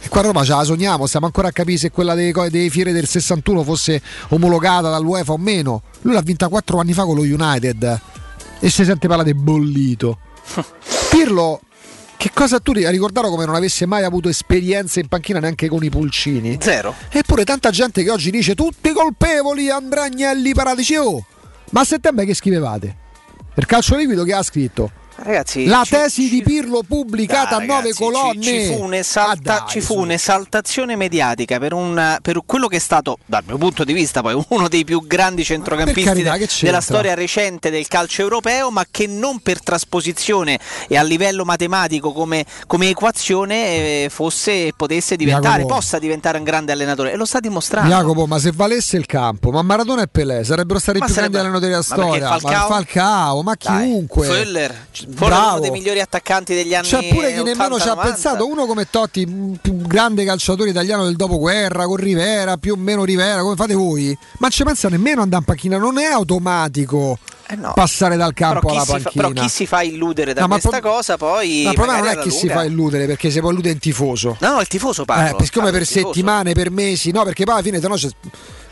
E 0.00 0.08
qua 0.08 0.20
a 0.20 0.24
Roma 0.24 0.44
ce 0.44 0.54
la 0.54 0.62
sogniamo, 0.62 1.06
stiamo 1.06 1.26
ancora 1.26 1.48
a 1.48 1.52
capire 1.52 1.78
se 1.78 1.90
quella 1.90 2.14
dei, 2.14 2.32
dei 2.50 2.70
fiere 2.70 2.92
del 2.92 3.08
61 3.08 3.64
fosse 3.64 4.00
omologata 4.28 4.88
dall'UEFA 4.88 5.32
o 5.32 5.36
meno. 5.38 5.82
Lui 6.02 6.14
l'ha 6.14 6.22
vinta 6.22 6.48
quattro 6.48 6.78
anni 6.78 6.92
fa 6.92 7.04
con 7.04 7.16
lo 7.16 7.22
United 7.22 8.00
e 8.60 8.70
si 8.70 8.84
sente 8.84 9.08
parlare 9.08 9.34
bollito. 9.34 10.18
Pirlo, 11.10 11.60
che 12.18 12.32
cosa 12.34 12.58
tu 12.58 12.72
hai 12.72 12.90
ricordato 12.90 13.28
come 13.28 13.46
non 13.46 13.54
avesse 13.54 13.86
mai 13.86 14.02
avuto 14.02 14.28
esperienze 14.28 14.98
in 14.98 15.06
panchina 15.06 15.38
neanche 15.38 15.68
con 15.68 15.84
i 15.84 15.88
pulcini? 15.88 16.58
Zero. 16.60 16.92
Eppure 17.10 17.44
tanta 17.44 17.70
gente 17.70 18.02
che 18.02 18.10
oggi 18.10 18.32
dice 18.32 18.56
tutti 18.56 18.90
colpevoli, 18.90 19.70
Andragnelli, 19.70 20.52
Paratici, 20.52 20.96
oh! 20.96 21.24
Ma 21.70 21.80
a 21.80 21.84
settembre 21.84 22.24
che 22.24 22.34
scrivevate? 22.34 22.96
Per 23.54 23.66
calcio 23.66 23.96
liquido 23.96 24.24
che 24.24 24.32
ha 24.34 24.42
scritto? 24.42 24.90
Ragazzi, 25.20 25.66
La 25.66 25.82
ci- 25.84 25.90
tesi 25.96 26.28
di 26.28 26.42
Pirlo 26.42 26.82
pubblicata 26.86 27.56
Dai, 27.56 27.64
a 27.64 27.66
nove 27.66 27.90
ragazzi, 27.90 27.92
ci- 27.96 28.02
colonne. 28.04 28.40
Ci, 28.42 28.66
fu, 28.66 28.82
un'esalta- 28.84 29.54
Ah, 29.56 29.58
dai, 29.58 29.68
ci 29.68 29.80
fu 29.80 29.98
un'esaltazione 29.98 30.94
mediatica 30.94 31.58
per, 31.58 31.72
un- 31.72 32.18
per 32.22 32.40
quello 32.46 32.68
che 32.68 32.76
è 32.76 32.78
stato, 32.78 33.18
dal 33.26 33.42
mio 33.44 33.58
punto 33.58 33.82
di 33.82 33.92
vista, 33.92 34.20
poi 34.22 34.40
uno 34.50 34.68
dei 34.68 34.84
più 34.84 35.04
grandi 35.06 35.42
centrocampisti 35.42 36.02
carità, 36.22 36.36
della 36.60 36.80
storia 36.80 37.14
recente 37.14 37.68
del 37.68 37.88
calcio 37.88 38.22
europeo, 38.22 38.70
ma 38.70 38.84
che 38.88 39.08
non 39.08 39.40
per 39.40 39.60
trasposizione 39.60 40.58
e 40.86 40.96
a 40.96 41.02
livello 41.02 41.44
matematico 41.44 42.12
come, 42.12 42.44
come 42.68 42.88
equazione 42.88 44.04
eh, 44.04 44.08
fosse 44.10 44.66
e 44.68 44.72
potesse 44.76 45.16
diventare, 45.16 45.62
Jacopo. 45.62 45.74
possa 45.74 45.98
diventare 45.98 46.38
un 46.38 46.44
grande 46.44 46.70
allenatore. 46.70 47.10
E 47.12 47.16
lo 47.16 47.24
sta 47.24 47.40
dimostrando. 47.40 47.88
Jacopo, 47.90 48.26
ma 48.26 48.38
se 48.38 48.52
valesse 48.54 48.96
il 48.96 49.06
campo, 49.06 49.50
ma 49.50 49.62
Maradona 49.62 50.02
e 50.02 50.06
Pelé 50.06 50.44
sarebbero 50.44 50.78
stati 50.78 50.98
i 50.98 51.00
Ma 51.00 51.06
più 51.06 51.14
sarebbe- 51.14 51.38
grandi 51.40 51.56
allenatori 51.56 51.82
della 51.82 51.96
ma 51.96 52.04
storia. 52.06 52.28
Falcao? 52.38 52.68
Ma 52.68 52.74
Falcao, 52.74 53.42
ma 53.42 53.54
Dai, 53.60 53.82
chiunque. 53.88 54.26
Föller, 54.26 54.86
forse 55.10 55.24
Bravo. 55.34 55.50
uno 55.52 55.60
dei 55.60 55.70
migliori 55.70 56.00
attaccanti 56.00 56.54
degli 56.54 56.74
anni 56.74 56.86
C'è 56.86 57.08
pure 57.08 57.32
chi 57.34 57.42
nemmeno 57.42 57.78
ci 57.80 57.88
ha 57.88 57.94
80-90. 57.94 58.00
pensato, 58.02 58.46
uno 58.46 58.66
come 58.66 58.88
Totti, 58.90 59.58
più 59.60 59.76
grande 59.78 60.24
calciatore 60.24 60.70
italiano 60.70 61.04
del 61.04 61.16
dopoguerra, 61.16 61.84
con 61.86 61.96
Rivera, 61.96 62.56
più 62.56 62.74
o 62.74 62.76
meno 62.76 63.04
Rivera, 63.04 63.40
come 63.40 63.56
fate 63.56 63.74
voi? 63.74 64.16
Ma 64.38 64.48
ci 64.48 64.64
pensa 64.64 64.88
nemmeno 64.88 65.22
andare 65.22 65.40
in 65.40 65.46
panchina, 65.46 65.78
non 65.78 65.98
è 65.98 66.04
automatico 66.06 67.18
Eh 67.48 67.56
no. 67.56 67.72
passare 67.74 68.16
dal 68.16 68.34
campo 68.34 68.68
alla 68.68 68.80
si 68.80 68.86
fa, 68.86 68.92
panchina. 69.00 69.28
però 69.28 69.42
chi 69.42 69.48
si 69.48 69.66
fa 69.66 69.82
illudere 69.82 70.32
da 70.34 70.40
No, 70.42 70.48
questa 70.48 70.80
pro- 70.80 70.90
cosa 70.90 71.16
poi 71.16 71.62
Ma 71.64 71.70
il 71.70 71.74
problema 71.76 71.98
non 72.00 72.08
è 72.08 72.18
chi 72.18 72.30
si 72.30 72.48
fa 72.48 72.64
illudere, 72.64 73.06
perché 73.06 73.30
se 73.30 73.40
poi 73.40 73.52
illude 73.52 73.70
il 73.70 73.78
tifoso. 73.78 74.36
No, 74.40 74.52
no, 74.54 74.60
il 74.60 74.68
tifoso 74.68 75.04
parla. 75.04 75.36
Eh, 75.36 75.44
siccome 75.44 75.70
per 75.70 75.86
settimane, 75.86 76.52
per 76.52 76.70
mesi, 76.70 77.10
no, 77.10 77.24
perché 77.24 77.44
poi 77.44 77.54
alla 77.54 77.62
fine 77.62 77.80
se 77.80 77.88
no 77.88 77.96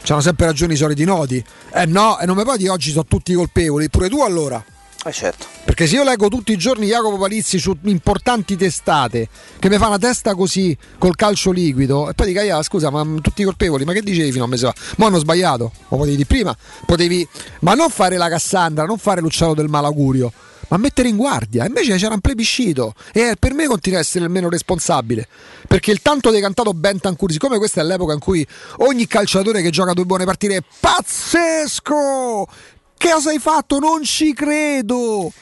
c'hanno 0.02 0.20
sempre 0.20 0.46
ragione 0.46 0.74
i 0.74 0.76
soliti 0.76 1.04
noti. 1.04 1.44
Eh 1.72 1.86
no, 1.86 2.18
e 2.18 2.26
non 2.26 2.36
mi 2.36 2.42
puoi 2.44 2.58
dire 2.58 2.70
oggi 2.70 2.90
sono 2.90 3.04
tutti 3.08 3.32
colpevoli, 3.34 3.88
pure 3.90 4.08
tu 4.08 4.20
allora. 4.20 4.62
Eh 5.06 5.12
certo. 5.12 5.46
Perché 5.64 5.86
se 5.86 5.94
io 5.94 6.02
leggo 6.02 6.26
tutti 6.26 6.50
i 6.50 6.56
giorni 6.56 6.88
Jacopo 6.88 7.16
Palizzi 7.16 7.60
su 7.60 7.76
importanti 7.84 8.56
testate 8.56 9.28
che 9.60 9.68
mi 9.68 9.78
fa 9.78 9.86
una 9.86 9.98
testa 9.98 10.34
così 10.34 10.76
col 10.98 11.14
calcio 11.14 11.52
liquido 11.52 12.10
e 12.10 12.14
poi 12.14 12.32
dico, 12.32 12.40
"Ah, 12.40 12.62
scusa, 12.64 12.90
ma 12.90 13.04
tutti 13.20 13.44
colpevoli, 13.44 13.84
ma 13.84 13.92
che 13.92 14.02
dicevi 14.02 14.32
fino 14.32 14.42
a 14.42 14.46
un 14.46 14.50
mese 14.50 14.66
fa? 14.66 14.74
Ma 14.96 15.06
hanno 15.06 15.18
sbagliato, 15.18 15.70
lo 15.88 15.96
potevi 15.96 16.16
dire 16.16 16.26
prima, 16.26 16.56
potevi, 16.84 17.26
ma 17.60 17.74
non 17.74 17.88
fare 17.88 18.16
la 18.16 18.28
Cassandra, 18.28 18.84
non 18.84 18.98
fare 18.98 19.20
l'uccello 19.20 19.54
del 19.54 19.68
malaugurio, 19.68 20.32
ma 20.68 20.76
mettere 20.76 21.08
in 21.08 21.16
guardia. 21.16 21.66
Invece 21.66 21.94
c'era 21.96 22.14
un 22.14 22.20
plebiscito 22.20 22.94
e 23.12 23.36
per 23.38 23.54
me 23.54 23.66
continua 23.66 23.98
a 23.98 24.02
essere 24.02 24.24
il 24.24 24.30
meno 24.30 24.48
responsabile. 24.48 25.28
Perché 25.68 25.92
il 25.92 26.02
tanto 26.02 26.30
decantato 26.30 26.74
Bentancur, 26.74 27.30
siccome 27.30 27.58
questa 27.58 27.80
è 27.80 27.84
l'epoca 27.84 28.12
in 28.12 28.18
cui 28.18 28.44
ogni 28.78 29.06
calciatore 29.06 29.62
che 29.62 29.70
gioca 29.70 29.92
due 29.92 30.04
buone 30.04 30.24
partite 30.24 30.56
è 30.56 30.62
pazzesco! 30.80 32.48
Che 32.96 33.10
cosa 33.10 33.30
hai 33.30 33.38
fatto? 33.38 33.78
Non 33.78 34.02
ci 34.02 34.32
credo! 34.32 35.32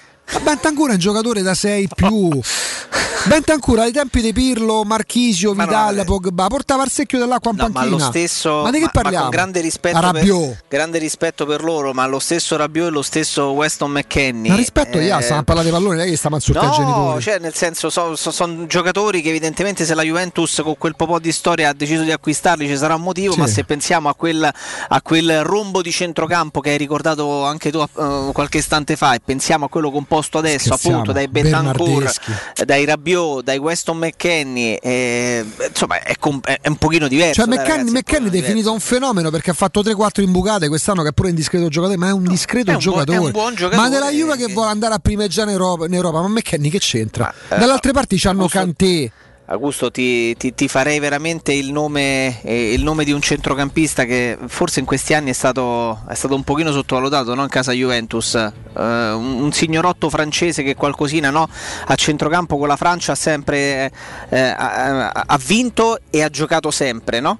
Bentancur 0.43 0.91
è 0.91 0.93
un 0.95 0.99
giocatore 0.99 1.43
da 1.43 1.55
6 1.55 1.89
più. 1.95 2.31
Bentancur 3.27 3.79
ai 3.79 3.91
tempi 3.93 4.21
di 4.21 4.33
Pirlo, 4.35 4.85
Marchisio, 4.85 5.55
Ma 5.55 5.65
no, 5.65 5.71
Vidal, 5.71 5.99
eh. 6.01 6.05
Pogba 6.05 6.47
portava 6.49 6.83
al 6.83 6.91
secchio 6.91 7.19
dell'acqua 7.19 7.53
in 7.53 7.57
No, 7.57 7.63
ma 7.69 7.71
panchina. 7.73 7.97
lo 7.97 8.03
stesso 8.05 8.63
Ma 8.63 8.71
di 8.71 8.79
che 8.79 8.85
ma- 8.85 8.91
ma 8.93 9.01
parliamo? 9.01 9.25
con 9.25 9.31
grande 9.35 9.61
rispetto, 9.61 9.97
A 9.97 10.11
per, 10.13 10.59
grande 10.69 10.99
rispetto 10.99 11.47
per 11.47 11.63
loro, 11.65 11.93
ma 11.95 12.07
lo 12.07 12.19
stesso 12.19 12.57
Rabiot 12.57 12.89
e 12.89 12.91
lo 12.91 13.01
stesso 13.03 13.51
Weston 13.53 13.91
McKennie. 13.93 14.51
Ma 14.51 14.57
rispetto, 14.57 14.99
eh, 14.99 15.07
io 15.07 15.21
stiamo 15.23 15.41
a 15.41 15.45
parlare 15.45 15.69
di 15.69 15.73
pallone, 15.73 15.97
lei 15.97 16.11
che 16.11 16.17
sta 16.17 16.29
manzurta 16.29 16.63
No, 16.67 16.73
genitori. 16.73 17.23
cioè 17.23 17.39
nel 17.39 17.55
senso 17.55 17.89
sono 17.89 18.67
giocatori 18.67 19.23
che 19.23 19.31
evidentemente 19.31 19.85
se 19.87 19.95
la 19.95 20.03
Juventus 20.03 20.61
con 20.63 20.75
quel 20.77 20.95
po' 20.95 21.19
di 21.19 21.33
storia 21.33 21.71
ha 21.71 21.73
deciso 21.73 22.03
di 22.03 22.13
acquistarli 22.13 22.67
ci 22.67 22.77
sarà 22.77 22.95
un 22.95 23.03
motivo, 23.03 23.33
Sì. 23.33 23.39
ma 23.41 23.47
se 23.47 23.65
pensiamo 23.65 24.09
a 24.11 24.15
quel, 24.15 24.43
a 24.89 25.03
quel 25.03 25.43
rombo 25.45 25.81
di 25.81 25.91
centrocampo 25.91 26.61
che 26.61 26.71
hai 26.71 26.79
ricordato 26.79 27.45
anche 27.45 27.71
tu 27.71 27.79
eh, 27.81 28.31
qualche 28.33 28.59
istante 28.59 28.97
fa 28.97 29.15
e 29.15 29.21
pensiamo 29.25 29.65
a 29.65 29.69
quello 29.71 29.91
composto 29.91 30.37
adesso 30.39 30.67
Scherziamo, 30.77 30.97
appunto 31.01 31.13
dai 31.13 31.25
eh, 31.25 32.65
dai 32.67 32.85
Rabiot, 32.85 33.13
dai 33.43 33.59
Weston 33.59 33.99
McKennie, 33.99 34.79
eh, 34.79 35.45
insomma 35.69 36.01
è, 36.03 36.15
com- 36.19 36.41
è- 36.45 36.59
è 36.61 36.69
un 36.69 36.77
pochino 36.77 37.09
diverso. 37.09 37.43
Cioè, 37.45 37.47
McKennie, 37.47 37.99
è 37.99 38.03
pochino 38.03 38.29
definito 38.29 38.73
un 38.73 38.81
fenomeno 38.81 39.31
perché 39.31 39.51
ha 39.51 39.55
fatto 39.55 39.83
3-4 39.83 40.23
imbucate 40.23 40.69
quest'anno, 40.69 41.03
che 41.03 41.09
è 41.09 41.13
pure 41.13 41.29
un 41.31 41.35
discreto 41.35 41.69
giocatore, 41.69 41.97
ma 41.99 42.09
è 42.09 42.13
un 42.13 42.25
discreto 42.25 42.71
è 42.71 42.75
un 42.75 42.81
buon- 42.83 42.93
giocatore. 42.95 43.17
è 43.19 43.21
un 43.21 43.31
buon 43.31 43.55
giocatore. 43.55 43.77
Ma 43.83 43.89
della 43.89 44.11
Juve 44.11 44.37
che 44.37 44.53
vuole 44.53 44.71
andare 44.71 44.95
a 44.95 44.99
primeggiare 44.99 45.51
in 45.51 45.57
Europa, 45.57 45.87
in 45.87 45.95
Europa, 45.95 46.21
ma 46.21 46.29
McKennie 46.29 46.71
che 46.71 46.79
c'entra? 46.79 47.33
eh, 47.49 47.59
Dalle 47.59 47.73
altre 47.73 47.93
parti 47.93 48.17
c'hanno 48.19 48.47
Cantè. 48.49 49.11
Augusto 49.47 49.91
ti, 49.91 50.35
ti- 50.39 50.55
ti 50.55 50.69
farei 50.69 50.99
veramente 51.01 51.53
il 51.53 51.71
nome, 51.71 52.41
eh, 52.43 52.73
il 52.73 52.83
nome 52.83 53.05
di 53.05 53.13
un 53.13 53.21
centrocampista 53.21 54.05
che 54.05 54.39
forse 54.47 54.81
in 54.81 54.87
questi 54.87 55.13
anni 55.13 55.29
è 55.31 55.35
stato, 55.35 56.01
è 56.09 56.15
stato 56.15 56.35
un 56.35 56.45
pochino 56.45 56.73
sottovalutato 56.73 57.35
no? 57.35 57.43
in 57.43 57.51
casa 57.51 57.73
Juventus, 57.73 58.35
Eh, 58.37 58.51
un, 58.75 59.43
un 59.43 59.53
signorotto 59.53 60.09
francese 60.09 60.63
che 60.63 60.75
qualcosina 60.75 61.29
no? 61.29 61.47
a 61.87 61.95
centrocampo 61.95 62.57
con 62.57 62.69
la 62.69 62.77
Francia 62.77 63.13
ha 63.13 63.17
sempre 63.17 63.93
eh, 64.31 64.41
ha, 64.41 65.11
ha- 65.11 65.39
vinto 65.45 65.99
e 66.09 66.23
ha 66.23 66.31
giocato 66.31 66.71
sempre, 66.71 67.21
no? 67.21 67.39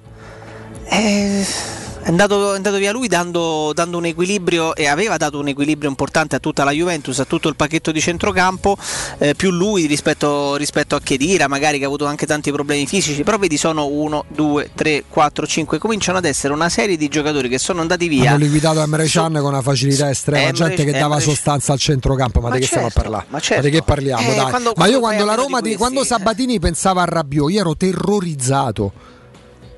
Eh, 0.87 1.43
È 2.05 2.09
andato, 2.09 2.53
è 2.53 2.57
andato 2.57 2.77
via 2.77 2.91
lui 2.91 3.07
dando, 3.07 3.71
dando 3.73 3.97
un 3.97 4.05
equilibrio 4.05 4.75
e 4.75 4.85
aveva 4.85 5.17
dato 5.17 5.39
un 5.39 5.47
equilibrio 5.47 5.89
importante 5.89 6.35
a 6.35 6.39
tutta 6.39 6.63
la 6.63 6.69
Juventus, 6.69 7.17
a 7.19 7.25
tutto 7.25 7.49
il 7.49 7.55
pacchetto 7.55 7.91
di 7.91 7.99
centrocampo, 7.99 8.77
eh, 9.17 9.33
più 9.33 9.49
lui 9.49 9.87
rispetto, 9.87 10.55
rispetto 10.55 10.95
a 10.95 10.99
Chedira, 11.01 11.47
magari 11.47 11.79
che 11.79 11.85
ha 11.85 11.87
avuto 11.87 12.05
anche 12.05 12.27
tanti 12.27 12.51
problemi 12.51 12.85
fisici, 12.85 13.23
però 13.23 13.39
vedi 13.39 13.57
sono 13.57 13.87
1, 13.87 14.25
2, 14.27 14.69
3, 14.75 15.05
4, 15.09 15.47
5, 15.47 15.79
cominciano 15.79 16.19
ad 16.19 16.25
essere 16.25 16.53
una 16.53 16.69
serie 16.69 16.95
di 16.95 17.07
giocatori 17.07 17.49
che 17.49 17.57
sono 17.57 17.81
andati 17.81 18.07
via. 18.07 18.29
Hanno 18.33 18.43
liquidato 18.43 18.83
Emre 18.83 19.07
Can 19.07 19.33
con 19.33 19.45
una 19.45 19.63
facilità 19.63 20.07
estrema, 20.07 20.49
Emre- 20.49 20.53
gente 20.53 20.83
che 20.85 20.91
dava 20.91 21.15
Emre- 21.15 21.21
sostanza 21.27 21.73
al 21.73 21.79
centrocampo, 21.79 22.39
ma, 22.39 22.49
Ma 22.49 22.53
di 22.53 22.59
che 22.61 22.67
stiamo 22.67 22.85
a 22.85 22.89
certo, 22.91 23.09
parlare? 23.09 23.25
ma 23.31 23.39
certo. 23.39 23.63
di 23.63 23.71
che 23.71 23.81
parliamo? 23.81 24.31
Eh, 24.31 24.35
dai. 24.35 24.49
quando- 24.51 24.73
ma 24.75 24.85
io 24.85 24.99
quando 24.99 25.25
la 25.25 25.33
Roma, 25.33 25.59
di 25.59 25.75
quando 25.75 26.03
Sabatini 26.03 26.59
pensava 26.59 27.01
a 27.01 27.05
Rabiot, 27.05 27.49
io 27.49 27.61
ero 27.61 27.75
terrorizzato. 27.75 29.13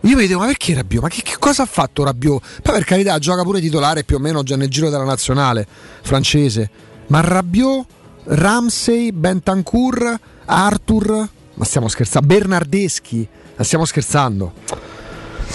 Io 0.08 0.16
mi 0.16 0.22
dicevo, 0.22 0.40
ma 0.40 0.46
perché 0.46 0.74
Rabiot? 0.74 1.04
Ma 1.04 1.10
che, 1.10 1.22
che 1.22 1.36
cosa 1.38 1.64
ha 1.64 1.66
fatto 1.66 2.04
Rabiot? 2.06 2.62
Poi 2.62 2.74
per 2.74 2.86
carità 2.86 3.20
gioca 3.20 3.44
pure 3.44 3.60
titolare 3.60 4.04
più 4.06 4.16
o 4.16 4.20
meno 4.20 4.42
già 4.42 4.56
nel 4.56 4.70
giro 4.70 4.90
della 4.90 5.04
nazionale 5.04 5.68
francese. 6.02 6.70
Ma 7.08 7.20
Rabiot, 7.20 7.86
Ramsey, 8.24 9.12
Bentancur, 9.12 10.18
Arthur, 10.46 11.28
ma 11.56 11.66
stiamo 11.66 11.90
scherzando, 11.90 12.26
Bernardeschi, 12.28 13.28
ma 13.58 13.64
stiamo 13.66 13.84
scherzando. 13.84 14.54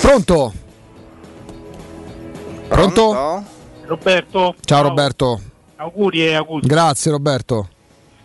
Pronto? 0.00 0.52
Pronto? 2.68 3.44
Roberto, 3.84 4.54
Ciao 4.60 4.82
Roberto. 4.82 5.40
auguri 5.76 6.26
e 6.26 6.34
auguri. 6.34 6.66
Grazie 6.66 7.10
Roberto. 7.10 7.68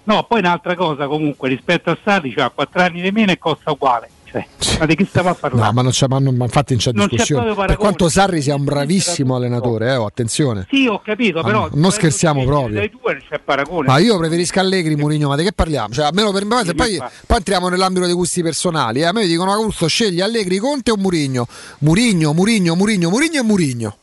No, 0.03 0.23
poi 0.23 0.39
un'altra 0.39 0.75
cosa 0.75 1.07
comunque 1.07 1.47
rispetto 1.49 1.89
a 1.89 1.97
Sarri, 2.03 2.31
cioè, 2.31 2.43
ha 2.43 2.49
4 2.49 2.81
anni 2.81 3.01
di 3.01 3.11
meno 3.11 3.31
e 3.31 3.37
costa 3.37 3.71
uguale. 3.71 4.09
Cioè, 4.57 4.79
ma 4.79 4.85
di 4.85 4.95
che 4.95 5.05
stiamo 5.05 5.29
a 5.29 5.33
parlare? 5.33 5.65
No, 5.65 5.71
ma, 5.73 5.81
non 5.81 5.91
c'è, 5.91 6.07
ma, 6.07 6.19
non- 6.19 6.35
ma 6.35 6.45
infatti 6.45 6.73
non 6.73 6.81
c'è 6.81 6.91
Non 6.93 7.05
c'è 7.05 7.11
discussione. 7.11 7.45
proprio 7.45 7.65
per 7.67 7.77
quanto 7.77 8.09
Sarri 8.09 8.41
sia 8.41 8.55
un 8.55 8.63
bravissimo 8.63 9.35
allenatore, 9.35 9.91
eh, 9.91 9.95
oh, 9.95 10.05
attenzione. 10.05 10.67
Sì, 10.69 10.87
ho 10.87 10.99
capito, 11.01 11.41
però 11.43 11.69
non 11.73 11.91
scherziamo 11.91 12.43
proprio. 12.45 12.75
dai 12.75 12.89
due 12.89 13.13
non 13.13 13.21
c'è 13.29 13.39
paragone. 13.39 13.87
Ma 13.87 13.97
io 13.99 14.17
preferisco 14.17 14.59
Allegri, 14.59 14.95
Mourinho, 14.95 15.29
ma 15.29 15.35
di 15.35 15.43
che 15.43 15.53
parliamo? 15.53 15.93
Cioè, 15.93 16.05
almeno 16.05 16.31
per 16.31 16.45
me, 16.45 16.63
Sì, 16.65 16.73
poi, 16.75 16.97
poi 17.25 17.37
entriamo 17.37 17.69
nell'ambito 17.69 18.05
dei 18.05 18.13
gusti 18.15 18.41
personali. 18.43 18.99
eh. 19.01 19.05
A 19.05 19.11
me 19.11 19.25
dicono 19.27 19.51
Augusto, 19.51 19.87
scegli 19.87 20.21
Allegri, 20.21 20.57
Conte 20.57 20.91
o 20.91 20.97
Mourinho? 20.97 21.47
Mourinho, 21.79 22.33
Mourinho, 22.33 22.75
Mourinho, 22.75 23.09
Mourinho 23.09 23.39
e 23.39 23.43
Mourinho. 23.43 23.97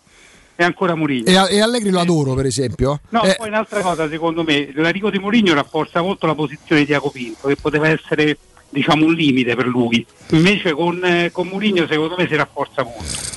è 0.56 0.62
ancora 0.62 0.94
Mourinho. 0.94 1.26
E, 1.26 1.56
e 1.56 1.60
Allegri 1.60 1.90
lo 1.90 1.98
adoro, 2.00 2.34
per 2.34 2.46
esempio. 2.46 3.00
No, 3.08 3.22
Eh, 3.24 3.34
poi 3.36 3.48
un'altra 3.48 3.80
cosa, 3.80 4.08
secondo 4.08 4.44
me, 4.44 4.70
l'Enrico 4.72 5.10
di 5.10 5.18
Mourinho 5.18 5.52
rafforza 5.52 6.00
molto 6.00 6.26
la 6.26 6.34
posizione 6.34 6.82
di 6.82 6.86
Diaco 6.86 7.10
Pinto, 7.10 7.48
che 7.48 7.56
poteva 7.56 7.88
essere 7.88 8.38
diciamo 8.74 9.06
un 9.06 9.14
limite 9.14 9.54
per 9.54 9.66
lui. 9.66 10.04
Invece 10.30 10.72
con, 10.72 11.00
eh, 11.04 11.30
con 11.32 11.46
Mourinho 11.46 11.86
secondo 11.86 12.16
me 12.18 12.26
si 12.26 12.34
rafforza 12.34 12.82
molto. 12.82 13.32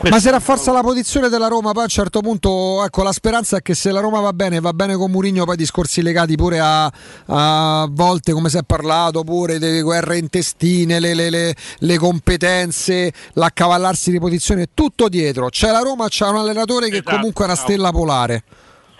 Ma 0.00 0.20
se 0.20 0.30
rafforza 0.30 0.70
la 0.70 0.80
posizione 0.80 1.28
della 1.28 1.48
Roma, 1.48 1.72
poi 1.72 1.80
a 1.80 1.84
un 1.86 1.88
certo 1.88 2.20
punto, 2.20 2.84
ecco, 2.84 3.02
la 3.02 3.10
speranza 3.10 3.56
è 3.56 3.62
che 3.62 3.74
se 3.74 3.90
la 3.90 3.98
Roma 3.98 4.20
va 4.20 4.32
bene, 4.32 4.60
va 4.60 4.72
bene 4.72 4.94
con 4.94 5.10
Mourinho, 5.10 5.44
poi 5.44 5.56
discorsi 5.56 6.02
legati 6.02 6.36
pure 6.36 6.60
a, 6.60 6.88
a 7.26 7.88
volte, 7.90 8.32
come 8.32 8.48
si 8.48 8.58
è 8.58 8.62
parlato, 8.64 9.24
pure 9.24 9.58
delle 9.58 9.82
guerre 9.82 10.18
intestine, 10.18 11.00
le, 11.00 11.14
le- 11.14 11.30
le- 11.30 11.54
le 11.80 11.98
competenze, 11.98 13.12
l'accavallarsi 13.32 14.12
di 14.12 14.20
posizione, 14.20 14.68
tutto 14.72 15.08
dietro. 15.08 15.48
C'è 15.48 15.72
la 15.72 15.80
Roma, 15.80 16.06
c'è 16.06 16.28
un 16.28 16.36
allenatore 16.36 16.90
che 16.90 16.98
Esatto, 16.98 17.16
comunque 17.16 17.44
è 17.44 17.48
una 17.48 17.56
stella 17.56 17.90
polare. 17.90 18.44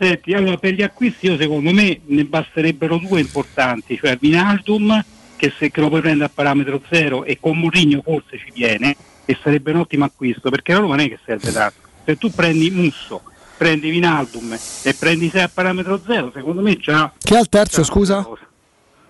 Senti, 0.01 0.33
allora 0.35 0.57
per 0.57 0.75
gli 0.75 0.83
acquisti 0.83 1.27
io 1.27 1.37
secondo 1.39 1.71
me 1.73 2.01
ne 2.07 2.25
basterebbero 2.25 2.99
due 2.99 3.21
importanti, 3.21 3.97
cioè 3.97 4.17
Vinaldum 4.21 5.05
che 5.39 5.53
se 5.57 5.71
che 5.71 5.81
lo 5.81 5.89
puoi 5.89 6.01
prendere 6.01 6.27
a 6.27 6.31
parametro 6.35 6.83
zero 6.91 7.25
e 7.25 7.39
con 7.41 7.57
Mourinho 7.57 8.03
forse 8.03 8.37
ci 8.37 8.51
viene 8.53 8.95
e 9.25 9.39
sarebbe 9.43 9.71
un 9.71 9.79
ottimo 9.79 10.05
acquisto 10.05 10.51
perché 10.51 10.73
la 10.73 10.81
Roma 10.81 10.97
non 10.97 11.05
è 11.07 11.09
che 11.09 11.19
serve 11.25 11.53
tanto. 11.53 11.77
Se 12.05 12.17
tu 12.19 12.31
prendi 12.33 12.71
Musso, 12.71 13.23
prendi 13.57 13.89
Vinaldum 13.91 14.57
e 14.83 14.95
prendi 14.95 15.31
6 15.31 15.43
a 15.43 15.51
parametro 15.53 16.01
zero, 16.05 16.31
secondo 16.35 16.61
me 16.61 16.77
già 16.77 17.13
Chi 17.19 17.35
è 17.35 17.39
il 17.41 17.49
terzo, 17.49 17.85
scusa? 17.85 18.27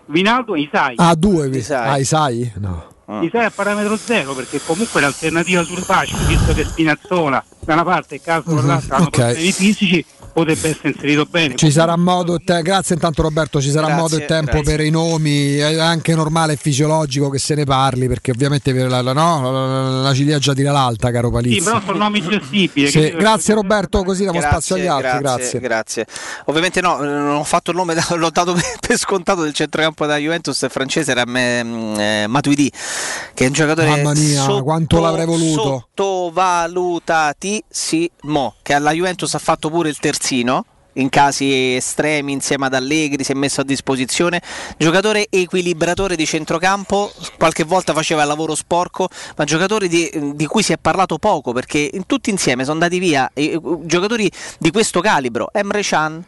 Vinaldum 0.06 0.56
e 0.56 0.60
Isai. 0.60 0.94
Ah, 0.96 1.14
due. 1.14 1.50
Ah, 1.70 1.98
Isai? 1.98 2.52
No. 2.56 2.96
Isai 3.22 3.46
a 3.46 3.50
parametro 3.50 3.96
zero 3.96 4.34
perché 4.34 4.60
comunque 4.62 5.00
l'alternativa 5.00 5.62
sul 5.62 5.78
facile, 5.78 6.24
visto 6.26 6.52
che 6.52 6.64
Spinazzola 6.64 7.42
da 7.60 7.72
una 7.72 7.84
parte 7.84 8.16
e 8.16 8.20
Caso 8.20 8.54
dall'altra 8.54 8.96
hanno 8.96 9.06
ok. 9.06 9.16
problemi 9.16 9.52
fisici, 9.52 10.04
potrebbe 10.38 10.68
essere 10.70 10.88
inserito 10.90 11.24
bene. 11.26 11.54
Ci 11.56 11.70
sarà 11.70 11.96
modo 11.96 12.34
e 12.34 12.38
te- 12.44 12.62
grazie 12.62 12.94
intanto 12.94 13.22
Roberto, 13.22 13.60
ci 13.60 13.70
sarà 13.70 13.86
Grazie, 13.86 14.02
modo 14.02 14.16
e 14.16 14.24
tempo 14.26 14.50
grazie. 14.52 14.76
per 14.76 14.84
i 14.86 14.90
nomi, 14.90 15.56
è 15.56 15.78
anche 15.78 16.14
normale 16.14 16.52
e 16.54 16.56
fisiologico 16.56 17.28
che 17.30 17.38
se 17.38 17.54
ne 17.54 17.64
parli 17.64 18.08
perché 18.08 18.30
ovviamente 18.30 18.72
la, 18.72 19.00
la- 19.02 19.12
no, 19.12 20.02
la, 20.02 20.14
ciliegia 20.14 20.52
tira 20.54 20.72
l'alta 20.72 21.10
caro 21.10 21.28
Sì, 21.28 21.32
Palizzi. 21.34 21.62
però 21.64 21.80
sono 21.84 21.98
nomi 21.98 22.22
gestibili. 22.22 22.88
Sì, 22.90 22.98
che- 23.00 23.14
grazie 23.16 23.54
Roberto, 23.54 24.02
così 24.04 24.22
diamo 24.22 24.40
spazio 24.40 24.76
agli 24.76 24.86
altri, 24.86 25.18
grazie, 25.18 25.60
grazie. 25.60 25.62
grazie. 26.04 26.06
Ovviamente 26.46 26.80
no, 26.80 26.96
non 26.98 27.36
ho 27.36 27.44
fatto 27.44 27.70
il 27.70 27.76
nome, 27.76 27.94
l'ho 28.16 28.30
dato 28.30 28.54
per, 28.80 28.96
scontato 28.98 29.42
del 29.42 29.52
centrocampo 29.52 30.06
della 30.06 30.18
Juventus 30.18 30.66
francese, 30.68 31.10
era 31.12 31.24
me- 31.26 31.62
mm, 31.64 31.94
eh, 31.98 32.26
Matuidi, 32.28 32.70
che 33.34 33.44
è 33.44 33.46
un 33.48 33.52
giocatore 33.52 33.88
Mamma 33.88 34.12
mia, 34.14 34.42
sotto- 34.42 34.62
quanto 34.62 35.00
l'avrei 35.00 35.26
voluto. 35.26 35.88
sottovalutatissimo, 35.96 38.54
che 38.62 38.74
alla 38.74 38.92
Juventus 38.92 39.34
ha 39.34 39.38
fatto 39.38 39.68
pure 39.70 39.88
il 39.88 39.98
terzino. 39.98 40.26
In 40.94 41.08
casi 41.10 41.76
estremi 41.76 42.32
insieme 42.32 42.66
ad 42.66 42.74
Allegri 42.74 43.22
si 43.22 43.32
è 43.32 43.34
messo 43.34 43.60
a 43.60 43.64
disposizione. 43.64 44.42
Giocatore 44.76 45.28
equilibratore 45.30 46.16
di 46.16 46.26
centrocampo 46.26 47.12
qualche 47.38 47.64
volta 47.64 47.92
faceva 47.92 48.22
il 48.22 48.28
lavoro 48.28 48.54
sporco 48.54 49.08
ma 49.36 49.44
giocatori 49.44 49.88
di, 49.88 50.32
di 50.34 50.46
cui 50.46 50.62
si 50.62 50.72
è 50.72 50.76
parlato 50.76 51.18
poco 51.18 51.52
perché 51.52 51.90
tutti 52.06 52.30
insieme 52.30 52.62
sono 52.64 52.74
andati 52.74 52.98
via 52.98 53.30
eh, 53.32 53.60
giocatori 53.82 54.30
di 54.58 54.70
questo 54.70 55.00
calibro 55.00 55.50
Emre 55.52 55.82
Can 55.82 56.24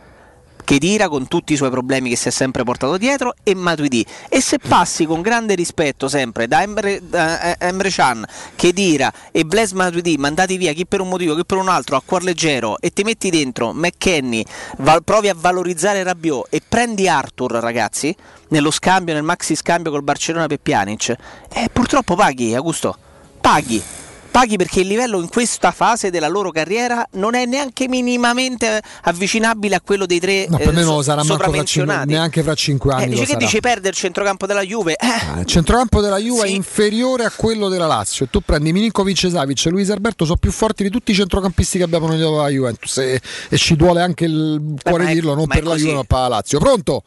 Chedira 0.70 1.08
con 1.08 1.26
tutti 1.26 1.52
i 1.52 1.57
suoi 1.57 1.68
problemi 1.68 2.10
che 2.10 2.16
si 2.16 2.28
è 2.28 2.31
sempre 2.31 2.62
portato 2.62 2.97
dietro 2.97 3.34
e 3.42 3.57
Matuidi. 3.57 4.07
E 4.28 4.40
se 4.40 4.58
passi 4.58 5.05
con 5.05 5.20
grande 5.20 5.57
rispetto 5.57 6.07
sempre 6.07 6.47
da 6.47 6.62
Emre, 6.62 7.00
da, 7.02 7.57
eh, 7.57 7.66
Emre 7.66 7.90
Can, 7.90 8.24
Chedira 8.55 9.12
e 9.32 9.44
Blaise 9.44 9.74
Matuidi 9.74 10.16
mandati 10.16 10.57
via 10.57 10.73
chi 10.73 10.86
per 10.86 11.00
un 11.00 11.08
motivo 11.08 11.34
chi 11.34 11.44
per 11.44 11.58
un 11.58 11.68
altro 11.68 11.97
a 11.97 12.02
cuor 12.05 12.23
leggero 12.23 12.78
e 12.78 12.92
ti 12.92 13.02
metti 13.02 13.31
dentro 13.31 13.73
McKenny 13.73 14.44
val- 14.76 15.02
provi 15.02 15.28
a 15.28 15.34
valorizzare 15.36 16.05
Rabiot 16.05 16.47
e 16.50 16.62
prendi 16.66 17.08
Arthur 17.08 17.50
ragazzi 17.55 18.15
nello 18.50 18.70
scambio 18.70 19.12
nel 19.12 19.24
maxi 19.24 19.57
scambio 19.57 19.90
col 19.90 20.05
Barcellona 20.05 20.47
per 20.47 20.60
Pjanic 20.60 21.16
e 21.52 21.68
purtroppo 21.73 22.15
paghi 22.15 22.55
Augusto 22.55 22.97
paghi 23.40 23.82
Paghi 24.31 24.57
perché 24.57 24.81
il 24.81 24.86
livello 24.86 25.20
in 25.20 25.28
questa 25.28 25.70
fase 25.73 26.10
della 26.10 26.28
loro 26.28 26.50
carriera 26.50 27.07
non 27.12 27.34
è 27.34 27.44
neanche 27.47 27.89
minimamente 27.89 28.81
avvicinabile 29.02 29.75
a 29.75 29.81
quello 29.81 30.07
dei 30.07 30.20
tre 30.20 30.47
No, 30.49 30.57
per 30.57 30.68
eh, 30.68 30.73
me 30.73 30.83
non 30.83 30.97
lo 30.97 31.02
sarà 31.02 31.23
manco 31.25 31.50
fra 31.50 31.65
cinque, 31.65 32.05
neanche 32.07 32.42
fra 32.42 32.55
5 32.55 32.92
anni. 32.92 33.02
Eh, 33.02 33.07
lo 33.07 33.12
dici 33.12 33.20
che 33.25 33.33
sarà. 33.33 33.44
dici 33.44 33.60
perde 33.60 33.89
il 33.89 33.94
centrocampo 33.94 34.47
della 34.47 34.62
Juve? 34.62 34.92
Eh, 34.92 35.07
Ah, 35.33 35.41
Il 35.41 35.47
centrocampo 35.47 36.00
della 36.00 36.18
Juve 36.18 36.47
è 36.47 36.50
inferiore 36.50 37.25
a 37.25 37.31
quello 37.31 37.68
della 37.68 37.86
Lazio. 37.86 38.26
Tu 38.31 38.41
prendi 38.41 38.73
Milinkovic, 38.73 39.28
Savic 39.31 39.67
e 39.67 39.70
Luis 39.70 39.91
Alberto, 39.91 40.25
sono 40.25 40.36
più 40.36 40.50
forti 40.52 40.83
di 40.83 40.91
tutti 40.91 41.10
i 41.10 41.15
centrocampisti 41.15 41.78
che 41.78 41.84
abbiamo 41.84 42.07
noi 42.07 42.18
della 42.18 42.49
Juventus. 42.49 42.99
E, 42.99 43.20
e 43.49 43.57
ci 43.59 43.76
duole 43.76 44.00
anche 44.02 44.25
il 44.25 44.75
cuore 44.83 45.07
è- 45.09 45.12
dirlo, 45.12 45.34
non 45.34 45.47
per 45.47 45.65
la 45.65 45.70
così. 45.70 45.83
Juve 45.84 45.94
ma 45.94 46.05
per 46.05 46.18
la 46.18 46.28
Lazio. 46.28 46.59
Pronto? 46.59 47.02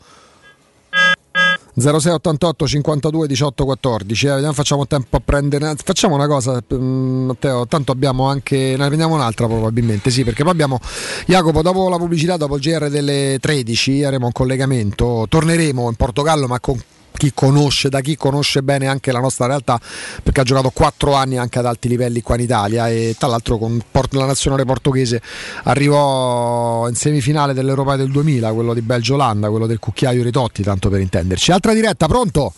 0688 1.75 2.67
52 2.67 3.27
18 3.27 3.65
14 3.65 4.27
eh, 4.27 4.33
vediamo 4.33 4.53
facciamo 4.53 4.85
tempo 4.85 5.17
a 5.17 5.21
prendere 5.23 5.73
facciamo 5.83 6.15
una 6.15 6.27
cosa 6.27 6.61
mm, 6.73 7.25
Matteo 7.25 7.65
tanto 7.67 7.91
abbiamo 7.91 8.27
anche 8.27 8.75
ne 8.77 8.85
prendiamo 8.85 9.15
un'altra 9.15 9.47
probabilmente 9.47 10.11
sì 10.11 10.23
perché 10.23 10.43
poi 10.43 10.51
abbiamo 10.51 10.79
Jacopo 11.25 11.61
dopo 11.61 11.89
la 11.89 11.97
pubblicità 11.97 12.37
dopo 12.37 12.55
il 12.55 12.61
GR 12.61 12.89
delle 12.89 13.37
13 13.39 14.03
avremo 14.03 14.27
un 14.27 14.31
collegamento. 14.31 15.25
Torneremo 15.27 15.89
in 15.89 15.95
Portogallo 15.95 16.47
ma 16.47 16.59
con 16.59 16.79
chi 17.17 17.31
conosce, 17.33 17.89
da 17.89 18.01
chi 18.01 18.15
conosce 18.15 18.61
bene 18.63 18.87
anche 18.87 19.11
la 19.11 19.19
nostra 19.19 19.45
realtà, 19.45 19.79
perché 20.21 20.41
ha 20.41 20.43
giocato 20.43 20.69
4 20.69 21.13
anni 21.13 21.37
anche 21.37 21.59
ad 21.59 21.65
alti 21.65 21.87
livelli 21.87 22.21
qua 22.21 22.35
in 22.35 22.41
Italia 22.41 22.89
e 22.89 23.15
tra 23.17 23.27
l'altro 23.27 23.57
con 23.57 23.81
Port- 23.89 24.13
la 24.13 24.25
nazionale 24.25 24.65
portoghese 24.65 25.21
arrivò 25.63 26.87
in 26.87 26.95
semifinale 26.95 27.53
dell'Europa 27.53 27.95
del 27.95 28.11
2000, 28.11 28.51
quello 28.53 28.73
di 28.73 28.81
Belgio-Olanda, 28.81 29.49
quello 29.49 29.67
del 29.67 29.79
cucchiaio 29.79 30.23
Ritotti, 30.23 30.63
tanto 30.63 30.89
per 30.89 30.99
intenderci. 30.99 31.51
Altra 31.51 31.73
diretta, 31.73 32.07
pronto? 32.07 32.53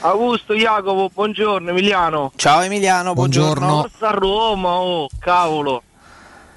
Augusto, 0.00 0.54
Jacopo, 0.54 1.10
buongiorno 1.12 1.70
Emiliano. 1.70 2.32
Ciao 2.36 2.60
Emiliano, 2.60 3.14
buongiorno. 3.14 3.88
Forza 3.88 4.10
Roma, 4.10 4.74
oh, 4.74 5.08
cavolo. 5.18 5.82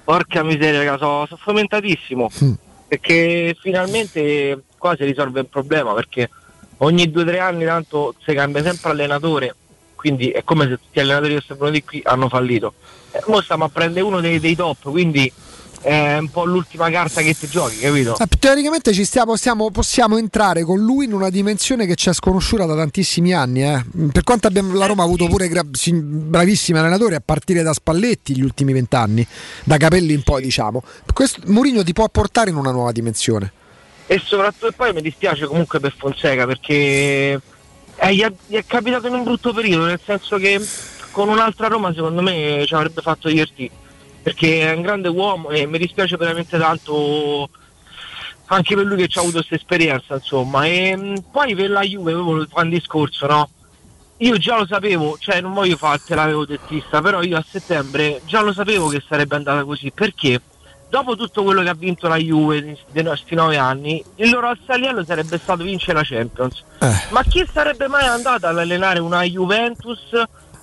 Porca 0.04 0.44
miseria, 0.44 0.98
sono, 0.98 1.26
sono 1.28 1.40
fomentatissimo. 1.42 2.30
Mm. 2.44 2.52
Perché 2.90 3.56
finalmente 3.60 4.64
qua 4.78 4.96
si 4.98 5.06
risolve 5.06 5.42
il 5.42 5.48
problema, 5.48 5.94
perché 5.94 6.30
ogni 6.78 7.10
due 7.12 7.24
o 7.24 7.26
tre 7.26 7.40
anni 7.40 7.66
tanto 7.66 8.16
si 8.26 8.34
cambia 8.34 8.62
sempre 8.64 8.92
allenatore, 8.92 9.56
quindi 9.96 10.30
è 10.30 10.44
come 10.44 10.66
se 10.66 10.72
tutti 10.72 10.88
gli 10.94 11.00
allenatori 11.00 11.36
che 11.36 11.44
sono 11.46 11.60
venuti 11.60 11.84
qui 11.84 12.02
hanno 12.06 12.30
fallito. 12.30 12.74
E 13.12 13.22
mo 13.28 13.42
stiamo 13.42 13.66
a 13.66 13.70
prendere 13.70 14.06
uno 14.06 14.20
dei, 14.20 14.40
dei 14.40 14.56
top, 14.56 14.90
quindi 14.90 15.32
è 15.80 16.18
un 16.18 16.30
po' 16.30 16.44
l'ultima 16.44 16.90
carta 16.90 17.22
che 17.22 17.34
ti 17.38 17.48
giochi, 17.48 17.78
capito? 17.78 18.18
Eh, 18.20 18.26
teoricamente 18.40 18.92
ci 18.94 19.06
stiamo, 19.06 19.36
stiamo- 19.38 19.70
possiamo 19.72 20.18
entrare 20.18 20.64
con 20.64 20.80
lui 20.80 21.06
in 21.06 21.14
una 21.14 21.30
dimensione 21.30 21.86
che 21.86 21.96
ci 21.96 22.10
è 22.10 22.14
sconosciuta 22.14 22.66
da 22.66 22.76
tantissimi 22.76 23.32
anni. 23.34 23.64
eh. 23.64 23.86
Per 24.12 24.24
quanto 24.24 24.48
abbiamo, 24.48 24.74
la 24.74 24.88
Roma 24.88 25.04
ha 25.04 25.06
avuto 25.06 25.28
pure 25.28 25.48
gra- 25.48 25.64
bravissimi 25.64 26.78
allenatori 26.80 27.16
a 27.16 27.22
partire 27.24 27.62
da 27.64 27.74
Spalletti 27.74 28.36
gli 28.36 28.42
ultimi 28.42 28.74
vent'anni, 28.74 29.26
da 29.64 29.78
capelli 29.78 30.14
in 30.14 30.24
poi 30.24 30.42
diciamo. 30.42 30.84
Questo 31.14 31.42
Mourinho 31.46 31.84
ti 31.84 31.94
può 31.94 32.08
portare 32.10 32.50
in 32.50 32.56
una 32.58 32.72
nuova 32.72 32.92
dimensione. 32.92 33.52
E 34.08 34.22
soprattutto 34.24 34.72
poi 34.72 34.94
mi 34.94 35.02
dispiace 35.02 35.46
comunque 35.46 35.82
per 35.82 35.94
Fonseca 35.96 36.46
perché 36.46 37.42
eh, 37.96 38.16
gli, 38.16 38.22
è, 38.22 38.32
gli 38.48 38.56
è 38.56 38.66
capitato 38.66 39.08
in 39.08 39.14
un 39.14 39.24
brutto 39.24 39.54
periodo 39.54 39.86
nel 39.86 40.00
senso 40.04 40.38
che 40.38 40.62
con 41.12 41.28
un'altra 41.28 41.68
Roma 41.68 41.94
secondo 41.94 42.22
me 42.22 42.64
ci 42.66 42.74
avrebbe 42.74 43.02
fatto 43.02 43.28
divertire 43.28 43.86
perché 44.24 44.62
è 44.62 44.74
un 44.74 44.82
grande 44.82 45.10
uomo 45.10 45.50
e 45.50 45.66
mi 45.66 45.78
dispiace 45.78 46.16
veramente 46.16 46.58
tanto 46.58 47.50
anche 48.46 48.76
per 48.76 48.86
lui 48.86 48.98
che 48.98 49.08
ci 49.10 49.18
ha 49.18 49.22
avuto 49.22 49.38
questa 49.38 49.56
esperienza 49.56 50.16
insomma. 50.16 50.66
E 50.66 50.96
mh, 50.96 51.26
poi 51.32 51.54
per 51.54 51.70
la 51.70 51.82
Juve 51.82 52.14
volevo 52.14 52.46
fare 52.50 52.66
un 52.66 52.70
discorso 52.70 53.28
no? 53.28 53.50
io 54.18 54.38
già 54.38 54.58
lo 54.58 54.66
sapevo 54.66 55.18
cioè 55.20 55.42
non 55.42 55.54
voglio 55.54 55.76
farti 55.76 56.14
l'avevo 56.14 56.46
dettista 56.46 57.02
però 57.02 57.22
io 57.22 57.38
a 57.38 57.46
settembre 57.48 58.22
già 58.26 58.42
lo 58.42 58.54
sapevo 58.54 58.88
che 58.88 59.04
sarebbe 59.06 59.36
andata 59.36 59.64
così. 59.66 59.92
Perché 59.92 60.42
dopo 60.90 61.16
tutto 61.16 61.44
quello 61.44 61.62
che 61.62 61.70
ha 61.70 61.74
vinto 61.74 62.08
la 62.08 62.18
Juve 62.18 62.78
dei 62.92 63.04
nostri 63.04 63.36
nove 63.36 63.58
anni, 63.58 64.04
il 64.16 64.30
loro 64.30 64.48
alzaliello 64.48 65.04
sarebbe 65.04 65.38
stato 65.38 65.64
vincere 65.64 65.94
la 65.94 66.04
Champions. 66.04 66.64
Ma 67.10 67.24
chi 67.24 67.46
sarebbe 67.52 67.88
mai 67.88 68.06
andato 68.06 68.48
ad 68.48 68.58
allenare 68.58 69.00
una 69.00 69.24
Juventus 69.24 70.00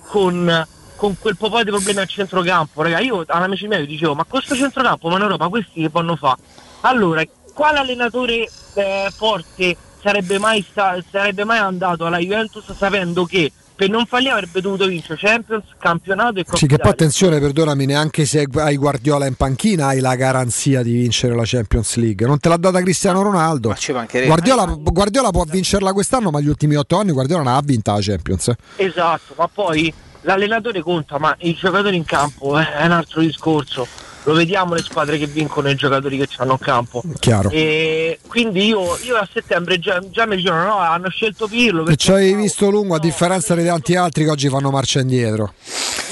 con, 0.07 0.67
con 0.95 1.17
quel 1.19 1.37
po' 1.37 1.63
di 1.63 1.69
problemi 1.69 1.99
al 1.99 2.07
centrocampo? 2.07 2.81
Raga, 2.81 2.99
io 2.99 3.21
ad 3.21 3.29
amici 3.29 3.67
miei 3.67 3.85
dicevo, 3.85 4.15
ma 4.15 4.23
con 4.23 4.39
questo 4.39 4.55
centrocampo, 4.55 5.09
ma 5.09 5.17
in 5.17 5.21
Europa 5.23 5.47
questi 5.47 5.81
che 5.81 5.89
fanno 5.89 6.15
fa? 6.15 6.37
Allora, 6.81 7.23
quale 7.53 7.79
allenatore 7.79 8.49
eh, 8.75 9.11
forte 9.15 9.75
sarebbe 10.01 10.37
mai, 10.37 10.65
sta- 10.69 10.97
sarebbe 11.09 11.43
mai 11.45 11.57
andato 11.57 12.05
alla 12.05 12.19
Juventus 12.19 12.71
sapendo 12.73 13.25
che 13.25 13.51
per 13.75 13.89
non 13.89 14.05
fallire 14.05 14.31
avrebbe 14.31 14.61
dovuto 14.61 14.85
vincere 14.87 15.19
Champions, 15.19 15.63
campionato 15.77 16.39
e 16.39 16.45
Coppa 16.45 16.57
Sì, 16.57 16.65
che 16.65 16.77
poi 16.77 16.91
attenzione, 16.91 17.39
perdonami, 17.39 17.85
neanche 17.85 18.25
se 18.25 18.47
hai 18.53 18.77
Guardiola 18.77 19.25
in 19.25 19.35
panchina 19.35 19.87
hai 19.87 19.99
la 19.99 20.15
garanzia 20.15 20.81
di 20.81 20.93
vincere 20.93 21.35
la 21.35 21.43
Champions 21.45 21.95
League. 21.95 22.25
Non 22.25 22.39
te 22.39 22.49
l'ha 22.49 22.57
data 22.57 22.81
Cristiano 22.81 23.21
Ronaldo. 23.21 23.73
ci 23.75 23.91
mancherebbe. 23.91 24.29
Guardiola, 24.29 24.65
Guardiola 24.65 25.29
può 25.31 25.43
vincerla 25.43 25.91
quest'anno, 25.91 26.31
ma 26.31 26.39
gli 26.39 26.47
ultimi 26.47 26.75
otto 26.75 26.97
anni 26.97 27.11
Guardiola 27.11 27.43
non 27.43 27.53
ha 27.53 27.61
vinta 27.63 27.93
la 27.93 27.99
Champions. 28.01 28.53
Esatto, 28.77 29.33
ma 29.37 29.49
poi 29.51 29.93
l'allenatore 30.21 30.81
conta, 30.81 31.19
ma 31.19 31.35
il 31.39 31.55
giocatore 31.55 31.95
in 31.95 32.05
campo 32.05 32.57
eh, 32.57 32.73
è 32.73 32.85
un 32.85 32.91
altro 32.91 33.21
discorso. 33.21 33.87
Lo 34.25 34.33
vediamo 34.33 34.73
le 34.73 34.81
squadre 34.81 35.17
che 35.17 35.27
vincono 35.27 35.67
e 35.67 35.71
i 35.71 35.75
giocatori 35.75 36.17
che 36.17 36.27
hanno 36.37 36.53
in 36.53 36.57
campo. 36.59 37.01
Chiaro. 37.19 37.49
E 37.51 38.19
quindi 38.27 38.65
io, 38.65 38.97
io 39.03 39.15
a 39.15 39.27
settembre 39.31 39.79
già, 39.79 39.99
già 40.09 40.25
mi 40.25 40.35
dicevano 40.35 40.65
no, 40.65 40.77
hanno 40.79 41.09
scelto 41.09 41.47
Pirlo. 41.47 41.81
E 41.81 41.85
perché- 41.85 42.03
ci 42.03 42.11
avevi 42.11 42.35
visto 42.35 42.69
lungo 42.69 42.95
a 42.95 42.99
differenza 42.99 43.55
di 43.55 43.65
tanti 43.65 43.95
altri 43.95 44.23
che 44.25 44.29
oggi 44.31 44.49
fanno 44.49 44.69
marcia 44.71 44.99
indietro. 44.99 45.53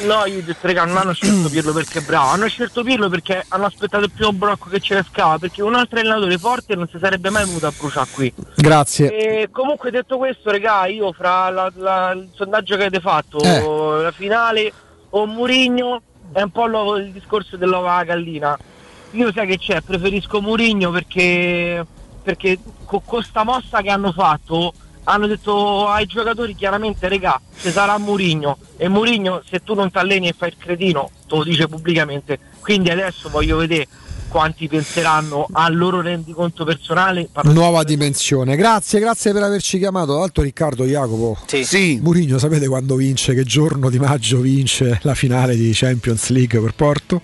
No, 0.06 0.26
io 0.26 0.40
ho 0.40 0.42
detto 0.42 0.68
raga 0.68 0.86
non 0.86 0.98
hanno 0.98 1.14
scelto 1.14 1.50
Pirlo 1.50 1.72
perché 1.72 2.00
è 2.00 2.02
bravo, 2.02 2.30
hanno 2.30 2.48
scelto 2.48 2.84
Pirlo 2.84 3.10
perché 3.10 3.46
hanno 3.48 3.66
aspettato 3.66 4.04
il 4.06 4.12
primo 4.12 4.34
blocco 4.34 4.70
che 4.70 4.80
ce 4.80 4.96
ne 4.96 5.06
scava, 5.10 5.38
perché 5.38 5.62
un 5.62 5.76
altro 5.76 6.00
allenatore 6.00 6.38
forte 6.38 6.76
non 6.76 6.88
si 6.92 6.98
sarebbe 7.00 7.30
mai 7.30 7.46
venuto 7.46 7.68
a 7.68 7.74
bruciare 7.78 8.08
qui. 8.12 8.34
Grazie. 8.56 9.42
E 9.42 9.50
comunque 9.52 9.92
detto 9.92 10.18
questo, 10.18 10.50
regà, 10.52 10.86
io 10.88 11.12
fra 11.14 11.50
la- 11.50 11.72
la- 11.76 12.12
il 12.12 12.30
sondaggio 12.36 12.76
che 12.76 12.82
avete 12.84 13.00
fatto, 13.00 13.40
Eh. 13.40 14.02
la 14.04 14.12
finale 14.12 14.72
o 15.12 15.26
Murigno, 15.28 16.02
è 16.34 16.42
un 16.42 16.50
po' 16.52 16.66
l'uovo- 16.66 16.98
il 16.98 17.12
discorso 17.12 17.56
dell'uovo 17.56 17.88
alla 17.88 18.04
gallina. 18.04 18.58
Io 19.12 19.32
sai 19.32 19.48
che 19.48 19.58
c'è, 19.60 19.82
preferisco 19.82 20.42
Murigno 20.42 20.90
perché, 20.92 21.86
perché 22.24 22.58
con 22.86 23.02
questa 23.06 23.44
mossa 23.44 23.82
che 23.82 23.90
hanno 23.90 24.12
fatto 24.12 24.74
hanno 25.06 25.28
detto 25.28 25.88
ai 25.88 26.06
giocatori 26.06 26.56
chiaramente 26.56 27.10
regà 27.10 27.40
ci 27.60 27.70
sarà 27.72 27.98
Murigno 27.98 28.58
e 28.78 28.88
Murigno 28.88 29.42
se 29.46 29.62
tu 29.62 29.74
non 29.74 29.92
ti 29.92 29.98
alleni 29.98 30.30
e 30.30 30.34
fai 30.34 30.48
il 30.48 30.58
cretino 30.58 31.10
te 31.28 31.36
lo 31.36 31.44
dice 31.44 31.68
pubblicamente 31.68 32.40
quindi 32.62 32.90
adesso 32.90 33.28
voglio 33.28 33.58
vedere 33.58 33.88
quanti 34.34 34.68
penseranno 34.68 35.46
al 35.52 35.78
loro 35.78 36.02
rendiconto 36.02 36.66
personale 36.66 37.30
Nuova 37.44 37.84
dimensione. 37.84 38.56
Grazie, 38.56 39.00
grazie 39.00 39.32
per 39.32 39.44
averci 39.44 39.78
chiamato. 39.78 40.14
Tra 40.14 40.22
l'altro 40.22 40.42
Riccardo 40.42 40.86
Jacopo. 40.86 41.38
Sì. 41.46 42.00
Murigno, 42.02 42.40
sapete 42.40 42.68
quando 42.68 42.96
vince? 42.96 43.36
Che 43.36 43.44
giorno 43.44 43.92
di 43.92 44.00
maggio 44.00 44.40
vince 44.40 45.00
la 45.04 45.14
finale 45.14 45.56
di 45.56 45.70
Champions 45.72 46.30
League 46.30 46.60
per 46.60 46.74
Porto? 46.74 47.22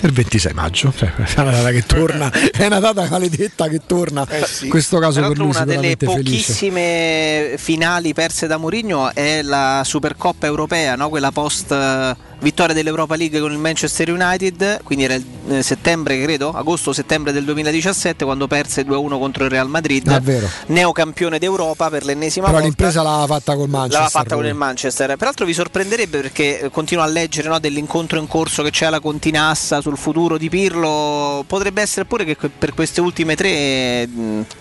Il 0.00 0.12
26 0.12 0.52
maggio, 0.52 0.92
Cioè, 0.94 1.14
è 1.14 1.40
una 1.40 1.50
data 1.50 1.70
che 1.70 1.82
torna, 1.86 2.30
è 2.52 2.66
una 2.66 2.78
data 2.78 3.06
maledetta 3.08 3.68
che 3.68 3.80
torna. 3.86 4.26
In 4.60 4.68
questo 4.68 4.98
caso 4.98 5.22
per 5.26 5.38
lui 5.38 5.46
una 5.46 5.64
delle 5.64 5.96
sicuramente 5.96 6.06
felice. 6.06 6.52
pochissime 6.52 7.54
finali 7.56 8.12
perse 8.12 8.46
da 8.46 8.58
Mourinho 8.58 9.14
è 9.14 9.40
la 9.40 9.80
Supercoppa 9.82 10.44
europea, 10.44 10.94
no? 10.94 11.08
quella 11.08 11.30
post 11.30 11.72
eh, 11.72 12.14
vittoria 12.44 12.74
dell'Europa 12.74 13.16
League 13.16 13.40
con 13.40 13.50
il 13.50 13.58
Manchester 13.58 14.10
United, 14.12 14.82
quindi 14.84 15.04
era 15.04 15.14
il 15.14 15.24
eh, 15.48 15.62
settembre 15.62 16.22
credo, 16.22 16.52
agosto-settembre 16.52 17.32
del 17.32 17.44
2017 17.44 18.24
quando 18.24 18.46
perse 18.46 18.82
2-1 18.82 19.18
contro 19.18 19.44
il 19.44 19.50
Real 19.50 19.68
Madrid, 19.68 20.08
È 20.08 20.20
vero. 20.20 20.48
neocampione 20.66 21.38
d'Europa 21.38 21.90
per 21.90 22.04
l'ennesima 22.04 22.46
Però 22.46 22.58
volta. 22.60 22.66
l'impresa 22.66 23.02
l'ha 23.02 23.24
fatta 23.26 23.56
col 23.56 23.68
Manchester. 23.68 24.00
L'aveva 24.00 24.08
fatta 24.08 24.34
con 24.36 24.46
il 24.46 24.54
Manchester. 24.54 25.16
Peraltro 25.16 25.46
vi 25.46 25.54
sorprenderebbe 25.54 26.20
perché 26.20 26.60
eh, 26.60 26.70
continuo 26.70 27.02
a 27.02 27.06
leggere 27.06 27.48
no, 27.48 27.58
dell'incontro 27.58 28.18
in 28.18 28.28
corso 28.28 28.62
che 28.62 28.70
c'è 28.70 28.86
alla 28.86 29.00
Continassa 29.00 29.80
sul 29.80 29.96
futuro 29.96 30.38
di 30.38 30.48
Pirlo. 30.48 31.44
Potrebbe 31.46 31.82
essere 31.82 32.04
pure 32.04 32.24
che 32.24 32.36
per 32.36 32.74
queste 32.74 33.00
ultime 33.00 33.34
tre 33.34 34.08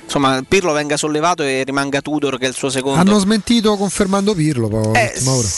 insomma, 0.03 0.43
Pirlo 0.47 0.71
venga 0.73 0.97
sollevato 0.97 1.43
e 1.43 1.63
rimanga 1.63 2.01
Tudor 2.01 2.37
che 2.37 2.45
è 2.45 2.49
il 2.49 2.55
suo 2.55 2.69
secondo. 2.69 2.99
Hanno 2.99 3.19
smentito 3.19 3.75
confermando 3.75 4.33
Pirlo. 4.33 4.93
Eh, 4.93 5.13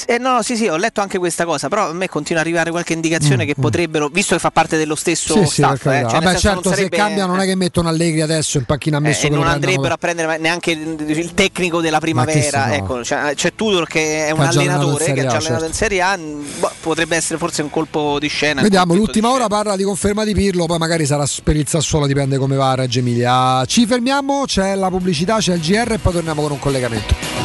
eh, 0.08 0.18
no, 0.18 0.42
sì, 0.42 0.56
sì, 0.56 0.68
ho 0.68 0.78
letto 0.78 1.02
anche 1.02 1.18
questa 1.18 1.46
cosa, 1.46 1.68
però 1.68 1.90
a 1.90 1.94
me 1.94 2.08
continua 2.16 2.42
ad 2.42 2.48
arrivare 2.48 2.72
qualche 2.72 2.94
indicazione 2.94 3.44
Mm, 3.44 3.48
che 3.48 3.56
potrebbero, 3.60 4.08
visto 4.08 4.34
che 4.36 4.40
fa 4.40 4.50
parte 4.52 4.78
dello 4.78 4.96
stesso 4.96 5.34
Sì, 5.34 5.46
sì, 5.46 5.54
staff, 5.56 5.82
eh, 5.82 5.90
carità. 5.90 6.10
cioè, 6.10 6.20
Vabbè, 6.22 6.38
certo, 6.38 6.70
sarebbe, 6.70 6.96
se 6.96 7.02
cambia 7.02 7.26
non 7.26 7.40
è 7.42 7.46
che 7.46 7.56
mettono 7.56 7.90
Allegri 7.90 8.22
adesso 8.22 8.58
in 8.58 8.64
panchina 8.64 9.00
eh, 9.04 9.10
e 9.10 9.14
che 9.14 9.30
lo 9.30 9.36
non 9.36 9.48
andrebbero 9.48 9.94
a 9.94 9.98
prendere 9.98 10.38
neanche 10.38 10.72
il 10.72 11.34
tecnico 11.34 11.82
della 11.82 12.00
primavera. 12.00 12.68
no. 12.68 12.74
ecco, 12.74 13.04
cioè, 13.04 13.34
c'è 13.36 13.54
Tudor 13.54 13.88
che 13.88 14.28
è 14.28 14.32
un 14.32 14.42
allenatore 14.42 15.12
che 15.12 15.22
ha 15.22 15.26
già 15.26 15.32
A, 15.34 15.36
allenato 15.36 15.42
certo. 15.42 15.66
in 15.66 15.74
Serie 15.74 16.02
A. 16.02 16.18
boh, 16.18 16.72
potrebbe 16.82 17.16
essere 17.18 17.38
forse 17.38 17.62
un 17.62 17.70
colpo 17.70 18.18
di 18.20 18.28
scena. 18.28 18.62
Vediamo, 18.62 18.94
l'ultima 18.94 19.32
ora 19.32 19.48
parla 19.48 19.76
di 19.76 19.84
conferma 19.84 20.24
di 20.24 20.34
Pirlo, 20.34 20.66
poi 20.66 20.78
magari 20.78 21.06
sarà 21.06 21.26
per 21.44 21.56
il 21.58 21.68
Sassuolo, 21.68 22.08
dipende 22.08 22.38
come 22.38 22.56
va 22.56 22.72
a 22.72 22.76
Reggio 22.76 23.00
Emilia. 23.00 23.66
Ci 23.66 23.86
fermiamo, 23.86 24.44
c'è 24.46 24.76
la 24.76 24.90
pubblicità, 24.90 25.38
c'è 25.38 25.54
il 25.56 25.60
GR 25.62 25.92
e 25.94 25.98
poi 25.98 26.14
torniamo 26.14 26.42
con 26.42 26.52
un 26.52 26.60
collegamento. 26.60 27.45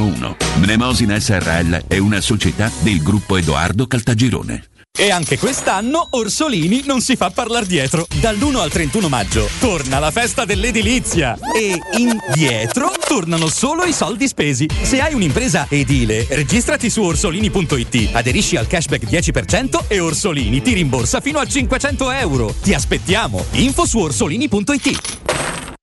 0401. 0.01 0.37
Mnemosina 0.57 1.19
SRL 1.19 1.83
è 1.87 1.97
una 1.97 2.21
società 2.21 2.71
del 2.79 3.01
gruppo 3.01 3.37
Edoardo 3.37 3.85
Caltagirone. 3.85 4.65
E 4.93 5.09
anche 5.09 5.37
quest'anno 5.37 6.07
Orsolini 6.11 6.83
non 6.85 6.99
si 6.99 7.15
fa 7.15 7.29
parlare 7.29 7.65
dietro. 7.65 8.05
Dall'1 8.19 8.57
al 8.57 8.69
31 8.69 9.07
maggio 9.07 9.47
torna 9.59 9.99
la 9.99 10.11
festa 10.11 10.43
dell'edilizia 10.43 11.37
e 11.55 11.79
indietro 11.97 12.91
tornano 13.07 13.47
solo 13.47 13.83
i 13.83 13.93
soldi 13.93 14.27
spesi. 14.27 14.67
Se 14.81 14.99
hai 14.99 15.13
un'impresa 15.13 15.67
edile, 15.69 16.25
registrati 16.29 16.89
su 16.89 17.01
orsolini.it, 17.03 18.09
aderisci 18.11 18.57
al 18.57 18.67
cashback 18.67 19.09
10% 19.09 19.87
e 19.87 19.99
Orsolini 19.99 20.61
ti 20.61 20.73
rimborsa 20.73 21.21
fino 21.21 21.39
a 21.39 21.45
500 21.45 22.11
euro. 22.11 22.53
Ti 22.61 22.73
aspettiamo. 22.73 23.45
Info 23.51 23.85
su 23.85 23.99
orsolini.it. 23.99 25.19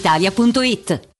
brispalitalia.it. 0.00 1.09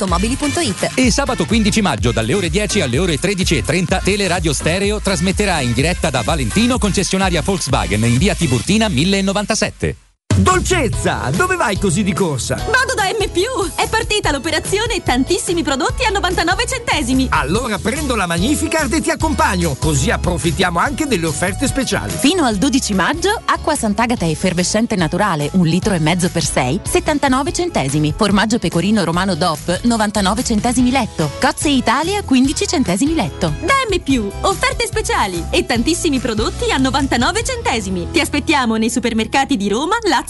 ValentinoAutomobili.it 0.00 0.92
E 0.94 1.10
sabato 1.10 1.44
15 1.44 1.82
maggio 1.82 2.12
dalle 2.12 2.34
ore 2.34 2.48
10 2.48 2.80
alle 2.80 2.98
ore 2.98 3.18
13.30 3.18 4.02
Teleradio 4.02 4.52
Stereo 4.52 5.00
trasmetterà 5.00 5.60
in 5.60 5.72
diretta 5.72 6.10
da 6.10 6.22
Valentino 6.22 6.78
concessionaria 6.78 7.42
Volkswagen 7.42 8.04
in 8.04 8.18
via 8.18 8.34
Tiburtina 8.34 8.88
1097. 8.88 10.09
Dolcezza, 10.40 11.30
dove 11.36 11.54
vai 11.54 11.78
così 11.78 12.02
di 12.02 12.14
corsa? 12.14 12.54
Vado 12.54 12.94
da 12.94 13.04
M 13.04 13.28
È 13.74 13.86
partita 13.90 14.32
l'operazione 14.32 15.02
tantissimi 15.02 15.62
prodotti 15.62 16.06
a 16.06 16.10
99 16.10 16.64
centesimi. 16.66 17.26
Allora 17.30 17.76
prendo 17.78 18.16
la 18.16 18.26
Magnificard 18.26 18.90
e 18.94 19.02
ti 19.02 19.10
accompagno, 19.10 19.76
così 19.78 20.10
approfittiamo 20.10 20.78
anche 20.78 21.06
delle 21.06 21.26
offerte 21.26 21.66
speciali. 21.66 22.12
Fino 22.12 22.44
al 22.44 22.56
12 22.56 22.94
maggio, 22.94 23.38
acqua 23.44 23.74
Sant'Agata 23.74 24.26
effervescente 24.26 24.96
naturale, 24.96 25.50
un 25.52 25.66
litro 25.66 25.92
e 25.92 25.98
mezzo 25.98 26.30
per 26.30 26.42
6, 26.42 26.80
79 26.84 27.52
centesimi. 27.52 28.14
Formaggio 28.16 28.58
pecorino 28.58 29.04
romano 29.04 29.34
DOP, 29.34 29.80
99 29.82 30.42
centesimi 30.42 30.90
letto. 30.90 31.30
Cozze 31.38 31.68
Italia, 31.68 32.22
15 32.22 32.66
centesimi 32.66 33.14
letto. 33.14 33.52
Dammi 33.60 34.00
più! 34.02 34.26
Offerte 34.40 34.86
speciali 34.86 35.44
e 35.50 35.66
tantissimi 35.66 36.18
prodotti 36.18 36.70
a 36.70 36.78
99 36.78 37.44
centesimi. 37.44 38.08
Ti 38.10 38.20
aspettiamo 38.20 38.76
nei 38.76 38.88
supermercati 38.90 39.58
di 39.58 39.68
Roma, 39.68 39.98
Lazio 40.08 40.29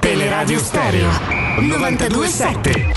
Teleradio 0.00 0.58
Stereo 0.58 1.08
927. 1.60 2.92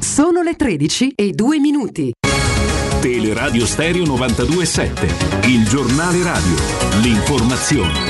Sono 0.00 0.42
le 0.42 0.54
13 0.56 1.12
e 1.14 1.32
2 1.32 1.58
minuti. 1.58 2.12
Teleradio 3.00 3.64
Stereo 3.66 4.04
927, 4.04 5.48
il 5.48 5.66
giornale 5.66 6.22
radio, 6.22 6.56
l'informazione. 7.02 8.09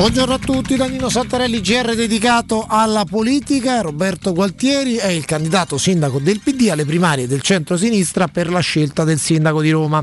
Buongiorno 0.00 0.32
a 0.32 0.38
tutti, 0.38 0.76
da 0.76 0.86
Nino 0.86 1.10
Santarelli, 1.10 1.60
GR 1.60 1.94
dedicato 1.94 2.64
alla 2.66 3.04
politica. 3.04 3.82
Roberto 3.82 4.32
Gualtieri 4.32 4.94
è 4.94 5.08
il 5.08 5.26
candidato 5.26 5.76
sindaco 5.76 6.18
del 6.18 6.40
PD 6.40 6.70
alle 6.70 6.86
primarie 6.86 7.26
del 7.26 7.42
centro-sinistra 7.42 8.26
per 8.26 8.48
la 8.48 8.60
scelta 8.60 9.04
del 9.04 9.18
sindaco 9.18 9.60
di 9.60 9.70
Roma. 9.70 10.02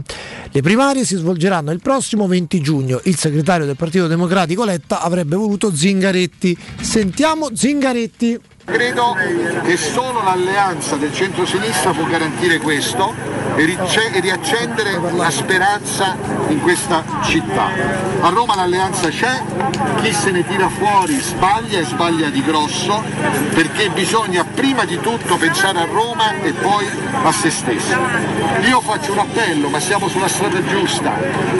Le 0.51 0.61
primarie 0.61 1.03
si 1.03 1.15
svolgeranno 1.15 1.71
il 1.71 1.81
prossimo 1.81 2.27
20 2.27 2.61
giugno. 2.61 3.01
Il 3.05 3.17
segretario 3.17 3.65
del 3.65 3.75
Partito 3.75 4.05
Democratico 4.05 4.65
Letta 4.65 5.01
avrebbe 5.01 5.35
voluto 5.35 5.73
Zingaretti. 5.73 6.55
Sentiamo 6.79 7.49
Zingaretti. 7.55 8.39
Credo 8.69 9.15
che 9.63 9.77
solo 9.77 10.21
l'alleanza 10.21 10.97
del 10.97 11.13
centro-sinistra 11.13 11.91
può 11.91 12.03
garantire 12.03 12.57
questo 12.57 13.13
e 13.55 14.19
riaccendere 14.19 14.99
la 15.15 15.31
speranza 15.31 16.15
in 16.49 16.59
questa 16.59 17.01
città. 17.23 17.69
A 18.19 18.29
Roma 18.29 18.55
l'alleanza 18.55 19.07
c'è, 19.07 19.41
chi 20.01 20.11
se 20.13 20.31
ne 20.31 20.45
tira 20.45 20.67
fuori 20.67 21.17
sbaglia 21.17 21.79
e 21.79 21.85
sbaglia 21.85 22.29
di 22.29 22.43
grosso 22.43 23.03
perché 23.53 23.89
bisogna 23.89 24.43
prima 24.43 24.83
di 24.83 24.99
tutto 24.99 25.37
pensare 25.37 25.79
a 25.79 25.85
Roma 25.85 26.33
e 26.41 26.51
poi 26.51 26.85
a 27.23 27.31
se 27.31 27.49
stessi. 27.49 27.95
Io 28.67 28.81
faccio 28.81 29.13
un 29.13 29.19
appello, 29.19 29.69
ma 29.69 29.79
siamo 29.79 30.09
sulla 30.09 30.27
strada 30.27 30.63
giusta, 30.65 31.13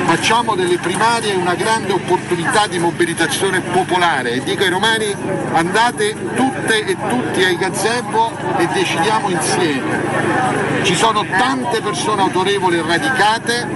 facciamo 0.05 0.55
delle 0.55 0.77
primarie 0.77 1.33
una 1.35 1.55
grande 1.55 1.93
opportunità 1.93 2.67
di 2.67 2.79
mobilitazione 2.79 3.61
popolare 3.61 4.33
e 4.33 4.43
dico 4.43 4.63
ai 4.63 4.69
romani 4.69 5.15
andate 5.53 6.15
tutte 6.35 6.85
e 6.85 6.95
tutti 7.09 7.43
ai 7.43 7.57
gazebo 7.57 8.31
e 8.57 8.67
decidiamo 8.67 9.29
insieme. 9.29 10.45
Ci 10.83 10.95
sono 10.95 11.25
tante 11.37 11.81
persone 11.81 12.21
autorevoli 12.21 12.77
e 12.77 12.81
radicate 12.81 13.67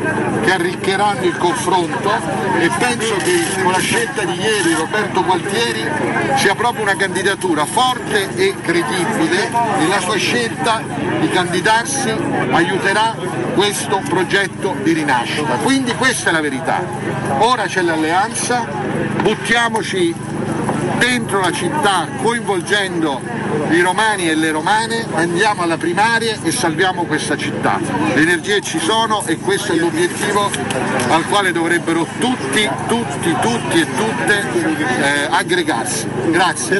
che 0.43 0.51
arriccheranno 0.51 1.23
il 1.23 1.37
confronto 1.37 2.11
e 2.59 2.69
penso 2.77 3.15
che 3.17 3.61
con 3.61 3.71
la 3.71 3.79
scelta 3.79 4.23
di 4.23 4.39
ieri 4.39 4.73
Roberto 4.73 5.23
Gualtieri 5.23 5.85
sia 6.37 6.55
proprio 6.55 6.83
una 6.83 6.95
candidatura 6.95 7.65
forte 7.65 8.35
e 8.35 8.55
credibile 8.61 9.49
e 9.79 9.87
la 9.87 9.99
sua 9.99 10.17
scelta 10.17 10.81
di 11.19 11.29
candidarsi 11.29 12.09
aiuterà 12.51 13.15
questo 13.53 14.01
progetto 14.07 14.75
di 14.81 14.93
rinascita. 14.93 15.57
Quindi 15.61 15.93
questa 15.95 16.29
è 16.29 16.33
la 16.33 16.41
verità. 16.41 16.81
Ora 17.39 17.65
c'è 17.65 17.81
l'alleanza, 17.81 18.65
buttiamoci 19.21 20.15
dentro 21.01 21.41
la 21.41 21.51
città 21.51 22.07
coinvolgendo 22.21 23.19
i 23.71 23.81
romani 23.81 24.29
e 24.29 24.35
le 24.35 24.51
romane, 24.51 25.05
andiamo 25.13 25.63
alla 25.63 25.77
primaria 25.77 26.37
e 26.43 26.51
salviamo 26.51 27.05
questa 27.05 27.35
città. 27.35 27.79
Le 28.13 28.21
energie 28.21 28.61
ci 28.61 28.77
sono 28.77 29.25
e 29.25 29.37
questo 29.37 29.73
è 29.73 29.75
l'obiettivo 29.75 30.49
al 31.09 31.25
quale 31.27 31.51
dovrebbero 31.51 32.05
tutti, 32.19 32.69
tutti, 32.87 33.35
tutti 33.41 33.81
e 33.81 33.87
tutte 33.95 34.47
eh, 34.99 35.27
aggregarsi. 35.29 36.07
Grazie. 36.29 36.75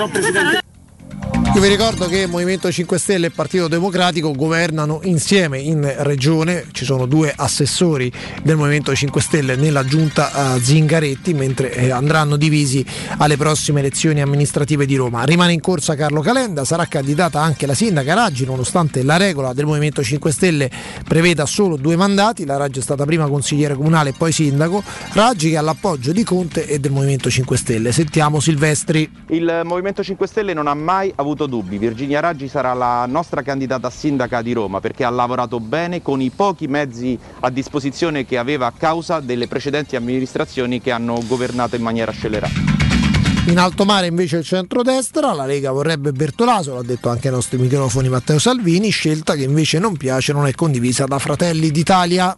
Io 1.54 1.60
vi 1.60 1.68
ricordo 1.68 2.08
che 2.08 2.28
Movimento 2.28 2.72
5 2.72 2.98
Stelle 2.98 3.28
e 3.28 3.30
Partito 3.30 3.68
Democratico 3.68 4.32
governano 4.32 5.02
insieme 5.04 5.60
in 5.60 5.96
regione, 5.98 6.68
ci 6.72 6.86
sono 6.86 7.06
due 7.06 7.34
assessori 7.36 8.10
del 8.42 8.56
Movimento 8.56 8.96
5 8.96 9.20
Stelle 9.20 9.56
nella 9.58 9.84
giunta 9.84 10.56
eh, 10.56 10.62
Zingaretti, 10.62 11.34
mentre 11.34 11.74
eh, 11.74 11.92
andranno 11.92 12.38
divisi 12.38 12.86
alle 13.18 13.36
prossime 13.36 13.82
elezioni 13.82 14.22
amministrative 14.22 14.86
di 14.86 14.96
Roma. 14.96 15.26
Rimane 15.26 15.52
in 15.52 15.60
corsa 15.60 15.96
Carlo 15.96 16.22
Calenda, 16.22 16.64
sarà 16.64 16.86
candidata 16.86 17.42
anche 17.42 17.66
la 17.66 17.74
sindaca 17.74 18.14
Raggi, 18.14 18.46
nonostante 18.46 19.04
la 19.04 19.18
regola 19.18 19.52
del 19.52 19.66
Movimento 19.66 20.02
5 20.02 20.32
Stelle 20.32 20.72
preveda 21.06 21.46
solo 21.46 21.76
due 21.76 21.98
mandati, 21.98 22.46
la 22.46 22.56
Raggi 22.56 22.80
è 22.80 22.82
stata 22.84 23.04
prima 23.04 23.28
consigliere 23.28 23.76
comunale 23.76 24.12
e 24.12 24.14
poi 24.18 24.32
sindaco, 24.32 24.82
Raggi 25.12 25.50
che 25.50 25.58
ha 25.58 25.62
l'appoggio 25.62 26.14
di 26.14 26.24
Conte 26.24 26.66
e 26.66 26.80
del 26.80 26.92
Movimento 26.92 27.30
5 27.30 27.58
Stelle. 27.58 27.92
Sentiamo 27.92 28.40
Silvestri. 28.40 29.10
Il 29.28 29.64
Movimento 29.66 30.02
5 30.02 30.28
Stelle 30.28 30.54
non 30.54 30.68
ha 30.68 30.74
mai 30.74 31.12
avuto 31.16 31.31
dubbi. 31.34 31.78
Virginia 31.78 32.20
Raggi 32.20 32.48
sarà 32.48 32.74
la 32.74 33.06
nostra 33.08 33.42
candidata 33.42 33.88
a 33.88 33.90
sindaca 33.90 34.42
di 34.42 34.54
Roma 34.54 34.80
perché 34.80 35.04
ha 35.04 35.10
lavorato 35.10 35.60
bene 35.60 36.02
con 36.02 36.22
i 36.22 36.30
pochi 36.30 36.68
mezzi 36.68 37.18
a 37.40 37.50
disposizione 37.50 38.26
che 38.26 38.38
aveva 38.38 38.68
a 38.68 38.74
causa 38.78 39.20
delle 39.20 39.48
precedenti 39.48 39.96
amministrazioni 39.96 40.82
che 40.82 40.92
hanno 40.92 41.22
governato 41.26 41.76
in 41.76 41.82
maniera 41.82 42.12
scellerata. 42.12 42.82
In 43.48 43.58
alto 43.58 43.86
mare 43.86 44.06
invece 44.06 44.38
il 44.38 44.44
centrodestra, 44.44 45.34
la 45.34 45.46
Lega 45.46 45.72
vorrebbe 45.72 46.12
Bertolaso, 46.12 46.76
l'ha 46.76 46.84
detto 46.84 47.10
anche 47.10 47.28
ai 47.28 47.34
nostri 47.34 47.58
microfoni 47.58 48.08
Matteo 48.08 48.38
Salvini, 48.38 48.90
scelta 48.90 49.34
che 49.34 49.44
invece 49.44 49.80
non 49.80 49.98
piace, 49.98 50.32
non 50.32 50.46
è 50.46 50.54
condivisa 50.54 51.06
da 51.06 51.18
Fratelli 51.18 51.72
d'Italia. 51.72 52.36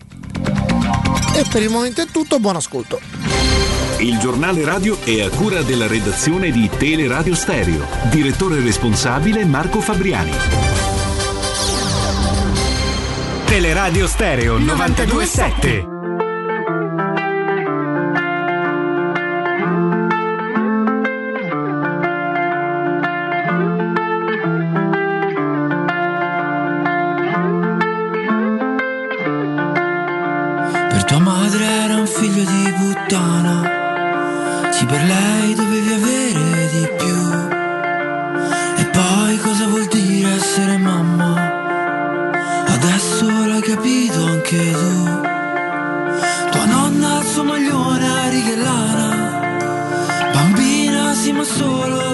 E 1.36 1.46
per 1.52 1.62
il 1.62 1.70
momento 1.70 2.02
è 2.02 2.06
tutto, 2.06 2.40
buon 2.40 2.56
ascolto. 2.56 3.63
Il 4.04 4.18
giornale 4.18 4.66
radio 4.66 4.98
è 5.02 5.22
a 5.22 5.30
cura 5.30 5.62
della 5.62 5.88
redazione 5.88 6.52
di 6.52 6.70
Teleradio 6.70 7.34
Stereo. 7.34 7.88
Direttore 8.10 8.60
responsabile 8.60 9.46
Marco 9.46 9.80
Fabriani. 9.80 10.32
Teleradio 13.46 14.06
Stereo 14.06 14.58
927. 14.58 15.88
Per 30.90 31.04
tua 31.06 31.20
madre 31.20 31.64
era 31.64 31.96
un 31.96 32.06
figlio 32.06 32.44
di 32.44 32.74
puttana. 32.78 33.83
Sì, 34.84 34.90
per 34.90 35.04
lei 35.06 35.54
dovevi 35.54 35.94
avere 35.94 36.70
di 36.74 36.90
più. 36.98 37.16
E 38.82 38.86
poi 38.88 39.38
cosa 39.38 39.66
vuol 39.68 39.86
dire 39.86 40.34
essere 40.34 40.76
mamma? 40.76 41.32
Adesso 42.68 43.26
l'hai 43.48 43.62
capito 43.62 44.26
anche 44.26 44.72
tu. 44.72 45.22
Tua 46.52 46.66
nonna 46.66 47.18
al 47.20 47.26
suo 47.26 47.44
maglione 47.46 48.08
a 48.10 48.28
righe 48.28 48.56
lana. 48.58 49.10
Bambina 50.34 51.14
sì, 51.14 51.32
ma 51.32 51.46
solo 51.46 52.13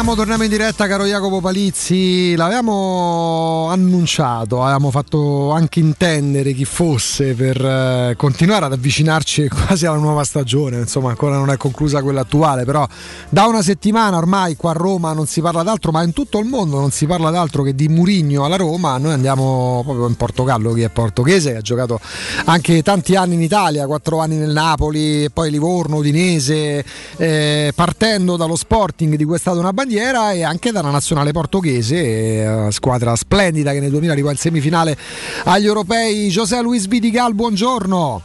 Torniamo, 0.00 0.18
torniamo 0.18 0.44
in 0.44 0.50
diretta, 0.50 0.86
caro 0.86 1.04
Jacopo 1.04 1.42
Palizzi. 1.42 2.34
L'avevamo 2.34 3.68
annunciato, 3.68 4.62
avevamo 4.62 4.90
fatto 4.90 5.50
anche 5.50 5.78
intendere 5.78 6.54
chi 6.54 6.64
fosse 6.64 7.34
per 7.34 7.62
eh, 7.62 8.14
continuare 8.16 8.64
ad 8.64 8.72
avvicinarci 8.72 9.48
quasi 9.52 9.84
alla 9.84 9.98
nuova 9.98 10.24
stagione. 10.24 10.78
Insomma, 10.78 11.10
ancora 11.10 11.36
non 11.36 11.50
è 11.50 11.58
conclusa 11.58 12.00
quella 12.00 12.22
attuale, 12.22 12.64
però 12.64 12.88
da 13.28 13.44
una 13.44 13.60
settimana 13.60 14.16
ormai 14.16 14.56
qua 14.56 14.70
a 14.70 14.72
Roma 14.72 15.12
non 15.12 15.26
si 15.26 15.42
parla 15.42 15.62
d'altro, 15.62 15.90
ma 15.90 16.02
in 16.02 16.14
tutto 16.14 16.38
il 16.38 16.46
mondo 16.46 16.80
non 16.80 16.92
si 16.92 17.04
parla 17.04 17.28
d'altro 17.28 17.62
che 17.62 17.74
di 17.74 17.88
Murigno 17.88 18.46
alla 18.46 18.56
Roma. 18.56 18.96
Noi 18.96 19.12
andiamo 19.12 19.82
proprio 19.84 20.08
in 20.08 20.16
Portogallo, 20.16 20.72
che 20.72 20.84
è 20.84 20.88
portoghese, 20.88 21.56
ha 21.56 21.60
giocato 21.60 22.00
anche 22.46 22.82
tanti 22.82 23.16
anni 23.16 23.34
in 23.34 23.42
Italia, 23.42 23.84
quattro 23.84 24.20
anni 24.20 24.36
nel 24.36 24.52
Napoli, 24.52 25.28
poi 25.30 25.50
Livorno, 25.50 25.96
Udinese, 25.96 26.82
eh, 27.18 27.72
partendo 27.74 28.38
dallo 28.38 28.56
Sporting 28.56 29.16
di 29.16 29.24
cui 29.24 29.34
è 29.34 29.38
stata 29.38 29.58
una 29.58 29.74
bandiera 29.90 30.30
e 30.30 30.44
anche 30.44 30.70
dalla 30.70 30.90
nazionale 30.90 31.32
portoghese, 31.32 32.66
eh, 32.66 32.70
squadra 32.70 33.16
splendida 33.16 33.72
che 33.72 33.80
nel 33.80 33.90
2000 33.90 34.12
arrivò 34.12 34.30
in 34.30 34.36
semifinale 34.36 34.96
agli 35.44 35.66
europei. 35.66 36.28
José 36.28 36.62
Luis 36.62 36.86
Vidigal, 36.86 37.34
buongiorno. 37.34 38.22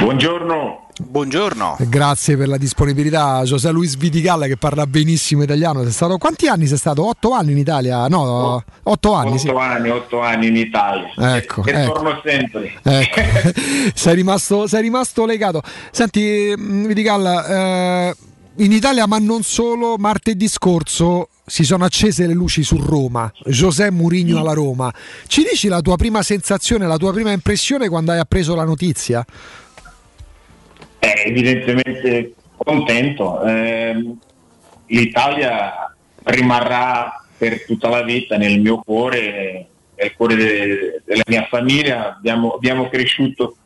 Buongiorno. 0.00 0.82
Buongiorno. 1.00 1.76
Grazie 1.80 2.36
per 2.36 2.48
la 2.48 2.58
disponibilità, 2.58 3.42
José 3.44 3.70
Luis 3.70 3.96
Vidigal 3.96 4.42
che 4.42 4.56
parla 4.58 4.86
benissimo 4.86 5.42
italiano. 5.42 5.82
Sei 5.84 5.92
stato, 5.92 6.18
quanti 6.18 6.48
anni 6.48 6.66
sei 6.66 6.76
stato? 6.76 7.06
Otto 7.06 7.30
anni 7.30 7.52
in 7.52 7.58
Italia? 7.58 8.06
No, 8.08 8.62
otto 8.82 9.12
anni. 9.14 9.30
Otto 9.30 9.38
sì. 9.38 9.48
anni, 9.48 9.88
otto 9.88 10.20
anni 10.20 10.48
in 10.48 10.56
Italia. 10.56 11.36
Ecco, 11.36 11.64
e 11.64 11.70
ecco. 11.70 11.92
torno 11.92 12.20
sempre. 12.22 12.72
Ecco. 12.82 13.20
sei, 13.94 14.14
rimasto, 14.16 14.66
sei 14.66 14.82
rimasto 14.82 15.24
legato. 15.24 15.62
Senti, 15.92 16.52
mh, 16.54 16.86
Vidigal, 16.88 17.44
eh, 17.48 18.16
in 18.58 18.72
Italia, 18.72 19.06
ma 19.06 19.18
non 19.18 19.42
solo, 19.42 19.96
martedì 19.98 20.48
scorso 20.48 21.28
si 21.46 21.64
sono 21.64 21.84
accese 21.84 22.26
le 22.26 22.34
luci 22.34 22.62
su 22.62 22.76
Roma, 22.76 23.32
José 23.46 23.90
Mourinho 23.90 24.40
alla 24.40 24.52
Roma. 24.52 24.92
Ci 25.26 25.46
dici 25.48 25.68
la 25.68 25.80
tua 25.80 25.96
prima 25.96 26.22
sensazione, 26.22 26.86
la 26.86 26.96
tua 26.96 27.12
prima 27.12 27.30
impressione 27.30 27.88
quando 27.88 28.12
hai 28.12 28.18
appreso 28.18 28.54
la 28.54 28.64
notizia? 28.64 29.24
Eh, 30.98 31.22
evidentemente 31.26 32.34
contento. 32.56 33.42
Ehm, 33.44 34.18
L'Italia 34.90 35.94
rimarrà 36.24 37.22
per 37.36 37.64
tutta 37.66 37.90
la 37.90 38.02
vita 38.02 38.38
nel 38.38 38.58
mio 38.58 38.78
cuore, 38.78 39.66
nel 39.94 40.14
cuore 40.16 40.34
de- 40.34 41.02
della 41.04 41.24
mia 41.26 41.46
famiglia. 41.48 42.16
Abbiamo, 42.16 42.52
abbiamo 42.52 42.88
cresciuto 42.88 43.56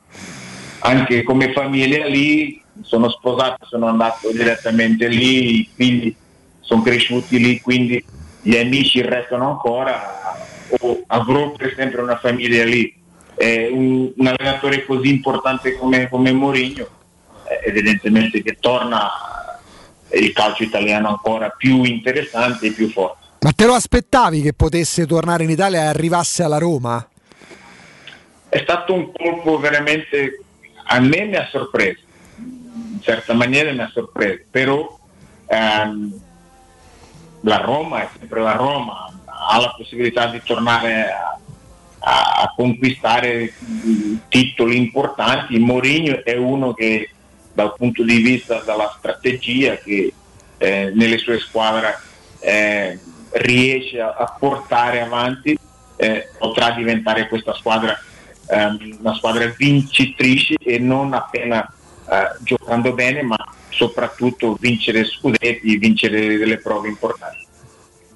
anche 0.82 1.22
come 1.22 1.52
famiglia 1.52 2.06
lì, 2.06 2.60
sono 2.82 3.08
sposato, 3.10 3.66
sono 3.66 3.86
andato 3.86 4.30
direttamente 4.30 5.08
lì, 5.08 5.60
i 5.60 5.68
figli 5.74 6.14
sono 6.60 6.82
cresciuti 6.82 7.38
lì, 7.38 7.60
quindi 7.60 8.04
gli 8.42 8.56
amici 8.56 9.00
restano 9.02 9.50
ancora, 9.50 10.36
o 10.80 11.02
avrò 11.06 11.52
per 11.52 11.74
sempre 11.76 12.00
una 12.02 12.18
famiglia 12.18 12.64
lì. 12.64 13.00
Eh, 13.34 13.68
un, 13.72 14.12
un 14.14 14.26
allenatore 14.26 14.84
così 14.84 15.08
importante 15.08 15.76
come, 15.76 16.08
come 16.08 16.32
Mourinho, 16.32 16.86
eh, 17.48 17.68
evidentemente 17.68 18.42
che 18.42 18.58
torna 18.60 19.10
il 20.12 20.32
calcio 20.32 20.62
italiano 20.64 21.08
ancora 21.08 21.48
più 21.50 21.82
interessante 21.84 22.66
e 22.66 22.72
più 22.72 22.90
forte. 22.90 23.20
Ma 23.40 23.52
te 23.52 23.66
lo 23.66 23.74
aspettavi 23.74 24.42
che 24.42 24.52
potesse 24.52 25.06
tornare 25.06 25.44
in 25.44 25.50
Italia 25.50 25.82
e 25.82 25.86
arrivasse 25.86 26.42
alla 26.42 26.58
Roma? 26.58 27.04
È 28.48 28.58
stato 28.62 28.92
un 28.92 29.10
colpo 29.12 29.58
veramente, 29.58 30.40
a 30.94 31.00
me 31.00 31.24
mi 31.24 31.36
ha 31.36 31.48
sorpreso, 31.50 32.00
in 32.36 33.00
certa 33.00 33.32
maniera 33.32 33.72
mi 33.72 33.80
ha 33.80 33.90
sorpreso, 33.92 34.42
però 34.50 34.98
ehm, 35.46 36.20
la 37.42 37.56
Roma 37.56 38.02
è 38.02 38.08
sempre 38.18 38.42
la 38.42 38.52
Roma, 38.52 39.10
ha 39.24 39.58
la 39.58 39.74
possibilità 39.76 40.26
di 40.26 40.42
tornare 40.44 41.10
a, 41.10 41.38
a- 42.00 42.42
a 42.42 42.52
conquistare 42.54 43.54
titoli 44.28 44.76
importanti. 44.76 45.58
Mourinho 45.58 46.22
è 46.24 46.36
uno 46.36 46.74
che 46.74 47.08
dal 47.54 47.74
punto 47.74 48.02
di 48.02 48.18
vista 48.18 48.60
della 48.60 48.94
strategia 48.98 49.76
che 49.76 50.12
eh, 50.58 50.92
nelle 50.94 51.18
sue 51.18 51.38
squadre 51.38 51.98
eh, 52.40 52.98
riesce 53.32 53.98
a, 54.00 54.14
a 54.18 54.36
portare 54.38 55.00
avanti, 55.00 55.58
eh, 55.96 56.28
potrà 56.38 56.70
diventare 56.72 57.28
questa 57.28 57.54
squadra 57.54 57.98
ehm, 58.46 58.98
una 59.00 59.14
squadra 59.14 59.52
vincitrice 59.56 60.54
e 60.58 60.78
non 60.78 61.12
appena 61.12 61.66
eh, 62.08 62.36
giocando 62.40 62.92
bene, 62.92 63.22
ma 63.22 63.36
soprattutto 63.70 64.56
vincere 64.60 65.04
scudetti, 65.04 65.76
vincere 65.78 66.36
delle 66.36 66.58
prove 66.58 66.88
importanti. 66.88 67.46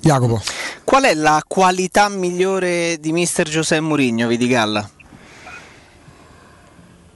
Jacopo. 0.00 0.40
Qual 0.84 1.04
è 1.04 1.14
la 1.14 1.42
qualità 1.46 2.08
migliore 2.08 2.98
di 3.00 3.12
mister 3.12 3.48
Giuseppe 3.48 3.80
Mourinho, 3.80 4.28
Vidigalla? 4.28 4.88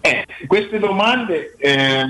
Eh, 0.00 0.26
queste 0.46 0.78
domande 0.78 1.54
eh, 1.58 2.04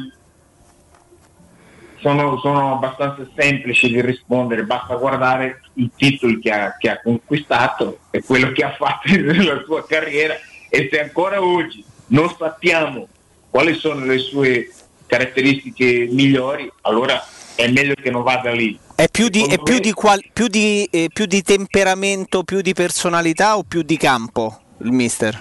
sono, 2.00 2.38
sono 2.38 2.74
abbastanza 2.74 3.28
semplici 3.36 3.88
di 3.88 4.00
rispondere, 4.00 4.64
basta 4.64 4.94
guardare 4.94 5.60
i 5.74 5.90
titoli 5.94 6.38
che 6.38 6.50
ha, 6.50 6.76
che 6.78 6.90
ha 6.90 7.00
conquistato 7.02 7.98
e 8.10 8.22
quello 8.22 8.52
che 8.52 8.64
ha 8.64 8.74
fatto 8.74 9.10
nella 9.12 9.62
sua 9.64 9.84
carriera 9.86 10.34
e 10.70 10.88
se 10.90 11.00
ancora 11.00 11.42
oggi 11.42 11.84
non 12.06 12.34
sappiamo 12.38 13.06
quali 13.50 13.74
sono 13.74 14.04
le 14.06 14.18
sue 14.18 14.70
caratteristiche 15.06 16.08
migliori, 16.10 16.70
allora 16.82 17.22
è 17.56 17.68
meglio 17.68 17.94
che 17.94 18.10
non 18.10 18.22
vada 18.22 18.52
lì. 18.52 18.78
È 18.94 19.08
più 19.10 19.28
di, 19.28 19.44
è 19.44 19.58
più 19.60 19.74
me- 19.74 19.80
di, 19.80 19.92
qual- 19.92 20.24
più 20.32 20.46
di, 20.46 20.88
eh, 20.90 21.08
più 21.12 21.26
di 21.26 21.42
temperamento, 21.42 22.44
più 22.44 22.60
di 22.60 22.72
personalità 22.72 23.56
o 23.56 23.64
più 23.64 23.82
di 23.82 23.96
campo 23.96 24.60
il 24.78 24.92
mister? 24.92 25.38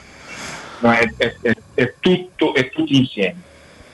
No, 0.79 0.91
è, 0.91 1.07
è- 1.17 1.35
è- 1.41 1.55
è 1.75 1.93
tutto, 1.99 2.53
è 2.55 2.69
tutto 2.69 2.91
insieme. 2.91 3.41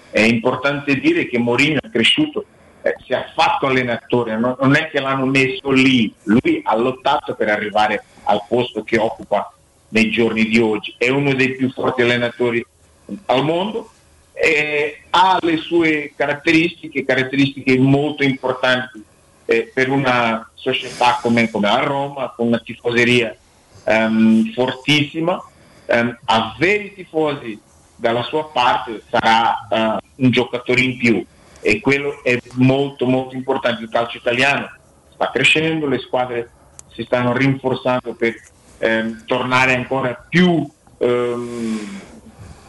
È 0.10 0.22
importante 0.22 0.96
dire 0.96 1.28
che 1.28 1.38
Mourinho 1.38 1.80
è 1.82 1.90
cresciuto, 1.90 2.46
eh, 2.82 2.96
si 3.06 3.12
è 3.12 3.26
fatto 3.36 3.66
allenatore, 3.68 4.38
non, 4.38 4.56
non 4.60 4.76
è 4.76 4.90
che 4.90 5.02
l'hanno 5.02 5.26
messo 5.26 5.72
lì, 5.72 6.14
lui 6.24 6.62
ha 6.64 6.76
lottato 6.78 7.36
per 7.36 7.50
arrivare 7.50 8.04
al 8.24 8.42
posto 8.48 8.84
che 8.84 8.98
occupa 8.98 9.52
nei 9.90 10.10
giorni 10.10 10.46
di 10.46 10.60
oggi, 10.60 10.94
è 10.98 11.10
uno 11.10 11.34
dei 11.34 11.56
più 11.56 11.72
forti 11.72 12.02
allenatori 12.02 12.66
al 13.26 13.44
mondo, 13.44 13.90
eh, 14.34 15.02
ha 15.12 15.38
le 15.42 15.58
sue 15.58 16.14
caratteristiche, 16.16 17.06
caratteristiche 17.06 17.78
molto 17.78 18.24
importanti 18.24 19.04
eh, 19.46 19.72
per 19.74 19.90
una 19.90 20.50
società 20.54 21.20
come, 21.22 21.50
come 21.50 21.68
la 21.68 21.84
Roma, 21.84 22.34
con 22.36 22.48
una 22.48 22.60
tifoseria 22.60 23.36
ehm, 23.86 24.52
fortissima, 24.54 25.42
ehm, 25.86 26.18
avere 26.26 26.84
i 26.84 26.94
tifosi 26.94 27.60
dalla 27.96 28.24
sua 28.24 28.50
parte 28.50 29.04
sarà 29.10 29.68
eh, 29.70 29.98
un 30.16 30.32
giocatore 30.32 30.82
in 30.82 30.98
più 30.98 31.26
e 31.62 31.80
quello 31.80 32.22
è 32.24 32.38
molto 32.54 33.06
molto 33.06 33.36
importante. 33.36 33.84
Il 33.84 33.90
calcio 33.90 34.18
italiano 34.18 34.70
sta 35.14 35.32
crescendo, 35.32 35.88
le 35.88 36.00
squadre 36.00 36.50
si 36.94 37.04
stanno 37.04 37.34
rinforzando 37.34 38.14
per 38.14 38.36
ehm, 38.78 39.26
tornare 39.26 39.76
ancora 39.76 40.26
più 40.28 40.68
ehm, 40.98 42.02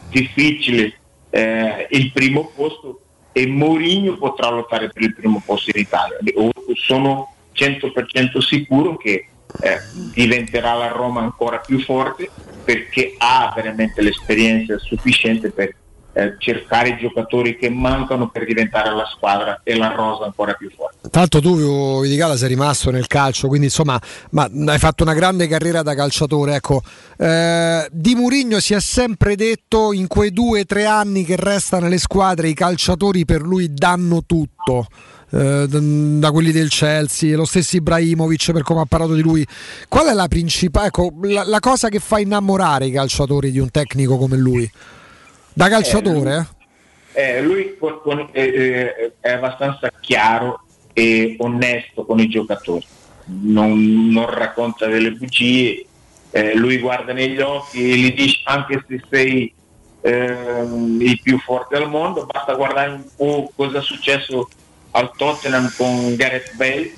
difficile 0.09 0.93
eh, 1.29 1.87
il 1.91 2.11
primo 2.11 2.51
posto 2.55 3.01
e 3.31 3.45
Mourinho 3.45 4.17
potrà 4.17 4.49
lottare 4.49 4.89
per 4.89 5.03
il 5.03 5.13
primo 5.13 5.41
posto 5.45 5.71
in 5.73 5.81
Italia. 5.81 6.17
Sono 6.73 7.33
100% 7.53 8.39
sicuro 8.39 8.97
che 8.97 9.27
eh, 9.61 9.79
diventerà 10.13 10.73
la 10.73 10.87
Roma 10.87 11.21
ancora 11.21 11.57
più 11.57 11.79
forte 11.79 12.29
perché 12.63 13.15
ha 13.17 13.51
veramente 13.55 14.01
l'esperienza 14.01 14.77
sufficiente 14.77 15.51
per 15.51 15.73
eh, 16.17 16.35
cercare 16.39 16.97
giocatori 16.97 17.57
che 17.57 17.69
mancano 17.69 18.29
per 18.29 18.45
diventare 18.45 18.93
la 18.93 19.05
squadra 19.05 19.61
e 19.63 19.75
la 19.77 19.89
rosa 19.89 20.25
ancora 20.25 20.53
più 20.53 20.71
forte. 20.75 21.09
Tanto 21.09 21.39
tu, 21.39 22.01
Vidigala, 22.01 22.35
sei 22.35 22.49
rimasto 22.49 22.89
nel 22.89 23.05
calcio, 23.05 23.47
quindi 23.47 23.67
insomma, 23.67 24.01
ma 24.31 24.49
hai 24.67 24.79
fatto 24.79 25.03
una 25.03 25.13
grande 25.13 25.47
carriera 25.47 25.83
da 25.83 25.93
calciatore. 25.93 26.55
Ecco, 26.55 26.81
eh, 27.17 27.87
di 27.91 28.15
Murigno 28.15 28.59
si 28.59 28.73
è 28.73 28.79
sempre 28.79 29.35
detto 29.35 29.93
in 29.93 30.07
quei 30.07 30.31
due 30.31 30.61
o 30.61 30.65
tre 30.65 30.85
anni 30.85 31.23
che 31.23 31.35
resta 31.35 31.79
nelle 31.79 31.99
squadre 31.99 32.49
i 32.49 32.55
calciatori 32.55 33.23
per 33.23 33.41
lui 33.41 33.71
danno 33.71 34.23
tutto. 34.25 34.87
eh, 35.31 35.67
da 35.67 36.31
quelli 36.31 36.51
del 36.51 36.69
Chelsea, 36.69 37.35
lo 37.35 37.45
stesso 37.45 37.75
Ibrahimovic 37.75 38.51
per 38.51 38.63
come 38.63 38.81
ha 38.81 38.85
parlato 38.85 39.13
di 39.13 39.21
lui. 39.21 39.45
Qual 39.87 40.07
è 40.07 40.13
la 40.13 40.27
principale, 40.27 40.87
ecco, 40.87 41.13
la, 41.23 41.43
la 41.45 41.59
cosa 41.59 41.89
che 41.89 41.99
fa 41.99 42.19
innamorare 42.19 42.87
i 42.87 42.91
calciatori 42.91 43.51
di 43.51 43.59
un 43.59 43.69
tecnico 43.69 44.17
come 44.17 44.37
lui? 44.37 44.69
Da 45.57 45.69
calciatore? 45.69 46.49
Eh, 47.13 47.37
eh, 47.37 47.41
lui 47.41 47.77
con, 47.79 47.99
con, 48.03 48.29
eh, 48.31 49.13
è 49.19 49.31
abbastanza 49.31 49.91
chiaro 49.99 50.61
e 50.93 51.35
onesto 51.39 52.05
con 52.05 52.19
i 52.19 52.27
giocatori, 52.27 52.85
non, 53.25 54.07
non 54.11 54.29
racconta 54.29 54.85
delle 54.85 55.13
bugie, 55.13 55.83
eh, 56.29 56.53
lui 56.53 56.77
guarda 56.77 57.11
negli 57.11 57.39
occhi 57.39 57.89
e 57.89 57.95
gli 57.97 58.13
dice 58.13 58.41
anche 58.43 58.85
se 58.87 59.01
sei 59.09 59.51
ehm, 60.01 61.01
il 61.01 61.19
più 61.23 61.39
forte 61.39 61.75
al 61.75 61.89
mondo, 61.89 62.27
basta 62.27 62.53
guardare 62.53 62.91
un 62.91 63.05
po' 63.15 63.51
cosa 63.55 63.79
è 63.79 63.81
successo 63.81 64.47
al 64.91 65.11
Tottenham 65.17 65.73
con 65.75 66.15
Gareth 66.15 66.53
Bale, 66.53 66.95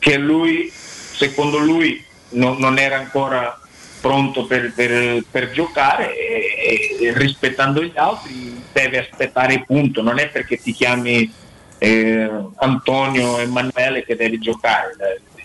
che 0.00 0.18
lui, 0.18 0.70
secondo 0.70 1.56
lui, 1.56 2.04
no, 2.32 2.58
non 2.58 2.76
era 2.76 2.98
ancora 2.98 3.58
pronto 4.06 4.46
per, 4.46 4.72
per, 4.72 5.24
per 5.28 5.50
giocare 5.50 6.16
e, 6.16 6.96
e, 7.00 7.12
rispettando 7.12 7.82
gli 7.82 7.96
altri 7.96 8.62
deve 8.72 8.98
aspettare 8.98 9.64
punto, 9.66 10.00
non 10.00 10.20
è 10.20 10.28
perché 10.28 10.58
ti 10.58 10.70
chiami 10.70 11.28
eh, 11.78 12.30
Antonio 12.54 13.38
Emanuele 13.38 14.04
che 14.04 14.14
devi 14.14 14.38
giocare, 14.38 14.94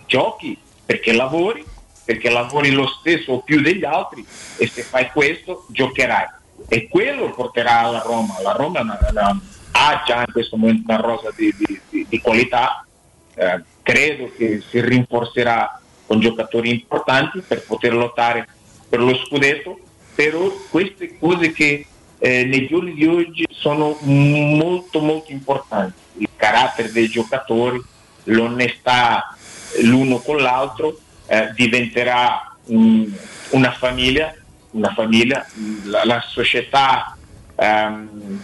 giochi 0.06 0.56
perché 0.86 1.12
lavori, 1.12 1.66
perché 2.06 2.30
lavori 2.30 2.70
lo 2.70 2.86
stesso 2.86 3.32
o 3.32 3.40
più 3.42 3.62
degli 3.62 3.84
altri 3.84 4.24
e 4.58 4.68
se 4.68 4.84
fai 4.84 5.10
questo 5.10 5.66
giocherai. 5.70 6.28
E 6.68 6.88
quello 6.88 7.32
porterà 7.32 7.80
alla 7.80 8.04
Roma, 8.06 8.40
la 8.44 8.52
Roma 8.52 8.82
una, 8.82 9.00
una, 9.10 9.42
ha 9.72 10.04
già 10.06 10.20
in 10.20 10.32
questo 10.32 10.56
momento 10.56 10.84
una 10.94 11.02
rosa 11.02 11.32
di, 11.36 11.52
di, 11.58 11.82
di, 11.90 12.06
di 12.08 12.22
qualità, 12.22 12.86
eh, 13.34 13.64
credo 13.82 14.32
che 14.38 14.62
si 14.70 14.80
rinforzerà 14.80 15.82
con 16.12 16.20
giocatori 16.20 16.70
importanti 16.70 17.40
per 17.40 17.64
poter 17.64 17.94
lottare 17.94 18.46
per 18.90 19.00
lo 19.00 19.16
scudetto, 19.16 19.80
però 20.14 20.52
queste 20.70 21.18
cose 21.18 21.54
che 21.54 21.86
eh, 22.20 22.44
nei 22.44 22.68
giorni 22.68 22.94
di 22.94 23.08
oggi 23.08 23.48
sono 23.50 23.98
molto 24.02 25.00
molto 25.00 25.32
importanti, 25.32 25.94
il 26.18 26.28
carattere 26.36 26.92
dei 26.92 27.08
giocatori, 27.08 27.82
l'onestà 28.26 29.38
l'uno 29.84 30.18
con 30.18 30.36
l'altro, 30.42 31.00
eh, 31.28 31.54
diventerà 31.56 32.58
um, 32.66 33.10
una 33.52 33.72
famiglia, 33.72 34.36
una 34.72 34.92
famiglia 34.94 35.48
la, 35.86 36.04
la 36.04 36.22
società 36.28 37.16
um, 37.56 38.38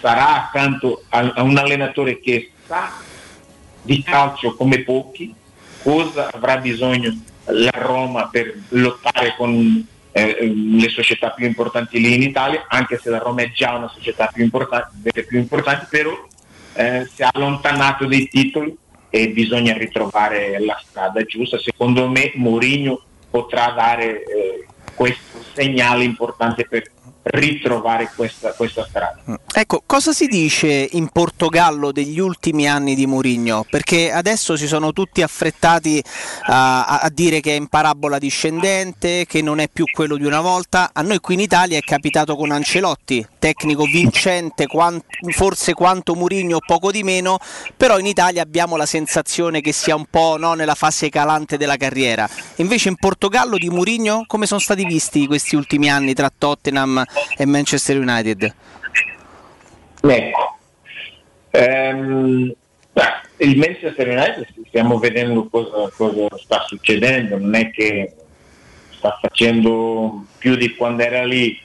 sarà 0.00 0.46
accanto 0.46 1.04
a, 1.10 1.30
a 1.34 1.42
un 1.42 1.58
allenatore 1.58 2.20
che 2.20 2.52
sa 2.66 2.90
di 3.82 4.02
calcio 4.02 4.56
come 4.56 4.82
pochi, 4.82 5.34
cosa 5.86 6.32
avrà 6.32 6.56
bisogno 6.56 7.16
la 7.44 7.70
Roma 7.72 8.28
per 8.28 8.58
lottare 8.70 9.36
con 9.36 9.86
eh, 10.10 10.52
le 10.52 10.88
società 10.88 11.30
più 11.30 11.46
importanti 11.46 12.00
lì 12.00 12.12
in 12.12 12.22
Italia, 12.22 12.64
anche 12.66 12.98
se 12.98 13.08
la 13.08 13.18
Roma 13.18 13.42
è 13.42 13.52
già 13.52 13.76
una 13.76 13.88
società 13.94 14.26
più 14.34 14.42
importante, 14.42 15.24
più 15.24 15.38
importanti, 15.38 15.86
però 15.88 16.10
eh, 16.72 17.08
si 17.14 17.22
è 17.22 17.28
allontanato 17.30 18.04
dei 18.06 18.26
titoli 18.26 18.76
e 19.10 19.28
bisogna 19.28 19.74
ritrovare 19.74 20.58
la 20.58 20.76
strada 20.84 21.22
giusta. 21.22 21.56
Secondo 21.60 22.08
me 22.08 22.32
Mourinho 22.34 23.00
potrà 23.30 23.70
dare 23.70 24.24
eh, 24.24 24.66
questo 24.92 25.38
segnale 25.54 26.02
importante 26.02 26.66
per 26.66 26.90
ritrovare 27.28 28.10
questa, 28.14 28.52
questa 28.52 28.84
strada. 28.84 29.18
Ecco, 29.52 29.82
cosa 29.84 30.12
si 30.12 30.26
dice 30.26 30.88
in 30.92 31.08
Portogallo 31.08 31.90
degli 31.90 32.20
ultimi 32.20 32.68
anni 32.68 32.94
di 32.94 33.06
Mourinho? 33.06 33.66
Perché 33.68 34.12
adesso 34.12 34.56
si 34.56 34.66
sono 34.66 34.92
tutti 34.92 35.22
affrettati 35.22 36.02
a, 36.46 37.00
a, 37.00 37.10
dire 37.12 37.40
che 37.40 37.52
è 37.52 37.56
in 37.56 37.66
parabola 37.66 38.18
discendente, 38.18 39.24
che 39.26 39.42
non 39.42 39.58
è 39.58 39.68
più 39.68 39.86
quello 39.90 40.16
di 40.16 40.24
una 40.24 40.40
volta. 40.40 40.90
A 40.92 41.02
noi 41.02 41.18
qui 41.18 41.34
in 41.34 41.40
Italia 41.40 41.78
è 41.78 41.80
capitato 41.80 42.36
con 42.36 42.52
Ancelotti, 42.52 43.26
tecnico 43.38 43.84
vincente, 43.84 44.66
quant, 44.66 45.04
forse 45.30 45.74
quanto 45.74 46.14
Mourinho, 46.14 46.58
poco 46.64 46.92
di 46.92 47.02
meno, 47.02 47.38
però 47.76 47.98
in 47.98 48.06
Italia 48.06 48.42
abbiamo 48.42 48.76
la 48.76 48.86
sensazione 48.86 49.60
che 49.60 49.72
sia 49.72 49.96
un 49.96 50.06
po' 50.08 50.36
no, 50.38 50.54
nella 50.54 50.74
fase 50.74 51.08
calante 51.08 51.56
della 51.56 51.76
carriera. 51.76 52.28
Invece 52.56 52.88
in 52.88 52.96
Portogallo 52.96 53.58
di 53.58 53.68
Mourinho 53.68 54.24
come 54.26 54.46
sono 54.46 54.60
stati 54.60 54.84
visti 54.84 55.26
questi 55.26 55.56
ultimi 55.56 55.90
anni 55.90 56.14
tra 56.14 56.30
Tottenham 56.36 57.04
e 57.36 57.46
Manchester 57.46 57.98
United? 57.98 58.54
Ecco, 60.02 60.58
ehm, 61.50 62.54
il 63.38 63.58
Manchester 63.58 64.08
United 64.08 64.46
stiamo 64.68 64.98
vedendo 64.98 65.48
cosa, 65.48 65.90
cosa, 65.94 66.36
sta 66.38 66.64
succedendo, 66.66 67.38
non 67.38 67.54
è 67.54 67.70
che 67.70 68.14
sta 68.90 69.18
facendo 69.20 70.24
più 70.38 70.56
di 70.56 70.74
quando 70.74 71.02
era 71.02 71.24
lì, 71.24 71.58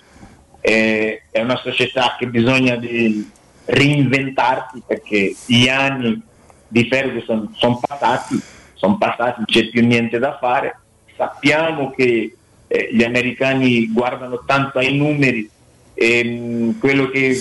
eh, 0.59 1.23
è 1.31 1.41
una 1.41 1.57
società 1.57 2.15
che 2.17 2.27
bisogna 2.27 2.75
di 2.75 3.30
reinventarsi 3.65 4.83
perché 4.85 5.35
gli 5.45 5.67
anni 5.67 6.21
di 6.67 6.88
Ferguson 6.88 7.53
sono 7.55 7.80
passati, 7.80 8.39
sono 8.73 8.97
passati, 8.97 9.35
non 9.38 9.45
c'è 9.45 9.69
più 9.69 9.85
niente 9.85 10.19
da 10.19 10.38
fare, 10.38 10.77
sappiamo 11.15 11.91
che 11.91 12.35
eh, 12.74 12.88
gli 12.90 13.03
americani 13.03 13.91
guardano 13.91 14.43
tanto 14.45 14.80
ai 14.80 14.95
numeri 14.95 15.50
e 15.93 16.24
mh, 16.24 16.80
quello 16.80 17.09
che, 17.09 17.38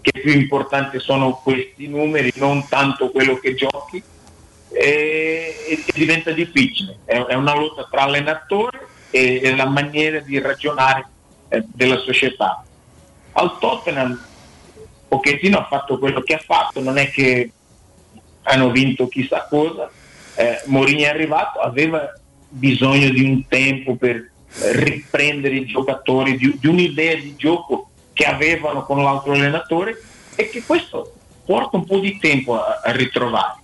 che, 0.00 0.10
è 0.14 0.20
più 0.20 0.32
importante 0.32 0.98
sono 0.98 1.40
questi 1.42 1.86
numeri, 1.88 2.32
non 2.36 2.66
tanto 2.66 3.10
quello 3.10 3.36
che 3.36 3.54
giochi 3.54 4.02
e, 4.70 5.54
e 5.68 5.84
diventa 5.92 6.30
difficile, 6.30 7.00
è, 7.04 7.18
è, 7.18 7.34
una 7.34 7.54
lotta 7.54 7.86
tra 7.90 8.04
allenatore 8.04 8.86
e, 9.10 9.42
e 9.42 9.54
la 9.54 9.66
maniera 9.66 10.20
di 10.20 10.40
ragionare 10.40 11.06
eh, 11.48 11.62
della 11.66 11.98
società. 11.98 12.64
Al 13.32 13.58
Tottenham 13.58 14.18
Pochettino 15.06 15.58
ha 15.58 15.66
fatto 15.66 15.98
quello 15.98 16.22
che 16.22 16.32
ha 16.32 16.42
fatto, 16.42 16.80
non 16.80 16.96
è 16.96 17.10
che 17.10 17.50
hanno 18.44 18.70
vinto 18.70 19.06
chissà 19.06 19.46
cosa, 19.50 19.90
eh, 20.34 20.62
Mourinho 20.64 21.02
è 21.02 21.08
arrivato, 21.08 21.58
aveva 21.58 22.10
bisogno 22.48 23.10
di 23.10 23.22
un 23.22 23.46
tempo 23.46 23.96
per 23.96 24.30
riprendere 24.58 25.56
i 25.56 25.66
giocatori 25.66 26.36
di, 26.36 26.56
di 26.58 26.66
un'idea 26.66 27.14
di 27.14 27.34
gioco 27.36 27.90
che 28.12 28.24
avevano 28.24 28.84
con 28.84 29.02
l'altro 29.02 29.32
allenatore 29.32 30.02
e 30.34 30.48
che 30.48 30.62
questo 30.64 31.12
porta 31.44 31.76
un 31.76 31.84
po' 31.84 31.98
di 31.98 32.18
tempo 32.18 32.60
a, 32.60 32.80
a 32.82 32.92
ritrovare. 32.92 33.60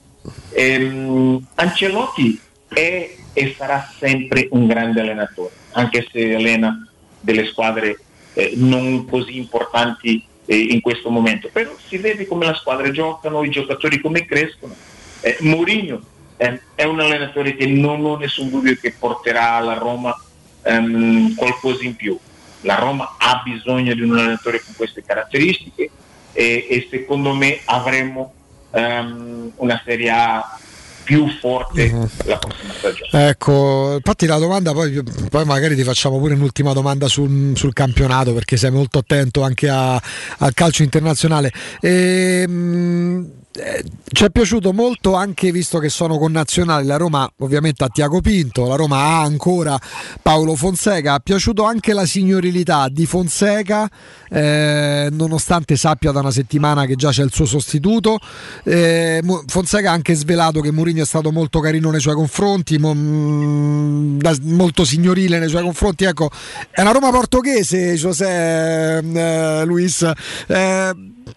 Ehm, 0.50 1.44
Ancelotti 1.54 2.38
è 2.68 3.14
e 3.34 3.54
sarà 3.56 3.90
sempre 3.98 4.48
un 4.50 4.66
grande 4.66 5.00
allenatore, 5.00 5.52
anche 5.72 6.06
se 6.10 6.34
allena 6.34 6.86
delle 7.18 7.46
squadre 7.46 7.98
eh, 8.34 8.52
non 8.56 9.06
così 9.06 9.36
importanti 9.36 10.22
eh, 10.44 10.56
in 10.56 10.80
questo 10.80 11.08
momento, 11.08 11.48
però 11.50 11.74
si 11.86 11.96
vede 11.96 12.26
come 12.26 12.46
le 12.46 12.54
squadre 12.54 12.90
giocano, 12.90 13.42
i 13.42 13.50
giocatori 13.50 14.00
come 14.00 14.26
crescono. 14.26 14.74
Eh, 15.20 15.38
Mourinho 15.40 16.02
eh, 16.36 16.60
è 16.74 16.84
un 16.84 17.00
allenatore 17.00 17.54
che 17.54 17.66
non 17.66 18.04
ho 18.04 18.16
nessun 18.16 18.50
dubbio 18.50 18.76
che 18.80 18.94
porterà 18.98 19.58
la 19.60 19.74
Roma 19.74 20.14
um, 20.62 21.34
qualcosa 21.34 21.84
in 21.84 21.96
più. 21.96 22.18
La 22.62 22.76
Roma 22.76 23.16
ha 23.18 23.42
bisogno 23.44 23.94
di 23.94 24.02
un 24.02 24.16
allenatore 24.16 24.62
con 24.64 24.74
queste 24.76 25.02
caratteristiche 25.04 25.90
e, 26.32 26.66
e 26.68 26.86
secondo 26.90 27.34
me 27.34 27.60
avremo 27.64 28.32
um, 28.70 29.50
una 29.56 29.82
Serie 29.84 30.10
A 30.10 30.58
più 31.02 31.28
forte 31.28 31.90
uh-huh. 31.92 32.08
la 32.24 32.38
prossima 32.38 32.72
stagione. 32.72 33.28
Ecco, 33.28 33.94
infatti 33.96 34.26
la 34.26 34.38
domanda 34.38 34.72
poi, 34.72 35.02
poi, 35.28 35.44
magari 35.44 35.74
ti 35.74 35.82
facciamo 35.82 36.18
pure 36.18 36.34
un'ultima 36.34 36.72
domanda 36.72 37.08
sul, 37.08 37.56
sul 37.56 37.72
campionato 37.72 38.32
perché 38.32 38.56
sei 38.56 38.70
molto 38.70 38.98
attento 38.98 39.42
anche 39.42 39.68
a, 39.68 40.00
al 40.38 40.54
calcio 40.54 40.82
internazionale. 40.82 41.52
E, 41.80 42.44
ehm, 42.46 43.32
eh, 43.54 43.84
ci 44.10 44.24
è 44.24 44.30
piaciuto 44.30 44.72
molto 44.72 45.14
anche 45.14 45.52
visto 45.52 45.78
che 45.78 45.90
sono 45.90 46.16
connazionali 46.16 46.86
la 46.86 46.96
Roma 46.96 47.30
ovviamente 47.40 47.84
a 47.84 47.88
Tiago 47.88 48.22
Pinto 48.22 48.66
la 48.66 48.76
Roma 48.76 48.96
ha 48.96 49.20
ancora 49.20 49.78
Paolo 50.22 50.54
Fonseca 50.54 51.14
ha 51.14 51.18
piaciuto 51.18 51.64
anche 51.64 51.92
la 51.92 52.06
signorilità 52.06 52.88
di 52.88 53.04
Fonseca 53.04 53.90
eh, 54.30 55.08
nonostante 55.10 55.76
sappia 55.76 56.12
da 56.12 56.20
una 56.20 56.30
settimana 56.30 56.86
che 56.86 56.94
già 56.96 57.10
c'è 57.10 57.22
il 57.22 57.32
suo 57.32 57.44
sostituto 57.44 58.18
eh, 58.64 59.22
Fonseca 59.46 59.90
ha 59.90 59.92
anche 59.92 60.14
svelato 60.14 60.60
che 60.60 60.72
Mourinho 60.72 61.02
è 61.02 61.06
stato 61.06 61.30
molto 61.30 61.60
carino 61.60 61.90
nei 61.90 62.00
suoi 62.00 62.14
confronti 62.14 62.78
mo, 62.78 62.94
mm, 62.94 64.20
molto 64.44 64.84
signorile 64.84 65.38
nei 65.38 65.50
suoi 65.50 65.62
confronti 65.62 66.04
ecco 66.04 66.30
è 66.70 66.80
una 66.80 66.92
Roma 66.92 67.10
portoghese 67.10 67.94
José 67.96 68.98
eh, 68.98 69.64
Luis 69.66 70.10
eh, 70.46 70.90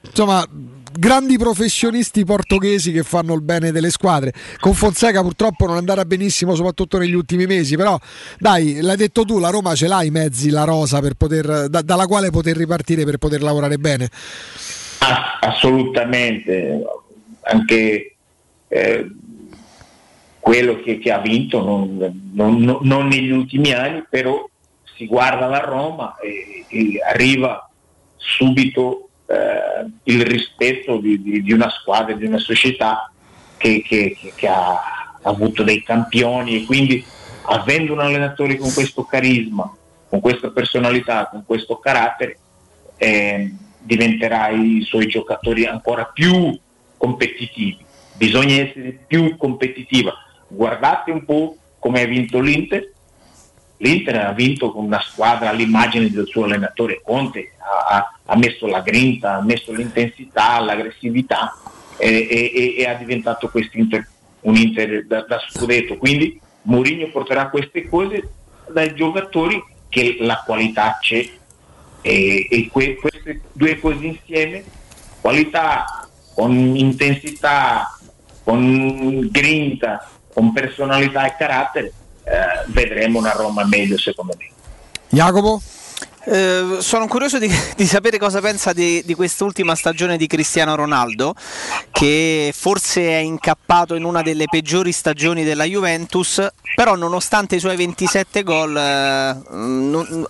insomma 0.08 0.48
grandi 0.98 1.38
professionisti 1.38 2.24
portoghesi 2.24 2.92
che 2.92 3.04
fanno 3.04 3.34
il 3.34 3.42
bene 3.42 3.72
delle 3.72 3.90
squadre. 3.90 4.34
Con 4.60 4.74
Fonseca 4.74 5.22
purtroppo 5.22 5.66
non 5.66 5.76
è 5.76 5.80
andata 5.80 6.06
benissimo, 6.06 6.56
soprattutto 6.56 6.98
negli 6.98 7.14
ultimi 7.14 7.46
mesi, 7.46 7.76
però 7.76 7.98
dai, 8.38 8.82
l'hai 8.82 8.98
detto 8.98 9.24
tu, 9.24 9.40
la 9.40 9.50
Roma 9.50 9.76
ce 9.76 9.88
l'ha 9.88 10.04
i 10.04 10.10
mezzi, 10.10 10.50
la 10.50 10.64
rosa, 10.64 11.02
poter, 11.18 11.68
da, 11.70 11.82
dalla 11.82 12.06
quale 12.08 12.30
poter 12.30 12.56
ripartire 12.58 13.04
per 13.06 13.18
poter 13.18 13.42
lavorare 13.42 13.78
bene. 13.78 14.10
assolutamente, 15.42 16.82
anche 17.42 18.16
eh, 18.68 19.08
quello 20.40 20.82
che, 20.82 21.00
che 21.00 21.12
ha 21.12 21.20
vinto, 21.20 21.64
non- 21.64 22.32
non- 22.34 22.80
non 22.82 23.08
negli 23.08 23.32
ultimi 23.32 23.72
anni, 23.72 24.04
però 24.10 24.48
si 24.96 25.06
guarda 25.06 25.48
la 25.48 25.60
Roma 25.60 26.16
e, 26.20 26.66
e 26.70 27.02
arriva 27.04 27.70
subito 28.16 29.10
eh, 29.28 29.36
il 30.04 30.22
rispetto 30.26 30.98
di, 30.98 31.22
di- 31.22 31.42
di 31.44 31.52
una 31.54 31.70
squadra, 31.70 32.14
di 32.16 32.26
una 32.26 32.38
società 32.40 33.12
che, 33.58 33.82
che- 33.86 34.16
che- 34.20 34.34
che 34.36 34.48
ha 34.48 34.80
avuto 35.24 35.64
dei 35.64 35.82
campioni 35.84 36.56
e 36.62 36.66
quindi 36.66 37.04
avendo 37.48 37.94
un 37.94 38.00
allenatore 38.00 38.58
con 38.58 38.72
questo 38.74 39.04
carisma, 39.04 39.72
con 40.10 40.20
questa 40.20 40.50
personalità, 40.50 41.28
con 41.32 41.44
questo 41.46 41.78
carattere, 41.78 42.38
eh, 42.98 43.54
diventerà 43.80 44.50
i 44.50 44.82
suoi 44.84 45.08
giocatori 45.08 45.66
ancora 45.66 46.06
più 46.06 46.58
competitivi. 46.98 47.84
Bisogna 48.14 48.56
essere 48.56 49.00
più 49.06 49.36
competitiva. 49.38 50.14
Guardate 50.48 51.12
un 51.12 51.26
po' 51.26 51.56
come 51.80 52.02
ha 52.02 52.06
vinto 52.06 52.40
l'Inter. 52.40 52.92
L'Inter 53.78 54.16
ha 54.18 54.32
vinto 54.32 54.72
con 54.72 54.86
una 54.86 55.02
squadra 55.02 55.50
all'immagine 55.50 56.10
del 56.10 56.28
suo 56.28 56.46
allenatore 56.46 57.02
Conte, 57.04 57.52
ha, 57.60 58.10
ha- 58.26 58.38
messo 58.38 58.68
la 58.68 58.80
grinta, 58.82 59.36
ha 59.36 59.42
messo 59.42 59.74
l'intensità, 59.74 60.60
l'aggressività 60.60 61.54
e, 61.98 62.28
e- 62.30 62.76
e- 62.78 62.86
ha 62.88 62.94
diventato 62.94 63.52
un 64.42 64.56
Inter 64.56 65.06
da, 65.06 65.22
da 65.28 65.40
scudetto. 65.50 65.98
Quindi 65.98 66.40
Mourinho 66.64 67.10
porterà 67.10 67.50
queste 67.50 67.88
cose 67.90 68.30
dai 68.72 68.96
giocatori 68.96 69.62
che 69.90 70.18
la 70.20 70.42
qualità 70.46 70.98
c'è 71.02 71.28
e, 72.02 72.48
e 72.50 72.70
que- 72.72 72.96
queste 72.96 73.42
due 73.52 73.80
cose 73.80 74.06
insieme, 74.06 74.64
qualità 75.22 76.08
con 76.34 76.76
intensità, 76.76 77.98
con 78.44 79.28
grinta, 79.32 80.10
con 80.34 80.54
personalità 80.54 81.26
e 81.26 81.36
carattere, 81.38 81.94
eh, 82.26 82.64
vedremo 82.68 83.20
una 83.20 83.32
Roma 83.32 83.64
meglio 83.66 83.98
secondo 83.98 84.36
me. 84.38 84.50
Jacopo? 85.10 85.62
Eh, 86.28 86.78
sono 86.80 87.08
curioso 87.08 87.38
di, 87.38 87.48
di 87.78 87.86
sapere 87.86 88.18
cosa 88.18 88.42
pensa 88.42 88.74
di, 88.74 89.04
di 89.06 89.14
quest'ultima 89.14 89.76
stagione 89.76 90.18
di 90.18 90.26
Cristiano 90.26 90.76
Ronaldo, 90.76 91.36
che 91.92 92.52
forse 92.56 93.02
è 93.02 93.18
incappato 93.18 93.94
in 93.94 94.04
una 94.04 94.24
delle 94.24 94.46
peggiori 94.50 94.92
stagioni 94.92 95.44
della 95.44 95.66
Juventus, 95.66 96.46
però 96.74 96.96
nonostante 96.96 97.56
i 97.56 97.60
suoi 97.60 97.76
27 97.76 98.42
gol, 98.42 98.76
eh, 98.76 99.38
non- 99.52 100.26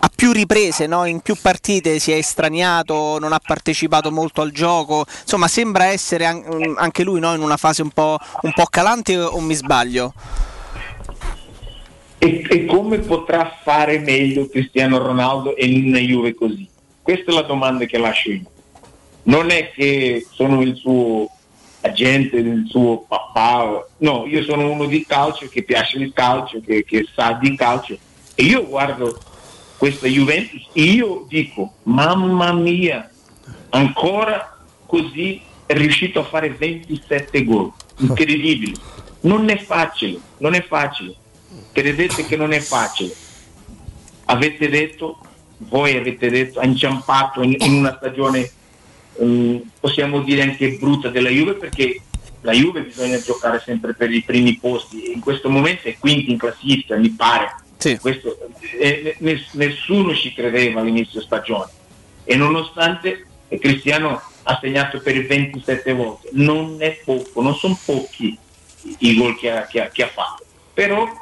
a 0.00 0.10
più 0.14 0.32
riprese, 0.32 0.86
no? 0.86 1.04
in 1.04 1.20
più 1.20 1.36
partite 1.40 2.00
si 2.00 2.10
è 2.10 2.16
estraniato, 2.16 3.18
non 3.20 3.32
ha 3.32 3.40
partecipato 3.44 4.10
molto 4.10 4.40
al 4.40 4.50
gioco, 4.50 5.04
insomma 5.22 5.46
sembra 5.46 5.86
essere 5.86 6.26
an- 6.26 6.74
anche 6.76 7.04
lui 7.04 7.20
no? 7.20 7.34
in 7.34 7.40
una 7.40 7.56
fase 7.56 7.82
un 7.82 7.90
po', 7.90 8.18
un 8.42 8.52
po' 8.52 8.66
calante 8.68 9.16
o 9.16 9.38
mi 9.40 9.54
sbaglio? 9.54 10.12
E, 12.26 12.44
e 12.48 12.64
come 12.64 12.98
potrà 12.98 13.56
fare 13.62 14.00
meglio 14.00 14.48
Cristiano 14.48 14.98
Ronaldo 14.98 15.54
in 15.58 15.86
una 15.86 16.00
Juve 16.00 16.34
così? 16.34 16.68
Questa 17.00 17.30
è 17.30 17.34
la 17.34 17.42
domanda 17.42 17.84
che 17.84 17.98
lascio 17.98 18.32
io. 18.32 18.50
Non 19.24 19.50
è 19.50 19.70
che 19.70 20.26
sono 20.32 20.60
il 20.60 20.74
suo 20.74 21.28
agente, 21.82 22.38
il 22.38 22.66
suo 22.68 23.04
papà, 23.06 23.86
no, 23.98 24.26
io 24.26 24.42
sono 24.42 24.68
uno 24.68 24.86
di 24.86 25.06
calcio 25.06 25.46
che 25.46 25.62
piace 25.62 25.98
il 25.98 26.12
calcio, 26.12 26.60
che, 26.60 26.84
che 26.84 27.06
sa 27.14 27.38
di 27.40 27.54
calcio 27.54 27.96
e 28.34 28.42
io 28.42 28.66
guardo 28.66 29.16
questa 29.78 30.08
Juventus 30.08 30.66
e 30.72 30.82
io 30.82 31.26
dico, 31.28 31.74
mamma 31.84 32.52
mia, 32.52 33.08
ancora 33.70 34.64
così 34.84 35.40
è 35.64 35.74
riuscito 35.74 36.18
a 36.18 36.24
fare 36.24 36.50
27 36.50 37.44
gol, 37.44 37.70
incredibile. 37.98 38.74
Non 39.20 39.48
è 39.48 39.58
facile, 39.58 40.18
non 40.38 40.54
è 40.54 40.62
facile. 40.62 41.14
Credete 41.72 42.26
che 42.26 42.36
non 42.36 42.52
è 42.52 42.60
facile. 42.60 43.14
Avete 44.26 44.68
detto, 44.68 45.18
voi 45.58 45.96
avete 45.96 46.28
detto, 46.30 46.58
ha 46.60 46.64
inciampato 46.64 47.42
in, 47.42 47.54
in 47.58 47.74
una 47.74 47.94
stagione, 47.96 48.50
ehm, 49.18 49.62
possiamo 49.80 50.20
dire 50.22 50.42
anche 50.42 50.76
brutta 50.78 51.08
della 51.08 51.28
Juve, 51.30 51.54
perché 51.54 52.00
la 52.40 52.52
Juve 52.52 52.82
bisogna 52.82 53.20
giocare 53.20 53.60
sempre 53.64 53.94
per 53.94 54.10
i 54.10 54.22
primi 54.22 54.56
posti. 54.58 55.02
E 55.04 55.12
in 55.12 55.20
questo 55.20 55.48
momento 55.48 55.88
è 55.88 55.96
quinti 55.98 56.30
in 56.32 56.38
classifica, 56.38 56.96
mi 56.96 57.10
pare. 57.10 57.54
Questo, 57.98 58.38
eh, 58.80 59.16
ness- 59.18 59.52
nessuno 59.52 60.14
ci 60.14 60.32
credeva 60.32 60.80
all'inizio 60.80 61.20
stagione. 61.20 61.70
E 62.24 62.34
nonostante 62.36 63.26
eh, 63.48 63.58
Cristiano 63.58 64.20
ha 64.42 64.58
segnato 64.60 64.98
per 65.00 65.24
27 65.26 65.92
volte, 65.92 66.30
non 66.32 66.76
è 66.78 66.98
poco, 67.04 67.42
non 67.42 67.54
sono 67.54 67.78
pochi 67.84 68.36
i- 68.98 69.16
gol 69.16 69.36
che 69.38 69.50
ha, 69.50 69.66
che 69.66 69.82
ha- 69.82 69.88
che 69.88 70.02
ha 70.04 70.08
fatto, 70.08 70.44
però 70.72 71.04
eh, 71.04 71.12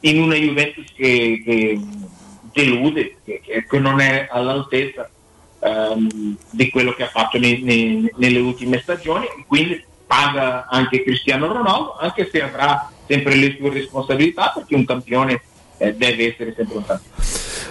in 0.00 0.20
una 0.20 0.34
Juventus 0.34 0.86
che, 0.94 1.42
che 1.44 1.80
delude, 2.52 3.16
che, 3.24 3.40
che- 3.44 3.78
non 3.78 4.00
è 4.00 4.28
all'altezza 4.30 5.08
ehm, 5.60 6.36
di 6.50 6.70
quello 6.70 6.92
che 6.94 7.04
ha 7.04 7.08
fatto 7.08 7.38
nei- 7.38 7.62
nei- 7.62 8.10
nelle 8.16 8.38
ultime 8.38 8.80
stagioni, 8.80 9.26
quindi 9.46 9.82
paga 10.06 10.66
anche 10.68 11.02
Cristiano 11.02 11.48
Ronaldo, 11.48 11.96
anche 11.98 12.28
se 12.30 12.42
avrà 12.42 12.90
sempre 13.06 13.34
le 13.34 13.56
sue 13.58 13.70
responsabilità, 13.70 14.52
perché 14.54 14.74
un 14.74 14.84
campione 14.84 15.40
eh, 15.78 15.94
deve 15.94 16.32
essere 16.32 16.54
sempre 16.56 16.76
un 16.76 16.84
campione. 16.86 17.14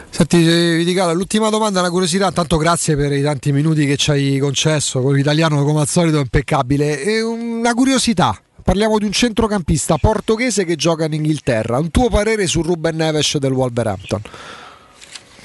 Senti, 0.10 0.48
eh, 0.48 0.76
Viticala, 0.78 1.12
l'ultima 1.12 1.50
domanda, 1.50 1.82
una 1.82 1.90
curiosità, 1.90 2.32
tanto 2.32 2.58
grazie 2.58 2.96
per 2.96 3.12
i 3.12 3.22
tanti 3.22 3.52
minuti 3.52 3.86
che 3.86 3.98
ci 3.98 4.12
hai 4.12 4.38
concesso, 4.38 5.02
con 5.02 5.14
l'italiano 5.14 5.64
come 5.64 5.82
al 5.82 5.88
solito 5.88 6.20
impeccabile. 6.20 7.02
E 7.02 7.22
una 7.22 7.74
curiosità, 7.74 8.40
parliamo 8.66 8.98
di 8.98 9.06
un 9.06 9.12
centrocampista 9.12 9.98
portoghese 9.98 10.66
che 10.66 10.76
gioca 10.76 11.06
in 11.06 11.14
Inghilterra, 11.14 11.78
un 11.78 11.92
tuo 11.92 12.10
parere 12.10 12.48
su 12.48 12.64
Ruben 12.64 12.96
Neves 12.96 13.38
del 13.38 13.52
Wolverhampton? 13.52 14.22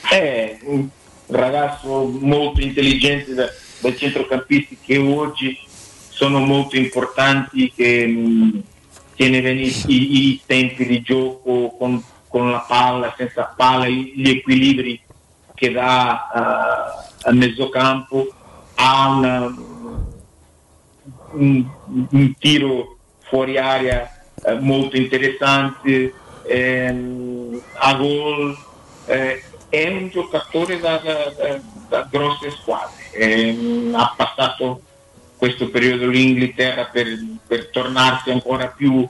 È 0.08 0.58
un 0.62 0.88
ragazzo 1.26 2.06
molto 2.06 2.62
intelligente 2.62 3.34
da- 3.34 3.50
dai 3.80 3.94
centrocampisti 3.94 4.78
che 4.82 4.96
oggi 4.96 5.54
sono 6.08 6.38
molto 6.38 6.76
importanti, 6.78 7.70
che 7.76 8.62
tiene 9.14 9.42
bene 9.42 9.60
i, 9.60 9.84
i- 9.88 10.40
tempi 10.46 10.86
di 10.86 11.02
gioco 11.02 11.76
con, 11.78 12.02
con 12.26 12.50
la 12.50 12.64
palla, 12.66 13.12
senza 13.18 13.52
palla, 13.54 13.86
gli 13.86 14.30
equilibri 14.30 14.98
che 15.54 15.70
dà 15.72 16.30
eh, 16.34 17.28
al 17.28 17.36
mezzocampo, 17.36 18.32
ha 18.76 19.08
una- 19.10 19.54
un, 21.32 21.64
un 22.10 22.34
tiro 22.38 22.96
fuori 23.30 23.56
area 23.56 24.10
eh, 24.44 24.54
molto 24.58 24.96
interessante, 24.96 26.12
ehm, 26.46 27.60
a 27.78 27.94
gol, 27.94 28.56
eh, 29.06 29.42
è 29.68 29.88
un 29.88 30.08
giocatore 30.08 30.80
da, 30.80 30.96
da- 30.98 31.60
da- 31.88 32.08
grosse 32.10 32.50
squadre, 32.50 32.98
Ehm, 33.12 33.92
ha 33.96 34.14
passato 34.16 34.82
questo 35.36 35.68
periodo 35.70 36.04
in 36.06 36.14
Inghilterra 36.28 36.84
per, 36.92 37.06
per 37.46 37.70
tornarsi 37.70 38.30
ancora 38.30 38.66
più, 38.68 39.06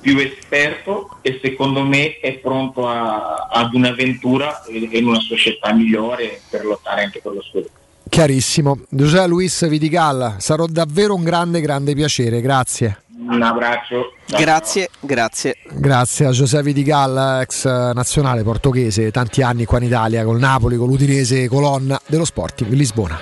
più 0.00 0.18
esperto 0.18 1.16
e 1.22 1.38
secondo 1.42 1.82
me 1.84 2.18
è 2.20 2.32
pronto 2.34 2.88
a- 2.88 3.48
ad 3.50 3.72
un'avventura 3.72 4.62
in 4.68 5.06
una 5.06 5.20
società 5.20 5.72
migliore 5.72 6.40
per 6.50 6.64
lottare 6.64 7.04
anche 7.04 7.20
per 7.22 7.32
lo 7.32 7.42
scudetto. 7.42 7.70
Chiarissimo. 8.08 8.80
Giuseppe 8.88 9.26
Luis 9.28 9.68
Vidigal, 9.68 10.36
sarò 10.38 10.66
davvero 10.66 11.14
un 11.14 11.24
grande, 11.24 11.60
grande 11.60 11.94
piacere, 11.94 12.40
grazie. 12.40 13.02
Un 13.28 13.42
abbraccio. 13.42 14.14
Grazie, 14.26 14.88
grazie. 15.00 15.56
Grazie 15.70 16.26
a 16.26 16.30
Giuseppe 16.30 16.64
Vidigal, 16.64 17.42
ex 17.42 17.66
nazionale 17.92 18.42
portoghese, 18.42 19.10
tanti 19.10 19.42
anni 19.42 19.66
qua 19.66 19.78
in 19.78 19.84
Italia, 19.84 20.24
col 20.24 20.38
Napoli, 20.38 20.76
con 20.76 20.88
l'Udinese, 20.88 21.46
colonna 21.46 22.00
dello 22.06 22.24
Sporting 22.24 22.72
Lisbona. 22.72 23.20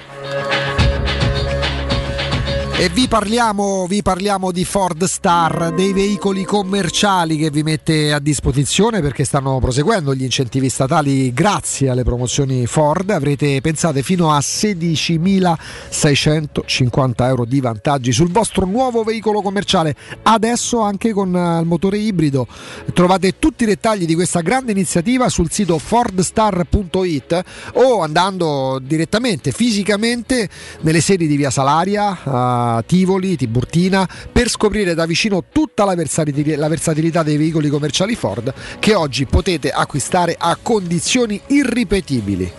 E 2.79 2.91
vi 2.91 3.09
parliamo, 3.09 3.87
vi 3.87 4.03
parliamo 4.03 4.53
di 4.53 4.67
Ford 4.67 5.03
Star, 5.05 5.73
dei 5.73 5.95
veicoli 5.95 6.45
commerciali 6.45 7.39
che 7.39 7.51
vi 7.51 7.63
mette 7.63 8.13
a 8.13 8.19
disposizione 8.19 9.01
perché 9.01 9.25
stanno 9.25 9.59
proseguendo 9.61 10.15
gli 10.15 10.25
incentivi 10.25 10.69
statali 10.69 11.33
grazie 11.33 11.89
alle 11.89 12.05
promozioni 12.05 12.67
Ford. 12.67 13.09
Avrete 13.09 13.63
pensate 13.63 14.03
fino 14.03 14.31
a 14.31 14.41
16.650 14.41 17.13
euro 17.21 17.47
di 17.47 17.61
vantaggi 17.61 18.13
sul 18.13 18.31
vostro 18.31 18.67
nuovo 18.67 19.05
veicolo 19.05 19.41
commerciale, 19.41 19.97
adesso 20.25 20.81
anche 20.81 21.15
con 21.15 21.35
eh, 21.35 21.61
il 21.61 21.67
motore 21.67 21.97
ibrido. 21.97 22.47
Trovate 22.93 23.39
tutti 23.39 23.63
i 23.63 23.67
dettagli 23.67 24.05
di 24.05 24.15
questa 24.15 24.43
grande 24.43 24.73
iniziativa 24.73 25.31
sul 25.31 25.51
sito 25.51 25.79
fordstar.it 25.79 27.43
o 27.73 28.03
andando 28.03 28.79
direttamente 28.83 29.51
fisicamente 29.51 30.47
nelle 30.83 31.01
sedi 31.01 31.27
di 31.27 31.37
Via 31.37 31.49
Salaria, 31.49 32.66
Tivoli, 32.87 33.37
Tiburtina 33.37 34.09
per 34.31 34.49
scoprire 34.49 34.95
da 34.95 35.07
vicino 35.07 35.45
tutta 35.51 35.85
la 35.85 35.95
versatilità, 35.95 36.57
la 36.57 36.69
versatilità 36.69 37.23
dei 37.23 37.37
veicoli 37.37 37.69
commerciali 37.69 38.15
Ford 38.15 38.53
che 38.79 38.95
oggi 38.95 39.27
potete 39.27 39.71
acquistare 39.71 40.37
a 40.39 40.57
condizioni 40.61 41.41
irripetibili. 41.47 42.53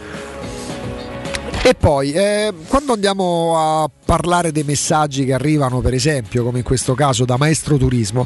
E 1.67 1.75
poi, 1.75 2.13
eh, 2.13 2.53
quando 2.69 2.93
andiamo 2.93 3.57
a 3.57 3.89
parlare 4.05 4.53
dei 4.53 4.63
messaggi 4.63 5.25
che 5.25 5.33
arrivano, 5.33 5.81
per 5.81 5.93
esempio, 5.93 6.45
come 6.45 6.59
in 6.59 6.63
questo 6.63 6.93
caso 6.93 7.25
da 7.25 7.35
Maestro 7.35 7.75
Turismo, 7.75 8.25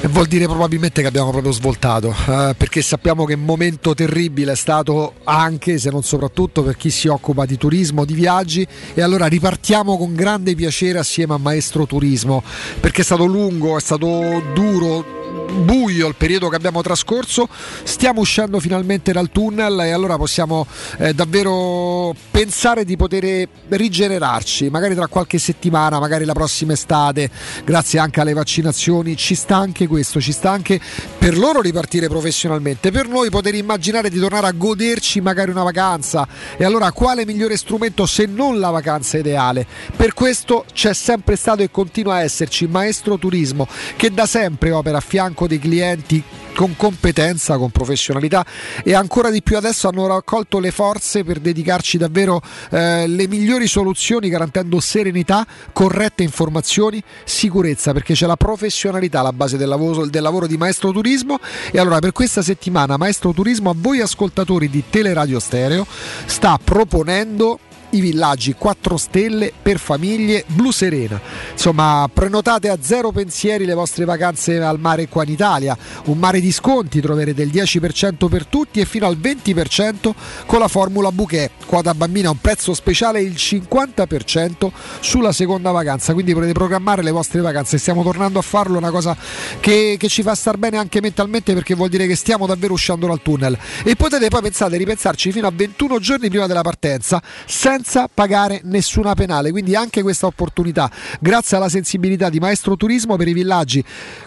eh, 0.00 0.08
vuol 0.08 0.26
dire 0.26 0.46
probabilmente 0.46 1.00
che 1.00 1.06
abbiamo 1.06 1.30
proprio 1.30 1.52
svoltato, 1.52 2.12
eh, 2.12 2.56
perché 2.58 2.82
sappiamo 2.82 3.24
che 3.26 3.34
un 3.34 3.44
momento 3.44 3.94
terribile 3.94 4.50
è 4.50 4.56
stato 4.56 5.12
anche, 5.22 5.78
se 5.78 5.90
non 5.90 6.02
soprattutto, 6.02 6.64
per 6.64 6.76
chi 6.76 6.90
si 6.90 7.06
occupa 7.06 7.46
di 7.46 7.56
turismo, 7.56 8.04
di 8.04 8.14
viaggi, 8.14 8.66
e 8.92 9.02
allora 9.02 9.26
ripartiamo 9.26 9.96
con 9.96 10.16
grande 10.16 10.56
piacere 10.56 10.98
assieme 10.98 11.34
a 11.34 11.38
Maestro 11.38 11.86
Turismo, 11.86 12.42
perché 12.80 13.02
è 13.02 13.04
stato 13.04 13.24
lungo, 13.24 13.76
è 13.76 13.80
stato 13.80 14.42
duro, 14.52 15.17
buio 15.52 16.08
il 16.08 16.14
periodo 16.14 16.48
che 16.48 16.56
abbiamo 16.56 16.82
trascorso, 16.82 17.48
stiamo 17.82 18.20
uscendo 18.20 18.60
finalmente 18.60 19.12
dal 19.12 19.30
tunnel 19.30 19.80
e 19.80 19.90
allora 19.90 20.16
possiamo 20.16 20.66
eh, 20.98 21.14
davvero 21.14 22.14
pensare 22.30 22.84
di 22.84 22.96
poter 22.96 23.48
rigenerarci, 23.68 24.70
magari 24.70 24.94
tra 24.94 25.06
qualche 25.06 25.38
settimana, 25.38 25.98
magari 25.98 26.24
la 26.24 26.32
prossima 26.32 26.72
estate, 26.72 27.30
grazie 27.64 27.98
anche 27.98 28.20
alle 28.20 28.32
vaccinazioni, 28.32 29.16
ci 29.16 29.34
sta 29.34 29.56
anche 29.56 29.86
questo, 29.86 30.20
ci 30.20 30.32
sta 30.32 30.50
anche 30.50 30.80
per 31.18 31.36
loro 31.36 31.60
ripartire 31.60 32.08
professionalmente, 32.08 32.90
per 32.90 33.08
noi 33.08 33.30
poter 33.30 33.54
immaginare 33.54 34.10
di 34.10 34.18
tornare 34.18 34.46
a 34.46 34.52
goderci 34.52 35.20
magari 35.20 35.50
una 35.50 35.62
vacanza. 35.62 36.26
E 36.56 36.64
allora 36.64 36.92
quale 36.92 37.24
migliore 37.24 37.56
strumento 37.56 38.06
se 38.06 38.26
non 38.26 38.58
la 38.58 38.70
vacanza 38.70 39.18
ideale? 39.18 39.66
Per 39.96 40.14
questo 40.14 40.64
c'è 40.72 40.94
sempre 40.94 41.36
stato 41.36 41.62
e 41.62 41.70
continua 41.70 42.14
a 42.14 42.22
esserci 42.22 42.66
Maestro 42.66 43.18
Turismo 43.18 43.66
che 43.96 44.12
da 44.12 44.26
sempre 44.26 44.70
opera 44.70 44.98
a 44.98 45.00
fianco 45.00 45.37
dei 45.46 45.58
clienti 45.58 46.22
con 46.58 46.74
competenza, 46.76 47.56
con 47.56 47.70
professionalità 47.70 48.44
e 48.82 48.92
ancora 48.92 49.30
di 49.30 49.42
più 49.42 49.56
adesso 49.56 49.86
hanno 49.86 50.08
raccolto 50.08 50.58
le 50.58 50.72
forze 50.72 51.22
per 51.22 51.38
dedicarci 51.38 51.98
davvero 51.98 52.42
eh, 52.70 53.06
le 53.06 53.28
migliori 53.28 53.68
soluzioni 53.68 54.28
garantendo 54.28 54.80
serenità, 54.80 55.46
corrette 55.72 56.24
informazioni, 56.24 57.00
sicurezza 57.24 57.92
perché 57.92 58.14
c'è 58.14 58.26
la 58.26 58.36
professionalità 58.36 59.20
alla 59.20 59.32
base 59.32 59.56
del 59.56 59.68
lavoro, 59.68 60.06
del 60.06 60.22
lavoro 60.22 60.48
di 60.48 60.56
Maestro 60.56 60.90
Turismo. 60.90 61.38
E 61.70 61.78
allora 61.78 62.00
per 62.00 62.10
questa 62.10 62.42
settimana 62.42 62.96
Maestro 62.96 63.32
Turismo 63.32 63.70
a 63.70 63.74
voi 63.76 64.00
ascoltatori 64.00 64.68
di 64.68 64.82
Teleradio 64.90 65.38
Stereo 65.38 65.86
sta 66.26 66.58
proponendo 66.62 67.60
i 67.90 68.00
villaggi 68.00 68.54
4 68.54 68.96
stelle 68.96 69.52
per 69.60 69.78
famiglie 69.78 70.44
blu 70.46 70.70
serena. 70.70 71.20
Insomma, 71.52 72.08
prenotate 72.12 72.68
a 72.68 72.78
zero 72.80 73.10
pensieri 73.10 73.64
le 73.64 73.74
vostre 73.74 74.04
vacanze 74.04 74.58
al 74.60 74.78
mare 74.78 75.08
qua 75.08 75.24
in 75.24 75.30
Italia. 75.30 75.76
Un 76.04 76.18
mare 76.18 76.40
di 76.40 76.52
sconti 76.52 77.00
troverete 77.00 77.42
il 77.42 77.50
10% 77.50 78.28
per 78.28 78.46
tutti 78.46 78.80
e 78.80 78.84
fino 78.84 79.06
al 79.06 79.16
20% 79.18 80.12
con 80.46 80.58
la 80.58 80.68
formula 80.68 81.10
bouquet. 81.10 81.50
Quota 81.66 81.94
bambina 81.94 82.30
un 82.30 82.40
prezzo 82.40 82.74
speciale 82.74 83.20
il 83.20 83.34
50% 83.34 84.70
sulla 85.00 85.32
seconda 85.32 85.70
vacanza. 85.70 86.12
Quindi 86.12 86.34
potete 86.34 86.52
programmare 86.52 87.02
le 87.02 87.10
vostre 87.10 87.40
vacanze. 87.40 87.78
Stiamo 87.78 88.02
tornando 88.02 88.38
a 88.38 88.42
farlo, 88.42 88.78
una 88.78 88.90
cosa 88.90 89.16
che, 89.60 89.96
che 89.98 90.08
ci 90.08 90.22
fa 90.22 90.34
star 90.34 90.56
bene 90.56 90.76
anche 90.76 91.00
mentalmente 91.00 91.54
perché 91.54 91.74
vuol 91.74 91.88
dire 91.88 92.06
che 92.06 92.16
stiamo 92.16 92.46
davvero 92.46 92.74
uscendo 92.74 93.06
dal 93.06 93.22
tunnel. 93.22 93.58
E 93.84 93.96
potete 93.96 94.28
poi 94.28 94.42
pensate 94.42 94.76
ripensarci 94.76 95.32
fino 95.32 95.46
a 95.46 95.52
21 95.54 95.98
giorni 95.98 96.28
prima 96.28 96.46
della 96.46 96.62
partenza 96.62 97.22
senza 97.46 97.77
pagare 98.12 98.60
nessuna 98.64 99.14
penale. 99.14 99.50
Quindi 99.50 99.74
anche 99.74 100.02
questa 100.02 100.26
opportunità, 100.26 100.90
grazie 101.20 101.56
alla 101.56 101.68
sensibilità 101.68 102.28
di 102.28 102.38
Maestro 102.38 102.76
Turismo 102.76 103.16
per 103.16 103.28
i 103.28 103.32
villaggi 103.32 103.84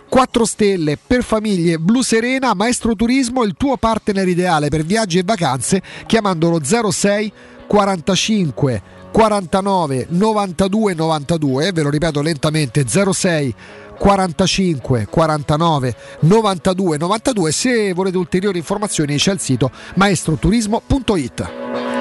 4 0.09 0.45
stelle 0.45 0.97
per 0.97 1.23
famiglie 1.23 1.77
blu 1.77 2.01
serena, 2.01 2.53
Maestro 2.53 2.95
Turismo, 2.95 3.43
il 3.43 3.55
tuo 3.57 3.77
partner 3.77 4.27
ideale 4.27 4.69
per 4.69 4.83
viaggi 4.83 5.17
e 5.17 5.23
vacanze, 5.23 5.81
chiamandolo 6.05 6.59
06 6.63 7.31
45 7.67 8.81
49 9.11 10.07
92 10.09 10.93
92, 10.93 11.71
ve 11.71 11.81
lo 11.81 11.89
ripeto 11.89 12.21
lentamente 12.21 12.85
06 12.87 13.53
45 13.97 15.07
49 15.09 15.95
92 16.21 16.97
92 16.97 17.51
se 17.51 17.93
volete 17.93 18.17
ulteriori 18.17 18.57
informazioni 18.57 19.17
c'è 19.17 19.33
il 19.33 19.39
sito 19.39 19.69
maestroturismo.it 19.95 22.00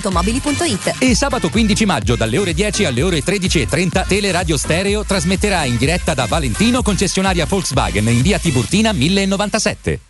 ValentinoAutomobili.it 0.00 0.94
E 0.98 1.14
sabato 1.14 1.50
15 1.50 1.84
maggio 1.84 2.16
dalle 2.16 2.38
ore 2.38 2.54
10 2.54 2.84
alle 2.86 3.02
ore 3.02 3.22
13.30 3.22 4.06
Teleradio 4.06 4.56
Stereo 4.56 5.04
trasmetterà 5.04 5.64
in 5.64 5.76
diretta 5.76 6.14
da 6.14 6.26
Valentino 6.26 6.82
concessionaria 6.82 7.46
Volkswagen 7.46 8.08
in 8.08 8.22
via 8.22 8.38
Tiburtina 8.38 8.92
1097. 8.92 10.09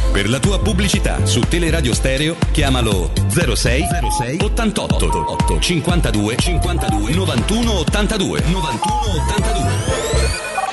Per 0.11 0.29
la 0.29 0.39
tua 0.39 0.59
pubblicità 0.59 1.25
su 1.25 1.39
Teleradio 1.39 1.93
Stereo 1.93 2.35
chiamalo 2.51 3.11
06 3.29 3.85
06 4.17 4.37
88 4.41 5.05
8 5.05 5.59
52 5.59 6.35
52 6.37 7.13
91 7.13 7.71
82 7.79 8.41
91 8.41 8.79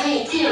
82. 0.02 0.49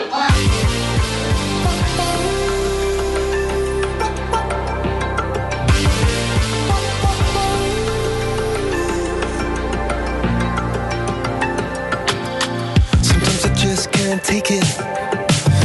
Sometimes 13.03 13.45
I 13.45 13.55
just 13.55 13.91
can't 13.91 14.23
take 14.23 14.51
it. 14.51 14.65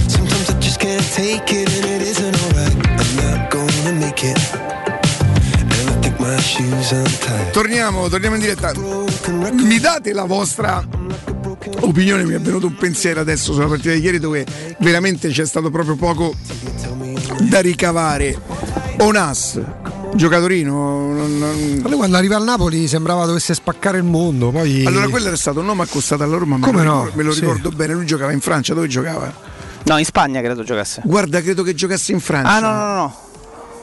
Sometimes 0.07 0.49
I 0.49 0.59
just 0.59 0.79
can't 0.79 1.13
take 1.13 1.51
it, 1.51 1.69
and 1.75 1.85
it 1.85 2.01
isn't 2.01 2.35
alright. 2.43 2.60
Torniamo, 7.51 8.07
torniamo 8.07 8.35
in 8.35 8.41
diretta. 8.41 8.71
Mi 9.53 9.79
date 9.79 10.13
la 10.13 10.23
vostra 10.25 10.83
opinione? 11.81 12.23
Mi 12.23 12.33
è 12.33 12.39
venuto 12.39 12.67
un 12.67 12.75
pensiero 12.75 13.19
adesso 13.19 13.53
sulla 13.53 13.67
partita 13.67 13.93
di 13.93 13.99
ieri 14.01 14.19
dove 14.19 14.45
veramente 14.79 15.29
c'è 15.29 15.45
stato 15.45 15.69
proprio 15.69 15.95
poco 15.95 16.33
da 17.41 17.59
ricavare. 17.59 18.39
Onas, 18.99 19.59
giocatorino. 20.15 20.71
non- 21.13 21.37
non- 21.37 21.81
lui 21.83 21.95
quando 21.97 22.17
arriva 22.17 22.35
al 22.37 22.43
Napoli 22.43 22.87
sembrava 22.87 23.25
dovesse 23.25 23.53
spaccare 23.53 23.97
il 23.97 24.03
mondo. 24.03 24.51
Poi... 24.51 24.85
Allora 24.85 25.07
quello 25.09 25.27
era 25.27 25.35
stato 25.35 25.59
un 25.59 25.65
nome 25.65 25.83
accostato 25.83 26.23
alla 26.23 26.37
Roma, 26.37 26.57
ma 26.57 26.65
Come 26.67 26.79
me 26.79 26.85
lo 26.85 26.93
no? 26.93 27.09
me 27.13 27.23
lo 27.23 27.31
Sì. 27.33 27.41
ricordo 27.41 27.69
bene. 27.71 27.93
Lui 27.93 28.05
giocava 28.05 28.31
in 28.31 28.39
Francia, 28.41 28.73
dove 28.73 28.87
giocava? 28.87 29.33
No, 29.83 29.97
in 29.97 30.05
Spagna 30.05 30.39
credo 30.41 30.63
giocasse. 30.63 31.01
Guarda, 31.03 31.41
credo 31.41 31.63
che 31.63 31.73
giocasse 31.73 32.11
in 32.11 32.19
Francia. 32.19 32.51
Ah, 32.55 32.59
no, 32.59 32.71
no, 32.71 32.85
no, 32.85 32.95
no. 32.95 33.15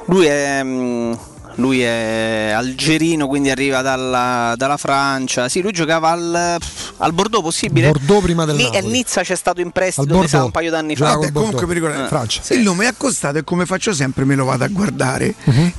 Lui 0.09 0.27
è. 0.27 0.63
mm, 0.63 1.13
Lui 1.59 1.81
è 1.83 2.53
algerino, 2.55 3.27
quindi 3.27 3.51
arriva 3.51 3.83
dalla, 3.83 4.55
dalla 4.57 4.77
Francia. 4.77 5.49
Sì, 5.49 5.61
lui 5.61 5.73
giocava 5.73 6.11
al, 6.11 6.57
al 6.99 7.13
Bordeaux, 7.13 7.43
possibile? 7.43 7.91
Bordeaux 7.91 8.23
prima 8.23 8.45
del 8.45 8.55
Lì 8.55 8.63
a 8.65 8.71
Napoli. 8.71 8.93
Nizza 8.93 9.23
c'è 9.23 9.35
stato 9.35 9.61
in 9.61 9.73
prestito, 9.73 10.25
sa, 10.29 10.45
un 10.45 10.53
paio 10.53 10.71
d'anni 10.71 10.95
fa. 10.95 11.15
Vabbè, 11.17 11.33
comunque 11.33 11.67
mi 11.67 11.75
ricordo 11.75 12.05
Eh, 12.05 12.07
Francia. 12.07 12.43
Il 12.55 12.61
nome 12.61 12.85
è 12.85 12.87
accostato 12.87 13.39
e 13.39 13.45
come 13.45 13.67
faccio 13.67 13.93
sempre 13.93 14.25
me 14.25 14.37
lo 14.37 14.45
vado 14.45 14.63
a 14.63 14.69
guardare. 14.69 15.35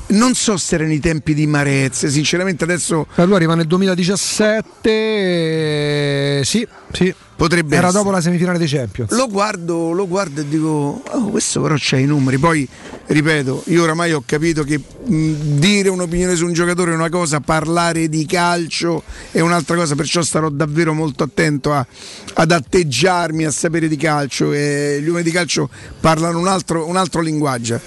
Non 0.07 0.33
so 0.33 0.57
se 0.57 0.75
erano 0.75 0.91
i 0.91 0.99
tempi 0.99 1.33
di 1.33 1.47
Marezze, 1.47 2.09
sinceramente 2.09 2.65
adesso 2.65 3.07
Eh, 3.15 3.23
Lui 3.23 3.35
arriva 3.35 3.55
nel 3.55 3.67
2017. 3.67 6.39
eh, 6.39 6.41
Sì, 6.43 6.67
sì. 6.91 7.15
Potrebbe 7.39 7.77
Era 7.77 7.87
essere. 7.87 8.03
dopo 8.03 8.13
la 8.13 8.19
semifinale 8.19 8.57
dei 8.57 8.67
Champions. 8.67 9.11
lo 9.11 9.29
guardo, 9.29 9.91
lo 9.93 10.07
guardo 10.09 10.41
e 10.41 10.47
dico, 10.49 11.01
oh, 11.09 11.29
questo 11.29 11.61
però 11.61 11.75
c'ha 11.77 11.95
i 11.95 12.03
numeri. 12.03 12.37
Poi, 12.37 12.67
ripeto, 13.05 13.63
io 13.67 13.83
oramai 13.83 14.11
ho 14.11 14.21
capito 14.25 14.65
che 14.65 14.77
mh, 14.77 15.31
dire 15.57 15.87
un'opinione 15.87 16.35
su 16.35 16.45
un 16.45 16.51
giocatore 16.51 16.91
è 16.91 16.95
una 16.95 17.07
cosa, 17.09 17.39
parlare 17.39 18.09
di 18.09 18.25
calcio 18.25 19.03
è 19.31 19.39
un'altra 19.39 19.77
cosa, 19.77 19.95
perciò 19.95 20.21
starò 20.21 20.49
davvero 20.49 20.93
molto 20.93 21.23
attento 21.23 21.71
a- 21.71 21.85
ad 22.33 22.51
atteggiarmi 22.51 23.45
a 23.45 23.51
sapere 23.51 23.87
di 23.87 23.95
calcio 23.95 24.51
e 24.51 24.99
gli 25.01 25.05
uomini 25.07 25.23
di 25.23 25.31
calcio 25.31 25.69
parlano 26.01 26.39
un 26.39 26.47
altro, 26.47 26.87
un 26.89 26.97
altro 26.97 27.21
linguaggio. 27.21 27.79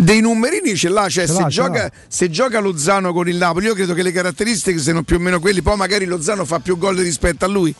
Dei 0.00 0.20
numerini 0.22 0.74
ce 0.76 0.88
l'ha, 0.88 1.08
cioè 1.08 1.26
Ce 1.26 1.34
se, 1.34 1.40
l'ha, 1.42 1.48
gioca, 1.48 1.82
l'ha. 1.82 1.90
se 2.08 2.30
gioca 2.30 2.58
Lozano 2.60 3.12
con 3.12 3.28
il 3.28 3.36
Napoli, 3.36 3.66
io 3.66 3.74
credo 3.74 3.92
che 3.92 4.02
le 4.02 4.12
caratteristiche 4.12 4.78
siano 4.78 5.02
più 5.02 5.16
o 5.16 5.18
meno 5.18 5.40
quelli, 5.40 5.60
poi 5.60 5.76
magari 5.76 6.06
Lozano 6.06 6.44
fa 6.46 6.58
più 6.58 6.78
gol 6.78 6.96
rispetto 6.96 7.44
a 7.44 7.48
lui. 7.48 7.74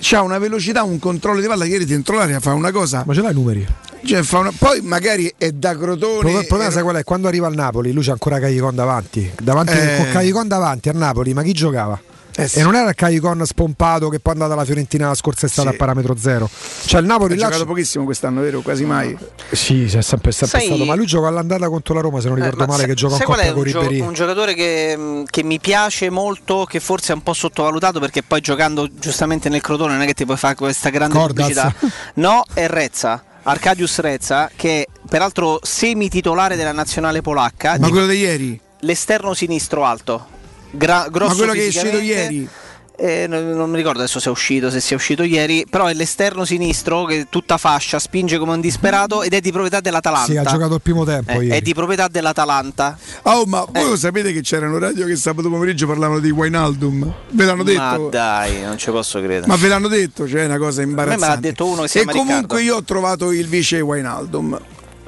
C'ha 0.00 0.22
una 0.22 0.38
velocità, 0.38 0.82
un 0.82 0.98
controllo 0.98 1.40
di 1.40 1.46
palla, 1.46 1.64
ieri 1.64 1.84
dentro 1.84 2.16
l'area 2.16 2.40
fa 2.40 2.52
una 2.54 2.72
cosa. 2.72 3.04
Ma 3.06 3.14
ce 3.14 3.20
l'hai 3.20 3.30
i 3.30 3.34
numeri? 3.34 3.64
Cioè, 4.04 4.22
una- 4.32 4.50
poi 4.58 4.80
magari 4.80 5.32
è 5.38 5.52
da 5.52 5.76
Crotone. 5.76 6.32
il 6.40 6.46
problema 6.48 6.72
sai 6.72 6.82
qual 6.82 6.96
è? 6.96 7.04
Quando 7.04 7.28
arriva 7.28 7.46
al 7.46 7.54
Napoli, 7.54 7.92
lui 7.92 8.02
c'ha 8.02 8.10
ancora 8.12 8.40
Caicon 8.40 8.74
davanti. 8.74 9.30
davanti 9.40 9.72
Eh. 9.72 9.96
Con 9.98 10.08
Caicon 10.10 10.48
davanti 10.48 10.88
al 10.88 10.96
Napoli, 10.96 11.32
ma 11.32 11.42
chi 11.44 11.52
giocava? 11.52 12.00
Eh 12.34 12.48
sì. 12.48 12.60
E 12.60 12.62
non 12.62 12.74
era 12.74 12.88
il 12.88 12.94
Caicon 12.94 13.44
spompato 13.44 14.08
che 14.08 14.18
poi 14.18 14.32
è 14.32 14.36
andato 14.36 14.54
alla 14.54 14.64
Fiorentina 14.64 15.08
la 15.08 15.14
scorsa 15.14 15.46
estate 15.46 15.68
Sì. 15.68 15.74
a 15.74 15.78
parametro 15.78 16.16
zero. 16.16 16.48
Cioè 16.86 17.00
il 17.00 17.06
Napoli 17.06 17.34
ha 17.34 17.36
là. 17.36 17.44
giocato 17.44 17.66
pochissimo 17.66 18.04
quest'anno, 18.04 18.40
vero? 18.40 18.60
Quasi 18.62 18.84
mai. 18.84 19.16
Sì, 19.50 19.84
c'è 19.88 20.00
sempre, 20.02 20.32
sempre 20.32 20.58
Sai- 20.60 20.68
stato. 20.68 20.84
Ma 20.86 20.94
lui 20.94 21.04
gioca 21.06 21.28
all'andata 21.28 21.68
contro 21.68 21.92
la 21.94 22.00
Roma, 22.00 22.20
se 22.20 22.28
non 22.28 22.36
ricordo 22.36 22.56
Eh, 22.56 22.60
ma 22.60 22.72
male, 22.72 22.78
sai- 22.78 22.88
che 22.88 22.94
gioca 22.94 23.16
è 23.16 23.22
Coppa 23.22 23.46
con 23.52 23.56
un, 23.58 23.64
gio- 23.64 23.80
Ribéry. 23.82 24.00
un 24.00 24.12
giocatore 24.14 24.54
che, 24.54 24.96
mh, 24.96 25.24
che 25.28 25.42
mi 25.42 25.60
piace 25.60 26.08
molto, 26.10 26.64
che 26.64 26.80
forse 26.80 27.12
è 27.12 27.14
un 27.14 27.22
po' 27.22 27.34
sottovalutato 27.34 28.00
perché 28.00 28.22
poi 28.22 28.40
giocando 28.40 28.88
giustamente 28.92 29.48
nel 29.50 29.60
Crotone 29.60 29.92
non 29.92 30.02
è 30.02 30.06
che 30.06 30.14
ti 30.14 30.24
puoi 30.24 30.38
fare 30.38 30.54
questa 30.54 30.88
grande 30.88 31.14
Cordaz. 31.14 31.46
pubblicità. 31.48 31.74
No, 32.14 32.44
è 32.54 32.66
Rezza. 32.66 33.22
Arcadius 33.44 33.98
Rezza, 33.98 34.50
che 34.54 34.82
è 34.82 34.86
peraltro 35.08 35.58
semi-titolare 35.62 36.56
della 36.56 36.72
nazionale 36.72 37.20
polacca, 37.20 37.76
Ma 37.78 37.86
di- 37.86 37.90
quello 37.90 38.06
di 38.06 38.16
ieri? 38.18 38.60
l'esterno 38.80 39.34
sinistro 39.34 39.84
alto, 39.84 40.26
Gra- 40.72 41.06
grosso 41.10 41.30
Ma 41.32 41.36
quello 41.36 41.52
che 41.52 41.64
è 41.64 41.68
uscito 41.68 41.98
ieri? 41.98 42.48
Eh, 42.94 43.26
non, 43.26 43.50
non 43.50 43.70
mi 43.70 43.76
ricordo 43.78 43.98
adesso 43.98 44.20
se 44.20 44.28
è 44.28 44.30
uscito, 44.30 44.70
se 44.70 44.78
sia 44.78 44.94
uscito 44.94 45.22
ieri, 45.24 45.66
però 45.68 45.86
è 45.86 45.94
l'esterno 45.94 46.44
sinistro 46.44 47.04
che 47.04 47.26
tutta 47.28 47.56
fascia, 47.58 47.98
spinge 47.98 48.38
come 48.38 48.52
un 48.52 48.60
disperato 48.60 49.22
ed 49.22 49.32
è 49.32 49.40
di 49.40 49.50
proprietà 49.50 49.80
dell'Atalanta. 49.80 50.30
Sì, 50.30 50.36
ha 50.36 50.44
giocato 50.44 50.74
il 50.74 50.82
primo 50.82 51.04
tempo. 51.04 51.32
Eh, 51.32 51.34
ieri. 51.46 51.48
è 51.48 51.60
di 51.62 51.74
proprietà 51.74 52.06
dell'Atalanta. 52.08 52.96
Oh, 53.22 53.44
ma 53.46 53.64
voi 53.68 53.88
lo 53.88 53.96
sapete 53.96 54.32
che 54.32 54.42
c'erano 54.42 54.78
radio 54.78 55.06
che 55.06 55.16
sabato 55.16 55.48
pomeriggio 55.48 55.86
parlavano 55.86 56.20
di 56.20 56.30
Wijnaldum? 56.30 57.12
Ve 57.30 57.44
l'hanno 57.44 57.64
detto? 57.64 57.80
Ma 57.80 57.98
dai, 58.08 58.60
non 58.60 58.78
ci 58.78 58.90
posso 58.90 59.18
credere. 59.18 59.46
Ma 59.46 59.56
ve 59.56 59.68
l'hanno 59.68 59.88
detto, 59.88 60.28
cioè 60.28 60.42
è 60.42 60.44
una 60.44 60.58
cosa 60.58 60.82
A 60.82 60.84
me 60.84 60.90
imbarazzante. 60.90 61.26
me 61.26 61.34
l'ha 61.34 61.40
detto 61.40 61.66
uno 61.66 61.82
che 61.82 61.88
si 61.88 61.98
E 61.98 62.04
comunque 62.04 62.32
Riccardo. 62.34 62.58
io 62.58 62.76
ho 62.76 62.82
trovato 62.84 63.32
il 63.32 63.48
vice 63.48 63.80
Wijnaldum. 63.80 64.60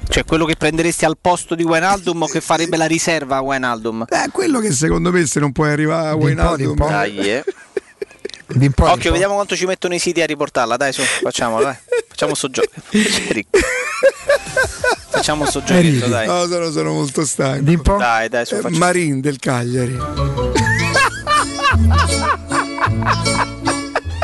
Cioè 0.09 0.25
quello 0.25 0.45
che 0.45 0.55
prenderesti 0.57 1.05
al 1.05 1.17
posto 1.21 1.55
di 1.55 1.63
Wijnaldum 1.65 2.23
o 2.23 2.27
che 2.27 2.41
farebbe 2.41 2.77
la 2.77 2.87
riserva 2.87 3.37
a 3.37 3.41
Wijnaldum? 3.41 4.05
Eh, 4.09 4.29
quello 4.31 4.61
che 4.61 4.73
secondo 4.73 5.11
me 5.11 5.27
se 5.27 5.41
non 5.41 5.53
puoi 5.53 5.71
arrivare 5.71 6.09
a 6.09 6.15
Wijnaldum. 6.15 6.77
po'. 6.77 6.87
Dai, 6.89 7.17
eh. 7.19 7.45
Di 8.47 8.67
un 8.67 8.73
po', 8.73 8.85
di 8.85 8.91
un 8.91 8.97
Occhio, 8.97 9.11
vediamo 9.13 9.35
quanto 9.35 9.57
ci 9.57 9.65
mettono 9.67 9.95
i 9.95 9.99
siti 9.99 10.21
a 10.21 10.27
riportarla. 10.27 10.77
Dai, 10.77 10.93
su, 10.93 11.03
facciamolo, 11.03 11.65
dai. 11.65 11.77
Facciamo 12.09 12.35
sto 12.35 12.51
gioco. 12.51 12.69
Facciamo 15.11 15.47
sto 15.47 15.61
giochetto, 15.61 15.81
ridi. 15.81 16.09
dai. 16.09 16.27
No, 16.27 16.47
sono, 16.47 16.71
sono 16.71 16.93
molto 16.93 17.25
stanco. 17.25 17.63
Di 17.65 17.75
un 17.75 17.81
po'. 17.83 17.97
Dai, 17.97 18.29
dai, 18.29 18.45
su, 18.45 18.55
Eh, 18.57 18.61
facciamo. 18.61 18.79
Marin 18.79 19.21
del 19.21 19.39
Cagliari. 19.39 19.97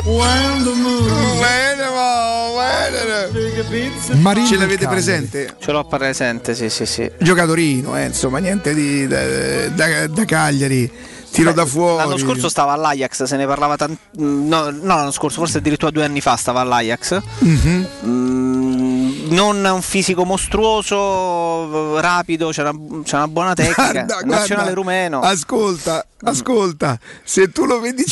When 0.04 0.64
the 0.64 0.74
moon. 0.74 1.38
Marin 4.20 4.46
Ce 4.46 4.56
l'avete 4.56 4.84
Cagliari. 4.84 4.86
presente? 4.86 5.54
Ce 5.58 5.72
l'ho 5.72 5.84
presente, 5.84 6.54
sì, 6.54 6.68
sì, 6.68 6.86
sì. 6.86 7.10
Giocatorino, 7.18 7.96
eh, 7.98 8.06
insomma, 8.06 8.38
niente 8.38 8.74
di, 8.74 9.06
da, 9.06 9.68
da- 9.68 10.06
da 10.06 10.24
Cagliari. 10.24 10.90
Tiro 11.30 11.52
da 11.52 11.64
fuori. 11.64 11.98
L'anno 11.98 12.16
scorso 12.18 12.48
stava 12.48 12.72
all'Ajax, 12.72 13.22
se 13.22 13.36
ne 13.36 13.46
parlava 13.46 13.76
tanto. 13.76 13.98
No, 14.16 14.70
no, 14.70 14.70
l'anno 14.96 15.12
scorso, 15.12 15.38
forse 15.38 15.58
addirittura 15.58 15.92
due 15.92 16.04
anni 16.04 16.20
fa 16.20 16.34
stava 16.36 16.60
all'Ajax. 16.60 17.20
Mhm. 17.38 17.86
Mm, 18.04 19.30
non 19.30 19.64
un 19.64 19.80
fisico 19.82 20.24
mostruoso, 20.24 22.00
rapido, 22.00 22.48
c'era, 22.50 22.72
c'era 23.04 23.18
una 23.18 23.28
buona 23.28 23.54
tecnica. 23.54 23.92
Guarda, 23.92 24.14
Nazionale 24.24 24.72
guarda, 24.72 24.72
rumeno. 24.72 25.20
Ascolta, 25.20 26.04
ascolta, 26.24 26.98
se 27.22 27.52
tu 27.52 27.64
lo 27.64 27.78
vedi 27.78 28.04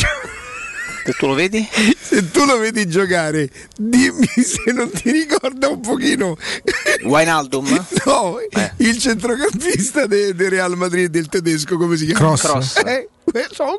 Se 1.09 1.15
tu 1.15 1.27
lo 1.27 1.33
vedi? 1.33 1.67
se 1.99 2.31
tu 2.31 2.45
lo 2.45 2.59
vedi 2.59 2.87
giocare, 2.87 3.49
dimmi 3.79 4.27
se 4.27 4.73
non 4.73 4.91
ti 4.91 5.11
ricorda 5.11 5.69
un 5.69 5.81
pochino 5.81 6.37
Wijnaldum? 7.05 7.87
no, 8.05 8.37
il 8.77 8.99
centrocampista 8.99 10.05
del 10.05 10.35
Real 10.35 10.77
Madrid 10.77 11.09
del 11.09 11.29
tedesco, 11.29 11.79
come 11.79 11.97
si 11.97 12.05
chiama? 12.05 12.37
Cross. 12.37 12.43
Cross. 12.43 12.77
Eh, 12.85 13.09
sono 13.51 13.79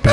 qua. 0.00 0.12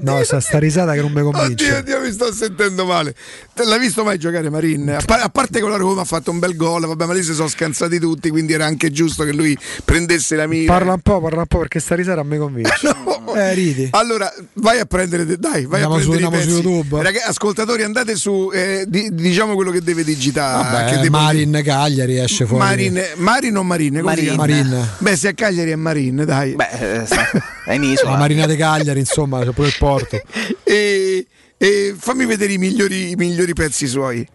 No, 0.00 0.22
sta, 0.24 0.40
sta 0.40 0.58
risata 0.58 0.92
che 0.94 1.00
non 1.00 1.12
mi 1.12 1.20
convince. 1.22 1.64
Oddio, 1.64 1.76
oddio, 1.96 2.00
mi 2.00 2.12
sto 2.12 2.32
sentendo 2.32 2.86
male. 2.86 3.14
Te 3.54 3.64
l'hai 3.64 3.78
visto 3.78 4.02
mai 4.02 4.18
giocare 4.18 4.48
Marin? 4.48 4.88
A, 4.98 5.02
par- 5.04 5.20
a 5.22 5.28
parte 5.28 5.60
con 5.60 5.70
la 5.70 5.76
Roma 5.76 6.00
ha 6.02 6.04
fatto 6.04 6.30
un 6.30 6.38
bel 6.38 6.56
gol, 6.56 6.86
vabbè, 6.86 7.04
ma 7.04 7.12
lì 7.12 7.22
si 7.22 7.34
sono 7.34 7.48
scansati 7.48 7.98
tutti, 7.98 8.30
quindi 8.30 8.54
era 8.54 8.64
anche 8.64 8.90
giusto 8.90 9.24
che 9.24 9.32
lui 9.32 9.56
prendesse 9.84 10.36
la 10.36 10.46
mira. 10.46 10.72
Parla 10.72 10.94
un 10.94 11.00
po', 11.00 11.20
parla 11.20 11.40
un 11.40 11.46
po' 11.46 11.58
perché 11.58 11.80
sta 11.80 11.94
risata 11.94 12.20
a 12.20 12.24
me 12.24 12.38
convince. 12.38 12.72
Eh, 13.32 13.54
ridi. 13.54 13.86
Allora, 13.92 14.28
vai 14.54 14.80
a 14.80 14.86
prendere, 14.86 15.24
dai, 15.38 15.64
vai 15.64 15.82
Andiamo 15.82 15.94
a 15.94 16.00
su- 16.00 16.08
prendere 16.10 16.34
i 16.34 16.38
andiamo 16.40 16.60
su. 16.62 16.68
YouTube. 16.68 17.00
Ragazzi, 17.00 17.28
ascoltatori, 17.28 17.84
andate 17.84 18.16
su, 18.16 18.50
eh, 18.52 18.84
di- 18.88 19.10
diciamo 19.12 19.54
quello 19.54 19.70
che 19.70 19.82
deve 19.82 20.02
digitare. 20.02 20.64
Vabbè, 20.64 20.84
che 20.90 20.96
deve- 20.96 21.10
Marin 21.10 21.60
Cagliari 21.64 22.18
esce 22.18 22.44
fuori. 22.44 22.64
Marin, 22.64 23.00
Marin 23.18 23.56
o 23.56 23.62
Marin? 23.62 24.00
Come 24.00 24.16
si 24.16 24.24
Marin. 24.24 24.24
chiama? 24.24 24.46
Marin. 24.76 24.88
Beh, 24.98 25.16
se 25.16 25.28
a 25.28 25.32
Cagliari 25.32 25.70
è 25.70 25.76
Marin, 25.76 26.24
dai. 26.26 26.54
Beh, 26.56 26.68
è 26.70 27.04
in 27.74 27.84
isola. 27.84 28.12
La 28.12 28.18
Marina 28.18 28.46
de 28.46 28.56
Cagliari, 28.56 29.00
insomma, 29.00 29.42
c'è 29.44 29.50
pure 29.50 29.68
il 29.68 29.76
porto. 29.78 30.20
e, 30.62 31.26
e 31.56 31.94
fammi 31.96 32.26
vedere 32.26 32.52
i 32.52 32.58
migliori, 32.58 33.10
i 33.10 33.14
migliori 33.16 33.52
pezzi 33.52 33.86
suoi. 33.86 34.26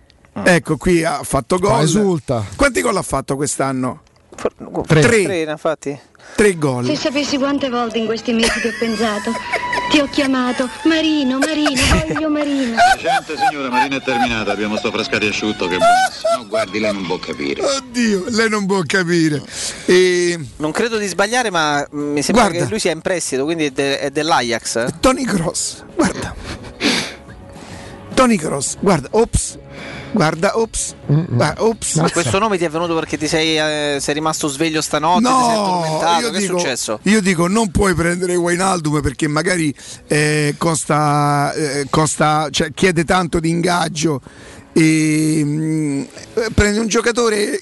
Ecco, 0.44 0.76
qui 0.78 1.04
ha 1.04 1.22
fatto 1.24 1.58
gol. 1.58 1.82
esulta. 1.82 2.46
Quanti 2.56 2.82
gol 2.82 2.98
ha 2.98 3.02
fatto 3.02 3.36
quest'anno? 3.36 4.02
Tre. 4.86 5.02
Tre, 5.02 5.42
infatti. 5.42 5.98
Tre 6.36 6.58
gol. 6.58 6.86
Se 6.86 6.96
sapessi 6.96 7.38
quante 7.38 7.70
volte 7.70 8.00
in 8.00 8.06
questi 8.06 8.34
mesi 8.34 8.60
ti 8.60 8.68
ho 8.68 8.74
pensato, 8.78 9.32
ti 9.90 10.00
ho 10.00 10.08
chiamato 10.10 10.70
Marino, 10.84 11.38
Marino, 11.40 11.82
voglio 12.08 12.30
Marino. 12.30 12.76
Gente 12.98 13.36
signora, 13.38 13.70
Marina 13.70 13.98
è 13.98 14.02
terminata, 14.02 14.52
abbiamo 14.52 14.78
sto 14.78 14.92
frascati 14.92 15.28
asciutto 15.28 15.68
che 15.68 15.78
buonissimo. 15.78 16.38
No, 16.38 16.48
guardi, 16.48 16.80
lei 16.80 16.94
non 16.94 17.06
può 17.06 17.18
capire. 17.18 17.62
Oddio, 17.62 18.26
lei 18.30 18.50
non 18.50 18.66
può 18.66 18.82
capire. 18.86 19.42
E... 19.86 20.40
Non 20.58 20.72
credo 20.72 20.98
di 20.98 21.08
sbagliare, 21.08 21.50
ma 21.50 21.86
mm, 21.94 22.12
mi 22.12 22.22
sembra 22.22 22.46
Guarda. 22.46 22.64
che 22.64 22.70
lui 22.70 22.80
sia 22.80 22.92
in 22.92 23.02
prestito, 23.02 23.44
quindi 23.44 23.66
è, 23.66 23.72
de- 23.72 24.00
è 24.00 24.10
dell'Ajax. 24.10 25.00
Tony 25.00 25.24
Cross, 25.24 25.84
guarda. 25.96 26.34
Tony 28.14 28.38
Cross, 28.38 28.78
guarda, 28.80 29.08
ops. 29.12 29.58
Guarda, 30.16 30.58
ops. 30.58 30.96
Guarda, 31.06 31.62
ops. 31.62 31.96
Ma 31.96 32.10
questo 32.10 32.40
nome 32.40 32.58
ti 32.58 32.64
è 32.64 32.70
venuto 32.70 32.96
perché 32.96 33.18
ti 33.18 33.28
sei, 33.28 33.58
eh, 33.58 34.00
sei 34.00 34.14
rimasto 34.14 34.48
sveglio 34.48 34.82
stanotte? 34.82 35.28
ti 35.28 35.28
sei 35.28 35.56
No, 35.56 36.20
io 36.22 36.32
Che 36.32 36.40
dico, 36.40 36.56
è 36.56 36.60
successo? 36.60 37.00
io 37.04 37.22
dico 37.22 37.48
non 37.48 37.70
puoi 37.70 37.94
prendere 37.94 38.36
Wijnaldum 38.36 39.02
perché 39.02 39.28
magari 39.28 39.76
eh, 40.08 40.56
costa, 40.58 41.52
eh, 41.54 41.88
costa 41.90 42.48
cioè, 42.50 42.72
chiede 42.74 43.04
tanto 43.04 43.40
di 43.42 43.50
ingaggio 43.50 44.22
e 44.72 45.42
mm, 45.44 46.02
eh, 46.36 46.48
prendi 46.54 46.80
un 46.80 46.88
giocatore 46.88 47.62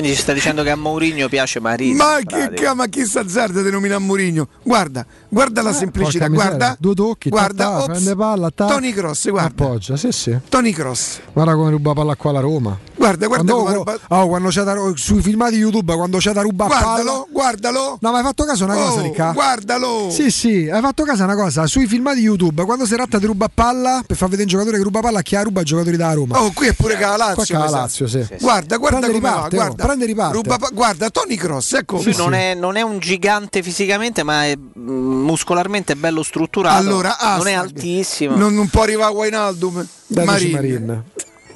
Quindi 0.00 0.16
ci 0.16 0.22
sta 0.22 0.32
dicendo 0.32 0.62
che 0.62 0.70
a 0.70 0.76
Mourinho 0.76 1.28
piace 1.28 1.60
Marino. 1.60 2.02
ma 2.02 2.16
che, 2.20 2.24
pratica. 2.24 2.62
ca- 2.62 2.74
ma 2.74 2.86
chi 2.86 3.04
s'azzarda 3.04 3.60
di 3.60 3.70
nominare 3.70 4.00
Mourinho 4.00 4.48
guarda 4.62 5.04
guarda 5.28 5.60
la 5.60 5.74
semplicità 5.74 6.24
Eh, 6.24 6.28
miseria, 6.30 6.56
guarda 6.56 6.76
due 6.80 6.94
tocchi, 6.94 7.28
guarda 7.28 7.64
ta, 7.64 7.70
ta, 7.70 7.76
ops, 7.76 7.86
prende 7.86 8.16
palla, 8.16 8.50
ta, 8.50 8.66
Tony 8.66 8.92
Cross 8.94 9.28
guarda 9.28 9.48
appoggia, 9.64 9.96
sì, 9.98 10.10
sì. 10.10 10.38
Tony 10.48 10.72
Cross 10.72 11.20
Guarda 11.34 11.54
come 11.54 11.70
ruba 11.70 11.92
palla 11.92 12.16
qua 12.16 12.32
la 12.32 12.40
Roma. 12.40 12.78
Guarda 13.00 13.26
guarda 13.26 13.52
Quando, 13.52 13.70
oh, 13.70 13.74
ruba- 13.74 13.98
oh, 14.08 14.26
quando 14.28 14.48
c'è 14.50 14.62
da, 14.62 14.74
sui 14.94 15.22
filmati 15.22 15.56
YouTube, 15.56 15.94
quando 15.94 16.18
c'è 16.18 16.32
da 16.32 16.42
ruba 16.42 16.66
guardalo 16.66 16.94
palla. 16.96 17.24
guardalo 17.30 17.98
No, 18.00 18.10
ma 18.10 18.18
hai 18.18 18.24
fatto 18.24 18.44
caso 18.44 18.64
a 18.64 18.66
una 18.66 18.74
cosa, 18.76 19.00
Oh, 19.00 19.02
Ricca? 19.02 19.32
guardalo 19.32 20.10
Sì, 20.10 20.30
sì, 20.30 20.68
hai 20.70 20.80
fatto 20.80 21.04
caso 21.04 21.22
a 21.22 21.24
una 21.24 21.34
cosa. 21.34 21.66
Sui 21.66 21.86
filmati 21.86 22.20
YouTube, 22.20 22.64
quando 22.64 22.84
si 22.84 22.94
tratta 22.94 23.18
di 23.18 23.26
ruba 23.26 23.48
palla, 23.52 24.02
per 24.06 24.16
far 24.16 24.28
vedere 24.28 24.42
un 24.44 24.48
giocatore 24.50 24.76
che 24.76 24.82
ruba 24.82 25.00
palla, 25.00 25.22
chi 25.22 25.36
ha 25.36 25.42
ruba 25.42 25.60
i 25.62 25.64
giocatori 25.64 25.96
da 25.96 26.12
Roma. 26.12 26.42
Oh, 26.42 26.52
qui 26.52 26.66
è 26.68 26.72
pure 26.74 26.96
Calalazio. 26.96 27.34
Qua 27.34 27.44
Calalazio, 27.66 28.06
sì. 28.06 28.26
Guarda, 28.40 28.76
guarda 28.76 28.98
Prende 28.98 29.18
come 29.18 29.20
va, 29.20 29.34
riparte, 29.34 29.56
guarda. 29.56 29.82
oh, 29.82 29.86
prende 29.86 30.04
riparte. 30.06 30.34
Ruba 30.34 30.58
pa- 30.58 30.70
guarda, 30.72 31.10
Tony 31.10 31.36
Cross, 31.36 31.72
ecco. 31.74 32.00
Lui 32.02 32.14
non, 32.16 32.34
È, 32.34 32.54
non 32.54 32.76
è 32.76 32.82
un 32.82 32.98
gigante 32.98 33.62
fisicamente, 33.62 34.22
ma 34.22 34.44
è 34.44 34.56
mm, 34.56 35.24
muscolarmente 35.24 35.96
bello 35.96 36.22
strutturato. 36.22 36.76
Allora, 36.76 37.16
non 37.36 37.46
è 37.46 37.52
altissimo. 37.52 38.36
Non, 38.36 38.54
non 38.54 38.68
può 38.68 38.82
arrivare 38.82 39.34
a. 39.36 39.52
Dateci 39.52 40.50
Marin. 40.50 41.04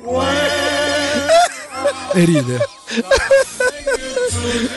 Marin. 0.04 0.93
E 2.14 2.24
ride. 2.24 2.68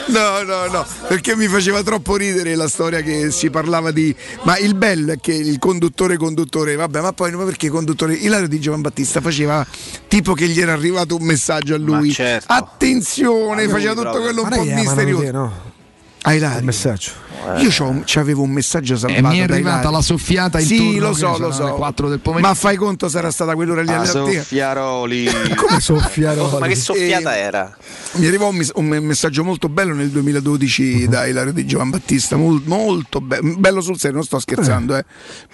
No, 0.06 0.42
no, 0.42 0.66
no, 0.66 0.86
perché 1.06 1.36
mi 1.36 1.46
faceva 1.46 1.82
troppo 1.82 2.16
ridere 2.16 2.54
la 2.54 2.68
storia 2.68 3.00
che 3.00 3.30
si 3.30 3.50
parlava 3.50 3.90
di... 3.90 4.14
Ma 4.42 4.56
il 4.58 4.74
bello 4.74 5.12
è 5.12 5.20
che 5.20 5.32
il 5.32 5.58
conduttore 5.58 6.16
conduttore, 6.16 6.74
vabbè, 6.74 7.00
ma 7.00 7.12
poi 7.12 7.32
ma 7.32 7.44
perché 7.44 7.68
conduttore? 7.68 8.14
Ilario 8.14 8.48
di 8.48 8.58
Giovan 8.60 8.80
Battista 8.80 9.20
faceva 9.20 9.66
tipo 10.08 10.32
che 10.32 10.48
gli 10.48 10.60
era 10.60 10.72
arrivato 10.72 11.16
un 11.16 11.24
messaggio 11.24 11.74
a 11.74 11.78
lui. 11.78 12.08
Ma 12.08 12.12
certo. 12.12 12.52
Attenzione, 12.52 13.66
Ma 13.66 13.72
faceva 13.72 13.94
tutto 13.94 14.20
quello 14.20 14.42
un 14.42 14.48
Ma 14.48 14.56
po' 14.56 14.64
misterioso. 14.64 15.76
A 16.22 16.34
Ilario. 16.34 16.58
Il 16.58 16.64
messaggio. 16.64 17.26
Io 17.58 17.70
c'ho 17.70 17.84
un- 17.88 18.02
c'avevo 18.04 18.42
un 18.42 18.50
messaggio 18.50 18.96
salvato. 18.96 19.26
E 19.26 19.30
mi 19.30 19.38
è 19.38 19.42
arrivata 19.44 19.88
la 19.90 20.02
soffiata 20.02 20.58
Sì, 20.58 20.74
intorno, 20.96 21.00
lo 21.06 21.12
che 21.12 21.18
so, 21.18 21.38
lo 21.38 21.52
so. 21.52 21.74
4 21.74 22.08
del 22.08 22.18
pomeriggio. 22.18 22.48
Ma 22.48 22.54
fai 22.54 22.76
conto 22.76 23.08
sarà 23.08 23.30
stata 23.30 23.54
quell'ora 23.54 23.80
lì 23.80 23.90
alla? 23.92 24.04
Soffiaroli. 24.04 25.30
Come 25.56 25.80
soffiaroli? 25.80 26.58
Ma 26.58 26.66
che 26.66 26.74
soffiata 26.74 27.36
E- 27.36 27.40
era? 27.40 27.74
Mi 28.14 28.26
arrivò 28.26 28.48
un, 28.48 28.56
mes- 28.56 28.72
un 28.74 28.86
messaggio 28.86 29.44
molto 29.44 29.68
bello 29.68 29.94
nel 29.94 30.10
2012 30.10 31.08
da 31.08 31.26
Ilario 31.26 31.52
di 31.52 31.64
Giovan 31.64 31.90
Battista, 31.90 32.36
mol- 32.36 32.62
molto 32.64 33.20
be- 33.20 33.40
bello 33.40 33.80
sul 33.80 33.98
serio, 33.98 34.16
non 34.16 34.26
sto 34.26 34.38
scherzando, 34.40 34.96
eh. 34.96 35.04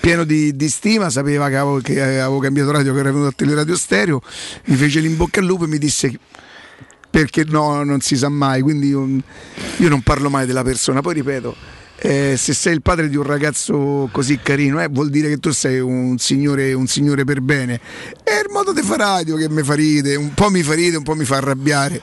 pieno 0.00 0.24
di, 0.24 0.56
di 0.56 0.68
stima, 0.70 1.10
sapeva 1.10 1.48
che 1.48 1.56
avevo, 1.56 1.78
che 1.80 2.00
avevo 2.02 2.38
cambiato 2.40 2.70
radio, 2.72 2.92
che 2.92 2.98
era 3.00 3.10
venuto 3.12 3.28
a 3.28 3.32
Teleradio 3.36 3.76
Stereo, 3.76 4.20
mi 4.64 4.74
fece 4.76 4.98
l'inbocca 5.00 5.38
al 5.40 5.46
lupo 5.46 5.64
e 5.64 5.68
mi 5.68 5.78
disse 5.78 6.12
perché 7.14 7.44
no, 7.44 7.84
non 7.84 8.00
si 8.00 8.16
sa 8.16 8.28
mai, 8.28 8.60
quindi 8.60 8.88
io, 8.88 9.06
io 9.76 9.88
non 9.88 10.02
parlo 10.02 10.30
mai 10.30 10.46
della 10.46 10.64
persona, 10.64 11.00
poi 11.00 11.14
ripeto. 11.14 11.54
eh, 11.98 12.34
se 12.36 12.52
sei 12.52 12.74
il 12.74 12.82
padre 12.82 13.08
di 13.08 13.14
un 13.14 13.22
ragazzo 13.22 14.08
così 14.10 14.40
carino, 14.42 14.82
eh, 14.82 14.88
vuol 14.88 15.10
dire 15.10 15.28
che 15.28 15.38
tu 15.38 15.52
sei 15.52 15.78
un 15.78 16.18
signore, 16.18 16.72
un 16.72 16.88
signore 16.88 17.22
per 17.22 17.40
bene. 17.40 17.80
È 18.24 18.32
il 18.32 18.50
modo 18.52 18.72
di 18.72 18.82
fare 18.82 19.04
radio 19.04 19.36
che 19.36 19.48
mi 19.48 19.62
fa 19.62 19.74
ridere, 19.74 20.16
un 20.16 20.34
po' 20.34 20.50
mi 20.50 20.64
fa 20.64 20.74
ridere, 20.74 20.96
un 20.96 21.04
po' 21.04 21.14
mi 21.14 21.24
fa 21.24 21.36
arrabbiare. 21.36 22.00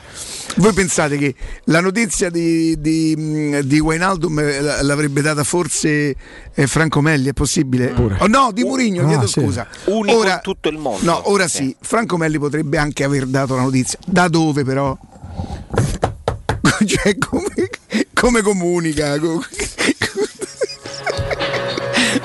Voi 0.57 0.73
pensate 0.73 1.17
che 1.17 1.33
la 1.65 1.79
notizia 1.79 2.29
di, 2.29 2.79
di, 2.79 3.65
di 3.65 3.79
Wijnaldum 3.79 4.39
eh, 4.39 4.61
l'avrebbe 4.83 5.21
data 5.21 5.43
forse 5.43 6.15
eh, 6.53 6.67
Franco 6.67 7.01
Melli, 7.01 7.29
è 7.29 7.33
possibile? 7.33 7.93
Oh, 8.19 8.27
no, 8.27 8.51
di 8.51 8.63
Murigno, 8.63 9.03
Ah, 9.03 9.07
chiedo 9.07 9.27
sì. 9.27 9.39
scusa. 9.41 9.67
Unico 9.85 10.17
Ora- 10.17 10.33
in 10.33 10.39
tutto 10.43 10.69
il 10.69 10.77
mondo. 10.77 11.05
No, 11.05 11.29
ora 11.31 11.47
sì, 11.47 11.75
Franco 11.79 12.17
Melli 12.17 12.37
potrebbe 12.37 12.77
anche 12.77 13.03
aver 13.03 13.25
dato 13.27 13.55
la 13.55 13.61
notizia. 13.61 13.97
Da 14.05 14.27
dove 14.27 14.63
però? 14.63 14.97
cioè, 16.85 17.17
come, 17.17 17.69
come 18.13 18.41
comunica? 18.41 19.17
Com- 19.19 19.41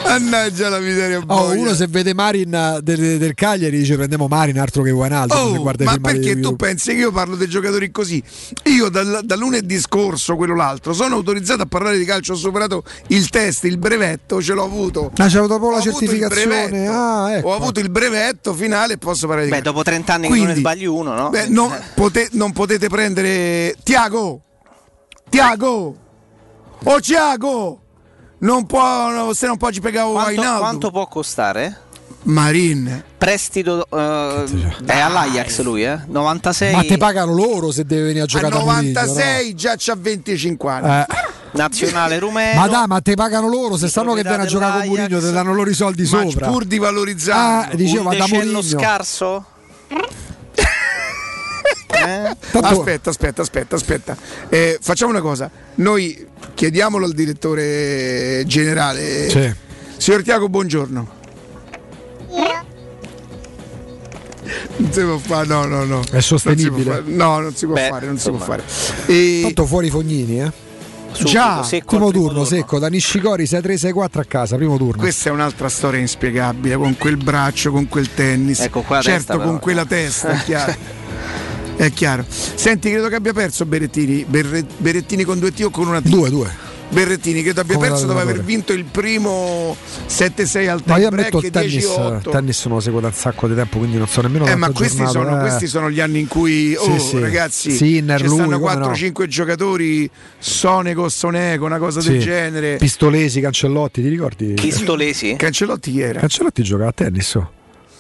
Mannaggia 0.07 0.69
la 0.69 0.79
miseria 0.79 1.19
Oh, 1.19 1.25
boia. 1.25 1.61
uno 1.61 1.75
se 1.75 1.87
vede 1.89 2.15
Marin 2.15 2.55
eh, 2.55 2.79
del, 2.83 3.19
del 3.19 3.35
Cagliari 3.35 3.77
dice 3.79 3.97
prendiamo 3.97 4.29
Marin 4.29 4.59
altro 4.59 4.83
che 4.83 4.91
se 4.91 5.35
Oh, 5.35 5.63
ma 5.85 5.99
perché 6.01 6.21
tu 6.33 6.39
YouTube. 6.39 6.57
pensi 6.67 6.93
che 6.95 7.01
io 7.01 7.11
parlo 7.13 7.37
dei 7.37 7.49
giocatori 7.49 7.91
così? 7.91 8.23
Io 8.65 8.89
dal, 8.89 9.21
da 9.25 9.37
lunedì 9.37 9.79
scorso, 9.81 10.37
quello 10.37 10.55
l'altro, 10.55 10.93
sono 10.93 11.17
autorizzato 11.17 11.63
a 11.63 11.67
parlare 11.67 11.99
di 11.99 12.05
calcio, 12.05 12.33
ho 12.35 12.37
superato 12.37 12.85
il 13.09 13.29
test, 13.29 13.65
il 13.65 13.79
brevetto, 13.79 14.41
ce 14.41 14.53
l'ho 14.55 14.65
avuto. 14.65 15.11
Ah, 15.17 15.27
c'è 15.27 15.45
dopo 15.47 15.71
la 15.71 15.77
Ho 15.77 15.81
avuto 15.81 15.89
il 15.89 15.95
certificazione. 16.09 16.69
brevetto. 16.69 16.93
Ah, 16.93 17.33
ecco. 17.37 17.49
Ho 17.49 17.55
avuto 17.55 17.81
il 17.81 17.91
brevetto 17.91 18.55
finale 18.55 18.95
e 18.95 18.99
posso 18.99 19.27
parlare 19.27 19.45
di 19.49 19.51
Beh, 19.51 19.57
calcio. 19.59 19.71
dopo 19.73 19.83
30 19.85 20.13
anni 20.15 20.23
che 20.23 20.29
non 20.29 20.39
ne 20.39 20.43
Quindi- 20.45 20.61
sbagli 20.61 20.85
uno, 20.85 21.15
no? 21.15 21.29
Beh, 21.31 21.49
no, 21.49 21.77
pote- 21.95 22.29
non 22.33 22.53
potete 22.53 22.89
prendere 22.89 23.75
Tiago. 23.83 24.41
Tiago. 25.29 25.97
Oh 26.85 27.01
Tiago. 27.01 27.81
Non 28.39 28.67
può, 28.67 29.11
no, 29.11 29.33
se 29.33 29.47
non 29.47 29.57
può 29.57 29.71
ci 29.71 29.81
pagare 29.81 30.11
quanto, 30.11 30.31
Wijnaldum. 30.31 30.59
quanto 30.59 30.91
può 30.91 31.07
costare? 31.07 31.81
Marin. 32.25 33.03
Prestito 33.17 33.87
eh, 33.91 34.45
è 34.85 34.99
all'Ajax 34.99 35.61
lui, 35.63 35.85
eh? 35.85 35.99
96. 36.07 36.75
Ma 36.75 36.83
te 36.83 36.97
pagano 36.99 37.33
loro 37.33 37.71
se 37.71 37.85
deve 37.85 38.03
venire 38.03 38.21
a 38.21 38.25
A 38.25 38.27
giocare 38.27 38.53
Mourinho, 38.53 38.93
96 39.01 39.55
già 39.55 39.75
c'ha 39.79 39.95
25 39.97 40.71
anni. 40.71 40.87
no? 40.89 41.01
Eh, 41.01 41.07
Nazionale 41.53 42.19
rumeno. 42.19 42.61
Ma 42.61 42.67
dai, 42.69 42.87
ma 42.87 43.01
te 43.01 43.15
pagano 43.15 43.49
loro, 43.49 43.77
se 43.79 43.89
sanno 43.89 44.13
che 44.13 44.23
viene 44.23 44.43
a 44.43 44.47
giocare 44.47 44.81
con 44.81 44.89
Mourinho, 44.89 45.21
te 45.21 45.31
danno 45.33 45.55
loro 45.55 45.71
i 45.71 45.75
soldi 45.75 46.03
Ma 46.03 46.09
sopra. 46.29 46.49
pur 46.51 46.65
di 46.65 46.79
valorizzare. 46.79 47.73
Ah, 47.73 47.75
dicevo, 47.75 48.11
un 48.11 48.17
da 48.19 48.25
decello 48.25 48.61
scarso? 48.63 49.45
Eh? 51.89 52.37
Aspetta, 52.61 53.11
aspetta, 53.11 53.43
aspetta, 53.43 53.77
aspetta. 53.77 54.17
Eh, 54.49 54.79
facciamo 54.81 55.11
una 55.11 55.21
cosa. 55.21 55.51
Noi 55.77 56.27
chiediamolo 56.55 57.05
al 57.05 57.13
direttore 57.13 58.43
generale. 58.47 59.29
Sì. 59.29 59.55
Signor 59.97 60.23
Tiago, 60.23 60.49
buongiorno. 60.49 61.15
Non 64.79 64.93
si 64.93 65.01
può 65.01 65.19
fare, 65.19 65.47
no, 65.47 65.65
no, 65.65 65.85
no. 65.85 66.03
È 66.11 66.21
sostenibile? 66.21 67.03
Non. 67.05 67.17
No, 67.17 67.39
non 67.41 67.55
si 67.55 67.65
può 67.67 67.75
Beh, 67.75 67.89
fare, 67.89 68.07
non 68.07 68.19
si 68.19 68.29
può 68.29 68.39
insomma. 68.39 68.59
fare. 68.59 69.13
E- 69.13 69.41
Tanto 69.43 69.67
fuori 69.67 69.91
Fognini, 69.91 70.41
eh. 70.41 70.53
Subito, 71.13 71.31
Già, 71.31 71.63
secco 71.63 71.97
Primo 71.97 72.11
primo 72.11 72.27
turno, 72.27 72.45
secco, 72.45 72.79
da 72.79 72.89
Nishikori 72.89 73.45
6-3-6-4 73.45 74.19
a 74.19 74.25
casa, 74.25 74.57
primo 74.57 74.77
turno. 74.77 75.01
Questa 75.01 75.31
è 75.31 75.33
un'altra 75.33 75.71
storia 75.71 75.99
inspiegabile, 75.99 76.77
con 76.77 76.95
quel 76.99 77.17
braccio, 77.17 77.71
con 77.73 77.89
quel 77.89 78.13
tennis. 78.13 78.61
Ecco, 78.61 78.83
qua 78.83 79.01
certo, 79.01 79.17
testa, 79.19 79.37
però. 79.39 79.49
con 79.49 79.59
quella 79.61 79.87
testa, 79.87 80.29
è 80.29 80.45
chiaro. 80.45 80.75
È 81.77 81.91
chiaro. 81.93 82.25
Senti, 82.29 82.91
credo 82.91 83.09
che 83.09 83.17
abbia 83.17 83.33
perso 83.33 83.67
Berrettini. 83.67 84.25
Berre- 84.27 84.65
Berrettini 84.79 85.25
con 85.25 85.39
due 85.39 85.53
T 85.53 85.61
o 85.65 85.71
con 85.71 85.89
una 85.89 86.01
T? 86.01 86.07
2-2. 86.07 86.49
Berrettini 86.89 87.43
credo 87.43 87.63
abbia 87.63 87.75
Come 87.75 87.89
perso 87.89 88.07
dopo 88.07 88.21
aver 88.21 88.45
vinto 88.45 88.73
il 88.73 88.85
primo 88.85 89.77
7-6 90.09 90.69
al 90.69 90.83
Ma 90.85 90.95
time 90.95 91.01
io 91.01 91.09
break 91.09 91.35
ammetto 91.35 91.39
il 91.39 91.51
tennis, 91.51 91.85
10-8. 91.85 92.31
tennis 92.31 92.65
non 92.67 92.75
lo 92.77 92.81
seguo 92.81 93.01
da 93.01 93.09
un 93.09 93.13
sacco 93.13 93.49
di 93.49 93.55
tempo, 93.57 93.79
quindi 93.79 93.99
non 93.99 94.07
so 94.07 94.21
nemmeno 94.23 94.47
Eh, 94.47 94.55
ma 94.55 94.71
questi 94.71 95.05
sono, 95.05 95.37
è. 95.37 95.41
questi 95.41 95.67
sono 95.67 95.91
gli 95.91 95.99
anni 95.99 96.21
in 96.21 96.29
cui, 96.29 96.77
oh, 96.77 96.97
Sì, 96.97 97.07
sì. 97.09 97.19
ragazzi, 97.19 97.71
Sinner, 97.73 98.21
ci 98.21 98.27
lui, 98.27 98.37
stanno 98.37 98.61
come 98.61 98.75
4-5 98.75 99.27
giocatori, 99.27 100.09
Sonego, 100.39 101.09
Sonego, 101.09 101.67
una 101.67 101.79
cosa 101.79 102.01
Sì. 102.01 102.11
del 102.13 102.21
genere. 102.21 102.77
Pistolesi, 102.77 103.41
Cancellotti, 103.41 104.01
ti 104.01 104.09
ricordi? 104.09 104.55
Pistolesi? 104.55 105.35
Cancellotti 105.37 105.91
chi 105.91 106.01
era? 106.03 106.21
Cancellotti 106.21 106.63
giocava 106.63 106.91
a 106.91 106.93
tennis. 106.93 107.35
oh. 107.35 107.51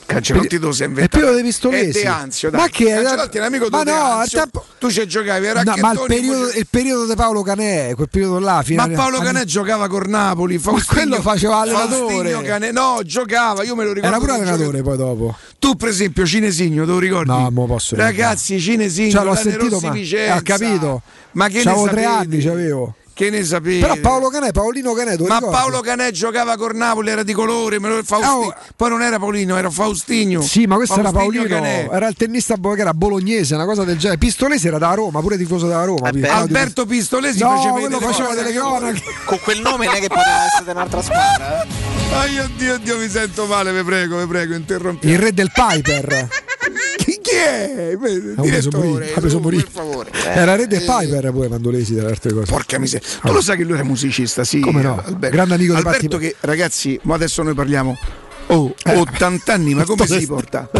Cancellotti 0.06 0.58
tu 0.58 0.70
sei 0.70 0.86
È 0.86 0.88
inventato. 0.88 1.18
pieno 1.18 1.34
dei 1.34 1.42
pistolesi. 1.42 1.98
È 1.98 2.02
De 2.02 2.06
Anzio, 2.08 2.50
dai. 2.50 2.60
Ma 2.60 2.68
che 2.68 2.84
Cancellotti 2.84 3.36
è 3.36 3.40
un 3.40 3.46
amico 3.46 3.66
Ma 3.70 3.82
no, 3.82 3.92
Anzio. 3.94 4.38
tempo- 4.40 4.64
Tu 4.78 4.90
ci 4.90 5.06
giocavi, 5.06 5.46
era 5.46 5.62
No, 5.62 5.74
ma 5.80 5.92
il 5.92 6.02
periodo, 6.06 6.48
il 6.50 6.66
periodo 6.70 7.06
di 7.06 7.14
Paolo 7.16 7.42
Canè, 7.42 7.92
quel 7.94 8.08
periodo 8.08 8.38
là. 8.38 8.62
fino 8.64 8.86
Ma 8.86 8.94
Paolo 8.94 9.16
anni- 9.16 9.26
Canè 9.26 9.44
giocava 9.44 9.88
con 9.88 10.02
Napoli, 10.06 10.58
Faustino, 10.58 11.00
quello 11.08 11.20
faceva 11.22 11.58
allenatore. 11.58 12.40
Canè- 12.42 12.72
no, 12.72 13.00
giocava, 13.04 13.62
io 13.64 13.74
me 13.74 13.84
lo 13.84 13.92
ricordo. 13.92 14.16
Era 14.16 14.24
pure 14.24 14.32
allenatore 14.32 14.82
poi 14.82 14.96
dopo. 14.96 15.36
Tu 15.58 15.74
per 15.74 15.88
esempio 15.88 16.24
Cinesigno, 16.24 16.84
te 16.84 16.90
lo 16.90 16.98
ricordi? 16.98 17.28
No, 17.30 17.50
mo 17.50 17.66
posso 17.66 17.96
Ragazzi, 17.96 18.60
Cinesigno, 18.60 19.10
Cioè, 19.10 19.24
l'ho 19.24 19.34
sentito, 19.34 19.68
Rossi 19.70 19.86
ma 19.86 19.92
Vicenza. 19.92 20.36
ho 20.36 20.40
capito. 20.42 21.02
Ma 21.32 21.48
che 21.48 21.62
C'avevo 21.62 21.84
ne 21.86 21.90
tre 21.90 22.04
anni, 22.04 22.38
c'avevo. 22.42 22.94
Che 23.16 23.30
ne 23.30 23.42
sapete? 23.44 23.78
Però 23.78 23.96
Paolo 23.98 24.28
Canè, 24.28 24.52
Paolino 24.52 24.92
Canè, 24.92 25.16
Ma 25.16 25.36
ricordi? 25.36 25.56
Paolo 25.56 25.80
Canè 25.80 26.10
giocava 26.10 26.54
con 26.58 26.76
Napoli, 26.76 27.08
era 27.08 27.22
di 27.22 27.32
colore, 27.32 27.80
me 27.80 27.88
lo- 27.88 28.02
Fausti- 28.04 28.52
poi 28.76 28.90
non 28.90 29.00
era 29.00 29.18
Paolino, 29.18 29.56
era 29.56 29.70
Faustino. 29.70 30.40
Oh. 30.40 30.42
Sì, 30.42 30.66
ma 30.66 30.74
questo 30.74 31.00
era 31.00 31.10
Faustino 31.10 31.46
Paolino, 31.46 31.62
Canè. 31.62 31.88
era 31.96 32.08
il 32.08 32.14
tennista 32.14 32.56
che 32.60 32.80
era 32.82 32.92
bolognese, 32.92 33.54
una 33.54 33.64
cosa 33.64 33.84
del 33.84 33.96
genere. 33.96 34.18
Pistolesi 34.18 34.66
era 34.66 34.76
da 34.76 34.92
Roma, 34.92 35.20
pure 35.20 35.38
tifoso 35.38 35.66
da 35.66 35.82
Roma. 35.84 36.10
Claudio- 36.10 36.30
Alberto 36.30 36.84
Pistolesi 36.84 37.38
no, 37.38 37.56
faceva 37.56 37.98
faceva 38.00 38.34
delle 38.34 38.52
cronache. 38.52 39.02
Con 39.24 39.40
quel 39.42 39.60
nome 39.62 39.86
non 39.86 39.94
è 39.94 39.98
che 40.00 40.08
poteva 40.08 40.44
essere 40.52 40.70
un'altra 40.72 41.00
squadra. 41.00 41.62
eh? 41.62 41.66
Ai 42.16 42.38
oddio, 42.38 42.76
Dio, 42.80 42.98
mi 42.98 43.08
sento 43.08 43.46
male, 43.46 43.72
vi 43.72 43.82
prego, 43.82 44.18
vi 44.18 44.26
prego, 44.26 44.54
interrompi. 44.54 45.08
Il 45.08 45.18
re 45.18 45.32
del 45.32 45.50
Piper. 45.54 46.28
È? 47.36 47.92
Ha 47.92 47.98
preso 47.98 48.68
Direttore, 48.70 49.14
ha 49.14 49.20
preso 49.20 49.40
favore. 49.70 50.10
Era 50.12 50.52
il 50.52 50.58
re 50.58 50.66
del 50.66 50.82
Eh, 50.82 50.84
Piper 50.84 51.30
pure 51.30 51.48
Mandolesi 51.48 51.94
tra 51.94 52.04
le 52.04 52.10
altre 52.10 52.32
cose. 52.32 52.50
Porca 52.50 52.78
miseria. 52.78 53.06
Tu 53.22 53.32
lo 53.32 53.40
sai 53.40 53.56
che 53.56 53.64
lui 53.64 53.74
era 53.74 53.84
musicista, 53.84 54.44
sì. 54.44 54.60
Come 54.60 54.82
no? 54.82 55.02
Alberto. 55.04 55.34
Grande 55.36 55.54
amico 55.54 55.72
di 55.72 55.78
Alberto 55.78 56.08
Patti- 56.08 56.18
che, 56.18 56.36
ragazzi, 56.40 56.98
ma 57.02 57.14
adesso 57.14 57.42
noi 57.42 57.54
parliamo. 57.54 57.96
Oh, 58.48 58.74
Eh. 58.84 58.94
80 58.96 59.52
anni, 59.52 59.74
ma 59.74 59.84
come 59.84 60.06
se 60.08 60.18
li 60.18 60.26
porta? 60.26 60.70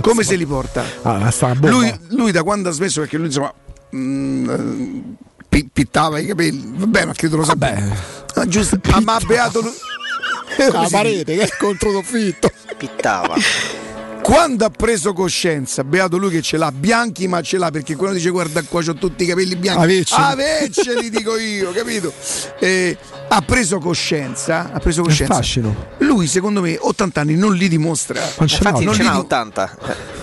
Come 0.00 0.22
se 0.22 0.36
li 0.36 0.46
porta? 0.46 0.84
Ah. 1.02 1.32
Lui, 1.62 1.92
lui 2.10 2.30
da 2.32 2.42
quando 2.42 2.68
ha 2.68 2.72
smesso, 2.72 3.00
perché 3.00 3.16
lui 3.16 3.26
insomma 3.26 3.52
mm, 3.96 4.48
eh, 4.50 5.02
pi- 5.48 5.68
pittava 5.72 6.18
i 6.18 6.26
capelli, 6.26 6.72
vabbè, 6.76 7.06
ma 7.06 7.12
credo 7.14 7.36
lo 7.36 7.44
sappia. 7.44 8.18
Ah, 8.34 8.46
giusto, 8.46 8.78
ah, 8.90 9.00
ma 9.00 9.18
beato 9.26 9.60
lui. 9.60 9.72
la 10.70 10.88
parete 10.90 11.36
che 11.36 11.42
è 11.42 11.48
contro 11.58 11.90
soffitto. 11.90 12.50
Pittava. 12.76 13.34
Quando 14.22 14.64
ha 14.64 14.70
preso 14.70 15.12
coscienza, 15.12 15.82
beato 15.82 16.16
lui 16.16 16.30
che 16.30 16.42
ce 16.42 16.56
l'ha, 16.56 16.70
bianchi 16.70 17.26
ma 17.26 17.40
ce 17.42 17.58
l'ha, 17.58 17.70
perché 17.70 17.96
quello 17.96 18.12
dice 18.12 18.30
guarda 18.30 18.62
qua 18.62 18.80
ho 18.86 18.94
tutti 18.94 19.24
i 19.24 19.26
capelli 19.26 19.56
bianchi. 19.56 19.82
Avecceli. 19.82 20.22
Avecceli 20.22 21.10
dico 21.10 21.36
io, 21.36 21.72
capito? 21.72 22.12
Eh, 22.58 22.96
ha 23.28 23.40
preso 23.42 23.78
coscienza, 23.78 24.70
ha 24.72 24.78
preso 24.78 25.02
coscienza. 25.02 25.34
fascino. 25.34 25.74
Lui 25.98 26.26
secondo 26.26 26.60
me 26.60 26.76
80 26.80 27.20
anni 27.20 27.34
non 27.34 27.54
li 27.54 27.68
dimostra. 27.68 28.20
Non 28.20 28.48
Infatti 28.48 28.84
non 28.84 28.94
ce 28.94 29.02
n'ha 29.02 29.12
di- 29.12 29.18
80. 29.18 29.76
Eh, 29.86 30.18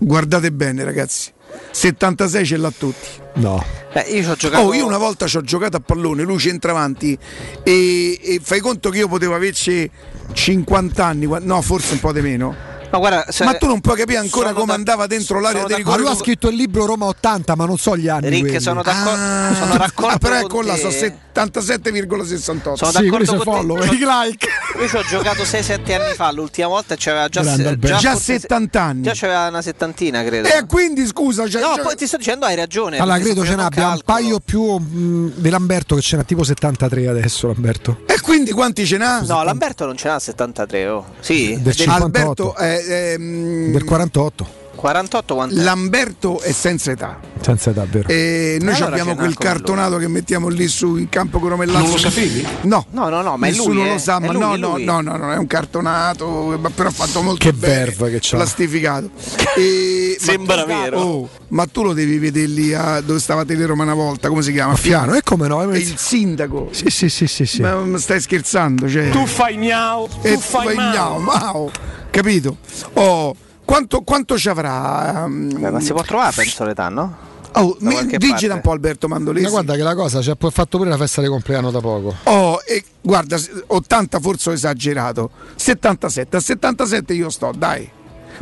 Guardate 0.00 0.52
bene 0.52 0.84
ragazzi, 0.84 1.32
76 1.70 2.46
ce 2.46 2.56
l'ha 2.56 2.72
tutti. 2.76 3.08
No. 3.34 3.64
Eh, 3.92 4.18
io 4.18 4.34
giocato. 4.34 4.62
Oh, 4.64 4.74
io 4.74 4.86
una 4.86 4.98
volta 4.98 5.26
ci 5.26 5.36
ho 5.36 5.42
giocato 5.42 5.76
a 5.76 5.80
pallone, 5.80 6.22
lui 6.22 6.38
centravanti 6.38 7.16
e, 7.62 8.20
e 8.22 8.40
fai 8.42 8.60
conto 8.60 8.90
che 8.90 8.98
io 8.98 9.08
potevo 9.08 9.34
averci 9.34 9.90
50 10.32 11.04
anni, 11.04 11.28
no 11.40 11.62
forse 11.62 11.94
un 11.94 12.00
po' 12.00 12.12
di 12.12 12.20
meno. 12.20 12.67
Ma 12.90 12.98
guarda, 12.98 13.26
se- 13.30 13.44
Ma 13.44 13.54
tu 13.54 13.66
non 13.66 13.80
puoi 13.80 13.96
capire 13.96 14.18
ancora 14.18 14.46
sono 14.48 14.60
come 14.60 14.72
da- 14.72 14.78
andava 14.78 15.06
dentro 15.06 15.40
l'area 15.40 15.64
di 15.64 15.72
Ma 15.72 15.76
rigore. 15.78 16.00
lui 16.00 16.10
ha 16.10 16.14
scritto 16.14 16.48
il 16.48 16.56
libro 16.56 16.86
Roma 16.86 17.06
80, 17.06 17.54
ma 17.54 17.66
non 17.66 17.76
so 17.76 17.96
gli 17.96 18.08
anni. 18.08 18.28
Rick, 18.30 18.44
quelli. 18.46 18.60
sono 18.60 18.82
d'accordo. 18.82 19.10
Ah, 19.22 19.54
sono 19.54 19.76
raccordo 19.76 20.14
ah, 20.14 20.18
però 20.18 20.34
con 20.36 20.44
ecco 20.44 20.62
là, 20.62 20.74
te. 20.74 20.78
sono 20.80 20.92
77,68. 20.92 22.76
Sono 22.76 22.90
Sì, 22.90 23.02
d'accordo 23.04 23.26
con 23.26 23.38
te. 23.38 23.44
follow, 23.44 23.76
Io 23.84 23.92
i 23.92 23.98
like. 23.98 24.46
Io 24.80 24.88
ci 24.88 24.96
ho 24.96 25.02
giocato 25.02 25.42
6-7 25.42 25.92
anni 26.00 26.14
fa, 26.14 26.30
l'ultima 26.32 26.68
volta 26.68 26.94
c'aveva 26.96 27.28
già, 27.28 27.42
Grande 27.42 27.78
se-. 27.80 27.94
Già 27.98 28.10
forse- 28.12 28.38
70 28.38 28.82
anni. 28.82 29.02
Già 29.02 29.12
c'aveva 29.14 29.46
una 29.48 29.62
settantina, 29.62 30.22
credo. 30.24 30.48
E 30.48 30.64
quindi 30.66 31.06
scusa, 31.06 31.48
cioè, 31.48 31.60
no, 31.60 31.74
cioè- 31.74 31.84
poi 31.84 31.96
ti 31.96 32.06
sto 32.06 32.16
dicendo, 32.16 32.46
hai 32.46 32.54
ragione. 32.56 32.98
Allora, 32.98 33.18
credo 33.18 33.44
ce 33.44 33.54
n'abbia 33.54 33.88
un 33.88 34.00
paio 34.04 34.40
più 34.40 34.62
mh, 34.76 35.32
di 35.36 35.50
Lamberto 35.50 35.94
che 35.96 36.00
ce 36.00 36.16
n'ha 36.16 36.24
tipo 36.24 36.42
73 36.44 37.06
adesso 37.08 37.46
Lamberto. 37.48 38.00
e 38.06 38.20
quindi 38.20 38.50
quanti 38.52 38.86
ce 38.86 38.96
n'ha? 38.96 39.20
No, 39.26 39.42
Lamberto 39.42 39.84
non 39.86 39.96
ce 39.96 40.08
n'ha 40.08 40.18
73, 40.18 40.88
oh. 40.88 41.04
Sì, 41.20 41.48
Del 41.54 41.60
del 41.62 41.74
58. 41.74 42.04
Alberto 42.04 42.54
è, 42.56 42.77
ehm, 42.78 43.72
Del 43.72 43.84
48. 43.84 44.46
48 44.78 45.34
quanto? 45.34 45.54
Lamberto 45.60 46.40
è 46.40 46.52
senza 46.52 46.92
età. 46.92 47.18
Senza 47.40 47.72
davvero. 47.72 48.08
E 48.08 48.58
noi 48.60 48.74
Allora 48.74 48.90
abbiamo 48.92 49.14
quel 49.16 49.36
cartonato 49.36 49.96
che 49.98 50.06
mettiamo 50.06 50.46
lì 50.48 50.68
su 50.68 50.94
in 50.96 51.08
campo 51.08 51.40
con 51.40 51.48
Romellazzo. 51.50 51.82
Non 51.82 51.90
lo 51.90 51.98
sapevi? 51.98 52.46
No. 52.62 52.86
No, 52.90 53.08
no, 53.08 53.20
no, 53.22 53.36
ma 53.36 53.46
è 53.46 53.50
Nessuno 53.50 53.74
lui, 53.74 53.88
lo 53.88 53.94
eh. 53.94 53.98
sa, 53.98 54.18
È 54.18 54.26
ma 54.26 54.32
lui, 54.32 54.40
no, 54.40 54.56
no, 54.56 54.76
no, 54.78 55.00
no, 55.00 55.16
no, 55.16 55.32
è 55.32 55.36
un 55.36 55.46
cartonato, 55.48 56.56
ma 56.60 56.70
però 56.70 56.90
fatto 56.90 57.22
molto 57.22 57.44
Che 57.44 57.52
bene. 57.52 57.74
verve 57.74 58.10
che 58.12 58.18
c'ha. 58.20 58.36
Plastificato. 58.36 59.10
E- 59.58 60.16
Sembra 60.20 60.64
vero. 60.64 61.00
oh, 61.00 61.28
ma 61.48 61.66
tu 61.66 61.82
lo 61.82 61.92
devi 61.92 62.18
vedere 62.18 62.46
lì 62.46 62.72
a 62.72 63.00
dove 63.00 63.18
stava 63.18 63.44
Teleroma 63.44 63.82
una 63.82 63.94
volta, 63.94 64.28
come 64.28 64.42
si 64.42 64.52
chiama? 64.52 64.74
A 64.74 64.76
Fiano, 64.76 65.14
e 65.14 65.22
come 65.22 65.48
no? 65.48 65.62
È 65.72 65.76
il 65.76 65.96
sindaco. 65.96 66.68
Sì, 66.70 66.90
sì, 66.90 67.08
sì, 67.08 67.26
sì, 67.26 67.44
sì. 67.44 67.60
Ma, 67.62 67.74
ma 67.74 67.98
stai 67.98 68.20
scherzando? 68.20 68.88
Cioè, 68.88 69.08
Tu 69.10 69.26
fai 69.26 69.56
miau, 69.56 70.08
e 70.22 70.34
tu 70.34 70.40
fai 70.40 70.76
miau, 70.76 71.18
miau. 71.18 71.20
mau. 71.20 71.70
Capito? 72.10 72.58
Oh, 72.94 73.34
quanto, 73.68 74.00
quanto 74.00 74.38
ci 74.38 74.48
avrà? 74.48 75.24
um, 75.26 75.60
Beh, 75.60 75.70
ma 75.70 75.80
si 75.80 75.92
può 75.92 76.00
trovare 76.00 76.32
penso 76.34 76.64
l'età, 76.64 76.88
no? 76.88 77.26
Oh, 77.52 77.76
mi- 77.80 78.06
digita 78.06 78.30
parte. 78.30 78.52
un 78.52 78.60
po' 78.62 78.70
Alberto 78.70 79.08
Mandolesi. 79.08 79.44
Ma 79.44 79.50
guarda 79.50 79.74
che 79.74 79.82
la 79.82 79.94
cosa 79.94 80.22
ci 80.22 80.30
ha 80.30 80.36
fatto 80.38 80.78
pure 80.78 80.88
la 80.88 80.96
festa 80.96 81.20
di 81.20 81.28
compleanno 81.28 81.70
da 81.70 81.80
poco. 81.80 82.14
Oh, 82.24 82.62
e 82.64 82.82
guarda, 83.02 83.38
80 83.66 84.20
forse 84.20 84.50
ho 84.50 84.52
esagerato. 84.54 85.30
77, 85.54 86.36
a 86.36 86.40
77 86.40 87.12
io 87.12 87.28
sto, 87.28 87.52
dai. 87.54 87.90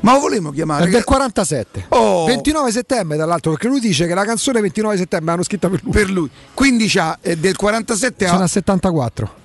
Ma 0.03 0.13
lo 0.13 0.21
volevo 0.21 0.51
chiamare? 0.51 0.85
È 0.87 0.91
del 0.91 1.03
47. 1.05 1.87
Oh. 1.89 2.25
29 2.27 2.71
settembre, 2.71 3.17
tra 3.17 3.27
l'altro, 3.27 3.51
perché 3.53 3.67
lui 3.67 3.81
dice 3.81 4.07
che 4.07 4.15
la 4.15 4.25
canzone 4.25 4.61
29 4.61 4.97
settembre 4.97 5.31
l'hanno 5.33 5.43
scritta 5.43 5.69
per 5.69 5.81
lui. 5.83 5.93
Per 5.93 6.11
lui. 6.11 6.31
Quindi 6.55 6.87
c'ha 6.87 7.19
eh, 7.21 7.37
del 7.37 7.57
47 7.57 8.27
Sono 8.27 8.41
a 8.41 8.45
a 8.45 8.49
74. 8.49 9.45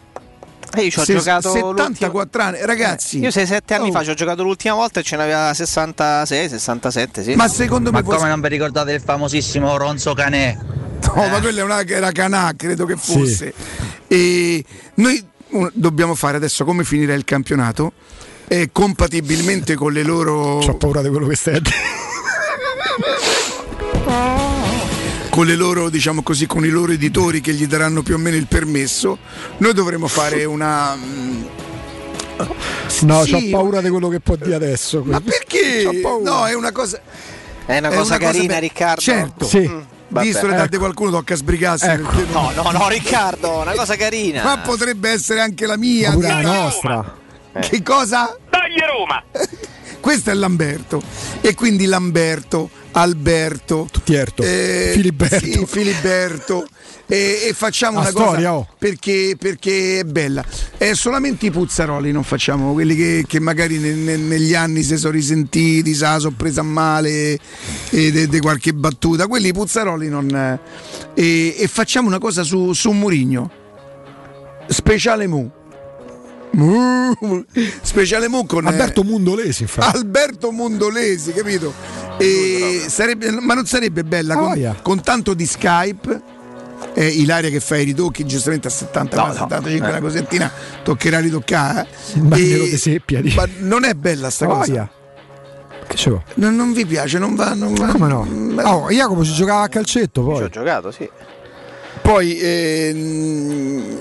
E 0.73 0.83
io 0.83 0.89
ci 0.89 0.99
ho 0.99 1.03
se- 1.03 1.15
giocato 1.15 1.51
74 1.51 2.41
anni. 2.41 2.57
Ragazzi, 2.61 3.19
l'ultimo- 3.19 3.25
Io 3.25 3.31
6-7 3.31 3.73
anni 3.73 3.89
Oh. 3.89 3.91
fa 3.91 4.03
ci 4.03 4.09
ho 4.09 4.13
giocato 4.13 4.43
l'ultima 4.43 4.75
volta 4.75 4.99
e 4.99 5.03
ce 5.03 5.15
n'aveva 5.17 5.53
66, 5.53 6.49
67, 6.49 7.23
sì. 7.23 7.35
ma 7.35 7.47
secondo 7.47 7.91
me 7.91 7.99
Ma 7.99 8.03
può- 8.03 8.15
come 8.15 8.29
non 8.29 8.39
vi 8.41 8.47
ricordate 8.47 8.91
il 8.93 9.01
famosissimo 9.01 9.75
Ronzo 9.77 10.13
Canè? 10.13 10.57
No, 11.13 11.27
ma 11.27 11.39
quella 11.41 11.61
è 11.61 11.63
una 11.63 11.85
era 11.85 12.11
Canà, 12.11 12.53
credo 12.55 12.85
che 12.85 12.95
fosse. 12.95 13.53
E 14.07 14.63
noi 14.95 15.23
dobbiamo 15.73 16.15
fare 16.15 16.37
adesso 16.37 16.63
come 16.63 16.83
finirà 16.83 17.13
il 17.13 17.25
campionato. 17.25 17.91
eh, 18.47 18.69
compatibilmente 18.71 19.75
con 19.75 19.93
le 19.93 20.03
loro 20.03 20.57
Ho 20.59 20.75
paura 20.75 21.01
di 21.01 21.07
quello 21.07 21.25
che 21.27 21.35
stai 21.37 21.55
a 21.55 21.59
dire. 21.61 21.75
con 25.31 25.45
le 25.45 25.55
loro, 25.55 25.89
diciamo 25.89 26.21
così, 26.21 26.45
con 26.45 26.65
i 26.65 26.69
loro 26.69 26.91
editori 26.91 27.39
che 27.39 27.53
gli 27.53 27.65
daranno 27.65 28.03
più 28.03 28.15
o 28.15 28.17
meno 28.17 28.35
il 28.35 28.47
permesso, 28.47 29.17
noi 29.57 29.73
dovremo 29.73 30.07
fare 30.07 30.43
una. 30.43 30.93
mm, 30.95 31.43
No, 33.01 33.23
sì, 33.23 33.33
ho 33.33 33.49
paura 33.49 33.81
di 33.81 33.89
quello 33.89 34.09
che 34.09 34.19
può 34.19 34.35
dire 34.35 34.55
adesso. 34.55 35.01
Ma 35.05 35.21
perché? 35.21 35.89
No, 36.21 36.45
è 36.45 36.53
una 36.53 36.71
cosa. 36.71 36.99
È 37.65 37.77
una 37.77 37.89
è 37.89 37.95
cosa 37.95 38.15
una 38.15 38.25
cosa 38.25 38.31
carina, 38.33 38.53
be- 38.55 38.59
Riccardo. 38.59 39.01
Certo. 39.01 39.45
Sì. 39.45 39.71
Vabbè, 40.07 40.25
visto 40.25 40.45
l'età 40.47 40.63
ecco. 40.63 40.71
di 40.71 40.77
qualcuno 40.77 41.11
tocca 41.11 41.35
sbrigarsi. 41.35 41.85
Ecco. 41.85 42.09
perché 42.09 42.31
No, 42.33 42.51
no, 42.53 42.71
no, 42.71 42.89
Riccardo, 42.89 43.59
una 43.59 43.71
cosa 43.71 43.95
carina. 43.95 44.43
Ma 44.43 44.57
potrebbe 44.57 45.09
essere 45.09 45.39
anche 45.39 45.65
la 45.65 45.77
mia. 45.77 46.09
Ma 46.09 46.15
pure 46.15 46.27
la 46.27 46.41
nostra. 46.41 47.17
Che 47.57 47.81
cosa? 47.81 48.35
Dai 48.49 48.75
Roma! 48.85 49.23
Questo 50.01 50.31
è 50.31 50.33
Lamberto. 50.33 51.01
E 51.41 51.53
quindi 51.53 51.85
Lamberto, 51.85 52.69
Alberto, 52.93 53.87
Tutierto, 53.91 54.43
eh, 54.43 54.91
Filiberto. 54.93 55.37
sì, 55.45 55.63
Filiberto. 55.65 56.67
E, 57.07 57.47
e 57.49 57.53
facciamo 57.53 57.95
La 57.95 58.01
una 58.03 58.09
storia, 58.09 58.49
cosa 58.51 58.53
oh. 58.53 58.67
perché, 58.77 59.35
perché 59.37 59.99
è 59.99 60.03
bella. 60.05 60.45
Eh, 60.77 60.93
solamente 60.95 61.45
i 61.45 61.51
puzzaroli 61.51 62.09
non 62.13 62.23
facciamo, 62.23 62.71
quelli 62.71 62.95
che, 62.95 63.25
che 63.27 63.39
magari 63.41 63.79
ne- 63.79 63.93
ne- 63.95 64.15
negli 64.15 64.55
anni 64.55 64.81
si 64.81 64.95
sono 64.95 65.11
risentiti, 65.11 65.93
se 65.93 66.03
la 66.05 66.19
sono 66.19 66.35
presa 66.37 66.61
male 66.61 67.37
di 67.89 68.39
qualche 68.39 68.73
battuta. 68.73 69.27
Quelli 69.27 69.49
i 69.49 69.53
puzzaroli 69.53 70.07
non. 70.07 70.33
eh, 70.33 70.59
E, 71.13 71.55
e 71.57 71.67
facciamo 71.67 72.07
una 72.07 72.19
cosa 72.19 72.43
su, 72.43 72.71
su 72.71 72.91
Murigno. 72.91 73.51
Speciale 74.67 75.27
Mu. 75.27 75.51
Speciale 77.81 78.27
Mu 78.29 78.45
con 78.45 78.65
eh, 78.65 78.69
Alberto 78.69 79.03
Mundolesi, 79.03 79.63
infatti. 79.63 79.97
Alberto 79.97 80.51
Mondolesi, 80.51 81.33
capito? 81.33 81.73
E 82.17 82.85
sarebbe, 82.87 83.31
ma 83.31 83.53
non 83.53 83.65
sarebbe 83.65 84.03
bella 84.03 84.35
con, 84.35 84.75
con 84.81 85.01
tanto 85.01 85.33
di 85.33 85.45
Skype. 85.45 86.21
Eh, 86.93 87.07
Ilaria 87.07 87.49
che 87.49 87.59
fa 87.59 87.77
i 87.77 87.83
ritocchi, 87.85 88.25
giustamente 88.25 88.67
a 88.67 88.71
70, 88.71 89.15
No, 89.15 89.21
ma 89.21 89.27
no. 89.29 89.33
75 89.35 89.87
Eh. 89.87 89.91
una 89.91 89.99
cosettina 90.01 90.51
toccherà. 90.83 91.19
Il 91.19 91.29
bagnero 92.21 92.63
E- 92.63 92.69
di 92.69 92.77
seppia. 92.77 93.21
Di... 93.21 93.33
Ma 93.35 93.47
non 93.59 93.83
è 93.85 93.93
bella 93.93 94.29
sta 94.29 94.45
cosa. 94.47 94.89
Che 95.87 95.95
ce 95.97 96.09
l'ho? 96.09 96.23
Non, 96.35 96.55
non 96.55 96.73
vi 96.73 96.85
piace, 96.85 97.17
non 97.19 97.35
va. 97.35 97.53
Non 97.53 97.73
va. 97.73 97.87
Come 97.87 98.07
no? 98.07 98.27
Oh, 98.63 98.89
Jacopo 98.89 99.23
ci 99.23 99.33
giocava 99.33 99.61
a 99.63 99.67
calcetto 99.69 100.21
Ci 100.21 100.27
poi. 100.27 100.43
ho 100.43 100.49
giocato, 100.49 100.91
sì. 100.91 101.09
Poi 102.01 102.37
ehm, 102.41 103.97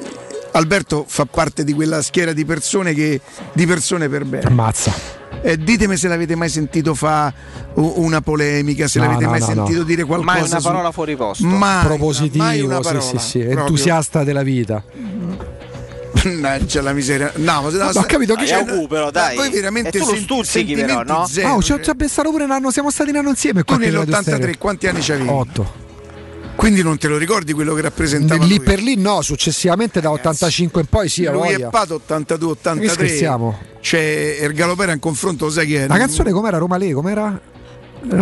Alberto 0.53 1.05
fa 1.07 1.27
parte 1.27 1.65
di 1.65 1.73
quella 1.75 2.01
schiera 2.03 2.33
di 2.33 2.45
persone 2.45 2.95
che 2.95 3.21
di 3.53 3.67
persone 3.67 4.09
per 4.09 4.25
bene. 4.25 4.47
Ammazza. 4.47 4.93
Eh, 5.43 5.57
ditemi 5.57 5.97
se 5.97 6.07
l'avete 6.09 6.35
mai 6.37 6.49
sentito 6.51 6.95
fa 6.95 7.33
u- 7.75 7.95
una 7.97 8.21
polemica, 8.21 8.87
se 8.89 8.99
No, 8.99 9.07
l'avete 9.07 9.25
no, 9.25 9.31
mai 9.31 9.41
no, 9.41 9.47
sentito 9.47 9.79
no. 9.79 9.85
dire 9.85 10.05
qualcosa. 10.05 10.33
Mai 10.33 10.43
una 10.49 10.59
su- 10.61 10.67
parola 10.67 10.93
fuori 10.93 11.17
posto. 11.17 11.47
Mai, 11.47 11.59
mai 11.59 11.85
Propositivo, 11.87 12.67
una 12.67 12.77
sì, 12.77 12.83
parola, 12.83 13.01
sì, 13.05 13.19
sì. 13.19 13.39
proprio. 13.41 13.61
Entusiasta 13.61 14.23
della 14.25 14.43
vita. 14.43 14.83
Mannaggia 16.25 16.83
la 16.83 16.93
miseria. 16.93 17.33
No, 17.37 17.63
ma 17.63 17.71
no, 17.71 17.85
ho 17.95 18.03
capito 18.03 18.35
che 18.35 18.45
c'è. 18.45 18.55
Augù, 18.57 18.87
però, 18.87 19.11
dai. 19.11 19.37
Voi 19.37 19.49
veramente 19.51 19.89
E 19.89 20.01
tu 20.01 20.07
lo 20.07 20.13
sen- 20.13 20.23
stuzzichi, 20.23 20.75
però, 20.75 21.03
no? 21.03 21.27
zero, 21.27 21.55
Oh, 21.55 21.63
ci 21.63 21.73
c'è 21.75 21.95
pensato 21.95 22.31
pure 22.31 22.45
un 22.45 22.51
anno, 22.51 22.71
siamo 22.71 22.91
stati 22.91 23.11
un 23.11 23.17
anno 23.17 23.29
insieme 23.31 23.61
Tu 23.61 23.67
qua 23.67 23.77
qui 23.77 23.87
a 23.87 23.91
Radio 23.93 24.05
nell'83 24.13 24.23
Stereo. 24.23 24.55
quanti 24.59 24.87
anni 24.89 25.01
c'avevi? 25.01 25.29
8. 25.29 25.89
Quindi 26.61 26.83
non 26.83 26.99
te 26.99 27.09
lo 27.09 27.17
ricordi 27.17 27.55
quello 27.55 27.73
che 27.73 27.81
rappresentava 27.81 28.45
Lì 28.45 28.57
lui? 28.57 28.61
per 28.61 28.83
lì 28.83 28.95
no, 28.95 29.23
successivamente 29.23 29.99
da 30.03 30.11
85 30.11 30.83
in 30.83 30.87
poi 30.89 31.09
sì, 31.09 31.23
lui 31.23 31.31
è 31.31 31.53
voglia. 31.53 31.69
Pato 31.71 32.03
82-83. 32.07 32.81
Che 32.81 32.89
scherziamo? 32.91 33.59
C'è 33.81 34.37
Ergalopera 34.41 34.93
in 34.93 34.99
confronto, 34.99 35.47
lo 35.47 35.51
sai 35.51 35.65
chi 35.65 35.77
è? 35.77 35.87
La 35.87 35.97
canzone 35.97 36.33
com'era 36.33 36.59
Roma 36.59 36.77
Lei? 36.77 36.93
Com'era? 36.93 37.41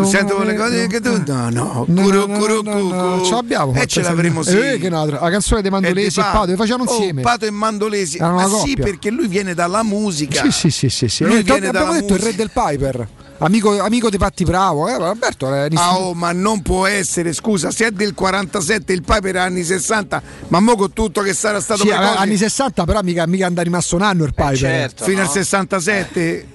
Sento 0.04 0.42
le 0.42 0.54
cose 0.54 0.86
che 0.88 1.00
tu. 1.00 1.22
No, 1.26 1.48
no, 1.50 1.84
no, 1.86 2.26
no, 2.26 2.26
cucu. 2.26 3.24
ce 3.24 3.30
l'abbiamo 3.32 3.72
E 3.74 3.86
ce 3.86 4.02
sempre. 4.02 4.02
l'avremo 4.02 4.42
sì. 4.42 4.58
Eh, 4.58 4.78
che 4.78 4.90
la 4.90 5.28
canzone 5.30 5.62
dei 5.62 5.70
Mandolesi 5.70 6.18
e 6.18 6.22
Pato, 6.22 6.46
le 6.46 6.56
facevano 6.56 6.84
Oh, 6.88 6.94
insieme. 6.94 7.22
Pato 7.22 7.44
e 7.46 7.50
Mandolesi. 7.50 8.18
Ma 8.18 8.32
una 8.32 8.48
sì, 8.48 8.74
perché 8.76 9.10
lui 9.10 9.28
viene 9.28 9.54
dalla 9.54 9.82
musica. 9.82 10.42
Sì, 10.42 10.50
sì, 10.50 10.70
sì, 10.70 10.88
sì, 10.88 11.08
sì. 11.08 11.24
Lui 11.24 11.38
Eh, 11.38 11.42
viene 11.42 11.68
abbiamo 11.68 11.86
dalla 11.86 12.00
detto 12.00 12.14
il 12.14 12.18
re 12.20 12.32
musica. 12.32 12.42
del 12.42 12.50
Piper. 12.52 13.08
Amico, 13.40 13.78
amico 13.80 14.10
di 14.10 14.18
Patti 14.18 14.42
Bravo, 14.42 14.88
eh, 14.88 14.94
Alberto 14.94 15.54
è 15.54 15.68
Ah, 15.74 15.96
oh, 15.96 16.12
ma 16.12 16.32
non 16.32 16.60
può 16.60 16.86
essere, 16.86 17.32
scusa, 17.32 17.70
se 17.70 17.86
è 17.86 17.90
del 17.92 18.12
47 18.12 18.92
il 18.92 19.02
Piper 19.02 19.36
è 19.36 19.38
anni 19.38 19.62
60, 19.62 20.20
ma 20.48 20.58
mo 20.58 20.74
con 20.74 20.92
tutto 20.92 21.20
che 21.20 21.32
sarà 21.34 21.60
stato 21.60 21.82
Sì, 21.82 21.86
precoce, 21.86 22.16
anni 22.16 22.36
60, 22.36 22.84
però 22.84 23.00
mica, 23.02 23.28
mica 23.28 23.46
andare 23.46 23.66
rimasto 23.68 23.94
un 23.94 24.02
anno 24.02 24.24
il 24.24 24.34
Piper. 24.34 24.56
certo. 24.56 25.04
fino 25.04 25.18
no? 25.18 25.26
al 25.26 25.30
67. 25.30 26.46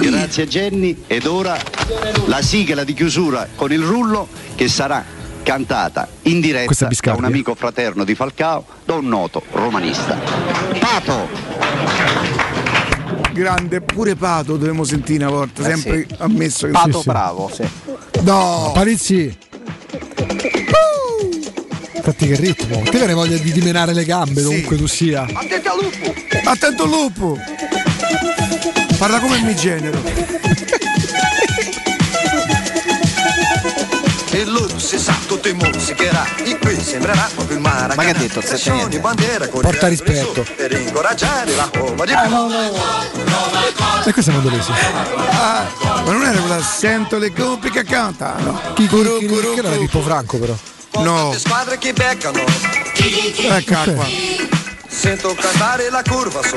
Grazie 0.00 0.46
Jenny 0.48 1.04
ed 1.06 1.26
ora 1.26 1.56
la 2.26 2.40
sigla 2.40 2.82
di 2.82 2.94
chiusura 2.94 3.46
con 3.54 3.72
il 3.72 3.80
rullo 3.82 4.26
che 4.54 4.66
sarà 4.68 5.04
cantata 5.42 6.08
in 6.22 6.40
diretta 6.40 6.88
da 7.02 7.14
un 7.14 7.24
eh. 7.24 7.26
amico 7.26 7.54
fraterno 7.54 8.04
di 8.04 8.14
Falcao, 8.14 8.64
da 8.84 8.94
un 8.94 9.06
noto 9.08 9.42
romanista. 9.52 10.18
Pato! 10.78 11.28
Grande, 13.32 13.80
pure 13.80 14.14
Pato 14.14 14.56
dobbiamo 14.56 14.84
sentire 14.84 15.24
una 15.24 15.34
volta, 15.34 15.62
Eh, 15.62 15.76
sempre 15.76 16.06
sì. 16.08 16.14
ammesso 16.18 16.66
che 16.66 16.72
Pato 16.72 17.00
sì. 17.00 17.08
bravo, 17.08 17.50
sì. 17.52 17.62
No, 18.22 18.70
Palizzi. 18.74 19.38
Infatti 21.94 22.26
che 22.26 22.36
ritmo. 22.36 22.82
Ti 22.82 22.90
viene 22.96 23.12
voglia 23.12 23.36
di 23.36 23.52
dimenare 23.52 23.92
le 23.94 24.04
gambe 24.04 24.40
Sì. 24.40 24.42
dovunque 24.42 24.76
tu 24.76 24.86
sia. 24.86 25.22
Attenti 25.22 25.68
al 25.68 25.78
lupo! 25.80 26.14
attento 26.44 26.82
al 26.84 26.88
lupo. 26.88 27.38
Parla 28.98 29.18
come 29.20 29.40
mi 29.40 29.54
genero. 29.54 30.00
Il 34.32 34.48
lupo 34.50 34.78
si 34.78 34.98
sa, 34.98 35.14
si 35.76 35.94
chiederà 35.94 36.24
E 36.42 36.56
qui 36.58 36.80
sembrerà 36.82 37.28
proprio 37.34 37.56
il 37.56 37.62
mare 37.62 37.94
Ma 37.94 38.02
che 38.02 38.10
ha 38.10 38.14
detto 38.14 38.40
Setteniente? 38.40 38.98
bandiera 38.98 39.46
con 39.48 39.60
Porta 39.60 39.88
rispetto. 39.88 40.46
Per 40.56 40.72
incoraggiare 40.72 41.54
la 41.54 41.68
Roma 41.70 42.04
di 42.04 42.12
E 44.04 44.12
questo 44.12 44.30
è 44.30 44.34
Mandolesi. 44.34 44.72
Ah, 45.30 45.66
ma 46.04 46.12
non 46.12 46.22
era 46.22 46.38
quella 46.38 46.62
sento 46.62 47.18
le 47.18 47.32
coppie 47.32 47.70
che 47.70 47.84
cantano. 47.84 48.58
Chi, 48.74 48.82
chi, 48.82 48.88
Curu, 48.88 49.18
chi, 49.18 49.26
curu, 49.26 49.54
che 49.54 49.60
era. 49.60 49.76
Pippo 49.76 50.00
Franco 50.00 50.38
però. 50.38 50.56
No, 51.02 51.34
squadre 51.36 51.78
che 51.78 51.92
beccano 51.92 52.40
ecco 52.94 53.92
qua. 53.94 54.06
Sento 54.88 55.34
cantare 55.34 55.90
la 55.90 56.02
curva 56.02 56.40
su 56.42 56.54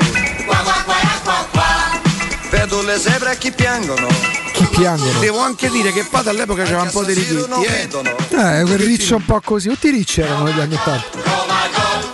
Vedo 2.50 2.82
le 2.82 2.98
zebre 2.98 3.36
che 3.38 3.50
piangono 3.52 4.06
Chi 4.52 4.66
piangono? 4.66 5.18
Devo 5.18 5.40
anche 5.40 5.68
dire 5.70 5.92
che 5.92 6.04
Pato 6.08 6.30
all'epoca 6.30 6.62
c'era 6.64 6.82
un 6.82 6.90
po' 6.90 7.04
di 7.04 7.14
non 7.14 7.22
richitti, 7.24 7.64
eh. 7.64 7.68
vedono 7.86 8.10
Eh, 8.18 8.62
quel 8.62 8.78
riccio 8.78 9.16
un 9.16 9.24
po' 9.24 9.40
così. 9.42 9.68
Tutti 9.68 9.88
i 9.88 9.90
ricci 9.90 10.20
erano 10.20 10.44
negli 10.44 10.60
anni 10.60 10.74
80. 10.74 11.34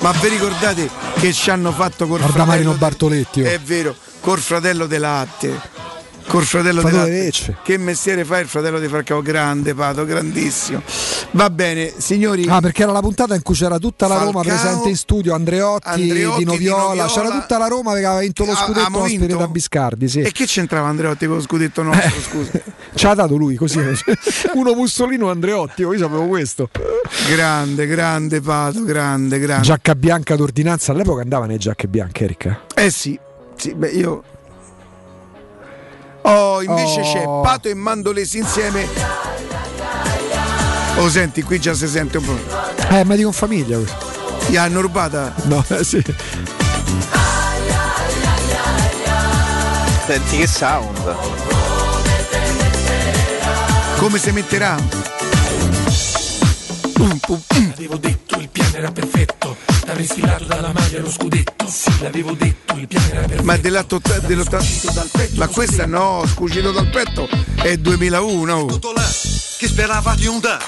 Ma 0.00 0.10
vi 0.12 0.28
ricordate 0.28 0.88
che 1.20 1.32
ci 1.32 1.50
hanno 1.50 1.70
fatto 1.72 2.06
col 2.06 2.18
Guarda 2.18 2.44
Marino 2.44 2.70
fratello? 2.72 2.74
Bartoletti. 2.74 3.42
oh. 3.42 3.46
È 3.46 3.58
vero, 3.60 3.94
col 4.20 4.38
fratello 4.40 4.86
de 4.86 4.98
latte. 4.98 5.60
Col 6.26 6.44
fratello 6.44 6.80
latte. 6.82 7.04
de 7.04 7.10
Lecce. 7.10 7.56
Che 7.62 7.76
mestiere 7.78 8.24
fa 8.24 8.38
il 8.38 8.46
fratello 8.46 8.78
di 8.78 8.88
Falcao? 8.88 9.20
Grande, 9.22 9.74
Pato, 9.74 10.04
grandissimo. 10.04 10.82
Va 11.32 11.50
bene, 11.50 11.92
signori. 11.96 12.46
Ah, 12.48 12.60
perché 12.60 12.84
era 12.84 12.92
la 12.92 13.00
puntata 13.00 13.34
in 13.34 13.42
cui 13.42 13.54
c'era 13.54 13.78
tutta 13.78 14.06
la 14.06 14.16
Roma 14.18 14.42
Falcao, 14.42 14.56
presente 14.60 14.88
in 14.88 14.96
studio, 14.96 15.34
Andreotti, 15.34 15.88
Andreotti, 15.88 16.38
Dino 16.38 16.54
Viola, 16.56 16.80
Dino 16.92 16.92
Viola. 16.94 17.08
c'era 17.08 17.30
tutta 17.40 17.58
la 17.58 17.66
Roma 17.66 17.92
che 17.92 18.04
aveva 18.04 18.20
vinto 18.20 18.44
lo 18.44 18.52
Ah, 18.52 18.56
scudetto 18.56 18.98
ospite 18.98 19.26
da 19.26 19.48
Biscardi, 19.48 20.08
sì. 20.08 20.20
E 20.20 20.32
che 20.32 20.46
c'entrava 20.46 20.88
Andreotti 20.88 21.26
con 21.26 21.36
lo 21.36 21.42
scudetto 21.42 21.82
nostro, 21.82 22.20
scusa? 22.20 22.50
Ce 22.94 23.06
l'ha 23.06 23.14
dato 23.14 23.36
lui 23.36 23.56
così. 23.56 23.78
Uno 24.54 24.74
Mussolino 24.74 25.30
Andreotti, 25.30 25.82
io 25.82 25.98
sapevo 25.98 26.26
questo. 26.26 26.70
Grande, 27.28 27.86
grande 27.86 28.40
Pato, 28.40 28.84
grande, 28.84 29.38
grande. 29.38 29.64
Giacca 29.66 29.94
bianca 29.94 30.36
d'ordinanza, 30.36 30.92
all'epoca 30.92 31.22
andava 31.22 31.46
nei 31.46 31.58
giacche 31.58 31.88
bianche, 31.88 32.24
Erika. 32.24 32.60
Eh 32.74 32.90
sì, 32.90 33.18
sì, 33.56 33.74
beh 33.74 33.88
io. 33.88 34.22
Oh, 36.22 36.62
invece 36.62 37.00
Oh. 37.00 37.12
c'è 37.12 37.24
Pato 37.42 37.68
e 37.68 37.74
Mandolesi 37.74 38.38
insieme. 38.38 38.86
Oh, 40.96 41.08
senti, 41.08 41.42
qui 41.42 41.58
già 41.58 41.74
si 41.74 41.88
sente 41.88 42.18
un 42.18 42.24
po'. 42.24 42.94
Eh, 42.94 43.04
ma 43.04 43.14
dico 43.14 43.28
in 43.28 43.34
famiglia 43.34 43.76
questo. 43.78 44.10
Gli 44.48 44.56
hanno 44.56 44.80
rubata? 44.80 45.32
No, 45.44 45.64
eh, 45.68 45.82
sì. 45.84 46.02
Senti 50.06 50.36
che 50.38 50.46
sound. 50.46 51.14
Come 53.98 54.18
si 54.18 54.30
metterà? 54.32 54.76
L'avevo 57.06 57.96
detto, 57.96 58.38
il 58.38 58.48
piano 58.48 58.76
era 58.76 58.92
perfetto. 58.92 59.56
T'avrei 59.84 60.06
sfilato 60.06 60.44
dalla 60.44 60.72
maglia 60.72 61.00
lo 61.00 61.10
scudetto. 61.10 61.66
Sì, 61.66 61.90
l'avevo 62.00 62.32
detto, 62.32 62.74
il 62.76 62.86
piano 62.86 63.06
era 63.10 63.20
perfetto. 63.22 63.42
Ma 63.42 63.56
dell'atto- 63.56 64.00
dell'80 64.26 65.36
Ma 65.36 65.48
questa 65.48 65.84
no, 65.86 66.22
scucito 66.32 66.70
dal 66.70 66.88
petto 66.90 67.28
è 67.56 67.76
2001. 67.76 68.54
oh. 68.54 68.66
Tutto 68.66 68.92
là 68.92 69.02
Chi 69.02 69.66
sperava 69.66 70.14
di 70.14 70.26
un 70.26 70.38
da 70.38 70.58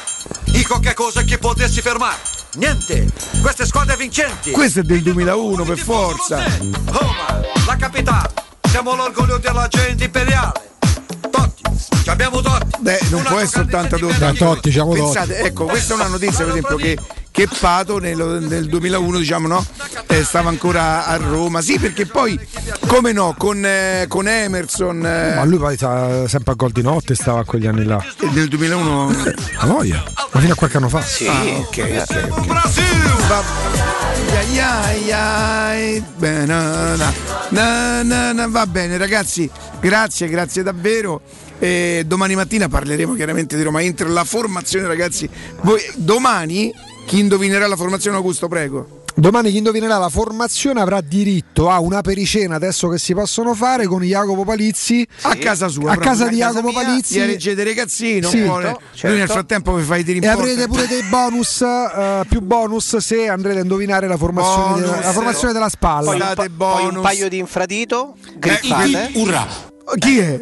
E 0.52 0.66
qualche 0.66 0.92
cosa 0.94 1.22
che 1.22 1.38
potessi 1.38 1.80
fermare 1.80 2.16
Niente 2.54 3.06
Queste 3.40 3.66
squadre 3.66 3.96
vincenti 3.96 4.50
Questo 4.52 4.80
è 4.80 4.82
del 4.82 5.02
2001 5.02 5.64
per 5.64 5.78
forza. 5.78 6.42
Roma 6.86 7.40
La 7.66 7.76
capitale 7.76 8.32
Siamo 8.68 8.94
l'orgoglio 8.96 9.38
della 9.38 9.68
gente 9.68 10.04
imperiale 10.04 10.72
abbiamo 12.14 12.40
Totti 12.40 12.76
Beh, 12.80 13.00
non 13.10 13.22
può 13.22 13.38
essere 13.38 13.64
82 13.64 14.18
Da 14.18 14.32
Totti, 14.32 14.68
diciamo 14.68 14.92
Pensate, 14.92 15.38
ecco, 15.38 15.64
questa 15.66 15.94
è 15.94 15.96
una 15.96 16.06
notizia 16.06 16.44
per 16.44 16.48
esempio 16.48 16.76
che, 16.76 16.98
che 17.30 17.48
Pato 17.58 17.98
nel, 17.98 18.46
nel 18.48 18.66
2001 18.66 19.18
diciamo 19.18 19.48
no, 19.48 19.64
eh, 20.06 20.22
stava 20.22 20.48
ancora 20.48 21.06
a 21.06 21.16
Roma. 21.16 21.60
Sì, 21.62 21.78
perché 21.78 22.06
poi, 22.06 22.38
come 22.86 23.12
no, 23.12 23.34
con, 23.36 23.64
eh, 23.64 24.06
con 24.08 24.28
Emerson 24.28 25.04
eh, 25.04 25.34
Ma 25.34 25.44
lui 25.44 25.58
poi 25.58 25.76
sta 25.76 26.28
sempre 26.28 26.52
a 26.52 26.54
gol 26.54 26.70
di 26.70 26.82
notte, 26.82 27.14
stava 27.14 27.40
a 27.40 27.44
quegli 27.44 27.66
anni 27.66 27.84
là. 27.84 28.02
nel 28.32 28.48
2001. 28.48 29.16
A 29.58 29.66
voglia, 29.66 30.02
ma 30.32 30.40
fino 30.40 30.52
a 30.52 30.56
qualche 30.56 30.76
anno 30.76 30.88
fa. 30.88 31.02
Sì. 31.02 31.26
Ah, 31.26 31.42
ok, 31.58 32.04
ok, 32.08 32.28
ok. 32.30 32.46
Va- 33.26 33.42
ai, 34.36 34.60
ai, 34.60 35.12
ai. 35.12 36.04
Beh, 36.16 36.44
na, 36.44 36.96
na, 36.96 37.12
na, 37.48 38.02
na, 38.02 38.32
na. 38.32 38.46
Va 38.46 38.66
bene, 38.66 38.96
ragazzi, 38.96 39.48
grazie, 39.80 40.28
grazie 40.28 40.62
davvero. 40.62 41.20
E 41.64 42.02
domani 42.06 42.34
mattina 42.34 42.68
parleremo 42.68 43.14
chiaramente 43.14 43.56
di 43.56 43.62
Roma 43.62 43.80
Inter. 43.80 44.10
La 44.10 44.24
formazione, 44.24 44.86
ragazzi. 44.86 45.26
Voi, 45.62 45.80
domani 45.94 46.70
chi 47.06 47.20
indovinerà 47.20 47.66
la 47.66 47.76
formazione, 47.76 48.18
Augusto, 48.18 48.48
prego. 48.48 49.00
Domani 49.16 49.50
chi 49.50 49.58
indovinerà 49.58 49.96
la 49.96 50.08
formazione 50.10 50.80
avrà 50.80 51.00
diritto 51.00 51.70
a 51.70 51.78
una 51.78 52.00
pericena 52.00 52.56
adesso 52.56 52.88
che 52.88 52.98
si 52.98 53.14
possono 53.14 53.54
fare 53.54 53.86
con 53.86 54.02
Jacopo 54.02 54.44
Palizzi 54.44 55.06
A 55.22 55.36
casa 55.36 55.68
sua, 55.68 55.92
a 55.92 55.92
proprio, 55.92 56.10
casa 56.10 56.24
a 56.26 56.28
di 56.28 56.38
casa 56.38 56.54
Jacopo 56.60 56.76
mia, 56.76 56.84
Palizzi 56.84 57.20
gli 57.20 57.24
reggete 57.24 57.62
ragazzini, 57.64 58.18
non 58.20 58.30
Sì. 58.32 58.40
vuole. 58.42 58.62
Lui 58.70 58.76
nel 59.02 59.16
certo. 59.18 59.32
frattempo 59.34 59.74
vi 59.74 59.82
fa 59.84 59.96
i 59.96 60.04
tiri 60.04 60.18
in 60.18 60.24
e 60.24 60.26
avrete 60.26 60.66
pure 60.66 60.86
dei 60.88 61.02
bonus 61.04 61.60
eh, 61.62 62.24
più 62.28 62.40
bonus 62.40 62.96
se 62.96 63.28
andrete 63.28 63.60
a 63.60 63.62
indovinare 63.62 64.08
la 64.08 64.16
formazione, 64.16 64.72
Bonus. 64.72 64.80
della, 64.80 65.00
la 65.00 65.12
formazione 65.12 65.52
della 65.52 65.68
spalla 65.68 66.10
Poi 66.10 66.20
un, 66.20 66.32
pa- 66.34 66.46
poi 66.56 66.84
un 66.86 67.00
paio 67.00 67.28
di 67.28 67.38
infradito, 67.38 68.16
griffate. 68.36 69.10
Urrà! 69.14 69.72
Chi 69.98 70.18
è? 70.18 70.40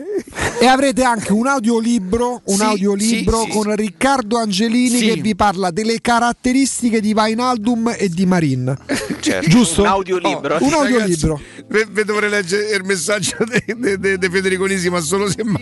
e 0.61 0.67
avrete 0.67 1.03
anche 1.03 1.33
un 1.33 1.47
audiolibro, 1.49 2.41
un 2.45 2.57
Sì, 2.57 2.63
audiolibro 2.63 3.41
sì, 3.41 3.45
sì, 3.45 3.51
con 3.51 3.75
Riccardo 3.75 4.39
Angelini 4.39 4.97
Sì. 4.97 5.07
che 5.09 5.21
vi 5.21 5.35
parla 5.35 5.71
delle 5.71 6.01
caratteristiche 6.01 7.01
di 7.01 7.13
Vainaldum 7.13 7.93
e 7.99 8.09
di 8.09 8.25
Marin. 8.27 8.75
Certo. 9.21 9.49
Giusto? 9.49 9.83
Un 9.83 9.89
audiolibro. 9.89 10.59
Un 10.61 10.73
audiolibro. 10.73 11.41
Ve, 11.69 11.87
ve 11.91 12.05
dovrei 12.05 12.31
leggere 12.31 12.75
il 12.77 12.85
messaggio 12.85 13.37
di 13.45 14.29
Federico 14.31 14.67
Nisi, 14.67 14.89
ma 14.89 15.01
solo 15.01 15.29
se 15.29 15.43
mi 15.45 15.57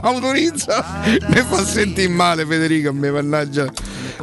autorizza. 0.00 1.02
Mi 1.28 1.42
fa 1.48 1.64
sentire 1.64 2.08
male 2.08 2.46
Federico, 2.46 2.88
a 2.88 2.92
me 2.92 3.10
mannaggia. 3.10 3.70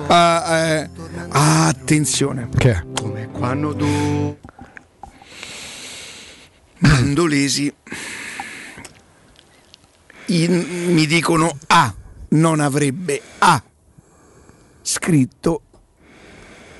Ah, 0.07 0.57
eh, 0.57 0.89
ah, 1.29 1.67
attenzione. 1.67 2.49
Che? 2.57 2.83
Come 2.99 3.29
quando 3.31 3.75
tu 3.75 4.37
Mandolesi 6.79 7.71
in- 10.27 10.93
mi 10.93 11.05
dicono 11.05 11.57
A, 11.67 11.93
non 12.29 12.59
avrebbe 12.59 13.21
A 13.39 13.61
scritto 14.81 15.61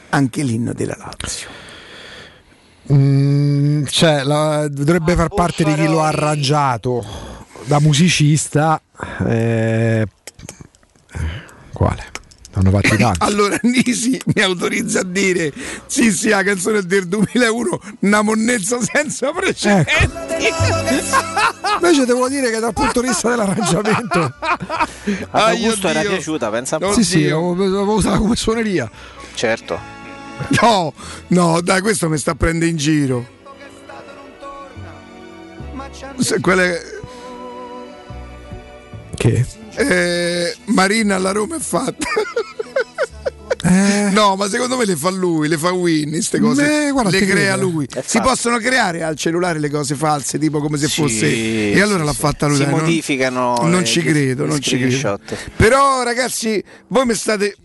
anche 0.10 0.44
l'inno 0.44 0.74
della 0.74 0.96
Lazio. 0.98 1.50
Mm, 2.92 3.86
cioè, 3.86 4.24
la- 4.24 4.68
dovrebbe 4.68 5.16
far 5.16 5.30
parte 5.30 5.64
di 5.64 5.74
chi 5.74 5.88
lo 5.88 6.02
ha 6.02 6.08
arrangiato 6.08 7.04
da 7.66 7.80
musicista. 7.80 8.82
eh, 9.26 10.06
quale? 11.72 12.04
Hanno 12.56 12.70
fatti 12.70 12.98
tanti. 12.98 13.18
Allora 13.20 13.58
Nisi 13.64 14.22
mi 14.36 14.42
autorizza 14.42 15.00
a 15.00 15.04
dire 15.04 15.52
sì 15.88 16.12
sì 16.12 16.30
la 16.30 16.44
canzone 16.44 16.84
del 16.84 17.08
2001 17.08 17.80
una 18.02 18.22
monnezza 18.22 18.80
senza 18.82 19.32
precedenti 19.32 19.92
Invece 21.82 22.06
devo 22.06 22.30
dire 22.30 22.52
che 22.52 22.60
dal 22.60 22.74
punto 22.74 23.02
di 23.02 23.08
vista 23.08 23.30
dell'arrangiamento, 23.30 24.34
A 25.32 25.46
Augusto 25.48 25.88
era 25.88 26.02
piaciuta, 26.02 26.50
pensa 26.50 26.76
un 26.78 26.82
po'. 26.84 26.94
Sì, 26.94 27.04
sì, 27.04 27.28
l'avevo 27.28 27.94
usata 27.94 28.18
come 28.18 28.36
suoneria. 28.36 28.90
Certo. 29.34 29.80
no 30.62 30.94
no 31.28 31.62
dai 31.62 31.82
questo 31.82 32.10
mi 32.10 32.18
sta 32.18 32.34
prendendo 32.36 32.66
in 32.66 32.76
giro 32.76 33.28
Se 36.18 36.40
quelle 36.40 36.82
Che? 39.16 39.46
Eh, 39.76 40.56
Marina 40.66 41.16
alla 41.16 41.32
Roma 41.32 41.56
è 41.56 41.60
fatta 41.60 42.08
Eh, 43.66 44.10
No, 44.12 44.36
ma 44.36 44.50
secondo 44.50 44.76
me 44.76 44.84
le 44.86 44.96
fa 44.98 45.10
lui, 45.10 45.48
le 45.48 45.58
fa 45.58 45.72
Winnie 45.72 46.16
queste 46.16 46.40
cose. 46.40 46.66
Beh, 46.66 46.92
guarda, 46.92 47.10
le 47.12 47.26
crea 47.26 47.54
credo. 47.54 47.70
lui. 47.70 47.88
Si 48.06 48.20
possono 48.20 48.58
creare 48.58 49.04
al 49.04 49.16
cellulare 49.16 49.58
le 49.58 49.70
cose 49.70 49.96
false, 49.96 50.38
tipo 50.38 50.60
come 50.60 50.78
se 50.78 50.88
Sì, 50.90 51.02
fosse. 51.02 51.72
E 51.72 51.80
allora 51.82 52.00
sì, 52.00 52.06
l'ha 52.06 52.14
fatta 52.14 52.48
lui. 52.48 52.58
Si 52.58 52.64
dai, 52.64 52.72
non- 52.72 52.80
modificano 52.82 53.56
Non, 53.62 53.80
le- 53.80 53.86
ci 53.86 54.02
credo, 54.04 54.46
non 54.46 54.60
ci 54.60 54.78
credo. 54.78 55.18
Però, 55.56 56.04
ragazzi, 56.04 56.62
voi 56.88 57.06
mi 57.06 57.14
state. 57.16 57.56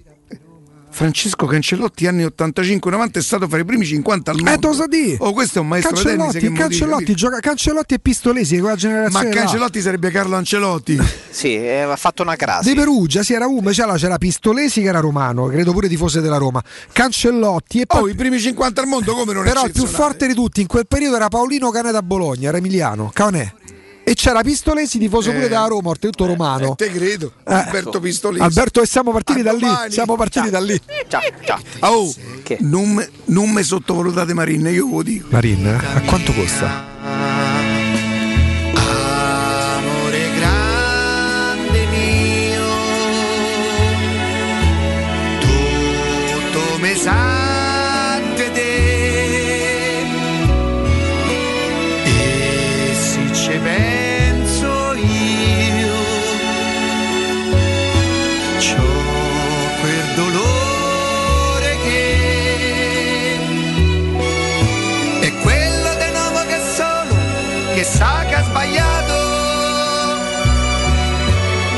Francesco 0.99 1.47
Cancellotti, 1.47 2.09
anni 2.09 2.25
85-90, 2.25 3.13
è 3.13 3.23
stato 3.23 3.47
fra 3.47 3.59
i 3.61 3.65
primi 3.65 3.87
50 3.87 4.33
al 4.33 4.37
mondo. 4.39 4.51
Eh, 4.51 4.59
te 4.59 4.67
lo 4.67 4.73
so 4.73 4.87
dire. 4.89 5.17
Oh, 5.21 5.33
questo 5.33 5.59
è 5.59 5.61
un 5.61 5.69
maestro 5.69 5.95
tennis 5.95 6.09
Cancellotti, 6.09 6.39
che 6.41 6.49
modifica. 6.49 6.69
Cancellotti, 6.69 7.15
gioca, 7.15 7.39
Cancellotti 7.39 7.95
e 7.95 7.99
Pistolesi, 8.01 8.55
quella 8.59 8.71
Ma 8.73 8.77
generazione. 8.77 9.29
là. 9.29 9.35
Cancellotti 9.35 9.81
sarebbe 9.81 10.11
Carlo 10.11 10.35
Ancelotti. 10.35 10.99
Sì, 11.39 11.55
eh, 11.55 11.83
ha 11.83 11.95
fatto 11.95 12.23
una 12.23 12.35
crasi. 12.35 12.71
Di 12.71 12.75
Perugia, 12.75 13.23
sì, 13.23 13.33
era 13.33 13.47
uno, 13.47 13.71
c'era, 13.71 13.95
c'era 13.95 14.19
Pistolesi 14.19 14.81
che 14.83 14.89
era 14.89 14.99
romano, 14.99 15.47
credo 15.47 15.71
pure 15.71 15.87
tifoso 15.87 16.21
della 16.21 16.37
Roma. 16.37 16.61
Cancellotti 16.91 17.83
e 17.83 17.87
poi. 17.87 18.01
Oh, 18.01 18.09
i 18.09 18.15
primi 18.17 18.41
50 18.41 18.81
al 18.81 18.89
mondo 18.89 19.15
come 19.15 19.33
non 19.33 19.45
però 19.45 19.65
il 19.65 19.71
più 19.71 19.87
forte 19.87 20.27
di 20.27 20.35
tutti 20.35 20.61
in 20.63 20.67
quel 20.67 20.89
periodo 20.89 21.15
era 21.15 21.29
Paolino 21.29 21.71
Cane 21.71 21.93
da 21.93 22.03
Bologna, 22.03 22.49
era 22.49 22.57
Emiliano, 22.57 23.13
Canè. 23.15 23.53
E 24.09 24.15
c'era 24.15 24.41
Pistolesi, 24.41 24.99
tifoso 24.99 25.31
pure 25.33 25.45
Eh. 25.45 25.49
della 25.51 25.67
Roma, 25.67 25.91
oltretutto 25.91 26.25
romano. 26.25 26.73
Eh, 26.73 26.75
te 26.77 26.91
credo. 26.91 27.31
Eh. 27.47 27.53
Alberto 27.53 28.01
Pistolesi. 28.01 28.43
Alberto, 28.43 28.81
e 28.81 28.87
siamo 28.87 29.13
partiti 29.13 29.43
da 29.43 29.53
lì. 29.53 29.67
Siamo 29.91 30.17
partiti 30.17 30.49
da 30.49 30.61
lì. 30.61 30.81
Ciao, 31.09 31.21
ciao. 31.45 31.61
Oh, 31.93 32.15
Che? 32.43 32.57
non, 32.61 33.07
non 33.27 33.51
me 33.51 33.63
sottovalutate 33.63 34.33
Marine, 34.33 34.71
io 34.71 34.87
ve 34.87 34.95
lo 34.95 35.03
dico. 35.03 35.27
Marin, 35.31 35.67
a 35.67 36.01
quanto 36.07 36.33
costa? 36.33 37.48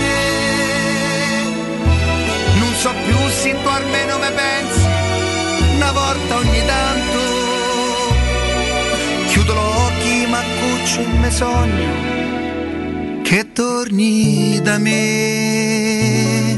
Te. 0.00 1.42
Non 2.58 2.74
so 2.74 2.92
più 3.04 3.18
se 3.28 3.50
tu 3.62 3.68
almeno 3.68 4.18
me 4.18 4.30
pensi 4.30 4.86
una 5.76 5.92
volta 5.92 6.36
ogni 6.36 6.62
tanto. 6.66 7.18
Chiudo 9.28 9.52
gli 9.52 9.56
occhi 9.56 10.26
ma 10.28 10.42
cuccio 10.60 11.00
e 11.00 11.06
me 11.18 11.30
sogno 11.30 11.92
che 13.22 13.52
torni 13.52 14.60
da 14.62 14.78
me. 14.78 16.56